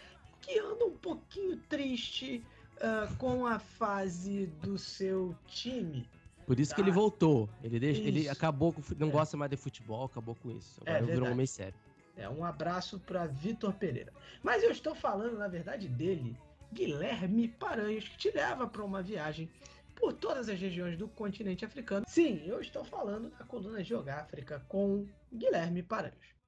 que 0.42 0.58
anda 0.58 0.84
um 0.84 0.96
pouquinho 0.96 1.56
triste 1.68 2.44
uh, 2.76 3.16
com 3.16 3.46
a 3.46 3.58
fase 3.58 4.46
do 4.62 4.76
seu 4.76 5.34
time. 5.46 6.06
Por 6.46 6.60
isso 6.60 6.70
tá? 6.70 6.76
que 6.76 6.82
ele 6.82 6.90
voltou. 6.90 7.48
Ele, 7.62 7.80
deixa, 7.80 8.02
ele 8.02 8.28
acabou 8.28 8.72
com. 8.72 8.82
Não 8.98 9.08
é. 9.08 9.10
gosta 9.10 9.36
mais 9.38 9.50
de 9.50 9.56
futebol, 9.56 10.04
acabou 10.04 10.34
com 10.34 10.50
isso. 10.50 10.80
Agora 10.82 10.98
é, 10.98 11.02
virou 11.02 11.28
um 11.28 11.32
homem 11.32 11.46
sério. 11.46 11.74
É, 12.16 12.28
um 12.28 12.44
abraço 12.44 12.98
para 13.00 13.26
Vitor 13.26 13.72
Pereira. 13.72 14.12
Mas 14.42 14.62
eu 14.62 14.70
estou 14.70 14.94
falando, 14.94 15.38
na 15.38 15.48
verdade, 15.48 15.88
dele, 15.88 16.36
Guilherme 16.72 17.48
Paranhos, 17.48 18.06
que 18.06 18.18
te 18.18 18.30
leva 18.30 18.66
para 18.66 18.84
uma 18.84 19.02
viagem 19.02 19.48
por 19.98 20.12
todas 20.12 20.48
as 20.48 20.58
regiões 20.58 20.96
do 20.96 21.08
continente 21.08 21.64
africano. 21.64 22.06
Sim, 22.08 22.42
eu 22.46 22.60
estou 22.60 22.84
falando 22.84 23.30
da 23.30 23.44
coluna 23.44 23.82
Geográfica 23.82 24.64
com 24.68 25.06
Guilherme 25.32 25.82
Paranhos. 25.82 26.38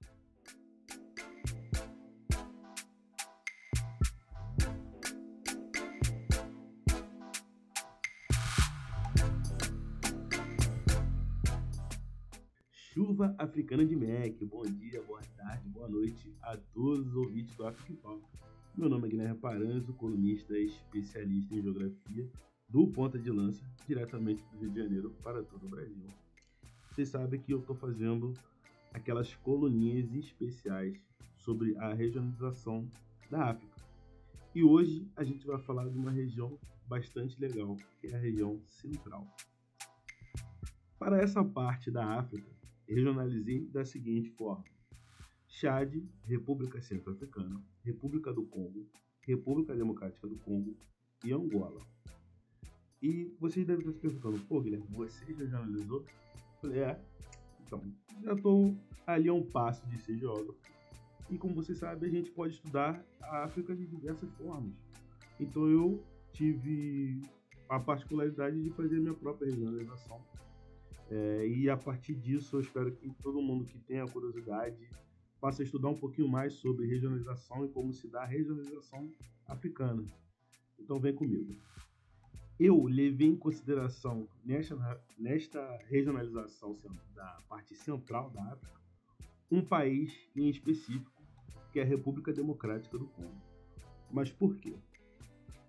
Chuva 12.73 13.35
Africana 13.39 13.85
de 13.85 13.97
Mac. 13.97 14.43
Bom 14.43 14.63
dia, 14.63 15.03
boa 15.03 15.21
tarde, 15.37 15.69
boa 15.69 15.89
noite 15.89 16.33
a 16.43 16.57
todos 16.57 17.09
os 17.09 17.17
ouvintes 17.17 17.55
do 17.57 17.67
Africa 17.67 18.09
Meu 18.77 18.89
nome 18.89 19.09
é 19.09 19.11
Guilherme 19.11 19.39
Paranhos, 19.39 19.89
colunista 19.97 20.57
especialista 20.57 21.55
em 21.55 21.63
geografia 21.63 22.31
do 22.71 22.87
ponta 22.87 23.19
de 23.19 23.31
lança 23.31 23.65
diretamente 23.87 24.43
do 24.53 24.59
Rio 24.59 24.71
de 24.71 24.79
Janeiro 24.79 25.11
para 25.23 25.43
todo 25.43 25.67
o 25.67 25.69
Brasil. 25.69 26.07
Vocês 26.91 27.09
sabem 27.09 27.41
que 27.41 27.53
eu 27.53 27.59
estou 27.59 27.75
fazendo 27.75 28.33
aquelas 28.93 29.35
coluninhas 29.37 30.13
especiais 30.15 31.01
sobre 31.39 31.77
a 31.79 31.93
regionalização 31.93 32.89
da 33.31 33.51
África. 33.51 33.75
E 34.55 34.63
hoje 34.63 35.07
a 35.17 35.25
gente 35.25 35.47
vai 35.47 35.59
falar 35.59 35.89
de 35.89 35.99
uma 35.99 36.11
região 36.11 36.59
bastante 36.87 37.41
legal, 37.41 37.77
que 38.01 38.09
é 38.09 38.17
a 38.17 38.21
região 38.21 38.61
central. 38.67 39.27
Para 40.99 41.21
essa 41.21 41.43
parte 41.45 41.91
da 41.91 42.19
África, 42.19 42.51
regionalizei 42.87 43.67
da 43.67 43.85
seguinte 43.85 44.29
forma: 44.31 44.65
Chad, 45.49 45.95
República 46.25 46.81
Centro-Africana, 46.81 47.63
República 47.83 48.33
do 48.33 48.45
Congo, 48.45 48.87
República 49.23 49.75
Democrática 49.75 50.27
do 50.27 50.37
Congo 50.37 50.77
e 51.25 51.33
Angola. 51.33 51.81
E 53.03 53.35
vocês 53.41 53.67
devem 53.67 53.81
estar 53.81 53.93
se 53.93 53.99
perguntando, 53.99 54.39
pô, 54.47 54.61
Guilherme, 54.61 54.87
você 54.91 55.33
já 55.33 55.47
jornalizou? 55.47 56.01
Eu 56.01 56.61
falei, 56.61 56.81
é. 56.81 57.01
Então, 57.67 57.83
já 58.23 58.35
estou 58.35 58.77
ali 59.07 59.29
a 59.29 59.33
um 59.33 59.43
passo 59.43 59.87
de 59.87 59.99
ser 59.99 60.17
geógrafo. 60.17 60.59
E 61.31 61.39
como 61.39 61.55
você 61.55 61.75
sabe, 61.75 62.07
a 62.07 62.11
gente 62.11 62.31
pode 62.33 62.55
estudar 62.55 63.03
a 63.23 63.45
África 63.45 63.75
de 63.75 63.87
diversas 63.87 64.31
formas. 64.33 64.75
Então 65.39 65.69
eu 65.69 66.03
tive 66.33 67.23
a 67.69 67.79
particularidade 67.79 68.61
de 68.61 68.71
fazer 68.71 68.99
minha 68.99 69.15
própria 69.15 69.49
regionalização. 69.49 70.21
É, 71.09 71.47
e 71.47 71.71
a 71.71 71.77
partir 71.77 72.15
disso, 72.15 72.57
eu 72.57 72.61
espero 72.61 72.93
que 72.93 73.11
todo 73.23 73.41
mundo 73.41 73.65
que 73.65 73.79
tenha 73.79 74.07
curiosidade 74.07 74.89
passa 75.41 75.63
a 75.63 75.65
estudar 75.65 75.89
um 75.89 75.97
pouquinho 75.97 76.29
mais 76.29 76.55
sobre 76.55 76.87
regionalização 76.87 77.65
e 77.65 77.69
como 77.69 77.93
se 77.93 78.09
dá 78.09 78.23
a 78.23 78.27
regionalização 78.27 79.11
africana. 79.47 80.05
Então 80.79 80.99
vem 80.99 81.15
comigo. 81.15 81.55
Eu 82.63 82.85
levei 82.85 83.27
em 83.27 83.37
consideração 83.37 84.29
nesta, 84.45 85.03
nesta 85.19 85.79
regionalização 85.89 86.79
da 87.15 87.39
parte 87.49 87.75
central 87.75 88.29
da 88.29 88.53
África 88.53 88.79
um 89.51 89.65
país 89.65 90.13
em 90.37 90.51
específico, 90.51 91.11
que 91.73 91.81
é 91.81 91.83
a 91.83 91.87
República 91.87 92.35
Democrática 92.35 92.99
do 92.99 93.07
Congo. 93.07 93.41
Mas 94.11 94.31
por 94.31 94.57
quê? 94.57 94.75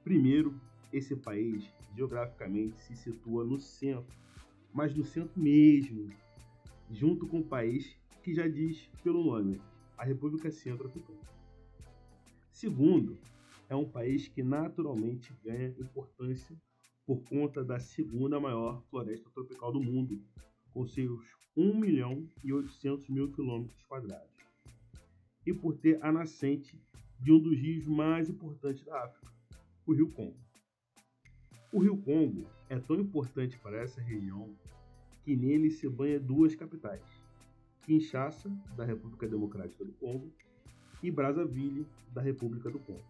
Primeiro, 0.03 0.53
esse 0.91 1.15
país 1.15 1.63
geograficamente 1.95 2.81
se 2.81 2.93
situa 2.93 3.45
no 3.45 3.57
centro, 3.57 4.13
mas 4.73 4.93
no 4.93 5.05
centro 5.05 5.41
mesmo, 5.41 6.09
junto 6.89 7.26
com 7.26 7.39
o 7.39 7.47
país 7.47 7.97
que 8.22 8.34
já 8.34 8.49
diz 8.49 8.89
pelo 9.01 9.23
nome, 9.23 9.61
a 9.97 10.03
República 10.03 10.51
Centro-Africana. 10.51 11.22
Segundo, 12.51 13.18
é 13.69 13.76
um 13.77 13.89
país 13.89 14.27
que 14.27 14.43
naturalmente 14.43 15.34
ganha 15.41 15.69
importância 15.80 16.53
por 17.06 17.23
conta 17.23 17.64
da 17.64 17.80
segunda 17.80 18.40
maior 18.40 18.82
floresta 18.90 19.30
tropical 19.32 19.72
do 19.72 19.82
mundo, 19.82 20.22
com 20.73 20.86
seus 20.86 21.26
1 21.56 21.76
milhão 21.76 22.28
e 22.44 22.53
800 22.53 23.10
mil 23.10 23.32
quilômetros 23.32 23.82
quadrados, 23.84 24.30
e 25.45 25.53
por 25.53 25.78
ter 25.78 26.03
a 26.03 26.11
nascente 26.11 26.80
de 27.19 27.32
um 27.32 27.40
dos 27.40 27.57
rios 27.57 27.86
mais 27.86 28.30
importantes 28.30 28.84
da 28.86 29.03
África, 29.03 29.32
o 29.86 29.94
Rio 29.94 30.11
Congo. 30.11 30.38
O 31.72 31.80
Rio 31.80 31.98
Congo 31.98 32.48
é 32.69 32.80
tão 32.80 32.99
importante 32.99 33.57
para 33.60 33.78
essa 33.78 34.02
região 34.02 34.56
que 35.23 35.36
nele 35.36 35.69
se 35.69 35.88
banha 35.88 36.19
duas 36.19 36.56
capitais, 36.56 37.03
Kinshasa, 37.84 38.49
da 38.76 38.86
República 38.86 39.28
Democrática 39.28 39.84
do 39.84 39.91
Congo, 39.94 40.32
e 41.02 41.10
Brazzaville, 41.10 41.86
da 42.14 42.22
República 42.22 42.69
do 42.69 42.80
Congo. 42.80 43.03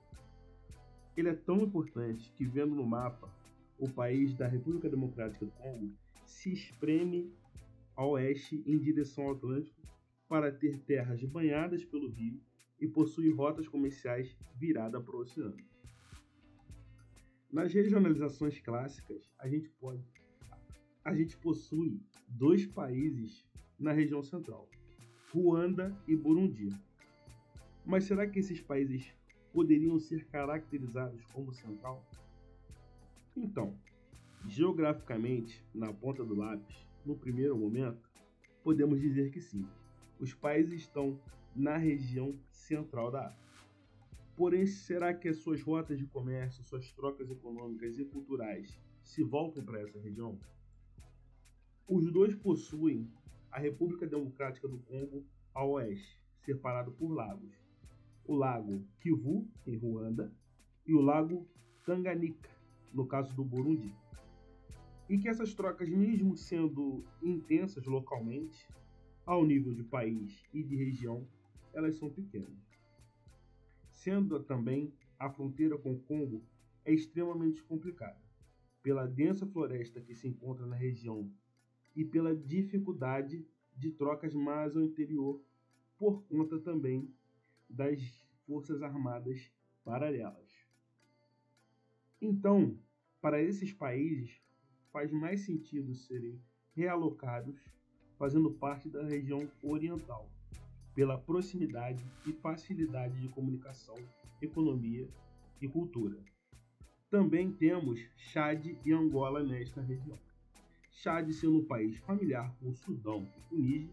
Ele 1.16 1.30
é 1.30 1.34
tão 1.34 1.62
importante 1.62 2.32
que, 2.32 2.46
vendo 2.46 2.74
no 2.74 2.86
mapa, 2.86 3.30
o 3.82 3.90
país 3.90 4.36
da 4.36 4.48
República 4.48 4.88
Democrática 4.88 5.44
do 5.44 5.52
Congo 5.54 5.92
se 6.24 6.54
espreme 6.54 7.34
a 7.96 8.06
oeste 8.06 8.64
em 8.66 8.78
direção 8.78 9.26
ao 9.26 9.32
Atlântico 9.32 9.82
para 10.30 10.52
ter 10.52 10.80
terras 10.82 11.24
banhadas 11.24 11.84
pelo 11.84 12.08
rio 12.08 12.40
e 12.80 12.88
possui 12.88 13.34
rotas 13.34 13.68
comerciais 13.68 14.38
viradas 14.56 15.04
para 15.04 15.16
o 15.16 15.22
oceano. 15.22 15.58
Nas 17.52 17.74
regionalizações 17.74 18.60
clássicas, 18.60 19.30
a 19.38 19.50
gente 19.50 19.68
pode 19.72 20.04
a 21.04 21.16
gente 21.16 21.36
possui 21.38 22.00
dois 22.30 22.68
países 22.68 23.44
na 23.80 23.92
região 23.92 24.22
central, 24.22 24.70
Ruanda 25.34 25.98
e 26.08 26.16
Burundi. 26.16 26.70
Mas 27.84 28.04
será 28.04 28.28
que 28.30 28.38
esses 28.38 28.62
países 28.62 29.12
poderiam 29.52 29.98
ser 29.98 30.28
caracterizados 30.28 31.26
como 31.34 31.52
central? 31.52 32.06
Então, 33.36 33.78
geograficamente, 34.46 35.66
na 35.74 35.94
ponta 35.94 36.24
do 36.24 36.36
lápis, 36.36 36.76
no 37.06 37.16
primeiro 37.16 37.58
momento, 37.58 38.10
podemos 38.64 39.00
dizer 39.00 39.32
que 39.32 39.40
sim. 39.40 39.66
Os 40.20 40.34
países 40.34 40.82
estão 40.82 41.20
na 41.56 41.78
região 41.78 42.38
central 42.50 43.12
da 43.12 43.28
África. 43.28 43.42
Porém, 44.36 44.66
será 44.66 45.14
que 45.14 45.28
as 45.28 45.38
suas 45.38 45.62
rotas 45.62 45.98
de 45.98 46.06
comércio, 46.06 46.64
suas 46.64 46.92
trocas 46.94 47.30
econômicas 47.30 47.98
e 47.98 48.06
culturais 48.06 48.80
se 49.04 49.24
voltam 49.24 49.64
para 49.64 49.82
essa 49.82 50.00
região? 50.00 50.40
Os 51.88 52.12
dois 52.12 52.36
possuem 52.36 53.12
a 53.52 53.60
República 53.60 54.08
Democrática 54.08 54.68
do 54.68 54.80
Congo 54.80 55.26
a 55.54 55.66
oeste, 55.66 56.18
separado 56.40 56.92
por 56.92 57.12
lagos. 57.12 57.54
O 58.26 58.36
lago 58.36 58.86
Kivu, 59.00 59.48
em 59.66 59.78
Ruanda, 59.78 60.32
e 60.86 60.94
o 60.94 61.02
lago 61.02 61.48
Tanganyika, 61.86 62.50
no 62.94 63.06
caso 63.06 63.34
do 63.36 63.44
Burundi. 63.44 63.94
E 65.10 65.18
que 65.18 65.28
essas 65.28 65.54
trocas, 65.54 65.90
mesmo 65.90 66.38
sendo 66.38 67.04
intensas 67.22 67.86
localmente, 67.86 68.68
ao 69.26 69.46
nível 69.46 69.74
de 69.74 69.84
país 69.84 70.44
e 70.54 70.64
de 70.64 70.76
região, 70.76 71.28
elas 71.74 71.96
são 71.98 72.10
pequenas. 72.10 72.60
Sendo 73.92 74.42
também 74.44 74.94
a 75.20 75.30
fronteira 75.30 75.78
com 75.78 75.94
o 75.94 76.00
Congo 76.00 76.44
é 76.84 76.94
extremamente 76.94 77.62
complicada, 77.64 78.20
pela 78.82 79.06
densa 79.06 79.46
floresta 79.46 80.02
que 80.02 80.16
se 80.16 80.28
encontra 80.28 80.66
na 80.66 80.76
região 80.76 81.32
e 81.96 82.04
pela 82.04 82.36
dificuldade 82.36 83.46
de 83.76 83.92
trocas 83.92 84.34
mais 84.34 84.76
ao 84.76 84.82
interior, 84.82 85.42
por 85.98 86.24
conta 86.24 86.60
também 86.60 87.14
das 87.70 88.02
forças 88.48 88.82
armadas 88.82 89.52
paralelas. 89.84 90.41
Então, 92.22 92.78
para 93.20 93.42
esses 93.42 93.74
países, 93.74 94.40
faz 94.94 95.12
mais 95.12 95.42
sentido 95.42 95.96
serem 95.96 96.40
realocados 96.76 97.60
fazendo 98.16 98.52
parte 98.52 98.88
da 98.88 99.04
região 99.04 99.50
oriental, 99.64 100.30
pela 100.94 101.18
proximidade 101.18 102.06
e 102.28 102.32
facilidade 102.32 103.20
de 103.20 103.28
comunicação, 103.30 103.96
economia 104.40 105.10
e 105.60 105.68
cultura. 105.68 106.16
Também 107.10 107.52
temos 107.52 108.00
Chad 108.16 108.68
e 108.86 108.94
Angola 108.94 109.44
nesta 109.44 109.82
região. 109.82 110.20
Chad 110.92 111.32
sendo 111.32 111.58
um 111.58 111.66
país 111.66 111.98
familiar 111.98 112.56
com 112.60 112.70
o 112.70 112.76
Sudão 112.76 113.28
e 113.52 113.56
Níger, 113.56 113.90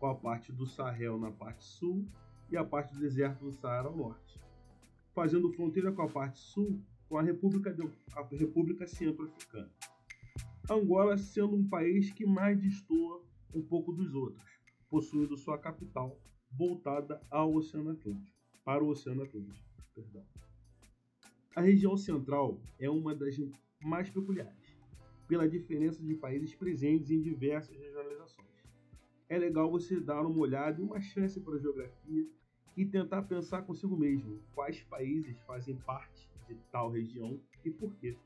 com 0.00 0.06
a 0.06 0.14
parte 0.14 0.50
do 0.50 0.66
Sahel 0.66 1.18
na 1.18 1.30
parte 1.30 1.62
sul 1.62 2.06
e 2.50 2.56
a 2.56 2.64
parte 2.64 2.94
do 2.94 3.00
deserto 3.00 3.44
do 3.44 3.52
Saara 3.52 3.88
ao 3.88 3.96
norte, 3.96 4.40
fazendo 5.14 5.52
fronteira 5.52 5.92
com 5.92 6.00
a 6.00 6.08
parte 6.08 6.38
sul 6.38 6.80
com 7.08 7.16
a 7.16 7.22
República, 7.22 7.72
de, 7.72 7.82
a 8.14 8.22
República 8.22 8.86
Centro-Africana. 8.86 9.70
Angola 10.68 11.16
sendo 11.16 11.54
um 11.54 11.68
país 11.68 12.12
que 12.12 12.26
mais 12.26 12.60
destoa 12.60 13.22
um 13.54 13.62
pouco 13.62 13.92
dos 13.92 14.12
outros, 14.14 14.44
possuindo 14.90 15.36
sua 15.36 15.56
capital 15.56 16.18
voltada 16.50 17.20
ao 17.30 17.54
Oceano 17.54 17.90
Atlântico, 17.90 18.36
para 18.64 18.82
o 18.82 18.88
Oceano 18.88 19.22
Atlântico. 19.22 19.64
Perdão. 19.94 20.24
A 21.54 21.60
região 21.60 21.96
central 21.96 22.60
é 22.78 22.90
uma 22.90 23.14
das 23.14 23.36
mais 23.80 24.10
peculiares, 24.10 24.76
pela 25.28 25.48
diferença 25.48 26.02
de 26.02 26.14
países 26.14 26.54
presentes 26.54 27.10
em 27.10 27.22
diversas 27.22 27.76
regionalizações. 27.76 28.48
É 29.28 29.38
legal 29.38 29.70
você 29.70 30.00
dar 30.00 30.26
uma 30.26 30.38
olhada 30.38 30.80
e 30.80 30.84
uma 30.84 31.00
chance 31.00 31.40
para 31.40 31.54
a 31.54 31.58
geografia 31.58 32.26
e 32.76 32.84
tentar 32.84 33.22
pensar 33.22 33.62
consigo 33.62 33.96
mesmo 33.96 34.40
quais 34.54 34.82
países 34.82 35.38
fazem 35.46 35.76
parte 35.76 36.28
de 36.46 36.54
tal 36.70 36.90
região 36.90 37.40
e 37.64 37.70
por 37.70 37.94
quê. 37.96 38.16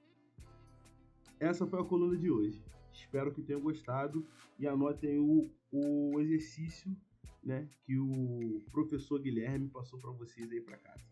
Essa 1.39 1.67
foi 1.67 1.81
a 1.81 1.85
coluna 1.85 2.17
de 2.17 2.31
hoje. 2.31 2.62
Espero 2.93 3.33
que 3.33 3.43
tenham 3.43 3.61
gostado 3.61 4.27
e 4.59 4.67
anotem 4.67 5.19
o, 5.19 5.51
o 5.73 6.20
exercício 6.20 6.94
né, 7.43 7.69
que 7.85 7.99
o 7.99 8.62
professor 8.70 9.20
Guilherme 9.20 9.69
passou 9.69 9.99
para 9.99 10.11
vocês 10.11 10.51
aí 10.51 10.61
para 10.61 10.77
casa. 10.77 11.05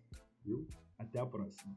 Viu? 0.45 0.67
Até 0.99 1.19
a 1.19 1.27
próxima. 1.27 1.75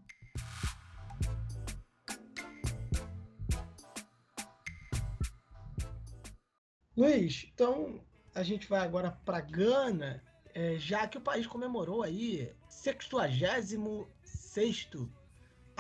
Luiz, 6.95 7.49
então 7.53 8.03
a 8.35 8.43
gente 8.43 8.67
vai 8.67 8.81
agora 8.81 9.11
para 9.11 9.39
Gana, 9.39 10.21
é, 10.53 10.77
já 10.77 11.07
que 11.07 11.17
o 11.17 11.21
país 11.21 11.47
comemorou 11.47 12.03
aí 12.03 12.53
66 12.67 14.89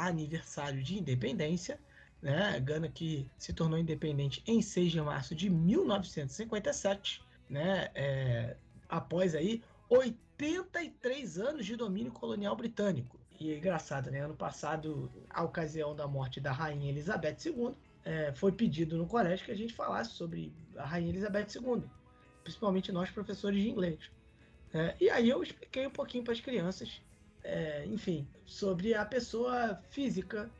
aniversário 0.07 0.81
de 0.83 0.97
independência 0.97 1.79
né? 2.21 2.59
Gana 2.59 2.87
que 2.87 3.29
se 3.37 3.51
tornou 3.51 3.79
independente 3.79 4.43
em 4.45 4.61
6 4.61 4.91
de 4.91 5.01
março 5.01 5.33
de 5.33 5.49
1957, 5.49 7.21
né? 7.49 7.89
É, 7.95 8.55
após 8.87 9.33
aí 9.33 9.63
83 9.89 11.39
anos 11.39 11.65
de 11.65 11.75
domínio 11.75 12.11
colonial 12.11 12.55
britânico. 12.55 13.19
E 13.39 13.51
é 13.51 13.57
engraçado, 13.57 14.11
né? 14.11 14.19
Ano 14.23 14.35
passado, 14.35 15.11
a 15.29 15.43
ocasião 15.43 15.95
da 15.95 16.07
morte 16.07 16.39
da 16.39 16.51
Rainha 16.51 16.89
Elizabeth 16.89 17.37
II, 17.45 17.73
é, 18.05 18.31
foi 18.33 18.51
pedido 18.51 18.97
no 18.97 19.07
colégio 19.07 19.45
que 19.45 19.51
a 19.51 19.57
gente 19.57 19.73
falasse 19.73 20.11
sobre 20.11 20.53
a 20.77 20.85
Rainha 20.85 21.09
Elizabeth 21.09 21.47
II, 21.55 21.83
principalmente 22.43 22.91
nós 22.91 23.09
professores 23.09 23.59
de 23.59 23.69
inglês. 23.69 23.99
É, 24.73 24.95
e 24.99 25.09
aí 25.09 25.27
eu 25.29 25.41
expliquei 25.41 25.87
um 25.87 25.91
pouquinho 25.91 26.23
para 26.23 26.33
as 26.33 26.39
crianças, 26.39 27.01
é, 27.43 27.85
enfim, 27.87 28.27
sobre 28.51 28.93
a 28.93 29.05
pessoa 29.05 29.81
física 29.89 30.51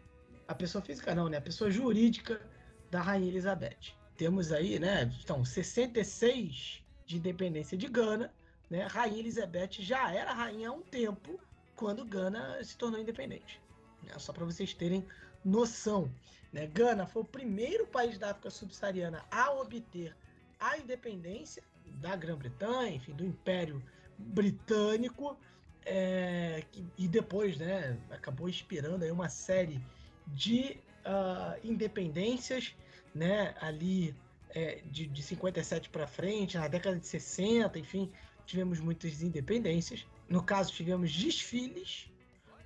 a 0.47 0.55
pessoa 0.55 0.81
física 0.81 1.15
não, 1.15 1.29
né? 1.29 1.37
A 1.37 1.41
pessoa 1.41 1.71
jurídica 1.71 2.41
da 2.89 3.01
Rainha 3.01 3.29
Elizabeth. 3.29 3.95
Temos 4.17 4.51
aí, 4.51 4.79
né? 4.79 5.09
Então, 5.23 5.45
66 5.45 6.83
de 7.05 7.17
independência 7.17 7.77
de 7.77 7.87
Gana, 7.87 8.33
né? 8.69 8.85
Rainha 8.87 9.19
Elizabeth 9.19 9.79
já 9.79 10.13
era 10.13 10.33
rainha 10.33 10.69
há 10.69 10.71
um 10.73 10.81
tempo 10.81 11.39
quando 11.75 12.03
Gana 12.03 12.61
se 12.63 12.77
tornou 12.77 12.99
independente. 12.99 13.61
Né? 14.03 14.13
Só 14.17 14.33
para 14.33 14.45
vocês 14.45 14.73
terem 14.73 15.05
noção. 15.43 16.11
Né? 16.51 16.67
Gana 16.67 17.05
foi 17.05 17.21
o 17.21 17.25
primeiro 17.25 17.87
país 17.87 18.17
da 18.17 18.31
África 18.31 18.49
subsaariana 18.49 19.23
a 19.31 19.51
obter 19.51 20.15
a 20.59 20.77
independência 20.77 21.63
da 22.01 22.15
Grã-Bretanha, 22.15 22.95
enfim, 22.95 23.13
do 23.13 23.25
Império 23.25 23.81
britânico 24.17 25.37
é, 25.85 26.63
e 26.97 27.07
depois 27.07 27.57
né, 27.57 27.97
acabou 28.09 28.47
inspirando 28.47 29.03
aí 29.03 29.11
uma 29.11 29.29
série 29.29 29.81
de 30.27 30.77
uh, 31.05 31.59
independências 31.63 32.75
né, 33.13 33.55
ali 33.59 34.15
é, 34.53 34.81
de, 34.85 35.07
de 35.07 35.23
57 35.23 35.89
para 35.89 36.07
frente, 36.07 36.57
na 36.57 36.67
década 36.67 36.99
de 36.99 37.07
60, 37.07 37.79
enfim, 37.79 38.11
tivemos 38.45 38.79
muitas 38.79 39.21
independências. 39.21 40.05
No 40.29 40.43
caso, 40.43 40.73
tivemos 40.73 41.11
desfiles 41.11 42.11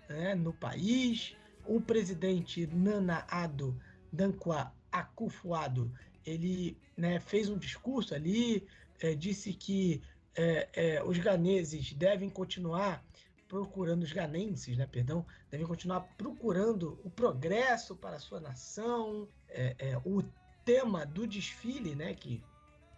né, 0.09 0.35
no 0.35 0.53
país. 0.53 1.35
O 1.65 1.81
presidente 1.81 2.67
Nana 2.67 3.25
Addo 3.27 3.79
Dankwa 4.11 4.71
Akufo-Addo, 4.91 5.91
ele 6.25 6.77
né, 6.95 7.19
fez 7.19 7.49
um 7.49 7.57
discurso 7.57 8.13
ali, 8.13 8.67
é, 8.99 9.13
disse 9.13 9.53
que 9.53 10.01
é, 10.35 10.67
é, 10.73 11.03
os 11.03 11.17
ganeses 11.17 11.93
devem 11.93 12.29
continuar 12.29 13.03
procurando, 13.47 14.03
os 14.03 14.11
ganenses, 14.11 14.77
né, 14.77 14.85
perdão, 14.85 15.25
devem 15.49 15.65
continuar 15.65 16.01
procurando 16.17 16.99
o 17.03 17.09
progresso 17.09 17.95
para 17.95 18.17
a 18.17 18.19
sua 18.19 18.39
nação. 18.39 19.27
É, 19.47 19.75
é, 19.79 19.97
o 20.03 20.23
tema 20.63 21.05
do 21.05 21.27
desfile 21.27 21.95
né, 21.95 22.13
que, 22.13 22.43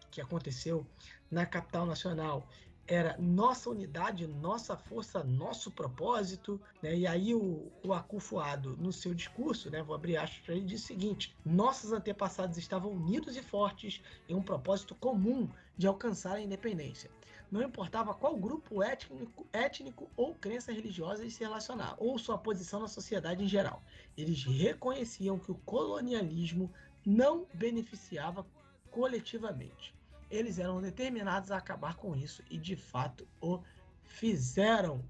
que 0.09 0.21
aconteceu 0.21 0.85
na 1.29 1.45
capital 1.45 1.85
nacional 1.85 2.47
era 2.87 3.17
nossa 3.19 3.69
unidade, 3.69 4.25
nossa 4.25 4.77
força, 4.77 5.21
nosso 5.21 5.69
propósito, 5.69 6.59
né? 6.81 6.95
E 6.95 7.05
aí 7.05 7.35
o, 7.35 7.69
o 7.83 8.77
no 8.77 8.93
seu 8.93 9.13
discurso, 9.13 9.69
né, 9.69 9.83
vou 9.83 9.93
abrir 9.93 10.15
aspas 10.15 10.55
ele, 10.55 10.65
diz 10.65 10.83
o 10.83 10.87
seguinte: 10.87 11.35
nossos 11.45 11.91
antepassados 11.91 12.57
estavam 12.57 12.91
unidos 12.91 13.35
e 13.35 13.43
fortes 13.43 14.01
em 14.29 14.33
um 14.33 14.41
propósito 14.41 14.95
comum 14.95 15.49
de 15.77 15.85
alcançar 15.85 16.35
a 16.35 16.41
independência. 16.41 17.11
Não 17.51 17.61
importava 17.61 18.13
qual 18.13 18.35
grupo 18.35 18.83
étnico, 18.83 19.47
étnico 19.53 20.09
ou 20.15 20.35
crença 20.35 20.71
religiosa 20.71 21.21
ele 21.21 21.31
se 21.31 21.39
relacionava, 21.39 21.95
ou 21.97 22.19
sua 22.19 22.37
posição 22.37 22.79
na 22.79 22.87
sociedade 22.87 23.43
em 23.43 23.47
geral. 23.47 23.81
Eles 24.17 24.43
reconheciam 24.43 25.39
que 25.39 25.51
o 25.51 25.55
colonialismo 25.55 26.71
não 27.05 27.45
beneficiava 27.53 28.45
coletivamente 28.91 29.97
eles 30.29 30.59
eram 30.59 30.81
determinados 30.81 31.51
a 31.51 31.57
acabar 31.57 31.95
com 31.95 32.15
isso 32.15 32.43
e 32.49 32.57
de 32.57 32.75
fato 32.75 33.27
o 33.41 33.61
fizeram. 34.03 35.03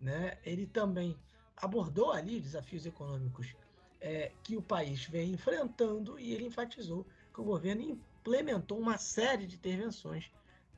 Né? 0.00 0.38
Ele 0.44 0.66
também 0.66 1.16
abordou 1.56 2.12
ali 2.12 2.40
desafios 2.40 2.86
econômicos 2.86 3.54
é, 4.00 4.32
que 4.42 4.56
o 4.56 4.62
país 4.62 5.04
vem 5.04 5.32
enfrentando 5.32 6.18
e 6.18 6.32
ele 6.32 6.46
enfatizou 6.46 7.06
que 7.34 7.40
o 7.40 7.44
governo 7.44 7.82
implementou 7.82 8.78
uma 8.78 8.96
série 8.96 9.46
de 9.46 9.56
intervenções 9.56 10.30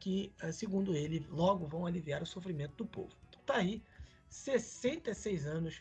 que, 0.02 0.32
é, 0.42 0.50
segundo 0.50 0.97
ele, 0.97 1.24
logo 1.31 1.64
vão 1.64 1.86
aliviar 1.86 2.20
o 2.20 2.26
sofrimento 2.26 2.74
do 2.74 2.84
povo. 2.84 3.12
Então 3.28 3.40
tá 3.47 3.58
aí 3.58 3.81
66 4.28 5.47
anos 5.47 5.81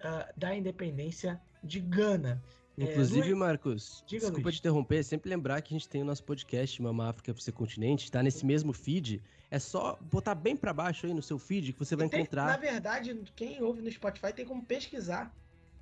uh, 0.00 0.36
da 0.36 0.52
independência 0.52 1.40
de 1.62 1.78
Gana. 1.78 2.42
Inclusive, 2.76 3.30
é, 3.30 3.34
Marcos, 3.36 4.02
Diga, 4.04 4.22
desculpa 4.22 4.46
Luiz. 4.46 4.56
te 4.56 4.58
interromper, 4.58 5.04
sempre 5.04 5.30
lembrar 5.30 5.62
que 5.62 5.72
a 5.72 5.78
gente 5.78 5.88
tem 5.88 6.02
o 6.02 6.04
nosso 6.04 6.24
podcast 6.24 6.82
Mama 6.82 7.08
África 7.08 7.32
para 7.32 7.40
ser 7.40 7.52
continente, 7.52 8.10
tá 8.10 8.20
nesse 8.20 8.44
mesmo 8.44 8.72
feed. 8.72 9.22
É 9.48 9.60
só 9.60 9.96
botar 10.10 10.34
bem 10.34 10.56
para 10.56 10.72
baixo 10.72 11.06
aí 11.06 11.14
no 11.14 11.22
seu 11.22 11.38
feed 11.38 11.72
que 11.72 11.78
você 11.78 11.94
vai 11.94 12.08
tem, 12.08 12.22
encontrar. 12.22 12.46
Na 12.46 12.56
verdade, 12.56 13.16
quem 13.36 13.62
ouve 13.62 13.80
no 13.80 13.92
Spotify 13.92 14.32
tem 14.32 14.44
como 14.44 14.64
pesquisar. 14.64 15.32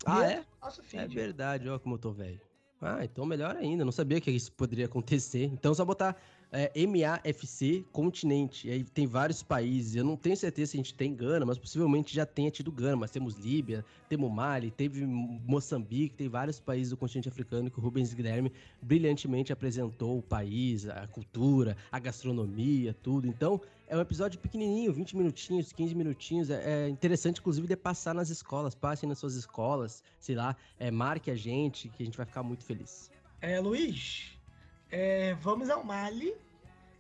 Ah, 0.05 0.31
é? 0.31 0.45
Nosso 0.61 0.83
feed. 0.83 1.05
É 1.05 1.09
verdade, 1.09 1.67
ó 1.67 1.79
como 1.79 1.95
eu 1.95 1.99
tô 1.99 2.13
velho. 2.13 2.43
Ah, 2.79 3.03
então 3.03 3.25
melhor 3.25 3.57
ainda. 3.57 3.87
Não 3.87 3.93
sabia 3.93 4.21
que 4.21 4.31
isso 4.31 4.53
poderia 4.53 4.85
acontecer. 4.85 5.45
Então 5.45 5.73
só 5.73 5.83
botar 5.83 6.21
é, 6.53 6.71
MAFC 6.87 7.85
continente. 7.93 8.69
E 8.69 8.71
aí 8.71 8.85
tem 8.85 9.07
vários 9.07 9.43
países. 9.43 9.95
Eu 9.95 10.05
não 10.05 10.17
tenho 10.17 10.37
certeza 10.37 10.73
se 10.73 10.77
a 10.77 10.79
gente 10.79 10.95
tem 10.95 11.15
Gana, 11.15 11.47
mas 11.47 11.59
possivelmente 11.59 12.15
já 12.15 12.27
tenha 12.27 12.51
tido 12.51 12.73
Gana. 12.73 12.97
Mas 12.97 13.11
temos 13.11 13.37
Líbia, 13.37 13.85
temos 14.09 14.31
Mali, 14.31 14.71
teve 14.71 15.05
Moçambique, 15.07 16.17
tem 16.17 16.29
vários 16.29 16.59
países 16.59 16.91
do 16.91 16.97
continente 16.97 17.29
africano 17.29 17.71
que 17.71 17.79
o 17.79 17.83
Rubens 17.83 18.13
Guilherme 18.13 18.53
brilhantemente 18.83 19.53
apresentou 19.53 20.19
o 20.19 20.23
país, 20.23 20.89
a 20.89 21.07
cultura, 21.07 21.77
a 21.91 21.99
gastronomia, 21.99 22.95
tudo. 23.03 23.27
Então 23.27 23.61
é 23.87 23.97
um 23.97 24.01
episódio 24.01 24.39
pequenininho, 24.39 24.93
20 24.93 25.17
minutinhos, 25.17 25.73
15 25.73 25.95
minutinhos. 25.95 26.51
É, 26.51 26.87
é 26.87 26.89
interessante, 26.89 27.41
inclusive, 27.41 27.67
de 27.67 27.77
passar 27.77 28.15
nas 28.15 28.31
escolas. 28.31 28.75
Passem 28.75 29.09
nas 29.09 29.19
suas 29.19 29.35
escolas, 29.35 30.03
sei 30.19 30.35
lá, 30.35 30.57
é, 30.79 30.91
marque 30.91 31.31
a 31.31 31.37
gente, 31.37 31.89
que 31.89 32.03
a 32.03 32.07
gente 32.07 32.17
vai 32.17 32.27
ficar 32.27 32.43
muito 32.43 32.65
feliz. 32.65 33.11
É, 33.41 33.59
Luiz, 33.59 34.39
é, 34.91 35.35
vamos 35.35 35.71
ao 35.71 35.85
Mali, 35.85 36.35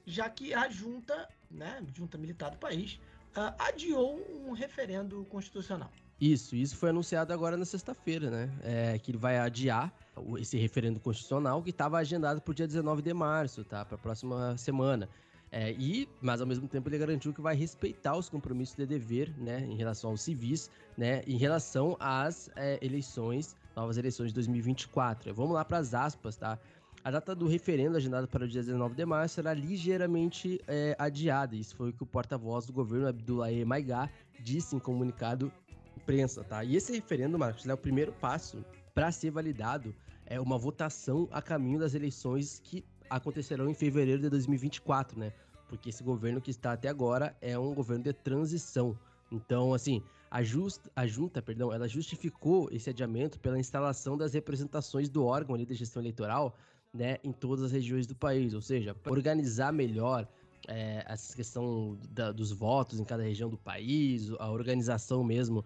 já 0.06 0.28
que 0.28 0.54
a 0.54 0.68
junta, 0.68 1.28
né, 1.50 1.82
junta 1.94 2.16
militar 2.16 2.50
do 2.50 2.58
país, 2.58 3.00
uh, 3.36 3.54
adiou 3.58 4.20
um 4.44 4.52
referendo 4.52 5.24
constitucional. 5.26 5.90
Isso, 6.20 6.54
isso 6.54 6.76
foi 6.76 6.90
anunciado 6.90 7.32
agora 7.32 7.56
na 7.56 7.64
sexta-feira, 7.64 8.30
né? 8.30 8.50
É, 8.62 8.98
que 8.98 9.10
ele 9.10 9.16
vai 9.16 9.38
adiar 9.38 9.90
esse 10.38 10.58
referendo 10.58 11.00
constitucional 11.00 11.62
que 11.62 11.70
estava 11.70 11.96
agendado 11.96 12.42
para 12.42 12.52
o 12.52 12.54
dia 12.54 12.66
19 12.66 13.00
de 13.00 13.14
março, 13.14 13.64
tá? 13.64 13.86
Para 13.86 13.94
a 13.94 13.98
próxima 13.98 14.54
semana. 14.58 15.08
É, 15.50 15.72
e, 15.72 16.08
mas 16.20 16.40
ao 16.40 16.46
mesmo 16.46 16.68
tempo 16.68 16.88
ele 16.88 16.98
garantiu 16.98 17.32
que 17.32 17.40
vai 17.40 17.56
respeitar 17.56 18.16
os 18.16 18.28
compromissos 18.28 18.76
de 18.76 18.86
dever, 18.86 19.34
né, 19.36 19.66
em 19.68 19.74
relação 19.74 20.10
aos 20.10 20.20
civis, 20.20 20.70
né, 20.96 21.22
em 21.26 21.36
relação 21.36 21.96
às 21.98 22.48
é, 22.54 22.78
eleições, 22.80 23.56
novas 23.74 23.96
eleições 23.96 24.28
de 24.28 24.34
2024. 24.34 25.34
Vamos 25.34 25.54
lá 25.54 25.64
para 25.64 25.78
as 25.78 25.92
aspas, 25.92 26.36
tá? 26.36 26.56
A 27.02 27.10
data 27.10 27.34
do 27.34 27.46
referendo, 27.46 27.96
agendada 27.96 28.26
para 28.26 28.44
o 28.44 28.48
dia 28.48 28.60
19 28.60 28.94
de 28.94 29.06
março, 29.06 29.36
será 29.36 29.54
ligeiramente 29.54 30.60
é, 30.68 30.94
adiada. 30.98 31.56
Isso 31.56 31.74
foi 31.74 31.88
o 31.88 31.92
que 31.94 32.02
o 32.02 32.06
porta-voz 32.06 32.66
do 32.66 32.74
governo, 32.74 33.08
Abdoulaye 33.08 33.64
Maigá, 33.64 34.10
disse 34.38 34.76
em 34.76 34.78
comunicado 34.78 35.50
imprensa, 35.96 36.44
tá? 36.44 36.62
E 36.62 36.76
esse 36.76 36.92
referendo, 36.92 37.38
Marcos, 37.38 37.66
é 37.66 37.72
o 37.72 37.78
primeiro 37.78 38.12
passo 38.12 38.62
para 38.94 39.10
ser 39.10 39.30
validado 39.30 39.94
é 40.26 40.38
uma 40.38 40.58
votação 40.58 41.26
a 41.32 41.40
caminho 41.40 41.78
das 41.78 41.94
eleições 41.94 42.60
que 42.62 42.84
acontecerão 43.08 43.68
em 43.68 43.74
fevereiro 43.74 44.20
de 44.20 44.28
2024, 44.28 45.18
né? 45.18 45.32
Porque 45.68 45.88
esse 45.88 46.04
governo 46.04 46.40
que 46.40 46.50
está 46.50 46.72
até 46.72 46.88
agora 46.88 47.34
é 47.40 47.58
um 47.58 47.74
governo 47.74 48.04
de 48.04 48.12
transição. 48.12 48.96
Então, 49.32 49.72
assim, 49.72 50.02
a, 50.30 50.42
just, 50.42 50.82
a 50.94 51.06
junta, 51.06 51.40
perdão, 51.40 51.72
ela 51.72 51.88
justificou 51.88 52.68
esse 52.70 52.90
adiamento 52.90 53.40
pela 53.40 53.58
instalação 53.58 54.16
das 54.16 54.34
representações 54.34 55.08
do 55.08 55.24
órgão 55.24 55.54
ali 55.54 55.64
de 55.64 55.74
gestão 55.74 56.02
eleitoral 56.02 56.56
né, 56.92 57.18
em 57.22 57.32
todas 57.32 57.64
as 57.64 57.72
regiões 57.72 58.06
do 58.06 58.14
país, 58.14 58.54
ou 58.54 58.60
seja, 58.60 58.96
organizar 59.06 59.72
melhor 59.72 60.26
é, 60.68 61.04
essa 61.06 61.34
questão 61.34 61.98
da, 62.10 62.32
dos 62.32 62.52
votos 62.52 62.98
em 62.98 63.04
cada 63.04 63.22
região 63.22 63.48
do 63.48 63.56
país, 63.56 64.30
a 64.38 64.50
organização 64.50 65.22
mesmo, 65.22 65.64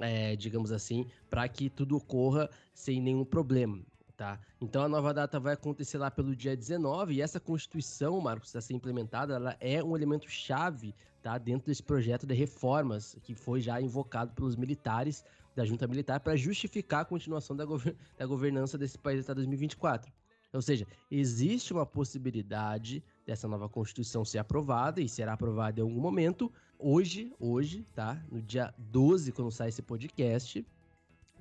é, 0.00 0.36
digamos 0.36 0.72
assim, 0.72 1.06
para 1.30 1.48
que 1.48 1.68
tudo 1.68 1.96
ocorra 1.96 2.48
sem 2.74 3.00
nenhum 3.00 3.24
problema. 3.24 3.80
Tá? 4.16 4.40
Então 4.62 4.82
a 4.82 4.88
nova 4.88 5.12
data 5.12 5.38
vai 5.38 5.52
acontecer 5.52 5.98
lá 5.98 6.10
pelo 6.10 6.34
dia 6.34 6.56
19 6.56 7.14
e 7.14 7.20
essa 7.20 7.38
Constituição, 7.38 8.18
Marcos, 8.18 8.56
a 8.56 8.62
ser 8.62 8.72
implementada, 8.72 9.34
ela 9.34 9.56
é 9.60 9.84
um 9.84 9.94
elemento 9.94 10.26
chave 10.30 10.94
tá? 11.22 11.36
dentro 11.36 11.66
desse 11.66 11.82
projeto 11.82 12.26
de 12.26 12.32
reformas 12.32 13.14
que 13.22 13.34
foi 13.34 13.60
já 13.60 13.78
invocado 13.78 14.32
pelos 14.32 14.56
militares 14.56 15.22
da 15.54 15.66
junta 15.66 15.86
militar 15.86 16.20
para 16.20 16.34
justificar 16.34 17.02
a 17.02 17.04
continuação 17.04 17.54
da, 17.54 17.66
da 18.16 18.26
governança 18.26 18.78
desse 18.78 18.96
país 18.96 19.20
até 19.20 19.34
2024. 19.34 20.10
Ou 20.52 20.62
seja, 20.62 20.86
existe 21.10 21.72
uma 21.72 21.84
possibilidade 21.84 23.02
dessa 23.26 23.48
nova 23.48 23.68
Constituição 23.68 24.24
ser 24.24 24.38
aprovada 24.38 25.00
e 25.00 25.08
será 25.08 25.32
aprovada 25.34 25.80
em 25.80 25.82
algum 25.82 26.00
momento. 26.00 26.50
Hoje, 26.78 27.32
hoje, 27.38 27.86
tá? 27.94 28.22
No 28.30 28.40
dia 28.40 28.72
12, 28.78 29.32
quando 29.32 29.50
sai 29.50 29.68
esse 29.68 29.82
podcast, 29.82 30.64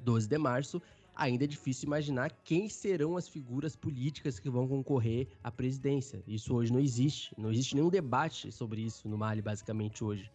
12 0.03 0.27
de 0.27 0.37
março, 0.37 0.81
ainda 1.15 1.45
é 1.45 1.47
difícil 1.47 1.87
imaginar 1.87 2.31
quem 2.43 2.67
serão 2.67 3.15
as 3.15 3.27
figuras 3.27 3.75
políticas 3.75 4.39
que 4.39 4.49
vão 4.49 4.67
concorrer 4.67 5.27
à 5.43 5.51
presidência. 5.51 6.21
Isso 6.27 6.53
hoje 6.53 6.73
não 6.73 6.79
existe. 6.79 7.33
Não 7.37 7.51
existe 7.51 7.75
nenhum 7.75 7.89
debate 7.89 8.51
sobre 8.51 8.81
isso 8.81 9.07
no 9.07 9.17
Mali, 9.17 9.41
basicamente, 9.41 10.03
hoje. 10.03 10.29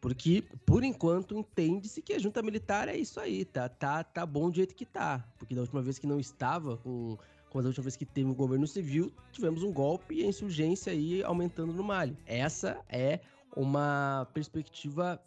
Porque, 0.00 0.44
por 0.66 0.84
enquanto, 0.84 1.34
entende-se 1.34 2.02
que 2.02 2.12
a 2.12 2.18
junta 2.18 2.42
militar 2.42 2.88
é 2.88 2.96
isso 2.96 3.18
aí, 3.18 3.42
tá, 3.42 3.70
tá, 3.70 4.04
tá 4.04 4.26
bom 4.26 4.50
do 4.50 4.56
jeito 4.56 4.74
que 4.74 4.84
tá. 4.84 5.26
Porque 5.38 5.54
da 5.54 5.62
última 5.62 5.80
vez 5.80 5.98
que 5.98 6.06
não 6.06 6.20
estava 6.20 6.76
com 6.76 7.16
quando 7.54 7.66
a 7.66 7.68
última 7.68 7.84
vez 7.84 7.94
que 7.94 8.04
teve 8.04 8.28
um 8.28 8.34
governo 8.34 8.66
civil, 8.66 9.12
tivemos 9.30 9.62
um 9.62 9.72
golpe 9.72 10.16
e 10.16 10.24
a 10.24 10.26
insurgência 10.26 10.92
aí 10.92 11.22
aumentando 11.22 11.72
no 11.72 11.84
Mali. 11.84 12.18
Essa 12.26 12.80
é 12.88 13.20
uma 13.54 14.26
perspectiva 14.34 15.22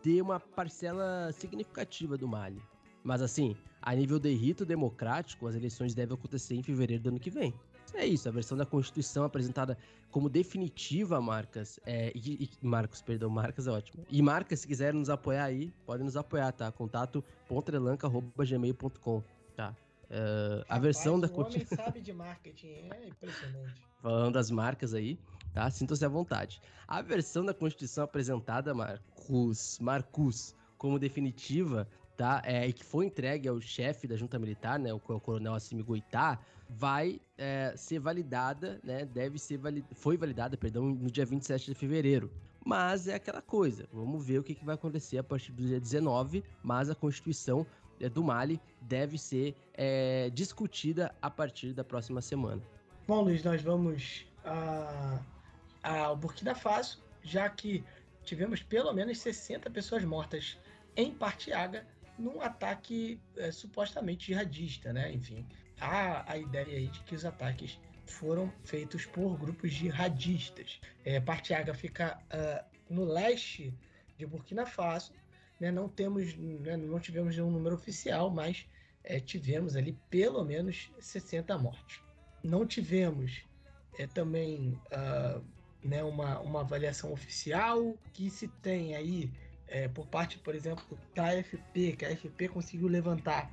de 0.00 0.22
uma 0.22 0.38
parcela 0.38 1.32
significativa 1.32 2.16
do 2.16 2.28
Mali. 2.28 2.62
Mas 3.02 3.20
assim, 3.20 3.56
a 3.82 3.92
nível 3.96 4.20
de 4.20 4.32
rito 4.32 4.64
democrático, 4.64 5.48
as 5.48 5.56
eleições 5.56 5.92
devem 5.92 6.16
acontecer 6.16 6.54
em 6.54 6.62
fevereiro 6.62 7.02
do 7.02 7.08
ano 7.08 7.18
que 7.18 7.30
vem. 7.30 7.52
É 7.94 8.06
isso, 8.06 8.28
a 8.28 8.32
versão 8.32 8.56
da 8.56 8.64
Constituição 8.64 9.24
apresentada 9.24 9.76
como 10.12 10.28
definitiva, 10.28 11.20
Marcas, 11.20 11.80
é, 11.84 12.12
e, 12.14 12.44
e, 12.44 12.50
Marcos, 12.64 13.02
perdão, 13.02 13.28
Marcas 13.28 13.66
é 13.66 13.72
ótimo. 13.72 14.04
E 14.08 14.22
Marcas, 14.22 14.60
se 14.60 14.68
quiserem 14.68 15.00
nos 15.00 15.10
apoiar 15.10 15.46
aí, 15.46 15.72
podem 15.84 16.04
nos 16.04 16.16
apoiar, 16.16 16.52
tá? 16.52 16.70
Contato 16.70 17.24
pontrelanca.gmail.com, 17.48 19.22
tá? 19.56 19.74
Uh, 20.10 20.64
a 20.68 20.78
versão 20.78 21.18
da 21.18 21.28
Constituição. 21.28 21.76
sabe 21.84 22.00
de 22.00 22.12
marketing, 22.12 22.88
é 22.90 23.08
impressionante. 23.08 23.82
Falando 24.00 24.34
das 24.34 24.50
marcas 24.50 24.94
aí. 24.94 25.18
tá? 25.52 25.68
Sintam-se 25.70 26.04
à 26.04 26.08
vontade. 26.08 26.60
A 26.86 27.02
versão 27.02 27.44
da 27.44 27.52
Constituição 27.52 28.04
apresentada, 28.04 28.72
Marcos, 28.72 29.78
Marcos, 29.80 30.54
como 30.78 30.98
definitiva, 30.98 31.88
tá? 32.16 32.40
É, 32.44 32.66
e 32.66 32.72
que 32.72 32.84
foi 32.84 33.06
entregue 33.06 33.48
ao 33.48 33.60
chefe 33.60 34.06
da 34.06 34.16
junta 34.16 34.38
militar, 34.38 34.78
né, 34.78 34.92
o, 34.92 34.96
o 34.96 35.20
coronel 35.20 35.54
Assimi 35.54 35.82
Goitá, 35.82 36.38
vai 36.68 37.20
é, 37.36 37.74
ser 37.76 37.98
validada, 37.98 38.80
né, 38.82 39.04
deve 39.04 39.38
ser 39.38 39.58
valid... 39.58 39.84
foi 39.92 40.16
validada, 40.16 40.56
perdão, 40.56 40.84
no 40.86 41.10
dia 41.10 41.24
27 41.24 41.66
de 41.66 41.74
fevereiro. 41.74 42.30
Mas 42.64 43.06
é 43.06 43.14
aquela 43.14 43.40
coisa, 43.40 43.88
vamos 43.92 44.26
ver 44.26 44.40
o 44.40 44.42
que, 44.42 44.54
que 44.54 44.64
vai 44.64 44.74
acontecer 44.74 45.18
a 45.18 45.22
partir 45.22 45.52
do 45.52 45.62
dia 45.62 45.78
19, 45.80 46.42
mas 46.64 46.90
a 46.90 46.96
Constituição 46.96 47.64
do 48.12 48.22
Mali 48.22 48.60
deve 48.80 49.18
ser 49.18 49.54
é, 49.74 50.30
discutida 50.30 51.14
a 51.20 51.30
partir 51.30 51.72
da 51.72 51.84
próxima 51.84 52.20
semana. 52.20 52.62
Bom, 53.06 53.22
Luiz, 53.22 53.42
nós 53.42 53.62
vamos 53.62 54.26
ao 55.82 56.16
Burkina 56.16 56.54
Faso, 56.54 57.02
já 57.22 57.48
que 57.48 57.84
tivemos 58.24 58.62
pelo 58.62 58.92
menos 58.92 59.18
60 59.18 59.70
pessoas 59.70 60.04
mortas 60.04 60.58
em 60.96 61.12
Partiaga 61.12 61.86
num 62.18 62.40
ataque 62.40 63.20
é, 63.36 63.52
supostamente 63.52 64.26
jihadista, 64.26 64.92
né? 64.92 65.12
Enfim, 65.12 65.46
há 65.80 66.30
a 66.30 66.38
ideia 66.38 66.78
aí 66.78 66.88
de 66.88 67.00
que 67.00 67.14
os 67.14 67.24
ataques 67.24 67.78
foram 68.06 68.52
feitos 68.64 69.04
por 69.04 69.36
grupos 69.36 69.72
jihadistas. 69.72 70.80
É, 71.04 71.20
Partiaga 71.20 71.74
fica 71.74 72.18
uh, 72.32 72.64
no 72.88 73.04
leste 73.04 73.74
de 74.16 74.26
Burkina 74.26 74.64
Faso, 74.64 75.12
né? 75.60 75.70
Não 75.70 75.88
temos, 75.88 76.36
né? 76.36 76.76
não 76.76 77.00
tivemos 77.00 77.36
nenhum 77.36 77.50
número 77.50 77.74
oficial, 77.74 78.30
mas 78.30 78.66
é, 79.02 79.20
tivemos 79.20 79.76
ali 79.76 79.96
pelo 80.10 80.44
menos 80.44 80.90
60 80.98 81.56
mortes. 81.58 82.00
Não 82.42 82.66
tivemos 82.66 83.44
é, 83.98 84.06
também 84.06 84.78
uh, 84.92 85.42
né, 85.82 86.02
uma, 86.02 86.40
uma 86.40 86.60
avaliação 86.60 87.12
oficial 87.12 87.96
que 88.12 88.28
se 88.28 88.48
tem 88.48 88.94
aí 88.94 89.30
é, 89.68 89.88
por 89.88 90.06
parte, 90.06 90.38
por 90.38 90.54
exemplo, 90.54 90.98
da 91.14 91.30
AFP, 91.30 91.96
que 91.96 92.04
a 92.04 92.08
AFP 92.10 92.48
conseguiu 92.48 92.88
levantar, 92.88 93.50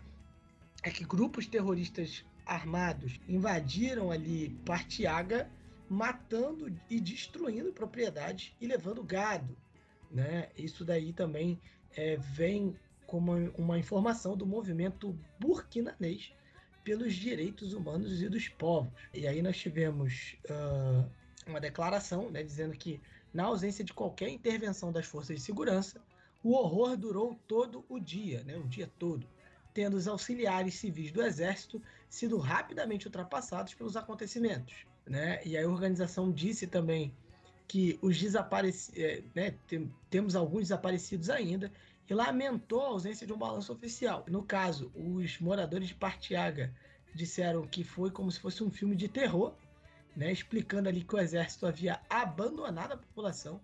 é 0.83 0.90
que 0.90 1.03
grupos 1.03 1.48
terroristas 1.48 2.25
armados 2.45 3.19
invadiram 3.27 4.11
ali 4.11 4.49
Partiaga, 4.65 5.49
matando 5.90 6.73
e 6.90 6.99
destruindo 6.99 7.72
propriedades 7.72 8.56
e 8.59 8.67
levando 8.67 9.03
gado. 9.03 9.56
Né? 10.11 10.49
Isso 10.57 10.83
daí 10.83 11.14
também 11.14 11.59
é, 11.95 12.17
vem 12.17 12.75
como 13.05 13.33
uma 13.57 13.77
informação 13.77 14.35
do 14.35 14.45
movimento 14.45 15.17
burkinanês 15.39 16.33
pelos 16.83 17.13
direitos 17.13 17.73
humanos 17.73 18.22
e 18.22 18.27
dos 18.27 18.49
povos. 18.49 18.91
E 19.13 19.27
aí 19.27 19.41
nós 19.41 19.57
tivemos 19.57 20.35
uh, 20.49 21.09
uma 21.47 21.59
declaração 21.59 22.30
né, 22.30 22.43
dizendo 22.43 22.73
que 22.73 23.01
na 23.33 23.45
ausência 23.45 23.83
de 23.83 23.93
qualquer 23.93 24.30
intervenção 24.30 24.91
das 24.91 25.05
forças 25.05 25.35
de 25.38 25.41
segurança, 25.41 26.01
o 26.43 26.53
horror 26.53 26.97
durou 26.97 27.39
todo 27.47 27.85
o 27.88 27.99
dia, 27.99 28.43
né, 28.43 28.57
o 28.57 28.67
dia 28.67 28.89
todo, 28.99 29.25
tendo 29.73 29.95
os 29.95 30.07
auxiliares 30.07 30.75
civis 30.75 31.11
do 31.11 31.22
exército 31.22 31.81
sido 32.09 32.38
rapidamente 32.38 33.07
ultrapassados 33.07 33.73
pelos 33.73 33.95
acontecimentos. 33.95 34.85
Né? 35.05 35.41
E 35.45 35.57
a 35.57 35.67
organização 35.67 36.31
disse 36.31 36.67
também 36.67 37.13
que 37.67 37.98
os 38.01 38.19
desaparecidos, 38.19 39.00
é, 39.00 39.24
né, 39.33 39.56
tem, 39.67 39.92
temos 40.09 40.35
alguns 40.35 40.64
desaparecidos 40.64 41.30
ainda, 41.30 41.72
e 42.09 42.14
lamentou 42.14 42.82
a 42.82 42.88
ausência 42.88 43.25
de 43.25 43.33
um 43.33 43.38
balanço 43.38 43.72
oficial. 43.72 44.25
No 44.27 44.43
caso, 44.43 44.92
os 44.93 45.40
moradores 45.40 45.88
de 45.88 45.95
Partiaga 45.95 46.74
disseram 47.16 47.66
que 47.66 47.83
foi 47.83 48.11
como 48.11 48.32
se 48.32 48.40
fosse 48.40 48.64
um 48.64 48.72
filme 48.72 48.95
de 48.95 49.08
terror, 49.08 49.56
né, 50.16 50.32
explicando 50.32 50.90
ali 50.90 51.03
que 51.03 51.16
o 51.16 51.19
exército 51.19 51.66
havia 51.66 52.00
abandonado 52.09 52.93
a 52.93 52.98
população. 52.98 53.61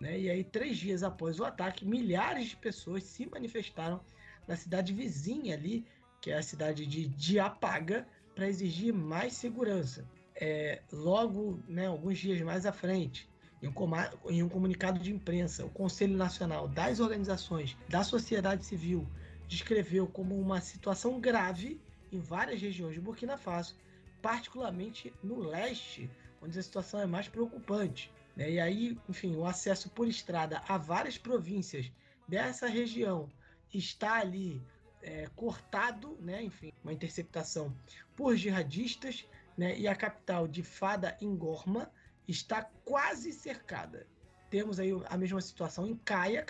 Né, 0.00 0.20
e 0.20 0.30
aí, 0.30 0.44
três 0.44 0.76
dias 0.76 1.02
após 1.02 1.40
o 1.40 1.44
ataque, 1.44 1.84
milhares 1.84 2.48
de 2.48 2.56
pessoas 2.56 3.02
se 3.02 3.26
manifestaram 3.26 4.00
na 4.46 4.56
cidade 4.56 4.92
vizinha 4.92 5.54
ali, 5.54 5.84
que 6.20 6.30
é 6.30 6.38
a 6.38 6.42
cidade 6.42 6.86
de 6.86 7.08
Diapaga, 7.08 8.06
para 8.34 8.48
exigir 8.48 8.92
mais 8.92 9.32
segurança. 9.32 10.08
É, 10.36 10.82
logo, 10.92 11.60
né, 11.66 11.86
alguns 11.86 12.18
dias 12.18 12.40
mais 12.42 12.64
à 12.64 12.72
frente, 12.72 13.28
em 13.62 13.68
um, 13.68 14.30
em 14.30 14.42
um 14.42 14.48
comunicado 14.48 14.98
de 14.98 15.12
imprensa, 15.12 15.64
o 15.64 15.70
Conselho 15.70 16.16
Nacional 16.16 16.68
das 16.68 17.00
Organizações 17.00 17.76
da 17.88 18.04
Sociedade 18.04 18.64
Civil 18.64 19.06
descreveu 19.48 20.06
como 20.06 20.38
uma 20.38 20.60
situação 20.60 21.20
grave 21.20 21.80
em 22.12 22.20
várias 22.20 22.60
regiões 22.60 22.94
de 22.94 23.00
Burkina 23.00 23.36
Faso, 23.36 23.76
particularmente 24.22 25.12
no 25.22 25.40
leste, 25.40 26.10
onde 26.40 26.58
a 26.58 26.62
situação 26.62 27.00
é 27.00 27.06
mais 27.06 27.28
preocupante. 27.28 28.12
Né? 28.36 28.52
E 28.52 28.60
aí, 28.60 28.98
enfim, 29.08 29.34
o 29.36 29.44
acesso 29.44 29.90
por 29.90 30.06
estrada 30.06 30.62
a 30.68 30.78
várias 30.78 31.18
províncias 31.18 31.90
dessa 32.26 32.68
região 32.68 33.28
está 33.72 34.14
ali 34.20 34.62
é, 35.02 35.26
cortado, 35.34 36.16
né? 36.20 36.42
enfim, 36.42 36.72
uma 36.82 36.92
interceptação 36.92 37.74
por 38.16 38.36
jihadistas, 38.36 39.26
né? 39.56 39.78
e 39.78 39.88
a 39.88 39.94
capital 39.94 40.46
de 40.46 40.62
Fada 40.62 41.16
Ingorma 41.20 41.90
está 42.28 42.62
quase 42.84 43.32
cercada. 43.32 44.06
Temos 44.50 44.78
aí 44.78 44.90
a 45.08 45.16
mesma 45.16 45.40
situação 45.40 45.86
em 45.86 45.96
Caia, 45.96 46.44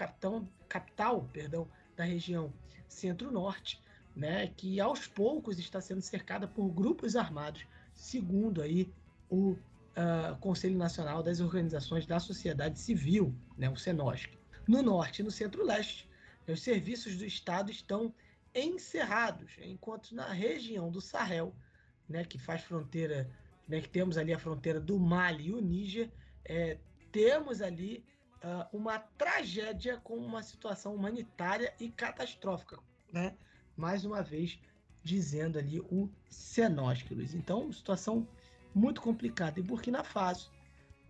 capital 0.68 1.28
perdão, 1.32 1.68
da 1.96 2.04
região 2.04 2.52
centro-norte, 2.88 3.80
né, 4.14 4.48
que 4.56 4.80
aos 4.80 5.06
poucos 5.06 5.58
está 5.58 5.80
sendo 5.80 6.00
cercada 6.00 6.46
por 6.46 6.68
grupos 6.70 7.14
armados, 7.14 7.64
segundo 7.94 8.60
aí 8.60 8.92
o 9.30 9.50
uh, 9.52 10.36
Conselho 10.40 10.76
Nacional 10.76 11.22
das 11.22 11.40
Organizações 11.40 12.06
da 12.06 12.18
Sociedade 12.18 12.78
Civil, 12.78 13.34
né, 13.56 13.68
o 13.70 13.76
CENOSC. 13.76 14.36
No 14.66 14.82
norte 14.82 15.20
e 15.20 15.24
no 15.24 15.30
centro-leste, 15.30 16.08
os 16.46 16.62
serviços 16.62 17.16
do 17.16 17.24
Estado 17.24 17.70
estão 17.70 18.12
encerrados, 18.54 19.52
enquanto 19.62 20.14
na 20.14 20.32
região 20.32 20.90
do 20.90 21.00
Sahel, 21.00 21.54
né, 22.08 22.24
que 22.24 22.38
faz 22.38 22.62
fronteira, 22.62 23.30
né, 23.68 23.80
que 23.80 23.88
temos 23.88 24.16
ali 24.16 24.32
a 24.32 24.38
fronteira 24.38 24.80
do 24.80 24.98
Mali 24.98 25.48
e 25.48 25.52
o 25.52 25.60
Níger, 25.60 26.10
é, 26.44 26.78
temos 27.12 27.60
ali 27.60 28.04
uh, 28.42 28.76
uma 28.76 28.98
tragédia 28.98 29.98
com 29.98 30.16
uma 30.16 30.42
situação 30.42 30.94
humanitária 30.94 31.74
e 31.78 31.90
catastrófica, 31.90 32.78
né? 33.12 33.36
mais 33.76 34.04
uma 34.04 34.22
vez 34.22 34.58
dizendo 35.02 35.58
ali 35.58 35.80
o 35.80 36.10
Senósquilos. 36.28 37.34
Então, 37.34 37.72
situação 37.72 38.26
muito 38.74 39.00
complicada. 39.00 39.60
E 39.60 39.62
Burkina 39.62 40.02
Faso, 40.02 40.50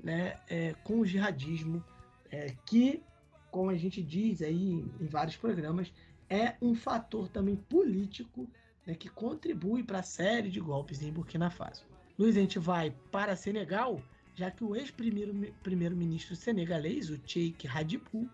né, 0.03 0.39
é, 0.49 0.75
com 0.85 1.01
o 1.01 1.07
jihadismo, 1.07 1.83
é, 2.31 2.55
que, 2.67 3.03
como 3.51 3.70
a 3.70 3.77
gente 3.77 4.03
diz 4.03 4.43
aí 4.43 4.85
em 5.01 5.07
vários 5.07 5.37
programas, 5.37 5.93
é 6.28 6.57
um 6.61 6.75
fator 6.75 7.28
também 7.28 7.57
político 7.57 8.49
né, 8.87 8.95
que 8.95 9.09
contribui 9.09 9.83
para 9.83 10.01
a 10.01 10.03
série 10.03 10.51
de 10.51 10.61
golpes 10.61 11.03
em 11.03 11.11
Burkina 11.11 11.51
Faso. 11.51 11.88
Luiz, 12.18 12.36
a 12.36 12.40
gente 12.40 12.58
vai 12.58 12.92
para 13.12 13.36
Senegal, 13.36 14.02
já 14.34 14.50
que 14.50 14.64
o 14.64 14.74
ex-primeiro-ministro 14.74 16.34
senegalês, 16.34 17.10
o 17.10 17.20
Sheikh 17.24 17.68
Hadibou, 17.68 18.28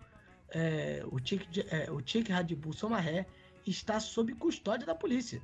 é, 0.49 1.05
o 1.11 1.19
Sheikh, 1.23 1.63
é, 1.69 1.91
o 1.91 2.01
Sheikh 2.03 2.31
Hadibou 2.31 2.73
Somaré, 2.73 3.27
está 3.65 3.99
sob 3.99 4.33
custódia 4.33 4.87
da 4.87 4.95
polícia. 4.95 5.39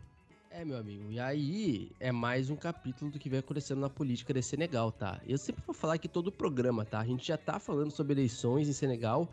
É, 0.49 0.65
meu 0.65 0.75
amigo, 0.75 1.11
e 1.11 1.19
aí 1.19 1.91
é 1.99 2.11
mais 2.11 2.49
um 2.49 2.55
capítulo 2.55 3.11
do 3.11 3.19
que 3.19 3.29
vem 3.29 3.39
acontecendo 3.39 3.79
na 3.79 3.89
política 3.89 4.33
de 4.33 4.41
Senegal, 4.41 4.91
tá? 4.91 5.21
Eu 5.27 5.37
sempre 5.37 5.63
vou 5.63 5.75
falar 5.75 5.93
aqui 5.93 6.07
todo 6.07 6.27
o 6.27 6.31
programa, 6.31 6.83
tá? 6.83 6.99
A 6.99 7.05
gente 7.05 7.27
já 7.27 7.37
tá 7.37 7.59
falando 7.59 7.91
sobre 7.91 8.13
eleições 8.13 8.67
em 8.67 8.73
Senegal 8.73 9.29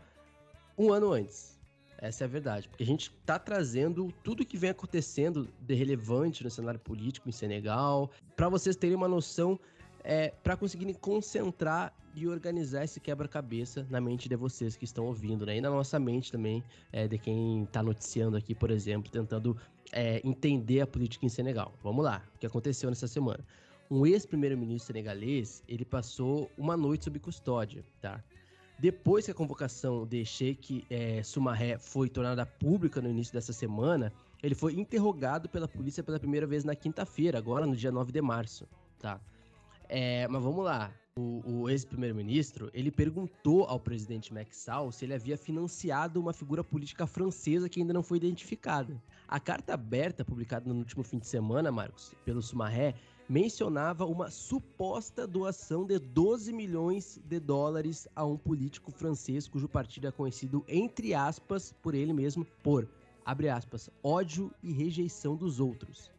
um 0.77 0.93
ano 0.93 1.11
antes. 1.11 1.58
Essa 2.01 2.23
é 2.23 2.25
a 2.25 2.29
verdade, 2.29 2.69
porque 2.69 2.83
a 2.83 2.87
gente 2.87 3.11
tá 3.25 3.37
trazendo 3.37 4.13
tudo 4.23 4.45
que 4.45 4.57
vem 4.57 4.69
acontecendo 4.69 5.49
de 5.59 5.73
relevante 5.73 6.43
no 6.43 6.49
cenário 6.49 6.79
político 6.79 7.27
em 7.27 7.31
Senegal, 7.31 8.09
para 8.37 8.47
vocês 8.47 8.75
terem 8.77 8.95
uma 8.95 9.07
noção 9.07 9.59
é, 10.01 10.29
para 10.41 10.55
conseguirem 10.55 10.93
concentrar 10.93 11.93
e 12.15 12.25
organizar 12.25 12.85
esse 12.85 12.99
quebra-cabeça 12.99 13.85
na 13.89 13.99
mente 13.99 14.29
de 14.29 14.35
vocês 14.35 14.77
que 14.77 14.85
estão 14.85 15.05
ouvindo, 15.05 15.45
né? 15.45 15.57
E 15.57 15.61
na 15.61 15.69
nossa 15.69 15.99
mente 15.99 16.31
também, 16.31 16.63
é, 16.91 17.07
de 17.07 17.17
quem 17.17 17.63
está 17.63 17.83
noticiando 17.83 18.37
aqui, 18.37 18.55
por 18.55 18.71
exemplo, 18.71 19.11
tentando 19.11 19.57
é, 19.91 20.21
entender 20.25 20.81
a 20.81 20.87
política 20.87 21.25
em 21.25 21.29
Senegal. 21.29 21.73
Vamos 21.83 22.03
lá, 22.03 22.23
o 22.35 22.39
que 22.39 22.45
aconteceu 22.45 22.89
nessa 22.89 23.07
semana? 23.07 23.45
Um 23.91 24.05
ex-primeiro-ministro 24.05 24.87
senegalês, 24.87 25.63
ele 25.67 25.83
passou 25.83 26.49
uma 26.57 26.77
noite 26.77 27.05
sob 27.05 27.19
custódia, 27.19 27.83
tá? 27.99 28.23
Depois 28.79 29.25
que 29.25 29.31
a 29.31 29.33
convocação 29.33 30.07
de 30.07 30.23
Sheikh 30.23 30.85
é, 30.89 31.21
Sumaré 31.21 31.77
foi 31.77 32.07
tornada 32.07 32.45
pública 32.45 33.01
no 33.01 33.09
início 33.09 33.33
dessa 33.33 33.51
semana, 33.51 34.13
ele 34.41 34.55
foi 34.55 34.73
interrogado 34.73 35.49
pela 35.49 35.67
polícia 35.67 36.01
pela 36.01 36.17
primeira 36.17 36.47
vez 36.47 36.63
na 36.63 36.73
quinta-feira, 36.73 37.37
agora 37.37 37.65
no 37.65 37.75
dia 37.75 37.91
9 37.91 38.13
de 38.13 38.21
março, 38.21 38.65
tá? 38.97 39.19
É, 39.89 40.25
mas 40.29 40.41
vamos 40.41 40.63
lá. 40.63 40.93
O, 41.17 41.41
o 41.45 41.69
ex-primeiro-ministro, 41.69 42.69
ele 42.73 42.89
perguntou 42.89 43.65
ao 43.65 43.77
presidente 43.77 44.31
Sall 44.51 44.93
se 44.93 45.03
ele 45.03 45.13
havia 45.13 45.37
financiado 45.37 46.21
uma 46.21 46.31
figura 46.31 46.63
política 46.63 47.05
francesa 47.05 47.67
que 47.67 47.81
ainda 47.81 47.91
não 47.91 48.01
foi 48.01 48.15
identificada. 48.15 48.95
A 49.27 49.41
carta 49.41 49.73
aberta, 49.73 50.23
publicada 50.23 50.71
no 50.71 50.79
último 50.79 51.03
fim 51.03 51.19
de 51.19 51.27
semana, 51.27 51.69
Marcos, 51.69 52.13
pelo 52.23 52.41
Sumaré, 52.41 52.95
mencionava 53.29 54.07
uma 54.07 54.31
suposta 54.31 55.27
doação 55.27 55.85
de 55.85 55.99
12 55.99 56.51
milhões 56.51 57.21
de 57.23 57.39
dólares 57.39 58.07
a 58.15 58.25
um 58.25 58.35
político 58.35 58.91
francês 58.91 59.47
cujo 59.47 59.69
partido 59.69 60.07
é 60.07 60.11
conhecido, 60.11 60.65
entre 60.67 61.13
aspas, 61.13 61.71
por 61.71 61.93
ele 61.93 62.11
mesmo, 62.11 62.43
por, 62.63 62.89
abre 63.23 63.47
aspas, 63.47 63.87
ódio 64.03 64.51
e 64.63 64.71
rejeição 64.71 65.35
dos 65.35 65.59
outros. 65.59 66.11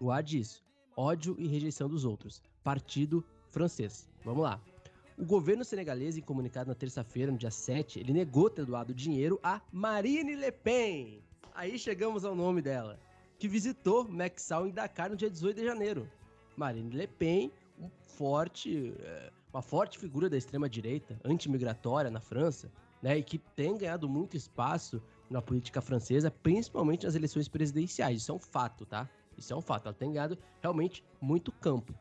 Guarde 0.00 0.38
disso, 0.38 0.62
ódio 0.96 1.34
e 1.36 1.48
rejeição 1.48 1.88
dos 1.88 2.04
outros. 2.04 2.40
Partido 2.62 3.24
francês. 3.50 4.08
Vamos 4.24 4.44
lá. 4.44 4.60
O 5.18 5.24
governo 5.24 5.64
senegalês, 5.64 6.16
em 6.16 6.22
comunicado 6.22 6.68
na 6.68 6.74
terça-feira, 6.76 7.32
no 7.32 7.38
dia 7.38 7.50
7, 7.50 7.98
ele 7.98 8.12
negou 8.12 8.48
ter 8.48 8.64
doado 8.64 8.94
dinheiro 8.94 9.38
a 9.42 9.60
Marine 9.72 10.36
Le 10.36 10.52
Pen. 10.52 11.22
Aí 11.54 11.76
chegamos 11.76 12.24
ao 12.24 12.36
nome 12.36 12.62
dela, 12.62 13.00
que 13.36 13.48
visitou 13.48 14.08
Maxal 14.08 14.66
em 14.66 14.70
Dakar 14.70 15.10
no 15.10 15.16
dia 15.16 15.28
18 15.28 15.56
de 15.56 15.64
janeiro. 15.64 16.08
Marine 16.56 16.90
Le 16.90 17.06
Pen, 17.06 17.52
um 17.78 17.88
forte, 17.88 18.94
eh, 18.98 19.32
uma 19.52 19.62
forte 19.62 19.98
figura 19.98 20.28
da 20.28 20.36
extrema-direita, 20.36 21.18
anti-migratória 21.24 22.10
na 22.10 22.20
França, 22.20 22.70
né, 23.02 23.18
e 23.18 23.22
que 23.22 23.38
tem 23.38 23.76
ganhado 23.76 24.08
muito 24.08 24.36
espaço 24.36 25.02
na 25.28 25.42
política 25.42 25.80
francesa, 25.80 26.30
principalmente 26.30 27.04
nas 27.04 27.14
eleições 27.14 27.48
presidenciais. 27.48 28.22
Isso 28.22 28.30
é 28.30 28.34
um 28.34 28.38
fato, 28.38 28.86
tá? 28.86 29.08
Isso 29.36 29.52
é 29.52 29.56
um 29.56 29.62
fato. 29.62 29.86
Ela 29.86 29.94
tem 29.94 30.12
ganhado 30.12 30.38
realmente 30.60 31.04
muito 31.20 31.50
campo. 31.50 31.94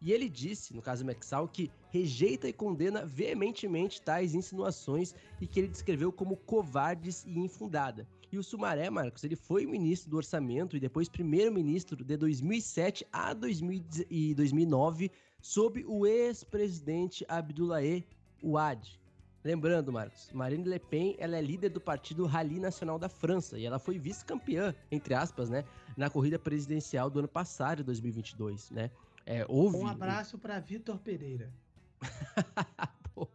E 0.00 0.12
ele 0.12 0.28
disse, 0.28 0.74
no 0.74 0.80
caso 0.80 1.04
Maxal, 1.04 1.48
que 1.48 1.70
rejeita 1.90 2.48
e 2.48 2.52
condena 2.52 3.04
veementemente 3.04 4.00
tais 4.00 4.32
insinuações 4.32 5.12
e 5.40 5.46
que 5.46 5.58
ele 5.58 5.68
descreveu 5.68 6.12
como 6.12 6.36
covardes 6.36 7.24
e 7.26 7.38
infundada. 7.38 8.06
E 8.30 8.38
o 8.38 8.42
Sumaré, 8.42 8.90
Marcos, 8.90 9.24
ele 9.24 9.36
foi 9.36 9.64
ministro 9.64 10.10
do 10.10 10.18
Orçamento 10.18 10.76
e 10.76 10.80
depois 10.80 11.08
primeiro-ministro 11.08 12.04
de 12.04 12.16
2007 12.16 13.06
a 13.10 13.32
2009 13.32 15.10
sob 15.40 15.82
o 15.86 16.06
ex-presidente 16.06 17.24
Abdoulaye 17.26 18.04
Ouad. 18.42 19.00
Lembrando, 19.42 19.90
Marcos, 19.90 20.30
Marine 20.32 20.68
Le 20.68 20.78
Pen 20.78 21.16
ela 21.18 21.38
é 21.38 21.40
líder 21.40 21.70
do 21.70 21.80
partido 21.80 22.26
Rally 22.26 22.60
Nacional 22.60 22.98
da 22.98 23.08
França 23.08 23.58
e 23.58 23.64
ela 23.64 23.78
foi 23.78 23.98
vice-campeã, 23.98 24.74
entre 24.90 25.14
aspas, 25.14 25.48
né, 25.48 25.64
na 25.96 26.10
corrida 26.10 26.38
presidencial 26.38 27.08
do 27.08 27.20
ano 27.20 27.28
passado, 27.28 27.82
2022, 27.82 28.70
né? 28.70 28.90
É, 29.24 29.46
houve... 29.48 29.78
Um 29.78 29.86
abraço 29.86 30.36
para 30.38 30.58
Vitor 30.60 30.98
Pereira. 30.98 31.50
boa, 33.14 33.30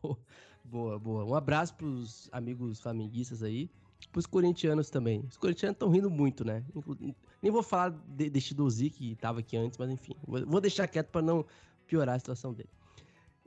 boa, 0.00 0.18
boa, 0.64 0.98
boa. 0.98 1.24
Um 1.24 1.34
abraço 1.34 1.74
para 1.74 1.86
os 1.86 2.28
amigos 2.32 2.80
flamenguistas 2.80 3.42
aí 3.42 3.68
pros 4.06 4.26
corintianos 4.26 4.90
também. 4.90 5.24
Os 5.28 5.36
corintianos 5.36 5.74
estão 5.74 5.88
rindo 5.88 6.10
muito, 6.10 6.44
né? 6.44 6.64
Nem 7.42 7.50
vou 7.50 7.62
falar 7.62 7.90
de, 7.90 8.30
de 8.30 8.40
Chidozi, 8.40 8.90
que 8.90 9.12
estava 9.12 9.40
aqui 9.40 9.56
antes, 9.56 9.78
mas 9.78 9.90
enfim. 9.90 10.14
Vou 10.26 10.60
deixar 10.60 10.86
quieto 10.86 11.10
para 11.10 11.22
não 11.22 11.44
piorar 11.86 12.16
a 12.16 12.18
situação 12.18 12.52
dele. 12.52 12.68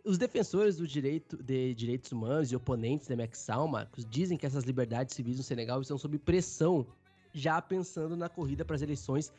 Os 0.04 0.18
defensores 0.18 0.78
do 0.78 0.88
direito 0.88 1.42
de 1.42 1.76
direitos 1.76 2.12
humanos 2.12 2.52
e 2.52 2.56
oponentes 2.56 3.08
da 3.08 3.16
Maxal, 3.16 3.68
Marcos, 3.68 4.04
dizem 4.04 4.36
que 4.38 4.46
essas 4.46 4.64
liberdades 4.64 5.16
civis 5.16 5.38
no 5.38 5.44
Senegal 5.44 5.80
estão 5.80 5.98
sob 5.98 6.18
pressão, 6.18 6.88
já 7.32 7.62
pensando 7.62 8.18
na 8.18 8.28
corrida 8.28 8.66
para 8.66 8.76
as 8.76 8.82
eleições 8.82 9.32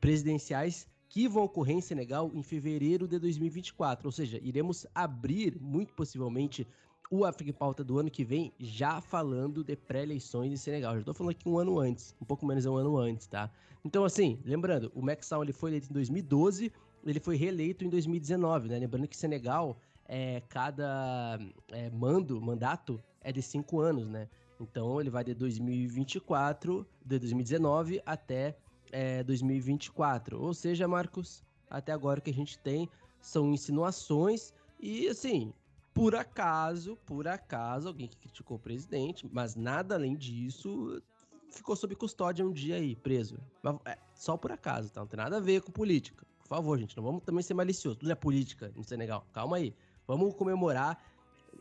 presidenciais 0.00 0.88
que 1.08 1.28
vão 1.28 1.44
ocorrer 1.44 1.76
em 1.76 1.80
Senegal 1.80 2.30
em 2.34 2.42
fevereiro 2.42 3.06
de 3.06 3.18
2024. 3.18 4.08
Ou 4.08 4.12
seja, 4.12 4.40
iremos 4.42 4.86
abrir, 4.94 5.60
muito 5.60 5.92
possivelmente, 5.94 6.66
o 7.10 7.24
África 7.24 7.50
em 7.50 7.52
Pauta 7.52 7.84
do 7.84 7.98
ano 7.98 8.10
que 8.10 8.24
vem, 8.24 8.52
já 8.58 9.00
falando 9.00 9.62
de 9.62 9.76
pré-eleições 9.76 10.52
em 10.52 10.56
Senegal. 10.56 10.94
Já 10.94 11.00
estou 11.00 11.14
falando 11.14 11.32
aqui 11.32 11.48
um 11.48 11.58
ano 11.58 11.78
antes, 11.78 12.14
um 12.20 12.24
pouco 12.24 12.44
menos 12.46 12.64
de 12.64 12.68
um 12.68 12.76
ano 12.76 12.96
antes, 12.96 13.26
tá? 13.26 13.50
Então, 13.84 14.04
assim, 14.04 14.40
lembrando, 14.44 14.90
o 14.94 15.02
Macky 15.02 15.24
ele 15.40 15.52
foi 15.52 15.70
eleito 15.70 15.88
em 15.90 15.92
2012, 15.92 16.72
ele 17.04 17.20
foi 17.20 17.36
reeleito 17.36 17.84
em 17.84 17.88
2019, 17.88 18.68
né? 18.68 18.78
Lembrando 18.78 19.06
que 19.06 19.16
Senegal, 19.16 19.78
é, 20.08 20.42
cada 20.48 21.38
é, 21.70 21.90
mando, 21.90 22.40
mandato 22.40 23.00
é 23.20 23.30
de 23.30 23.42
cinco 23.42 23.80
anos, 23.80 24.08
né? 24.08 24.28
Então, 24.60 25.00
ele 25.00 25.10
vai 25.10 25.22
de 25.22 25.34
2024, 25.34 26.86
de 27.04 27.18
2019 27.18 28.02
até 28.04 28.56
é, 28.90 29.22
2024. 29.22 30.40
Ou 30.40 30.54
seja, 30.54 30.88
Marcos, 30.88 31.44
até 31.70 31.92
agora 31.92 32.18
o 32.18 32.22
que 32.22 32.30
a 32.30 32.34
gente 32.34 32.58
tem 32.58 32.88
são 33.20 33.52
insinuações 33.52 34.52
e, 34.80 35.08
assim, 35.08 35.52
por 35.96 36.14
acaso, 36.14 36.94
por 37.06 37.26
acaso, 37.26 37.88
alguém 37.88 38.06
que 38.06 38.18
criticou 38.18 38.58
o 38.58 38.60
presidente, 38.60 39.26
mas 39.32 39.56
nada 39.56 39.94
além 39.94 40.14
disso, 40.14 41.02
ficou 41.48 41.74
sob 41.74 41.94
custódia 41.94 42.44
um 42.44 42.52
dia 42.52 42.76
aí, 42.76 42.94
preso. 42.94 43.38
É, 43.86 43.96
só 44.14 44.36
por 44.36 44.52
acaso, 44.52 44.92
tá? 44.92 45.00
Não 45.00 45.06
tem 45.06 45.16
nada 45.16 45.38
a 45.38 45.40
ver 45.40 45.62
com 45.62 45.72
política. 45.72 46.26
Por 46.40 46.48
favor, 46.48 46.78
gente, 46.78 46.94
não 46.98 47.02
vamos 47.02 47.22
também 47.24 47.42
ser 47.42 47.54
maliciosos. 47.54 47.98
Tudo 47.98 48.12
é 48.12 48.14
política 48.14 48.70
no 48.76 48.84
Senegal. 48.84 49.26
Calma 49.32 49.56
aí. 49.56 49.74
Vamos 50.06 50.34
comemorar 50.34 51.02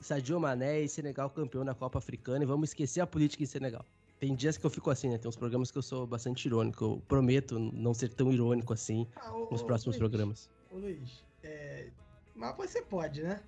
Sadio 0.02 0.38
Mané 0.38 0.82
e 0.82 0.90
Senegal 0.90 1.30
campeão 1.30 1.64
na 1.64 1.74
Copa 1.74 1.98
Africana 2.00 2.44
e 2.44 2.46
vamos 2.46 2.72
esquecer 2.72 3.00
a 3.00 3.08
política 3.08 3.42
em 3.42 3.48
Senegal. 3.48 3.86
Tem 4.20 4.36
dias 4.36 4.58
que 4.58 4.66
eu 4.66 4.70
fico 4.70 4.90
assim, 4.90 5.08
né? 5.08 5.18
Tem 5.18 5.30
uns 5.30 5.38
programas 5.38 5.72
que 5.72 5.78
eu 5.78 5.82
sou 5.82 6.06
bastante 6.06 6.46
irônico. 6.46 6.84
Eu 6.84 7.04
prometo 7.08 7.58
não 7.58 7.94
ser 7.94 8.10
tão 8.10 8.34
irônico 8.34 8.74
assim 8.74 9.08
ah, 9.16 9.34
ô, 9.34 9.48
nos 9.50 9.64
próximos 9.64 9.96
Luiz, 9.96 10.00
programas. 10.00 10.50
Ô 10.70 10.78
Luiz, 10.78 11.24
é... 11.42 11.90
mas 12.36 12.54
você 12.58 12.82
pode, 12.82 13.24
né? 13.24 13.42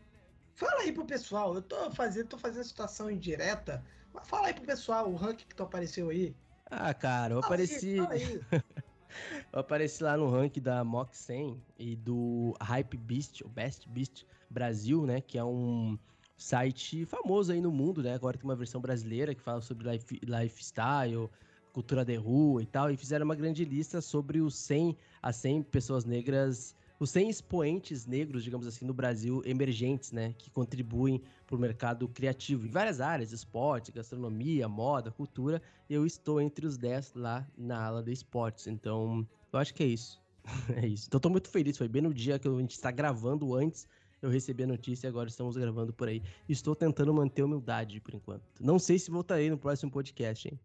Fala 0.57 0.81
aí 0.81 0.91
pro 0.91 1.05
pessoal, 1.05 1.53
eu 1.53 1.61
tô 1.61 1.91
fazendo, 1.91 2.29
tô 2.29 2.37
fazendo 2.39 2.63
situação 2.63 3.11
indireta, 3.11 3.85
mas 4.11 4.27
fala 4.27 4.47
aí 4.47 4.55
pro 4.55 4.63
pessoal 4.63 5.07
o 5.07 5.15
ranking 5.15 5.45
que 5.45 5.53
tu 5.53 5.61
apareceu 5.61 6.09
aí. 6.09 6.35
Ah, 6.65 6.91
cara, 6.95 7.35
eu 7.35 7.41
fala 7.43 7.53
apareci. 7.53 7.99
Aí, 8.09 8.41
eu 9.53 9.59
apareci 9.59 10.01
lá 10.01 10.17
no 10.17 10.27
ranking 10.27 10.59
da 10.59 10.83
Mock 10.83 11.15
100 11.15 11.61
e 11.77 11.95
do 11.95 12.55
Hype 12.59 12.97
Beast, 12.97 13.41
o 13.41 13.47
Best 13.47 13.87
Beast 13.87 14.25
Brasil, 14.49 15.05
né? 15.05 15.21
Que 15.21 15.37
é 15.37 15.43
um 15.43 15.95
site 16.35 17.05
famoso 17.05 17.51
aí 17.51 17.61
no 17.61 17.71
mundo, 17.71 18.01
né? 18.01 18.15
Agora 18.15 18.35
tem 18.35 18.49
uma 18.49 18.55
versão 18.55 18.81
brasileira 18.81 19.35
que 19.35 19.41
fala 19.43 19.61
sobre 19.61 19.87
life, 19.87 20.19
lifestyle, 20.23 21.29
cultura 21.71 22.03
de 22.03 22.15
rua 22.15 22.63
e 22.63 22.65
tal. 22.65 22.89
E 22.89 22.97
fizeram 22.97 23.25
uma 23.25 23.35
grande 23.35 23.63
lista 23.63 24.01
sobre 24.01 24.41
os 24.41 24.55
100 24.55 24.97
a 25.21 25.31
100 25.31 25.61
pessoas 25.61 26.03
negras 26.03 26.75
os 26.99 27.11
100 27.11 27.29
expoentes 27.29 28.05
negros, 28.05 28.43
digamos 28.43 28.65
assim, 28.65 28.85
no 28.85 28.93
Brasil 28.93 29.41
emergentes, 29.45 30.11
né, 30.11 30.33
que 30.37 30.49
contribuem 30.49 31.21
para 31.45 31.55
o 31.55 31.59
mercado 31.59 32.07
criativo 32.07 32.65
em 32.65 32.69
várias 32.69 32.99
áreas, 32.99 33.31
esporte, 33.31 33.91
gastronomia, 33.91 34.67
moda, 34.67 35.11
cultura. 35.11 35.61
Eu 35.89 36.05
estou 36.05 36.41
entre 36.41 36.65
os 36.65 36.77
10 36.77 37.13
lá 37.13 37.47
na 37.57 37.85
ala 37.85 38.03
de 38.03 38.11
esportes. 38.11 38.67
Então, 38.67 39.27
eu 39.53 39.59
acho 39.59 39.73
que 39.73 39.83
é 39.83 39.87
isso. 39.87 40.21
é 40.75 40.87
isso. 40.87 41.05
Então, 41.07 41.19
estou 41.19 41.31
muito 41.31 41.49
feliz. 41.49 41.77
Foi 41.77 41.87
bem 41.87 42.01
no 42.01 42.13
dia 42.13 42.39
que 42.39 42.47
a 42.47 42.51
gente 42.51 42.71
está 42.71 42.89
gravando 42.89 43.53
antes. 43.53 43.87
Eu 44.19 44.31
recebi 44.31 44.63
a 44.63 44.67
notícia 44.67 45.05
e 45.05 45.09
agora 45.09 45.29
estamos 45.29 45.55
gravando 45.55 45.93
por 45.93 46.07
aí. 46.07 46.23
Estou 46.49 46.75
tentando 46.75 47.13
manter 47.13 47.43
humildade 47.43 48.01
por 48.01 48.15
enquanto. 48.15 48.43
Não 48.59 48.79
sei 48.79 48.97
se 48.97 49.11
voltarei 49.11 49.49
no 49.49 49.57
próximo 49.57 49.91
podcast, 49.91 50.47
hein? 50.47 50.59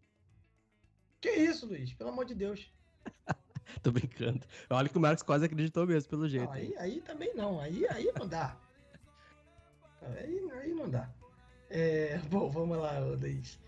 Que 1.21 1.29
isso, 1.29 1.67
Luiz? 1.67 1.93
Pelo 1.93 2.09
amor 2.09 2.25
de 2.25 2.33
Deus. 2.33 2.71
Tô 3.81 3.91
brincando. 3.91 4.41
Olha 4.69 4.89
que 4.89 4.97
o 4.97 5.01
Marcos 5.01 5.23
quase 5.23 5.45
acreditou 5.45 5.85
mesmo, 5.85 6.09
pelo 6.09 6.27
jeito. 6.27 6.45
Não, 6.45 6.53
aí, 6.53 6.73
aí 6.77 7.01
também 7.01 7.33
não. 7.35 7.59
Aí, 7.59 7.87
aí 7.89 8.11
não 8.17 8.27
dá. 8.27 8.57
Aí, 10.01 10.51
aí 10.61 10.73
não 10.73 10.89
dá. 10.89 11.09
É, 11.69 12.17
bom, 12.29 12.49
vamos 12.49 12.77
lá, 12.77 12.99
Luiz. 12.99 13.59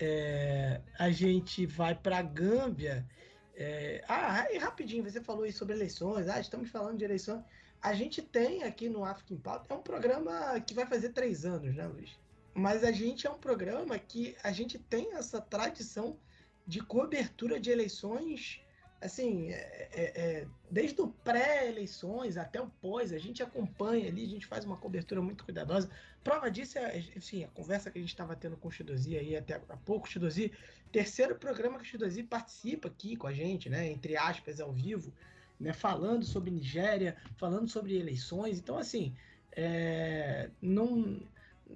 É, 0.00 0.80
a 0.98 1.10
gente 1.10 1.66
vai 1.66 1.94
para 1.94 2.20
Gâmbia. 2.22 3.06
É, 3.54 4.04
ah, 4.08 4.46
e 4.52 4.58
rapidinho, 4.58 5.02
você 5.02 5.20
falou 5.20 5.44
aí 5.44 5.52
sobre 5.52 5.74
eleições. 5.74 6.28
Ah, 6.28 6.40
estamos 6.40 6.70
falando 6.70 6.98
de 6.98 7.04
eleições. 7.04 7.42
A 7.80 7.94
gente 7.94 8.20
tem 8.20 8.64
aqui 8.64 8.88
no 8.88 9.04
África 9.04 9.32
em 9.32 9.38
Pauta, 9.38 9.72
é 9.72 9.76
um 9.76 9.82
programa 9.82 10.60
que 10.60 10.74
vai 10.74 10.86
fazer 10.86 11.10
três 11.10 11.44
anos, 11.44 11.74
né, 11.74 11.86
Luiz? 11.86 12.10
Mas 12.54 12.82
a 12.82 12.90
gente 12.90 13.26
é 13.26 13.30
um 13.30 13.38
programa 13.38 13.98
que 13.98 14.36
a 14.42 14.50
gente 14.50 14.78
tem 14.78 15.14
essa 15.14 15.40
tradição 15.40 16.18
de 16.66 16.80
cobertura 16.80 17.60
de 17.60 17.70
eleições 17.70 18.60
assim, 19.06 19.50
é, 19.50 19.88
é, 19.92 20.02
é, 20.20 20.46
desde 20.70 21.00
o 21.00 21.08
pré-eleições 21.08 22.36
até 22.36 22.60
o 22.60 22.68
pós, 22.80 23.12
a 23.12 23.18
gente 23.18 23.42
acompanha 23.42 24.08
ali, 24.08 24.24
a 24.24 24.28
gente 24.28 24.46
faz 24.46 24.64
uma 24.64 24.76
cobertura 24.76 25.22
muito 25.22 25.44
cuidadosa. 25.44 25.90
Prova 26.22 26.50
disso 26.50 26.78
é, 26.78 26.98
enfim, 27.16 27.44
a 27.44 27.48
conversa 27.48 27.90
que 27.90 27.98
a 27.98 28.00
gente 28.00 28.10
estava 28.10 28.36
tendo 28.36 28.56
com 28.56 28.68
o 28.68 28.70
Chidozi 28.70 29.16
aí 29.16 29.36
até 29.36 29.54
há 29.54 29.76
pouco, 29.78 30.08
Chidozi, 30.08 30.52
terceiro 30.92 31.36
programa 31.36 31.78
que 31.78 31.84
o 31.84 31.86
Chidozi 31.86 32.22
participa 32.22 32.88
aqui 32.88 33.16
com 33.16 33.26
a 33.26 33.32
gente, 33.32 33.70
né, 33.70 33.90
entre 33.90 34.16
aspas, 34.16 34.60
ao 34.60 34.72
vivo, 34.72 35.12
né, 35.58 35.72
falando 35.72 36.24
sobre 36.24 36.50
Nigéria, 36.50 37.16
falando 37.36 37.68
sobre 37.68 37.96
eleições. 37.96 38.58
Então, 38.58 38.76
assim, 38.76 39.14
é, 39.52 40.50
não, 40.60 41.20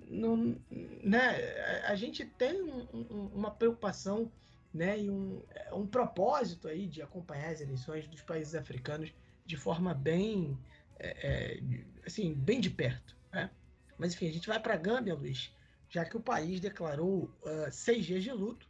não, 0.08 0.56
né, 1.02 1.82
a 1.86 1.94
gente 1.94 2.24
tem 2.24 2.62
um, 2.62 2.86
um, 2.92 3.30
uma 3.34 3.50
preocupação 3.50 4.30
né, 4.72 5.00
e 5.00 5.10
um, 5.10 5.42
é, 5.50 5.74
um 5.74 5.86
propósito 5.86 6.68
aí 6.68 6.86
de 6.86 7.02
acompanhar 7.02 7.50
as 7.50 7.60
eleições 7.60 8.06
dos 8.06 8.22
países 8.22 8.54
africanos 8.54 9.12
de 9.44 9.56
forma 9.56 9.92
bem, 9.92 10.56
é, 10.98 11.26
é, 11.26 11.60
assim, 12.06 12.32
bem 12.34 12.60
de 12.60 12.70
perto. 12.70 13.16
Né? 13.32 13.50
Mas 13.98 14.14
enfim, 14.14 14.28
a 14.28 14.32
gente 14.32 14.48
vai 14.48 14.60
para 14.60 14.76
Gâmbia, 14.76 15.14
Luiz, 15.14 15.52
já 15.88 16.04
que 16.04 16.16
o 16.16 16.20
país 16.20 16.60
declarou 16.60 17.24
uh, 17.42 17.70
seis 17.72 18.06
dias 18.06 18.22
de 18.22 18.30
luto 18.30 18.68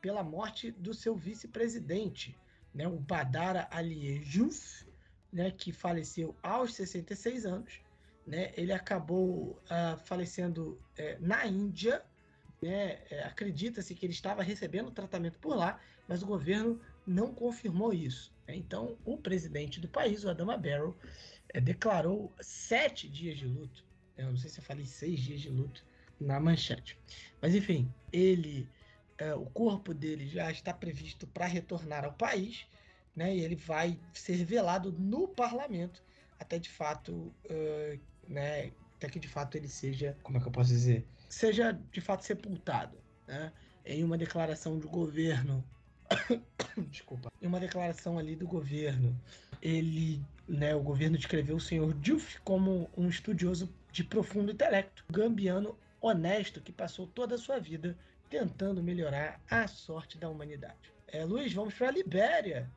pela 0.00 0.22
morte 0.22 0.70
do 0.70 0.94
seu 0.94 1.16
vice-presidente, 1.16 2.38
né, 2.72 2.86
o 2.86 2.96
Badara 2.98 3.68
Ali 3.70 4.22
Juf, 4.24 4.86
né, 5.32 5.50
que 5.50 5.72
faleceu 5.72 6.36
aos 6.42 6.74
66 6.74 7.44
anos. 7.44 7.80
Né, 8.26 8.52
ele 8.56 8.72
acabou 8.72 9.60
uh, 9.64 9.98
falecendo 10.04 10.80
uh, 10.98 11.26
na 11.26 11.44
Índia. 11.46 12.02
Né, 12.62 12.98
Acredita-se 13.24 13.94
que 13.94 14.04
ele 14.04 14.12
estava 14.12 14.42
recebendo 14.42 14.90
tratamento 14.90 15.38
por 15.38 15.56
lá, 15.56 15.80
mas 16.06 16.22
o 16.22 16.26
governo 16.26 16.80
não 17.06 17.32
confirmou 17.32 17.92
isso. 17.92 18.32
Né? 18.46 18.56
Então, 18.56 18.98
o 19.04 19.16
presidente 19.16 19.80
do 19.80 19.88
país, 19.88 20.24
o 20.24 20.30
Adama 20.30 20.56
Barrow, 20.56 20.96
eh, 21.48 21.60
declarou 21.60 22.32
sete 22.40 23.08
dias 23.08 23.38
de 23.38 23.46
luto. 23.46 23.84
Eu 24.16 24.26
não 24.26 24.36
sei 24.36 24.50
se 24.50 24.58
eu 24.58 24.64
falei 24.64 24.84
seis 24.84 25.20
dias 25.20 25.40
de 25.40 25.48
luto 25.48 25.84
na 26.20 26.38
manchete. 26.38 26.98
Mas, 27.40 27.54
enfim, 27.54 27.90
ele, 28.12 28.68
o 29.38 29.46
corpo 29.46 29.94
dele 29.94 30.26
já 30.26 30.50
está 30.50 30.74
previsto 30.74 31.26
para 31.26 31.46
retornar 31.46 32.04
ao 32.04 32.12
país 32.12 32.66
né? 33.14 33.36
E 33.36 33.40
ele 33.40 33.56
vai 33.56 33.98
ser 34.12 34.44
velado 34.44 34.92
no 34.92 35.28
parlamento 35.28 36.02
até 36.38 36.58
de 36.58 36.70
fato, 36.70 37.32
né? 38.26 38.72
Até 38.96 39.08
que 39.08 39.18
de 39.18 39.28
fato 39.28 39.56
ele 39.56 39.68
seja, 39.68 40.16
como 40.22 40.38
é 40.38 40.40
que 40.40 40.46
eu 40.46 40.52
posso 40.52 40.70
dizer, 40.70 41.06
seja 41.30 41.72
de 41.72 42.00
fato 42.00 42.24
sepultado, 42.24 42.98
né? 43.26 43.52
Em 43.86 44.04
uma 44.04 44.18
declaração 44.18 44.78
do 44.78 44.88
governo, 44.88 45.64
desculpa, 46.90 47.32
em 47.40 47.46
uma 47.46 47.60
declaração 47.60 48.18
ali 48.18 48.36
do 48.36 48.46
governo, 48.46 49.18
ele, 49.62 50.20
né? 50.46 50.74
O 50.74 50.82
governo 50.82 51.16
descreveu 51.16 51.56
o 51.56 51.60
senhor 51.60 51.94
Diouf 51.94 52.38
como 52.40 52.90
um 52.96 53.08
estudioso 53.08 53.72
de 53.92 54.04
profundo 54.04 54.52
intelecto, 54.52 55.04
gambiano 55.08 55.78
honesto 56.00 56.60
que 56.60 56.72
passou 56.72 57.06
toda 57.06 57.36
a 57.36 57.38
sua 57.38 57.58
vida 57.58 57.96
tentando 58.28 58.82
melhorar 58.82 59.40
a 59.50 59.66
sorte 59.66 60.18
da 60.18 60.28
humanidade. 60.28 60.92
É, 61.08 61.24
Luiz, 61.24 61.52
vamos 61.52 61.74
para 61.74 61.88
a 61.88 61.92
Libéria, 61.92 62.70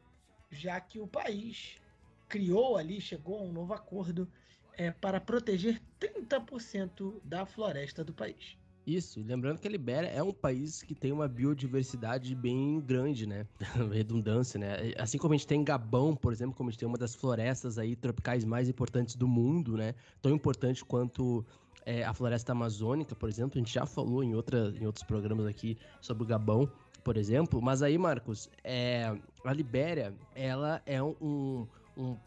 já 0.49 0.79
que 0.79 0.99
o 0.99 1.07
país 1.07 1.79
criou 2.27 2.77
ali, 2.77 2.99
chegou 2.99 3.39
a 3.39 3.43
um 3.43 3.51
novo 3.51 3.73
acordo 3.73 4.27
é, 4.77 4.91
para 4.91 5.19
proteger 5.19 5.81
30% 5.99 7.21
da 7.23 7.45
floresta 7.45 8.03
do 8.03 8.13
país. 8.13 8.57
Isso, 8.85 9.21
lembrando 9.21 9.59
que 9.59 9.67
a 9.67 9.71
Libéria 9.71 10.07
é 10.07 10.21
um 10.21 10.33
país 10.33 10.83
que 10.83 10.93
tem 10.93 11.13
uma 11.13 11.25
biodiversidade 11.25 12.35
bem 12.35 12.81
grande, 12.81 13.25
né? 13.25 13.47
Redundância, 13.93 14.59
né? 14.59 14.93
Assim 14.97 15.17
como 15.17 15.33
a 15.33 15.37
gente 15.37 15.47
tem 15.47 15.63
Gabão, 15.63 16.13
por 16.13 16.33
exemplo, 16.33 16.53
como 16.53 16.67
a 16.67 16.71
gente 16.71 16.79
tem 16.79 16.87
uma 16.87 16.97
das 16.97 17.15
florestas 17.15 17.77
aí 17.77 17.95
tropicais 17.95 18.43
mais 18.43 18.67
importantes 18.67 19.15
do 19.15 19.25
mundo, 19.25 19.77
né? 19.77 19.95
Tão 20.21 20.33
importante 20.33 20.83
quanto 20.83 21.45
é, 21.85 22.03
a 22.03 22.13
floresta 22.13 22.51
amazônica, 22.51 23.15
por 23.15 23.29
exemplo. 23.29 23.53
A 23.55 23.59
gente 23.59 23.73
já 23.73 23.85
falou 23.85 24.21
em, 24.21 24.35
outra, 24.35 24.73
em 24.77 24.85
outros 24.85 25.05
programas 25.05 25.45
aqui 25.45 25.77
sobre 26.01 26.23
o 26.23 26.25
Gabão 26.27 26.69
por 27.03 27.17
exemplo. 27.17 27.61
Mas 27.61 27.81
aí, 27.81 27.97
Marcos, 27.97 28.49
é, 28.63 29.15
a 29.43 29.53
Libéria, 29.53 30.13
ela 30.33 30.81
é 30.85 31.03
um, 31.03 31.15
um 31.21 31.67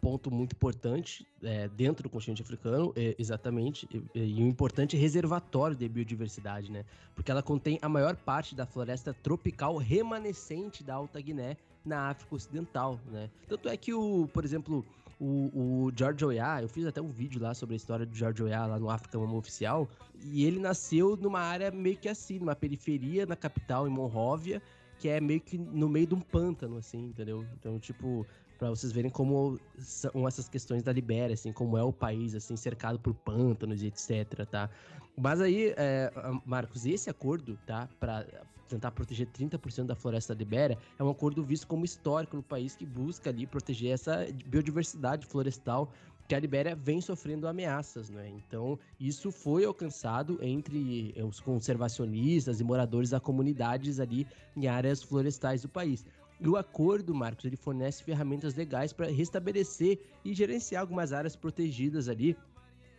ponto 0.00 0.30
muito 0.30 0.52
importante 0.52 1.26
é, 1.42 1.68
dentro 1.68 2.04
do 2.04 2.08
continente 2.08 2.42
africano, 2.42 2.92
é, 2.96 3.14
exatamente, 3.18 3.88
e, 4.14 4.20
e, 4.20 4.42
um 4.42 4.48
importante 4.48 4.96
reservatório 4.96 5.76
de 5.76 5.88
biodiversidade, 5.88 6.70
né? 6.70 6.84
Porque 7.14 7.30
ela 7.30 7.42
contém 7.42 7.78
a 7.82 7.88
maior 7.88 8.16
parte 8.16 8.54
da 8.54 8.64
floresta 8.64 9.12
tropical 9.12 9.76
remanescente 9.76 10.84
da 10.84 10.94
Alta 10.94 11.20
Guiné 11.20 11.56
na 11.84 12.10
África 12.10 12.34
Ocidental, 12.34 13.00
né? 13.10 13.30
Tanto 13.48 13.68
é 13.68 13.76
que 13.76 13.92
o, 13.92 14.28
por 14.32 14.44
exemplo, 14.44 14.84
o, 15.18 15.86
o 15.86 15.92
George 15.96 16.24
Oya, 16.24 16.62
eu 16.62 16.68
fiz 16.68 16.86
até 16.86 17.00
um 17.00 17.10
vídeo 17.10 17.40
lá 17.40 17.54
sobre 17.54 17.74
a 17.74 17.76
história 17.76 18.06
do 18.06 18.14
George 18.14 18.42
Oya 18.42 18.66
lá 18.66 18.78
no 18.78 18.90
África 18.90 19.18
Mama 19.18 19.36
Oficial, 19.36 19.88
e 20.24 20.44
ele 20.44 20.60
nasceu 20.60 21.16
numa 21.16 21.40
área 21.40 21.70
meio 21.70 21.96
que 21.96 22.08
assim, 22.08 22.38
numa 22.38 22.54
periferia 22.54 23.26
na 23.26 23.36
capital, 23.36 23.86
em 23.86 23.90
Monróvia, 23.90 24.62
que 24.98 25.08
é 25.08 25.20
meio 25.20 25.40
que 25.40 25.58
no 25.58 25.88
meio 25.88 26.06
de 26.06 26.14
um 26.14 26.20
pântano, 26.20 26.76
assim, 26.76 27.06
entendeu? 27.06 27.44
Então, 27.58 27.78
tipo, 27.78 28.26
para 28.58 28.70
vocês 28.70 28.92
verem 28.92 29.10
como 29.10 29.58
são 29.78 30.26
essas 30.26 30.48
questões 30.48 30.82
da 30.82 30.92
Libéria, 30.92 31.34
assim, 31.34 31.52
como 31.52 31.76
é 31.76 31.82
o 31.82 31.92
país, 31.92 32.34
assim, 32.34 32.56
cercado 32.56 32.98
por 32.98 33.14
pântanos 33.14 33.82
e 33.82 33.86
etc, 33.86 34.46
tá? 34.50 34.70
Mas 35.16 35.40
aí, 35.40 35.74
é, 35.76 36.10
Marcos, 36.44 36.84
esse 36.84 37.08
acordo, 37.08 37.58
tá, 37.66 37.88
para 37.98 38.26
tentar 38.68 38.90
proteger 38.90 39.28
30% 39.28 39.86
da 39.86 39.94
floresta 39.94 40.34
da 40.34 40.38
Libéria, 40.38 40.78
é 40.98 41.04
um 41.04 41.10
acordo 41.10 41.42
visto 41.42 41.66
como 41.66 41.84
histórico 41.84 42.36
no 42.36 42.42
país 42.42 42.74
que 42.74 42.84
busca 42.84 43.30
ali 43.30 43.46
proteger 43.46 43.92
essa 43.92 44.26
biodiversidade 44.46 45.26
florestal 45.26 45.90
que 46.26 46.34
a 46.34 46.40
Libéria 46.40 46.74
vem 46.74 47.00
sofrendo 47.00 47.46
ameaças, 47.46 48.10
né? 48.10 48.28
Então, 48.28 48.78
isso 48.98 49.30
foi 49.30 49.64
alcançado 49.64 50.38
entre 50.42 51.14
os 51.24 51.38
conservacionistas 51.38 52.60
e 52.60 52.64
moradores 52.64 53.10
da 53.10 53.20
comunidades 53.20 54.00
ali 54.00 54.26
em 54.56 54.66
áreas 54.66 55.02
florestais 55.02 55.62
do 55.62 55.68
país. 55.68 56.04
E 56.40 56.48
o 56.48 56.56
acordo, 56.56 57.14
Marcos, 57.14 57.44
ele 57.44 57.56
fornece 57.56 58.02
ferramentas 58.02 58.54
legais 58.54 58.92
para 58.92 59.06
restabelecer 59.06 59.98
e 60.24 60.34
gerenciar 60.34 60.82
algumas 60.82 61.12
áreas 61.12 61.34
protegidas 61.34 62.08
ali 62.08 62.36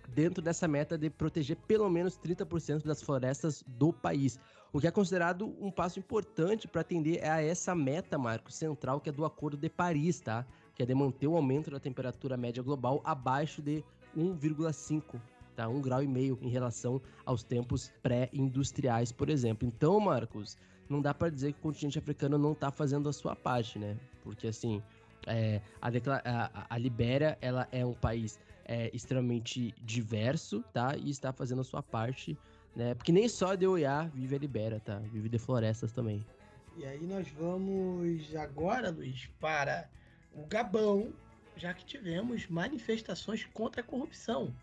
dentro 0.10 0.42
dessa 0.42 0.68
meta 0.68 0.98
de 0.98 1.10
proteger 1.10 1.58
pelo 1.68 1.90
menos 1.90 2.18
30% 2.18 2.84
das 2.84 3.02
florestas 3.02 3.64
do 3.68 3.94
país. 3.94 4.40
O 4.74 4.80
que 4.80 4.88
é 4.88 4.92
considerado 4.92 5.56
um 5.60 5.70
passo 5.70 6.00
importante 6.00 6.68
para 6.68 6.82
atender 6.82 7.24
a 7.24 7.42
essa 7.42 7.76
meta, 7.76 8.18
Marcos, 8.18 8.56
central, 8.56 9.00
que 9.00 9.10
é 9.10 9.12
do 9.12 9.26
Acordo 9.26 9.58
de 9.58 9.70
Paris, 9.70 10.20
tá? 10.20 10.46
Que 10.76 10.84
é 10.84 10.86
de 10.86 10.96
manter 10.96 11.28
o 11.28 11.36
aumento 11.36 11.70
da 11.70 11.80
temperatura 11.80 12.38
média 12.38 12.64
global 12.64 13.02
abaixo 13.04 13.62
de 13.62 13.84
1,5 14.18 15.20
tá? 15.58 15.68
Um 15.68 15.82
grau 15.82 16.04
e 16.04 16.08
meio 16.08 16.38
em 16.42 16.50
relação 16.50 17.02
aos 17.26 17.44
tempos 17.44 17.92
pré-industriais, 18.02 19.12
por 19.12 19.28
exemplo. 19.28 19.68
Então, 19.68 20.00
Marcos, 20.00 20.56
não 20.90 21.02
dá 21.02 21.14
para 21.14 21.30
dizer 21.30 21.54
que 21.54 21.60
o 21.60 21.62
continente 21.62 21.98
africano 22.00 22.38
não 22.38 22.54
está 22.54 22.72
fazendo 22.72 23.10
a 23.10 23.14
sua 23.14 23.36
parte, 23.36 23.78
né? 23.78 23.98
Porque 24.24 24.48
assim, 24.48 24.82
é, 25.26 25.62
a, 25.82 25.90
a, 25.90 26.76
a, 26.76 26.78
Libéria 26.78 27.38
ela 27.42 27.68
é 27.72 27.86
um 27.86 27.94
país 27.94 28.40
é, 28.66 28.90
extremamente 28.94 29.74
diverso, 29.84 30.64
tá? 30.74 30.96
E 30.98 31.10
está 31.10 31.32
fazendo 31.34 31.62
a 31.62 31.64
sua 31.64 31.84
parte, 31.84 32.38
né? 32.76 32.94
Porque 32.94 33.12
nem 33.12 33.28
só 33.28 33.56
de 33.56 33.68
Oiá 33.68 34.04
vive 34.14 34.36
a 34.36 34.40
Libéria, 34.40 34.80
tá? 34.80 35.00
Vive 35.00 35.30
de 35.30 35.38
florestas 35.38 35.92
também. 35.92 36.26
E 36.78 36.86
aí 36.86 37.04
nós 37.06 37.28
vamos 37.30 38.36
agora, 38.36 38.92
Luiz, 38.92 39.28
para 39.40 39.90
o 40.32 40.46
Gabão, 40.46 41.12
já 41.56 41.74
que 41.74 41.84
tivemos 41.84 42.48
manifestações 42.48 43.46
contra 43.46 43.82
a 43.82 43.84
corrupção. 43.84 44.54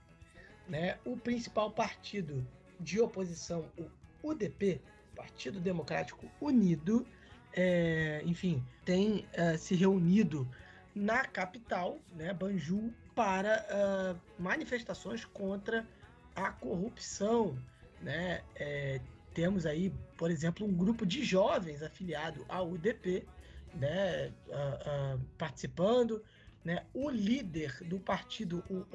Né? 0.68 0.96
O 1.04 1.16
principal 1.16 1.72
partido 1.72 2.46
de 2.78 3.00
oposição, 3.00 3.66
o 3.76 4.30
UDP, 4.30 4.80
Partido 5.14 5.60
Democrático 5.60 6.26
Unido, 6.40 7.06
é, 7.52 8.22
enfim, 8.24 8.62
tem 8.84 9.26
uh, 9.38 9.56
se 9.56 9.74
reunido 9.74 10.48
na 10.94 11.24
capital, 11.24 11.98
né, 12.12 12.32
Banjul, 12.32 12.92
para 13.14 13.64
uh, 13.70 14.42
manifestações 14.42 15.24
contra 15.24 15.86
a 16.34 16.50
corrupção. 16.50 17.56
Né? 18.00 18.42
É, 18.56 19.00
temos 19.32 19.66
aí, 19.66 19.92
por 20.16 20.30
exemplo, 20.30 20.66
um 20.66 20.72
grupo 20.72 21.06
de 21.06 21.24
jovens 21.24 21.82
afiliado 21.82 22.44
ao 22.48 22.70
UDP 22.70 23.26
né, 23.74 24.32
uh, 24.48 25.20
participando. 25.38 26.22
Né? 26.64 26.84
O 26.92 27.10
líder 27.10 27.76
do 27.84 27.98
partido, 27.98 28.64
o 28.68 28.86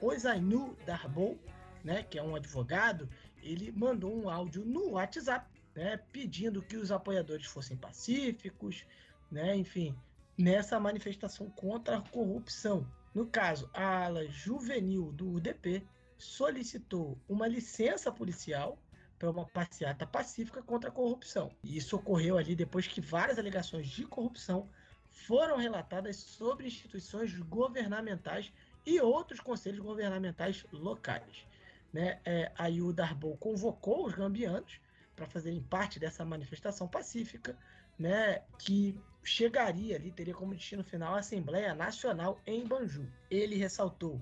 Osainu, 0.00 0.76
Darbou, 0.86 1.38
né, 1.84 2.02
que 2.02 2.18
é 2.18 2.22
um 2.22 2.34
advogado, 2.34 3.08
ele 3.42 3.72
mandou 3.72 4.14
um 4.16 4.28
áudio 4.28 4.64
no 4.64 4.92
WhatsApp, 4.92 5.46
né, 5.74 5.98
pedindo 6.12 6.62
que 6.62 6.76
os 6.76 6.92
apoiadores 6.92 7.46
fossem 7.46 7.76
pacíficos, 7.76 8.86
né, 9.30 9.56
enfim, 9.56 9.94
nessa 10.38 10.78
manifestação 10.78 11.50
contra 11.50 11.98
a 11.98 12.02
corrupção. 12.02 12.86
No 13.14 13.26
caso, 13.26 13.68
a 13.74 14.04
ala 14.04 14.26
juvenil 14.28 15.12
do 15.12 15.30
UDP 15.32 15.86
solicitou 16.16 17.18
uma 17.28 17.46
licença 17.46 18.10
policial 18.12 18.78
para 19.18 19.30
uma 19.30 19.46
passeata 19.46 20.06
pacífica 20.06 20.62
contra 20.62 20.88
a 20.88 20.92
corrupção. 20.92 21.50
E 21.62 21.76
isso 21.76 21.96
ocorreu 21.96 22.38
ali 22.38 22.56
depois 22.56 22.86
que 22.86 23.00
várias 23.00 23.38
alegações 23.38 23.88
de 23.88 24.04
corrupção 24.04 24.68
foram 25.08 25.56
relatadas 25.56 26.16
sobre 26.16 26.66
instituições 26.66 27.32
governamentais 27.38 28.52
e 28.84 29.00
outros 29.00 29.40
conselhos 29.40 29.80
governamentais 29.80 30.64
locais. 30.72 31.46
Né? 31.92 32.20
É, 32.24 32.50
Darbou 32.94 33.36
convocou 33.36 34.06
os 34.06 34.14
gambianos 34.14 34.80
para 35.14 35.26
fazerem 35.26 35.62
parte 35.62 35.98
dessa 35.98 36.24
manifestação 36.24 36.88
pacífica, 36.88 37.56
né, 37.98 38.42
que 38.58 38.98
chegaria 39.22 39.96
ali, 39.96 40.10
teria 40.10 40.34
como 40.34 40.54
destino 40.54 40.82
final 40.82 41.14
a 41.14 41.18
Assembleia 41.18 41.74
Nacional 41.74 42.40
em 42.46 42.66
Banjul. 42.66 43.06
Ele 43.30 43.56
ressaltou 43.56 44.20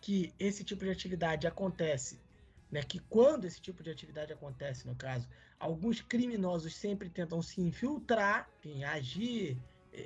que 0.00 0.34
esse 0.38 0.64
tipo 0.64 0.84
de 0.84 0.90
atividade 0.90 1.46
acontece, 1.46 2.20
né, 2.70 2.82
que 2.82 2.98
quando 2.98 3.44
esse 3.44 3.60
tipo 3.60 3.82
de 3.82 3.90
atividade 3.90 4.32
acontece, 4.32 4.86
no 4.86 4.96
caso, 4.96 5.28
alguns 5.58 6.00
criminosos 6.00 6.74
sempre 6.74 7.08
tentam 7.08 7.40
se 7.40 7.60
infiltrar, 7.60 8.50
enfim, 8.58 8.82
agir 8.82 9.56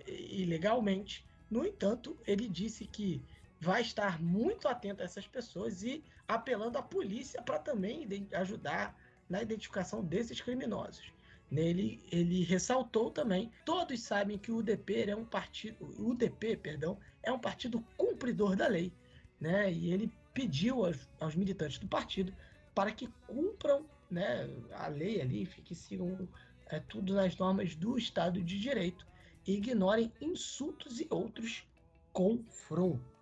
ilegalmente. 0.06 1.24
No 1.50 1.64
entanto, 1.64 2.18
ele 2.26 2.48
disse 2.48 2.86
que 2.86 3.22
vai 3.66 3.82
estar 3.82 4.22
muito 4.22 4.68
atento 4.68 5.02
a 5.02 5.04
essas 5.04 5.26
pessoas 5.26 5.82
e 5.82 6.04
apelando 6.28 6.78
à 6.78 6.82
polícia 6.82 7.42
para 7.42 7.58
também 7.58 8.06
ajudar 8.32 8.96
na 9.28 9.42
identificação 9.42 10.04
desses 10.04 10.40
criminosos. 10.40 11.12
Ele, 11.50 12.00
ele 12.12 12.44
ressaltou 12.44 13.10
também, 13.10 13.50
todos 13.64 14.00
sabem 14.00 14.38
que 14.38 14.52
o 14.52 14.58
UDP 14.58 15.10
é 15.10 15.16
um 15.16 15.24
partido, 15.24 15.84
o 15.98 16.10
UDP, 16.10 16.56
perdão, 16.56 16.96
é 17.24 17.32
um 17.32 17.40
partido 17.40 17.84
cumpridor 17.96 18.54
da 18.54 18.68
lei, 18.68 18.92
né? 19.40 19.72
E 19.72 19.92
ele 19.92 20.12
pediu 20.32 20.84
aos, 20.84 21.08
aos 21.18 21.34
militantes 21.34 21.78
do 21.78 21.88
partido 21.88 22.32
para 22.72 22.92
que 22.92 23.08
cumpram, 23.26 23.84
né, 24.08 24.48
a 24.74 24.86
lei 24.86 25.20
ali, 25.20 25.44
que 25.46 25.74
sigam 25.74 26.28
é, 26.66 26.78
tudo 26.78 27.14
nas 27.14 27.36
normas 27.36 27.74
do 27.74 27.98
Estado 27.98 28.40
de 28.40 28.60
Direito 28.60 29.04
e 29.44 29.54
ignorem 29.54 30.12
insultos 30.20 31.00
e 31.00 31.06
outros 31.10 31.66
confrontos, 32.12 33.15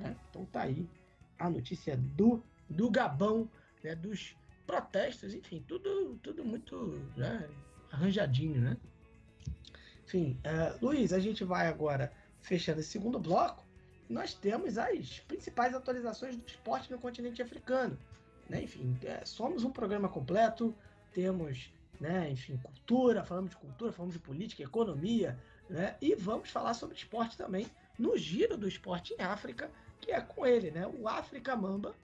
né? 0.00 0.16
Então 0.30 0.44
tá 0.46 0.62
aí 0.62 0.88
a 1.38 1.48
notícia 1.48 1.96
do 1.96 2.42
do 2.70 2.88
Gabão, 2.88 3.50
né, 3.82 3.94
dos 3.96 4.36
protestos, 4.64 5.34
enfim, 5.34 5.62
tudo, 5.66 6.16
tudo 6.22 6.44
muito 6.44 6.76
né, 7.16 7.48
arranjadinho, 7.90 8.60
né? 8.60 8.76
Enfim, 10.04 10.38
uh, 10.44 10.84
Luiz, 10.84 11.12
a 11.12 11.18
gente 11.18 11.44
vai 11.44 11.66
agora 11.66 12.12
fechando 12.40 12.80
esse 12.80 12.90
segundo 12.90 13.18
bloco. 13.18 13.64
Nós 14.08 14.34
temos 14.34 14.78
as 14.78 15.20
principais 15.20 15.74
atualizações 15.74 16.36
do 16.36 16.46
esporte 16.46 16.90
no 16.90 16.98
continente 16.98 17.42
africano. 17.42 17.98
Né? 18.48 18.64
Enfim, 18.64 18.96
é, 19.04 19.24
somos 19.24 19.62
um 19.62 19.70
programa 19.70 20.08
completo, 20.08 20.74
temos, 21.12 21.72
né, 22.00 22.28
enfim, 22.30 22.56
cultura, 22.56 23.24
falamos 23.24 23.50
de 23.50 23.56
cultura, 23.56 23.92
falamos 23.92 24.14
de 24.14 24.20
política, 24.20 24.62
economia, 24.62 25.38
né? 25.68 25.96
E 26.00 26.16
vamos 26.16 26.50
falar 26.50 26.74
sobre 26.74 26.96
esporte 26.96 27.36
também 27.36 27.66
no 27.96 28.16
giro 28.16 28.56
do 28.56 28.66
esporte 28.66 29.14
em 29.14 29.22
África, 29.22 29.70
que 30.00 30.10
é 30.12 30.20
com 30.20 30.46
ele, 30.46 30.70
né? 30.70 30.86
O 30.86 31.08
África 31.08 31.54
Mamba 31.54 31.94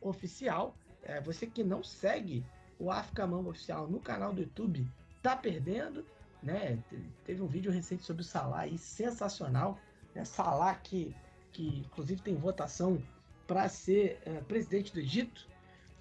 oficial, 0.00 0.76
é, 1.02 1.20
você 1.20 1.46
que 1.46 1.62
não 1.62 1.82
segue 1.82 2.44
o 2.78 2.90
África 2.90 3.26
Mamba 3.26 3.50
Oficial 3.50 3.88
no 3.88 4.00
canal 4.00 4.32
do 4.32 4.42
YouTube, 4.42 4.86
tá 5.22 5.36
perdendo, 5.36 6.04
né? 6.42 6.78
Teve 7.24 7.42
um 7.42 7.46
vídeo 7.46 7.72
recente 7.72 8.04
sobre 8.04 8.22
o 8.22 8.24
Salah 8.24 8.60
aí, 8.60 8.78
sensacional. 8.78 9.78
Né? 10.14 10.24
Salah 10.24 10.74
que, 10.74 11.14
que 11.52 11.80
inclusive 11.80 12.20
tem 12.22 12.34
votação 12.36 13.02
para 13.46 13.68
ser 13.68 14.18
é, 14.24 14.40
presidente 14.42 14.92
do 14.92 15.00
Egito. 15.00 15.48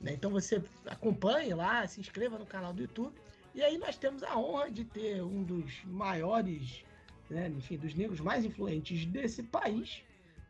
Né? 0.02 0.14
Então 0.14 0.32
você 0.32 0.64
acompanhe 0.86 1.54
lá, 1.54 1.88
se 1.88 2.00
inscreva 2.00 2.38
no 2.38 2.46
canal 2.46 2.74
do 2.74 2.82
YouTube. 2.82 3.16
E 3.54 3.64
aí 3.64 3.78
nós 3.78 3.98
temos 3.98 4.22
a 4.22 4.38
honra 4.38 4.70
de 4.70 4.84
ter 4.84 5.24
um 5.24 5.42
dos 5.42 5.84
maiores, 5.86 6.84
né, 7.30 7.48
enfim, 7.48 7.78
dos 7.78 7.96
negros 7.96 8.20
mais 8.20 8.44
influentes 8.44 9.06
desse 9.06 9.44
país, 9.44 10.04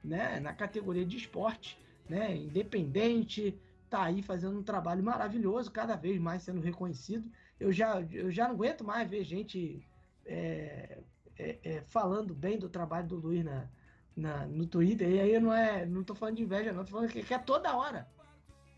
né, 0.05 0.39
na 0.39 0.53
categoria 0.53 1.05
de 1.05 1.17
esporte, 1.17 1.77
né, 2.07 2.35
independente, 2.35 3.59
tá 3.89 4.03
aí 4.03 4.21
fazendo 4.21 4.59
um 4.59 4.63
trabalho 4.63 5.03
maravilhoso, 5.03 5.71
cada 5.71 5.95
vez 5.95 6.19
mais 6.19 6.43
sendo 6.43 6.61
reconhecido. 6.61 7.29
Eu 7.59 7.71
já, 7.71 8.01
eu 8.11 8.31
já 8.31 8.47
não 8.47 8.55
aguento 8.55 8.83
mais 8.83 9.09
ver 9.09 9.23
gente 9.23 9.85
é, 10.25 10.99
é, 11.37 11.59
é, 11.63 11.81
falando 11.87 12.33
bem 12.33 12.57
do 12.57 12.69
trabalho 12.69 13.07
do 13.07 13.15
Luiz 13.15 13.43
na, 13.43 13.67
na, 14.15 14.45
no 14.45 14.65
Twitter. 14.65 15.09
E 15.09 15.19
aí 15.19 15.39
não 15.39 15.53
é, 15.53 15.85
não 15.85 16.03
tô 16.03 16.13
falando 16.13 16.37
de 16.37 16.43
inveja, 16.43 16.73
não, 16.73 16.83
tô 16.83 16.91
falando 16.91 17.09
que, 17.09 17.23
que 17.23 17.33
é 17.33 17.39
toda 17.39 17.75
hora. 17.75 18.07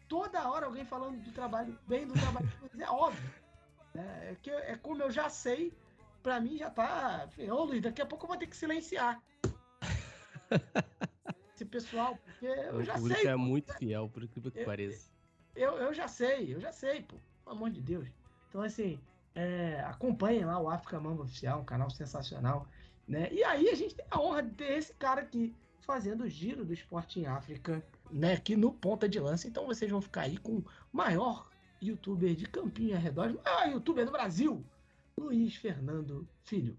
Toda 0.07 0.49
hora 0.49 0.65
alguém 0.65 0.85
falando 0.85 1.21
do 1.21 1.31
trabalho, 1.31 1.77
bem 1.87 2.07
do 2.07 2.13
trabalho 2.13 2.47
do 2.61 2.61
Luiz, 2.61 2.79
é 2.79 2.89
óbvio. 2.89 3.29
Né? 3.93 4.31
É, 4.31 4.35
que, 4.41 4.49
é 4.49 4.77
como 4.77 5.01
eu 5.01 5.11
já 5.11 5.29
sei, 5.29 5.73
pra 6.23 6.39
mim 6.39 6.57
já 6.57 6.69
tá. 6.69 7.27
Ô 7.49 7.63
Luiz, 7.63 7.81
daqui 7.81 8.01
a 8.01 8.05
pouco 8.05 8.25
eu 8.25 8.29
vou 8.29 8.37
ter 8.37 8.47
que 8.47 8.55
silenciar. 8.55 9.21
pessoal, 11.81 12.17
porque 12.25 12.45
eu 12.45 12.75
o 12.77 12.83
já 12.83 12.93
público 12.95 13.19
sei. 13.19 13.29
é 13.29 13.33
pô. 13.33 13.37
muito 13.39 13.73
fiel, 13.75 14.09
por 14.09 14.23
incrível 14.23 14.51
que 14.51 14.59
Eu- 14.59 14.65
pareça. 14.65 15.09
Eu, 15.55 15.77
eu 15.77 15.93
já 15.93 16.07
sei, 16.07 16.53
eu 16.53 16.59
já 16.59 16.71
sei, 16.71 17.01
pô. 17.01 17.15
Pelo 17.43 17.55
amor 17.55 17.69
de 17.69 17.81
Deus. 17.81 18.07
Então, 18.49 18.61
assim, 18.61 18.99
é, 19.33 19.79
acompanhem 19.81 20.45
lá 20.45 20.59
o 20.59 20.69
África 20.69 20.99
Mamba 20.99 21.23
Oficial, 21.23 21.61
um 21.61 21.65
canal 21.65 21.89
sensacional. 21.89 22.67
Né? 23.07 23.29
E 23.31 23.43
aí 23.43 23.69
a 23.69 23.75
gente 23.75 23.95
tem 23.95 24.05
a 24.11 24.19
honra 24.19 24.43
de 24.43 24.51
ter 24.51 24.77
esse 24.77 24.93
cara 24.93 25.21
aqui 25.21 25.55
fazendo 25.81 26.25
o 26.25 26.29
giro 26.29 26.65
do 26.65 26.73
esporte 26.73 27.19
em 27.21 27.25
África, 27.25 27.81
né? 28.11 28.33
Aqui 28.33 28.55
no 28.57 28.71
ponta 28.73 29.07
de 29.07 29.17
lança. 29.19 29.47
Então 29.47 29.65
vocês 29.65 29.89
vão 29.89 30.01
ficar 30.01 30.23
aí 30.23 30.37
com 30.37 30.57
o 30.57 30.65
maior 30.91 31.49
youtuber 31.81 32.35
de 32.35 32.45
Campinho 32.45 32.95
arredores, 32.95 33.35
o 33.35 33.41
maior 33.43 33.71
youtuber 33.71 34.05
do 34.05 34.11
Brasil, 34.11 34.61
Luiz 35.17 35.55
Fernando 35.55 36.27
Filho. 36.43 36.77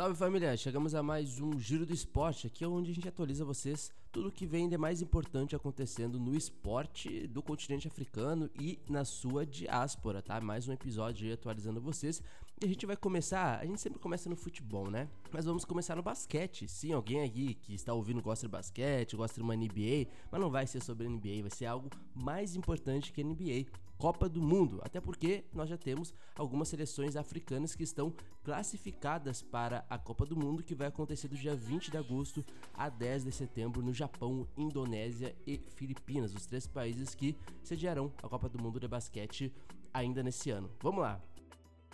Salve 0.00 0.16
família, 0.16 0.56
chegamos 0.56 0.94
a 0.94 1.02
mais 1.02 1.38
um 1.40 1.60
Giro 1.60 1.84
do 1.84 1.92
Esporte, 1.92 2.46
aqui 2.46 2.64
é 2.64 2.66
onde 2.66 2.90
a 2.90 2.94
gente 2.94 3.06
atualiza 3.06 3.44
vocês 3.44 3.92
tudo 4.10 4.28
o 4.28 4.32
que 4.32 4.46
vem 4.46 4.66
de 4.66 4.78
mais 4.78 5.02
importante 5.02 5.54
acontecendo 5.54 6.18
no 6.18 6.34
esporte 6.34 7.26
do 7.26 7.42
continente 7.42 7.86
africano 7.86 8.48
e 8.58 8.78
na 8.88 9.04
sua 9.04 9.44
diáspora, 9.44 10.22
tá? 10.22 10.40
Mais 10.40 10.66
um 10.66 10.72
episódio 10.72 11.26
aí 11.26 11.34
atualizando 11.34 11.82
vocês. 11.82 12.22
E 12.60 12.64
a 12.64 12.68
gente 12.68 12.86
vai 12.86 12.96
começar, 12.96 13.58
a 13.60 13.66
gente 13.66 13.78
sempre 13.78 13.98
começa 13.98 14.30
no 14.30 14.36
futebol, 14.36 14.90
né? 14.90 15.06
Mas 15.30 15.44
vamos 15.44 15.66
começar 15.66 15.94
no 15.94 16.02
basquete. 16.02 16.66
Sim, 16.66 16.92
alguém 16.92 17.22
aqui 17.22 17.54
que 17.54 17.74
está 17.74 17.92
ouvindo 17.92 18.22
gosta 18.22 18.46
de 18.46 18.50
basquete, 18.50 19.16
gosta 19.16 19.34
de 19.34 19.42
uma 19.42 19.54
NBA, 19.54 20.08
mas 20.30 20.40
não 20.40 20.50
vai 20.50 20.66
ser 20.66 20.82
sobre 20.82 21.08
NBA, 21.08 21.42
vai 21.42 21.50
ser 21.50 21.66
algo 21.66 21.90
mais 22.14 22.56
importante 22.56 23.12
que 23.12 23.22
NBA. 23.22 23.66
Copa 24.00 24.30
do 24.30 24.40
Mundo, 24.40 24.80
até 24.82 24.98
porque 24.98 25.44
nós 25.52 25.68
já 25.68 25.76
temos 25.76 26.14
algumas 26.34 26.68
seleções 26.68 27.16
africanas 27.16 27.74
que 27.74 27.82
estão 27.82 28.10
classificadas 28.42 29.42
para 29.42 29.84
a 29.90 29.98
Copa 29.98 30.24
do 30.24 30.34
Mundo, 30.34 30.62
que 30.62 30.74
vai 30.74 30.88
acontecer 30.88 31.28
do 31.28 31.36
dia 31.36 31.54
20 31.54 31.90
de 31.90 31.98
agosto 31.98 32.42
a 32.72 32.88
10 32.88 33.24
de 33.24 33.32
setembro 33.32 33.82
no 33.82 33.92
Japão, 33.92 34.48
Indonésia 34.56 35.36
e 35.46 35.60
Filipinas, 35.74 36.34
os 36.34 36.46
três 36.46 36.66
países 36.66 37.14
que 37.14 37.36
sediarão 37.62 38.10
a 38.22 38.28
Copa 38.28 38.48
do 38.48 38.58
Mundo 38.58 38.80
de 38.80 38.88
basquete 38.88 39.52
ainda 39.92 40.22
nesse 40.22 40.50
ano. 40.50 40.70
Vamos 40.80 41.02
lá. 41.02 41.20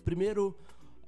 Primeiro 0.05 0.57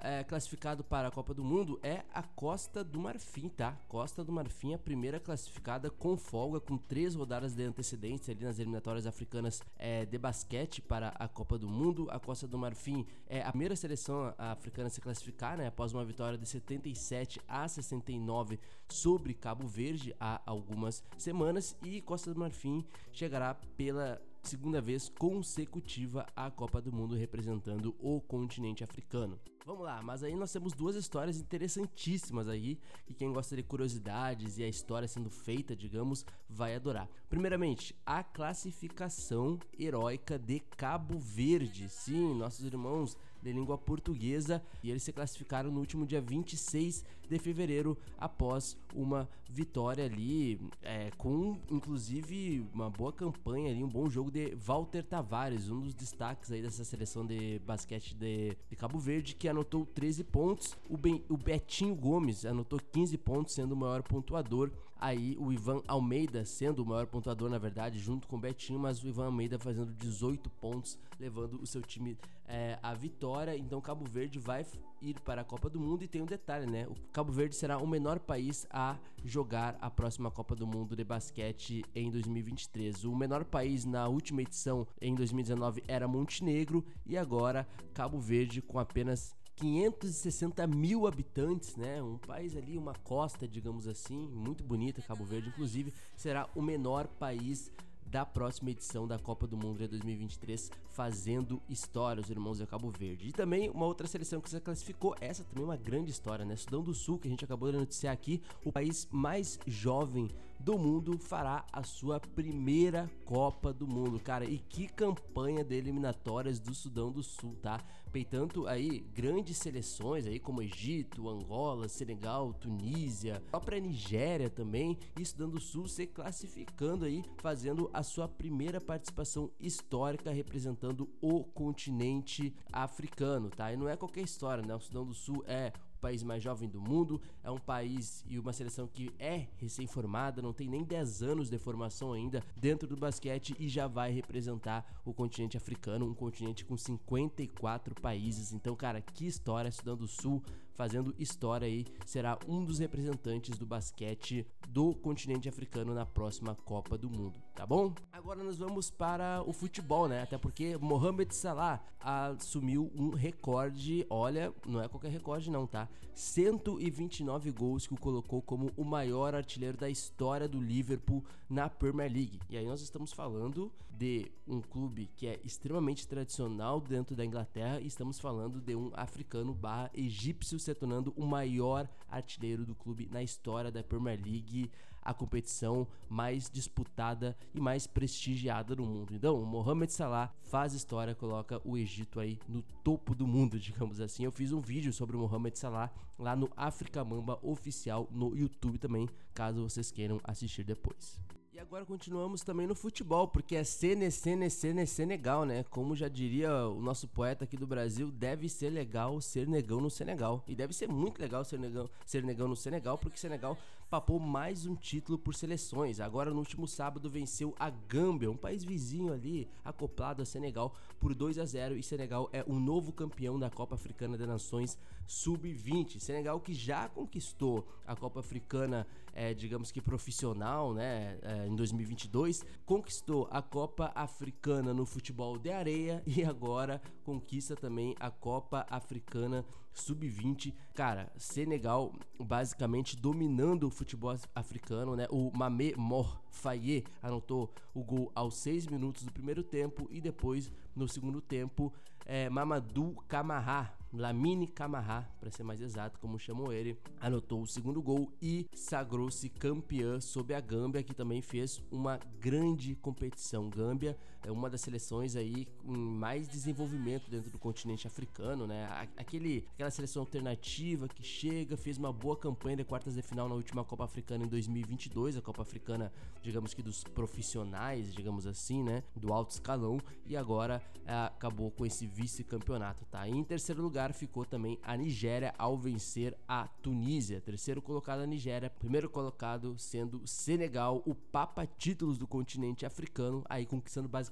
é, 0.01 0.25
classificado 0.25 0.85
para 0.85 1.09
a 1.09 1.11
Copa 1.11 1.35
do 1.35 1.45
Mundo 1.45 1.79
é 1.83 2.05
a 2.13 2.23
Costa 2.23 2.85
do 2.85 3.01
Marfim, 3.01 3.49
tá? 3.49 3.73
Costa 3.89 4.25
do 4.25 4.33
Marfim, 4.33 4.75
a 4.75 4.79
primeira 4.79 5.19
classificada 5.19 5.91
com 5.91 6.17
folga, 6.17 6.61
com 6.61 6.77
três 6.77 7.15
rodadas 7.15 7.55
de 7.55 7.63
antecedência 7.65 8.33
ali 8.33 8.45
nas 8.45 8.59
eliminatórias 8.59 9.07
africanas 9.07 9.63
é, 9.79 10.05
de 10.05 10.19
basquete 10.19 10.81
para 10.81 11.09
a 11.19 11.27
Copa 11.27 11.59
do 11.59 11.69
Mundo. 11.69 12.09
A 12.11 12.19
Costa 12.19 12.47
do 12.47 12.59
Marfim 12.59 13.07
é 13.27 13.43
a 13.43 13.51
primeira 13.51 13.77
seleção 13.77 14.35
africana 14.39 14.89
a 14.89 14.91
se 14.91 15.01
classificar, 15.01 15.57
né? 15.57 15.67
Após 15.67 15.93
uma 15.93 16.05
vitória 16.05 16.39
de 16.39 16.47
77 16.47 17.41
a 17.49 17.67
69 17.67 18.59
sobre 18.89 19.35
Cabo 19.35 19.67
Verde 19.67 20.15
há 20.21 20.41
algumas 20.47 21.03
semanas. 21.17 21.77
E 21.83 22.01
Costa 22.03 22.33
do 22.33 22.41
Marfim 22.41 22.85
chegará 23.13 23.55
pela 23.77 24.21
segunda 24.43 24.81
vez 24.81 25.09
consecutiva 25.09 26.27
à 26.35 26.51
Copa 26.51 26.81
do 26.81 26.93
Mundo 26.93 27.15
representando 27.15 27.95
o 28.01 28.21
continente 28.21 28.83
africano. 28.83 29.39
Vamos 29.69 29.85
lá, 29.85 30.01
mas 30.03 30.23
aí 30.23 30.35
nós 30.35 30.51
temos 30.51 30.73
duas 30.73 30.97
histórias 30.97 31.37
interessantíssimas 31.37 32.49
aí, 32.49 32.79
e 33.07 33.13
quem 33.13 33.31
gosta 33.31 33.55
de 33.55 33.63
curiosidades 33.63 34.57
e 34.57 34.65
a 34.65 34.67
história 34.67 35.07
sendo 35.07 35.29
feita, 35.29 35.77
digamos, 35.77 36.25
vai 36.49 36.75
adorar. 36.75 37.07
Primeiramente, 37.29 37.95
a 38.07 38.25
classificação 38.25 39.59
heróica 39.79 40.39
de 40.39 40.59
Cabo 40.59 41.19
Verde. 41.19 41.87
Sim, 41.91 42.35
nossos 42.39 42.65
irmãos 42.65 43.15
de 43.43 43.53
língua 43.53 43.79
portuguesa 43.79 44.63
e 44.83 44.91
eles 44.91 45.03
se 45.03 45.13
classificaram 45.13 45.71
no 45.71 45.81
último 45.81 46.07
dia 46.07 46.21
26 46.21 47.05
de 47.29 47.39
fevereiro 47.39 47.97
após 48.17 48.77
uma 48.95 49.29
vitória 49.49 50.05
ali 50.05 50.61
é, 50.83 51.11
com 51.17 51.59
inclusive 51.71 52.67
uma 52.73 52.91
boa 52.91 53.13
campanha 53.13 53.71
ali, 53.71 53.83
um 53.83 53.89
bom 53.89 54.09
jogo 54.09 54.31
de 54.31 54.55
Walter 54.55 55.03
Tavares, 55.03 55.71
um 55.71 55.81
dos 55.81 55.95
destaques 55.95 56.51
aí 56.51 56.63
dessa 56.63 56.85
seleção 56.85 57.27
de 57.27 57.59
basquete 57.61 58.15
de, 58.15 58.57
de 58.69 58.77
Cabo 58.77 58.99
Verde 58.99 59.35
que 59.35 59.49
anotou 59.49 59.87
13 59.87 60.25
pontos, 60.25 60.77
o, 60.89 60.97
ben, 60.97 61.23
o 61.29 61.37
Betinho 61.37 61.95
Gomes 61.95 62.45
anotou 62.45 62.79
15 62.93 63.17
pontos 63.19 63.55
sendo 63.55 63.73
o 63.73 63.77
maior 63.77 64.03
pontuador. 64.03 64.71
Aí 65.01 65.37
o 65.39 65.53
Ivan 65.53 65.81
Almeida 65.87 66.45
sendo 66.45 66.83
o 66.83 66.87
maior 66.87 67.07
pontuador 67.07 67.49
na 67.49 67.59
verdade 67.59 68.01
junto 68.01 68.27
com 68.27 68.37
o 68.37 68.41
Betinho, 68.41 68.81
mas 68.81 69.03
o 69.03 69.07
Ivan 69.07 69.27
Almeida 69.27 69.57
fazendo 69.57 69.93
18 69.93 70.51
pontos 70.51 70.99
levando 71.21 71.61
o 71.63 71.67
seu 71.67 71.81
time 71.83 72.19
é, 72.49 72.79
à 72.83 72.95
vitória. 72.95 73.57
Então 73.57 73.81
Cabo 73.81 74.05
Verde 74.05 74.39
vai 74.39 74.67
ir 75.01 75.21
para 75.21 75.43
a 75.43 75.45
Copa 75.45 75.69
do 75.69 75.79
Mundo 75.79 76.03
e 76.03 76.09
tem 76.09 76.23
um 76.23 76.27
detalhe, 76.27 76.67
né? 76.67 76.87
O 76.89 76.95
Cabo 77.13 77.31
Verde 77.31 77.55
será 77.55 77.79
o 77.79 77.87
menor 77.87 78.19
país 78.19 78.67
a 78.71 78.97
jogar 79.25 79.77
a 79.81 79.91
próxima 79.91 80.31
Copa 80.31 80.57
do 80.57 80.67
Mundo 80.67 80.97
de 80.97 81.05
basquete 81.05 81.85
em 81.95 82.11
2023. 82.11 83.05
O 83.05 83.15
menor 83.15 83.45
país 83.45 83.85
na 83.85 84.09
última 84.09 84.43
edição 84.43 84.87
em 85.01 85.15
2019 85.15 85.85
era 85.87 86.09
Montenegro 86.09 86.85
e 87.07 87.17
agora 87.17 87.69
Cabo 87.93 88.19
Verde 88.19 88.63
com 88.63 88.79
apenas 88.79 89.37
560 89.59 90.67
mil 90.69 91.07
habitantes, 91.07 91.77
né? 91.77 92.01
Um 92.01 92.17
país 92.17 92.57
ali, 92.57 92.79
uma 92.79 92.95
costa, 92.95 93.47
digamos 93.47 93.89
assim, 93.89 94.29
muito 94.29 94.63
bonita, 94.63 95.03
Cabo 95.03 95.25
Verde, 95.25 95.49
inclusive, 95.49 95.93
será 96.17 96.49
o 96.55 96.63
menor 96.63 97.09
país 97.09 97.73
da 98.11 98.25
próxima 98.25 98.71
edição 98.71 99.07
da 99.07 99.19
Copa 99.19 99.47
do 99.47 99.57
Mundo 99.57 99.79
de 99.79 99.89
2023, 99.89 100.71
fazendo 100.89 101.63
história, 101.69 102.21
os 102.21 102.31
irmãos 102.31 102.59
de 102.59 102.67
Cabo 102.67 102.91
Verde. 102.91 103.29
E 103.29 103.33
também 103.33 103.71
uma 103.71 103.87
outra 103.87 104.07
seleção 104.07 104.41
que 104.41 104.49
se 104.49 104.61
classificou, 104.61 105.15
essa 105.21 105.45
também 105.45 105.63
é 105.63 105.67
uma 105.67 105.77
grande 105.77 106.11
história, 106.11 106.45
né? 106.45 106.57
Sudão 106.57 106.83
do 106.83 106.95
Sul, 106.95 107.19
que 107.19 107.29
a 107.29 107.31
gente 107.31 107.45
acabou 107.45 107.71
de 107.71 107.79
noticiar 107.79 108.13
aqui, 108.13 108.43
o 108.65 108.73
país 108.73 109.07
mais 109.11 109.59
jovem 109.67 110.29
do 110.59 110.79
mundo 110.79 111.19
fará 111.19 111.65
a 111.73 111.83
sua 111.83 112.19
primeira 112.21 113.11
Copa 113.25 113.73
do 113.73 113.87
Mundo, 113.87 114.19
cara. 114.19 114.45
E 114.45 114.59
que 114.59 114.89
campanha 114.89 115.65
de 115.65 115.75
eliminatórias 115.77 116.59
do 116.59 116.75
Sudão 116.75 117.11
do 117.11 117.23
Sul, 117.23 117.57
tá? 117.63 117.79
Peitando 118.11 118.67
aí 118.67 119.01
grandes 119.15 119.59
seleções 119.59 120.27
aí 120.27 120.39
como 120.39 120.63
Egito, 120.63 121.29
Angola, 121.29 121.89
Senegal, 121.89 122.53
Tunísia, 122.55 123.37
a 123.37 123.51
própria 123.51 123.81
Nigéria 123.81 124.49
também, 124.49 124.99
e 125.19 125.25
Sudão 125.25 125.49
do 125.49 125.61
Sul 125.61 125.87
se 125.87 126.07
classificando 126.07 127.05
aí, 127.05 127.23
fazendo 127.37 127.91
a 127.93 128.03
sua 128.03 128.27
primeira 128.27 128.81
participação 128.81 129.51
histórica 129.61 130.31
representando 130.31 131.09
o 131.21 131.45
continente 131.45 132.55
africano, 132.73 133.51
tá? 133.51 133.73
E 133.73 133.77
não 133.77 133.89
é 133.89 133.97
qualquer 133.97 134.23
história, 134.23 134.65
né? 134.67 134.75
O 134.75 134.81
Sudão 134.81 135.05
do 135.05 135.15
Sul 135.15 135.45
é 135.47 135.73
país 135.99 136.23
mais 136.23 136.43
jovem 136.43 136.69
do 136.69 136.81
mundo, 136.81 137.21
é 137.43 137.51
um 137.51 137.59
país 137.59 138.25
e 138.27 138.39
uma 138.39 138.53
seleção 138.53 138.87
que 138.87 139.13
é 139.19 139.47
recém-formada, 139.57 140.41
não 140.41 140.53
tem 140.53 140.69
nem 140.69 140.85
10 140.85 141.23
anos 141.23 141.51
de 141.51 141.59
formação 141.59 142.13
ainda 142.13 142.43
dentro 142.57 142.89
do 142.89 142.97
basquete 142.97 143.55
e 143.59 143.69
já 143.69 143.87
vai 143.87 144.11
representar 144.11 145.01
o 145.05 145.13
continente 145.13 145.57
africano, 145.57 146.07
um 146.07 146.15
continente 146.15 146.65
com 146.65 146.77
54 146.77 147.95
países. 148.01 148.53
Então, 148.53 148.75
cara, 148.75 149.01
que 149.01 149.27
história, 149.27 149.71
Sudão 149.71 149.97
do 149.97 150.07
Sul 150.07 150.43
fazendo 150.79 151.13
história 151.19 151.67
aí, 151.67 151.85
será 152.07 152.39
um 152.47 152.65
dos 152.65 152.79
representantes 152.79 153.59
do 153.59 153.67
basquete 153.67 154.47
do 154.69 154.95
continente 154.95 155.49
africano 155.49 155.93
na 155.93 156.07
próxima 156.07 156.55
Copa 156.55 156.97
do 156.97 157.11
Mundo, 157.11 157.35
tá 157.53 157.67
bom? 157.67 157.93
Agora 158.13 158.45
nós 158.45 158.59
vamos 158.59 158.89
para 158.89 159.43
o 159.45 159.53
futebol, 159.53 160.07
né? 160.07 160.23
Até 160.23 160.39
porque 160.39 160.77
Mohamed 160.77 161.35
Salah 161.35 161.83
assumiu 161.99 162.93
um 162.95 163.11
recorde, 163.11 164.07
olha, 164.09 164.55
não 164.65 164.81
é 164.81 164.87
qualquer 164.87 165.11
recorde 165.11 165.51
não, 165.51 165.67
tá? 165.67 165.89
129 166.15 167.51
gols 167.51 167.85
que 167.85 167.95
o 167.95 167.99
colocou 167.99 168.41
como 168.41 168.71
o 168.77 168.85
maior 168.85 169.35
artilheiro 169.35 169.77
da 169.77 169.91
história 169.91 170.47
do 170.47 170.61
Liverpool 170.61 171.25
na 171.51 171.69
Premier 171.69 172.13
League. 172.13 172.39
E 172.49 172.57
aí 172.57 172.65
nós 172.65 172.83
estamos 172.83 173.13
falando 173.13 173.73
de 173.99 174.31
um 174.47 174.61
clube 174.61 175.11
que 175.17 175.27
é 175.27 175.41
extremamente 175.45 176.07
tradicional 176.07 176.81
dentro 176.81 177.17
da 177.17 177.25
Inglaterra 177.25 177.81
e 177.81 177.89
estamos 177.89 178.21
falando 178.21 178.61
de 178.61 178.77
um 178.77 178.93
africano 178.95 179.53
barra 179.53 179.91
egípcio 179.93 180.57
se 180.57 180.73
tornando 180.73 181.13
o 181.17 181.27
maior 181.27 181.89
artilheiro 182.09 182.65
do 182.65 182.77
clube 182.77 183.09
na 183.11 183.23
história 183.25 183.73
da 183.73 183.83
Premier 183.83 184.21
League, 184.25 184.71
a 185.03 185.13
competição 185.13 185.89
mais 186.09 186.49
disputada 186.49 187.37
e 187.53 187.61
mais 187.61 187.89
prestigiada 187.89 188.77
do 188.77 188.85
mundo. 188.85 189.15
Então, 189.15 189.43
o 189.43 189.45
Mohamed 189.45 189.93
Salah 189.93 190.33
faz 190.43 190.75
história, 190.75 191.15
coloca 191.15 191.61
o 191.65 191.77
Egito 191.77 192.21
aí 192.21 192.39
no 192.47 192.63
topo 192.85 193.17
do 193.17 193.27
mundo, 193.27 193.59
digamos 193.61 194.01
assim. 194.01 194.25
Eu 194.25 194.31
fiz 194.31 194.53
um 194.53 194.61
vídeo 194.61 194.93
sobre 194.93 195.17
o 195.17 195.21
Mohamed 195.21 195.59
Salah 195.59 195.91
lá 196.17 196.37
no 196.37 196.49
Africa 196.57 197.05
Mamba 197.05 197.39
oficial 197.43 198.09
no 198.13 198.37
YouTube 198.37 198.79
também, 198.79 199.09
caso 199.35 199.63
vocês 199.63 199.91
queiram 199.91 200.21
assistir 200.23 200.63
depois. 200.63 201.19
E 201.59 201.61
agora 201.61 201.85
continuamos 201.85 202.43
também 202.43 202.69
no 202.69 202.75
futebol, 202.77 203.27
porque 203.27 203.57
é 203.57 203.65
Sene, 203.65 204.13
Sene, 204.13 204.49
Sene, 204.49 204.87
Senegal, 204.87 205.45
né? 205.45 205.65
Como 205.69 205.97
já 205.97 206.07
diria 206.07 206.53
o 206.69 206.81
nosso 206.81 207.09
poeta 207.09 207.43
aqui 207.43 207.57
do 207.57 207.67
Brasil, 207.67 208.13
deve 208.13 208.49
ser 208.49 208.71
legal 208.71 209.21
ser 209.21 209.49
negão 209.49 209.81
no 209.81 209.91
Senegal. 209.91 210.45
E 210.47 210.55
deve 210.55 210.73
ser 210.73 210.87
muito 210.87 211.21
legal 211.21 211.45
ser 211.45 211.59
negão, 211.59 211.91
ser 212.07 212.23
negão 212.23 212.47
no 212.47 212.55
Senegal, 212.55 212.97
porque 212.97 213.19
Senegal 213.19 213.59
papou 213.89 214.21
mais 214.21 214.67
um 214.67 214.75
título 214.75 215.19
por 215.19 215.35
seleções. 215.35 215.99
Agora, 215.99 216.31
no 216.31 216.39
último 216.39 216.69
sábado, 216.69 217.09
venceu 217.09 217.55
a 217.59 217.71
Gâmbia, 217.71 218.31
um 218.31 218.37
país 218.37 218.63
vizinho 218.63 219.13
ali, 219.13 219.49
acoplado 219.65 220.23
a 220.23 220.27
Senegal, 220.27 220.75
por 221.01 221.15
2 221.15 221.39
a 221.39 221.45
0 221.45 221.77
E 221.77 221.83
Senegal 221.83 222.29
é 222.33 222.45
o 222.47 222.59
novo 222.59 222.93
campeão 222.93 223.39
da 223.39 223.49
Copa 223.49 223.77
Africana 223.77 224.19
das 224.19 224.29
Nações 224.29 224.79
Sub-20. 225.07 225.99
Senegal 226.01 226.39
que 226.41 226.53
já 226.53 226.89
conquistou 226.89 227.67
a 227.87 227.97
Copa 227.97 228.21
Africana, 228.21 228.87
é, 229.15 229.33
digamos 229.33 229.73
que 229.73 229.81
profissional, 229.81 230.75
né? 230.75 231.19
É, 231.23 231.47
em 231.47 231.57
2022, 231.57 232.45
conquistou 232.67 233.27
a 233.31 233.41
Copa 233.41 233.91
Africana 233.95 234.75
no 234.75 234.85
futebol 234.85 235.39
de 235.39 235.51
areia 235.51 236.03
e 236.07 236.23
agora 236.23 236.83
conquista 237.05 237.57
também 237.57 237.97
a 237.99 238.11
Copa 238.11 238.67
Africana 238.69 239.47
Sub-20. 239.81 240.53
Cara, 240.75 241.11
Senegal 241.17 241.93
basicamente 242.19 242.97
dominando 242.97 243.65
o 243.65 243.71
futebol 243.71 244.17
africano, 244.35 244.97
né? 244.97 245.07
O 245.11 245.31
Mame 245.35 245.75
Mor 245.77 246.21
Faye 246.31 246.85
anotou 247.03 247.53
o 247.75 247.83
gol 247.83 248.11
aos 248.15 248.37
6 248.37 248.67
minutos 248.67 249.05
do 249.05 249.13
primeiro 249.13 249.43
tempo 249.43 249.89
e 249.91 250.01
depois 250.01 250.53
no 250.75 250.89
segundo 250.89 251.21
tempo 251.21 251.73
é, 252.07 252.29
Mamadou 252.29 252.95
Camara 253.09 253.79
Lamine 253.93 254.47
Camara, 254.47 255.09
para 255.19 255.31
ser 255.31 255.43
mais 255.43 255.61
exato, 255.61 255.99
como 255.99 256.19
chamam 256.19 256.53
ele, 256.53 256.79
anotou 257.01 257.41
o 257.41 257.47
segundo 257.47 257.81
gol 257.81 258.13
e 258.21 258.47
sagrou-se 258.53 259.29
campeã 259.31 259.99
sob 260.01 260.35
a 260.35 260.41
Gâmbia, 260.41 260.83
que 260.83 260.95
também 260.95 261.23
fez 261.23 261.63
uma 261.71 261.99
grande 262.21 262.75
competição. 262.75 263.49
Gâmbia 263.49 263.97
é 264.27 264.31
uma 264.31 264.51
das 264.51 264.61
seleções 264.61 265.17
aí 265.17 265.47
com 265.65 265.73
mais 265.73 266.29
desenvolvimento 266.29 267.11
dentro 267.11 267.31
do 267.31 267.39
continente 267.39 267.87
africano, 267.87 268.47
né? 268.47 268.69
Aquele, 268.97 269.47
aquela 269.55 269.71
seleção 269.71 270.03
alternativa 270.03 270.89
que 270.89 271.03
chega, 271.03 271.57
fez 271.57 271.79
uma 271.79 271.93
boa 271.93 272.17
campanha 272.17 272.57
de 272.57 272.65
quartas 272.65 272.95
de 272.95 273.03
final 273.03 273.29
na 273.29 273.35
última 273.35 273.65
Copa 273.65 273.85
Africana 273.85 274.25
em 274.25 274.29
2022, 274.29 275.17
a 275.17 275.23
Copa 275.23 275.43
Africana, 275.43 275.93
digamos 276.23 276.53
que 276.53 276.63
dos 276.63 276.83
profissionais, 276.85 277.93
digamos 277.95 278.27
assim, 278.27 278.63
né? 278.63 278.83
Do 278.97 279.13
alto 279.13 279.31
escalão, 279.31 279.79
e 280.05 280.17
agora 280.17 280.63
é, 280.85 280.93
acabou 280.93 281.51
com 281.51 281.65
esse 281.65 281.87
vice-campeonato, 281.87 282.85
tá? 282.87 283.07
E 283.09 283.13
em 283.13 283.25
terceiro 283.25 283.63
lugar, 283.63 283.93
ficou 283.93 284.25
também 284.25 284.59
a 284.63 284.77
Nigéria 284.77 285.35
ao 285.39 285.57
vencer 285.57 286.17
a 286.27 286.49
Tunísia. 286.63 287.21
Terceiro 287.21 287.63
colocado 287.63 288.01
a 288.01 288.07
Nigéria, 288.07 288.51
primeiro 288.51 288.91
colocado 288.91 289.57
sendo 289.59 290.07
Senegal, 290.07 290.83
o 290.85 290.95
papa 290.95 291.47
títulos 291.47 291.99
do 291.99 292.07
continente 292.07 292.67
africano, 292.67 293.25
aí 293.29 293.47
conquistando 293.47 293.89
basicamente 293.89 294.08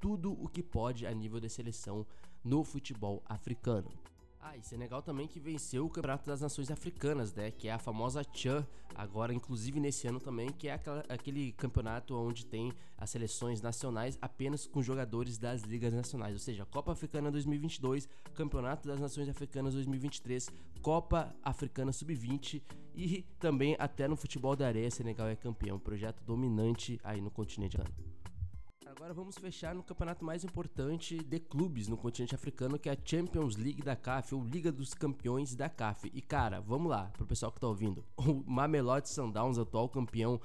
tudo 0.00 0.32
o 0.32 0.48
que 0.48 0.62
pode 0.62 1.06
a 1.06 1.12
nível 1.12 1.40
de 1.40 1.48
seleção 1.48 2.06
no 2.44 2.62
futebol 2.64 3.22
africano. 3.26 3.90
Ah, 4.48 4.56
e 4.56 4.62
Senegal 4.62 5.02
também 5.02 5.26
que 5.26 5.40
venceu 5.40 5.84
o 5.86 5.90
Campeonato 5.90 6.24
das 6.24 6.40
Nações 6.40 6.70
Africanas, 6.70 7.34
né? 7.34 7.50
Que 7.50 7.66
é 7.66 7.72
a 7.72 7.80
famosa 7.80 8.22
Chan, 8.32 8.64
agora 8.94 9.34
inclusive 9.34 9.80
nesse 9.80 10.06
ano 10.06 10.20
também, 10.20 10.50
que 10.50 10.68
é 10.68 10.74
aquela, 10.74 11.04
aquele 11.08 11.50
campeonato 11.50 12.14
onde 12.14 12.46
tem 12.46 12.72
as 12.96 13.10
seleções 13.10 13.60
nacionais 13.60 14.16
apenas 14.22 14.64
com 14.64 14.80
jogadores 14.80 15.36
das 15.36 15.62
ligas 15.62 15.92
nacionais, 15.92 16.32
ou 16.32 16.38
seja, 16.38 16.64
Copa 16.64 16.92
Africana 16.92 17.28
2022, 17.28 18.08
Campeonato 18.36 18.86
das 18.86 19.00
Nações 19.00 19.28
Africanas 19.28 19.74
2023, 19.74 20.48
Copa 20.80 21.34
Africana 21.42 21.92
Sub-20 21.92 22.62
e 22.94 23.22
também 23.40 23.74
até 23.80 24.06
no 24.06 24.14
futebol 24.14 24.54
da 24.54 24.68
areia 24.68 24.92
Senegal 24.92 25.26
é 25.26 25.34
campeão, 25.34 25.76
projeto 25.76 26.22
dominante 26.22 27.00
aí 27.02 27.20
no 27.20 27.32
continente 27.32 27.76
africano. 27.80 28.25
Agora 28.96 29.12
vamos 29.12 29.36
fechar 29.36 29.74
no 29.74 29.82
campeonato 29.82 30.24
mais 30.24 30.42
importante 30.42 31.18
de 31.22 31.38
clubes 31.38 31.86
no 31.86 31.98
continente 31.98 32.34
africano, 32.34 32.78
que 32.78 32.88
é 32.88 32.92
a 32.92 32.96
Champions 33.04 33.54
League 33.54 33.82
da 33.82 33.94
CAF, 33.94 34.34
ou 34.34 34.42
Liga 34.42 34.72
dos 34.72 34.94
Campeões 34.94 35.54
da 35.54 35.68
CAF. 35.68 36.10
E 36.14 36.22
cara, 36.22 36.62
vamos 36.62 36.90
lá, 36.90 37.10
pro 37.14 37.26
pessoal 37.26 37.52
que 37.52 37.60
tá 37.60 37.68
ouvindo. 37.68 38.02
O 38.16 38.42
Mamelodi 38.50 39.10
Sundowns, 39.10 39.58
atual 39.58 39.86
campeão 39.90 40.40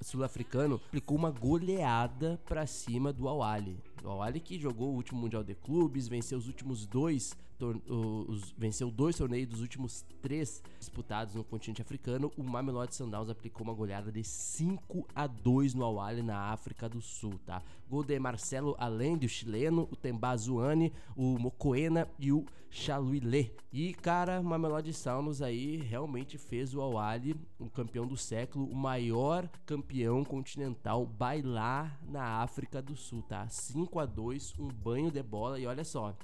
sul-africano, 0.00 0.80
aplicou 0.88 1.16
uma 1.16 1.30
goleada 1.30 2.42
para 2.44 2.66
cima 2.66 3.12
do 3.12 3.28
Al-Ahly. 3.28 3.78
O 4.02 4.08
Al-Ahly 4.08 4.40
que 4.40 4.58
jogou 4.58 4.90
o 4.90 4.96
último 4.96 5.20
Mundial 5.20 5.44
de 5.44 5.54
Clubes, 5.54 6.08
venceu 6.08 6.38
os 6.38 6.48
últimos 6.48 6.84
dois 6.84 7.36
os, 7.60 8.52
venceu 8.56 8.90
dois 8.90 9.16
torneios 9.16 9.48
dos 9.48 9.60
últimos 9.60 10.04
três 10.20 10.62
disputados 10.78 11.34
no 11.34 11.44
continente 11.44 11.82
africano, 11.82 12.32
o 12.36 12.42
Mamelodi 12.42 12.94
Sundowns 12.94 13.28
aplicou 13.28 13.64
uma 13.64 13.74
goleada 13.74 14.10
de 14.10 14.24
5 14.24 15.06
a 15.14 15.26
2 15.26 15.74
no 15.74 15.84
Awali 15.84 16.22
na 16.22 16.52
África 16.52 16.88
do 16.88 17.00
Sul, 17.00 17.38
tá? 17.44 17.62
Gol 17.88 18.04
de 18.04 18.18
Marcelo 18.18 18.74
Allende, 18.78 19.26
o 19.26 19.28
chileno, 19.28 19.88
o 19.90 19.96
Tembazuani, 19.96 20.92
o 21.16 21.38
Mocoena 21.38 22.08
e 22.18 22.32
o 22.32 22.44
Chaluilê. 22.70 23.50
E, 23.70 23.92
cara, 23.92 24.40
o 24.40 24.44
Mamelodi 24.44 24.92
Sundowns 24.92 25.42
aí 25.42 25.76
realmente 25.76 26.38
fez 26.38 26.74
o 26.74 26.80
Awali, 26.80 27.36
o 27.58 27.68
campeão 27.68 28.06
do 28.06 28.16
século, 28.16 28.64
o 28.66 28.74
maior 28.74 29.48
campeão 29.66 30.24
continental, 30.24 31.04
bailar 31.04 32.00
na 32.08 32.42
África 32.42 32.80
do 32.80 32.96
Sul, 32.96 33.22
tá? 33.22 33.46
5 33.48 33.98
a 33.98 34.06
2 34.06 34.54
um 34.58 34.68
banho 34.68 35.10
de 35.10 35.22
bola 35.22 35.58
e 35.58 35.66
olha 35.66 35.84
só, 35.84 36.14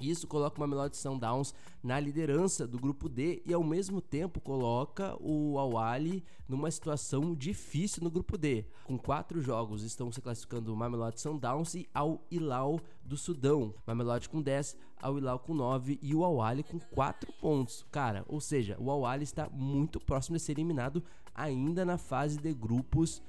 isso 0.00 0.26
coloca 0.26 0.56
o 0.56 0.60
Mamelodi 0.60 0.96
Sundowns 0.96 1.54
na 1.82 1.98
liderança 1.98 2.66
do 2.66 2.78
grupo 2.78 3.08
D 3.08 3.42
e 3.46 3.54
ao 3.54 3.64
mesmo 3.64 4.00
tempo 4.00 4.40
coloca 4.40 5.16
o 5.20 5.58
Awali 5.58 6.22
numa 6.48 6.70
situação 6.70 7.34
difícil 7.34 8.04
no 8.04 8.10
grupo 8.10 8.36
D. 8.36 8.66
Com 8.84 8.98
quatro 8.98 9.40
jogos 9.40 9.82
estão 9.82 10.12
se 10.12 10.20
classificando 10.20 10.72
o 10.72 10.76
Mamelodi 10.76 11.20
Sundowns 11.20 11.74
e 11.74 11.88
Al 11.94 12.20
Hilal 12.30 12.78
do 13.02 13.16
Sudão. 13.16 13.74
Mamelodi 13.86 14.28
com 14.28 14.42
10, 14.42 14.76
Al 15.00 15.16
Hilal 15.16 15.38
com 15.38 15.54
9 15.54 15.98
e 16.02 16.14
o 16.14 16.24
Awali 16.24 16.62
com 16.62 16.78
4 16.78 17.32
pontos. 17.40 17.86
Cara, 17.90 18.24
ou 18.28 18.40
seja, 18.40 18.76
o 18.78 18.90
Awali 18.90 19.24
está 19.24 19.48
muito 19.48 19.98
próximo 19.98 20.36
de 20.36 20.42
ser 20.42 20.52
eliminado 20.52 21.02
ainda 21.34 21.84
na 21.84 21.96
fase 21.96 22.38
de 22.38 22.52
grupos 22.52 23.22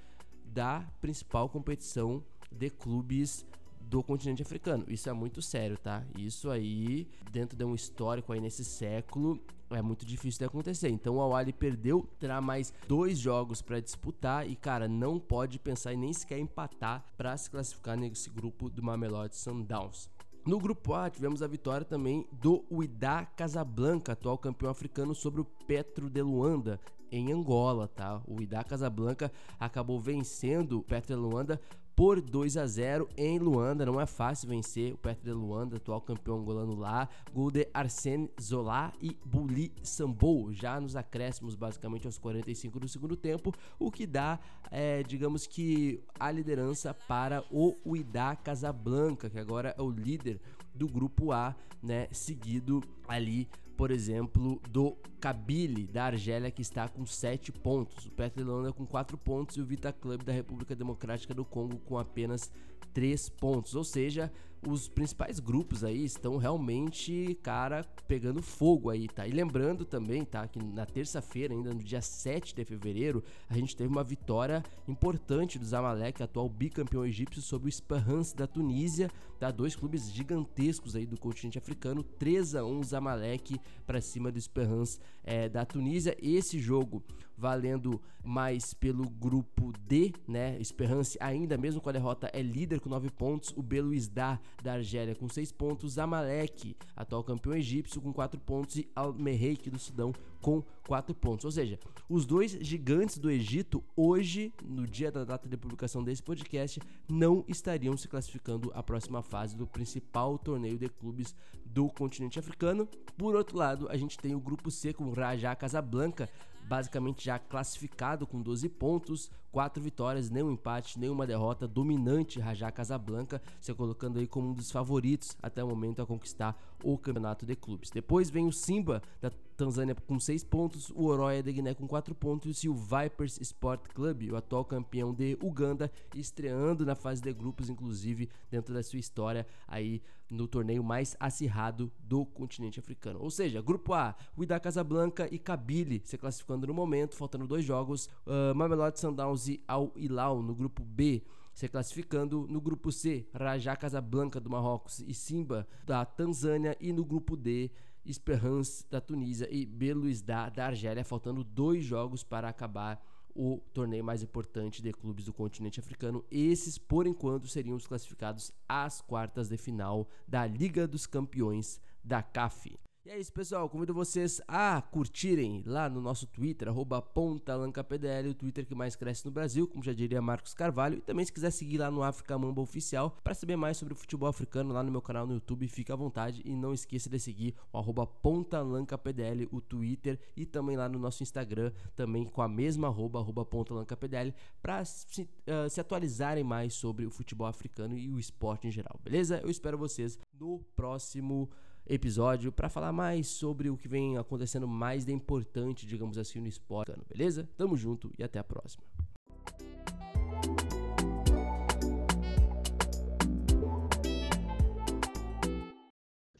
da 0.45 0.81
principal 1.01 1.49
competição 1.49 2.23
de 2.51 2.69
clubes 2.69 3.45
do 3.88 4.03
continente 4.03 4.41
africano. 4.41 4.85
Isso 4.88 5.09
é 5.09 5.14
muito 5.14 5.41
sério, 5.41 5.77
tá? 5.77 6.03
Isso 6.17 6.49
aí, 6.49 7.07
dentro 7.32 7.57
de 7.57 7.64
um 7.64 7.74
histórico 7.74 8.33
aí 8.33 8.41
nesse 8.41 8.64
século, 8.64 9.40
é 9.69 9.82
muito 9.82 10.06
difícil 10.06 10.40
de 10.40 10.45
acontecer. 10.45 10.90
Então 10.90 11.16
o 11.16 11.22
Awali 11.22 11.53
perdeu, 11.53 12.07
terá 12.19 12.41
mais 12.41 12.74
dois 12.88 13.17
jogos 13.17 13.61
para 13.61 13.80
disputar 13.80 14.48
e, 14.48 14.56
cara, 14.56 14.88
não 14.88 15.19
pode 15.19 15.57
pensar 15.59 15.93
em 15.93 15.98
nem 15.98 16.14
sequer 16.14 16.40
empatar 16.40 17.03
para 17.17 17.35
se 17.38 17.49
classificar 17.49 17.98
nesse 17.98 18.30
grupo 18.30 18.69
do 18.69 18.83
Mamelodi 18.83 19.35
Sundowns. 19.35 20.09
No 20.45 20.59
grupo 20.59 20.93
A, 20.93 21.09
tivemos 21.09 21.41
a 21.41 21.48
vitória 21.48 21.85
também 21.85 22.25
do 22.32 22.64
Uidá 22.72 23.25
Casablanca, 23.25 24.14
atual 24.14 24.38
campeão 24.38 24.72
africano, 24.72 25.14
sobre 25.14 25.41
o 25.41 25.45
Petro 25.45 26.09
de 26.09 26.22
Luanda, 26.22 26.80
em 27.11 27.32
Angola, 27.33 27.88
tá? 27.88 28.22
O 28.25 28.35
Uidá 28.35 28.64
Casablanca 28.64 29.32
acabou 29.59 29.99
vencendo 29.99 30.80
o 30.80 30.83
Petro 30.83 31.16
de 31.16 31.22
Luanda 31.22 31.59
por 31.98 32.22
2 32.22 32.58
a 32.58 32.67
0 32.67 33.09
em 33.17 33.40
Luanda. 33.40 33.84
Não 33.84 34.00
é 34.00 34.06
fácil 34.06 34.48
vencer 34.48 34.93
o 34.93 34.98
Petro 35.00 35.24
de 35.26 35.32
Luanda, 35.32 35.77
atual 35.77 36.00
campeão 36.00 36.38
angolano 36.38 36.76
lá. 36.76 37.09
Gol 37.34 37.50
de 37.50 37.67
Arsene 37.74 38.30
Zola 38.40 38.93
e 39.01 39.17
Buli 39.26 39.74
Sambou, 39.82 40.53
já 40.53 40.80
nos 40.80 40.95
acréscimos, 40.95 41.56
basicamente 41.56 42.06
aos 42.06 42.19
45 42.19 42.80
do 42.80 42.88
segundo 42.88 43.17
tempo, 43.17 43.51
o 43.80 43.90
que 43.90 44.06
dá, 44.06 44.40
é, 44.69 45.01
digamos 45.01 45.48
que, 45.48 46.00
a 46.19 46.30
liderança 46.30 46.93
para 46.93 47.43
o 47.50 47.76
Uidá 47.84 48.35
Casablanca, 48.35 49.27
que 49.27 49.40
agora 49.40 49.74
é 49.76 49.82
o 49.82 49.90
líder 49.90 50.40
do 50.76 50.88
grupo 50.88 51.32
A, 51.32 51.56
né? 51.82 52.08
Seguido 52.11 52.84
ali 53.08 53.50
por 53.77 53.91
exemplo, 53.91 54.59
do 54.69 54.97
Kabyle, 55.22 55.85
da 55.85 56.06
Argélia, 56.06 56.49
que 56.49 56.64
está 56.64 56.89
com 56.89 57.06
7 57.06 57.51
pontos. 57.51 58.07
O 58.07 58.11
Petrolândia 58.11 58.73
com 58.73 58.88
4 58.88 59.15
pontos 59.17 59.56
e 59.56 59.61
o 59.61 59.65
Vita 59.65 59.93
Club 59.93 60.23
da 60.23 60.33
República 60.33 60.75
Democrática 60.75 61.33
do 61.33 61.45
Congo 61.45 61.77
com 61.85 61.97
apenas 61.99 62.51
3 62.91 63.30
pontos. 63.30 63.75
Ou 63.75 63.83
seja, 63.83 64.31
os 64.66 64.88
principais 64.88 65.40
grupos 65.40 65.84
aí 65.84 66.03
estão 66.03 66.38
realmente, 66.38 67.38
cara, 67.44 67.84
pegando 68.08 68.42
fogo 68.42 68.90
aí, 68.90 69.08
tá? 69.08 69.27
E 69.27 69.32
lembrando 69.32 69.86
também, 69.86 70.24
tá, 70.24 70.48
que 70.48 70.60
na 70.60 70.86
terça-feira, 70.86 71.53
ainda 71.53 71.74
no 71.74 71.84
dia 71.84 72.02
7 72.02 72.56
de 72.56 72.66
fevereiro, 72.66 73.24
a 73.50 73.56
gente 73.56 73.76
teve 73.76 73.90
uma 73.90 74.03
vitória 74.03 74.64
importante 74.88 75.60
do 75.60 75.66
Zamalek, 75.66 76.22
atual 76.22 76.50
bicampeão 76.50 77.06
egípcio, 77.06 77.42
sobre 77.42 77.68
o 77.68 77.69
Esperance 77.69 78.36
da 78.36 78.48
Tunísia, 78.48 79.10
tá? 79.40 79.52
Dois 79.52 79.76
clubes 79.76 80.11
gigantescos 80.11 80.95
aí 80.95 81.06
do 81.06 81.18
continente 81.18 81.58
africano, 81.58 82.03
3 82.03 82.56
a 82.56 82.66
1 82.66 82.84
Zamalek 82.84 83.60
para 83.86 84.02
cima 84.02 84.32
do 84.32 84.38
Esperance 84.38 85.00
é, 85.24 85.48
da 85.48 85.66
Tunísia. 85.66 86.18
Esse 86.22 86.60
jogo 86.60 87.03
valendo 87.38 88.01
mais 88.24 88.74
pelo 88.74 89.09
grupo 89.09 89.72
D, 89.88 90.14
né? 90.27 90.59
Esperance 90.59 91.17
ainda 91.22 91.57
mesmo 91.57 91.80
com 91.80 91.90
a 91.90 91.93
derrota 91.93 92.30
é 92.33 92.41
líder 92.41 92.80
com 92.80 92.90
9 92.90 93.09
pontos, 93.11 93.53
o 93.56 93.61
Belouizdad 93.61 94.40
da 94.61 94.74
Argélia 94.74 95.16
com 95.16 95.30
6 95.30 95.51
pontos, 95.51 95.98
Amalek, 95.98 96.75
atual 96.95 97.24
campeão 97.24 97.56
egípcio 97.56 98.01
com 98.01 98.11
4 98.11 98.40
pontos 98.40 98.75
e 98.77 98.90
Al-Merreik 98.95 99.69
do 99.69 99.80
Sudão 99.80 100.11
com 100.41 100.64
4 100.88 101.14
pontos. 101.16 101.45
Ou 101.45 101.51
seja, 101.51 101.80
os 102.09 102.25
dois 102.25 102.51
gigantes 102.61 103.17
do 103.17 103.30
Egito 103.30 103.83
hoje, 103.95 104.53
no 104.64 104.85
dia 104.85 105.11
da 105.11 105.24
data 105.24 105.48
de 105.48 105.56
publicação 105.56 106.03
desse 106.03 106.24
podcast, 106.24 106.80
não 107.07 107.45
estariam 107.48 107.95
se 107.95 108.07
classificando 108.07 108.72
à 108.74 108.82
próxima 108.82 109.22
fase 109.22 109.56
do 109.56 109.67
principal 109.67 110.38
torneio 110.38 110.77
de 110.77 110.90
clubes 110.90 111.35
do 111.66 111.88
continente 111.90 112.40
africano. 112.40 112.88
Por 113.17 113.35
outro 113.35 113.57
lado, 113.57 113.88
a 113.90 113.98
gente 113.98 114.17
tem 114.17 114.35
o 114.35 114.40
grupo 114.40 114.69
C 114.72 114.93
com 114.93 115.11
Raja 115.11 115.56
Casablanca 115.56 116.30
basicamente 116.67 117.25
já 117.25 117.39
classificado 117.39 118.27
com 118.27 118.41
12 118.41 118.69
pontos, 118.69 119.31
4 119.51 119.82
vitórias, 119.82 120.30
nenhum 120.30 120.51
empate, 120.51 121.00
nenhuma 121.00 121.26
derrota, 121.26 121.67
dominante 121.67 122.40
Rajá 122.40 122.72
Casablanca, 122.72 123.42
se 123.59 123.74
colocando 123.74 124.19
aí 124.19 124.27
como 124.27 124.50
um 124.50 124.53
dos 124.53 124.72
favoritos 124.72 125.35
até 125.42 125.64
o 125.64 125.67
momento 125.67 126.01
a 126.01 126.06
conquistar 126.06 126.58
o 126.84 126.98
campeonato 126.98 127.45
de 127.45 127.56
clubes. 127.56 127.90
Depois 127.90 128.30
vem 128.30 128.45
o 128.45 128.51
Simba 128.51 129.01
da 129.22 129.32
Tanzânia 129.56 129.95
com 129.95 130.19
6 130.19 130.43
pontos, 130.43 130.92
o 130.92 131.06
Oroya 131.06 131.42
de 131.42 131.51
Guiné 131.51 131.74
com 131.74 131.88
4 131.88 132.14
pontos 132.14 132.64
e 132.64 132.69
o 132.69 132.76
Vipers 132.76 133.42
Sport 133.42 133.88
Club, 133.88 134.32
o 134.32 134.35
atual 134.35 134.64
campeão 134.64 135.11
de 135.11 135.38
Uganda, 135.42 135.92
estreando 136.16 136.85
na 136.85 136.93
fase 136.93 137.22
de 137.22 137.34
grupos, 137.34 137.67
inclusive 137.67 138.30
dentro 138.51 138.74
da 138.74 138.84
sua 138.84 139.00
história 139.00 139.48
aí 139.67 140.01
no 140.30 140.48
torneio 140.48 140.84
mais 140.84 141.16
acirrado 141.19 141.92
do 142.00 142.26
continente 142.26 142.80
africano. 142.80 143.19
Ou 143.22 143.32
seja, 143.32 143.61
grupo 143.61 143.93
A, 143.93 144.16
Wydad 144.38 144.61
Casablanca 144.61 145.27
e 145.32 145.40
Kabyle 145.40 146.01
se 146.06 146.17
classificando 146.17 146.67
no 146.67 146.74
momento, 146.74 147.16
faltando 147.16 147.48
dois 147.48 147.64
jogos, 147.64 148.09
uh, 148.26 148.53
Mamelodi 148.56 149.00
Sundowns 149.00 149.36
e 149.48 149.61
Al 149.67 149.91
Hilal 149.95 150.41
no 150.41 150.56
grupo 150.56 150.83
B 150.83 151.24
se 151.57 151.67
classificando 151.67 152.45
no 152.48 152.61
grupo 152.61 152.91
C, 152.91 153.27
Rajá 153.33 153.75
Casablanca 153.75 154.40
do 154.40 154.48
Marrocos 154.48 154.99
e 154.99 155.11
Simba 155.11 155.67
da 155.83 156.06
Tanzânia 156.06 156.77
e 156.80 156.93
no 156.93 157.03
grupo 157.03 157.35
D, 157.35 157.72
Esperance 158.06 158.85
da 158.91 159.01
Tunísia 159.01 159.48
e 159.51 159.66
Belouizdad 159.66 160.53
da 160.56 160.67
Argélia, 160.67 161.03
faltando 161.03 161.43
dois 161.43 161.83
jogos 161.83 162.24
para 162.24 162.48
acabar 162.48 163.03
o 163.33 163.59
torneio 163.74 164.03
mais 164.03 164.22
importante 164.22 164.83
de 164.83 164.93
clubes 164.93 165.25
do 165.25 165.33
continente 165.33 165.80
africano. 165.80 166.24
Esses, 166.30 166.77
por 166.77 167.07
enquanto, 167.07 167.48
seriam 167.48 167.75
os 167.75 167.88
classificados 167.88 168.51
às 168.69 169.01
quartas 169.01 169.49
de 169.49 169.57
final 169.57 170.07
da 170.27 170.45
Liga 170.45 170.88
dos 170.88 171.07
Campeões 171.07 171.82
da 172.03 172.22
CAF. 172.22 172.77
E 173.08 173.10
é 173.10 173.18
isso, 173.18 173.32
pessoal. 173.32 173.69
Convido 173.69 173.94
vocês 173.94 174.42
a 174.50 174.82
curtirem 174.82 175.64
lá 175.66 175.90
no 175.90 176.02
nosso 176.02 176.27
Twitter, 176.27 176.68
pontalancapdl, 177.14 178.32
o 178.32 178.34
Twitter 178.34 178.66
que 178.66 178.76
mais 178.76 178.98
cresce 178.98 179.26
no 179.26 179.32
Brasil, 179.32 179.66
como 179.66 179.82
já 179.82 179.94
diria 179.94 180.22
Marcos 180.22 180.53
Carvalho. 180.53 180.98
E 180.98 181.02
também, 181.02 181.24
se 181.24 181.32
quiser 181.32 181.52
seguir 181.52 181.77
lá 181.77 181.90
no 181.90 182.03
África 182.03 182.38
Mamba 182.38 182.61
Oficial, 182.61 183.18
para 183.24 183.34
saber 183.34 183.56
mais 183.56 183.77
sobre 183.77 183.94
o 183.94 183.95
futebol 183.95 184.27
africano 184.27 184.74
lá 184.74 184.84
no 184.84 184.92
meu 184.92 185.02
canal 185.02 185.26
no 185.26 185.36
YouTube, 185.36 185.66
fica 185.69 185.94
à 185.94 185.95
vontade. 185.95 186.42
E 186.44 186.53
não 186.53 186.74
esqueça 186.74 187.10
de 187.10 187.18
seguir 187.18 187.56
o 187.72 188.06
pontalancapdl, 188.06 189.45
o 189.52 189.61
Twitter, 189.61 190.19
e 190.36 190.45
também 190.45 190.76
lá 190.76 190.90
no 190.90 191.00
nosso 191.00 191.24
Instagram, 191.24 191.72
também 191.95 192.26
com 192.26 192.42
a 192.42 192.50
mesma 192.50 192.88
arroba, 192.88 193.19
arroba 193.19 193.45
pontalancapdl, 193.45 194.34
para 194.61 194.84
se, 194.84 195.22
uh, 195.22 195.69
se 195.69 195.80
atualizarem 195.80 196.44
mais 196.44 196.74
sobre 196.74 197.06
o 197.06 197.10
futebol 197.10 197.48
africano 197.48 197.98
e 197.98 198.10
o 198.10 198.19
esporte 198.19 198.68
em 198.68 198.72
geral, 198.72 199.00
beleza? 199.02 199.40
Eu 199.42 199.50
espero 199.50 199.77
vocês 199.77 200.19
no 200.38 200.60
próximo 200.76 201.50
episódio 201.90 202.51
para 202.51 202.69
falar 202.69 202.91
mais 202.91 203.27
sobre 203.27 203.69
o 203.69 203.77
que 203.77 203.88
vem 203.88 204.17
acontecendo 204.17 204.67
mais 204.67 205.06
de 205.06 205.11
importante, 205.11 205.85
digamos 205.85 206.17
assim, 206.17 206.40
no 206.40 206.48
esporte, 206.48 206.93
beleza? 207.07 207.49
Tamo 207.57 207.77
junto 207.77 208.11
e 208.17 208.24
até 208.24 208.40
a 208.40 208.43
próxima. 208.43 208.83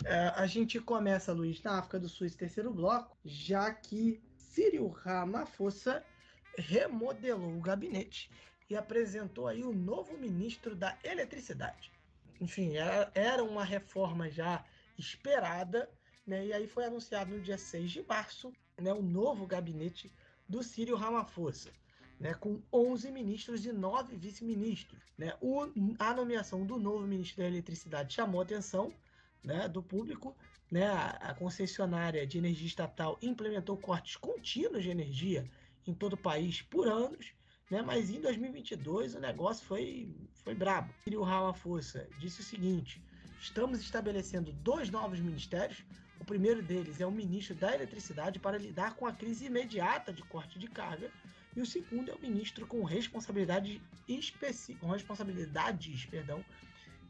É, 0.06 0.34
a 0.36 0.48
gente 0.48 0.80
começa, 0.80 1.34
Luiz, 1.34 1.62
na 1.64 1.80
África 1.80 2.00
do 2.00 2.08
Sul, 2.08 2.28
esse 2.28 2.38
terceiro 2.38 2.72
bloco, 2.72 3.18
já 3.26 3.74
que 3.74 4.22
Cyril 4.38 4.88
Ramaphosa 4.88 6.04
remodelou 6.58 7.58
o 7.58 7.62
gabinete 7.62 8.32
e 8.70 8.76
apresentou 8.76 9.48
aí 9.48 9.64
o 9.64 9.74
novo 9.74 10.18
ministro 10.18 10.76
da 10.76 10.98
Eletricidade. 11.04 11.92
Enfim, 12.40 12.76
era, 12.76 13.12
era 13.14 13.44
uma 13.44 13.64
reforma 13.64 14.30
já 14.30 14.64
esperada, 14.98 15.90
né? 16.26 16.48
E 16.48 16.54
aí 16.54 16.68
foi 16.68 16.86
anunciado 16.86 17.32
no 17.32 17.42
dia 17.42 17.58
6 17.58 17.92
de 17.92 18.04
março, 18.04 18.52
né, 18.78 18.94
o 18.94 19.02
novo 19.02 19.46
gabinete 19.48 20.12
do 20.48 20.62
Círio 20.62 20.96
Ramaphosa, 20.96 21.72
né, 22.20 22.34
com 22.34 22.62
11 22.72 23.12
ministros 23.12 23.66
e 23.66 23.72
9 23.72 24.16
vice-ministros, 24.16 25.02
né? 25.18 25.34
O, 25.42 25.68
a 26.00 26.14
nomeação 26.14 26.66
do 26.66 26.78
novo 26.78 27.06
ministro 27.06 27.42
da 27.42 27.48
Eletricidade 27.48 28.14
chamou 28.14 28.42
atenção, 28.42 28.94
né, 29.44 29.68
do 29.68 29.82
público, 29.82 30.36
né? 30.70 30.88
A, 30.88 31.10
a 31.30 31.34
concessionária 31.34 32.26
de 32.26 32.38
energia 32.38 32.68
estatal 32.68 33.18
implementou 33.22 33.78
cortes 33.78 34.18
contínuos 34.18 34.84
de 34.84 34.90
energia 34.90 35.50
em 35.86 35.94
todo 35.94 36.14
o 36.14 36.18
país 36.18 36.62
por 36.62 36.88
anos, 36.88 37.34
né? 37.70 37.82
Mas 37.82 38.10
em 38.10 38.20
2022 38.20 39.16
o 39.16 39.20
negócio 39.20 39.66
foi 39.66 40.14
foi 40.44 40.56
brabo. 40.56 40.94
Círio 41.04 41.22
Ramaphosa 41.24 42.08
disse 42.20 42.42
o 42.42 42.44
seguinte: 42.44 43.02
Estamos 43.40 43.80
estabelecendo 43.80 44.52
dois 44.52 44.90
novos 44.90 45.20
ministérios. 45.20 45.86
O 46.20 46.26
primeiro 46.26 46.62
deles 46.62 47.00
é 47.00 47.06
o 47.06 47.12
ministro 47.12 47.56
da 47.56 47.74
Eletricidade 47.74 48.40
para 48.40 48.58
lidar 48.58 48.96
com 48.96 49.06
a 49.06 49.14
crise 49.14 49.46
imediata 49.46 50.12
de 50.12 50.24
corte 50.24 50.58
de 50.58 50.68
carga, 50.68 51.12
e 51.56 51.62
o 51.62 51.66
segundo 51.66 52.12
é 52.12 52.16
o 52.16 52.22
ministro 52.22 52.68
com 52.68 52.84
responsabilidade 52.84 53.82
especi 54.08 54.76
com 54.76 54.88
responsabilidades, 54.88 56.06
perdão, 56.06 56.44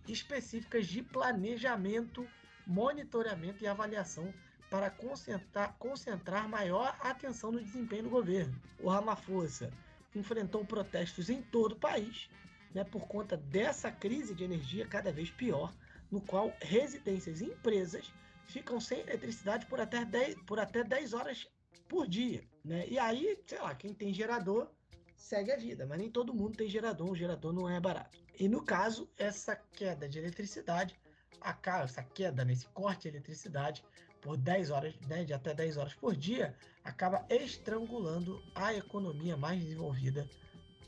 específicas 0.08 0.88
de 0.88 1.02
planejamento, 1.02 2.28
monitoramento 2.66 3.64
e 3.64 3.68
avaliação 3.68 4.34
para 4.70 4.90
concentrar, 4.90 5.76
concentrar 5.78 6.48
maior 6.48 6.96
atenção 7.02 7.52
no 7.52 7.64
desempenho 7.64 8.04
do 8.04 8.10
governo. 8.10 8.54
O 8.80 8.90
Ramaphosa 8.90 9.72
enfrentou 10.16 10.66
protestos 10.66 11.30
em 11.30 11.42
todo 11.42 11.74
o 11.74 11.80
país 11.80 12.30
né, 12.74 12.84
por 12.84 13.08
conta 13.08 13.38
dessa 13.38 13.92
crise 13.92 14.36
de 14.36 14.44
energia 14.44 14.86
cada 14.86 15.12
vez 15.12 15.30
pior 15.30 15.74
no 16.12 16.22
qual 16.22 16.54
residências 16.62 17.42
e 17.42 17.46
empresas 17.46 18.12
ficam 18.48 18.80
sem 18.80 19.02
eletricidade 19.02 19.66
por 19.66 19.80
até 19.80 20.06
10, 20.06 20.36
por 20.46 20.60
até 20.60 20.84
10 20.84 21.14
horas 21.14 21.48
por 21.88 22.08
dia. 22.08 22.44
Né? 22.64 22.88
E 22.88 22.98
aí, 22.98 23.38
sei 23.46 23.60
lá, 23.60 23.76
quem 23.76 23.94
tem 23.94 24.14
gerador 24.14 24.70
segue 25.16 25.52
a 25.52 25.58
vida, 25.58 25.86
mas 25.86 25.98
nem 25.98 26.10
todo 26.10 26.34
mundo 26.34 26.58
tem 26.58 26.70
gerador, 26.70 27.10
um 27.10 27.16
gerador 27.16 27.52
não 27.52 27.70
é 27.70 27.80
barato. 27.80 28.18
E 28.40 28.48
no 28.48 28.64
caso, 28.64 29.10
essa 29.18 29.56
queda 29.56 30.08
de 30.08 30.20
eletricidade, 30.20 30.96
a, 31.42 31.58
essa 31.84 32.04
queda 32.04 32.46
nesse 32.46 32.68
corte 32.68 33.04
de 33.04 33.10
eletricidade 33.10 33.84
por 34.22 34.38
10 34.38 34.70
horas, 34.72 34.96
né, 35.08 35.24
de 35.24 35.34
até 35.34 35.54
10 35.54 35.78
horas 35.78 35.94
por 35.94 36.16
dia, 36.16 36.56
acaba 36.84 37.26
estrangulando 37.30 38.42
a 38.54 38.74
economia 38.74 39.36
mais 39.36 39.60
desenvolvida 39.60 40.30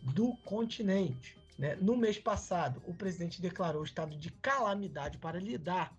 do 0.02 0.36
continente. 0.46 1.39
Né? 1.60 1.76
No 1.76 1.98
mês 1.98 2.18
passado, 2.18 2.82
o 2.86 2.94
presidente 2.94 3.42
declarou 3.42 3.84
estado 3.84 4.16
de 4.16 4.32
calamidade 4.32 5.18
para 5.18 5.38
lidar 5.38 5.94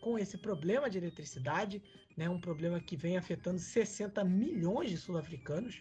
com 0.00 0.18
esse 0.18 0.36
problema 0.36 0.90
de 0.90 0.98
eletricidade, 0.98 1.80
né? 2.16 2.28
um 2.28 2.40
problema 2.40 2.80
que 2.80 2.96
vem 2.96 3.16
afetando 3.16 3.60
60 3.60 4.24
milhões 4.24 4.90
de 4.90 4.96
sul-africanos. 4.96 5.80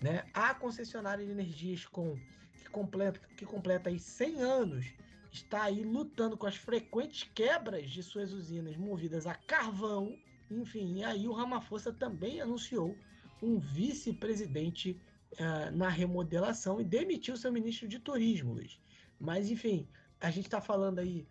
Né? 0.00 0.24
A 0.32 0.54
concessionária 0.54 1.26
de 1.26 1.32
energias 1.32 1.84
com, 1.84 2.16
que 2.54 2.70
completa, 2.70 3.20
que 3.36 3.44
completa 3.44 3.90
aí 3.90 3.98
100 3.98 4.40
anos 4.40 4.86
está 5.32 5.64
aí 5.64 5.82
lutando 5.82 6.36
com 6.36 6.46
as 6.46 6.54
frequentes 6.54 7.28
quebras 7.34 7.90
de 7.90 8.04
suas 8.04 8.32
usinas 8.32 8.76
movidas 8.76 9.26
a 9.26 9.34
carvão. 9.34 10.16
Enfim, 10.48 11.02
aí 11.02 11.26
o 11.26 11.32
Ramaphosa 11.32 11.92
também 11.92 12.40
anunciou 12.40 12.96
um 13.42 13.58
vice-presidente 13.58 15.00
uh, 15.34 15.76
na 15.76 15.88
remodelação 15.88 16.80
e 16.80 16.84
demitiu 16.84 17.36
seu 17.36 17.52
ministro 17.52 17.88
de 17.88 17.98
turismo, 17.98 18.54
Luiz. 18.54 18.80
Mas, 19.18 19.50
enfim, 19.50 19.88
a 20.20 20.30
gente 20.30 20.46
está 20.46 20.60
falando 20.60 20.98
aí 20.98 21.26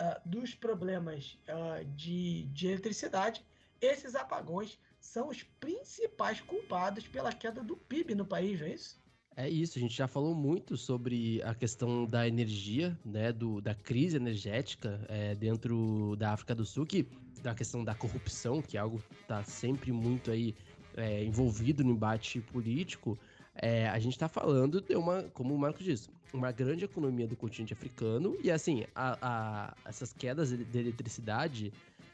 uh, 0.00 0.28
dos 0.28 0.54
problemas 0.54 1.38
uh, 1.48 1.84
de, 1.94 2.44
de 2.46 2.68
eletricidade. 2.68 3.44
Esses 3.80 4.14
apagões 4.14 4.78
são 5.00 5.28
os 5.28 5.42
principais 5.42 6.40
culpados 6.40 7.06
pela 7.08 7.32
queda 7.32 7.62
do 7.62 7.76
PIB 7.76 8.14
no 8.14 8.24
país, 8.24 8.60
não 8.60 8.66
é 8.66 8.74
isso? 8.74 9.02
É 9.34 9.48
isso, 9.48 9.78
a 9.78 9.80
gente 9.80 9.96
já 9.96 10.06
falou 10.06 10.34
muito 10.34 10.76
sobre 10.76 11.42
a 11.42 11.54
questão 11.54 12.04
da 12.04 12.28
energia, 12.28 12.98
né, 13.02 13.32
do, 13.32 13.62
da 13.62 13.74
crise 13.74 14.16
energética 14.16 15.04
é, 15.08 15.34
dentro 15.34 16.14
da 16.16 16.32
África 16.32 16.54
do 16.54 16.66
Sul, 16.66 16.84
que 16.84 17.08
da 17.42 17.54
questão 17.54 17.82
da 17.82 17.94
corrupção, 17.94 18.60
que 18.60 18.76
é 18.76 18.80
algo 18.80 18.98
que 18.98 19.14
está 19.22 19.42
sempre 19.42 19.90
muito 19.90 20.30
aí 20.30 20.54
é, 20.96 21.24
envolvido 21.24 21.82
no 21.82 21.92
embate 21.92 22.40
político, 22.40 23.18
é, 23.54 23.88
a 23.88 23.98
gente 23.98 24.12
está 24.12 24.28
falando 24.28 24.80
de 24.80 24.94
uma, 24.96 25.24
como 25.34 25.54
o 25.54 25.58
Marcos 25.58 25.84
disse, 25.84 26.08
uma 26.32 26.50
grande 26.50 26.84
economia 26.84 27.26
do 27.26 27.36
continente 27.36 27.72
africano 27.72 28.36
e 28.42 28.50
assim, 28.50 28.84
a, 28.94 29.18
a, 29.20 29.74
essas 29.84 30.12
quedas 30.12 30.50
de 30.50 30.78
eletricidade, 30.78 31.72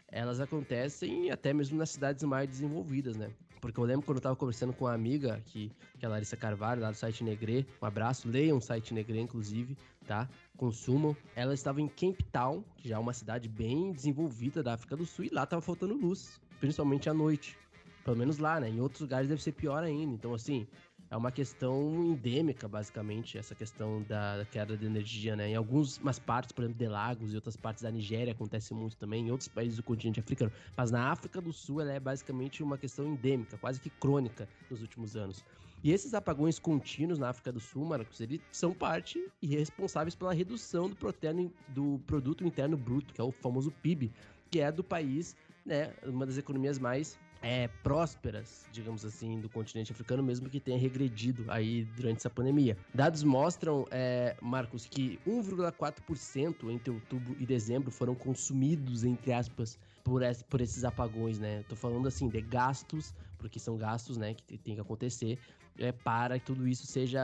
elas 0.08 0.40
acontecem 0.40 1.30
até 1.30 1.52
mesmo 1.52 1.78
nas 1.78 1.90
cidades 1.90 2.24
mais 2.24 2.48
desenvolvidas, 2.48 3.16
né? 3.16 3.30
Porque 3.60 3.78
eu 3.78 3.84
lembro 3.84 4.06
quando 4.06 4.16
eu 4.16 4.20
estava 4.20 4.36
conversando 4.36 4.72
com 4.72 4.84
uma 4.84 4.94
amiga, 4.94 5.42
que, 5.46 5.70
que 5.98 6.04
é 6.04 6.06
a 6.06 6.10
Larissa 6.10 6.36
Carvalho, 6.36 6.80
lá 6.80 6.90
do 6.90 6.96
site 6.96 7.24
Negre, 7.24 7.66
um 7.82 7.86
abraço, 7.86 8.28
leiam 8.28 8.58
o 8.58 8.60
site 8.60 8.94
Negre, 8.94 9.18
inclusive, 9.18 9.76
tá? 10.06 10.28
Consumam. 10.56 11.16
Ela 11.34 11.54
estava 11.54 11.80
em 11.80 11.88
Cape 11.88 12.22
Town, 12.30 12.62
que 12.76 12.88
já 12.88 12.96
é 12.96 12.98
uma 12.98 13.12
cidade 13.12 13.48
bem 13.48 13.92
desenvolvida 13.92 14.62
da 14.62 14.74
África 14.74 14.96
do 14.96 15.04
Sul, 15.04 15.24
e 15.24 15.28
lá 15.30 15.42
estava 15.42 15.60
faltando 15.60 15.94
luz, 15.94 16.40
principalmente 16.60 17.10
à 17.10 17.14
noite. 17.14 17.56
Pelo 18.04 18.16
menos 18.16 18.38
lá, 18.38 18.60
né? 18.60 18.70
Em 18.70 18.80
outros 18.80 19.00
lugares 19.00 19.28
deve 19.28 19.42
ser 19.42 19.52
pior 19.52 19.82
ainda. 19.82 20.14
Então, 20.14 20.32
assim, 20.32 20.66
é 21.10 21.16
uma 21.16 21.32
questão 21.32 22.04
endêmica, 22.04 22.68
basicamente, 22.68 23.38
essa 23.38 23.54
questão 23.54 24.02
da 24.02 24.46
queda 24.50 24.76
de 24.76 24.84
energia, 24.84 25.34
né? 25.34 25.50
Em 25.50 25.54
algumas 25.54 26.18
partes, 26.18 26.52
por 26.52 26.62
exemplo, 26.62 26.78
de 26.78 26.86
Lagos 26.86 27.32
e 27.32 27.36
outras 27.36 27.56
partes 27.56 27.82
da 27.82 27.90
Nigéria 27.90 28.32
acontece 28.32 28.74
muito 28.74 28.96
também, 28.96 29.26
em 29.26 29.30
outros 29.30 29.48
países 29.48 29.76
do 29.76 29.82
continente 29.82 30.20
africano. 30.20 30.52
Mas 30.76 30.90
na 30.90 31.10
África 31.10 31.40
do 31.40 31.52
Sul, 31.52 31.80
ela 31.80 31.92
é 31.92 32.00
basicamente 32.00 32.62
uma 32.62 32.76
questão 32.76 33.06
endêmica, 33.06 33.56
quase 33.56 33.80
que 33.80 33.88
crônica 33.88 34.48
nos 34.70 34.82
últimos 34.82 35.16
anos. 35.16 35.42
E 35.82 35.92
esses 35.92 36.12
apagões 36.12 36.58
contínuos 36.58 37.18
na 37.18 37.30
África 37.30 37.52
do 37.52 37.60
Sul, 37.60 37.84
Marcos, 37.84 38.20
eles 38.20 38.40
são 38.50 38.74
parte 38.74 39.24
e 39.40 39.46
responsáveis 39.46 40.14
pela 40.14 40.34
redução 40.34 40.90
do, 40.90 40.96
proterno, 40.96 41.52
do 41.68 42.00
produto 42.06 42.44
interno 42.44 42.76
bruto, 42.76 43.14
que 43.14 43.20
é 43.20 43.24
o 43.24 43.30
famoso 43.30 43.70
PIB, 43.70 44.12
que 44.50 44.60
é 44.60 44.72
do 44.72 44.82
país, 44.82 45.36
né, 45.64 45.94
uma 46.04 46.26
das 46.26 46.36
economias 46.36 46.78
mais 46.78 47.18
é, 47.42 47.68
prósperas, 47.82 48.66
digamos 48.72 49.04
assim, 49.04 49.40
do 49.40 49.48
continente 49.48 49.92
africano, 49.92 50.22
mesmo 50.22 50.48
que 50.48 50.60
tenha 50.60 50.78
regredido 50.78 51.44
aí 51.48 51.84
durante 51.96 52.18
essa 52.18 52.30
pandemia. 52.30 52.76
Dados 52.92 53.22
mostram, 53.22 53.86
é, 53.90 54.36
Marcos, 54.42 54.86
que 54.86 55.18
1,4% 55.26 56.70
entre 56.70 56.90
outubro 56.90 57.36
e 57.38 57.46
dezembro 57.46 57.90
foram 57.90 58.14
consumidos, 58.14 59.04
entre 59.04 59.32
aspas, 59.32 59.78
por, 60.02 60.22
por 60.48 60.60
esses 60.60 60.84
apagões, 60.84 61.38
né? 61.38 61.62
Tô 61.68 61.76
falando 61.76 62.08
assim 62.08 62.28
de 62.28 62.40
gastos, 62.40 63.14
porque 63.38 63.58
são 63.58 63.76
gastos, 63.76 64.16
né, 64.16 64.34
que 64.34 64.58
tem 64.58 64.74
que 64.74 64.80
acontecer 64.80 65.38
é, 65.78 65.92
para 65.92 66.38
que 66.38 66.44
tudo 66.44 66.66
isso 66.66 66.86
seja 66.86 67.20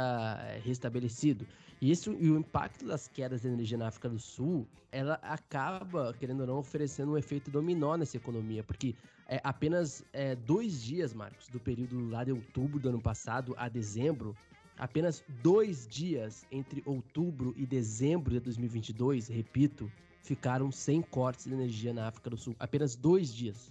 é, 0.47 0.59
restabelecido. 0.59 1.47
Isso 1.91 2.17
e 2.19 2.31
o 2.31 2.39
impacto 2.39 2.87
das 2.87 3.07
quedas 3.07 3.43
de 3.43 3.49
energia 3.49 3.77
na 3.77 3.89
África 3.89 4.09
do 4.09 4.19
Sul, 4.19 4.67
ela 4.91 5.15
acaba, 5.23 6.15
querendo 6.15 6.41
ou 6.41 6.47
não, 6.47 6.59
oferecendo 6.59 7.13
um 7.13 7.19
efeito 7.19 7.51
dominó 7.51 7.95
nessa 7.95 8.17
economia, 8.17 8.65
porque 8.65 8.95
é, 9.29 9.39
apenas 9.45 10.03
é, 10.11 10.35
dois 10.35 10.83
dias, 10.83 11.13
Marcos, 11.13 11.47
do 11.49 11.61
período 11.61 12.09
lá 12.09 12.25
de 12.25 12.33
outubro 12.33 12.81
do 12.81 12.89
ano 12.89 13.03
passado 13.03 13.55
a 13.59 13.69
dezembro, 13.69 14.35
apenas 14.79 15.23
dois 15.43 15.87
dias 15.87 16.47
entre 16.51 16.83
outubro 16.87 17.53
e 17.55 17.67
dezembro 17.67 18.33
de 18.33 18.41
2022, 18.41 19.29
repito, 19.29 19.93
ficaram 20.23 20.73
sem 20.73 21.03
cortes 21.03 21.45
de 21.45 21.53
energia 21.53 21.93
na 21.93 22.09
África 22.09 22.31
do 22.31 22.37
Sul. 22.39 22.57
Apenas 22.59 22.97
dois 22.97 23.31
dias. 23.35 23.71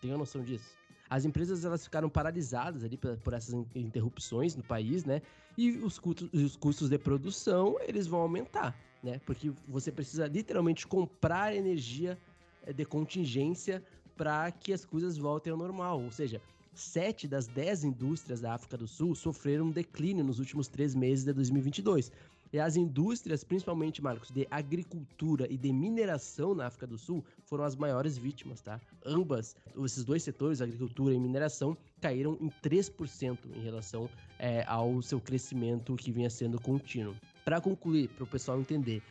Tem 0.00 0.12
noção 0.12 0.44
disso? 0.44 0.76
As 1.12 1.26
empresas 1.26 1.62
elas 1.62 1.84
ficaram 1.84 2.08
paralisadas 2.08 2.82
ali 2.82 2.96
por, 2.96 3.34
essas 3.34 3.52
interrupções 3.74 4.56
no 4.56 4.62
país, 4.62 5.04
né? 5.04 5.20
E 5.58 5.72
os 5.72 5.98
custos, 5.98 6.26
os 6.32 6.56
custos 6.56 6.88
de 6.88 6.96
produção 6.96 7.76
eles 7.82 8.06
vão 8.06 8.20
aumentar, 8.20 8.74
né? 9.02 9.20
Porque 9.26 9.52
você 9.68 9.92
precisa 9.92 10.26
literalmente 10.26 10.86
comprar 10.86 11.54
energia 11.54 12.18
eh, 12.66 12.72
de 12.72 12.86
contingência 12.86 13.84
para 14.16 14.50
que 14.52 14.72
as 14.72 14.86
coisas 14.86 15.18
voltem 15.18 15.50
ao 15.50 15.58
normal. 15.58 16.02
Ou 16.02 16.10
seja, 16.10 16.40
sete 16.72 17.28
das 17.28 17.46
dez 17.46 17.84
indústrias 17.84 18.40
da 18.40 18.54
África 18.54 18.78
do 18.78 18.88
Sul 18.88 19.14
sofreram 19.14 19.66
um 19.66 19.70
declínio 19.70 20.24
nos 20.24 20.38
últimos 20.38 20.66
três 20.66 20.94
meses 20.94 21.26
de 21.26 21.34
2022. 21.34 22.10
E 22.52 22.60
as 22.60 22.76
indústrias, 22.76 23.42
principalmente, 23.42 24.02
Marcos, 24.02 24.30
de 24.30 24.46
agricultura 24.50 25.46
e 25.50 25.56
de 25.56 25.72
mineração 25.72 26.54
na 26.54 26.66
África 26.66 26.86
do 26.86 26.98
Sul, 26.98 27.24
foram 27.44 27.64
as 27.64 27.74
maiores 27.74 28.18
vítimas, 28.18 28.60
tá? 28.60 28.78
Ambas, 29.06 29.56
esses 29.82 30.04
dois 30.04 30.22
setores, 30.22 30.60
agricultura 30.60 31.14
e 31.14 31.18
mineração, 31.18 31.74
caíram 31.98 32.36
em 32.42 32.50
3% 32.62 33.38
em 33.56 33.62
relação 33.62 34.06
é, 34.38 34.64
ao 34.66 35.00
seu 35.00 35.18
crescimento 35.18 35.96
que 35.96 36.12
vinha 36.12 36.28
sendo 36.28 36.60
contínuo. 36.60 37.16
Para 37.42 37.58
concluir, 37.58 38.08
para 38.08 38.24
o 38.24 38.26
pessoal 38.26 38.60
entender, 38.60 39.02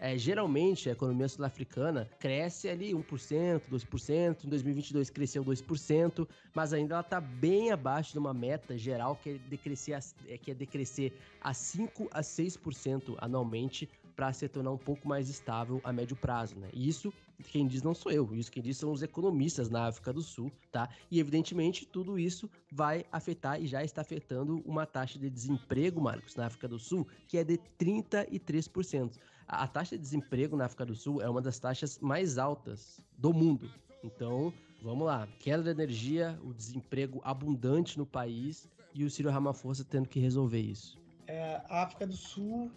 é, 0.00 0.16
geralmente 0.16 0.88
a 0.88 0.92
economia 0.92 1.28
sul-africana 1.28 2.08
cresce 2.18 2.70
ali 2.70 2.92
1%, 2.92 3.60
2%, 3.70 4.44
em 4.44 4.48
2022 4.48 5.10
cresceu 5.10 5.44
2%, 5.44 6.26
mas 6.54 6.72
ainda 6.72 6.94
ela 6.94 7.02
está 7.02 7.20
bem 7.20 7.70
abaixo 7.70 8.12
de 8.12 8.18
uma 8.18 8.32
meta 8.32 8.78
geral 8.78 9.14
que 9.16 9.30
é 9.30 9.34
decrescer 9.34 9.94
a, 9.94 10.00
é, 10.26 10.38
que 10.38 10.50
é 10.50 10.54
decrescer 10.54 11.12
a 11.40 11.52
5 11.52 12.08
a 12.12 12.22
6% 12.22 13.14
anualmente 13.18 13.88
para 14.16 14.32
se 14.32 14.48
tornar 14.48 14.70
um 14.72 14.78
pouco 14.78 15.06
mais 15.06 15.28
estável 15.28 15.80
a 15.84 15.92
médio 15.92 16.16
prazo, 16.16 16.58
né? 16.58 16.68
E 16.72 16.88
isso 16.88 17.12
quem 17.48 17.66
diz 17.66 17.82
não 17.82 17.94
sou 17.94 18.12
eu, 18.12 18.34
isso 18.34 18.50
quem 18.50 18.62
diz 18.62 18.76
são 18.76 18.92
os 18.92 19.02
economistas 19.02 19.70
na 19.70 19.86
África 19.86 20.12
do 20.12 20.22
Sul, 20.22 20.52
tá? 20.70 20.88
E 21.10 21.18
evidentemente 21.18 21.86
tudo 21.86 22.18
isso 22.18 22.50
vai 22.70 23.04
afetar 23.10 23.60
e 23.60 23.66
já 23.66 23.82
está 23.82 24.02
afetando 24.02 24.62
uma 24.66 24.86
taxa 24.86 25.18
de 25.18 25.30
desemprego, 25.30 26.00
Marcos, 26.00 26.36
na 26.36 26.46
África 26.46 26.68
do 26.68 26.78
Sul, 26.78 27.06
que 27.26 27.38
é 27.38 27.44
de 27.44 27.58
33%. 27.78 29.18
A, 29.52 29.66
taxa 29.66 29.96
de 29.96 30.02
desemprego 30.02 30.56
na 30.56 30.66
África 30.66 30.86
do 30.86 30.94
Sul 30.94 31.20
é 31.20 31.28
uma 31.28 31.42
das 31.42 31.58
taxas 31.58 31.98
mais 31.98 32.38
altas 32.38 33.00
do 33.18 33.34
mundo. 33.34 33.68
Então, 34.04 34.54
vamos 34.80 35.06
lá. 35.06 35.26
Queda 35.40 35.64
de 35.64 35.70
energia, 35.70 36.38
o 36.44 36.54
desemprego 36.54 37.20
abundante 37.24 37.98
no 37.98 38.06
país 38.06 38.68
e 38.94 39.04
o 39.04 39.10
Ciro 39.10 39.28
Ramaphosa 39.28 39.84
tendo 39.84 40.08
que 40.08 40.20
resolver 40.20 40.60
isso. 40.60 40.96
É, 41.26 41.60
a 41.68 41.82
África 41.82 42.06
do 42.06 42.16
Sul 42.16 42.70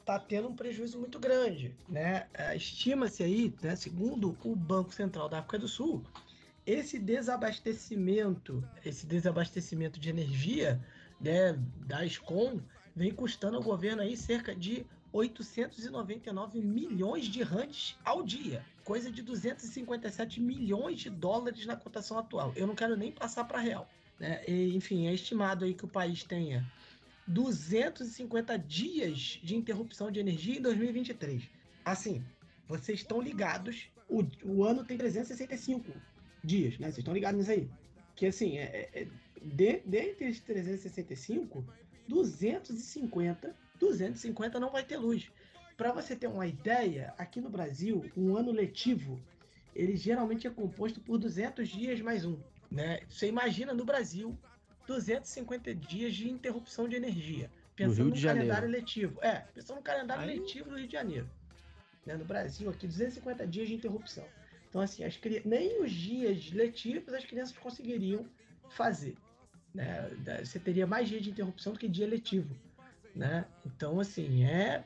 está 0.00 0.18
tendo 0.18 0.48
um 0.48 0.56
prejuízo 0.56 0.98
muito 0.98 1.18
grande, 1.18 1.76
né? 1.86 2.26
É, 2.32 2.56
estima-se 2.56 3.22
aí, 3.22 3.54
né, 3.62 3.76
segundo 3.76 4.34
o 4.44 4.56
Banco 4.56 4.94
Central 4.94 5.28
da 5.28 5.40
África 5.40 5.58
do 5.58 5.68
Sul, 5.68 6.02
esse 6.66 6.98
desabastecimento, 6.98 8.66
esse 8.82 9.04
desabastecimento 9.04 10.00
de 10.00 10.08
energia, 10.08 10.82
né, 11.20 11.52
da 11.86 12.04
Escom, 12.04 12.60
vem 12.96 13.10
custando 13.10 13.58
ao 13.58 13.62
governo 13.62 14.00
aí 14.00 14.16
cerca 14.16 14.54
de 14.54 14.86
899 15.14 16.60
milhões 16.60 17.26
de 17.26 17.40
rands 17.40 17.96
ao 18.04 18.24
dia, 18.24 18.66
coisa 18.82 19.12
de 19.12 19.22
257 19.22 20.40
milhões 20.40 20.98
de 20.98 21.08
dólares 21.08 21.64
na 21.66 21.76
cotação 21.76 22.18
atual. 22.18 22.52
Eu 22.56 22.66
não 22.66 22.74
quero 22.74 22.96
nem 22.96 23.12
passar 23.12 23.44
para 23.44 23.60
real. 23.60 23.88
Né? 24.18 24.42
E, 24.48 24.74
enfim, 24.74 25.06
é 25.06 25.14
estimado 25.14 25.64
aí 25.64 25.72
que 25.72 25.84
o 25.84 25.88
país 25.88 26.24
tenha 26.24 26.68
250 27.28 28.58
dias 28.58 29.38
de 29.40 29.54
interrupção 29.54 30.10
de 30.10 30.18
energia 30.18 30.58
em 30.58 30.62
2023. 30.62 31.44
Assim, 31.84 32.24
vocês 32.66 32.98
estão 32.98 33.22
ligados, 33.22 33.88
o, 34.08 34.24
o 34.44 34.64
ano 34.64 34.84
tem 34.84 34.98
365 34.98 35.92
dias, 36.42 36.76
né? 36.78 36.86
Vocês 36.86 36.98
estão 36.98 37.14
ligados 37.14 37.38
nisso 37.38 37.52
aí. 37.52 37.70
Que 38.16 38.26
assim, 38.26 38.58
é, 38.58 38.90
é, 38.92 39.06
de, 39.40 39.80
dentre 39.86 40.26
esses 40.26 40.40
365, 40.40 41.64
250, 42.08 43.63
250 43.78 44.60
não 44.60 44.70
vai 44.70 44.82
ter 44.82 44.96
luz. 44.96 45.30
Para 45.76 45.92
você 45.92 46.14
ter 46.14 46.28
uma 46.28 46.46
ideia, 46.46 47.12
aqui 47.18 47.40
no 47.40 47.50
Brasil, 47.50 48.10
um 48.16 48.36
ano 48.36 48.52
letivo, 48.52 49.20
ele 49.74 49.96
geralmente 49.96 50.46
é 50.46 50.50
composto 50.50 51.00
por 51.00 51.18
200 51.18 51.68
dias 51.68 52.00
mais 52.00 52.24
um. 52.24 52.38
Né? 52.70 53.00
Você 53.08 53.26
imagina 53.26 53.74
no 53.74 53.84
Brasil 53.84 54.38
250 54.86 55.74
dias 55.74 56.14
de 56.14 56.30
interrupção 56.30 56.88
de 56.88 56.96
energia. 56.96 57.50
Pensando 57.74 58.10
no, 58.10 58.14
no 58.14 58.22
calendário 58.22 58.68
letivo. 58.68 59.18
É, 59.22 59.40
pensando 59.52 59.76
no 59.76 59.82
calendário 59.82 60.22
Aí... 60.24 60.38
letivo 60.38 60.70
do 60.70 60.76
Rio 60.76 60.86
de 60.86 60.92
Janeiro. 60.92 61.28
Né? 62.06 62.16
No 62.16 62.24
Brasil, 62.24 62.70
aqui, 62.70 62.86
250 62.86 63.46
dias 63.46 63.68
de 63.68 63.74
interrupção. 63.74 64.24
Então, 64.68 64.80
assim, 64.80 65.04
as 65.04 65.16
cri... 65.16 65.42
nem 65.44 65.82
os 65.82 65.90
dias 65.90 66.52
letivos 66.52 67.12
as 67.14 67.24
crianças 67.24 67.56
conseguiriam 67.56 68.26
fazer. 68.70 69.16
Né? 69.72 70.10
Você 70.44 70.60
teria 70.60 70.86
mais 70.86 71.08
dias 71.08 71.22
de 71.22 71.30
interrupção 71.30 71.72
do 71.72 71.78
que 71.78 71.88
dia 71.88 72.06
letivo. 72.06 72.54
Né? 73.14 73.44
Então, 73.64 74.00
assim, 74.00 74.44
é 74.44 74.84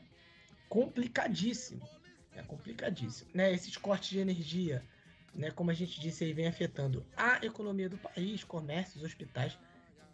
complicadíssimo. 0.68 1.88
É 2.34 2.42
complicadíssimo. 2.42 3.30
Né? 3.34 3.52
Esses 3.52 3.76
cortes 3.76 4.10
de 4.10 4.18
energia, 4.18 4.82
né, 5.34 5.50
como 5.50 5.70
a 5.70 5.74
gente 5.74 6.00
disse 6.00 6.24
aí, 6.24 6.32
vem 6.32 6.46
afetando 6.46 7.04
a 7.16 7.44
economia 7.44 7.88
do 7.88 7.98
país, 7.98 8.44
comércios, 8.44 9.02
hospitais 9.02 9.58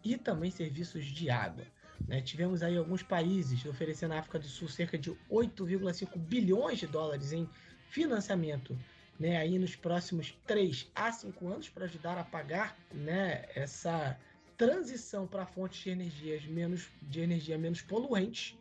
e 0.03 0.17
também 0.17 0.51
serviços 0.51 1.05
de 1.05 1.31
água. 1.31 1.65
Né? 2.07 2.21
Tivemos 2.21 2.63
aí 2.63 2.77
alguns 2.77 3.03
países 3.03 3.65
oferecendo 3.67 4.13
à 4.13 4.19
África 4.19 4.39
do 4.39 4.47
Sul 4.47 4.69
cerca 4.69 4.99
de 4.99 5.11
8,5 5.31 6.17
bilhões 6.19 6.79
de 6.79 6.87
dólares 6.87 7.33
em 7.33 7.49
financiamento 7.89 8.77
né, 9.19 9.37
aí 9.37 9.59
nos 9.59 9.77
próximos 9.77 10.37
3 10.47 10.91
a 10.95 11.13
5 11.13 11.49
anos 11.49 11.69
para 11.69 11.85
ajudar 11.85 12.19
a 12.19 12.25
pagar 12.25 12.77
né, 12.93 13.45
essa 13.55 14.19
transição 14.57 15.27
para 15.27 15.47
fontes 15.47 15.83
de, 15.83 15.91
energias 15.91 16.45
menos, 16.47 16.89
de 17.03 17.21
energia 17.21 17.59
menos 17.59 17.81
poluentes. 17.83 18.57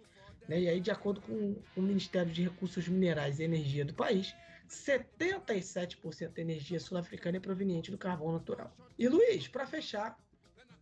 Né? 0.48 0.62
E 0.62 0.70
aí, 0.70 0.80
de 0.80 0.92
acordo 0.92 1.22
com 1.22 1.56
o 1.76 1.82
Ministério 1.82 2.32
de 2.32 2.44
Recursos 2.44 2.88
Minerais 2.88 3.40
e 3.40 3.44
Energia 3.44 3.86
do 3.86 3.94
país, 3.94 4.36
77% 4.70 6.34
da 6.34 6.42
energia 6.42 6.80
sul-africana 6.80 7.38
é 7.38 7.40
proveniente 7.40 7.92
do 7.92 7.98
carvão 7.98 8.32
natural. 8.32 8.76
E 8.98 9.08
Luiz, 9.08 9.48
para 9.48 9.68
fechar, 9.68 10.18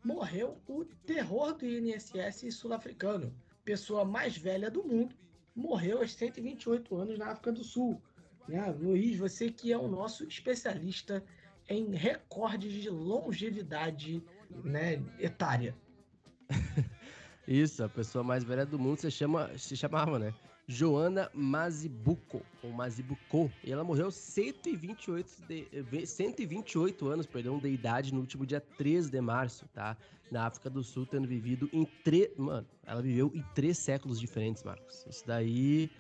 morreu 0.04 0.58
o 0.68 0.86
terror 1.06 1.54
do 1.54 1.66
INSS 1.66 2.56
sul-africano. 2.56 3.34
Pessoa 3.64 4.04
mais 4.06 4.38
velha 4.38 4.72
do 4.72 4.84
mundo, 4.84 5.16
morreu 5.56 6.00
aos 6.00 6.14
128 6.14 6.96
anos 6.96 7.20
na 7.20 7.28
África 7.28 7.52
do 7.52 7.64
Sul. 7.64 8.02
Né? 8.48 8.66
Luiz, 8.80 9.18
você 9.18 9.52
que 9.52 9.72
é 9.72 9.78
o 9.78 9.88
nosso 9.88 10.24
especialista 10.24 11.24
em 11.70 11.92
recordes 11.92 12.74
de 12.74 12.90
longevidade 12.90 14.24
né, 14.64 15.02
etária. 15.20 15.76
Isso, 17.48 17.84
a 17.84 17.90
pessoa 17.90 18.24
mais 18.24 18.44
velha 18.44 18.66
do 18.66 18.78
mundo 18.78 19.00
se, 19.00 19.12
chama, 19.12 19.50
se 19.58 19.76
chamava, 19.76 20.20
né? 20.20 20.34
Joana 20.68 21.30
Mazibuco, 21.34 22.42
ou 22.64 22.72
Mazibuco, 22.72 23.52
e 23.64 23.72
ela 23.72 23.84
morreu 23.84 24.10
128, 24.10 25.44
de, 25.48 26.06
128 26.06 27.08
anos 27.08 27.26
perdão, 27.26 27.60
de 27.60 27.68
idade 27.68 28.14
no 28.14 28.22
último 28.22 28.46
dia 28.46 28.62
13 28.78 29.12
de 29.12 29.20
março, 29.20 29.68
tá? 29.74 29.98
Na 30.32 30.46
África 30.46 30.70
do 30.70 30.82
Sul, 30.82 31.06
tendo 31.06 31.28
vivido 31.28 31.70
em 31.74 31.84
três. 32.06 32.30
Mano, 32.38 32.66
ela 32.86 33.02
viveu 33.02 33.32
em 33.36 33.44
três 33.54 33.78
séculos 33.78 34.18
diferentes, 34.18 34.64
Marcos. 34.64 35.06
Isso 35.10 35.28
daí. 35.28 35.92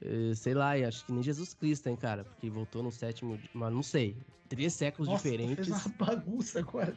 Eh, 0.00 0.34
sei 0.34 0.54
lá, 0.54 0.72
acho 0.72 1.06
que 1.06 1.12
nem 1.12 1.22
Jesus 1.22 1.54
Cristo, 1.54 1.86
hein, 1.88 1.94
cara? 1.94 2.24
Porque 2.24 2.50
voltou 2.50 2.82
no 2.82 2.90
sétimo. 2.90 3.38
Mas 3.54 3.72
não 3.72 3.84
sei. 3.84 4.16
Três 4.48 4.74
séculos 4.74 5.08
Nossa, 5.08 5.22
diferentes. 5.22 5.68
Fez 5.68 5.86
uma 5.86 5.94
bagunça 5.94 6.58
agora. 6.58 6.96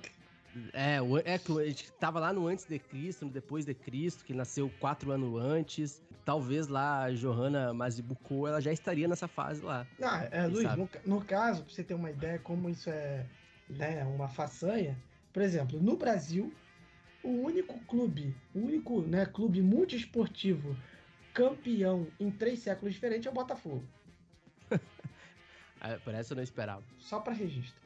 É, 0.73 0.97
é 1.25 1.37
que 1.37 1.51
a 1.51 1.65
gente 1.65 1.91
tava 1.93 2.19
lá 2.19 2.33
no 2.33 2.47
antes 2.47 2.65
de 2.65 2.79
Cristo, 2.79 3.25
no 3.25 3.31
depois 3.31 3.65
de 3.65 3.73
Cristo, 3.73 4.25
que 4.25 4.33
nasceu 4.33 4.69
quatro 4.79 5.11
anos 5.11 5.39
antes. 5.41 6.01
Talvez 6.25 6.67
lá 6.67 7.03
a 7.03 7.11
Johanna 7.11 7.73
Mazibuko, 7.73 8.47
ela 8.47 8.61
já 8.61 8.71
estaria 8.71 9.07
nessa 9.07 9.27
fase 9.27 9.61
lá. 9.61 9.87
Ah, 10.01 10.27
é, 10.31 10.47
Luiz, 10.47 10.75
no, 10.75 10.89
no, 11.05 11.23
caso, 11.23 11.63
pra 11.63 11.73
você 11.73 11.83
ter 11.83 11.93
uma 11.93 12.11
ideia 12.11 12.39
como 12.39 12.69
isso 12.69 12.89
é 12.89 13.25
né, 13.69 14.03
uma 14.05 14.27
façanha, 14.27 14.97
por 15.31 15.41
exemplo, 15.41 15.79
no 15.79 15.95
Brasil, 15.95 16.51
o 17.23 17.29
único 17.29 17.79
clube, 17.85 18.35
o 18.53 18.59
único 18.59 19.01
né, 19.01 19.25
clube 19.25 19.61
multiesportivo 19.61 20.75
campeão 21.33 22.07
em 22.19 22.31
três 22.31 22.59
séculos 22.59 22.93
diferentes 22.93 23.27
é 23.27 23.29
o 23.29 23.33
Botafogo. 23.33 23.83
Ah, 25.79 25.97
por 26.03 26.13
essa 26.13 26.33
eu 26.33 26.35
não 26.35 26.43
esperava. 26.43 26.83
Só 26.97 27.19
para 27.19 27.33
registro. 27.33 27.79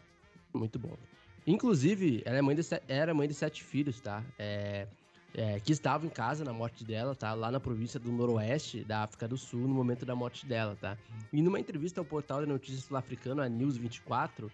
Muito 0.54 0.80
bom. 0.80 0.98
Inclusive, 1.46 2.22
ela 2.26 2.38
é 2.38 2.42
mãe 2.42 2.56
de, 2.56 2.62
era 2.88 3.14
mãe 3.14 3.28
de 3.28 3.34
sete 3.34 3.64
filhos, 3.64 4.00
tá? 4.00 4.24
É, 4.40 4.88
é, 5.36 5.60
que 5.60 5.72
estavam 5.72 6.08
em 6.08 6.10
casa 6.10 6.46
na 6.46 6.54
morte 6.54 6.84
dela, 6.84 7.16
tá? 7.16 7.34
Lá 7.34 7.52
na 7.52 7.60
província 7.60 8.00
do 8.00 8.12
Noroeste 8.12 8.84
da 8.84 9.04
África 9.04 9.28
do 9.28 9.38
Sul, 9.38 9.62
no 9.62 9.74
momento 9.74 10.06
da 10.06 10.16
morte 10.16 10.46
dela, 10.46 10.78
tá? 10.80 10.98
E 11.32 11.42
numa 11.42 11.60
entrevista 11.60 12.00
ao 12.00 12.06
portal 12.06 12.42
de 12.42 12.48
notícias 12.48 12.84
sul-africano, 12.86 13.42
a 13.42 13.50
News 13.50 13.78
24, 13.78 14.52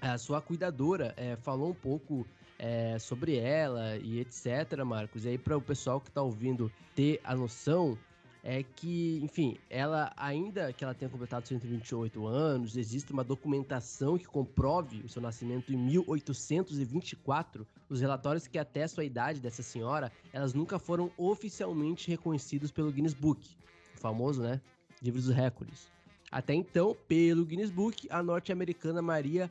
a 0.00 0.18
sua 0.18 0.40
cuidadora 0.40 1.14
é, 1.16 1.36
falou 1.36 1.70
um 1.70 1.74
pouco 1.74 2.26
é, 2.58 2.98
sobre 2.98 3.36
ela 3.36 3.96
e 3.98 4.20
etc, 4.20 4.82
Marcos. 4.84 5.24
E 5.24 5.28
aí, 5.28 5.38
para 5.38 5.56
o 5.56 5.60
pessoal 5.60 6.00
que 6.00 6.10
tá 6.10 6.22
ouvindo 6.22 6.72
ter 6.94 7.20
a 7.22 7.36
noção, 7.36 7.96
é 8.42 8.62
que, 8.62 9.18
enfim, 9.22 9.56
ela 9.68 10.12
ainda 10.16 10.72
que 10.72 10.84
ela 10.84 10.94
tenha 10.94 11.10
completado 11.10 11.46
128 11.46 12.26
anos, 12.26 12.76
existe 12.76 13.12
uma 13.12 13.24
documentação 13.24 14.16
que 14.16 14.26
comprove 14.26 15.00
o 15.04 15.08
seu 15.08 15.20
nascimento 15.20 15.72
em 15.72 15.76
1824. 15.76 17.66
Os 17.88 18.00
relatórios 18.00 18.46
que 18.46 18.58
atestam 18.58 19.02
a 19.02 19.06
idade 19.06 19.40
dessa 19.40 19.62
senhora, 19.62 20.12
elas 20.32 20.54
nunca 20.54 20.78
foram 20.78 21.10
oficialmente 21.16 22.08
reconhecidos 22.08 22.70
pelo 22.70 22.92
Guinness 22.92 23.14
Book, 23.14 23.56
o 23.96 24.00
famoso, 24.00 24.42
né, 24.42 24.60
livro 25.02 25.20
dos 25.20 25.30
recordes. 25.30 25.88
Até 26.30 26.54
então, 26.54 26.96
pelo 27.06 27.44
Guinness 27.44 27.70
Book, 27.70 28.06
a 28.10 28.22
norte-americana 28.22 29.00
Maria 29.00 29.50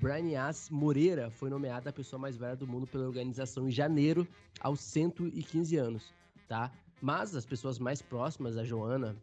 Branias 0.00 0.68
Moreira 0.70 1.30
foi 1.30 1.48
nomeada 1.48 1.88
a 1.88 1.92
pessoa 1.92 2.20
mais 2.20 2.36
velha 2.36 2.54
do 2.54 2.66
mundo 2.66 2.86
pela 2.86 3.06
organização 3.06 3.66
em 3.66 3.72
janeiro, 3.72 4.28
aos 4.60 4.80
115 4.80 5.76
anos, 5.76 6.12
tá? 6.46 6.70
Mas 7.00 7.34
as 7.34 7.46
pessoas 7.46 7.78
mais 7.78 8.02
próximas 8.02 8.56
a 8.56 8.64
Joana, 8.64 9.16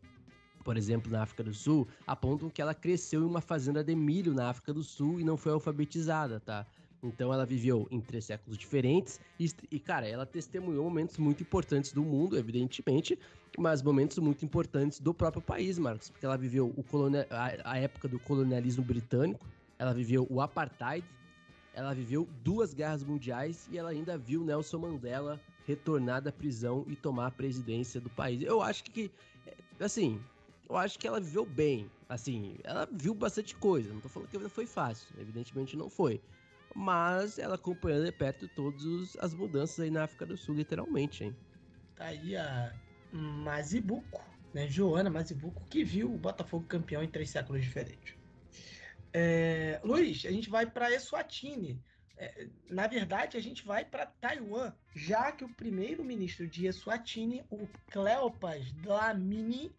por 0.64 0.78
exemplo, 0.78 1.12
na 1.12 1.24
África 1.24 1.44
do 1.44 1.54
Sul, 1.54 1.88
apontam 2.08 2.50
que 2.50 2.62
ela 2.62 2.74
cresceu 2.74 3.22
em 3.22 3.26
uma 3.26 3.42
fazenda 3.42 3.84
de 3.84 3.96
milho 3.96 4.34
na 4.34 4.50
África 4.50 4.74
do 4.74 4.84
Sul 4.84 5.20
e 5.20 5.24
não 5.24 5.38
foi 5.38 5.52
alfabetizada, 5.52 6.40
tá? 6.40 6.66
Então 7.04 7.32
ela 7.32 7.46
viveu 7.46 7.88
em 7.92 8.02
três 8.02 8.26
séculos 8.26 8.58
diferentes 8.58 9.20
e, 9.40 9.52
e, 9.72 9.80
cara, 9.80 10.08
ela 10.08 10.26
testemunhou 10.26 10.84
momentos 10.86 11.18
muito 11.18 11.44
importantes 11.44 11.92
do 11.92 12.04
mundo, 12.04 12.38
evidentemente, 12.38 13.20
mas 13.58 13.82
momentos 13.82 14.18
muito 14.18 14.44
importantes 14.44 15.00
do 15.00 15.14
próprio 15.14 15.42
país, 15.42 15.78
Marcos, 15.78 16.10
porque 16.10 16.26
ela 16.26 16.38
viveu 16.38 16.74
o 16.76 16.84
colonia, 16.84 17.28
a, 17.30 17.74
a 17.74 17.78
época 17.78 18.08
do 18.08 18.20
colonialismo 18.20 18.84
britânico, 18.84 19.46
ela 19.78 19.94
viveu 19.94 20.26
o 20.30 20.42
apartheid, 20.42 21.06
ela 21.74 21.94
viveu 21.94 22.28
duas 22.44 22.74
guerras 22.74 23.04
mundiais 23.04 23.68
e 23.72 23.78
ela 23.78 23.90
ainda 23.90 24.18
viu 24.18 24.44
Nelson 24.44 24.80
Mandela 24.80 25.40
retornar 25.66 26.22
da 26.22 26.32
prisão 26.32 26.86
e 26.88 26.96
tomar 26.96 27.28
a 27.28 27.32
presidência 27.32 28.00
do 28.00 28.10
país. 28.10 28.42
Eu 28.42 28.62
acho 28.62 28.84
que, 28.84 29.12
assim, 29.80 30.22
eu 30.70 30.78
acho 30.78 30.98
que 30.98 31.08
ela 31.08 31.20
viveu 31.20 31.46
bem. 31.46 31.90
Assim, 32.08 32.58
ela 32.64 32.88
viu 32.92 33.14
bastante 33.14 33.56
coisa. 33.56 33.94
Não 33.94 34.00
tô 34.00 34.10
falando 34.10 34.30
que 34.30 34.36
a 34.36 34.40
vida 34.40 34.50
foi 34.50 34.68
fácil. 34.68 35.08
Evidentemente 35.20 35.76
não 35.76 35.90
foi. 35.90 36.22
Mas 36.76 37.40
ela 37.40 37.56
acompanhou 37.56 38.04
de 38.04 38.12
perto 38.12 38.48
todas 38.50 39.16
as 39.20 39.34
mudanças 39.34 39.80
aí 39.80 39.90
na 39.90 40.04
África 40.04 40.26
do 40.26 40.38
Sul, 40.38 40.56
literalmente, 40.56 41.24
hein? 41.24 41.36
Tá 41.96 42.06
aí 42.06 42.36
a 42.36 42.74
Mazibuco, 43.12 44.24
né? 44.54 44.68
Joana 44.68 45.10
Mazibuco, 45.10 45.64
que 45.70 45.84
viu 45.84 46.14
o 46.14 46.18
Botafogo 46.18 46.66
campeão 46.68 47.02
em 47.02 47.08
três 47.08 47.30
séculos 47.30 47.64
diferentes. 47.64 48.14
É... 49.14 49.80
Luiz, 49.84 50.26
a 50.26 50.32
gente 50.32 50.50
vai 50.50 50.66
para 50.66 50.94
Eswatini 50.94 51.72
é, 51.72 51.95
na 52.70 52.88
verdade, 52.88 53.38
a 53.38 53.42
gente 53.42 53.66
vai 53.66 53.84
para 53.84 54.06
Taiwan, 54.06 54.74
já 54.96 55.32
que 55.32 55.44
o 55.44 55.54
primeiro-ministro 55.54 56.48
de 56.48 56.66
Eswatini, 56.68 57.46
o 57.50 57.68
Cleopas 57.92 58.72
Dlamini, 58.74 59.76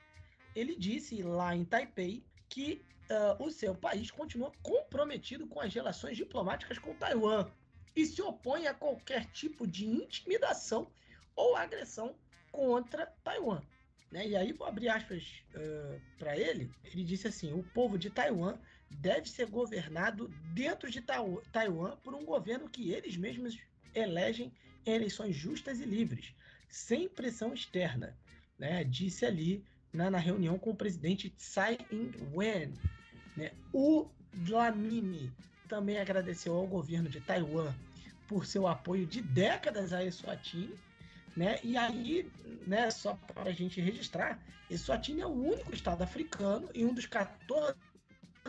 ele 0.55 0.77
disse 0.77 1.23
lá 1.23 1.55
em 1.55 1.65
Taipei 1.65 2.25
que 2.49 2.85
uh, 3.11 3.43
o 3.43 3.51
seu 3.51 3.75
país 3.75 4.11
continua 4.11 4.53
comprometido 4.63 5.47
com 5.47 5.61
as 5.61 5.73
relações 5.73 6.17
diplomáticas 6.17 6.79
com 6.79 6.95
Taiwan 6.95 7.51
e 7.95 8.05
se 8.05 8.21
opõe 8.21 8.67
a 8.67 8.75
qualquer 8.75 9.27
tipo 9.33 9.67
de 9.67 9.87
intimidação 9.87 10.91
ou 11.35 11.57
agressão 11.57 12.15
contra 12.53 13.07
Taiwan. 13.25 13.63
Né? 14.11 14.29
E 14.29 14.37
aí, 14.37 14.53
vou 14.53 14.67
abrir 14.67 14.89
aspas 14.89 15.43
uh, 15.55 16.01
para 16.19 16.37
ele. 16.39 16.71
Ele 16.85 17.03
disse 17.03 17.27
assim: 17.29 17.53
o 17.53 17.63
povo 17.63 17.99
de 17.99 18.11
Taiwan 18.11 18.59
deve 18.91 19.29
ser 19.29 19.47
governado 19.47 20.29
dentro 20.53 20.91
de 20.91 21.01
Taiwan 21.01 21.97
por 22.03 22.15
um 22.15 22.25
governo 22.25 22.69
que 22.69 22.91
eles 22.91 23.17
mesmos 23.17 23.59
elegem 23.95 24.53
em 24.85 24.93
eleições 24.93 25.35
justas 25.35 25.81
e 25.81 25.85
livres, 25.85 26.35
sem 26.69 27.09
pressão 27.09 27.53
externa, 27.53 28.17
né? 28.59 28.85
Disse 28.85 29.25
ali 29.25 29.65
na, 29.93 30.11
na 30.11 30.19
reunião 30.19 30.59
com 30.59 30.71
o 30.71 30.77
presidente 30.77 31.31
Tsai 31.31 31.79
Ing-wen. 31.91 32.73
Né? 33.37 33.53
O 33.73 34.09
Dlamini 34.33 35.33
também 35.69 35.99
agradeceu 35.99 36.55
ao 36.55 36.67
governo 36.67 37.09
de 37.09 37.21
Taiwan 37.21 37.75
por 38.29 38.47
seu 38.47 38.67
apoio 38.67 39.07
de 39.07 39.21
décadas 39.21 39.93
a 39.93 40.05
Eswatini, 40.05 40.79
Né? 41.37 41.61
E 41.63 41.77
aí, 41.77 42.31
né, 42.67 42.91
só 42.91 43.15
para 43.15 43.51
a 43.51 43.53
gente 43.53 43.81
registrar, 43.81 44.43
Eswatini 44.71 45.21
é 45.21 45.27
o 45.27 45.31
único 45.31 45.75
estado 45.75 46.03
africano 46.03 46.69
e 46.75 46.85
um 46.85 46.95
dos 46.95 47.07
14 47.07 47.77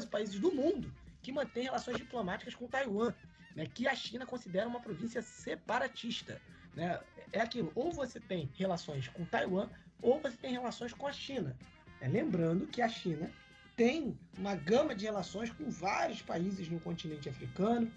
países 0.05 0.39
do 0.39 0.51
mundo 0.51 0.93
que 1.21 1.31
mantém 1.31 1.63
relações 1.63 1.97
diplomáticas 1.97 2.55
com 2.55 2.67
Taiwan, 2.67 3.13
né, 3.55 3.65
que 3.65 3.87
a 3.87 3.95
China 3.95 4.25
considera 4.25 4.67
uma 4.67 4.79
província 4.79 5.21
separatista. 5.21 6.41
Né? 6.73 6.99
É 7.31 7.41
aquilo, 7.41 7.71
ou 7.75 7.91
você 7.91 8.19
tem 8.19 8.49
relações 8.55 9.07
com 9.09 9.25
Taiwan, 9.25 9.69
ou 10.01 10.21
você 10.21 10.37
tem 10.37 10.51
relações 10.51 10.93
com 10.93 11.07
a 11.07 11.11
China. 11.11 11.57
É, 11.99 12.07
lembrando 12.07 12.67
que 12.67 12.81
a 12.81 12.87
China 12.87 13.31
tem 13.75 14.17
uma 14.37 14.55
gama 14.55 14.95
de 14.95 15.05
relações 15.05 15.51
com 15.51 15.69
vários 15.69 16.21
países 16.21 16.69
no 16.69 16.79
continente 16.79 17.29
africano, 17.29 17.91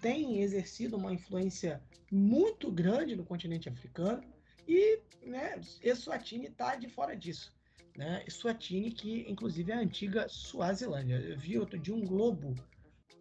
tem 0.00 0.42
exercido 0.42 0.96
uma 0.96 1.12
influência 1.12 1.82
muito 2.10 2.70
grande 2.70 3.16
no 3.16 3.24
continente 3.24 3.68
africano 3.68 4.22
e 4.68 5.00
né, 5.22 5.58
Eswatini 5.82 6.46
está 6.46 6.76
de 6.76 6.88
fora 6.88 7.16
disso. 7.16 7.52
Né? 7.96 8.24
Eswatini, 8.26 8.90
que 8.90 9.24
inclusive 9.28 9.70
é 9.70 9.76
a 9.76 9.80
antiga 9.80 10.28
Suazilândia. 10.28 11.14
Eu 11.16 11.38
vi 11.38 11.58
outro 11.58 11.78
dia 11.78 11.94
um 11.94 12.04
globo 12.04 12.48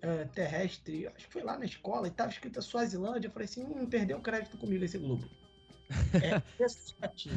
uh, 0.03 0.27
terrestre, 0.33 1.07
acho 1.07 1.27
que 1.27 1.33
foi 1.33 1.43
lá 1.43 1.57
na 1.57 1.65
escola, 1.65 2.07
e 2.07 2.09
estava 2.09 2.31
escrito 2.31 2.61
Suazilândia. 2.61 3.27
Eu 3.27 3.31
falei 3.31 3.45
assim: 3.45 3.63
hum, 3.63 3.85
perdeu 3.85 4.17
o 4.17 4.21
crédito 4.21 4.57
comigo 4.57 4.83
esse 4.83 4.97
globo. 4.97 5.29
É 6.13 6.41
Eswatini. 6.63 7.35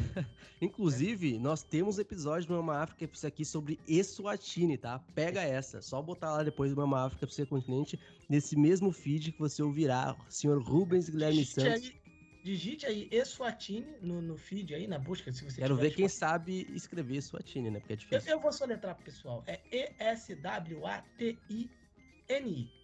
Inclusive, 0.61 1.37
nós 1.37 1.61
temos 1.61 1.99
episódio 1.99 2.47
do 2.47 2.55
Mama 2.55 2.81
África 2.81 3.07
aqui 3.27 3.45
sobre 3.45 3.79
Eswatini, 3.87 4.77
tá? 4.77 4.99
Pega 5.13 5.41
essa. 5.41 5.81
Só 5.81 6.01
botar 6.01 6.31
lá 6.31 6.43
depois 6.43 6.71
do 6.71 6.77
Mama 6.77 7.05
África 7.05 7.25
FC 7.25 7.45
Continente, 7.45 7.99
nesse 8.27 8.55
mesmo 8.55 8.91
feed 8.91 9.31
que 9.31 9.39
você 9.39 9.61
ouvirá 9.61 10.15
o 10.27 10.31
senhor 10.31 10.61
Rubens 10.61 11.09
Guilherme 11.09 11.43
digite 11.43 11.61
Santos. 11.61 12.06
Digite 12.47 12.85
aí 12.85 13.09
Eswatini 13.11 13.97
no, 14.01 14.21
no 14.21 14.37
feed 14.37 14.73
aí, 14.73 14.87
na 14.87 14.97
busca, 14.97 15.33
se 15.33 15.43
você 15.43 15.59
Quero 15.59 15.75
ver 15.75 15.93
quem 15.93 16.07
sabe 16.07 16.65
escrever 16.73 17.17
Eswatini, 17.17 17.69
né? 17.69 17.81
Porque 17.81 17.91
é 17.91 17.97
difícil. 17.97 18.31
Eu, 18.31 18.37
eu 18.37 18.41
vou 18.41 18.53
soletrar 18.53 18.95
pro 18.95 19.03
pessoal. 19.03 19.43
É 19.45 19.59
E-S-W-A-T-I-N-I. 19.69 20.71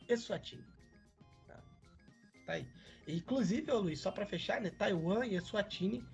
Eswatini. 0.09 0.65
Tá. 1.47 1.63
tá 2.45 2.53
aí. 2.53 2.67
Inclusive, 3.07 3.71
Luiz, 3.71 4.01
só 4.01 4.11
para 4.11 4.25
fechar, 4.25 4.59
né, 4.59 4.69
Taiwan 4.69 5.25
e 5.25 5.35
Eswatini 5.35 6.05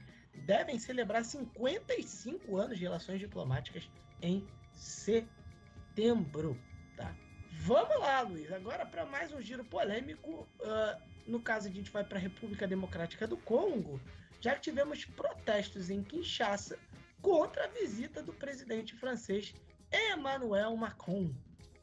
devem 0.45 0.77
celebrar 0.77 1.25
55 1.25 2.55
anos 2.55 2.77
de 2.77 2.83
relações 2.83 3.19
diplomáticas 3.19 3.89
em 4.21 4.47
setembro. 4.75 6.55
Tá? 6.95 7.15
Vamos 7.61 7.99
lá, 7.99 8.21
Luiz. 8.21 8.51
Agora 8.51 8.85
para 8.85 9.07
mais 9.07 9.33
um 9.33 9.41
giro 9.41 9.65
polêmico. 9.65 10.47
Uh, 10.59 11.01
no 11.27 11.39
caso, 11.39 11.67
a 11.67 11.71
gente 11.71 11.91
vai 11.91 12.03
para 12.03 12.17
a 12.17 12.21
República 12.21 12.67
Democrática 12.67 13.27
do 13.27 13.37
Congo, 13.37 13.99
já 14.41 14.55
que 14.55 14.61
tivemos 14.61 15.05
protestos 15.05 15.89
em 15.89 16.03
Kinshasa 16.03 16.77
contra 17.21 17.65
a 17.65 17.67
visita 17.67 18.23
do 18.23 18.33
presidente 18.33 18.95
francês 18.95 19.53
Emmanuel 19.91 20.75
Macron. 20.75 21.31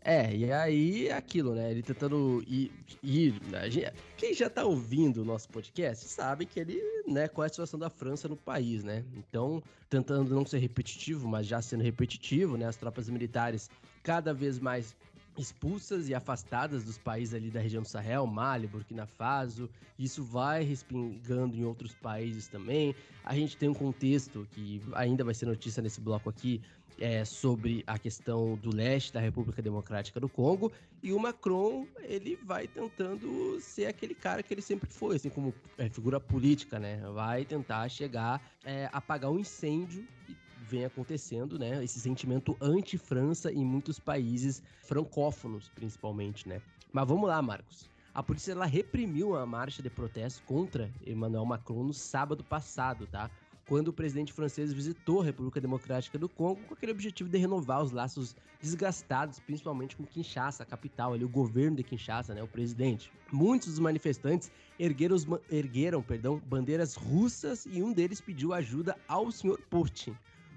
É, 0.08 0.32
e 0.32 0.52
aí 0.52 1.08
é 1.08 1.14
aquilo, 1.14 1.52
né? 1.52 1.68
Ele 1.68 1.82
tentando 1.82 2.40
ir. 2.46 2.70
ir 3.02 3.42
né? 3.50 3.68
Quem 4.16 4.32
já 4.32 4.48
tá 4.48 4.64
ouvindo 4.64 5.22
o 5.22 5.24
nosso 5.24 5.48
podcast 5.48 6.08
sabe 6.08 6.46
que 6.46 6.60
ele, 6.60 6.80
né, 7.08 7.26
qual 7.26 7.44
é 7.44 7.46
a 7.46 7.48
situação 7.48 7.76
da 7.76 7.90
França 7.90 8.28
no 8.28 8.36
país, 8.36 8.84
né? 8.84 9.04
Então, 9.16 9.60
tentando 9.90 10.32
não 10.32 10.46
ser 10.46 10.58
repetitivo, 10.58 11.26
mas 11.26 11.48
já 11.48 11.60
sendo 11.60 11.82
repetitivo, 11.82 12.56
né? 12.56 12.66
As 12.66 12.76
tropas 12.76 13.08
militares 13.08 13.68
cada 14.04 14.32
vez 14.32 14.60
mais 14.60 14.94
expulsas 15.38 16.08
e 16.08 16.14
afastadas 16.14 16.84
dos 16.84 16.98
países 16.98 17.34
ali 17.34 17.50
da 17.50 17.60
região 17.60 17.82
do 17.82 17.88
Sahel, 17.88 18.26
Mali, 18.26 18.66
Burkina 18.66 19.06
Faso. 19.06 19.68
Isso 19.98 20.22
vai 20.24 20.62
respingando 20.62 21.56
em 21.56 21.64
outros 21.64 21.94
países 21.94 22.48
também. 22.48 22.94
A 23.24 23.34
gente 23.34 23.56
tem 23.56 23.68
um 23.68 23.74
contexto 23.74 24.46
que 24.52 24.82
ainda 24.94 25.24
vai 25.24 25.34
ser 25.34 25.46
notícia 25.46 25.82
nesse 25.82 26.00
bloco 26.00 26.28
aqui 26.28 26.60
é, 26.98 27.24
sobre 27.24 27.84
a 27.86 27.98
questão 27.98 28.56
do 28.56 28.74
leste 28.74 29.12
da 29.12 29.20
República 29.20 29.60
Democrática 29.60 30.18
do 30.18 30.28
Congo 30.28 30.72
e 31.02 31.12
o 31.12 31.18
Macron 31.18 31.86
ele 32.02 32.36
vai 32.36 32.66
tentando 32.66 33.60
ser 33.60 33.86
aquele 33.86 34.14
cara 34.14 34.42
que 34.42 34.52
ele 34.52 34.62
sempre 34.62 34.90
foi, 34.90 35.16
assim 35.16 35.28
como 35.28 35.54
é, 35.76 35.88
figura 35.88 36.18
política, 36.18 36.78
né? 36.78 37.00
Vai 37.14 37.44
tentar 37.44 37.88
chegar, 37.88 38.40
é, 38.64 38.88
apagar 38.92 39.30
um 39.30 39.38
incêndio 39.38 40.06
que 40.26 40.36
vem 40.68 40.84
acontecendo, 40.84 41.58
né? 41.58 41.82
Esse 41.82 42.00
sentimento 42.00 42.56
anti-França 42.60 43.52
em 43.52 43.64
muitos 43.64 43.98
países 43.98 44.62
francófonos, 44.82 45.70
principalmente, 45.74 46.48
né? 46.48 46.60
Mas 46.92 47.08
vamos 47.08 47.28
lá, 47.28 47.40
Marcos. 47.40 47.88
A 48.14 48.22
polícia 48.22 48.52
ela 48.52 48.66
reprimiu 48.66 49.36
a 49.36 49.44
marcha 49.44 49.82
de 49.82 49.90
protesto 49.90 50.42
contra 50.44 50.90
Emmanuel 51.06 51.44
Macron 51.44 51.84
no 51.84 51.92
sábado 51.92 52.42
passado, 52.42 53.06
tá? 53.06 53.30
quando 53.66 53.88
o 53.88 53.92
presidente 53.92 54.32
francês 54.32 54.72
visitou 54.72 55.20
a 55.20 55.24
República 55.24 55.60
Democrática 55.60 56.16
do 56.16 56.28
Congo 56.28 56.60
com 56.62 56.74
aquele 56.74 56.92
objetivo 56.92 57.28
de 57.28 57.36
renovar 57.36 57.82
os 57.82 57.90
laços 57.90 58.36
desgastados, 58.60 59.40
principalmente 59.40 59.96
com 59.96 60.06
Kinshasa, 60.06 60.62
a 60.62 60.66
capital, 60.66 61.12
ali, 61.12 61.24
o 61.24 61.28
governo 61.28 61.76
de 61.76 61.82
Kinshasa, 61.82 62.32
né, 62.32 62.42
o 62.42 62.48
presidente. 62.48 63.12
Muitos 63.32 63.70
dos 63.70 63.78
manifestantes 63.80 64.52
ergueram, 64.78 65.16
ergueram 65.50 66.00
perdão, 66.00 66.40
bandeiras 66.46 66.94
russas 66.94 67.66
e 67.66 67.82
um 67.82 67.92
deles 67.92 68.20
pediu 68.20 68.54
ajuda 68.54 68.96
ao 69.08 69.32
senhor 69.32 69.60
Putin 69.68 70.16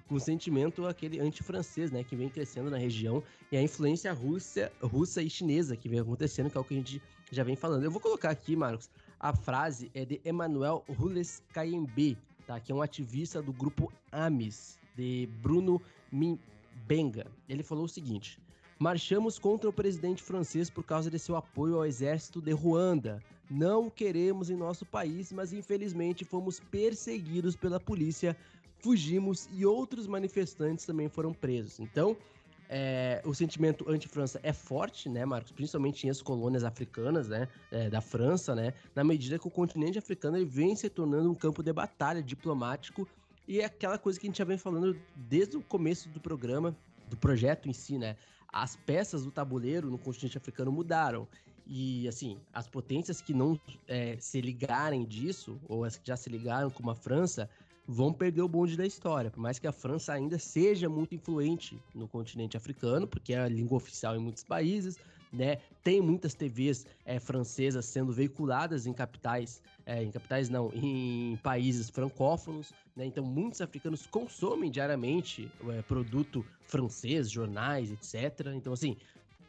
com 0.10 0.16
o 0.16 0.20
sentimento 0.20 0.88
aquele 0.88 1.20
anti-francês, 1.20 1.92
né, 1.92 2.04
que 2.04 2.16
vem 2.16 2.28
crescendo 2.28 2.72
na 2.72 2.78
região 2.78 3.24
e 3.52 3.56
a 3.56 3.62
influência 3.62 4.12
russa, 4.12 4.72
russa 4.82 5.22
e 5.22 5.30
chinesa 5.30 5.78
que 5.78 5.88
vem 5.88 6.00
acontecendo, 6.00 6.50
que 6.50 6.58
é 6.58 6.60
o 6.60 6.64
que 6.64 6.74
a 6.74 6.78
gente 6.78 7.02
já 7.32 7.44
vem 7.44 7.56
falando. 7.56 7.84
Eu 7.84 7.92
vou 7.92 8.02
colocar 8.02 8.32
aqui, 8.32 8.56
Marcos, 8.56 8.90
a 9.20 9.36
frase 9.36 9.92
é 9.94 10.04
de 10.04 10.20
Emmanuel 10.26 10.84
Rules 10.90 11.44
Kayembe, 11.54 12.18
tá? 12.48 12.60
Que 12.60 12.72
é 12.72 12.76
um 12.76 12.82
ativista 12.82 13.40
do 13.40 13.54
grupo 13.54 13.94
AMIS, 14.12 14.80
de 14.96 15.30
Bruno 15.44 15.80
Mbenga. 16.12 17.28
Ele 17.48 17.62
falou 17.62 17.86
o 17.86 17.90
seguinte: 17.90 18.40
Marchamos 18.80 19.38
contra 19.38 19.70
o 19.70 19.74
presidente 19.74 20.24
francês 20.24 20.70
por 20.70 20.84
causa 20.84 21.12
de 21.12 21.20
seu 21.20 21.36
apoio 21.36 21.76
ao 21.76 21.86
exército 21.86 22.42
de 22.42 22.52
Ruanda. 22.52 23.22
Não 23.50 23.90
queremos 23.90 24.50
em 24.50 24.56
nosso 24.56 24.86
país, 24.86 25.34
mas 25.34 25.52
infelizmente 25.52 26.24
fomos 26.24 26.60
perseguidos 26.60 27.56
pela 27.56 27.80
polícia, 27.80 28.38
fugimos 28.82 29.50
e 29.52 29.66
outros 29.66 30.08
manifestantes 30.08 30.86
também 30.86 31.10
foram 31.10 31.34
presos. 31.34 31.80
Então, 31.80 32.16
é, 32.70 33.22
o 33.26 33.34
sentimento 33.34 33.90
anti-França 33.90 34.40
é 34.44 34.54
forte, 34.54 35.10
né, 35.10 35.26
Marcos? 35.26 35.52
Principalmente 35.52 36.06
em 36.06 36.10
as 36.10 36.22
colônias 36.22 36.64
africanas, 36.64 37.28
né, 37.28 37.48
é, 37.72 37.90
da 37.90 38.00
França, 38.00 38.54
né, 38.54 38.74
na 38.96 39.04
medida 39.04 39.40
que 39.40 39.48
o 39.48 39.52
continente 39.52 39.98
africano 39.98 40.38
ele 40.38 40.46
vem 40.46 40.76
se 40.76 40.90
tornando 40.90 41.32
um 41.32 41.36
campo 41.36 41.64
de 41.64 41.74
batalha 41.74 42.22
diplomático 42.22 43.08
e 43.50 43.62
é 43.62 43.66
aquela 43.66 43.98
coisa 43.98 44.20
que 44.20 44.28
a 44.28 44.30
gente 44.30 44.38
já 44.38 44.46
vem 44.46 44.60
falando 44.60 44.96
desde 45.16 45.58
o 45.58 45.62
começo 45.64 46.08
do 46.10 46.20
programa, 46.20 46.78
do 47.10 47.18
projeto 47.18 47.68
em 47.68 47.74
si, 47.74 47.98
né? 47.98 48.16
As 48.48 48.76
peças 48.76 49.26
do 49.26 49.32
tabuleiro 49.32 49.90
no 49.90 49.98
continente 49.98 50.38
africano 50.38 50.72
mudaram. 50.72 51.28
E, 51.66 52.08
assim, 52.08 52.38
as 52.54 52.68
potências 52.68 53.22
que 53.22 53.34
não 53.34 53.60
é, 53.88 54.18
se 54.20 54.40
ligarem 54.40 55.04
disso, 55.04 55.60
ou 55.68 55.84
as 55.84 55.98
que 55.98 56.08
já 56.08 56.16
se 56.16 56.30
ligaram, 56.30 56.70
como 56.70 56.92
a 56.92 56.96
França, 56.96 57.50
vão 57.92 58.14
perder 58.14 58.44
o 58.44 58.48
bonde 58.48 58.78
da 58.78 58.86
história. 58.86 59.32
Por 59.32 59.40
mais 59.40 59.58
que 59.58 59.66
a 59.66 59.72
França 59.72 60.14
ainda 60.14 60.38
seja 60.38 60.88
muito 60.88 61.16
influente 61.16 61.82
no 61.96 62.08
continente 62.08 62.56
africano, 62.56 63.08
porque 63.08 63.34
é 63.34 63.40
a 63.40 63.50
língua 63.50 63.78
oficial 63.78 64.16
em 64.16 64.20
muitos 64.20 64.44
países, 64.44 65.00
né? 65.34 65.58
Tem 65.84 66.00
muitas 66.00 66.36
TVs 66.36 66.86
é, 67.04 67.20
francesas 67.20 67.86
sendo 67.86 68.14
veiculadas 68.14 68.86
em 68.86 68.94
capitais, 68.94 69.60
é, 69.88 70.04
em 70.04 70.12
capitais 70.12 70.50
não, 70.50 70.72
em 70.72 71.40
países 71.42 71.90
francófonos, 71.90 72.72
né? 72.96 73.08
Então 73.08 73.26
muitos 73.26 73.60
africanos 73.60 74.06
consomem 74.06 74.70
diariamente 74.70 75.52
é, 75.70 75.82
produto 75.82 76.46
francês, 76.68 77.28
jornais, 77.32 77.92
etc. 77.92 78.54
Então 78.56 78.72
assim, 78.72 78.98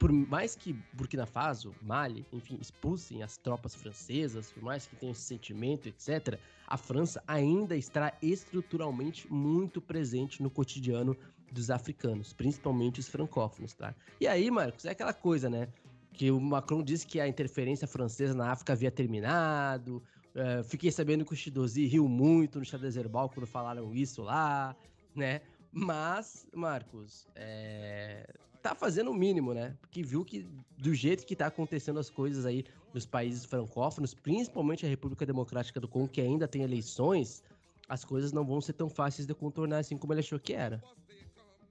por 0.00 0.10
mais 0.10 0.56
que 0.56 0.72
Burkina 0.94 1.26
Faso, 1.26 1.74
Mali, 1.82 2.24
enfim, 2.32 2.56
expulsem 2.58 3.22
as 3.22 3.36
tropas 3.36 3.74
francesas, 3.74 4.50
por 4.50 4.62
mais 4.62 4.86
que 4.86 4.96
tenham 4.96 5.12
esse 5.12 5.20
sentimento, 5.20 5.90
etc., 5.90 6.38
a 6.66 6.78
França 6.78 7.22
ainda 7.28 7.76
está 7.76 8.16
estruturalmente 8.22 9.30
muito 9.30 9.78
presente 9.78 10.42
no 10.42 10.48
cotidiano 10.48 11.14
dos 11.52 11.70
africanos, 11.70 12.32
principalmente 12.32 12.98
os 12.98 13.08
francófonos, 13.08 13.74
tá? 13.74 13.94
E 14.18 14.26
aí, 14.26 14.50
Marcos, 14.50 14.86
é 14.86 14.90
aquela 14.90 15.12
coisa, 15.12 15.50
né? 15.50 15.68
Que 16.14 16.30
o 16.30 16.40
Macron 16.40 16.82
disse 16.82 17.06
que 17.06 17.20
a 17.20 17.28
interferência 17.28 17.86
francesa 17.86 18.32
na 18.32 18.52
África 18.52 18.72
havia 18.72 18.90
terminado. 18.90 20.02
Uh, 20.34 20.64
fiquei 20.64 20.90
sabendo 20.90 21.26
que 21.26 21.34
o 21.34 21.36
Chidozi 21.36 21.84
riu 21.86 22.08
muito 22.08 22.58
no 22.58 22.64
chá 22.64 22.78
de 22.78 22.90
Zerbal 22.90 23.28
quando 23.28 23.46
falaram 23.46 23.94
isso 23.94 24.22
lá, 24.22 24.74
né? 25.14 25.42
Mas, 25.72 26.46
Marcos, 26.54 27.26
é 27.34 28.26
tá 28.60 28.74
fazendo 28.74 29.10
o 29.10 29.14
mínimo, 29.14 29.54
né? 29.54 29.76
Porque 29.80 30.02
viu 30.02 30.24
que 30.24 30.46
do 30.76 30.94
jeito 30.94 31.26
que 31.26 31.34
tá 31.34 31.46
acontecendo 31.46 31.98
as 31.98 32.10
coisas 32.10 32.44
aí 32.44 32.64
nos 32.92 33.06
países 33.06 33.44
francófonos, 33.44 34.14
principalmente 34.14 34.84
a 34.84 34.88
República 34.88 35.24
Democrática 35.24 35.80
do 35.80 35.88
Congo, 35.88 36.08
que 36.08 36.20
ainda 36.20 36.46
tem 36.46 36.62
eleições, 36.62 37.42
as 37.88 38.04
coisas 38.04 38.32
não 38.32 38.44
vão 38.44 38.60
ser 38.60 38.74
tão 38.74 38.88
fáceis 38.88 39.26
de 39.26 39.34
contornar 39.34 39.78
assim 39.78 39.96
como 39.96 40.12
ele 40.12 40.20
achou 40.20 40.38
que 40.38 40.52
era. 40.52 40.82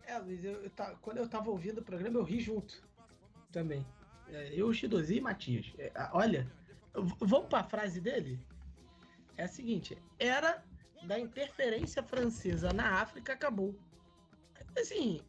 É, 0.06 0.18
Luiz, 0.18 0.44
eu, 0.44 0.54
eu, 0.64 0.72
quando 1.02 1.18
eu 1.18 1.30
tava 1.30 1.50
ouvindo 1.52 1.80
o 1.80 1.84
programa, 1.84 2.18
eu 2.18 2.24
ri 2.24 2.40
junto 2.40 2.82
também. 3.52 3.86
É, 4.28 4.54
eu, 4.54 4.74
Chidozi 4.74 5.18
e 5.18 5.22
Matias. 5.22 5.74
É, 5.78 5.92
olha, 6.14 6.52
vamos 6.94 7.48
pra 7.48 7.64
frase 7.64 8.02
dele? 8.02 8.40
É 9.38 9.44
a 9.44 9.48
seguinte: 9.48 9.98
era 10.18 10.64
da 11.04 11.20
interferência 11.20 12.04
francesa 12.04 12.74
na 12.74 13.02
África 13.02 13.34
acabou. 13.34 13.76
Assim. 14.78 15.22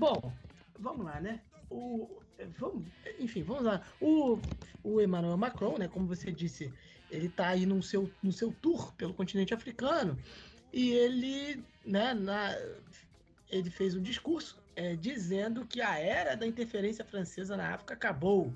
Bom, 0.00 0.32
vamos 0.78 1.04
lá, 1.04 1.20
né? 1.20 1.42
O, 1.68 2.08
é, 2.38 2.46
vamos, 2.58 2.84
enfim, 3.18 3.42
vamos 3.42 3.64
lá. 3.64 3.82
O, 4.00 4.38
o 4.82 4.98
Emmanuel 4.98 5.36
Macron, 5.36 5.76
né? 5.76 5.88
Como 5.88 6.06
você 6.06 6.32
disse, 6.32 6.72
ele 7.10 7.26
está 7.26 7.48
aí 7.48 7.66
no 7.66 7.82
seu, 7.82 8.10
no 8.22 8.32
seu 8.32 8.50
tour 8.50 8.94
pelo 8.94 9.12
continente 9.12 9.52
africano 9.52 10.18
e 10.72 10.88
ele, 10.92 11.62
né, 11.84 12.14
na, 12.14 12.56
ele 13.50 13.68
fez 13.68 13.94
um 13.94 14.00
discurso 14.00 14.58
é, 14.74 14.96
dizendo 14.96 15.66
que 15.66 15.82
a 15.82 15.98
era 15.98 16.34
da 16.34 16.46
interferência 16.46 17.04
francesa 17.04 17.54
na 17.54 17.74
África 17.74 17.92
acabou. 17.92 18.50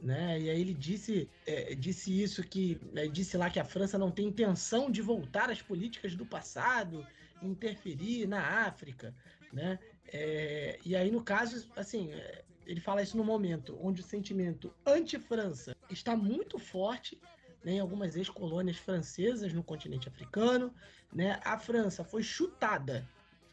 Né? 0.00 0.42
E 0.42 0.48
aí 0.48 0.60
ele 0.60 0.74
disse, 0.74 1.28
é, 1.44 1.74
disse 1.74 2.22
isso 2.22 2.40
que 2.44 2.80
né, 2.92 3.08
disse 3.08 3.36
lá 3.36 3.50
que 3.50 3.58
a 3.58 3.64
França 3.64 3.98
não 3.98 4.12
tem 4.12 4.28
intenção 4.28 4.92
de 4.92 5.02
voltar 5.02 5.50
às 5.50 5.60
políticas 5.60 6.14
do 6.14 6.24
passado, 6.24 7.04
interferir 7.42 8.28
na 8.28 8.66
África, 8.68 9.12
né? 9.52 9.76
É, 10.12 10.78
e 10.84 10.94
aí 10.94 11.10
no 11.10 11.22
caso, 11.22 11.70
assim, 11.76 12.12
é, 12.12 12.44
ele 12.66 12.80
fala 12.80 13.02
isso 13.02 13.16
no 13.16 13.24
momento 13.24 13.76
onde 13.80 14.00
o 14.00 14.04
sentimento 14.04 14.72
anti-França 14.86 15.74
está 15.90 16.16
muito 16.16 16.58
forte 16.58 17.20
né, 17.64 17.72
em 17.72 17.80
algumas 17.80 18.14
ex-colônias 18.14 18.76
francesas 18.76 19.52
no 19.52 19.64
continente 19.64 20.08
africano, 20.08 20.74
né? 21.12 21.40
A 21.44 21.58
França 21.58 22.04
foi 22.04 22.22
chutada, 22.22 23.08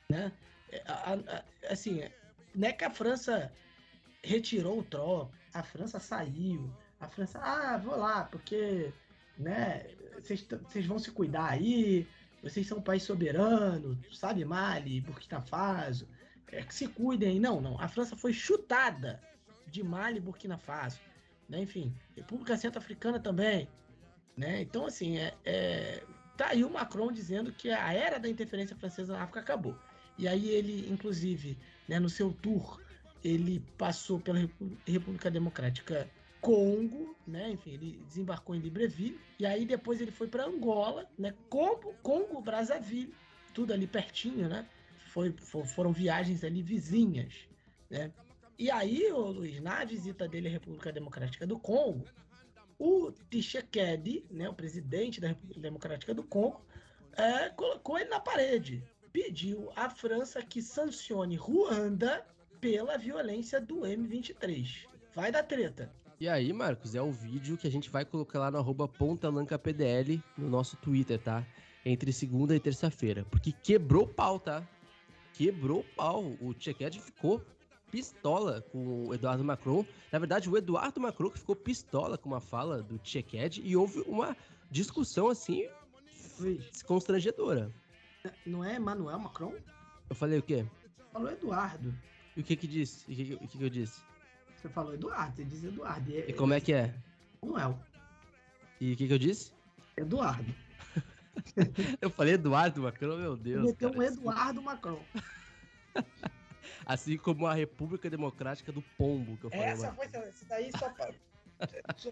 né? 0.09 0.31
É, 0.69 0.83
a- 0.85 1.13
a- 1.13 1.45
assim, 1.69 2.01
não 2.53 2.67
é 2.67 2.73
que 2.73 2.83
a 2.83 2.89
França 2.91 3.51
retirou 4.23 4.79
o 4.79 4.83
tropa, 4.83 5.31
a 5.53 5.63
França 5.63 5.99
saiu, 5.99 6.71
a 6.99 7.07
França, 7.07 7.39
ah, 7.39 7.77
vou 7.77 7.95
lá, 7.97 8.25
porque, 8.25 8.93
né, 9.37 9.85
vocês 10.19 10.85
vão 10.85 10.99
se 10.99 11.11
cuidar 11.11 11.49
aí, 11.49 12.07
vocês 12.43 12.67
são 12.67 12.79
um 12.79 12.83
país 12.83 13.03
soberano, 13.03 13.99
sabe, 14.11 14.43
Mali, 14.45 15.01
Burkina 15.01 15.41
Faso, 15.41 16.07
é, 16.51 16.61
que 16.61 16.73
se 16.73 16.87
cuidem. 16.87 17.39
Não, 17.39 17.61
não, 17.61 17.79
a 17.79 17.87
França 17.87 18.15
foi 18.15 18.33
chutada 18.33 19.21
de 19.67 19.83
Mali 19.83 20.17
e 20.17 20.21
Burkina 20.21 20.57
Faso, 20.57 20.99
né, 21.47 21.61
enfim, 21.61 21.93
República 22.15 22.57
Centro-Africana 22.57 23.19
também, 23.19 23.67
né, 24.35 24.61
então, 24.61 24.85
assim, 24.85 25.17
é, 25.17 25.33
é, 25.45 26.03
tá 26.37 26.47
aí 26.47 26.63
o 26.63 26.69
Macron 26.69 27.11
dizendo 27.11 27.51
que 27.51 27.69
a 27.69 27.93
era 27.93 28.19
da 28.19 28.27
interferência 28.27 28.75
francesa 28.75 29.13
na 29.13 29.23
África 29.23 29.39
acabou. 29.39 29.77
E 30.17 30.27
aí 30.27 30.49
ele, 30.49 30.91
inclusive, 30.91 31.57
né, 31.87 31.99
no 31.99 32.09
seu 32.09 32.33
tour, 32.33 32.81
ele 33.23 33.59
passou 33.77 34.19
pela 34.19 34.39
República 34.85 35.29
Democrática 35.29 36.09
Congo, 36.41 37.15
né? 37.25 37.51
Enfim, 37.51 37.71
ele 37.71 38.03
desembarcou 38.07 38.55
em 38.55 38.59
Libreville 38.59 39.19
e 39.39 39.45
aí 39.45 39.63
depois 39.63 40.01
ele 40.01 40.11
foi 40.11 40.27
para 40.27 40.45
Angola, 40.45 41.07
né? 41.17 41.33
Congo, 41.49 41.93
Congo, 42.01 42.41
Brazzaville, 42.41 43.13
tudo 43.53 43.71
ali 43.71 43.85
pertinho, 43.85 44.49
né? 44.49 44.67
Foi, 45.11 45.33
fo- 45.37 45.65
foram 45.65 45.91
viagens 45.91 46.41
ali 46.43 46.61
vizinhas, 46.63 47.33
né? 47.89 48.11
E 48.57 48.71
aí, 48.71 49.11
ô 49.11 49.29
Luiz, 49.31 49.59
na 49.61 49.83
visita 49.83 50.25
dele 50.27 50.47
à 50.47 50.51
República 50.51 50.91
Democrática 50.91 51.45
do 51.45 51.59
Congo, 51.59 52.05
o 52.79 53.11
Tshisekedi, 53.29 54.23
né, 54.31 54.47
o 54.47 54.53
presidente 54.53 55.19
da 55.19 55.27
República 55.27 55.59
Democrática 55.59 56.13
do 56.13 56.23
Congo, 56.23 56.61
é, 57.17 57.49
colocou 57.49 57.97
ele 57.99 58.09
na 58.09 58.19
parede. 58.19 58.83
Pediu 59.11 59.69
à 59.75 59.89
França 59.89 60.41
que 60.41 60.61
sancione 60.61 61.35
Ruanda 61.35 62.25
pela 62.61 62.97
violência 62.97 63.59
do 63.59 63.81
M23. 63.81 64.85
Vai 65.13 65.29
dar 65.31 65.43
treta. 65.43 65.91
E 66.19 66.29
aí, 66.29 66.53
Marcos, 66.53 66.95
é 66.95 67.01
o 67.01 67.11
vídeo 67.11 67.57
que 67.57 67.67
a 67.67 67.71
gente 67.71 67.89
vai 67.89 68.05
colocar 68.05 68.39
lá 68.39 68.49
no 68.51 68.59
arroba 68.59 68.87
pontalancapdl 68.87 70.19
no 70.37 70.47
nosso 70.49 70.77
Twitter, 70.77 71.19
tá? 71.19 71.45
Entre 71.83 72.13
segunda 72.13 72.55
e 72.55 72.59
terça-feira. 72.59 73.25
Porque 73.29 73.51
quebrou 73.51 74.03
o 74.03 74.07
pau, 74.07 74.39
tá? 74.39 74.65
Quebrou 75.33 75.79
o 75.79 75.83
pau. 75.95 76.35
O 76.39 76.53
Tcheked 76.53 76.99
ficou 76.99 77.41
pistola 77.89 78.61
com 78.71 79.07
o 79.07 79.13
Eduardo 79.13 79.43
Macron. 79.43 79.85
Na 80.11 80.19
verdade, 80.19 80.49
o 80.49 80.57
Eduardo 80.57 80.99
Macron 81.01 81.29
que 81.29 81.39
ficou 81.39 81.55
pistola 81.55 82.17
com 82.17 82.29
uma 82.29 82.39
fala 82.39 82.81
do 82.81 82.97
Tcheked 82.99 83.61
e 83.63 83.75
houve 83.75 84.01
uma 84.01 84.35
discussão, 84.69 85.27
assim, 85.29 85.67
constrangedora. 86.85 87.71
não 88.45 88.63
é 88.63 88.75
Emmanuel 88.75 89.19
Macron? 89.19 89.53
Eu 90.09 90.15
falei 90.15 90.39
o 90.39 90.43
quê? 90.43 90.65
Falou 91.11 91.29
Eduardo. 91.31 91.93
E 92.35 92.41
o 92.41 92.43
que 92.43 92.55
que 92.55 92.67
disse? 92.67 93.11
O 93.11 93.15
que, 93.15 93.33
o 93.33 93.47
que 93.47 93.57
que 93.57 93.63
eu 93.63 93.69
disse? 93.69 94.01
Você 94.55 94.69
falou 94.69 94.93
Eduardo, 94.93 95.35
você 95.35 95.43
diz 95.43 95.63
Eduardo. 95.63 96.11
E, 96.11 96.29
E 96.29 96.33
como 96.33 96.53
é 96.53 96.61
que 96.61 96.73
é? 96.73 96.93
Manuel. 97.41 97.79
E 98.79 98.93
o 98.93 98.95
que 98.97 99.07
que 99.07 99.13
eu 99.13 99.17
disse? 99.19 99.51
Eduardo. 99.97 100.53
Eu 102.01 102.09
falei 102.09 102.33
Eduardo 102.33 102.81
Macron, 102.81 103.17
meu 103.17 103.35
Deus. 103.37 103.65
Meteu 103.65 103.89
um. 103.89 104.01
Eduardo 104.01 104.61
Macron. 104.61 105.01
Assim 106.85 107.17
como 107.17 107.45
a 107.45 107.53
República 107.53 108.09
Democrática 108.09 108.71
do 108.71 108.81
Pombo, 108.97 109.37
que 109.37 109.45
eu 109.45 109.49
falei. 109.49 109.65
Essa 109.65 109.91
foi, 109.93 110.07
isso 110.07 110.45
daí 110.47 110.71
só, 110.71 110.93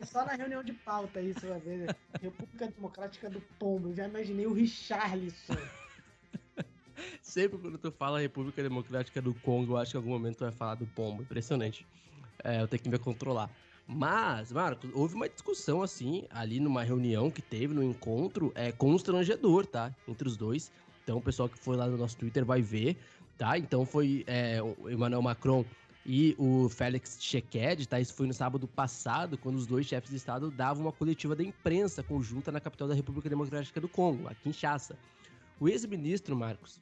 só 0.06 0.25
na 0.25 0.33
reunião 0.33 0.64
de 0.64 0.73
pauta 0.73 1.22
isso 1.22 1.48
vai 1.48 1.59
ver. 1.59 1.77
né? 1.80 1.88
República 2.22 2.67
Democrática 2.67 3.30
do 3.30 3.41
Pombo. 3.57 3.89
Eu 3.89 3.95
já 3.95 4.07
imaginei 4.07 4.45
o 4.45 4.53
Richarlison. 4.53 5.56
Sempre 7.22 7.57
quando 7.57 7.77
tu 7.77 7.91
fala 7.91 8.19
República 8.19 8.61
Democrática 8.61 9.22
do 9.22 9.33
Congo, 9.33 9.73
eu 9.73 9.77
acho 9.77 9.91
que 9.91 9.98
em 9.98 9.99
algum 9.99 10.11
momento 10.11 10.38
tu 10.38 10.43
vai 10.43 10.51
falar 10.51 10.75
do 10.75 10.85
Pombo. 10.85 11.22
Impressionante. 11.23 11.85
É, 12.43 12.61
eu 12.61 12.67
tenho 12.67 12.83
que 12.83 12.89
me 12.89 12.99
controlar. 12.99 13.49
Mas, 13.91 14.51
Marcos, 14.51 14.91
houve 14.93 15.15
uma 15.15 15.27
discussão 15.27 15.81
assim, 15.81 16.23
ali 16.29 16.59
numa 16.59 16.83
reunião 16.83 17.31
que 17.31 17.41
teve, 17.41 17.73
no 17.73 17.83
encontro, 17.83 18.51
é 18.53 18.71
constrangedor, 18.71 19.65
tá? 19.65 19.91
Entre 20.07 20.27
os 20.27 20.37
dois. 20.37 20.71
Então, 21.03 21.17
o 21.17 21.21
pessoal 21.21 21.49
que 21.49 21.57
foi 21.57 21.75
lá 21.75 21.87
no 21.87 21.97
nosso 21.97 22.15
Twitter 22.15 22.45
vai 22.45 22.61
ver, 22.61 22.95
tá? 23.35 23.57
Então, 23.57 23.87
foi 23.87 24.23
é, 24.27 24.61
o 24.61 24.91
Emmanuel 24.91 25.23
Macron 25.23 25.65
e 26.05 26.35
o 26.37 26.69
Félix 26.69 27.17
Tshisekedi, 27.17 27.87
tá? 27.87 27.99
Isso 27.99 28.13
foi 28.13 28.27
no 28.27 28.33
sábado 28.33 28.67
passado, 28.67 29.39
quando 29.39 29.55
os 29.55 29.65
dois 29.65 29.87
chefes 29.87 30.11
de 30.11 30.17
Estado 30.17 30.51
davam 30.51 30.83
uma 30.83 30.91
coletiva 30.91 31.35
da 31.35 31.43
imprensa 31.43 32.03
conjunta 32.03 32.51
na 32.51 32.59
capital 32.59 32.87
da 32.87 32.93
República 32.93 33.27
Democrática 33.27 33.81
do 33.81 33.89
Congo, 33.89 34.27
a 34.27 34.35
Kinshasa. 34.35 34.95
O 35.59 35.67
ex-ministro, 35.67 36.35
Marcos, 36.35 36.79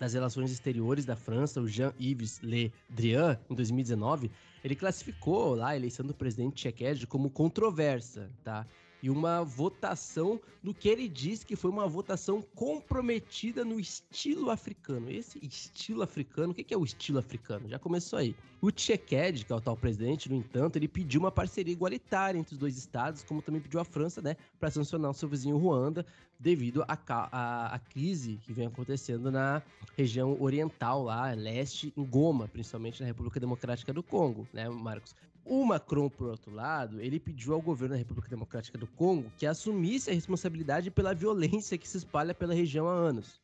das 0.00 0.14
Relações 0.14 0.50
Exteriores 0.50 1.04
da 1.04 1.14
França, 1.14 1.60
o 1.60 1.68
Jean-Yves 1.68 2.40
Le 2.42 2.72
Drian, 2.88 3.38
em 3.50 3.54
2019, 3.54 4.30
ele 4.64 4.74
classificou 4.74 5.54
lá 5.54 5.68
a 5.68 5.76
eleição 5.76 6.04
do 6.06 6.14
presidente 6.14 6.54
Tshisekedi 6.54 7.06
como 7.06 7.28
controversa, 7.28 8.30
tá? 8.42 8.66
E 9.02 9.08
uma 9.08 9.42
votação 9.42 10.38
do 10.62 10.74
que 10.74 10.86
ele 10.86 11.08
disse 11.08 11.46
que 11.46 11.56
foi 11.56 11.70
uma 11.70 11.86
votação 11.86 12.42
comprometida 12.54 13.64
no 13.64 13.80
estilo 13.80 14.50
africano. 14.50 15.10
Esse 15.10 15.38
estilo 15.42 16.02
africano, 16.02 16.52
o 16.52 16.54
que 16.54 16.72
é 16.72 16.76
o 16.76 16.84
estilo 16.84 17.18
africano? 17.18 17.66
Já 17.66 17.78
começou 17.78 18.18
aí. 18.18 18.36
O 18.60 18.70
Tshisekedi, 18.70 19.46
que 19.46 19.52
é 19.52 19.56
o 19.56 19.60
tal 19.60 19.74
presidente, 19.74 20.28
no 20.28 20.36
entanto, 20.36 20.76
ele 20.76 20.88
pediu 20.88 21.20
uma 21.20 21.32
parceria 21.32 21.72
igualitária 21.72 22.38
entre 22.38 22.52
os 22.52 22.58
dois 22.58 22.76
estados, 22.76 23.22
como 23.22 23.40
também 23.40 23.60
pediu 23.60 23.80
a 23.80 23.84
França, 23.84 24.20
né, 24.20 24.36
para 24.58 24.70
sancionar 24.70 25.10
o 25.10 25.14
seu 25.14 25.28
vizinho 25.28 25.56
Ruanda, 25.56 26.04
devido 26.40 26.82
à 26.88 26.98
à- 27.08 27.74
à 27.74 27.78
crise 27.78 28.40
que 28.42 28.52
vem 28.52 28.66
acontecendo 28.66 29.30
na 29.30 29.62
região 29.96 30.36
oriental 30.40 31.02
lá, 31.04 31.32
leste, 31.32 31.92
em 31.96 32.04
Goma, 32.04 32.48
principalmente 32.48 33.00
na 33.00 33.06
República 33.06 33.38
Democrática 33.38 33.92
do 33.92 34.02
Congo, 34.02 34.48
né, 34.52 34.68
Marcos? 34.68 35.14
O 35.44 35.64
Macron, 35.64 36.08
por 36.08 36.28
outro 36.28 36.52
lado, 36.52 37.00
ele 37.00 37.18
pediu 37.20 37.54
ao 37.54 37.60
governo 37.62 37.94
da 37.94 37.98
República 37.98 38.28
Democrática 38.28 38.76
do 38.78 38.86
Congo 38.86 39.30
que 39.36 39.46
assumisse 39.46 40.10
a 40.10 40.14
responsabilidade 40.14 40.90
pela 40.90 41.14
violência 41.14 41.76
que 41.78 41.88
se 41.88 41.98
espalha 41.98 42.34
pela 42.34 42.54
região 42.54 42.88
há 42.88 42.92
anos. 42.92 43.40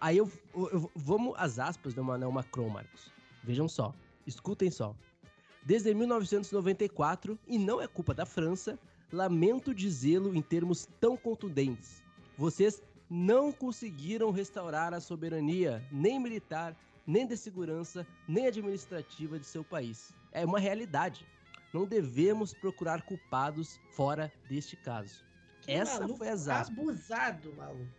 Aí 0.00 0.16
eu, 0.18 0.30
eu- 0.54 0.90
vamos 0.94 1.34
às 1.36 1.58
aspas 1.58 1.92
do 1.94 2.00
Emmanuel 2.00 2.30
Macron, 2.30 2.68
Marcos. 2.68 3.10
Vejam 3.42 3.68
só, 3.68 3.94
escutem 4.26 4.70
só. 4.70 4.94
Desde 5.64 5.92
1994, 5.92 7.38
e 7.46 7.58
não 7.58 7.80
é 7.80 7.86
culpa 7.86 8.14
da 8.14 8.24
França, 8.24 8.78
lamento 9.12 9.74
dizê-lo 9.74 10.34
em 10.34 10.42
termos 10.42 10.86
tão 11.00 11.16
contundentes. 11.16 12.02
Vocês 12.38 12.80
não 13.10 13.50
conseguiram 13.52 14.30
restaurar 14.30 14.94
a 14.94 15.00
soberania, 15.00 15.84
nem 15.90 16.20
militar, 16.20 16.76
nem 17.06 17.26
de 17.26 17.36
segurança, 17.36 18.06
nem 18.28 18.46
administrativa 18.46 19.38
de 19.38 19.44
seu 19.46 19.64
país. 19.64 20.12
É 20.30 20.44
uma 20.46 20.58
realidade. 20.60 21.26
Não 21.74 21.84
devemos 21.84 22.54
procurar 22.54 23.02
culpados 23.02 23.80
fora 23.90 24.32
deste 24.48 24.76
caso. 24.76 25.24
Que 25.62 25.72
Essa 25.72 25.98
maluco 26.00 26.18
foi 26.18 26.28
aspas. 26.28 26.68
Abusado, 26.68 27.52
maluco. 27.54 27.90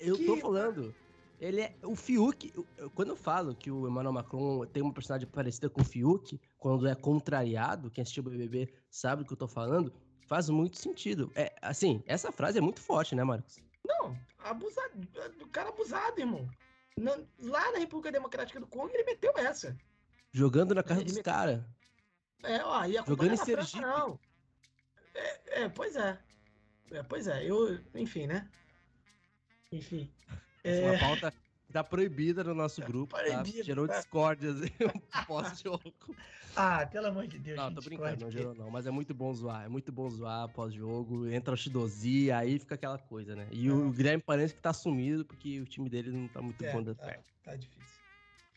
Eu 0.00 0.16
Que- 0.16 0.26
tô 0.26 0.36
falando. 0.38 0.94
Ele 1.40 1.60
é. 1.60 1.74
O 1.82 1.94
Fiuk. 1.94 2.52
Quando 2.94 3.10
eu 3.10 3.16
falo 3.16 3.54
que 3.54 3.70
o 3.70 3.86
Emmanuel 3.88 4.12
Macron 4.12 4.64
tem 4.66 4.82
uma 4.82 4.92
personagem 4.92 5.26
parecida 5.28 5.68
com 5.68 5.82
o 5.82 5.84
Fiuk, 5.84 6.40
quando 6.58 6.86
é 6.86 6.94
contrariado, 6.94 7.90
quem 7.90 8.02
assistiu 8.02 8.22
o 8.22 8.30
BBB 8.30 8.72
sabe 8.90 9.22
do 9.22 9.26
que 9.26 9.32
eu 9.32 9.36
tô 9.36 9.48
falando, 9.48 9.92
faz 10.26 10.48
muito 10.48 10.78
sentido. 10.78 11.30
É, 11.34 11.54
assim, 11.60 12.02
essa 12.06 12.32
frase 12.32 12.58
é 12.58 12.60
muito 12.60 12.80
forte, 12.80 13.14
né, 13.14 13.24
Marcos? 13.24 13.58
Não, 13.86 14.18
abusado. 14.38 14.98
Do 15.38 15.46
cara 15.48 15.68
abusado, 15.68 16.20
irmão. 16.20 16.48
Na- 16.96 17.18
lá 17.38 17.72
na 17.72 17.78
República 17.78 18.10
Democrática 18.12 18.60
do 18.60 18.66
Congo, 18.66 18.90
ele 18.94 19.04
meteu 19.04 19.32
essa. 19.36 19.76
Jogando 20.32 20.74
na 20.74 20.82
casa 20.82 21.00
Ele 21.00 21.06
dos 21.06 21.16
me- 21.16 21.22
caras. 21.22 21.62
É, 22.42 22.62
ó, 22.64 22.84
e 22.84 22.96
a 22.98 23.04
Jogando 23.04 23.26
não 23.28 23.32
é 23.32 23.34
em 23.34 23.38
da 23.38 23.44
França, 23.44 23.62
Sergipe. 23.70 23.80
não. 23.82 24.20
É, 25.14 25.62
é, 25.62 25.68
pois 25.68 25.96
é. 25.96 26.18
É, 26.90 27.02
pois 27.02 27.26
é, 27.26 27.44
eu, 27.44 27.78
enfim, 27.94 28.26
né? 28.26 28.48
Enfim. 29.72 30.12
É... 30.62 30.90
Uma 30.90 30.98
pauta 30.98 31.32
tá 31.72 31.82
proibida 31.82 32.44
no 32.44 32.54
nosso 32.54 32.80
grupo, 32.82 33.16
tá? 33.16 33.44
Gerou 33.44 33.88
tá? 33.88 33.96
discórdias 33.98 34.56
pós-jogo. 35.26 35.92
ah, 36.56 36.86
pelo 36.86 37.06
amor 37.08 37.26
de 37.26 37.38
Deus. 37.38 37.56
Não, 37.56 37.72
tô 37.72 37.80
brincando, 37.80 38.24
não 38.24 38.30
gerou 38.30 38.54
não, 38.54 38.70
mas 38.70 38.86
é 38.86 38.90
muito 38.90 39.14
bom 39.14 39.32
zoar, 39.32 39.64
é 39.64 39.68
muito 39.68 39.90
bom 39.90 40.08
zoar 40.08 40.48
pós-jogo, 40.48 41.28
entra 41.28 41.54
o 41.54 41.56
Shidozi, 41.56 42.30
aí 42.30 42.58
fica 42.58 42.74
aquela 42.74 42.98
coisa, 42.98 43.34
né? 43.34 43.46
E 43.50 43.70
o 43.70 43.90
Guilherme 43.90 44.22
parece 44.24 44.54
que 44.54 44.60
tá 44.60 44.72
sumido 44.72 45.24
porque 45.24 45.60
o 45.60 45.66
time 45.66 45.88
dele 45.88 46.10
não 46.10 46.28
tá 46.28 46.40
muito 46.40 46.64
é, 46.64 46.72
bom 46.72 46.82
da 46.82 46.94
tá, 46.94 47.16
tá 47.44 47.56
difícil. 47.56 47.84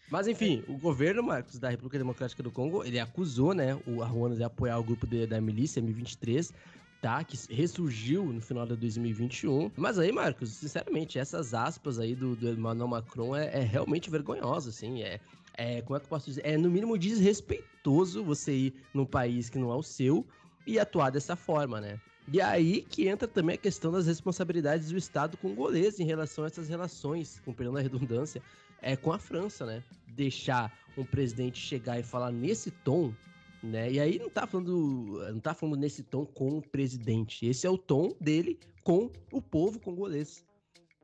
Mas 0.09 0.27
enfim, 0.27 0.63
é. 0.67 0.71
o 0.71 0.77
governo, 0.77 1.21
Marcos, 1.21 1.59
da 1.59 1.69
República 1.69 1.97
Democrática 1.97 2.41
do 2.41 2.51
Congo, 2.51 2.83
ele 2.83 2.99
acusou, 2.99 3.53
né, 3.53 3.77
o 3.85 4.01
Arruana 4.01 4.35
de 4.35 4.43
apoiar 4.43 4.77
o 4.79 4.83
grupo 4.83 5.05
de, 5.05 5.27
da 5.27 5.41
milícia 5.41 5.81
M23 5.81 6.53
tá? 7.01 7.23
Que 7.23 7.37
ressurgiu 7.53 8.25
no 8.25 8.41
final 8.41 8.65
de 8.65 8.75
2021. 8.75 9.71
Mas 9.75 9.99
aí, 9.99 10.11
Marcos, 10.11 10.49
sinceramente, 10.53 11.19
essas 11.19 11.53
aspas 11.53 11.99
aí 11.99 12.15
do, 12.15 12.35
do 12.35 12.49
Emmanuel 12.49 12.87
Macron 12.87 13.35
é, 13.35 13.59
é 13.59 13.59
realmente 13.59 14.09
vergonhosa, 14.09 14.69
assim. 14.69 15.03
É, 15.03 15.19
é, 15.57 15.81
como 15.81 15.97
é 15.97 15.99
que 15.99 16.05
eu 16.05 16.09
posso 16.09 16.27
dizer? 16.27 16.45
É 16.45 16.57
no 16.57 16.69
mínimo 16.69 16.97
desrespeitoso 16.97 18.23
você 18.23 18.53
ir 18.53 18.73
num 18.93 19.05
país 19.05 19.49
que 19.49 19.57
não 19.57 19.71
é 19.71 19.75
o 19.75 19.83
seu 19.83 20.25
e 20.65 20.79
atuar 20.79 21.09
dessa 21.09 21.35
forma, 21.35 21.81
né? 21.81 21.99
E 22.31 22.39
aí 22.39 22.81
que 22.81 23.07
entra 23.07 23.27
também 23.27 23.55
a 23.55 23.57
questão 23.57 23.91
das 23.91 24.05
responsabilidades 24.05 24.89
do 24.89 24.97
Estado 24.97 25.37
congolês 25.37 25.99
em 25.99 26.05
relação 26.05 26.43
a 26.43 26.47
essas 26.47 26.69
relações, 26.69 27.41
com 27.43 27.53
perdão 27.53 27.73
da 27.73 27.81
redundância, 27.81 28.41
é 28.81 28.95
com 28.95 29.11
a 29.11 29.17
França, 29.17 29.65
né? 29.65 29.83
Deixar 30.09 30.71
um 30.97 31.03
presidente 31.03 31.59
chegar 31.59 31.99
e 31.99 32.03
falar 32.03 32.31
nesse 32.31 32.69
tom 32.69 33.13
né? 33.63 33.91
E 33.91 33.99
aí 33.99 34.19
não 34.19 34.29
tá 34.29 34.45
falando, 34.45 35.19
não 35.33 35.39
tá 35.39 35.53
falando 35.53 35.79
nesse 35.79 36.03
tom 36.03 36.25
com 36.25 36.57
o 36.57 36.61
presidente. 36.61 37.45
Esse 37.45 37.65
é 37.65 37.69
o 37.69 37.77
tom 37.77 38.13
dele 38.19 38.59
com 38.83 39.11
o 39.31 39.41
povo 39.41 39.79
congolês. 39.79 40.45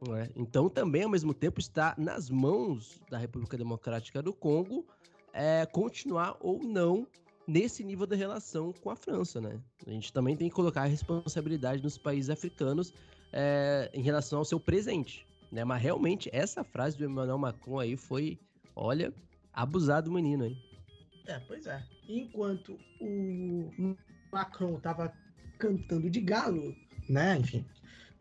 Né? 0.07 0.29
Então 0.35 0.69
também 0.69 1.03
ao 1.03 1.09
mesmo 1.09 1.33
tempo 1.33 1.59
está 1.59 1.95
nas 1.97 2.29
mãos 2.29 2.99
da 3.09 3.17
República 3.17 3.57
Democrática 3.57 4.21
do 4.21 4.33
Congo 4.33 4.85
é, 5.33 5.65
continuar 5.65 6.37
ou 6.39 6.63
não 6.63 7.07
nesse 7.47 7.83
nível 7.83 8.05
da 8.05 8.15
relação 8.15 8.71
com 8.71 8.89
a 8.89 8.95
França, 8.95 9.41
né? 9.41 9.59
A 9.85 9.89
gente 9.89 10.13
também 10.13 10.35
tem 10.35 10.47
que 10.47 10.55
colocar 10.55 10.83
a 10.83 10.85
responsabilidade 10.85 11.83
nos 11.83 11.97
países 11.97 12.29
africanos 12.29 12.93
é, 13.31 13.89
em 13.93 14.01
relação 14.01 14.39
ao 14.39 14.45
seu 14.45 14.59
presente, 14.59 15.25
né? 15.51 15.63
Mas 15.63 15.81
realmente 15.81 16.29
essa 16.31 16.63
frase 16.63 16.97
do 16.97 17.03
Emmanuel 17.03 17.37
Macron 17.37 17.79
aí 17.79 17.97
foi, 17.97 18.39
olha, 18.75 19.13
abusado 19.51 20.09
do 20.09 20.13
menino, 20.13 20.45
hein? 20.45 20.57
É, 21.27 21.39
pois 21.39 21.65
é. 21.65 21.83
Enquanto 22.07 22.77
o 23.01 23.95
Macron 24.31 24.77
estava 24.77 25.13
cantando 25.57 26.09
de 26.09 26.21
galo, 26.21 26.75
né? 27.09 27.37
Enfim, 27.37 27.65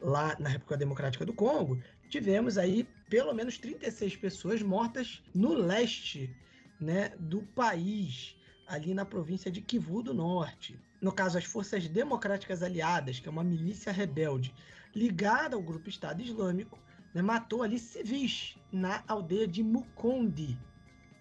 lá 0.02 0.36
na 0.38 0.48
República 0.48 0.76
Democrática 0.76 1.24
do 1.24 1.32
Congo, 1.32 1.80
tivemos 2.08 2.58
aí 2.58 2.86
pelo 3.08 3.32
menos 3.32 3.58
36 3.58 4.16
pessoas 4.16 4.62
mortas 4.62 5.22
no 5.34 5.54
leste, 5.54 6.34
né, 6.80 7.12
do 7.18 7.42
país, 7.42 8.36
ali 8.66 8.92
na 8.92 9.04
província 9.04 9.50
de 9.50 9.60
Kivu 9.60 10.02
do 10.02 10.12
Norte. 10.12 10.78
No 11.00 11.12
caso, 11.12 11.38
as 11.38 11.44
Forças 11.44 11.88
Democráticas 11.88 12.62
Aliadas, 12.62 13.20
que 13.20 13.28
é 13.28 13.30
uma 13.30 13.44
milícia 13.44 13.92
rebelde 13.92 14.54
ligada 14.94 15.56
ao 15.56 15.62
grupo 15.62 15.88
Estado 15.88 16.20
Islâmico, 16.20 16.78
né, 17.14 17.22
matou 17.22 17.62
ali 17.62 17.78
civis 17.78 18.56
na 18.72 19.02
aldeia 19.06 19.46
de 19.46 19.62
Mukondi, 19.62 20.58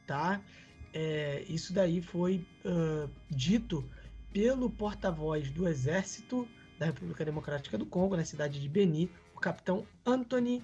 tá? 0.07 0.41
é, 0.93 1.43
isso 1.47 1.73
daí 1.73 2.01
foi 2.01 2.45
uh, 2.65 3.09
dito 3.29 3.87
pelo 4.31 4.69
porta-voz 4.69 5.49
do 5.51 5.67
Exército 5.67 6.47
da 6.81 6.87
República 6.87 7.23
Democrática 7.23 7.77
do 7.77 7.85
Congo, 7.85 8.17
na 8.17 8.25
cidade 8.25 8.59
de 8.59 8.67
Beni, 8.67 9.07
o 9.35 9.39
capitão 9.39 9.85
Anthony 10.03 10.63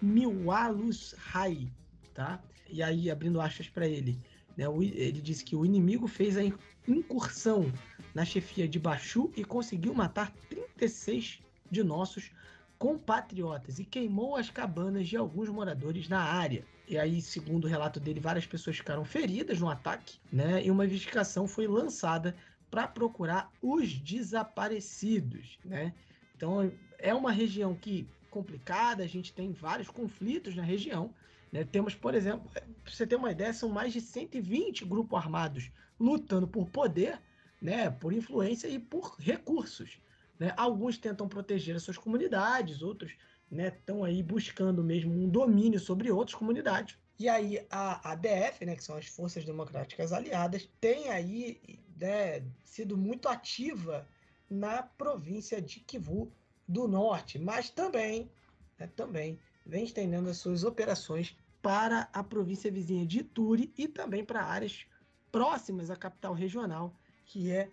Miwalus 0.00 1.12
Rai, 1.18 1.66
tá? 2.14 2.40
E 2.70 2.84
aí, 2.84 3.10
abrindo 3.10 3.40
aspas 3.40 3.68
para 3.68 3.88
ele, 3.88 4.16
né, 4.56 4.64
ele 4.78 5.20
disse 5.20 5.44
que 5.44 5.56
o 5.56 5.66
inimigo 5.66 6.06
fez 6.06 6.36
a 6.36 6.42
incursão 6.86 7.72
na 8.14 8.24
chefia 8.24 8.68
de 8.68 8.78
Bachu 8.78 9.32
e 9.36 9.44
conseguiu 9.44 9.92
matar 9.92 10.32
36 10.48 11.40
de 11.68 11.82
nossos 11.82 12.30
compatriotas 12.78 13.80
e 13.80 13.84
queimou 13.84 14.36
as 14.36 14.48
cabanas 14.48 15.08
de 15.08 15.16
alguns 15.16 15.48
moradores 15.48 16.08
na 16.08 16.20
área. 16.20 16.64
E 16.86 16.96
aí, 16.96 17.20
segundo 17.20 17.64
o 17.64 17.68
relato 17.68 17.98
dele, 17.98 18.20
várias 18.20 18.46
pessoas 18.46 18.76
ficaram 18.76 19.04
feridas 19.04 19.58
no 19.58 19.68
ataque, 19.68 20.20
né? 20.32 20.64
E 20.64 20.70
uma 20.70 20.84
investigação 20.84 21.48
foi 21.48 21.66
lançada 21.66 22.36
para 22.70 22.86
procurar 22.86 23.50
os 23.62 23.94
desaparecidos, 23.94 25.58
né? 25.64 25.94
Então, 26.36 26.72
é 26.98 27.14
uma 27.14 27.32
região 27.32 27.74
que 27.74 28.08
complicada, 28.30 29.02
a 29.02 29.06
gente 29.06 29.32
tem 29.32 29.52
vários 29.52 29.88
conflitos 29.88 30.54
na 30.54 30.62
região, 30.62 31.14
né? 31.50 31.64
Temos, 31.64 31.94
por 31.94 32.14
exemplo, 32.14 32.50
para 32.50 32.62
você 32.84 33.06
ter 33.06 33.16
uma 33.16 33.30
ideia, 33.30 33.52
são 33.52 33.68
mais 33.68 33.92
de 33.92 34.00
120 34.00 34.84
grupos 34.84 35.18
armados 35.18 35.70
lutando 35.98 36.46
por 36.46 36.68
poder, 36.68 37.20
né, 37.60 37.90
por 37.90 38.12
influência 38.12 38.68
e 38.68 38.78
por 38.78 39.16
recursos. 39.18 39.98
Né? 40.38 40.52
Alguns 40.56 40.98
tentam 40.98 41.28
proteger 41.28 41.74
as 41.76 41.82
suas 41.82 41.96
comunidades, 41.96 42.82
outros 42.82 43.12
estão 43.50 44.00
né, 44.00 44.08
aí 44.08 44.22
buscando 44.22 44.82
mesmo 44.84 45.12
um 45.12 45.28
domínio 45.28 45.80
sobre 45.80 46.10
outras 46.10 46.34
comunidades. 46.34 46.98
E 47.18 47.28
aí 47.28 47.66
a 47.70 48.12
ADF, 48.12 48.66
né, 48.66 48.76
que 48.76 48.84
são 48.84 48.96
as 48.96 49.06
Forças 49.06 49.44
Democráticas 49.44 50.12
Aliadas, 50.12 50.68
tem 50.80 51.08
aí 51.08 51.58
né, 51.96 52.42
sido 52.64 52.96
muito 52.96 53.28
ativa 53.28 54.06
na 54.48 54.82
província 54.82 55.60
de 55.60 55.80
Kivu 55.80 56.30
do 56.68 56.86
Norte, 56.86 57.38
mas 57.38 57.70
também, 57.70 58.30
né, 58.78 58.86
também 58.94 59.38
vem 59.64 59.84
estendendo 59.84 60.28
as 60.28 60.38
suas 60.38 60.62
operações 60.62 61.36
para 61.62 62.08
a 62.12 62.22
província 62.22 62.70
vizinha 62.70 63.04
de 63.04 63.20
Ituri 63.20 63.72
e 63.76 63.88
também 63.88 64.24
para 64.24 64.44
áreas 64.44 64.86
próximas 65.32 65.90
à 65.90 65.96
capital 65.96 66.32
regional, 66.32 66.94
que 67.24 67.50
é 67.50 67.68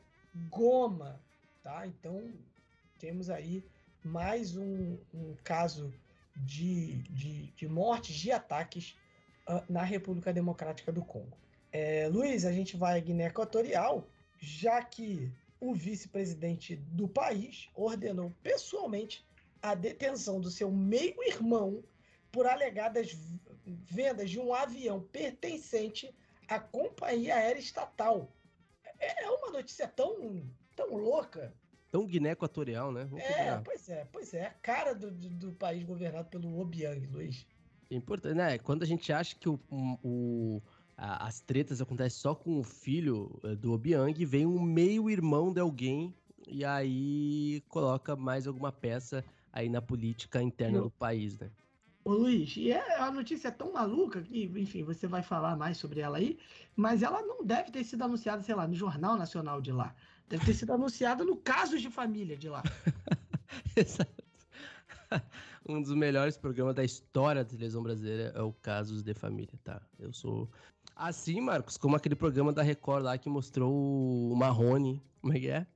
Goma. 0.50 1.22
Tá? 1.62 1.86
Então, 1.86 2.34
temos 2.98 3.30
aí 3.30 3.64
mais 4.04 4.58
um, 4.58 4.98
um 5.14 5.36
caso 5.44 5.94
de, 6.36 7.04
de, 7.04 7.52
de, 7.52 7.68
mortes, 7.68 8.16
de 8.16 8.32
ataques 8.32 8.98
uh, 9.48 9.64
na 9.72 9.84
República 9.84 10.34
Democrática 10.34 10.92
do 10.92 11.04
Congo. 11.04 11.38
É, 11.72 12.08
Luiz, 12.08 12.46
a 12.46 12.52
gente 12.52 12.76
vai 12.76 12.98
à 12.98 13.00
Guiné 13.00 13.28
Equatorial, 13.28 14.08
já 14.44 14.84
que 14.84 15.32
o 15.60 15.74
vice-presidente 15.74 16.76
do 16.76 17.08
país 17.08 17.70
ordenou 17.74 18.36
pessoalmente 18.44 19.26
a 19.62 19.74
detenção 19.74 20.42
do 20.42 20.52
seu 20.52 20.70
meio-irmão 20.70 21.82
por 22.30 22.46
alegadas 22.46 23.18
vendas 23.66 24.30
de 24.30 24.40
um 24.40 24.54
avião 24.54 25.02
pertencente 25.02 26.14
à 26.50 26.60
companhia 26.60 27.36
aérea 27.36 27.60
estatal. 27.60 28.36
É, 29.00 29.24
é 29.24 29.30
uma 29.30 29.52
notícia 29.52 29.88
tão, 29.88 30.46
tão 30.76 30.98
louca 30.98 31.54
tão 31.90 32.08
Guiné 32.08 32.32
Equatorial, 32.32 32.92
né? 32.92 33.06
Vamos 33.06 33.24
é, 33.24 33.62
pois 33.64 33.88
é, 33.88 34.08
pois 34.12 34.34
é. 34.34 34.48
A 34.48 34.50
cara 34.50 34.96
do, 34.96 35.12
do, 35.12 35.30
do 35.30 35.52
país 35.54 35.84
governado 35.84 36.28
pelo 36.28 36.60
Obiang, 36.60 37.06
Luiz. 37.06 37.46
É 37.90 37.96
importante, 37.96 38.36
né? 38.36 38.58
Quando 38.58 38.82
a 38.82 38.86
gente 38.86 39.14
acha 39.14 39.36
que 39.36 39.48
o, 39.48 39.60
o 39.70 40.60
a, 40.98 41.28
as 41.28 41.42
tretas 41.42 41.82
acontecem 41.82 42.20
só 42.20 42.36
com 42.36 42.60
o 42.60 42.64
filho 42.64 43.40
eh, 43.44 43.56
do 43.56 43.74
Obiang, 43.74 44.26
vem 44.26 44.46
um 44.46 44.62
meio-irmão 44.62 45.52
de 45.52 45.60
alguém 45.60 46.14
e 46.48 46.64
aí 46.64 47.64
coloca 47.70 48.16
mais 48.16 48.48
alguma 48.48 48.72
peça 48.72 49.24
aí 49.52 49.70
na 49.70 49.82
política 49.82 50.42
interna 50.42 50.82
do 50.82 50.92
país, 50.92 51.40
né? 51.40 51.50
Ô 52.06 52.12
Luiz, 52.12 52.58
e 52.58 52.72
é, 52.72 53.00
a 53.00 53.10
notícia 53.10 53.48
é 53.48 53.52
tão 53.52 53.72
maluca 53.72 54.22
que, 54.22 54.44
enfim, 54.58 54.84
você 54.84 55.08
vai 55.08 55.24
falar 55.24 55.56
mais 55.56 55.78
sobre 55.78 56.02
ela 56.02 56.18
aí, 56.18 56.38
mas 56.76 57.02
ela 57.02 57.22
não 57.22 57.46
deve 57.46 57.72
ter 57.72 57.84
sido 57.86 58.04
anunciada, 58.04 58.44
sei 58.44 58.56
lá, 58.56 58.68
no 58.68 58.74
Jornal 58.74 59.16
Nacional 59.16 59.62
de 59.62 59.72
lá. 59.72 59.96
Deve 60.28 60.46
ter 60.46 60.54
sido 60.54 60.74
anunciada 60.74 61.24
no 61.24 61.38
Casos 61.38 61.82
de 61.82 61.90
Família 61.90 62.36
de 62.36 62.50
lá. 62.50 62.62
Exato. 63.76 64.24
Um 65.66 65.82
dos 65.82 65.94
melhores 65.94 66.36
programas 66.36 66.76
da 66.76 66.84
história 66.84 67.42
da 67.42 67.50
televisão 67.50 67.82
brasileira 67.82 68.34
é 68.36 68.42
o 68.42 68.52
Casos 68.52 69.02
de 69.02 69.14
Família, 69.14 69.58
tá? 69.64 69.82
Eu 69.98 70.12
sou. 70.12 70.50
Assim, 70.96 71.42
Marcos, 71.42 71.78
como 71.78 71.96
aquele 71.96 72.16
programa 72.16 72.54
da 72.54 72.62
Record 72.62 73.04
lá 73.04 73.18
que 73.18 73.30
mostrou 73.30 73.74
o 73.74 74.36
Marrone. 74.36 75.02
Como 75.22 75.34
é 75.34 75.40
que 75.40 75.50
é? 75.50 75.68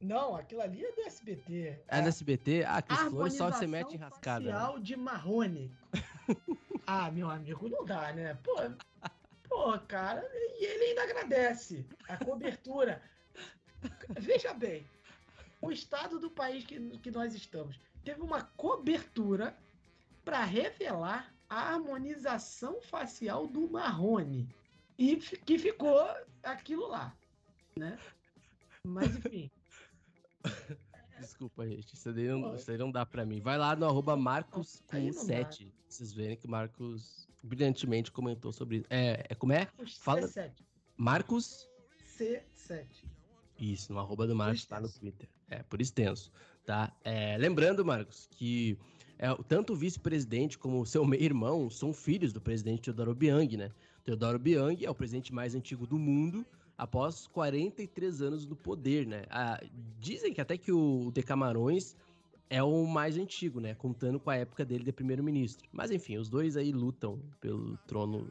Não, 0.00 0.34
aquilo 0.34 0.62
ali 0.62 0.84
é 0.84 0.92
do 0.92 1.02
SBT. 1.02 1.78
É, 1.88 1.98
é 1.98 2.02
do 2.02 2.08
SBT? 2.08 2.64
Ah, 2.66 2.80
que 2.80 2.94
flores 2.96 3.34
só 3.34 3.52
se 3.52 3.66
mete 3.66 3.94
em 3.94 3.98
rascada. 3.98 4.46
Né? 4.46 4.80
de 4.80 4.96
Marrone. 4.96 5.70
ah, 6.86 7.10
meu 7.10 7.28
amigo, 7.28 7.68
não 7.68 7.84
dá, 7.84 8.12
né? 8.12 8.34
Pô, 8.42 8.56
pô, 9.48 9.78
cara, 9.80 10.26
e 10.58 10.64
ele 10.64 10.84
ainda 10.84 11.02
agradece 11.02 11.84
a 12.08 12.16
cobertura. 12.24 13.02
Veja 14.18 14.54
bem, 14.54 14.86
o 15.60 15.70
estado 15.70 16.18
do 16.18 16.30
país 16.30 16.64
que, 16.64 16.80
que 16.98 17.10
nós 17.10 17.34
estamos 17.34 17.78
teve 18.02 18.22
uma 18.22 18.42
cobertura 18.56 19.54
para 20.24 20.44
revelar 20.44 21.34
a 21.48 21.72
harmonização 21.72 22.80
facial 22.80 23.46
do 23.46 23.68
Marrone. 23.68 24.48
E 25.00 25.16
que 25.16 25.58
ficou 25.58 25.98
aquilo 26.42 26.86
lá, 26.86 27.16
né? 27.74 27.98
Mas 28.84 29.16
enfim. 29.16 29.50
desculpa, 31.18 31.66
gente. 31.66 31.94
Isso 31.94 32.12
daí, 32.12 32.28
não, 32.28 32.54
isso 32.54 32.66
daí 32.66 32.76
não 32.76 32.92
dá 32.92 33.06
pra 33.06 33.24
mim. 33.24 33.40
Vai 33.40 33.56
lá 33.56 33.74
no 33.74 33.86
arroba 33.86 34.14
Marcos 34.14 34.82
com 34.86 35.10
7. 35.10 35.72
Vocês 35.88 36.12
verem 36.12 36.36
que 36.36 36.46
o 36.46 36.50
Marcos 36.50 37.26
brilhantemente 37.42 38.12
comentou 38.12 38.52
sobre 38.52 38.76
isso. 38.76 38.86
É, 38.90 39.24
é 39.26 39.34
como 39.34 39.54
é? 39.54 39.68
Marcos 39.78 39.96
Fala. 39.96 40.20
C7. 40.20 40.52
Marcos. 40.98 41.68
C7. 42.18 42.84
Isso, 43.58 43.94
no 43.94 44.00
arroba 44.00 44.26
do 44.26 44.36
Marcos, 44.36 44.66
tá 44.66 44.80
no. 44.80 44.88
Twitter. 44.90 45.30
É, 45.48 45.62
por 45.62 45.80
extenso, 45.80 46.30
tá? 46.66 46.94
É, 47.02 47.38
lembrando, 47.38 47.82
Marcos, 47.84 48.28
que 48.30 48.78
é, 49.18 49.34
tanto 49.48 49.72
o 49.72 49.76
vice-presidente 49.76 50.58
como 50.58 50.82
o 50.82 50.86
seu 50.86 51.06
meio-irmão 51.06 51.70
são 51.70 51.90
filhos 51.90 52.34
do 52.34 52.40
presidente 52.40 52.82
Teodoro 52.82 53.12
Obiang, 53.12 53.56
né? 53.56 53.72
Teodoro 54.10 54.38
Obiang 54.38 54.84
é 54.84 54.90
o 54.90 54.94
presidente 54.94 55.32
mais 55.32 55.54
antigo 55.54 55.86
do 55.86 55.96
mundo, 55.96 56.44
após 56.76 57.28
43 57.28 58.20
anos 58.22 58.44
no 58.44 58.56
poder, 58.56 59.06
né? 59.06 59.22
Ah, 59.30 59.62
dizem 60.00 60.34
que 60.34 60.40
até 60.40 60.58
que 60.58 60.72
o 60.72 61.12
de 61.14 61.22
Camarões 61.22 61.96
é 62.48 62.60
o 62.60 62.86
mais 62.86 63.16
antigo, 63.16 63.60
né? 63.60 63.72
Contando 63.76 64.18
com 64.18 64.28
a 64.28 64.34
época 64.34 64.64
dele 64.64 64.82
de 64.82 64.90
primeiro-ministro. 64.90 65.68
Mas 65.72 65.92
enfim, 65.92 66.16
os 66.16 66.28
dois 66.28 66.56
aí 66.56 66.72
lutam 66.72 67.20
pelo 67.40 67.76
trono. 67.86 68.26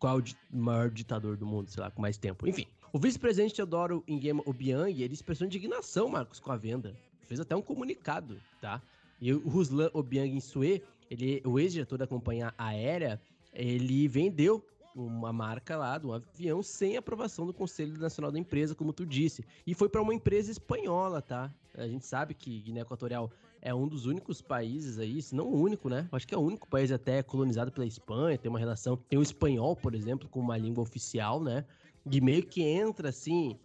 Qual 0.00 0.18
o 0.18 0.22
maior 0.50 0.90
ditador 0.90 1.36
do 1.36 1.46
mundo, 1.46 1.70
sei 1.70 1.80
lá, 1.80 1.92
com 1.92 2.02
mais 2.02 2.18
tempo. 2.18 2.48
Enfim, 2.48 2.66
o 2.92 2.98
vice-presidente 2.98 3.54
Teodoro 3.54 4.02
Nguema 4.08 4.42
Obiang, 4.46 5.00
ele 5.00 5.14
expressou 5.14 5.46
indignação, 5.46 6.08
Marcos, 6.08 6.40
com 6.40 6.50
a 6.50 6.56
venda. 6.56 6.96
Fez 7.28 7.38
até 7.38 7.54
um 7.54 7.62
comunicado, 7.62 8.36
tá? 8.60 8.82
E 9.20 9.32
o 9.32 9.48
Ruslan 9.48 9.90
Obiang 9.94 10.28
Insue, 10.28 10.82
ele, 11.08 11.40
o 11.44 11.56
ex-diretor 11.60 11.98
da 11.98 12.06
companhia 12.06 12.52
aérea, 12.58 13.20
ele 13.52 14.08
vendeu 14.08 14.64
uma 15.04 15.32
marca 15.32 15.76
lá 15.76 15.98
de 15.98 16.06
um 16.06 16.12
avião 16.12 16.62
sem 16.62 16.96
aprovação 16.96 17.46
do 17.46 17.52
Conselho 17.52 17.98
Nacional 17.98 18.30
da 18.32 18.38
Empresa, 18.38 18.74
como 18.74 18.92
tu 18.92 19.06
disse. 19.06 19.44
E 19.66 19.74
foi 19.74 19.88
para 19.88 20.02
uma 20.02 20.14
empresa 20.14 20.50
espanhola, 20.50 21.22
tá? 21.22 21.52
A 21.74 21.86
gente 21.86 22.06
sabe 22.06 22.34
que 22.34 22.60
Guiné 22.60 22.80
Equatorial 22.80 23.30
é 23.60 23.74
um 23.74 23.86
dos 23.86 24.06
únicos 24.06 24.40
países 24.40 24.98
aí, 24.98 25.20
se 25.22 25.34
não 25.34 25.46
o 25.46 25.60
único, 25.60 25.88
né? 25.88 26.08
Acho 26.12 26.26
que 26.26 26.34
é 26.34 26.38
o 26.38 26.40
único 26.40 26.68
país 26.68 26.90
até 26.90 27.22
colonizado 27.22 27.70
pela 27.72 27.86
Espanha, 27.86 28.38
tem 28.38 28.50
uma 28.50 28.58
relação, 28.58 28.96
tem 28.96 29.18
o 29.18 29.22
espanhol, 29.22 29.76
por 29.76 29.94
exemplo, 29.94 30.28
como 30.28 30.44
uma 30.44 30.56
língua 30.56 30.82
oficial, 30.82 31.42
né? 31.42 31.64
E 32.10 32.20
meio 32.20 32.44
que 32.44 32.62
entra 32.62 33.10
assim, 33.10 33.58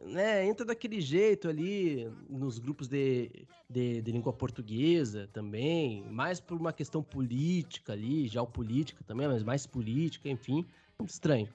né? 0.00 0.46
Entra 0.46 0.64
daquele 0.64 1.00
jeito 1.00 1.48
ali 1.48 2.10
nos 2.28 2.58
grupos 2.58 2.88
de, 2.88 3.30
de, 3.68 4.00
de 4.00 4.12
língua 4.12 4.32
portuguesa 4.32 5.28
também, 5.32 6.04
mais 6.10 6.40
por 6.40 6.56
uma 6.56 6.72
questão 6.72 7.02
política 7.02 7.92
ali, 7.92 8.28
geopolítica 8.28 9.02
também, 9.04 9.26
mas 9.26 9.42
mais 9.42 9.66
política, 9.66 10.28
enfim, 10.28 10.64
estranho. 11.04 11.48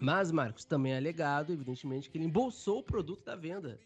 Mas, 0.00 0.32
Marcos, 0.32 0.64
também 0.64 0.92
é 0.92 0.96
alegado, 0.96 1.52
evidentemente, 1.52 2.10
que 2.10 2.18
ele 2.18 2.24
embolsou 2.24 2.78
o 2.78 2.82
produto 2.82 3.24
da 3.24 3.36
venda. 3.36 3.78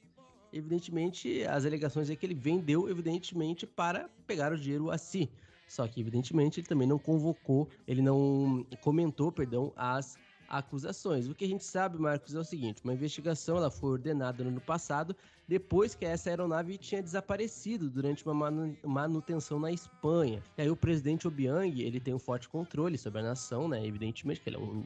Evidentemente, 0.52 1.44
as 1.44 1.66
alegações 1.66 2.08
é 2.08 2.16
que 2.16 2.24
ele 2.24 2.34
vendeu, 2.34 2.88
evidentemente, 2.88 3.66
para 3.66 4.08
pegar 4.26 4.52
o 4.52 4.56
dinheiro 4.56 4.90
a 4.90 4.96
si. 4.96 5.28
Só 5.68 5.86
que, 5.86 6.00
evidentemente, 6.00 6.60
ele 6.60 6.66
também 6.66 6.86
não 6.88 6.98
convocou, 6.98 7.68
ele 7.86 8.00
não 8.00 8.64
comentou, 8.80 9.30
perdão, 9.30 9.72
as 9.76 10.16
acusações. 10.48 11.28
O 11.28 11.34
que 11.34 11.44
a 11.44 11.48
gente 11.48 11.64
sabe, 11.64 11.98
Marcos, 11.98 12.34
é 12.34 12.38
o 12.38 12.44
seguinte: 12.44 12.82
uma 12.84 12.94
investigação 12.94 13.56
ela 13.56 13.70
foi 13.70 13.90
ordenada 13.90 14.42
no 14.44 14.50
ano 14.50 14.60
passado, 14.60 15.14
depois 15.46 15.94
que 15.94 16.04
essa 16.04 16.30
aeronave 16.30 16.78
tinha 16.78 17.02
desaparecido 17.02 17.90
durante 17.90 18.24
uma 18.24 18.34
manu- 18.34 18.78
manutenção 18.84 19.58
na 19.58 19.72
Espanha. 19.72 20.42
E 20.56 20.62
aí 20.62 20.70
o 20.70 20.76
presidente 20.76 21.26
Obiang, 21.28 21.80
ele 21.82 22.00
tem 22.00 22.14
um 22.14 22.18
forte 22.18 22.48
controle 22.48 22.98
sobre 22.98 23.20
a 23.20 23.24
nação, 23.24 23.68
né? 23.68 23.84
Evidentemente 23.86 24.40
que 24.40 24.48
ele 24.48 24.56
é 24.56 24.60
um 24.60 24.84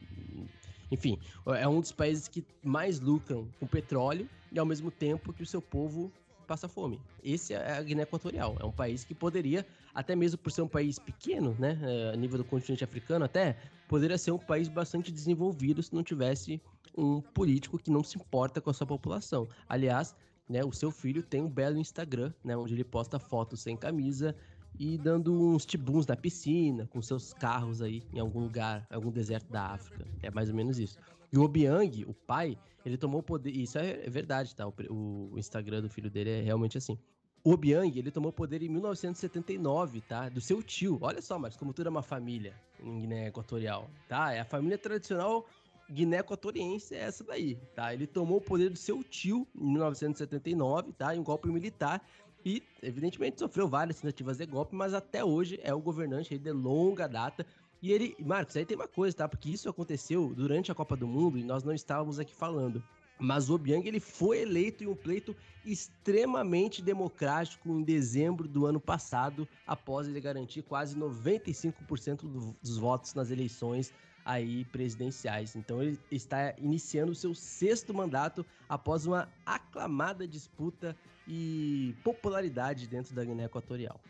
enfim, 0.90 1.20
é 1.46 1.68
um 1.68 1.80
dos 1.80 1.92
países 1.92 2.26
que 2.26 2.44
mais 2.64 2.98
lucram 2.98 3.48
com 3.60 3.66
petróleo 3.66 4.28
e 4.50 4.58
ao 4.58 4.66
mesmo 4.66 4.90
tempo 4.90 5.32
que 5.32 5.42
o 5.42 5.46
seu 5.46 5.62
povo 5.62 6.12
passa 6.50 6.66
fome. 6.66 7.00
Esse 7.22 7.54
é 7.54 7.78
a 7.78 7.80
Guiné 7.80 8.02
Equatorial. 8.02 8.56
É 8.58 8.64
um 8.64 8.72
país 8.72 9.04
que 9.04 9.14
poderia, 9.14 9.64
até 9.94 10.16
mesmo 10.16 10.36
por 10.36 10.50
ser 10.50 10.62
um 10.62 10.66
país 10.66 10.98
pequeno, 10.98 11.54
né, 11.56 11.78
é, 11.80 12.12
a 12.12 12.16
nível 12.16 12.38
do 12.38 12.44
continente 12.44 12.82
africano 12.82 13.24
até, 13.24 13.56
poderia 13.86 14.18
ser 14.18 14.32
um 14.32 14.38
país 14.38 14.66
bastante 14.66 15.12
desenvolvido 15.12 15.80
se 15.80 15.94
não 15.94 16.02
tivesse 16.02 16.60
um 16.98 17.20
político 17.20 17.78
que 17.78 17.88
não 17.88 18.02
se 18.02 18.18
importa 18.18 18.60
com 18.60 18.68
a 18.68 18.72
sua 18.72 18.84
população. 18.84 19.46
Aliás, 19.68 20.16
né, 20.48 20.64
o 20.64 20.72
seu 20.72 20.90
filho 20.90 21.22
tem 21.22 21.40
um 21.40 21.48
belo 21.48 21.78
Instagram, 21.78 22.32
né, 22.42 22.56
onde 22.56 22.74
ele 22.74 22.82
posta 22.82 23.20
fotos 23.20 23.60
sem 23.60 23.76
camisa 23.76 24.34
e 24.76 24.98
dando 24.98 25.32
uns 25.32 25.64
tibuns 25.64 26.04
na 26.04 26.16
piscina, 26.16 26.88
com 26.88 27.00
seus 27.00 27.32
carros 27.32 27.80
aí 27.80 28.02
em 28.12 28.18
algum 28.18 28.40
lugar, 28.40 28.84
algum 28.90 29.12
deserto 29.12 29.48
da 29.52 29.66
África. 29.66 30.04
É 30.20 30.32
mais 30.32 30.48
ou 30.48 30.56
menos 30.56 30.80
isso. 30.80 30.98
E 31.32 31.38
o 31.38 31.44
Obiang, 31.44 32.04
o 32.06 32.12
pai, 32.12 32.58
ele 32.84 32.96
tomou 32.96 33.20
o 33.20 33.22
poder. 33.22 33.50
Isso 33.50 33.78
é 33.78 34.04
é 34.04 34.10
verdade, 34.10 34.54
tá? 34.54 34.66
O, 34.66 35.30
o 35.32 35.38
Instagram 35.38 35.82
do 35.82 35.88
filho 35.88 36.10
dele 36.10 36.30
é 36.30 36.40
realmente 36.40 36.78
assim. 36.78 36.98
O 37.42 37.52
Obiang, 37.52 37.98
ele 37.98 38.10
tomou 38.10 38.30
poder 38.30 38.62
em 38.62 38.68
1979, 38.68 40.02
tá? 40.02 40.28
Do 40.28 40.40
seu 40.42 40.62
tio. 40.62 40.98
Olha 41.00 41.22
só, 41.22 41.38
Marcos, 41.38 41.58
como 41.58 41.72
tudo 41.72 41.86
é 41.86 41.90
uma 41.90 42.02
família 42.02 42.54
em 42.78 43.00
Guiné 43.00 43.28
Equatorial, 43.28 43.88
tá? 44.08 44.32
É 44.32 44.40
a 44.40 44.44
família 44.44 44.76
tradicional 44.76 45.46
Guiné 45.90 46.18
Equatoriense, 46.18 46.94
é 46.94 46.98
essa 46.98 47.24
daí, 47.24 47.56
tá? 47.74 47.92
Ele 47.94 48.06
tomou 48.06 48.38
o 48.38 48.40
poder 48.40 48.70
do 48.70 48.76
seu 48.76 49.02
tio 49.02 49.46
em 49.56 49.72
1979, 49.72 50.92
tá? 50.92 51.14
Em 51.14 51.18
um 51.18 51.24
golpe 51.24 51.48
militar. 51.48 52.02
E, 52.44 52.62
evidentemente, 52.82 53.38
sofreu 53.38 53.68
várias 53.68 54.00
tentativas 54.00 54.38
de 54.38 54.46
golpe, 54.46 54.74
mas 54.74 54.94
até 54.94 55.24
hoje 55.24 55.58
é 55.62 55.74
o 55.74 55.80
governante 55.80 56.38
de 56.38 56.52
longa 56.52 57.06
data. 57.06 57.44
E 57.82 57.92
ele, 57.92 58.14
Marcos, 58.20 58.56
aí 58.56 58.64
tem 58.64 58.76
uma 58.76 58.88
coisa, 58.88 59.16
tá? 59.16 59.28
Porque 59.28 59.48
isso 59.48 59.68
aconteceu 59.68 60.34
durante 60.34 60.70
a 60.70 60.74
Copa 60.74 60.96
do 60.96 61.06
Mundo 61.06 61.38
e 61.38 61.44
nós 61.44 61.64
não 61.64 61.72
estávamos 61.72 62.18
aqui 62.18 62.34
falando. 62.34 62.82
Mas 63.18 63.48
o 63.50 63.54
Obiang 63.54 63.86
ele 63.86 64.00
foi 64.00 64.40
eleito 64.40 64.82
em 64.82 64.86
um 64.86 64.94
pleito 64.96 65.36
extremamente 65.64 66.82
democrático 66.82 67.68
em 67.70 67.82
dezembro 67.82 68.48
do 68.48 68.66
ano 68.66 68.80
passado, 68.80 69.46
após 69.66 70.08
ele 70.08 70.20
garantir 70.20 70.62
quase 70.62 70.96
95% 70.96 72.22
do- 72.26 72.54
dos 72.62 72.78
votos 72.78 73.12
nas 73.14 73.30
eleições 73.30 73.92
aí 74.24 74.64
presidenciais. 74.66 75.54
Então 75.56 75.82
ele 75.82 75.98
está 76.10 76.54
iniciando 76.58 77.12
o 77.12 77.14
seu 77.14 77.34
sexto 77.34 77.92
mandato 77.92 78.44
após 78.68 79.06
uma 79.06 79.28
aclamada 79.44 80.26
disputa 80.26 80.96
e 81.26 81.94
popularidade 82.02 82.86
dentro 82.86 83.14
da 83.14 83.24
Guiné 83.24 83.44
Equatorial. 83.44 84.00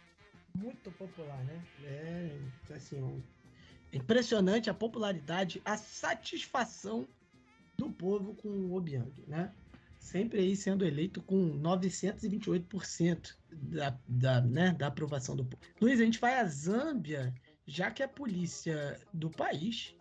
Muito 0.55 0.91
popular, 0.93 1.43
né? 1.45 1.63
É, 1.85 2.39
assim, 2.75 3.23
impressionante 3.93 4.71
a 4.71 4.75
popularidade, 4.75 5.61
a 5.65 5.77
satisfação 5.77 7.07
do 7.77 7.91
povo 7.91 8.35
com 8.35 8.49
o 8.49 8.75
Obiang, 8.75 9.13
né? 9.27 9.53
Sempre 9.99 10.41
aí 10.41 10.57
sendo 10.57 10.85
eleito 10.85 11.21
com 11.23 11.59
928% 11.61 13.37
da, 13.53 13.99
da, 14.09 14.41
né, 14.41 14.73
da 14.73 14.87
aprovação 14.87 15.37
do 15.37 15.45
povo. 15.45 15.63
Luiz, 15.81 16.01
a 16.01 16.05
gente 16.05 16.19
vai 16.19 16.39
à 16.39 16.45
Zâmbia, 16.45 17.35
já 17.67 17.91
que 17.91 18.03
a 18.03 18.09
polícia 18.09 18.99
do 19.13 19.29
país 19.29 19.95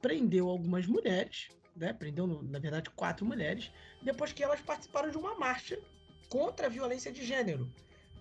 prendeu 0.00 0.48
algumas 0.48 0.86
mulheres, 0.86 1.48
né? 1.74 1.92
Prendeu, 1.92 2.26
na 2.26 2.58
verdade, 2.58 2.90
quatro 2.90 3.26
mulheres, 3.26 3.70
depois 4.02 4.32
que 4.32 4.42
elas 4.42 4.60
participaram 4.60 5.10
de 5.10 5.16
uma 5.16 5.38
marcha 5.38 5.78
contra 6.28 6.66
a 6.66 6.70
violência 6.70 7.10
de 7.12 7.24
gênero 7.24 7.70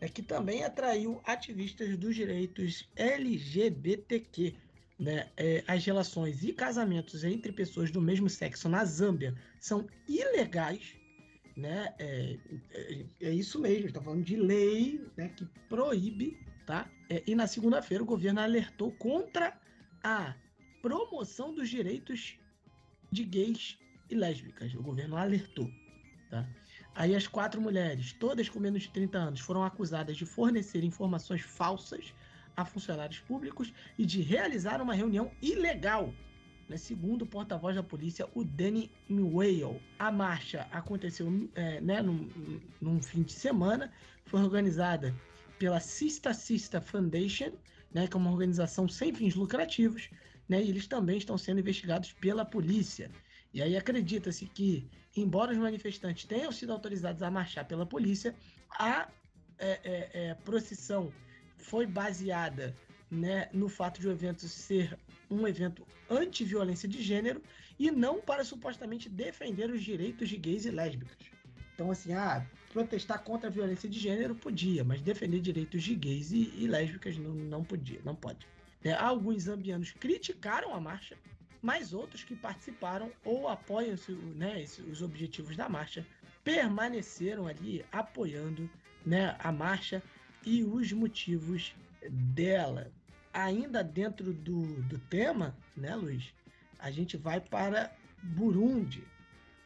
é 0.02 0.08
que 0.08 0.22
também 0.22 0.64
atraiu 0.64 1.22
ativistas 1.26 1.98
dos 1.98 2.16
direitos 2.16 2.90
LGBTQ. 2.96 4.56
Né? 5.00 5.30
É, 5.38 5.64
as 5.66 5.86
relações 5.86 6.44
e 6.44 6.52
casamentos 6.52 7.24
entre 7.24 7.54
pessoas 7.54 7.90
do 7.90 8.02
mesmo 8.02 8.30
sexo 8.30 8.68
na 8.68 8.84
Zâmbia 8.84 9.34
são 9.60 9.88
ilegais. 10.08 10.96
Né? 11.56 11.94
É, 11.98 12.38
é, 12.72 13.06
é 13.22 13.32
isso 13.32 13.60
mesmo, 13.60 13.88
está 13.88 14.02
falando 14.02 14.24
de 14.24 14.36
lei 14.36 15.02
né, 15.16 15.30
que 15.30 15.46
proíbe. 15.70 16.38
Tá? 16.66 16.90
É, 17.10 17.24
e 17.26 17.34
na 17.34 17.48
segunda-feira 17.48 18.04
o 18.04 18.06
governo 18.06 18.42
alertou 18.42 18.92
contra 18.92 19.58
a 20.04 20.36
promoção 20.82 21.54
dos 21.54 21.70
direitos 21.70 22.38
de 23.12 23.24
gays 23.24 23.78
e 24.10 24.16
lésbicas. 24.16 24.74
O 24.76 24.84
governo 24.84 25.16
alertou. 25.16 25.70
Tá? 26.30 26.48
Aí 26.96 27.16
as 27.16 27.28
quatro 27.28 27.62
mulheres, 27.62 28.14
todas 28.14 28.50
com 28.50 28.60
menos 28.60 28.84
de 28.84 28.90
30 28.92 29.18
anos, 29.18 29.40
foram 29.40 29.64
acusadas 29.64 30.18
de 30.18 30.26
fornecer 30.26 30.84
informações 30.84 31.42
falsas 31.42 32.14
a 32.60 32.66
funcionários 32.66 33.20
públicos 33.20 33.74
e 33.98 34.06
de 34.06 34.22
realizar 34.22 34.82
uma 34.82 34.94
reunião 34.94 35.32
ilegal. 35.42 36.14
Né? 36.68 36.78
Segundo 36.78 37.24
o 37.24 37.26
porta-voz 37.26 37.76
da 37.76 37.84
polícia, 37.84 38.28
o 38.36 38.44
Danny 38.44 38.92
Nwale. 39.10 39.82
A 39.98 40.12
marcha 40.12 40.68
aconteceu 40.72 41.50
é, 41.56 41.80
né, 41.82 42.02
num, 42.02 42.30
num 42.82 43.02
fim 43.02 43.24
de 43.24 43.34
semana, 43.34 43.92
foi 44.26 44.42
organizada 44.42 45.16
pela 45.58 45.80
Sista 45.80 46.34
Sista 46.34 46.80
Foundation, 46.82 47.52
né, 47.94 48.08
que 48.08 48.16
é 48.16 48.20
uma 48.20 48.32
organização 48.32 48.88
sem 48.88 49.14
fins 49.14 49.36
lucrativos, 49.36 50.10
né, 50.48 50.62
e 50.62 50.70
eles 50.70 50.88
também 50.88 51.18
estão 51.18 51.38
sendo 51.38 51.60
investigados 51.60 52.14
pela 52.14 52.46
polícia. 52.46 53.10
E 53.54 53.62
aí 53.62 53.76
acredita-se 53.76 54.46
que 54.46 54.88
embora 55.16 55.52
os 55.52 55.58
manifestantes 55.58 56.26
tenham 56.26 56.52
sido 56.52 56.72
autorizados 56.72 57.22
a 57.22 57.32
marchar 57.32 57.66
pela 57.66 57.86
polícia, 57.86 58.36
a 58.70 59.10
é, 59.58 59.80
é, 59.84 60.10
é, 60.14 60.34
procissão 60.36 61.12
foi 61.60 61.86
baseada 61.86 62.76
né, 63.12 63.50
no 63.54 63.70
fato 63.70 64.00
de 64.00 64.08
o 64.08 64.12
evento 64.12 64.48
ser 64.48 64.98
um 65.30 65.48
evento 65.48 65.86
anti-violência 66.10 66.88
de 66.88 67.02
gênero 67.02 67.42
e 67.78 67.92
não 67.92 68.20
para 68.20 68.44
supostamente 68.44 69.10
defender 69.10 69.70
os 69.70 69.82
direitos 69.82 70.28
de 70.28 70.38
gays 70.38 70.66
e 70.66 70.72
lésbicas. 70.72 71.18
Então, 71.74 71.92
assim, 71.92 72.14
ah, 72.14 72.46
protestar 72.74 73.24
contra 73.24 73.48
a 73.48 73.52
violência 73.52 73.88
de 73.88 74.00
gênero 74.00 74.36
podia, 74.36 74.84
mas 74.84 75.02
defender 75.02 75.40
direitos 75.40 75.82
de 75.82 75.96
gays 75.96 76.32
e, 76.32 76.54
e 76.58 76.68
lésbicas 76.68 77.18
não, 77.18 77.32
não 77.32 77.64
podia, 77.64 78.02
não 78.04 78.16
pode. 78.16 78.46
É, 78.84 78.94
alguns 78.94 79.44
zambianos 79.44 79.92
criticaram 79.92 80.74
a 80.74 80.80
marcha, 80.80 81.18
mas 81.62 81.94
outros 81.94 82.24
que 82.24 82.36
participaram 82.36 83.12
ou 83.24 83.48
apoiam 83.48 83.96
né, 84.36 84.64
os 84.90 85.02
objetivos 85.02 85.56
da 85.56 85.68
marcha 85.68 86.06
permaneceram 86.44 87.48
ali 87.48 87.86
apoiando 87.92 88.70
né, 89.06 89.36
a 89.40 89.52
marcha 89.52 90.02
e 90.46 90.64
os 90.64 90.92
motivos 90.92 91.76
dela. 92.10 92.92
Ainda 93.34 93.84
dentro 93.84 94.34
do, 94.34 94.82
do 94.84 94.98
tema, 94.98 95.56
né, 95.76 95.96
Luiz? 95.96 96.34
A 96.80 96.90
gente 96.90 97.18
vai 97.18 97.40
para 97.40 97.92
Burundi, 98.24 99.04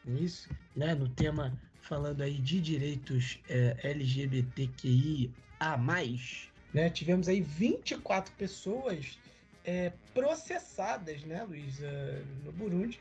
isso, 0.06 0.48
né? 0.76 0.94
No 0.94 1.08
tema 1.08 1.58
falando 1.80 2.22
aí 2.22 2.38
de 2.38 2.60
direitos 2.60 3.38
é, 3.48 3.76
LGBTQI 3.82 5.30
a 5.60 5.76
mais, 5.76 6.48
né? 6.72 6.90
Tivemos 6.90 7.28
aí 7.28 7.40
24 7.40 8.32
pessoas 8.34 9.18
é, 9.64 9.92
processadas, 10.12 11.22
né, 11.24 11.42
Luiz, 11.44 11.78
uh, 11.78 12.44
no 12.44 12.52
Burundi, 12.52 13.00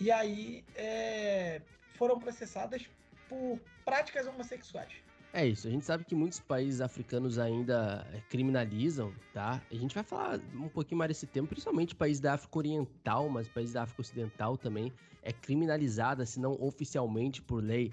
e 0.00 0.10
aí 0.10 0.64
é, 0.74 1.60
foram 1.94 2.18
processadas 2.18 2.88
por 3.28 3.60
práticas 3.84 4.26
homossexuais. 4.26 4.92
É 5.32 5.46
isso, 5.46 5.68
a 5.68 5.70
gente 5.70 5.84
sabe 5.84 6.04
que 6.04 6.14
muitos 6.14 6.40
países 6.40 6.80
africanos 6.80 7.38
ainda 7.38 8.04
é, 8.12 8.20
criminalizam, 8.28 9.12
tá? 9.32 9.62
A 9.70 9.74
gente 9.76 9.94
vai 9.94 10.02
falar 10.02 10.40
um 10.52 10.68
pouquinho 10.68 10.98
mais 10.98 11.08
desse 11.08 11.24
tema, 11.24 11.46
principalmente 11.46 11.94
países 11.94 12.20
da 12.20 12.34
África 12.34 12.58
Oriental, 12.58 13.28
mas 13.28 13.46
países 13.46 13.74
da 13.74 13.84
África 13.84 14.00
Ocidental 14.00 14.58
também 14.58 14.92
é 15.22 15.32
criminalizada, 15.32 16.26
se 16.26 16.40
não 16.40 16.60
oficialmente 16.60 17.40
por 17.40 17.62
lei, 17.62 17.92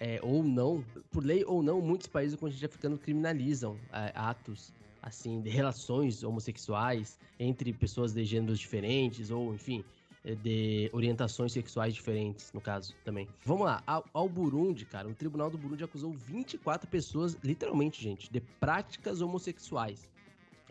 é, 0.00 0.18
ou 0.24 0.42
não, 0.42 0.84
por 1.12 1.24
lei 1.24 1.44
ou 1.44 1.62
não, 1.62 1.80
muitos 1.80 2.08
países 2.08 2.34
do 2.36 2.40
continente 2.40 2.66
africano 2.66 2.98
criminalizam 2.98 3.78
é, 3.92 4.10
atos 4.16 4.74
assim 5.00 5.40
de 5.40 5.50
relações 5.50 6.24
homossexuais 6.24 7.18
entre 7.38 7.72
pessoas 7.72 8.12
de 8.12 8.24
gêneros 8.24 8.58
diferentes 8.58 9.30
ou 9.30 9.54
enfim 9.54 9.84
de 10.24 10.88
orientações 10.92 11.52
sexuais 11.52 11.94
diferentes, 11.94 12.52
no 12.52 12.60
caso, 12.60 12.94
também. 13.04 13.28
Vamos 13.44 13.66
lá, 13.66 13.82
ao, 13.86 14.04
ao, 14.12 14.28
Burundi, 14.28 14.84
cara, 14.84 15.08
o 15.08 15.14
tribunal 15.14 15.50
do 15.50 15.58
Burundi 15.58 15.82
acusou 15.82 16.12
24 16.12 16.88
pessoas, 16.88 17.36
literalmente, 17.42 18.00
gente, 18.00 18.30
de 18.30 18.40
práticas 18.40 19.20
homossexuais. 19.20 20.08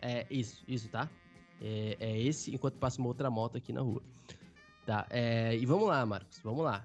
É 0.00 0.26
isso, 0.30 0.64
isso, 0.66 0.88
tá? 0.88 1.08
É, 1.60 1.96
é 2.00 2.20
esse, 2.20 2.54
enquanto 2.54 2.78
passa 2.78 2.98
uma 2.98 3.08
outra 3.08 3.30
moto 3.30 3.58
aqui 3.58 3.72
na 3.72 3.82
rua. 3.82 4.02
Tá, 4.86 5.06
é, 5.10 5.56
e 5.56 5.66
vamos 5.66 5.86
lá, 5.86 6.04
Marcos, 6.04 6.40
vamos 6.42 6.64
lá. 6.64 6.84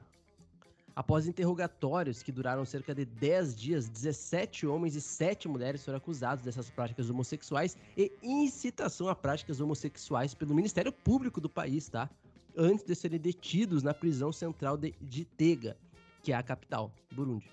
Após 0.93 1.27
interrogatórios 1.27 2.21
que 2.21 2.31
duraram 2.31 2.65
cerca 2.65 2.93
de 2.93 3.05
10 3.05 3.55
dias, 3.55 3.87
17 3.87 4.65
homens 4.65 4.95
e 4.95 5.01
7 5.01 5.47
mulheres 5.47 5.85
foram 5.85 5.99
acusados 5.99 6.43
dessas 6.43 6.69
práticas 6.69 7.09
homossexuais 7.09 7.77
e 7.95 8.11
incitação 8.21 9.07
a 9.07 9.15
práticas 9.15 9.61
homossexuais 9.61 10.33
pelo 10.33 10.55
Ministério 10.55 10.91
Público 10.91 11.39
do 11.39 11.47
país, 11.47 11.87
tá? 11.87 12.09
Antes 12.57 12.83
de 12.83 12.95
serem 12.95 13.19
detidos 13.19 13.83
na 13.83 13.93
prisão 13.93 14.31
central 14.31 14.75
de, 14.75 14.93
de 14.99 15.23
Tega, 15.23 15.77
que 16.23 16.31
é 16.31 16.35
a 16.35 16.43
capital, 16.43 16.91
Burundi. 17.11 17.49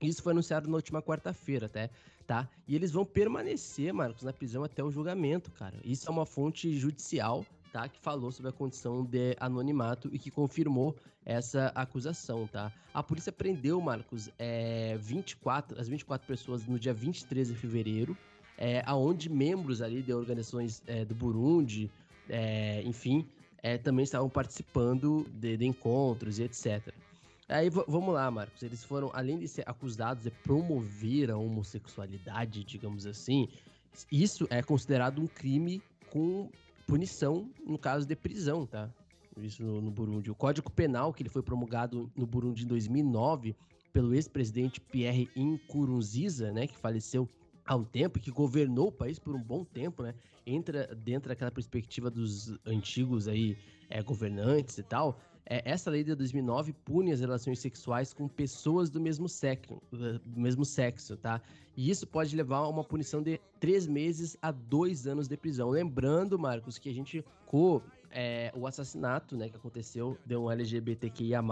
Isso 0.00 0.22
foi 0.22 0.32
anunciado 0.32 0.68
na 0.68 0.76
última 0.76 1.02
quarta-feira, 1.02 1.66
até, 1.66 1.90
tá? 2.26 2.48
E 2.66 2.74
eles 2.74 2.90
vão 2.90 3.04
permanecer, 3.04 3.92
Marcos, 3.92 4.22
na 4.22 4.32
prisão 4.32 4.64
até 4.64 4.82
o 4.82 4.90
julgamento, 4.90 5.50
cara. 5.52 5.76
Isso 5.84 6.08
é 6.08 6.10
uma 6.10 6.26
fonte 6.26 6.76
judicial, 6.76 7.44
tá? 7.72 7.88
Que 7.88 7.98
falou 8.00 8.32
sobre 8.32 8.50
a 8.50 8.52
condição 8.52 9.04
de 9.04 9.36
anonimato 9.38 10.08
e 10.12 10.18
que 10.18 10.30
confirmou 10.30 10.96
essa 11.24 11.66
acusação, 11.74 12.46
tá? 12.46 12.72
A 12.92 13.02
polícia 13.02 13.32
prendeu, 13.32 13.80
Marcos, 13.80 14.30
é, 14.38 14.96
24, 14.98 15.80
as 15.80 15.88
24 15.88 16.26
pessoas 16.26 16.66
no 16.66 16.78
dia 16.78 16.92
23 16.92 17.48
de 17.48 17.54
fevereiro, 17.54 18.16
é, 18.58 18.82
aonde 18.86 19.28
membros 19.28 19.80
ali 19.80 20.02
de 20.02 20.12
organizações 20.12 20.82
é, 20.86 21.04
do 21.04 21.14
Burundi, 21.14 21.90
é, 22.28 22.82
enfim, 22.84 23.26
é, 23.64 23.78
também 23.78 24.02
estavam 24.02 24.28
participando 24.28 25.26
de, 25.32 25.56
de 25.56 25.64
encontros 25.64 26.38
e 26.38 26.42
etc. 26.42 26.92
Aí 27.48 27.70
vamos 27.70 28.12
lá, 28.12 28.30
Marcos. 28.30 28.62
Eles 28.62 28.84
foram, 28.84 29.10
além 29.14 29.38
de 29.38 29.48
ser 29.48 29.64
acusados 29.66 30.22
de 30.22 30.30
promover 30.30 31.30
a 31.30 31.38
homossexualidade, 31.38 32.62
digamos 32.62 33.06
assim, 33.06 33.48
isso 34.12 34.46
é 34.50 34.62
considerado 34.62 35.18
um 35.18 35.26
crime 35.26 35.82
com 36.10 36.50
punição 36.86 37.48
no 37.66 37.78
caso 37.78 38.06
de 38.06 38.14
prisão, 38.14 38.66
tá? 38.66 38.90
Isso 39.38 39.62
no, 39.62 39.80
no 39.80 39.90
Burundi. 39.90 40.30
O 40.30 40.34
Código 40.34 40.70
Penal, 40.70 41.14
que 41.14 41.22
ele 41.22 41.30
foi 41.30 41.42
promulgado 41.42 42.12
no 42.14 42.26
Burundi 42.26 42.64
em 42.64 42.68
2009 42.68 43.56
pelo 43.94 44.14
ex-presidente 44.14 44.78
Pierre 44.78 45.30
Nkurunziza, 45.34 46.52
né, 46.52 46.66
que 46.66 46.76
faleceu 46.76 47.26
há 47.64 47.76
um 47.76 47.84
tempo, 47.84 48.20
que 48.20 48.30
governou 48.30 48.88
o 48.88 48.92
país 48.92 49.18
por 49.18 49.34
um 49.34 49.42
bom 49.42 49.64
tempo, 49.64 50.02
né? 50.02 50.14
Entra 50.46 50.86
dentro 50.94 51.28
daquela 51.28 51.50
perspectiva 51.50 52.10
dos 52.10 52.54
antigos 52.66 53.28
aí 53.28 53.56
é, 53.88 54.02
governantes 54.02 54.78
e 54.78 54.82
tal. 54.82 55.18
É, 55.46 55.62
essa 55.70 55.90
lei 55.90 56.02
de 56.02 56.14
2009 56.14 56.72
pune 56.84 57.12
as 57.12 57.20
relações 57.20 57.58
sexuais 57.58 58.14
com 58.14 58.26
pessoas 58.26 58.88
do 58.88 59.00
mesmo 59.00 59.28
sexo, 59.28 59.80
do 59.90 60.40
mesmo 60.40 60.64
sexo, 60.64 61.16
tá? 61.16 61.40
E 61.76 61.90
isso 61.90 62.06
pode 62.06 62.34
levar 62.36 62.58
a 62.58 62.68
uma 62.68 62.84
punição 62.84 63.22
de 63.22 63.40
três 63.58 63.86
meses 63.86 64.36
a 64.40 64.50
dois 64.50 65.06
anos 65.06 65.28
de 65.28 65.36
prisão. 65.36 65.70
Lembrando, 65.70 66.38
Marcos, 66.38 66.78
que 66.78 66.88
a 66.88 66.94
gente 66.94 67.24
com 67.46 67.82
é, 68.14 68.52
o 68.54 68.66
assassinato, 68.66 69.36
né, 69.36 69.48
que 69.48 69.56
aconteceu 69.56 70.16
de 70.24 70.36
um 70.36 70.48
LGBTQIA+, 70.50 71.42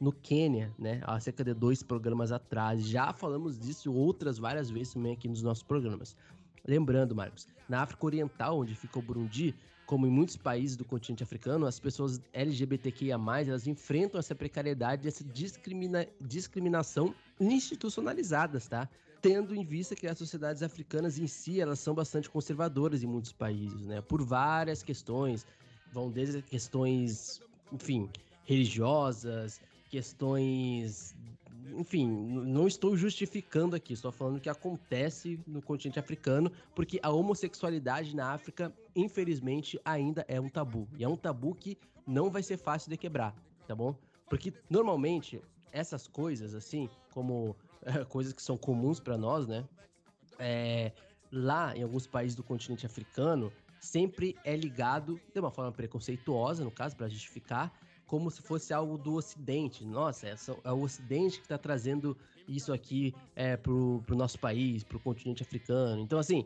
no 0.00 0.12
Quênia, 0.12 0.74
né, 0.76 1.00
há 1.04 1.18
cerca 1.20 1.44
de 1.44 1.54
dois 1.54 1.82
programas 1.84 2.32
atrás. 2.32 2.84
Já 2.86 3.12
falamos 3.12 3.58
disso 3.58 3.92
outras 3.94 4.36
várias 4.36 4.68
vezes 4.68 4.94
também 4.94 5.12
aqui 5.12 5.28
nos 5.28 5.42
nossos 5.42 5.62
programas. 5.62 6.16
Lembrando, 6.66 7.14
Marcos, 7.14 7.46
na 7.68 7.82
África 7.82 8.04
Oriental, 8.04 8.58
onde 8.58 8.74
fica 8.74 8.98
o 8.98 9.02
Burundi, 9.02 9.54
como 9.86 10.06
em 10.06 10.10
muitos 10.10 10.36
países 10.36 10.76
do 10.76 10.84
continente 10.84 11.22
africano, 11.22 11.64
as 11.66 11.80
pessoas 11.80 12.20
LGBTQIA+, 12.32 13.16
elas 13.46 13.66
enfrentam 13.66 14.18
essa 14.18 14.34
precariedade, 14.34 15.06
essa 15.06 15.24
discrimina 15.24 16.06
discriminação 16.20 17.14
institucionalizadas, 17.40 18.68
tá? 18.68 18.88
Tendo 19.20 19.54
em 19.54 19.64
vista 19.64 19.94
que 19.94 20.06
as 20.06 20.16
sociedades 20.16 20.62
africanas 20.62 21.18
em 21.18 21.26
si, 21.26 21.60
elas 21.60 21.78
são 21.78 21.94
bastante 21.94 22.30
conservadoras 22.30 23.02
em 23.02 23.06
muitos 23.06 23.32
países, 23.32 23.82
né? 23.82 24.00
Por 24.00 24.22
várias 24.22 24.82
questões, 24.82 25.44
vão 25.92 26.10
desde 26.10 26.42
questões, 26.42 27.40
enfim, 27.72 28.08
religiosas, 28.44 29.60
questões. 29.88 31.14
Enfim, 31.76 32.08
não 32.08 32.66
estou 32.66 32.96
justificando 32.96 33.76
aqui, 33.76 33.92
estou 33.92 34.10
falando 34.10 34.40
que 34.40 34.48
acontece 34.48 35.38
no 35.46 35.62
continente 35.62 36.00
africano, 36.00 36.50
porque 36.74 36.98
a 37.02 37.10
homossexualidade 37.10 38.14
na 38.16 38.32
África, 38.32 38.72
infelizmente, 38.94 39.80
ainda 39.84 40.24
é 40.26 40.40
um 40.40 40.48
tabu. 40.48 40.88
E 40.98 41.04
é 41.04 41.08
um 41.08 41.16
tabu 41.16 41.54
que 41.54 41.78
não 42.06 42.30
vai 42.30 42.42
ser 42.42 42.56
fácil 42.56 42.90
de 42.90 42.96
quebrar, 42.96 43.34
tá 43.66 43.74
bom? 43.74 43.94
Porque 44.28 44.52
normalmente 44.68 45.40
essas 45.72 46.08
coisas, 46.08 46.54
assim, 46.54 46.88
como 47.12 47.54
é, 47.82 48.04
coisas 48.04 48.32
que 48.32 48.42
são 48.42 48.56
comuns 48.56 49.00
para 49.00 49.16
nós, 49.16 49.46
né? 49.46 49.64
É, 50.38 50.92
lá 51.30 51.76
em 51.76 51.82
alguns 51.82 52.06
países 52.06 52.34
do 52.34 52.42
continente 52.42 52.86
africano, 52.86 53.52
sempre 53.80 54.36
é 54.44 54.54
ligado 54.54 55.20
de 55.32 55.40
uma 55.40 55.50
forma 55.50 55.72
preconceituosa, 55.72 56.62
no 56.62 56.70
caso, 56.70 56.96
para 56.96 57.08
justificar, 57.08 57.72
como 58.06 58.30
se 58.30 58.42
fosse 58.42 58.72
algo 58.72 58.98
do 58.98 59.14
Ocidente. 59.14 59.84
Nossa, 59.84 60.28
é, 60.28 60.36
é 60.64 60.72
o 60.72 60.82
Ocidente 60.82 61.38
que 61.38 61.44
está 61.44 61.56
trazendo 61.56 62.16
isso 62.46 62.72
aqui 62.72 63.14
é, 63.34 63.56
pro, 63.56 64.02
pro 64.04 64.16
nosso 64.16 64.38
país, 64.38 64.84
pro 64.84 64.98
continente 64.98 65.42
africano. 65.42 66.02
Então, 66.02 66.18
assim, 66.18 66.44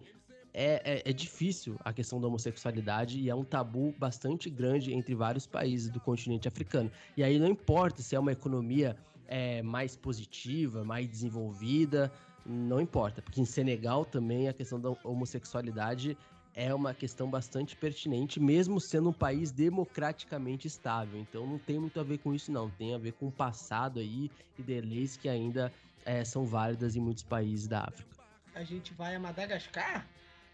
é, 0.53 0.81
é, 0.85 1.11
é, 1.11 1.13
difícil 1.13 1.77
a 1.85 1.93
questão 1.93 2.21
da 2.21 2.29
homossexualidade 2.29 3.19
e 3.19 3.29
é 3.29 3.35
um 3.35 3.43
tabu 3.43 3.93
bastante 3.99 4.49
grande 4.49 4.95
entre 4.95 5.15
vários 5.15 5.47
países 5.47 5.91
do 5.91 5.99
continente 5.99 6.47
africano. 6.47 6.91
E 7.17 7.25
aí 7.25 7.39
não 7.41 7.49
importa 7.49 8.03
se 8.03 8.15
é 8.15 8.21
uma 8.21 8.31
economia 8.31 8.97
é, 9.27 9.63
mais 9.63 9.97
positiva, 9.97 10.85
mais 10.85 11.09
desenvolvida, 11.09 12.13
não 12.47 12.81
importa, 12.81 13.21
porque 13.21 13.41
em 13.41 13.45
Senegal 13.45 14.05
também 14.05 14.49
a 14.49 14.53
questão 14.53 14.79
da 14.79 14.91
homossexualidade 15.03 16.17
é 16.55 16.73
uma 16.73 16.95
questão 16.95 17.29
bastante 17.29 17.75
pertinente, 17.77 18.39
mesmo 18.39 18.81
sendo 18.81 19.11
um 19.11 19.13
país 19.13 19.51
democraticamente 19.51 20.69
estável. 20.69 21.19
Então 21.21 21.47
não 21.47 21.59
tem 21.59 21.79
muito 21.79 21.99
a 21.99 22.05
ver 22.05 22.19
com 22.19 22.33
isso, 22.33 22.53
não. 22.53 22.71
Tem 22.71 22.95
a 22.95 22.99
ver 22.99 23.13
com 23.13 23.27
o 23.27 23.33
passado 23.33 23.99
aí 23.99 24.31
e 24.57 24.63
de 24.63 24.81
leis 24.81 25.17
que 25.17 25.29
ainda 25.29 25.73
é, 26.05 26.25
são 26.25 26.47
válidas 26.47 26.95
em 26.95 27.01
muitos 27.01 27.25
países 27.25 27.67
da 27.67 27.81
África. 27.81 28.15
A 28.55 28.63
gente 28.63 28.95
vai 28.95 29.17
a 29.17 29.21
Madagascar, 29.21 30.07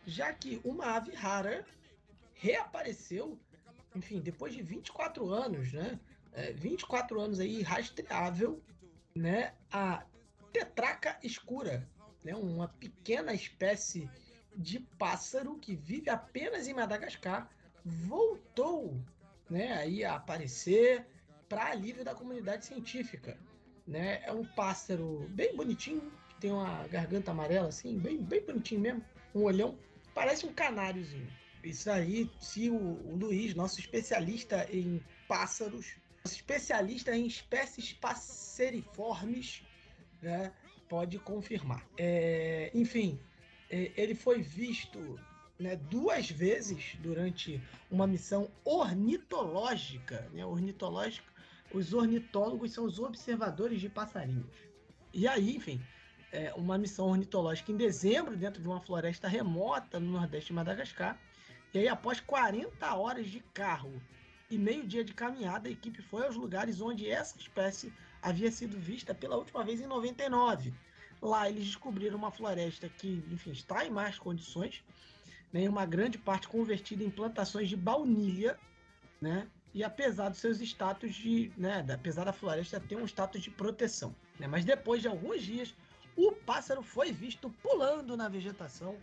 já 0.07 0.33
que 0.33 0.59
uma 0.65 0.97
ave 0.97 1.15
rara 1.15 1.67
reapareceu, 2.35 3.39
enfim, 3.95 4.21
depois 4.21 4.55
de 4.55 4.63
24 4.63 5.29
anos, 5.29 5.73
né? 5.73 6.01
É, 6.33 6.53
24 6.53 7.21
anos 7.21 7.41
aí 7.41 7.61
rastreável, 7.61 8.63
né? 9.15 9.53
A 9.71 10.03
tetraca 10.51 11.19
escura, 11.23 11.87
né? 12.25 12.35
Uma 12.35 12.69
pequena 12.69 13.35
espécie 13.35 14.09
de 14.61 14.81
pássaro 14.99 15.59
que 15.59 15.75
vive 15.75 16.11
apenas 16.11 16.69
em 16.69 16.75
Madagascar 16.75 17.51
voltou 17.85 18.95
né, 19.49 19.73
aí 19.73 20.05
a 20.05 20.17
aparecer 20.17 21.07
para 21.49 21.71
alívio 21.71 22.05
da 22.05 22.15
comunidade 22.15 22.67
científica. 22.67 23.37
né? 23.87 24.23
É 24.25 24.33
um 24.33 24.45
pássaro 24.45 25.27
bem 25.31 25.57
bonitinho, 25.57 26.13
que 26.29 26.35
tem 26.37 26.53
uma 26.53 26.87
garganta 26.89 27.31
amarela 27.31 27.69
assim, 27.69 27.99
bem, 27.99 28.23
bem 28.23 28.45
bonitinho 28.45 28.81
mesmo, 28.81 29.05
um 29.35 29.43
olhão, 29.43 29.77
parece 30.15 30.47
um 30.47 30.53
canáriozinho. 30.53 31.27
Isso 31.65 31.91
aí, 31.91 32.31
se 32.39 32.71
o, 32.71 32.77
o 32.77 33.17
Luiz, 33.17 33.55
nosso 33.55 33.81
especialista 33.81 34.67
em 34.71 35.03
pássaros, 35.27 35.97
especialista 36.25 37.15
em 37.15 37.27
espécies 37.27 37.93
passeriformes, 37.95 39.63
né, 40.23 40.53
pode 40.89 41.19
confirmar. 41.19 41.87
É, 41.99 42.71
enfim, 42.75 43.19
ele 43.71 44.15
foi 44.15 44.43
visto 44.43 45.19
né, 45.59 45.77
duas 45.77 46.31
vezes 46.31 46.97
durante 47.01 47.63
uma 47.91 48.07
missão 48.07 48.51
ornitológica. 48.65 50.29
Né, 50.33 50.45
ornitológica, 50.45 51.31
os 51.73 51.93
ornitólogos 51.93 52.73
são 52.73 52.85
os 52.85 52.99
observadores 52.99 53.81
de 53.81 53.89
passarinhos. 53.89 54.51
E 55.13 55.29
aí, 55.29 55.57
enfim, 55.57 55.81
é, 56.33 56.53
uma 56.55 56.79
missão 56.79 57.09
ornitológica 57.09 57.71
em 57.71 57.77
dezembro, 57.77 58.37
dentro 58.37 58.63
de 58.63 58.69
uma 58.69 58.81
floresta 58.81 59.29
remota 59.29 60.01
no 60.01 60.13
nordeste 60.13 60.49
de 60.49 60.53
Madagascar. 60.55 61.19
E 61.73 61.79
aí, 61.79 61.89
após 61.89 62.21
40 62.21 62.95
horas 62.95 63.29
de 63.29 63.41
carro 63.55 64.03
e 64.51 64.59
meio 64.59 64.87
dia 64.87 65.05
de 65.05 65.15
caminhada, 65.15 65.69
a 65.69 65.73
equipe 65.73 66.03
foi 66.03 66.27
aos 66.27 66.35
lugares 66.35 66.81
onde 66.81 67.09
essa 67.09 67.39
espécie 67.39 67.93
havia 68.21 68.51
sido 68.51 68.79
vista 68.79 69.15
pela 69.15 69.37
última 69.37 69.65
vez 69.65 69.81
em 69.81 69.87
99. 69.87 70.75
Lá 71.23 71.49
eles 71.49 71.67
descobriram 71.67 72.17
uma 72.17 72.31
floresta 72.31 72.89
que, 72.89 73.23
enfim, 73.31 73.51
está 73.51 73.85
em 73.85 73.91
más 73.91 74.19
condições, 74.19 74.83
né, 75.53 75.69
uma 75.69 75.85
grande 75.85 76.17
parte 76.17 76.49
convertida 76.49 77.05
em 77.05 77.11
plantações 77.11 77.69
de 77.69 77.77
baunilha, 77.77 78.59
né? 79.21 79.49
E 79.75 79.85
apesar 79.85 80.29
dos 80.31 80.39
seus 80.39 80.61
status 80.61 81.15
de, 81.15 81.53
né, 81.57 81.85
apesar 81.93 82.25
da 82.25 82.33
floresta 82.33 82.81
ter 82.81 82.97
um 82.97 83.05
status 83.05 83.43
de 83.43 83.51
proteção, 83.51 84.15
né? 84.39 84.47
Mas 84.47 84.65
depois 84.65 85.03
de 85.03 85.09
alguns 85.09 85.43
dias, 85.43 85.75
o 86.17 86.33
pássaro 86.33 86.83
foi 86.83 87.13
visto 87.13 87.51
pulando 87.63 88.17
na 88.17 88.29
vegetação, 88.29 88.97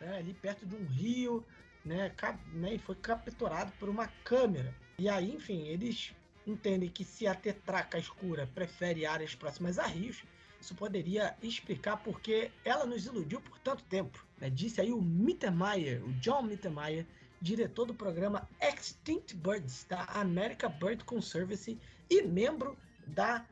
né, 0.00 0.18
ali 0.18 0.34
perto 0.34 0.66
de 0.66 0.74
um 0.74 0.84
rio, 0.86 1.44
né, 1.84 2.14
né, 2.52 2.74
e 2.74 2.78
foi 2.78 2.94
capturado 2.96 3.72
por 3.78 3.88
uma 3.88 4.06
câmera. 4.24 4.74
E 4.98 5.08
aí, 5.08 5.32
enfim, 5.32 5.66
eles 5.66 6.14
entendem 6.46 6.88
que 6.88 7.04
se 7.04 7.26
a 7.26 7.34
tetraca 7.34 7.98
escura 7.98 8.48
prefere 8.54 9.06
áreas 9.06 9.34
próximas 9.34 9.78
a 9.78 9.86
rios, 9.86 10.22
isso 10.62 10.76
poderia 10.76 11.36
explicar 11.42 11.96
por 11.96 12.20
que 12.20 12.50
ela 12.64 12.86
nos 12.86 13.04
iludiu 13.04 13.40
por 13.40 13.58
tanto 13.58 13.82
tempo. 13.84 14.24
Né? 14.40 14.48
Disse 14.48 14.80
aí 14.80 14.92
o 14.92 15.02
Mittermeier, 15.02 16.02
o 16.04 16.12
John 16.14 16.42
Mittermeier, 16.42 17.04
diretor 17.40 17.86
do 17.86 17.94
programa 17.94 18.48
Extinct 18.60 19.34
Birds 19.34 19.84
da 19.88 20.04
America 20.04 20.68
Bird 20.68 21.04
Conservancy 21.04 21.80
e 22.08 22.22
membro 22.22 22.78
da 23.08 23.44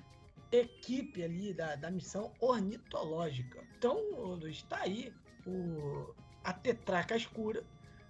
equipe 0.53 1.25
ali 1.25 1.53
da, 1.53 1.75
da 1.75 1.91
missão 1.91 2.33
ornitológica. 2.39 3.61
Então, 3.77 3.99
está 4.49 4.79
aí 4.83 5.13
o, 5.45 6.15
a 6.45 6.53
tetraca 6.53 7.17
escura, 7.17 7.65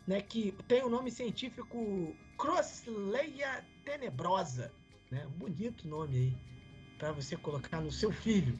né, 0.06 0.20
que 0.20 0.52
tem 0.68 0.82
o 0.82 0.90
nome 0.90 1.10
científico 1.10 2.14
Crossleia 2.36 3.64
tenebrosa, 3.82 4.70
né? 5.10 5.26
bonito 5.36 5.88
nome 5.88 6.16
aí 6.16 6.36
para 6.98 7.12
você 7.12 7.34
colocar 7.34 7.80
no 7.80 7.90
seu 7.90 8.12
filho. 8.12 8.58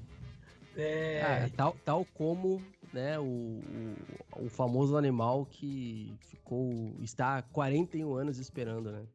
É... 0.81 1.23
Ah, 1.23 1.50
tal, 1.57 1.76
tal 1.84 2.05
como 2.15 2.62
né, 2.92 3.18
o, 3.18 3.23
o, 3.23 4.44
o, 4.44 4.49
famoso 4.49 4.97
animal 4.97 5.47
que 5.47 6.12
ficou 6.20 6.94
está 7.00 7.39
há 7.39 7.42
41 7.42 8.15
anos 8.15 8.39
esperando, 8.39 8.91
né? 8.91 9.07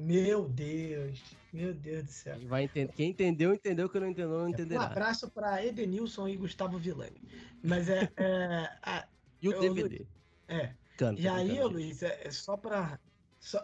Meu 0.00 0.48
Deus, 0.48 1.36
meu 1.52 1.74
Deus 1.74 2.04
do 2.04 2.10
céu. 2.10 2.38
Vai 2.46 2.64
entender. 2.64 2.92
Quem 2.94 3.10
entendeu, 3.10 3.52
entendeu. 3.52 3.88
Quem 3.88 4.00
não 4.00 4.08
entendeu, 4.08 4.38
não 4.38 4.48
entenderá. 4.48 4.80
Um 4.80 4.84
abraço 4.84 5.30
para 5.30 5.64
Edenilson 5.64 6.26
e 6.28 6.36
Gustavo 6.36 6.78
Villani. 6.78 7.20
Mas 7.62 7.88
é. 7.88 8.10
é 8.16 8.70
a, 8.82 9.06
e 9.40 9.48
o 9.48 9.60
DVD. 9.60 10.06
É. 10.48 10.74
Canta, 10.96 11.20
e 11.20 11.28
aí, 11.28 11.56
canta, 11.56 11.66
Luiz, 11.66 12.02
é, 12.02 12.20
é 12.24 12.30
só 12.30 12.56
para. 12.56 12.98
Só... 13.38 13.60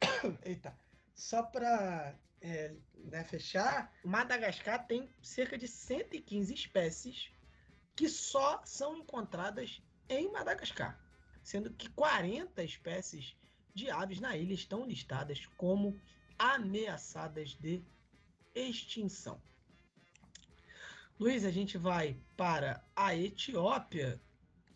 Eita. 0.44 0.72
Só 1.14 1.42
para 1.42 2.14
é, 2.40 2.74
né, 3.04 3.24
fechar, 3.24 3.92
Madagascar 4.04 4.86
tem 4.86 5.08
cerca 5.22 5.56
de 5.56 5.66
115 5.66 6.52
espécies 6.52 7.30
que 7.96 8.08
só 8.08 8.62
são 8.64 8.96
encontradas 8.98 9.82
em 10.08 10.30
Madagascar, 10.30 10.98
sendo 11.42 11.72
que 11.72 11.88
40 11.90 12.62
espécies 12.62 13.36
de 13.74 13.90
aves 13.90 14.20
na 14.20 14.36
ilha 14.36 14.54
estão 14.54 14.86
listadas 14.86 15.46
como 15.56 16.00
ameaçadas 16.38 17.54
de 17.54 17.82
extinção. 18.54 19.40
Luiz, 21.18 21.44
a 21.44 21.50
gente 21.50 21.76
vai 21.76 22.16
para 22.36 22.84
a 22.94 23.14
Etiópia, 23.14 24.20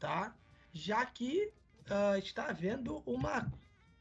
tá? 0.01 0.36
Já 0.73 1.07
que 1.07 1.52
uh, 1.83 2.18
está 2.18 2.49
havendo 2.49 2.99
uma 3.07 3.52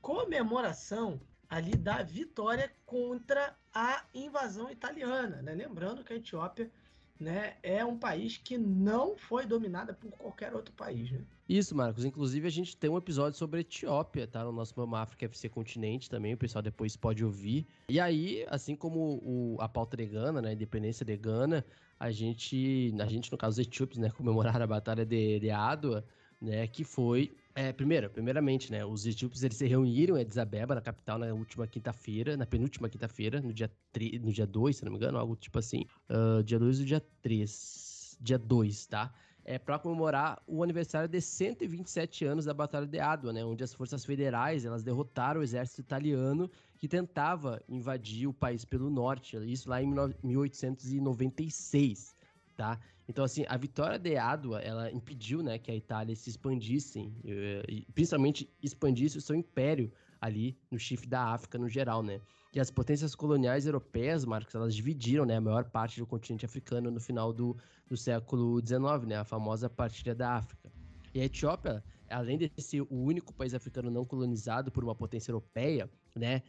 comemoração 0.01 1.21
ali 1.51 1.75
da 1.75 2.01
vitória 2.01 2.71
contra 2.85 3.53
a 3.73 4.05
invasão 4.15 4.71
italiana, 4.71 5.41
né? 5.41 5.53
Lembrando 5.53 6.01
que 6.01 6.13
a 6.13 6.15
Etiópia 6.15 6.71
né, 7.19 7.55
é 7.61 7.83
um 7.83 7.97
país 7.97 8.37
que 8.37 8.57
não 8.57 9.17
foi 9.17 9.45
dominada 9.45 9.93
por 9.93 10.09
qualquer 10.11 10.55
outro 10.55 10.73
país, 10.73 11.11
né? 11.11 11.19
Isso, 11.49 11.75
Marcos. 11.75 12.05
Inclusive, 12.05 12.47
a 12.47 12.49
gente 12.49 12.77
tem 12.77 12.89
um 12.89 12.97
episódio 12.97 13.37
sobre 13.37 13.57
a 13.57 13.61
Etiópia, 13.61 14.25
tá? 14.25 14.45
No 14.45 14.53
nosso 14.53 14.73
Mama 14.79 15.01
África 15.01 15.25
FC 15.25 15.49
Continente 15.49 16.09
também, 16.09 16.33
o 16.33 16.37
pessoal 16.37 16.61
depois 16.61 16.95
pode 16.95 17.23
ouvir. 17.23 17.67
E 17.89 17.99
aí, 17.99 18.45
assim 18.49 18.73
como 18.73 19.19
o, 19.21 19.57
a 19.59 19.67
pauta 19.67 19.97
de 19.97 20.05
Gana, 20.05 20.41
né, 20.41 20.51
a 20.51 20.53
independência 20.53 21.05
de 21.05 21.17
Gana, 21.17 21.65
a 21.99 22.09
gente, 22.11 22.95
a 22.97 23.05
gente, 23.07 23.29
no 23.29 23.37
caso 23.37 23.57
dos 23.57 23.67
etíopes, 23.67 23.97
né, 23.97 24.09
comemorar 24.15 24.61
a 24.61 24.65
Batalha 24.65 25.05
de, 25.05 25.37
de 25.41 25.51
Adwa, 25.51 26.05
né, 26.41 26.65
que 26.65 26.85
foi 26.85 27.35
é, 27.53 27.73
primeiro, 27.73 28.09
primeiramente, 28.09 28.71
né, 28.71 28.85
os 28.85 29.05
etíopes 29.05 29.43
eles 29.43 29.57
se 29.57 29.67
reuniram 29.67 30.17
em 30.17 30.21
Addis 30.21 30.37
Abeba, 30.37 30.75
na 30.75 30.81
capital, 30.81 31.17
na 31.19 31.33
última 31.33 31.67
quinta-feira, 31.67 32.37
na 32.37 32.45
penúltima 32.45 32.87
quinta-feira, 32.89 33.41
no 33.41 33.53
dia 33.53 33.69
3, 33.91 34.21
no 34.21 34.31
dia 34.31 34.47
2, 34.47 34.77
se 34.77 34.85
não 34.85 34.91
me 34.91 34.97
engano, 34.97 35.17
algo 35.17 35.35
tipo 35.35 35.59
assim, 35.59 35.85
uh, 36.09 36.41
dia 36.43 36.57
2 36.57 36.79
ou 36.79 36.85
dia 36.85 37.03
3, 37.21 38.17
dia 38.21 38.37
2, 38.37 38.87
tá? 38.87 39.13
É 39.43 39.57
para 39.57 39.79
comemorar 39.79 40.41
o 40.45 40.63
aniversário 40.63 41.09
de 41.09 41.19
127 41.19 42.25
anos 42.25 42.45
da 42.45 42.53
Batalha 42.53 42.85
de 42.85 42.99
Adwa, 42.99 43.33
né, 43.33 43.43
onde 43.43 43.63
as 43.63 43.73
forças 43.73 44.05
federais, 44.05 44.63
elas 44.65 44.83
derrotaram 44.83 45.41
o 45.41 45.43
exército 45.43 45.81
italiano 45.81 46.49
que 46.77 46.87
tentava 46.87 47.61
invadir 47.67 48.27
o 48.27 48.33
país 48.33 48.63
pelo 48.63 48.89
norte, 48.89 49.35
isso 49.51 49.69
lá 49.69 49.81
em 49.81 49.87
1896, 50.23 52.15
tá? 52.61 52.79
Então, 53.09 53.25
assim, 53.25 53.43
a 53.49 53.57
vitória 53.57 53.97
de 53.97 54.15
Adwa, 54.15 54.61
ela 54.61 54.91
impediu, 54.91 55.41
né, 55.41 55.57
que 55.57 55.71
a 55.71 55.75
Itália 55.75 56.15
se 56.15 56.29
expandisse, 56.29 57.11
eh, 57.25 57.83
principalmente 57.91 58.47
expandisse 58.61 59.17
o 59.17 59.21
seu 59.21 59.35
império 59.35 59.91
ali 60.21 60.55
no 60.69 60.77
chifre 60.77 61.09
da 61.09 61.23
África 61.33 61.57
no 61.57 61.67
geral, 61.67 62.03
né? 62.03 62.21
E 62.53 62.59
as 62.59 62.69
potências 62.69 63.15
coloniais 63.15 63.65
europeias, 63.65 64.23
Marcos, 64.25 64.53
elas 64.53 64.75
dividiram, 64.75 65.25
né, 65.25 65.37
a 65.37 65.41
maior 65.41 65.63
parte 65.63 65.99
do 65.99 66.05
continente 66.05 66.45
africano 66.45 66.91
no 66.91 66.99
final 66.99 67.33
do, 67.33 67.57
do 67.89 67.97
século 67.97 68.59
XIX, 68.59 69.07
né, 69.07 69.15
a 69.15 69.23
famosa 69.23 69.67
partilha 69.67 70.13
da 70.13 70.35
África. 70.35 70.71
E 71.15 71.19
a 71.19 71.25
Etiópia, 71.25 71.83
além 72.09 72.37
de 72.37 72.51
ser 72.59 72.81
o 72.81 72.95
único 72.95 73.33
país 73.33 73.55
africano 73.55 73.89
não 73.89 74.05
colonizado 74.05 74.71
por 74.71 74.83
uma 74.83 74.93
potência 74.93 75.31
europeia, 75.31 75.89
né, 76.15 76.43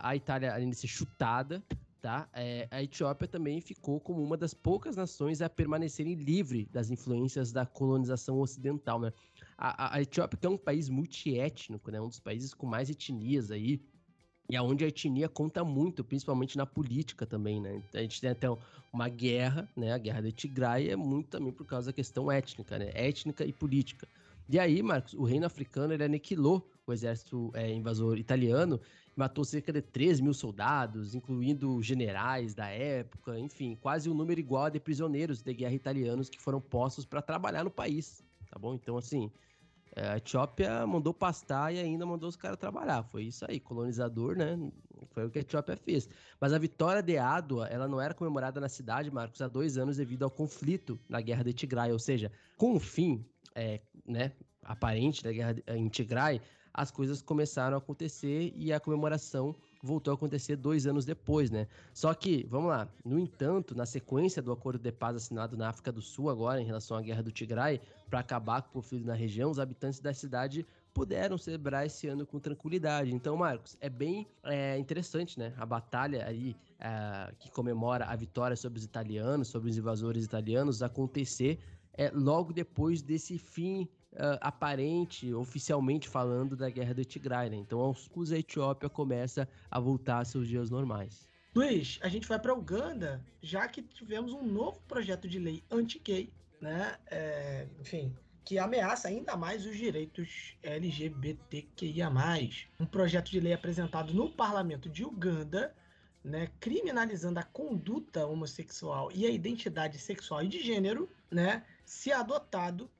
a 0.00 0.14
Itália, 0.14 0.54
além 0.54 0.70
de 0.70 0.76
ser 0.76 0.86
chutada, 0.86 1.60
tá? 2.00 2.28
É, 2.32 2.66
a 2.70 2.82
Etiópia 2.82 3.28
também 3.28 3.60
ficou 3.60 4.00
como 4.00 4.22
uma 4.22 4.36
das 4.36 4.54
poucas 4.54 4.96
nações 4.96 5.42
a 5.42 5.48
permanecerem 5.48 6.14
livre 6.14 6.68
das 6.72 6.90
influências 6.90 7.52
da 7.52 7.66
colonização 7.66 8.40
ocidental, 8.40 9.00
né? 9.00 9.12
A, 9.56 9.96
a, 9.96 10.02
Etiópia 10.02 10.38
é 10.42 10.48
um 10.48 10.56
país 10.56 10.88
multiétnico, 10.88 11.90
né? 11.90 12.00
Um 12.00 12.08
dos 12.08 12.20
países 12.20 12.54
com 12.54 12.66
mais 12.66 12.88
etnias 12.88 13.50
aí, 13.50 13.82
e 14.48 14.56
aonde 14.56 14.84
a 14.84 14.88
etnia 14.88 15.28
conta 15.28 15.62
muito, 15.62 16.02
principalmente 16.02 16.56
na 16.56 16.66
política 16.66 17.24
também, 17.24 17.60
né? 17.60 17.80
A 17.94 17.98
gente 17.98 18.20
tem 18.20 18.30
até 18.30 18.48
uma 18.92 19.08
guerra, 19.08 19.68
né? 19.76 19.92
A 19.92 19.98
guerra 19.98 20.22
de 20.22 20.32
Tigray 20.32 20.88
é 20.90 20.96
muito 20.96 21.28
também 21.28 21.52
por 21.52 21.64
causa 21.64 21.86
da 21.86 21.92
questão 21.92 22.32
étnica, 22.32 22.78
né? 22.78 22.90
Étnica 22.94 23.44
e 23.44 23.52
política. 23.52 24.08
E 24.48 24.58
aí, 24.58 24.82
Marcos, 24.82 25.14
o 25.14 25.22
reino 25.22 25.46
africano 25.46 25.92
ele 25.92 26.02
aniquilou 26.02 26.68
o 26.84 26.92
exército 26.92 27.52
é, 27.54 27.72
invasor 27.72 28.18
italiano 28.18 28.80
matou 29.20 29.44
cerca 29.44 29.70
de 29.70 29.82
3 29.82 30.18
mil 30.18 30.32
soldados, 30.32 31.14
incluindo 31.14 31.82
generais 31.82 32.54
da 32.54 32.68
época, 32.68 33.38
enfim, 33.38 33.76
quase 33.78 34.08
um 34.08 34.14
número 34.14 34.40
igual 34.40 34.70
de 34.70 34.80
prisioneiros 34.80 35.42
de 35.42 35.52
guerra 35.52 35.74
italianos 35.74 36.30
que 36.30 36.40
foram 36.40 36.58
postos 36.58 37.04
para 37.04 37.20
trabalhar 37.20 37.62
no 37.62 37.70
país, 37.70 38.24
tá 38.50 38.58
bom? 38.58 38.74
Então, 38.74 38.96
assim, 38.96 39.30
é, 39.94 40.08
a 40.08 40.16
Etiópia 40.16 40.86
mandou 40.86 41.12
pastar 41.12 41.74
e 41.74 41.78
ainda 41.78 42.06
mandou 42.06 42.30
os 42.30 42.36
caras 42.36 42.56
trabalhar. 42.56 43.02
Foi 43.02 43.24
isso 43.24 43.44
aí, 43.46 43.60
colonizador, 43.60 44.36
né? 44.36 44.58
Foi 45.10 45.26
o 45.26 45.30
que 45.30 45.38
a 45.38 45.42
Etiópia 45.42 45.76
fez. 45.76 46.08
Mas 46.40 46.54
a 46.54 46.58
vitória 46.58 47.02
de 47.02 47.18
Adwa, 47.18 47.66
ela 47.68 47.86
não 47.86 48.00
era 48.00 48.14
comemorada 48.14 48.58
na 48.58 48.70
cidade, 48.70 49.10
Marcos, 49.10 49.42
há 49.42 49.48
dois 49.48 49.76
anos 49.76 49.98
devido 49.98 50.22
ao 50.22 50.30
conflito 50.30 50.98
na 51.06 51.20
Guerra 51.20 51.44
de 51.44 51.52
Tigray. 51.52 51.92
Ou 51.92 51.98
seja, 51.98 52.32
com 52.56 52.74
o 52.74 52.80
fim, 52.80 53.22
é, 53.54 53.82
né, 54.06 54.32
aparente 54.62 55.22
da 55.22 55.30
Guerra 55.30 55.56
em 55.68 55.88
Tigray, 55.88 56.40
as 56.72 56.90
coisas 56.90 57.20
começaram 57.20 57.76
a 57.76 57.78
acontecer 57.78 58.52
e 58.56 58.72
a 58.72 58.80
comemoração 58.80 59.54
voltou 59.82 60.12
a 60.12 60.14
acontecer 60.14 60.56
dois 60.56 60.86
anos 60.86 61.04
depois, 61.04 61.50
né? 61.50 61.66
Só 61.92 62.12
que, 62.12 62.46
vamos 62.48 62.68
lá, 62.68 62.88
no 63.04 63.18
entanto, 63.18 63.74
na 63.74 63.86
sequência 63.86 64.42
do 64.42 64.52
acordo 64.52 64.78
de 64.78 64.92
paz 64.92 65.16
assinado 65.16 65.56
na 65.56 65.68
África 65.68 65.90
do 65.90 66.02
Sul 66.02 66.28
agora 66.28 66.60
em 66.60 66.64
relação 66.64 66.96
à 66.96 67.02
guerra 67.02 67.22
do 67.22 67.32
Tigray, 67.32 67.80
para 68.08 68.20
acabar 68.20 68.62
com 68.62 68.68
o 68.68 68.72
conflito 68.72 69.06
na 69.06 69.14
região, 69.14 69.50
os 69.50 69.58
habitantes 69.58 70.00
da 70.00 70.12
cidade 70.12 70.66
puderam 70.92 71.38
celebrar 71.38 71.86
esse 71.86 72.08
ano 72.08 72.26
com 72.26 72.38
tranquilidade. 72.38 73.12
Então, 73.12 73.36
Marcos, 73.36 73.76
é 73.80 73.88
bem 73.88 74.26
é, 74.44 74.76
interessante, 74.78 75.38
né? 75.38 75.54
A 75.56 75.64
batalha 75.64 76.26
aí 76.26 76.56
é, 76.78 77.32
que 77.38 77.50
comemora 77.50 78.04
a 78.06 78.16
vitória 78.16 78.56
sobre 78.56 78.78
os 78.78 78.84
italianos, 78.84 79.48
sobre 79.48 79.70
os 79.70 79.78
invasores 79.78 80.24
italianos, 80.24 80.82
acontecer 80.82 81.58
é, 81.94 82.10
logo 82.10 82.52
depois 82.52 83.02
desse 83.02 83.38
fim 83.38 83.88
uh, 84.12 84.38
aparente, 84.40 85.32
oficialmente 85.34 86.08
falando, 86.08 86.56
da 86.56 86.70
guerra 86.70 86.94
do 86.94 87.04
Tigray, 87.04 87.50
né? 87.50 87.56
Então, 87.56 87.80
aos 87.80 88.08
poucos, 88.08 88.32
a 88.32 88.38
Etiópia 88.38 88.88
começa 88.88 89.48
a 89.70 89.78
voltar 89.78 90.18
a 90.18 90.24
seus 90.24 90.48
dias 90.48 90.70
normais. 90.70 91.28
Luiz, 91.54 91.98
a 92.02 92.08
gente 92.08 92.28
vai 92.28 92.38
para 92.38 92.54
Uganda, 92.54 93.24
já 93.42 93.66
que 93.66 93.82
tivemos 93.82 94.32
um 94.32 94.42
novo 94.42 94.80
projeto 94.86 95.28
de 95.28 95.38
lei 95.38 95.64
anti-gay, 95.70 96.32
né? 96.60 96.96
É, 97.06 97.66
enfim, 97.80 98.14
que 98.44 98.58
ameaça 98.58 99.08
ainda 99.08 99.36
mais 99.36 99.66
os 99.66 99.76
direitos 99.76 100.56
LGBTQIA+. 100.62 102.10
Um 102.78 102.86
projeto 102.86 103.30
de 103.30 103.40
lei 103.40 103.52
apresentado 103.52 104.12
no 104.14 104.30
parlamento 104.30 104.88
de 104.88 105.04
Uganda, 105.04 105.74
né, 106.22 106.48
criminalizando 106.60 107.38
a 107.38 107.42
conduta 107.42 108.26
homossexual 108.26 109.10
e 109.12 109.26
a 109.26 109.30
identidade 109.30 109.98
sexual 109.98 110.42
e 110.42 110.48
de 110.48 110.60
gênero, 110.60 111.08
né, 111.30 111.64
se 111.84 112.12
adotado, 112.12 112.90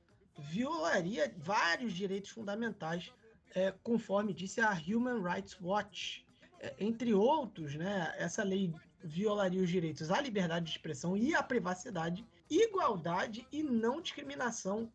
violaria 0.41 1.33
vários 1.37 1.93
direitos 1.93 2.31
fundamentais, 2.31 3.11
é, 3.53 3.73
conforme 3.83 4.33
disse 4.33 4.61
a 4.61 4.71
Human 4.71 5.21
Rights 5.21 5.57
Watch. 5.61 6.25
É, 6.59 6.75
entre 6.79 7.13
outros, 7.13 7.75
né, 7.75 8.13
essa 8.17 8.43
lei 8.43 8.73
violaria 9.03 9.61
os 9.61 9.69
direitos 9.69 10.11
à 10.11 10.21
liberdade 10.21 10.65
de 10.65 10.71
expressão 10.71 11.17
e 11.17 11.33
à 11.33 11.41
privacidade, 11.41 12.25
igualdade 12.49 13.47
e 13.51 13.63
não 13.63 14.01
discriminação 14.01 14.91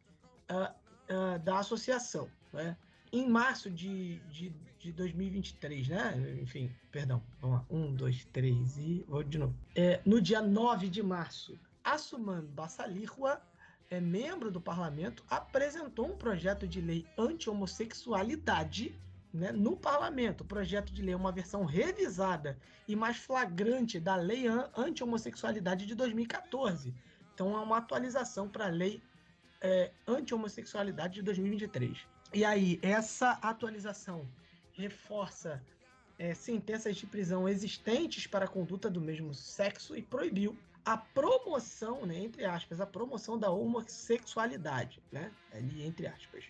uh, 0.51 0.73
uh, 1.13 1.39
da 1.41 1.59
associação. 1.59 2.29
Né? 2.53 2.77
Em 3.13 3.29
março 3.29 3.71
de, 3.71 4.19
de, 4.31 4.53
de 4.79 4.93
2023, 4.93 5.89
né? 5.89 6.39
Enfim, 6.43 6.71
perdão, 6.91 7.23
vamos 7.41 7.59
lá. 7.59 7.67
Um, 7.71 7.95
dois, 7.95 8.25
três 8.27 8.77
e. 8.79 9.05
Vou 9.09 9.23
de 9.23 9.39
novo. 9.39 9.55
É, 9.75 10.01
no 10.05 10.21
dia 10.21 10.43
9 10.43 10.89
de 10.89 11.03
março, 11.03 11.59
Assuman 11.83 12.45
Bassalirwa, 12.47 13.41
é 13.91 14.01
membro 14.01 14.51
do 14.51 14.61
parlamento, 14.61 15.25
apresentou 15.31 16.07
um 16.07 16.17
projeto 16.17 16.67
de 16.67 16.81
lei 16.81 17.07
anti-homossexualidade 17.17 18.99
né, 19.33 19.53
no 19.53 19.77
parlamento. 19.77 20.41
O 20.41 20.45
projeto 20.47 20.93
de 20.93 21.03
lei 21.03 21.15
é 21.15 21.17
uma 21.17 21.33
versão 21.33 21.65
revisada 21.65 22.59
e 22.89 22.97
mais 22.97 23.17
flagrante 23.17 24.01
da 24.01 24.17
lei 24.17 24.47
anti-homossexualidade 24.77 25.87
de 25.87 25.95
2014. 25.95 26.95
Então 27.35 27.57
é 27.57 27.61
uma 27.61 27.79
atualização 27.79 28.49
para 28.49 28.67
a 28.67 28.71
lei 28.71 29.03
é, 29.61 29.91
anti-homossexualidade 30.07 31.15
de 31.15 31.23
2023. 31.23 31.99
E 32.33 32.45
aí, 32.45 32.79
essa 32.83 33.33
atualização 33.43 34.29
reforça 34.73 35.63
é, 36.19 36.35
sentenças 36.35 36.97
de 36.97 37.07
prisão 37.07 37.49
existentes 37.49 38.27
para 38.27 38.47
a 38.47 38.49
conduta 38.49 38.91
do 38.91 39.01
mesmo 39.01 39.35
sexo 39.35 39.97
e 39.97 40.03
proibiu 40.03 40.57
a 40.87 40.97
promoção, 40.97 42.07
né, 42.07 42.17
entre 42.17 42.45
aspas, 42.45 42.81
a 42.81 42.87
promoção 42.87 43.37
da 43.37 43.51
homossexualidade, 43.51 45.03
né, 45.11 45.33
ali 45.53 45.85
entre 45.85 46.07
aspas. 46.07 46.45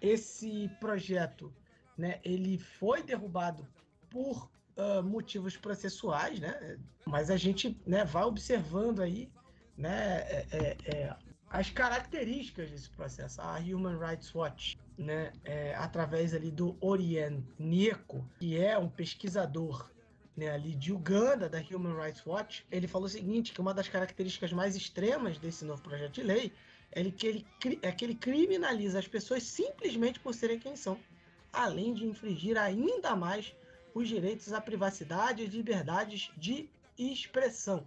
Esse 0.00 0.70
projeto, 0.78 1.52
né, 1.98 2.20
ele 2.22 2.58
foi 2.58 3.02
derrubado 3.02 3.66
por 4.08 4.48
uh, 4.76 5.02
motivos 5.02 5.56
processuais, 5.56 6.38
né, 6.38 6.78
mas 7.04 7.28
a 7.28 7.36
gente, 7.36 7.76
né, 7.84 8.04
vai 8.04 8.22
observando 8.22 9.02
aí, 9.02 9.28
né, 9.76 10.18
é, 10.28 10.46
é, 10.52 10.76
é 10.86 11.16
as 11.50 11.68
características 11.68 12.70
desse 12.70 12.88
processo. 12.90 13.40
A 13.42 13.58
Human 13.58 13.98
Rights 13.98 14.32
Watch, 14.32 14.78
né, 14.96 15.32
é, 15.44 15.74
através 15.74 16.32
ali 16.34 16.52
do 16.52 16.76
Orien 16.80 17.44
Nieko, 17.58 18.24
que 18.38 18.56
é 18.56 18.78
um 18.78 18.88
pesquisador 18.88 19.90
né, 20.36 20.50
ali 20.50 20.74
de 20.74 20.92
Uganda, 20.92 21.48
da 21.48 21.58
Human 21.58 21.94
Rights 21.94 22.24
Watch, 22.24 22.66
ele 22.70 22.88
falou 22.88 23.06
o 23.06 23.10
seguinte, 23.10 23.52
que 23.52 23.60
uma 23.60 23.74
das 23.74 23.88
características 23.88 24.52
mais 24.52 24.74
extremas 24.74 25.38
desse 25.38 25.64
novo 25.64 25.82
projeto 25.82 26.14
de 26.14 26.22
lei 26.22 26.52
é 26.90 27.10
que 27.10 27.26
ele, 27.26 27.46
é 27.82 27.92
que 27.92 28.04
ele 28.04 28.14
criminaliza 28.14 28.98
as 28.98 29.08
pessoas 29.08 29.42
simplesmente 29.42 30.20
por 30.20 30.34
serem 30.34 30.58
quem 30.58 30.76
são, 30.76 30.98
além 31.52 31.94
de 31.94 32.06
infringir 32.06 32.58
ainda 32.58 33.16
mais 33.16 33.54
os 33.94 34.08
direitos 34.08 34.52
à 34.52 34.60
privacidade 34.60 35.42
e 35.42 35.46
liberdades 35.46 36.30
de 36.36 36.68
expressão. 36.98 37.86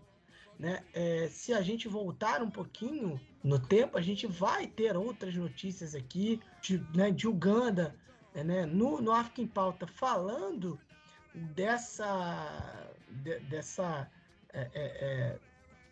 Né? 0.57 0.83
É, 0.93 1.27
se 1.29 1.53
a 1.53 1.61
gente 1.61 1.87
voltar 1.87 2.41
um 2.41 2.49
pouquinho 2.49 3.19
no 3.43 3.59
tempo, 3.59 3.97
a 3.97 4.01
gente 4.01 4.25
vai 4.25 4.67
ter 4.67 4.95
outras 4.95 5.35
notícias 5.35 5.93
aqui 5.93 6.39
de, 6.61 6.77
né, 6.95 7.11
de 7.11 7.27
Uganda, 7.27 7.95
né, 8.33 8.65
no, 8.65 9.01
no 9.01 9.11
África 9.11 9.41
em 9.41 9.47
Pauta, 9.47 9.85
falando 9.85 10.79
dessa, 11.35 12.91
de, 13.09 13.39
dessa, 13.41 14.09
é, 14.53 14.59
é, 14.59 14.69
é, 14.73 15.39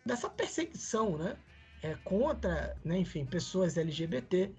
dessa 0.04 0.28
perseguição 0.28 1.18
né, 1.18 1.36
é, 1.82 1.94
contra, 2.04 2.76
né, 2.84 2.98
enfim, 2.98 3.24
pessoas 3.24 3.76
LGBT, 3.76 4.50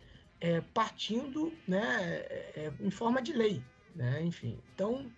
é, 0.42 0.62
partindo 0.74 1.54
né, 1.68 2.26
em 2.80 2.92
forma 2.92 3.22
de 3.22 3.34
lei. 3.34 3.64
Né, 3.96 4.22
enfim, 4.24 4.60
então, 4.74 5.10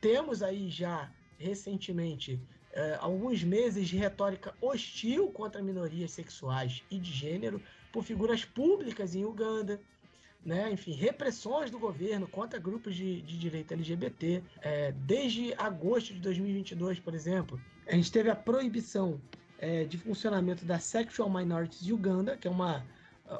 temos 0.00 0.42
aí 0.42 0.70
já 0.70 1.12
recentemente 1.38 2.40
é, 2.72 2.96
alguns 3.00 3.42
meses 3.42 3.88
de 3.88 3.96
retórica 3.96 4.54
hostil 4.60 5.30
contra 5.32 5.62
minorias 5.62 6.12
sexuais 6.12 6.84
e 6.90 6.98
de 6.98 7.10
gênero 7.10 7.60
por 7.92 8.04
figuras 8.04 8.44
públicas 8.44 9.14
em 9.14 9.24
Uganda. 9.24 9.80
Né? 10.44 10.72
Enfim, 10.72 10.92
repressões 10.92 11.70
do 11.70 11.78
governo 11.78 12.26
contra 12.26 12.58
grupos 12.58 12.94
de, 12.94 13.20
de 13.22 13.38
direito 13.38 13.72
LGBT. 13.72 14.42
É, 14.62 14.92
desde 14.92 15.52
agosto 15.54 16.14
de 16.14 16.20
2022, 16.20 16.98
por 16.98 17.14
exemplo, 17.14 17.60
a 17.86 17.94
gente 17.94 18.10
teve 18.10 18.30
a 18.30 18.36
proibição 18.36 19.20
é, 19.58 19.84
de 19.84 19.98
funcionamento 19.98 20.64
da 20.64 20.78
Sexual 20.78 21.28
Minorities 21.28 21.90
Uganda, 21.90 22.36
que 22.36 22.48
é 22.48 22.50
uma 22.50 22.84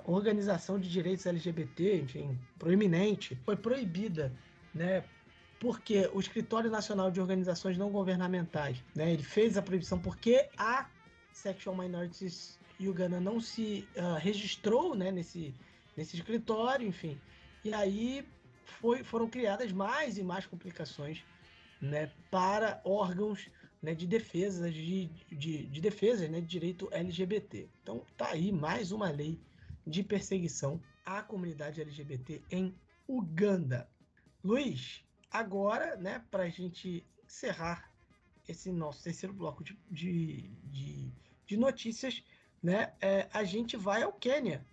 organização 0.05 0.79
de 0.79 0.89
direitos 0.89 1.27
LGBT, 1.27 2.01
enfim, 2.03 2.39
proeminente, 2.59 3.37
foi 3.45 3.57
proibida 3.57 4.33
né, 4.75 5.03
porque 5.59 6.09
o 6.13 6.21
Escritório 6.21 6.71
Nacional 6.71 7.11
de 7.11 7.21
Organizações 7.21 7.77
Não 7.77 7.91
Governamentais, 7.91 8.83
né, 8.95 9.13
ele 9.13 9.23
fez 9.23 9.57
a 9.57 9.63
proibição 9.63 9.99
porque 9.99 10.49
a 10.57 10.89
Sexual 11.33 11.77
Minorities 11.77 12.59
Uganda 12.81 13.21
não 13.21 13.41
se 13.41 13.87
uh, 13.97 14.19
registrou 14.19 14.95
né, 14.95 15.11
nesse, 15.11 15.55
nesse 16.01 16.17
escritório, 16.17 16.89
enfim. 16.89 17.21
E 17.63 17.75
aí 17.75 18.27
foi, 18.81 19.05
foram 19.05 19.29
criadas 19.29 19.71
mais 19.71 20.17
e 20.17 20.23
mais 20.23 20.47
complicações 20.47 21.23
né, 21.81 22.11
para 22.31 22.81
órgãos 22.85 23.51
né, 23.83 23.95
de 23.95 24.07
defesa 24.07 24.71
de, 24.71 25.07
de, 25.31 25.67
de 25.67 25.81
defesa 25.81 26.27
né, 26.27 26.41
de 26.41 26.47
direito 26.47 26.89
LGBT. 26.91 27.69
Então 27.83 28.07
tá 28.17 28.31
aí 28.31 28.51
mais 28.51 28.93
uma 28.93 29.11
lei 29.11 29.39
de 29.87 30.03
perseguição 30.03 30.81
à 31.05 31.23
comunidade 31.23 31.83
LGBT 31.83 32.43
em 32.51 32.75
Uganda. 33.07 33.87
Luiz, 34.43 35.05
Agora, 35.31 35.97
né, 35.97 36.25
para 36.31 36.45
a 36.45 36.49
gente 36.49 37.07
encerrar 37.25 37.89
esse 38.49 38.73
nosso 38.73 39.05
terceiro 39.05 39.33
bloco 39.33 39.63
de, 39.63 39.79
de, 39.89 40.49
de, 40.65 41.13
de 41.47 41.57
notícias, 41.57 42.25
né, 42.61 42.93
é, 43.01 43.29
a 43.33 43.45
gente 43.45 43.77
vai 43.77 44.03
ao 44.03 44.13
Quênia, 44.13 44.67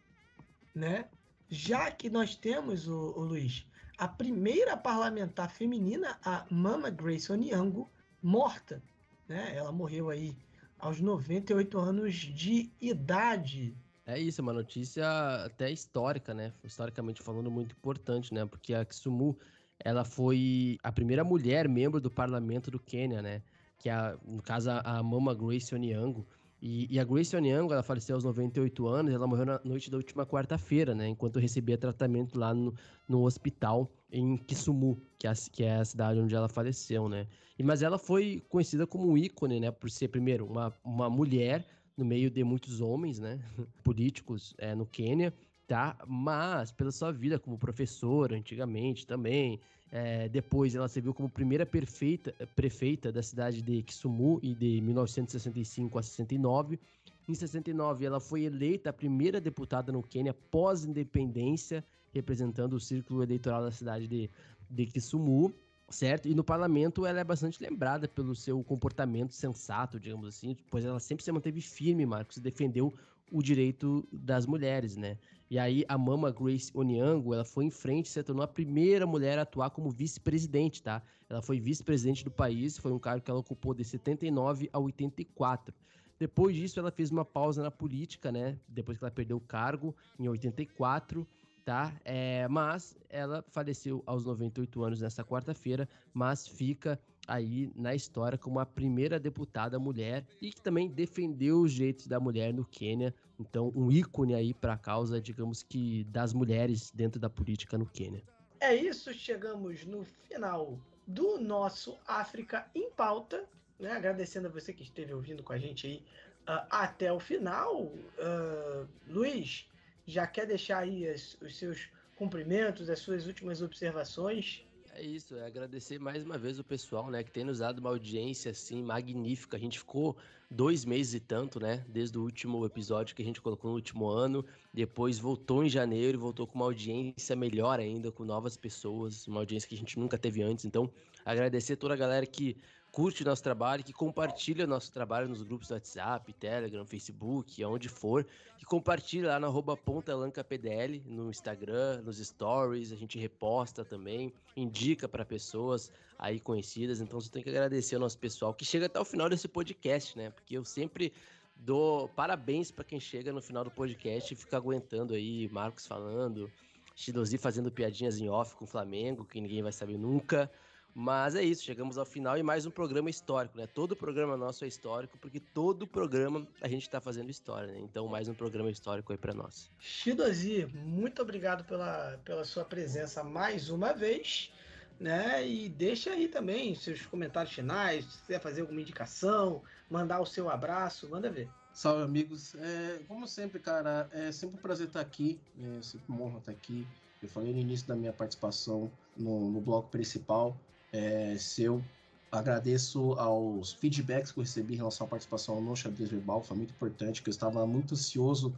né? 0.74 1.08
Já 1.50 1.90
que 1.92 2.10
nós 2.10 2.36
temos, 2.36 2.88
o, 2.88 3.14
o 3.16 3.24
Luiz, 3.24 3.66
a 3.98 4.08
primeira 4.08 4.76
parlamentar 4.76 5.50
feminina, 5.50 6.20
a 6.24 6.46
Mama 6.50 6.90
Grace 6.90 7.32
Onyango, 7.32 7.90
morta, 8.22 8.82
né? 9.28 9.54
Ela 9.56 9.72
morreu 9.72 10.10
aí 10.10 10.36
aos 10.78 11.00
98 11.00 11.78
anos 11.80 12.16
de 12.16 12.72
idade. 12.80 13.76
É 14.06 14.20
isso, 14.20 14.42
uma 14.42 14.54
notícia 14.54 15.06
até 15.46 15.72
histórica, 15.72 16.34
né? 16.34 16.54
Historicamente 16.64 17.22
falando, 17.22 17.50
muito 17.50 17.74
importante, 17.74 18.34
né? 18.34 18.46
Porque 18.46 18.74
a 18.74 18.86
Kisumu 18.86 19.38
ela 19.80 20.04
foi 20.04 20.78
a 20.84 20.92
primeira 20.92 21.24
mulher 21.24 21.68
membro 21.68 22.00
do 22.00 22.10
parlamento 22.10 22.72
do 22.72 22.80
Quênia, 22.80 23.22
né? 23.22 23.42
Que 23.78 23.90
é, 23.90 24.18
no 24.26 24.42
caso, 24.42 24.70
a 24.72 25.04
Mama 25.04 25.36
Grace 25.36 25.74
Onyango. 25.74 26.26
E, 26.62 26.94
e, 26.96 27.00
a 27.00 27.04
Grace 27.04 27.36
Onyango, 27.36 27.72
ela 27.72 27.84
faleceu 27.84 28.16
aos 28.16 28.24
98 28.24 28.88
anos, 28.88 29.14
ela 29.14 29.28
morreu 29.28 29.46
na 29.46 29.62
noite 29.64 29.92
da 29.92 29.98
última 29.98 30.26
quarta-feira, 30.26 30.96
né? 30.96 31.08
Enquanto 31.08 31.40
recebia 31.40 31.78
tratamento 31.78 32.38
lá 32.38 32.54
no, 32.54 32.74
no 33.08 33.24
hospital 33.24 33.92
em 34.12 34.38
Kisumu, 34.38 35.00
que 35.20 35.28
é, 35.28 35.30
a, 35.30 35.34
que 35.52 35.64
é 35.64 35.76
a 35.76 35.86
cidade 35.86 36.20
onde 36.20 36.34
ela 36.34 36.50
faleceu, 36.50 37.08
né? 37.08 37.28
E, 37.60 37.64
mas 37.64 37.82
ela 37.82 38.00
foi 38.00 38.44
conhecida 38.50 38.88
como 38.88 39.08
um 39.08 39.18
ícone, 39.18 39.60
né? 39.60 39.70
Por 39.70 39.90
ser, 39.90 40.08
primeiro, 40.08 40.46
uma, 40.48 40.74
uma 40.84 41.10
mulher 41.10 41.66
no 41.96 42.04
meio 42.04 42.30
de 42.30 42.44
muitos 42.44 42.82
homens, 42.82 43.20
né? 43.20 43.40
Políticos 43.84 44.56
é, 44.58 44.74
no 44.74 44.86
Quênia 44.86 45.34
tá? 45.68 45.98
Mas 46.08 46.72
pela 46.72 46.92
sua 46.92 47.12
vida 47.12 47.38
como 47.38 47.58
professora 47.58 48.36
antigamente 48.36 49.06
também, 49.06 49.60
É, 49.92 50.28
depois 50.28 50.76
ela 50.76 50.88
serviu 50.88 51.14
como 51.14 51.30
primeira 51.30 51.66
perfeita, 51.66 52.34
prefeita 52.56 53.12
da 53.12 53.24
cidade 53.24 53.62
de 53.62 53.82
Kisumu 53.84 54.40
e 54.44 54.54
de 54.54 54.82
1965 54.82 55.98
a 55.98 56.04
69. 56.04 56.80
Em 57.28 57.34
69, 57.34 58.06
ela 58.06 58.20
foi 58.20 58.44
eleita 58.44 58.90
a 58.90 58.94
primeira 58.94 59.40
deputada 59.40 59.92
no 59.92 60.04
Quênia 60.04 60.34
pós-independência, 60.34 61.84
representando 62.14 62.74
o 62.74 62.80
círculo 62.80 63.24
eleitoral 63.24 63.62
da 63.64 63.72
cidade 63.72 64.08
de, 64.08 64.30
de 64.70 64.86
Kisumu 64.86 65.54
certo? 65.90 66.28
E 66.28 66.36
no 66.36 66.44
parlamento 66.44 67.06
ela 67.06 67.20
é 67.20 67.24
bastante 67.24 67.62
lembrada 67.62 68.08
pelo 68.08 68.36
seu 68.36 68.64
comportamento 68.64 69.34
sensato, 69.34 70.00
digamos 70.00 70.28
assim, 70.28 70.56
pois 70.70 70.84
ela 70.84 71.00
sempre 71.00 71.24
se 71.24 71.32
manteve 71.32 71.62
firme, 71.62 72.06
Marcos, 72.06 72.38
e 72.38 72.42
defendeu 72.42 72.94
o 73.32 73.42
direito 73.42 74.08
das 74.12 74.46
mulheres, 74.46 74.96
né? 74.96 75.18
E 75.50 75.58
aí 75.58 75.86
a 75.88 75.98
mama 75.98 76.32
Grace 76.32 76.72
Onyango, 76.74 77.34
ela 77.34 77.46
foi 77.46 77.66
em 77.66 77.72
frente 77.72 78.10
se 78.10 78.22
tornou 78.22 78.44
a 78.44 78.48
primeira 78.48 79.08
mulher 79.08 79.40
a 79.40 79.44
atuar 79.44 79.70
como 79.70 79.90
vice-presidente, 79.90 80.84
tá? 80.84 81.02
Ela 81.30 81.42
foi 81.42 81.60
vice-presidente 81.60 82.24
do 82.24 82.32
país, 82.32 82.78
foi 82.78 82.92
um 82.92 83.00
cargo 83.00 83.24
que 83.24 83.32
ela 83.32 83.40
ocupou 83.40 83.74
de 83.74 83.84
79 83.84 84.70
a 84.74 84.80
84. 84.80 85.74
Depois 86.20 86.56
disso, 86.56 86.80
ela 86.80 86.92
fez 86.92 87.12
uma 87.12 87.24
pausa 87.24 87.62
na 87.62 87.72
política, 87.72 88.32
né? 88.32 88.60
Depois 88.68 88.98
que 88.98 89.04
ela 89.04 89.12
perdeu 89.12 89.38
o 89.38 89.42
cargo 89.42 89.96
em 90.20 90.28
84 90.28 91.28
tá? 91.68 91.94
É, 92.06 92.48
mas 92.48 92.96
ela 93.10 93.44
faleceu 93.50 94.02
aos 94.06 94.24
98 94.24 94.84
anos 94.86 95.02
nesta 95.02 95.22
quarta-feira, 95.22 95.86
mas 96.14 96.48
fica 96.48 96.98
aí 97.28 97.70
na 97.76 97.94
história 97.94 98.38
como 98.38 98.60
a 98.60 98.66
primeira 98.66 99.20
deputada 99.20 99.78
mulher 99.78 100.26
e 100.42 100.52
que 100.52 100.62
também 100.62 100.90
defendeu 100.90 101.62
os 101.62 101.74
direitos 101.74 102.08
da 102.08 102.20
mulher 102.20 102.54
no 102.54 102.66
Quênia. 102.66 103.14
Então, 103.40 103.72
um 103.76 103.92
ícone 103.92 104.34
aí 104.34 104.54
para 104.54 104.74
a 104.74 104.78
causa, 104.78 105.22
digamos 105.22 105.62
que, 105.62 106.06
das 106.06 106.34
mulheres 106.34 106.90
dentro 106.92 107.20
da 107.20 107.30
política 107.30 107.78
no 107.78 107.86
Quênia. 107.86 108.24
É 108.60 108.74
isso, 108.74 109.14
chegamos 109.14 109.86
no 109.86 110.04
final 110.04 110.80
do 111.06 111.40
nosso 111.40 111.98
África 112.08 112.68
em 112.74 112.90
Pauta. 112.92 113.48
Né? 113.78 113.92
Agradecendo 113.92 114.48
a 114.48 114.52
você 114.52 114.74
que 114.74 114.84
esteve 114.84 115.14
ouvindo 115.14 115.44
com 115.44 115.54
a 115.54 115.58
gente 115.58 115.86
aí 115.86 116.04
uh, 116.48 116.66
até 116.70 117.12
o 117.12 117.20
final. 117.20 117.84
Uh, 117.84 118.88
Luiz, 119.08 119.68
já 120.06 120.26
quer 120.26 120.48
deixar 120.48 120.80
aí 120.80 121.08
as, 121.08 121.38
os 121.42 121.58
seus 121.58 121.90
cumprimentos, 122.16 122.90
as 122.90 123.00
suas 123.00 123.28
últimas 123.28 123.62
observações? 123.62 124.66
É 125.00 125.04
isso, 125.04 125.36
é 125.36 125.46
agradecer 125.46 126.00
mais 126.00 126.24
uma 126.24 126.40
vez 126.40 126.58
o 126.58 126.64
pessoal, 126.64 127.12
né, 127.12 127.24
que 127.24 127.30
tem 127.30 127.44
nos 127.44 127.60
dado 127.60 127.78
uma 127.78 127.92
audiência 127.92 128.50
assim 128.50 128.82
magnífica. 128.82 129.56
A 129.56 129.60
gente 129.60 129.78
ficou 129.78 130.18
dois 130.50 130.86
meses 130.86 131.14
e 131.14 131.20
tanto, 131.20 131.60
né, 131.60 131.86
desde 131.88 132.18
o 132.18 132.24
último 132.24 132.66
episódio 132.66 133.16
que 133.16 133.22
a 133.22 133.26
gente 133.26 133.40
colocou 133.40 133.70
no 133.70 133.76
último 133.76 134.08
ano. 134.08 134.44
Depois 134.74 135.20
voltou 135.20 135.64
em 135.64 135.70
janeiro 135.70 136.18
e 136.18 136.20
voltou 136.20 136.48
com 136.48 136.56
uma 136.56 136.66
audiência 136.66 137.36
melhor 137.36 137.80
ainda, 137.80 138.12
com 138.12 138.26
novas 138.26 138.58
pessoas, 138.58 139.28
uma 139.28 139.42
audiência 139.42 139.70
que 139.70 139.76
a 139.76 139.78
gente 139.78 140.00
nunca 140.00 140.18
teve 140.18 140.42
antes. 140.42 140.66
Então, 140.66 140.92
agradecer 141.24 141.76
toda 141.76 141.94
a 141.94 141.98
galera 141.98 142.26
que 142.26 142.58
curte 142.92 143.24
nosso 143.24 143.44
trabalho, 143.44 143.84
que 143.84 143.94
compartilha 143.94 144.66
nosso 144.66 144.92
trabalho 144.92 145.28
nos 145.28 145.44
grupos 145.44 145.68
do 145.68 145.74
WhatsApp, 145.74 146.34
Telegram, 146.34 146.86
Facebook, 146.86 147.62
aonde 147.62 147.90
for, 147.90 148.26
que 148.58 148.66
compartilha 148.66 149.30
lá 149.30 149.40
no 149.40 149.48
arroba 149.48 149.78
pontalancapdl, 149.78 151.02
no 151.06 151.30
Instagram, 151.30 152.02
nos 152.02 152.18
stories, 152.18 152.92
a 152.92 152.96
gente 152.96 153.20
reposta 153.20 153.86
também, 153.86 154.34
indica 154.56 155.08
para 155.08 155.24
pessoas 155.24 155.92
aí 156.18 156.40
conhecidas, 156.40 157.00
então 157.00 157.22
você 157.22 157.30
tem 157.30 157.44
que 157.44 157.50
agradecer 157.50 157.96
ao 157.96 158.02
nosso 158.02 158.18
pessoal 158.18 158.54
que 158.54 158.66
chega 158.66 158.88
até 158.88 159.00
o 159.00 159.06
final 159.06 159.30
desse 159.30 159.48
podcast, 159.48 160.18
né? 160.18 160.32
Porque 160.32 160.58
eu 160.58 160.66
sempre 160.66 161.14
dou 161.56 162.08
parabéns 162.10 162.72
para 162.72 162.84
quem 162.84 163.00
chega 163.00 163.32
no 163.32 163.42
final 163.42 163.64
do 163.64 163.72
podcast 163.72 164.34
e 164.34 164.38
fica 164.38 164.58
aguentando 164.58 165.14
aí 165.14 165.48
Marcos 165.50 165.86
falando, 165.86 166.52
Chidozi 166.96 167.38
fazendo 167.38 167.72
piadinhas 167.72 168.20
em 168.20 168.28
off 168.28 168.56
com 168.56 168.66
o 168.66 168.68
Flamengo, 168.68 169.24
que 169.24 169.40
ninguém 169.40 169.62
vai 169.62 169.72
saber 169.72 169.98
nunca. 170.00 170.52
Mas 170.94 171.36
é 171.36 171.44
isso, 171.44 171.64
chegamos 171.64 171.98
ao 171.98 172.06
final 172.06 172.38
e 172.38 172.44
mais 172.44 172.66
um 172.66 172.72
programa 172.72 173.10
histórico, 173.10 173.58
né? 173.58 173.68
Todo 173.68 173.96
programa 173.96 174.36
nosso 174.36 174.66
é 174.66 174.68
histórico, 174.68 175.18
porque 175.20 175.40
todo 175.40 175.86
programa 175.86 176.48
a 176.60 176.68
gente 176.68 176.84
está 176.84 177.00
fazendo 177.00 177.30
história, 177.30 177.72
né? 177.72 177.80
Então, 177.82 178.08
mais 178.08 178.28
um 178.28 178.34
programa 178.34 178.72
histórico 178.72 179.12
aí 179.12 179.18
para 179.18 179.34
nós. 179.34 179.70
Shidozi, 179.80 180.66
muito 180.66 181.22
obrigado 181.22 181.64
pela, 181.66 182.20
pela 182.26 182.44
sua 182.44 182.66
presença 182.66 183.24
mais 183.24 183.70
uma 183.70 183.94
vez, 183.94 184.52
né? 185.00 185.48
E 185.48 185.70
deixa 185.70 186.12
aí 186.12 186.28
também 186.28 186.74
seus 186.74 187.06
comentários 187.06 187.54
finais, 187.54 188.06
se 188.06 188.22
quiser 188.22 188.42
fazer 188.42 188.62
alguma 188.62 188.82
indicação, 188.82 189.62
mandar 189.90 190.20
o 190.20 190.26
seu 190.26 190.50
abraço, 190.50 191.08
manda 191.10 191.30
ver. 191.30 191.48
Salve, 191.74 192.02
amigos. 192.02 192.56
É, 192.56 193.02
como 193.08 193.28
sempre, 193.28 193.60
cara, 193.60 194.10
é 194.12 194.32
sempre 194.32 194.58
um 194.58 194.62
prazer 194.62 194.88
estar 194.88 195.02
aqui, 195.02 195.40
é 195.62 195.82
sempre 195.84 196.06
uma 196.10 196.24
honra 196.24 196.40
estar 196.40 196.52
aqui. 196.52 196.88
Eu 197.22 197.30
falei 197.30 197.54
no 197.54 197.60
início 197.60 197.88
da 197.88 197.96
minha 197.96 198.12
participação 198.12 198.92
no, 199.16 199.52
no 199.52 199.62
bloco 199.62 199.90
principal 199.90 200.58
é, 200.92 201.36
se 201.38 201.64
eu 201.64 201.84
agradeço 202.32 203.14
aos 203.14 203.74
feedbacks 203.74 204.32
que 204.32 204.40
eu 204.40 204.44
recebi 204.44 204.74
em 204.74 204.78
relação 204.78 205.08
à 205.08 205.10
participação 205.10 205.62
no 205.62 205.76
xadrez 205.76 206.10
verbal, 206.10 206.44
foi 206.44 206.58
muito 206.58 206.72
importante, 206.72 207.22
que 207.22 207.30
eu 207.30 207.32
estava 207.32 207.66
muito 207.66 207.94
ansioso, 207.94 208.54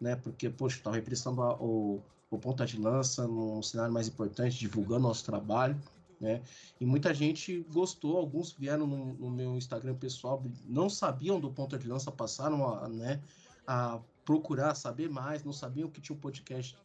né, 0.00 0.16
porque, 0.16 0.50
poxa, 0.50 0.76
estava 0.76 0.96
representando 0.96 1.42
a, 1.42 1.54
o, 1.54 2.00
o 2.30 2.38
ponta 2.38 2.66
de 2.66 2.78
lança 2.78 3.26
num 3.26 3.62
cenário 3.62 3.92
mais 3.92 4.08
importante, 4.08 4.58
divulgando 4.58 5.02
nosso 5.02 5.24
trabalho, 5.24 5.80
né, 6.20 6.42
e 6.80 6.86
muita 6.86 7.14
gente 7.14 7.66
gostou, 7.72 8.18
alguns 8.18 8.52
vieram 8.52 8.86
no, 8.86 9.14
no 9.14 9.30
meu 9.30 9.56
Instagram 9.56 9.94
pessoal, 9.94 10.42
não 10.66 10.90
sabiam 10.90 11.40
do 11.40 11.50
ponta 11.50 11.78
de 11.78 11.88
lança, 11.88 12.12
passaram 12.12 12.68
a, 12.68 12.88
né, 12.88 13.20
a 13.66 13.98
procurar 14.24 14.74
saber 14.74 15.08
mais, 15.08 15.44
não 15.44 15.52
sabiam 15.52 15.88
que 15.88 16.00
tinha 16.00 16.16
um 16.16 16.20
podcast 16.20 16.76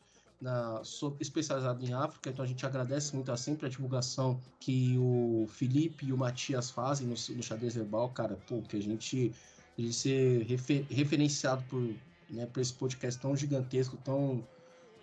na, 0.41 0.81
especializado 1.19 1.83
em 1.85 1.93
África, 1.93 2.29
então 2.29 2.43
a 2.43 2.47
gente 2.47 2.65
agradece 2.65 3.13
muito 3.13 3.31
a 3.31 3.37
sempre 3.37 3.65
a 3.65 3.69
divulgação 3.69 4.39
que 4.59 4.97
o 4.97 5.45
Felipe 5.49 6.05
e 6.05 6.13
o 6.13 6.17
Matias 6.17 6.69
fazem 6.69 7.07
no, 7.07 7.13
no 7.13 7.43
xadrez 7.43 7.75
verbal, 7.75 8.09
cara, 8.09 8.37
pô, 8.47 8.61
que 8.61 8.77
a 8.77 8.81
gente, 8.81 9.33
a 9.77 9.81
gente 9.81 9.93
ser 9.93 10.43
refer, 10.43 10.85
referenciado 10.89 11.63
por, 11.69 11.93
né, 12.29 12.45
por 12.45 12.61
esse 12.61 12.73
podcast 12.73 13.19
tão 13.19 13.35
gigantesco, 13.35 13.97
tão 13.97 14.47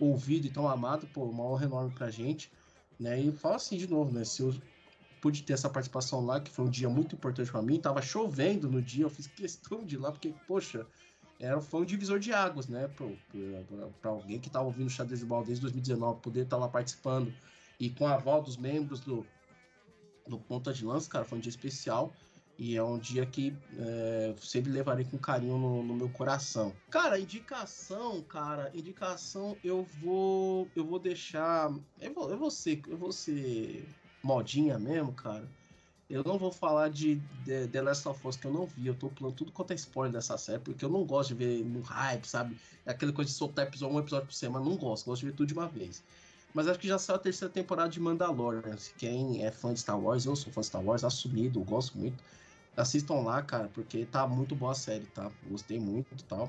ouvido 0.00 0.46
e 0.46 0.50
tão 0.50 0.68
amado, 0.68 1.06
pô, 1.08 1.24
uma 1.24 1.44
honra 1.44 1.66
enorme 1.66 1.90
pra 1.90 2.10
gente, 2.10 2.50
né, 2.98 3.20
e 3.20 3.30
fala 3.30 3.56
assim 3.56 3.76
de 3.76 3.86
novo, 3.86 4.12
né, 4.12 4.24
se 4.24 4.40
eu 4.40 4.54
pude 5.20 5.42
ter 5.42 5.52
essa 5.52 5.68
participação 5.68 6.24
lá, 6.24 6.40
que 6.40 6.50
foi 6.50 6.64
um 6.64 6.70
dia 6.70 6.88
muito 6.88 7.14
importante 7.14 7.50
para 7.50 7.60
mim, 7.60 7.78
tava 7.78 8.00
chovendo 8.00 8.70
no 8.70 8.80
dia, 8.80 9.04
eu 9.04 9.10
fiz 9.10 9.26
questão 9.26 9.84
de 9.84 9.96
ir 9.96 9.98
lá, 9.98 10.12
porque, 10.12 10.32
poxa, 10.46 10.86
era, 11.38 11.60
foi 11.60 11.82
um 11.82 11.84
divisor 11.84 12.18
de 12.18 12.32
águas, 12.32 12.68
né? 12.68 12.88
Para 14.00 14.10
alguém 14.10 14.38
que 14.38 14.48
estava 14.48 14.64
tá 14.64 14.68
ouvindo 14.68 14.86
o 14.86 14.90
Xadrez 14.90 15.22
Ball 15.22 15.44
desde 15.44 15.62
2019, 15.62 16.20
poder 16.20 16.42
estar 16.42 16.56
tá 16.56 16.60
lá 16.60 16.68
participando 16.68 17.32
e 17.78 17.90
com 17.90 18.06
a 18.06 18.14
aval 18.14 18.42
dos 18.42 18.56
membros 18.56 19.00
do, 19.00 19.26
do 20.26 20.38
Ponta 20.38 20.72
de 20.72 20.84
Lança, 20.84 21.10
cara, 21.10 21.24
foi 21.24 21.38
um 21.38 21.40
dia 21.40 21.50
especial. 21.50 22.12
E 22.58 22.74
é 22.74 22.82
um 22.82 22.98
dia 22.98 23.26
que 23.26 23.54
é, 23.78 24.34
sempre 24.40 24.72
levarei 24.72 25.04
com 25.04 25.18
carinho 25.18 25.58
no, 25.58 25.82
no, 25.82 25.94
meu 25.94 26.08
coração. 26.08 26.72
Cara, 26.90 27.20
indicação, 27.20 28.22
cara, 28.22 28.70
indicação 28.74 29.54
eu 29.62 29.86
vou 30.00 30.66
eu 30.74 30.82
vou 30.82 30.98
deixar. 30.98 31.70
Eu 32.00 32.14
vou, 32.14 32.30
eu 32.30 32.38
vou 32.38 32.50
ser, 32.50 32.80
eu 32.88 32.96
vou 32.96 33.12
ser 33.12 33.86
modinha 34.22 34.78
mesmo, 34.78 35.12
cara. 35.12 35.46
Eu 36.08 36.22
não 36.22 36.38
vou 36.38 36.52
falar 36.52 36.88
de 36.88 37.20
The 37.44 37.82
Last 37.82 38.06
of 38.06 38.26
Us 38.26 38.36
que 38.36 38.46
eu 38.46 38.52
não 38.52 38.64
vi. 38.64 38.86
Eu 38.86 38.94
tô 38.94 39.08
pulando 39.08 39.34
tudo 39.34 39.50
quanto 39.50 39.72
é 39.72 39.74
spoiler 39.74 40.12
dessa 40.12 40.38
série, 40.38 40.60
porque 40.60 40.84
eu 40.84 40.88
não 40.88 41.04
gosto 41.04 41.30
de 41.30 41.34
ver 41.34 41.64
no 41.64 41.80
hype, 41.80 42.24
sabe? 42.24 42.56
Aquela 42.86 43.12
coisa 43.12 43.28
de 43.28 43.36
soltar 43.36 43.66
episódio, 43.66 43.96
um 43.96 43.98
episódio 43.98 44.26
por 44.26 44.34
semana. 44.34 44.64
Não 44.64 44.76
gosto, 44.76 45.06
gosto 45.06 45.20
de 45.20 45.26
ver 45.26 45.32
tudo 45.32 45.48
de 45.48 45.54
uma 45.54 45.66
vez. 45.66 46.04
Mas 46.54 46.68
acho 46.68 46.78
que 46.78 46.86
já 46.86 46.96
saiu 46.96 47.16
a 47.16 47.18
terceira 47.18 47.52
temporada 47.52 47.88
de 47.88 47.98
Mandalorian. 47.98 48.76
Quem 48.96 49.44
é 49.44 49.50
fã 49.50 49.74
de 49.74 49.80
Star 49.80 49.98
Wars, 49.98 50.24
eu 50.24 50.36
sou 50.36 50.52
fã 50.52 50.60
de 50.60 50.68
Star 50.68 50.82
Wars, 50.82 51.02
assumido, 51.02 51.60
gosto 51.64 51.98
muito. 51.98 52.22
Assistam 52.76 53.14
lá, 53.14 53.42
cara, 53.42 53.68
porque 53.74 54.06
tá 54.06 54.28
muito 54.28 54.54
boa 54.54 54.72
a 54.72 54.74
série, 54.76 55.06
tá? 55.06 55.30
Gostei 55.50 55.80
muito 55.80 56.06
e 56.12 56.22
tal. 56.22 56.48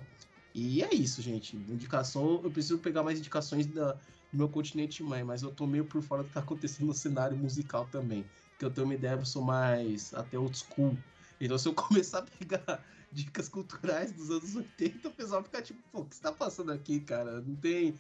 E 0.54 0.84
é 0.84 0.94
isso, 0.94 1.20
gente. 1.20 1.56
Indicação, 1.56 2.42
eu 2.44 2.52
preciso 2.52 2.78
pegar 2.78 3.02
mais 3.02 3.18
indicações 3.18 3.66
da, 3.66 3.94
do 3.94 4.38
meu 4.38 4.50
continente 4.50 5.02
mãe, 5.02 5.24
mas 5.24 5.42
eu 5.42 5.52
tô 5.52 5.66
meio 5.66 5.86
por 5.86 6.02
fora 6.04 6.22
do 6.22 6.28
que 6.28 6.36
tá 6.36 6.42
acontecendo 6.42 6.88
no 6.88 6.94
cenário 6.94 7.36
musical 7.36 7.88
também 7.92 8.24
que 8.58 8.66
eu 8.66 8.72
tenho 8.72 8.86
uma 8.86 8.94
ideia, 8.94 9.14
eu 9.14 9.26
sou 9.26 9.42
mais 9.42 10.14
até 10.14 10.38
old 10.38 10.58
school. 10.58 10.98
Então, 11.40 11.58
se 11.58 11.68
eu 11.68 11.74
começar 11.76 12.20
a 12.20 12.24
pegar 12.24 12.84
dicas 13.12 13.48
culturais 13.48 14.12
dos 14.12 14.30
anos 14.30 14.56
80, 14.56 15.08
o 15.08 15.12
pessoal 15.12 15.44
fica 15.44 15.62
tipo, 15.62 15.82
pô, 15.92 16.02
o 16.02 16.06
que 16.06 16.16
você 16.16 16.22
tá 16.22 16.32
passando 16.32 16.72
aqui, 16.72 17.00
cara? 17.00 17.42
Não 17.42 17.56
tem. 17.56 17.98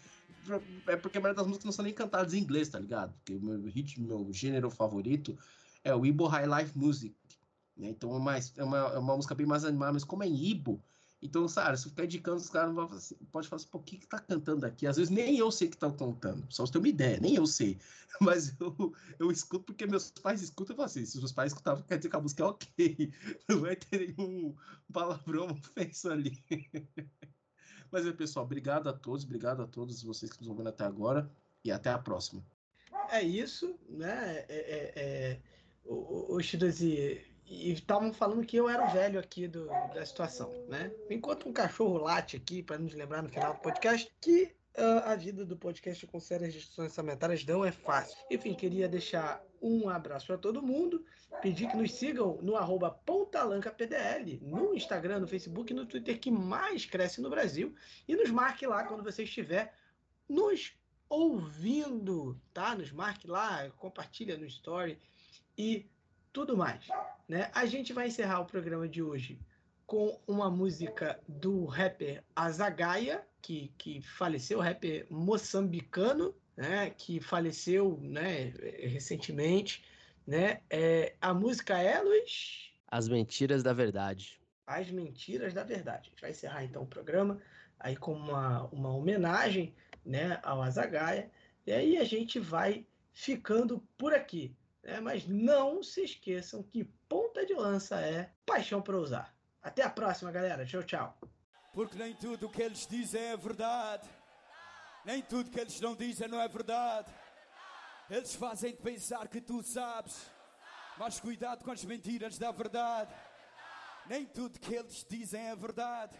É 0.88 0.96
porque 0.96 1.18
a 1.18 1.22
maioria 1.22 1.38
das 1.38 1.48
músicas 1.48 1.66
não 1.66 1.72
são 1.72 1.84
nem 1.84 1.94
cantadas 1.94 2.34
em 2.34 2.40
inglês, 2.40 2.70
tá 2.70 2.80
ligado? 2.80 3.14
Porque 3.14 3.36
o 3.36 3.42
meu 3.42 3.70
ritmo, 3.70 4.08
meu 4.08 4.34
gênero 4.34 4.70
favorito 4.70 5.38
é 5.84 5.94
o 5.94 6.06
Ibo 6.06 6.26
High 6.28 6.48
Life 6.48 6.78
Music. 6.78 7.16
Né? 7.76 7.90
Então 7.90 8.16
é, 8.16 8.20
mais, 8.20 8.54
é, 8.58 8.64
uma, 8.64 8.78
é 8.78 8.98
uma 8.98 9.16
música 9.16 9.36
bem 9.36 9.46
mais 9.46 9.66
animada, 9.66 9.94
mas 9.94 10.04
como 10.04 10.24
é 10.24 10.28
em 10.28 10.52
Ibo, 10.52 10.82
então, 11.20 11.48
sabe, 11.48 11.78
se 11.78 11.90
ficar 11.90 12.06
indicando, 12.06 12.38
os 12.38 12.50
caras 12.50 12.74
vão 12.74 12.86
assim, 12.86 13.16
pode 13.32 13.48
falar 13.48 13.60
assim, 13.60 13.70
pô, 13.70 13.80
o 13.80 13.84
que 13.84 13.98
que 13.98 14.08
tá 14.08 14.20
cantando 14.20 14.66
aqui? 14.66 14.86
Às 14.86 14.98
vezes 14.98 15.10
nem 15.10 15.38
eu 15.38 15.52
sei 15.52 15.68
que 15.68 15.78
tá 15.78 15.92
cantando, 15.92 16.46
só 16.50 16.66
você 16.66 16.74
ter 16.74 16.78
uma 16.78 16.88
ideia, 16.88 17.20
nem 17.20 17.36
eu 17.36 17.48
sei. 17.48 17.80
Mas 18.22 18.56
eu, 18.60 18.94
eu 19.18 19.32
escuto 19.32 19.66
porque 19.66 19.88
meus 19.88 20.12
pais 20.12 20.42
escutam 20.44 20.74
e 20.74 20.78
falam 20.78 20.86
assim, 20.86 21.06
se 21.06 21.18
os 21.18 21.32
pais 21.32 21.52
escutavam, 21.52 21.84
quer 21.84 21.98
dizer 21.98 22.10
que 22.10 22.16
a 22.16 22.22
música 22.22 22.44
é 22.44 22.46
ok. 22.46 23.14
Não 23.50 23.62
vai 23.62 23.76
ter 23.76 24.16
nenhum 24.16 24.56
palavrão 24.94 25.48
ofenso 25.50 26.10
ali. 26.10 26.38
Mas 27.92 28.06
é, 28.06 28.12
pessoal, 28.12 28.46
obrigado 28.46 28.88
a 28.88 28.94
todos, 28.94 29.26
obrigado 29.26 29.64
a 29.64 29.68
todos 29.68 30.04
vocês 30.04 30.32
que 30.32 30.40
nos 30.40 30.50
ouviram 30.50 30.70
até 30.70 30.84
agora 30.84 31.32
e 31.64 31.72
até 31.72 31.90
a 31.90 31.98
próxima. 31.98 32.46
é 33.10 33.24
isso, 33.24 33.80
né? 33.90 34.46
É, 34.48 34.56
é, 34.56 34.94
é, 34.96 35.42
o, 35.84 36.36
o 36.36 36.42
Shidozi, 36.44 37.26
e 37.50 37.72
estavam 37.72 38.14
falando 38.14 38.46
que 38.46 38.58
eu 38.58 38.68
era 38.68 38.86
o 38.86 38.92
velho 38.92 39.20
aqui 39.20 39.48
do, 39.48 39.68
da 39.94 40.06
situação, 40.06 40.52
né? 40.68 40.92
Enquanto 41.10 41.48
um 41.48 41.54
cachorro 41.54 41.98
late 41.98 42.36
aqui, 42.36 42.62
para 42.62 42.78
nos 42.78 42.94
lembrar 42.94 43.24
no 43.24 43.30
final 43.30 43.54
do 43.54 43.62
podcast, 43.62 44.12
que 44.20 44.54
uh, 44.78 45.04
a 45.06 45.16
vida 45.16 45.46
do 45.46 45.56
podcast 45.56 46.06
com 46.08 46.20
sérias 46.20 46.54
restrições 46.54 46.90
orçamentárias 46.90 47.46
não 47.46 47.64
é 47.64 47.72
fácil. 47.72 48.18
Enfim, 48.30 48.54
queria 48.54 48.88
deixar 48.88 49.42
um 49.62 49.90
abraço 49.90 50.28
para 50.28 50.38
todo 50.38 50.62
mundo, 50.62 51.04
pedir 51.42 51.70
que 51.70 51.78
nos 51.78 51.94
sigam 51.94 52.38
no 52.42 52.56
arroba 52.56 52.92
pontalancapdl, 52.92 54.38
no 54.42 54.76
Instagram, 54.76 55.20
no 55.20 55.28
Facebook 55.28 55.72
e 55.72 55.76
no 55.76 55.86
Twitter 55.86 56.20
que 56.20 56.30
mais 56.30 56.86
cresce 56.86 57.22
no 57.22 57.30
Brasil, 57.30 57.74
e 58.08 58.16
nos 58.16 58.30
marque 58.30 58.68
lá 58.68 58.84
quando 58.84 59.04
você 59.04 59.24
estiver 59.24 59.74
nos 60.28 60.74
ouvindo, 61.10 62.40
tá? 62.54 62.76
Nos 62.76 62.92
marque 62.92 63.26
lá, 63.26 63.70
compartilha 63.78 64.38
no 64.38 64.46
story 64.46 65.00
e 65.58 65.90
tudo 66.38 66.56
mais. 66.56 66.88
Né? 67.28 67.50
A 67.52 67.66
gente 67.66 67.92
vai 67.92 68.10
encerrar 68.10 68.42
o 68.42 68.46
programa 68.46 68.88
de 68.88 69.02
hoje 69.02 69.40
com 69.88 70.22
uma 70.28 70.52
música 70.52 71.20
do 71.28 71.66
rapper 71.66 72.24
Azagaia, 72.36 73.26
que, 73.42 73.74
que 73.76 74.04
faleceu, 74.04 74.60
rapper 74.60 75.08
moçambicano, 75.10 76.36
né, 76.56 76.92
que 76.92 77.20
faleceu 77.20 77.98
né, 78.04 78.54
recentemente. 78.84 79.84
Né? 80.28 80.62
É, 80.70 81.16
a 81.20 81.34
música 81.34 81.76
é, 81.80 82.00
Luiz? 82.00 82.72
As 82.88 83.10
Mentiras 83.10 83.64
da 83.64 83.74
Verdade. 83.74 84.40
As 84.68 84.92
Mentiras 84.92 85.56
da 85.56 85.64
Verdade. 85.64 86.02
A 86.02 86.10
gente 86.10 86.22
vai 86.22 86.30
encerrar 86.30 86.64
então 86.66 86.84
o 86.84 86.88
programa 86.88 87.42
aí 87.80 87.96
com 87.96 88.14
uma, 88.14 88.66
uma 88.68 88.96
homenagem 88.96 89.74
né, 90.06 90.40
ao 90.44 90.62
Azagaia. 90.62 91.32
E 91.66 91.72
aí 91.72 91.98
a 91.98 92.04
gente 92.04 92.40
vai 92.40 92.86
ficando 93.12 93.84
por 93.98 94.14
aqui. 94.14 94.56
Né? 94.88 95.02
Mas 95.02 95.28
não 95.28 95.84
se 95.84 96.02
esqueçam 96.02 96.64
que 96.64 96.86
ponta 97.10 97.46
de 97.46 97.54
lança 97.54 98.00
é 98.00 98.32
paixão 98.46 98.82
para 98.82 98.98
usar. 98.98 99.36
Até 99.62 99.84
a 99.84 99.90
próxima, 99.90 100.32
galera. 100.32 100.66
Tchau, 100.66 100.82
tchau. 100.84 101.20
Porque 101.74 101.98
nem 101.98 102.16
tudo 102.16 102.50
que 102.50 102.62
eles 102.62 102.88
dizem 102.88 103.22
é 103.22 103.38
verdade. 103.38 104.10
Nem 105.04 105.22
tudo 105.22 105.52
que 105.52 105.60
eles 105.60 105.80
não 105.82 105.94
dizem 105.94 106.28
não 106.30 106.40
é 106.40 106.48
verdade. 106.48 107.14
Eles 108.10 108.34
fazem-te 108.34 108.82
pensar 108.82 109.28
que 109.28 109.42
tu 109.42 109.62
sabes. 109.62 110.32
Mas 110.98 111.20
cuidado 111.20 111.64
com 111.64 111.72
as 111.72 111.84
mentiras 111.84 112.38
da 112.38 112.52
verdade. 112.52 113.14
Nem 114.08 114.26
tudo 114.26 114.58
que 114.58 114.74
eles 114.74 115.06
dizem 115.08 115.48
é 115.48 115.56
verdade. 115.56 116.18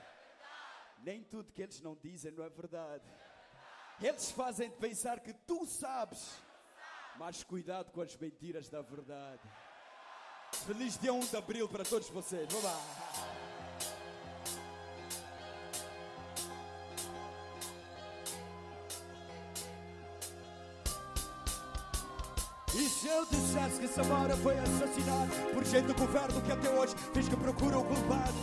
Nem 1.00 1.24
tudo 1.24 1.54
que 1.54 1.62
eles 1.62 1.80
não 1.82 1.96
dizem 1.96 2.32
não 2.32 2.44
é 2.44 2.50
verdade. 2.50 3.06
Eles 4.02 4.30
fazem-te 4.32 4.76
pensar 4.76 5.22
que 5.22 5.34
tu 5.34 5.66
sabes. 5.66 6.47
Mas 7.20 7.44
cuidado 7.44 7.92
com 7.92 8.02
as 8.02 8.16
mentiras 8.16 8.70
da 8.70 8.82
verdade. 8.82 9.42
Feliz 10.66 10.98
dia 11.00 11.14
1 11.14 11.20
de 11.20 11.36
abril 11.36 11.68
para 11.68 11.84
todos 11.84 12.10
vocês. 12.10 12.48
Vamos 12.48 12.64
lá. 12.64 12.80
E 22.76 22.90
se 22.90 23.08
eu 23.08 23.26
dissesse 23.26 23.80
que 23.80 23.88
Samara 23.88 24.38
foi 24.38 24.56
assassinado 24.60 25.32
por 25.54 25.66
gente 25.66 25.88
do 25.88 25.96
governo 25.96 26.42
que 26.44 26.52
até 26.52 26.70
hoje 26.70 26.94
diz 27.14 27.28
que 27.28 27.36
procura 27.36 27.80
o 27.80 27.84
culpado 27.84 28.38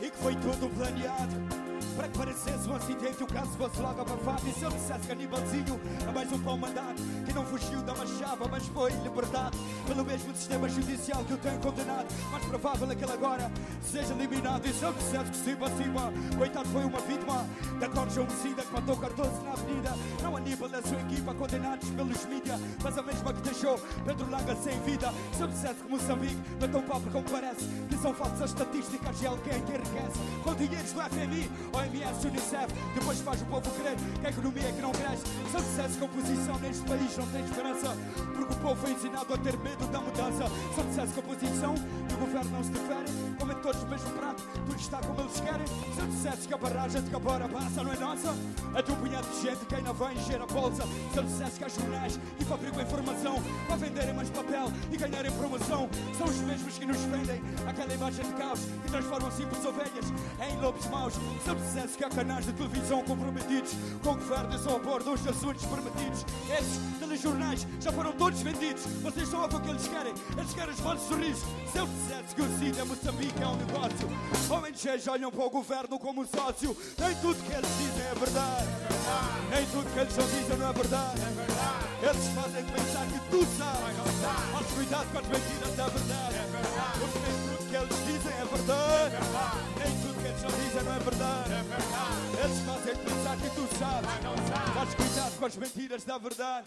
e 0.00 0.10
que 0.10 0.16
foi 0.18 0.36
tudo 0.36 0.72
planeado? 0.76 1.73
Para 1.96 2.08
que 2.08 2.18
parecesse 2.18 2.68
um 2.68 2.74
acidente 2.74 3.22
o 3.22 3.26
caso 3.26 3.50
fosse 3.52 3.80
logo 3.80 4.00
abafado 4.00 4.48
E 4.48 4.52
se 4.52 4.62
eu 4.62 4.70
dissesse 4.70 5.06
que 5.06 5.12
Anibalzinho 5.12 5.80
é 6.08 6.12
mais 6.12 6.32
um 6.32 6.38
pão 6.40 6.58
mandado 6.58 6.96
Que 7.24 7.32
não 7.32 7.44
fugiu 7.46 7.80
da 7.82 7.94
machava 7.94 8.48
mas 8.50 8.66
foi 8.66 8.90
libertado 8.90 9.56
Pelo 9.86 10.04
mesmo 10.04 10.34
sistema 10.34 10.68
judicial 10.68 11.24
que 11.24 11.34
o 11.34 11.38
tem 11.38 11.58
condenado. 11.58 12.06
Mais 12.30 12.44
provável 12.44 12.90
é 12.90 12.94
que 12.94 13.04
ele 13.04 13.12
agora 13.12 13.50
seja 13.82 14.12
eliminado. 14.14 14.66
E 14.66 14.72
se 14.72 14.82
eu 14.82 14.92
dissesse 14.92 15.30
que 15.30 15.36
Simba 15.36 15.70
Simba 15.70 16.12
Coitado 16.36 16.68
foi 16.70 16.84
uma 16.84 17.00
vítima 17.00 17.46
da 17.78 17.88
corja 17.88 18.20
homicida 18.22 18.62
Que 18.62 18.72
matou 18.72 18.96
14 18.96 19.44
na 19.44 19.52
avenida. 19.52 19.90
Não 20.22 20.36
Aníbal 20.36 20.70
e 20.70 20.74
a 20.74 20.82
sua 20.82 21.00
equipa 21.00 21.34
condenados 21.34 21.90
pelos 21.90 22.24
mídia 22.26 22.58
Mas 22.82 22.98
a 22.98 23.02
mesma 23.02 23.32
que 23.32 23.40
deixou 23.42 23.78
Pedro 24.04 24.30
Langa 24.30 24.56
sem 24.56 24.80
vida. 24.80 25.12
Se 25.32 25.42
eu 25.42 25.46
dissesse 25.46 25.74
que 25.74 25.90
Moçambique 25.90 26.42
não 26.58 26.66
é 26.66 26.70
tão 26.70 26.82
pobre 26.82 27.10
como 27.10 27.24
parece 27.30 27.66
Que 27.88 27.96
são 27.98 28.12
falsas 28.14 28.50
estatísticas 28.50 29.18
de 29.18 29.26
alguém 29.26 29.60
que 29.62 29.72
enriquece. 29.72 30.18
Com 30.42 30.54
dinheiros 30.54 30.92
do 30.92 31.00
FMI 31.00 31.50
OMS, 31.84 32.26
Unicef, 32.26 32.66
depois 32.94 33.20
faz 33.20 33.42
o 33.42 33.44
povo 33.44 33.70
crer 33.72 33.96
que 34.20 34.26
a 34.26 34.30
economia 34.30 34.68
é 34.68 34.72
que 34.72 34.80
não 34.80 34.92
cresce. 34.92 35.22
Se 35.50 35.54
eu 35.54 35.60
dissesse 35.60 35.98
que 35.98 36.02
a 36.02 36.06
oposição 36.06 36.58
neste 36.58 36.82
país 36.84 37.16
não 37.18 37.26
tem 37.26 37.44
esperança, 37.44 37.96
porque 38.34 38.54
o 38.54 38.56
povo 38.56 38.76
foi 38.76 38.92
ensinado 38.92 39.34
a 39.34 39.38
ter 39.38 39.56
medo 39.58 39.86
da 39.88 40.00
mudança. 40.00 40.44
Se 40.74 40.80
eu 40.80 40.84
dissesse 40.84 41.12
que 41.12 41.20
a 41.20 41.22
oposição 41.22 41.74
e 42.10 42.14
o 42.14 42.16
governo 42.16 42.50
não 42.50 42.64
se 42.64 42.70
diferem, 42.70 43.34
comem 43.38 43.56
todos 43.58 43.82
o 43.82 43.86
mesmo 43.86 44.10
prato, 44.12 44.42
tudo 44.54 44.80
está 44.80 44.98
como 44.98 45.20
eles 45.20 45.40
querem. 45.40 45.66
Se 45.66 46.00
eu 46.00 46.06
dissesse 46.06 46.48
que 46.48 46.54
a 46.54 46.56
barragem 46.56 47.02
de 47.02 47.10
Cabora 47.10 47.48
passa 47.48 47.84
não 47.84 47.92
é 47.92 47.96
nossa, 47.96 48.34
é 48.74 48.82
de 48.82 48.92
um 48.92 48.96
punhado 48.96 49.28
de 49.28 49.42
gente 49.42 49.66
que 49.66 49.74
ainda 49.74 49.92
vai 49.92 50.14
encher 50.14 50.40
a 50.40 50.46
bolsa. 50.46 50.84
Se 51.12 51.18
eu 51.18 51.22
dissesse 51.22 51.58
que 51.58 51.64
há 51.64 51.68
jornais 51.68 52.18
que 52.38 52.44
fabricam 52.46 52.82
informação 52.82 53.42
para 53.66 53.76
venderem 53.76 54.14
mais 54.14 54.30
papel 54.30 54.72
e 54.90 54.96
ganharem 54.96 55.32
promoção, 55.32 55.88
são 56.16 56.26
os 56.26 56.36
mesmos 56.38 56.78
que 56.78 56.86
nos 56.86 57.00
vendem 57.02 57.42
aquela 57.68 57.92
imagem 57.92 58.24
de 58.24 58.32
caos 58.34 58.60
que 58.82 58.90
transformam 58.90 59.30
simples 59.30 59.64
ovelhas 59.64 60.06
em 60.48 60.60
lobos 60.60 60.86
maus. 60.86 61.14
Se 61.14 61.48
eu 61.48 61.54
que 61.74 62.04
há 62.04 62.08
canais 62.08 62.46
de 62.46 62.52
televisão 62.52 63.02
comprometidos 63.02 63.72
com 64.02 64.10
o 64.10 64.14
governo 64.14 64.54
e 64.54 64.58
só 64.58 64.76
abordam 64.76 65.12
os 65.12 65.26
assuntos 65.26 65.64
permitidos. 65.66 66.24
Esses 66.48 66.98
telejornais 67.00 67.66
já 67.80 67.92
foram 67.92 68.12
todos 68.12 68.40
vendidos. 68.40 68.84
Vocês 69.02 69.34
ouvem 69.34 69.58
o 69.58 69.60
que 69.60 69.70
eles 69.70 69.88
querem. 69.88 70.14
Eles 70.36 70.54
querem 70.54 70.72
os 70.72 70.80
falsos 70.80 71.08
sorrisos. 71.08 71.42
Se 71.72 71.78
eu 71.78 71.86
dissesse 71.86 72.34
que 72.34 72.42
o 72.42 72.58
CID 72.58 72.78
é 72.78 72.84
Moçambique 72.84 73.42
é 73.42 73.46
um 73.46 73.56
negócio, 73.56 74.08
homens 74.48 74.78
cheios 74.78 75.08
olham 75.08 75.30
para 75.32 75.44
o 75.44 75.50
governo 75.50 75.98
como 75.98 76.22
um 76.22 76.26
sócio. 76.26 76.76
Nem 76.96 77.14
tudo 77.16 77.42
que 77.42 77.52
eles 77.52 77.70
dizem 77.76 78.06
é 78.06 78.14
verdade. 78.14 78.68
Nem 79.50 79.66
tudo 79.66 79.92
que 79.92 79.98
eles 79.98 80.14
dizem 80.14 80.56
não 80.56 80.68
é 80.68 80.72
verdade. 80.72 81.20
Eles 82.02 82.28
fazem 82.28 82.64
pensar 82.64 83.06
que 83.06 83.18
tu 83.30 83.46
sabes. 83.58 83.94
Mas 84.52 84.66
cuidado 84.72 85.12
com 85.12 85.18
as 85.18 85.26
mentiras 85.26 85.76
da 85.76 85.86
verdade. 85.88 86.34
Porque 87.00 87.18
nem 87.18 87.56
tudo 87.56 87.68
que 87.68 87.76
eles 87.76 88.06
dizem 88.06 88.32
é 88.32 88.44
verdade. 88.44 89.73
Eles 90.44 90.52
não 90.52 90.64
dizem 90.64 90.82
não 90.82 90.94
é 90.94 90.98
verdade. 90.98 91.50
Eles 92.44 92.60
fazem 92.60 92.96
pensar 92.96 93.36
que 93.38 93.50
tu 93.50 93.78
sabes. 93.78 94.10
Mas 94.74 94.94
cuidado 94.94 95.38
com 95.38 95.46
as 95.46 95.56
mentiras 95.56 96.04
da 96.04 96.18
verdade. 96.18 96.66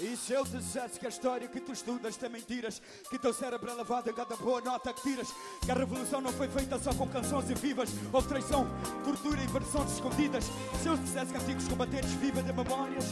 E 0.00 0.16
se 0.16 0.32
eu 0.32 0.44
dissesse 0.44 0.98
que 0.98 1.06
a 1.06 1.08
história 1.08 1.48
que 1.48 1.60
tu 1.60 1.72
estudas 1.72 2.16
tem 2.16 2.28
mentiras, 2.28 2.80
que 3.10 3.18
teu 3.18 3.32
cérebro 3.32 3.70
é 3.70 3.74
lavado 3.74 4.10
em 4.10 4.12
cada 4.12 4.36
boa 4.36 4.60
nota 4.60 4.92
que 4.92 5.02
tiras, 5.02 5.28
que 5.64 5.70
a 5.70 5.74
revolução 5.74 6.20
não 6.20 6.32
foi 6.32 6.48
feita 6.48 6.78
só 6.78 6.92
com 6.94 7.08
canções 7.08 7.50
e 7.50 7.54
vivas, 7.54 7.90
houve 8.12 8.28
traição, 8.28 8.66
tortura 9.04 9.42
e 9.42 9.46
versões 9.46 9.92
escondidas. 9.92 10.44
Se 10.82 10.88
eu 10.88 10.96
dissesse 10.96 11.32
que 11.32 11.38
antigos 11.38 11.68
combatentes 11.68 12.10
vivem 12.12 12.42
de 12.44 12.52
memórias, 12.52 13.04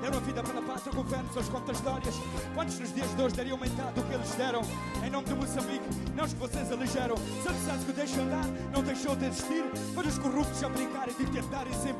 deram 0.00 0.18
a 0.18 0.20
vida 0.20 0.42
pela 0.42 0.62
pátria, 0.62 0.92
o 0.92 0.96
governo 0.96 1.32
só 1.32 1.42
conta 1.50 1.72
histórias. 1.72 2.14
Quantos 2.54 2.78
nos 2.78 2.94
dias 2.94 3.16
de 3.16 3.22
hoje 3.22 3.36
dariam 3.36 3.58
metade 3.58 3.94
do 3.94 4.02
que 4.06 4.14
eles 4.14 4.30
deram? 4.34 4.62
Em 5.04 5.10
nome 5.10 5.26
de 5.26 5.34
Moçambique, 5.34 5.84
não 6.14 6.24
os 6.24 6.32
que 6.32 6.38
vocês 6.40 6.70
elegeram. 6.70 7.16
Se 7.16 7.48
eu 7.48 7.52
dissesse 7.52 7.84
que 7.84 7.90
o 7.90 7.94
deixo 7.94 8.20
andar, 8.20 8.46
não 8.72 8.82
deixou 8.82 9.16
de 9.16 9.26
existir, 9.26 9.64
para 9.94 10.06
os 10.06 10.18
corruptos 10.18 10.62
a 10.62 10.68
brincarem 10.68 11.14
e 11.18 11.26
tentarem 11.26 11.72
sem 11.74 11.94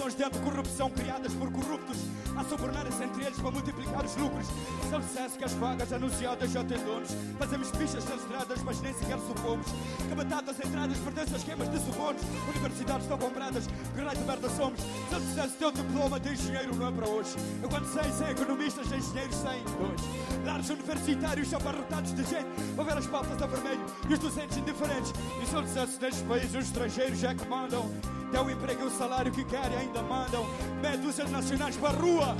pedir. 0.00 0.10
Comissões 0.10 0.14
de 0.14 0.38
corrupção 0.38 0.90
criadas 0.90 1.34
por 1.34 1.52
corruptos 1.52 1.98
a 2.36 2.44
subornarem-se 2.44 3.04
entre 3.04 3.24
eles 3.24 3.38
para 3.38 3.50
multiplicar 3.50 4.04
os 4.04 4.16
lucros. 4.16 4.46
Eu 4.90 5.00
dissesse 5.00 5.36
que 5.36 5.44
as 5.44 5.52
vagas 5.52 5.92
anunciadas 5.92 6.50
já 6.50 6.64
têm 6.64 6.78
donos, 6.78 7.10
fazemos 7.38 7.70
fichas 7.70 8.04
nas 8.08 8.20
mas 8.64 8.80
nem 8.80 8.94
sequer 8.94 9.18
supomos 9.18 9.66
que 10.08 10.14
batatas 10.14 10.56
entradas 10.58 10.98
pertencem 10.98 11.34
a 11.34 11.36
esquemas 11.36 11.70
de 11.70 11.78
subornos. 11.80 12.22
Universidades 12.48 13.02
estão 13.02 13.18
compradas, 13.18 13.66
que 13.66 14.00
raio 14.00 14.18
de 14.18 14.24
merda 14.24 14.48
somos. 14.50 14.80
Se 14.80 15.14
eu 15.14 15.20
dissesse 15.20 15.56
teu 15.58 15.70
diploma 15.70 16.18
de 16.18 16.32
engenheiro 16.32 16.74
não 16.76 16.88
é 16.88 16.92
para 16.92 17.08
hoje. 17.08 17.36
Eu 17.62 17.68
quando 17.68 17.92
sei, 17.92 18.10
sem 18.12 18.28
economistas, 18.28 18.86
engenheiros 18.86 19.36
sem 19.36 19.62
dois. 19.64 20.46
Lares 20.46 20.70
universitários 20.70 21.52
abarrotados 21.52 22.14
de 22.14 22.24
gente, 22.24 22.48
para 22.74 22.84
ver 22.84 22.98
as 22.98 23.06
pautas 23.06 23.42
a 23.42 23.46
vermelho 23.46 23.84
e 24.08 24.14
os 24.14 24.18
docentes 24.18 24.56
indiferentes. 24.56 25.12
E 25.42 25.46
se 25.46 25.54
eu 25.54 25.62
dissesse 25.62 26.00
neste 26.00 26.22
país 26.24 26.54
os 26.54 26.64
estrangeiros 26.64 27.22
é 27.22 27.34
que 27.34 27.46
mandam. 27.48 28.19
É 28.32 28.40
o 28.40 28.50
emprego 28.50 28.82
e 28.82 28.86
o 28.86 28.90
salário 28.90 29.32
que 29.32 29.44
querem 29.44 29.76
ainda 29.76 30.02
mandam. 30.02 30.46
Meia 30.80 30.96
nacionais 31.28 31.76
para 31.76 31.88
a 31.88 31.92
rua. 31.92 32.36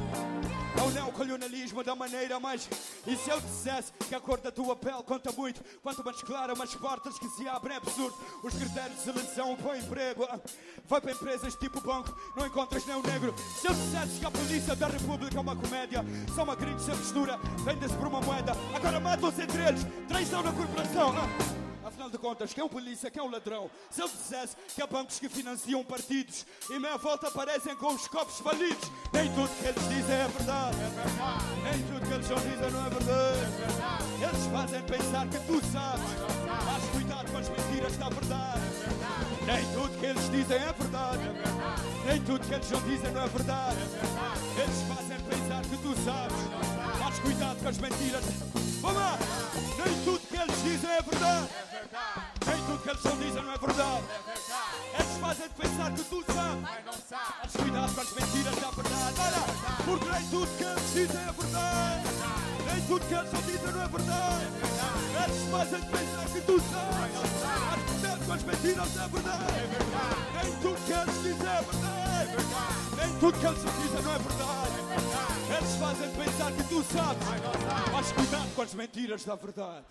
É 0.78 0.82
o 0.82 0.90
neocolonialismo 0.90 1.82
da 1.82 1.96
maneira 1.96 2.38
mais. 2.38 2.68
E 3.06 3.16
se 3.16 3.28
eu 3.28 3.40
dissesse 3.40 3.92
que 4.08 4.14
a 4.14 4.20
cor 4.20 4.38
da 4.38 4.52
tua 4.52 4.76
pele 4.76 5.02
conta 5.02 5.32
muito, 5.32 5.60
quanto 5.82 6.04
mais 6.04 6.22
clara, 6.22 6.54
mais 6.54 6.74
portas 6.76 7.18
que 7.18 7.28
se 7.28 7.48
abrem, 7.48 7.74
é 7.74 7.76
absurdo. 7.76 8.16
Os 8.42 8.54
critérios 8.54 8.96
de 8.96 9.02
seleção 9.02 9.56
para 9.56 9.78
emprego. 9.78 10.24
ah, 10.30 10.38
Vai 10.88 11.00
para 11.00 11.12
empresas 11.12 11.54
tipo 11.56 11.80
banco, 11.80 12.16
não 12.36 12.46
encontras 12.46 12.86
nem 12.86 12.96
o 12.96 13.02
negro. 13.02 13.34
Se 13.60 13.66
eu 13.66 13.74
dissesse 13.74 14.20
que 14.20 14.26
a 14.26 14.30
polícia 14.30 14.76
da 14.76 14.86
República 14.86 15.36
é 15.36 15.40
uma 15.40 15.56
comédia, 15.56 16.04
são 16.34 16.44
uma 16.44 16.54
gringa 16.54 16.78
sem 16.78 16.94
mistura, 16.94 17.38
vende-se 17.64 17.94
por 17.94 18.06
uma 18.06 18.20
moeda. 18.20 18.52
Agora 18.74 19.00
matam-se 19.00 19.42
entre 19.42 19.62
eles, 19.62 19.86
traição 20.08 20.42
na 20.42 20.52
corporação. 20.52 21.12
ah. 21.16 21.69
Afinal 21.90 22.08
de 22.08 22.18
contas, 22.18 22.54
quem 22.54 22.62
é 22.62 22.64
o 22.64 22.68
polícia, 22.68 23.10
quem 23.10 23.20
é 23.20 23.26
o 23.26 23.28
ladrão. 23.28 23.68
Se 23.90 24.00
eu 24.00 24.08
dissesse 24.08 24.54
que 24.76 24.80
há 24.80 24.86
bancos 24.86 25.18
que 25.18 25.28
financiam 25.28 25.82
partidos 25.82 26.46
e 26.70 26.78
meia 26.78 26.96
volta 26.96 27.26
aparecem 27.26 27.74
com 27.74 27.88
os 27.92 28.06
copos 28.06 28.38
falidos, 28.38 28.88
nem 29.12 29.28
tudo 29.34 29.48
que 29.58 29.66
eles 29.66 29.88
dizem 29.88 30.14
é 30.14 30.28
verdade. 30.28 30.76
Nem 31.64 31.82
tudo 31.88 32.06
que 32.06 32.14
eles 32.14 32.26
só 32.26 32.34
dizem 32.36 32.70
não 32.70 32.86
é 32.86 32.90
verdade. 32.90 33.40
Eles 34.22 34.46
fazem 34.52 34.82
pensar 34.82 35.28
que 35.28 35.38
tu 35.40 35.60
sabes. 35.72 36.04
Mas 36.64 36.90
cuidado 36.92 37.32
com 37.32 37.38
as 37.38 37.48
mentiras 37.48 37.96
da 37.96 38.08
verdade. 38.08 38.60
Nem 39.44 39.72
tudo 39.72 39.98
que 39.98 40.06
eles 40.06 40.30
dizem 40.30 40.56
é 40.58 40.72
verdade. 40.72 41.22
Nem 42.06 42.22
tudo 42.22 42.46
que 42.46 42.54
eles 42.54 42.70
não 42.70 42.82
dizem 42.82 43.10
não 43.10 43.22
é 43.24 43.28
verdade. 43.28 43.78
Eles 44.56 44.82
fazem 44.88 45.20
pensar 45.24 45.62
que 45.62 45.76
tu 45.78 46.04
sabes. 46.04 46.36
Mas 47.00 47.18
cuidado 47.18 47.60
com 47.60 47.68
as 47.68 47.78
mentiras. 47.78 48.24
Vamos 48.80 48.96
lá! 48.96 49.18
Nem 49.84 50.04
tudo 50.04 50.19
eles 50.40 50.62
dizem 50.62 50.90
é 50.90 51.02
verdade. 51.02 51.48
Nem 52.46 52.64
tudo 52.64 52.82
que 52.82 52.88
eles 52.88 53.04
não 53.04 53.16
dizem 53.16 53.42
não 53.42 53.52
é 53.52 53.58
verdade. 53.58 54.04
Eles 54.94 55.18
fazem-te 55.20 55.54
pensar 55.54 55.92
que 55.92 56.02
tu 56.04 56.24
sabes. 56.32 56.62
Mas 57.42 57.52
cuidado 57.52 57.94
com 57.94 58.00
as 58.00 58.12
mentiras 58.12 58.56
da 58.56 58.70
verdade. 58.70 59.14
Olha, 59.20 59.84
porque 59.84 60.10
nem 60.10 60.30
tudo 60.30 60.56
que 60.56 60.64
eles 60.64 60.92
dizem 60.92 61.20
é 61.20 61.32
verdade. 61.32 62.08
Nem 62.66 62.80
tudo 62.86 63.06
que 63.06 63.14
eles 63.14 63.32
não 63.32 63.42
dizem 63.42 63.72
não 63.72 63.82
é 63.82 63.88
verdade. 63.88 64.46
Eles 65.20 65.50
fazem-te 65.50 65.86
pensar 65.86 66.24
que 66.26 66.40
tu 66.40 66.60
sabes. 66.60 67.30
Mas 67.70 67.90
cuidado 67.90 68.26
com 68.26 68.32
as 68.32 68.42
mentiras 68.42 68.90
da 68.94 69.06
verdade. 69.06 69.44
Nem 70.42 70.52
tudo 70.56 70.86
que 70.86 70.92
eles 70.92 71.22
dizem 71.22 71.48
é 71.48 71.62
verdade. 71.62 72.30
Nem 72.96 73.18
tudo 73.20 73.38
que 73.38 73.46
eles 73.46 73.64
não 73.64 73.72
dizem 73.72 74.02
não 74.02 74.12
é 74.12 74.18
verdade. 74.18 74.80
Eles 75.50 75.76
fazem 75.76 76.10
pensar 76.10 76.52
que 76.52 76.64
tu 76.64 76.84
sabes. 76.84 77.26
Mas 77.92 78.12
cuidado 78.12 78.54
com 78.54 78.62
as 78.62 78.74
mentiras 78.74 79.24
da 79.24 79.34
verdade. 79.34 79.84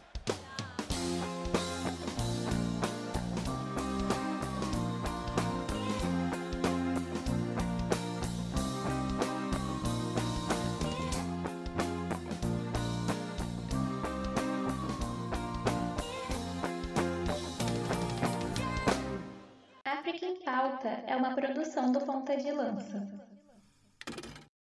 África 20.10 20.26
em 20.26 20.36
Pauta 20.44 21.04
é 21.08 21.16
uma 21.16 21.36
produção 21.36 21.92
do 21.92 22.00
Ponta 22.02 22.36
de 22.36 22.52
Lança. 22.52 23.29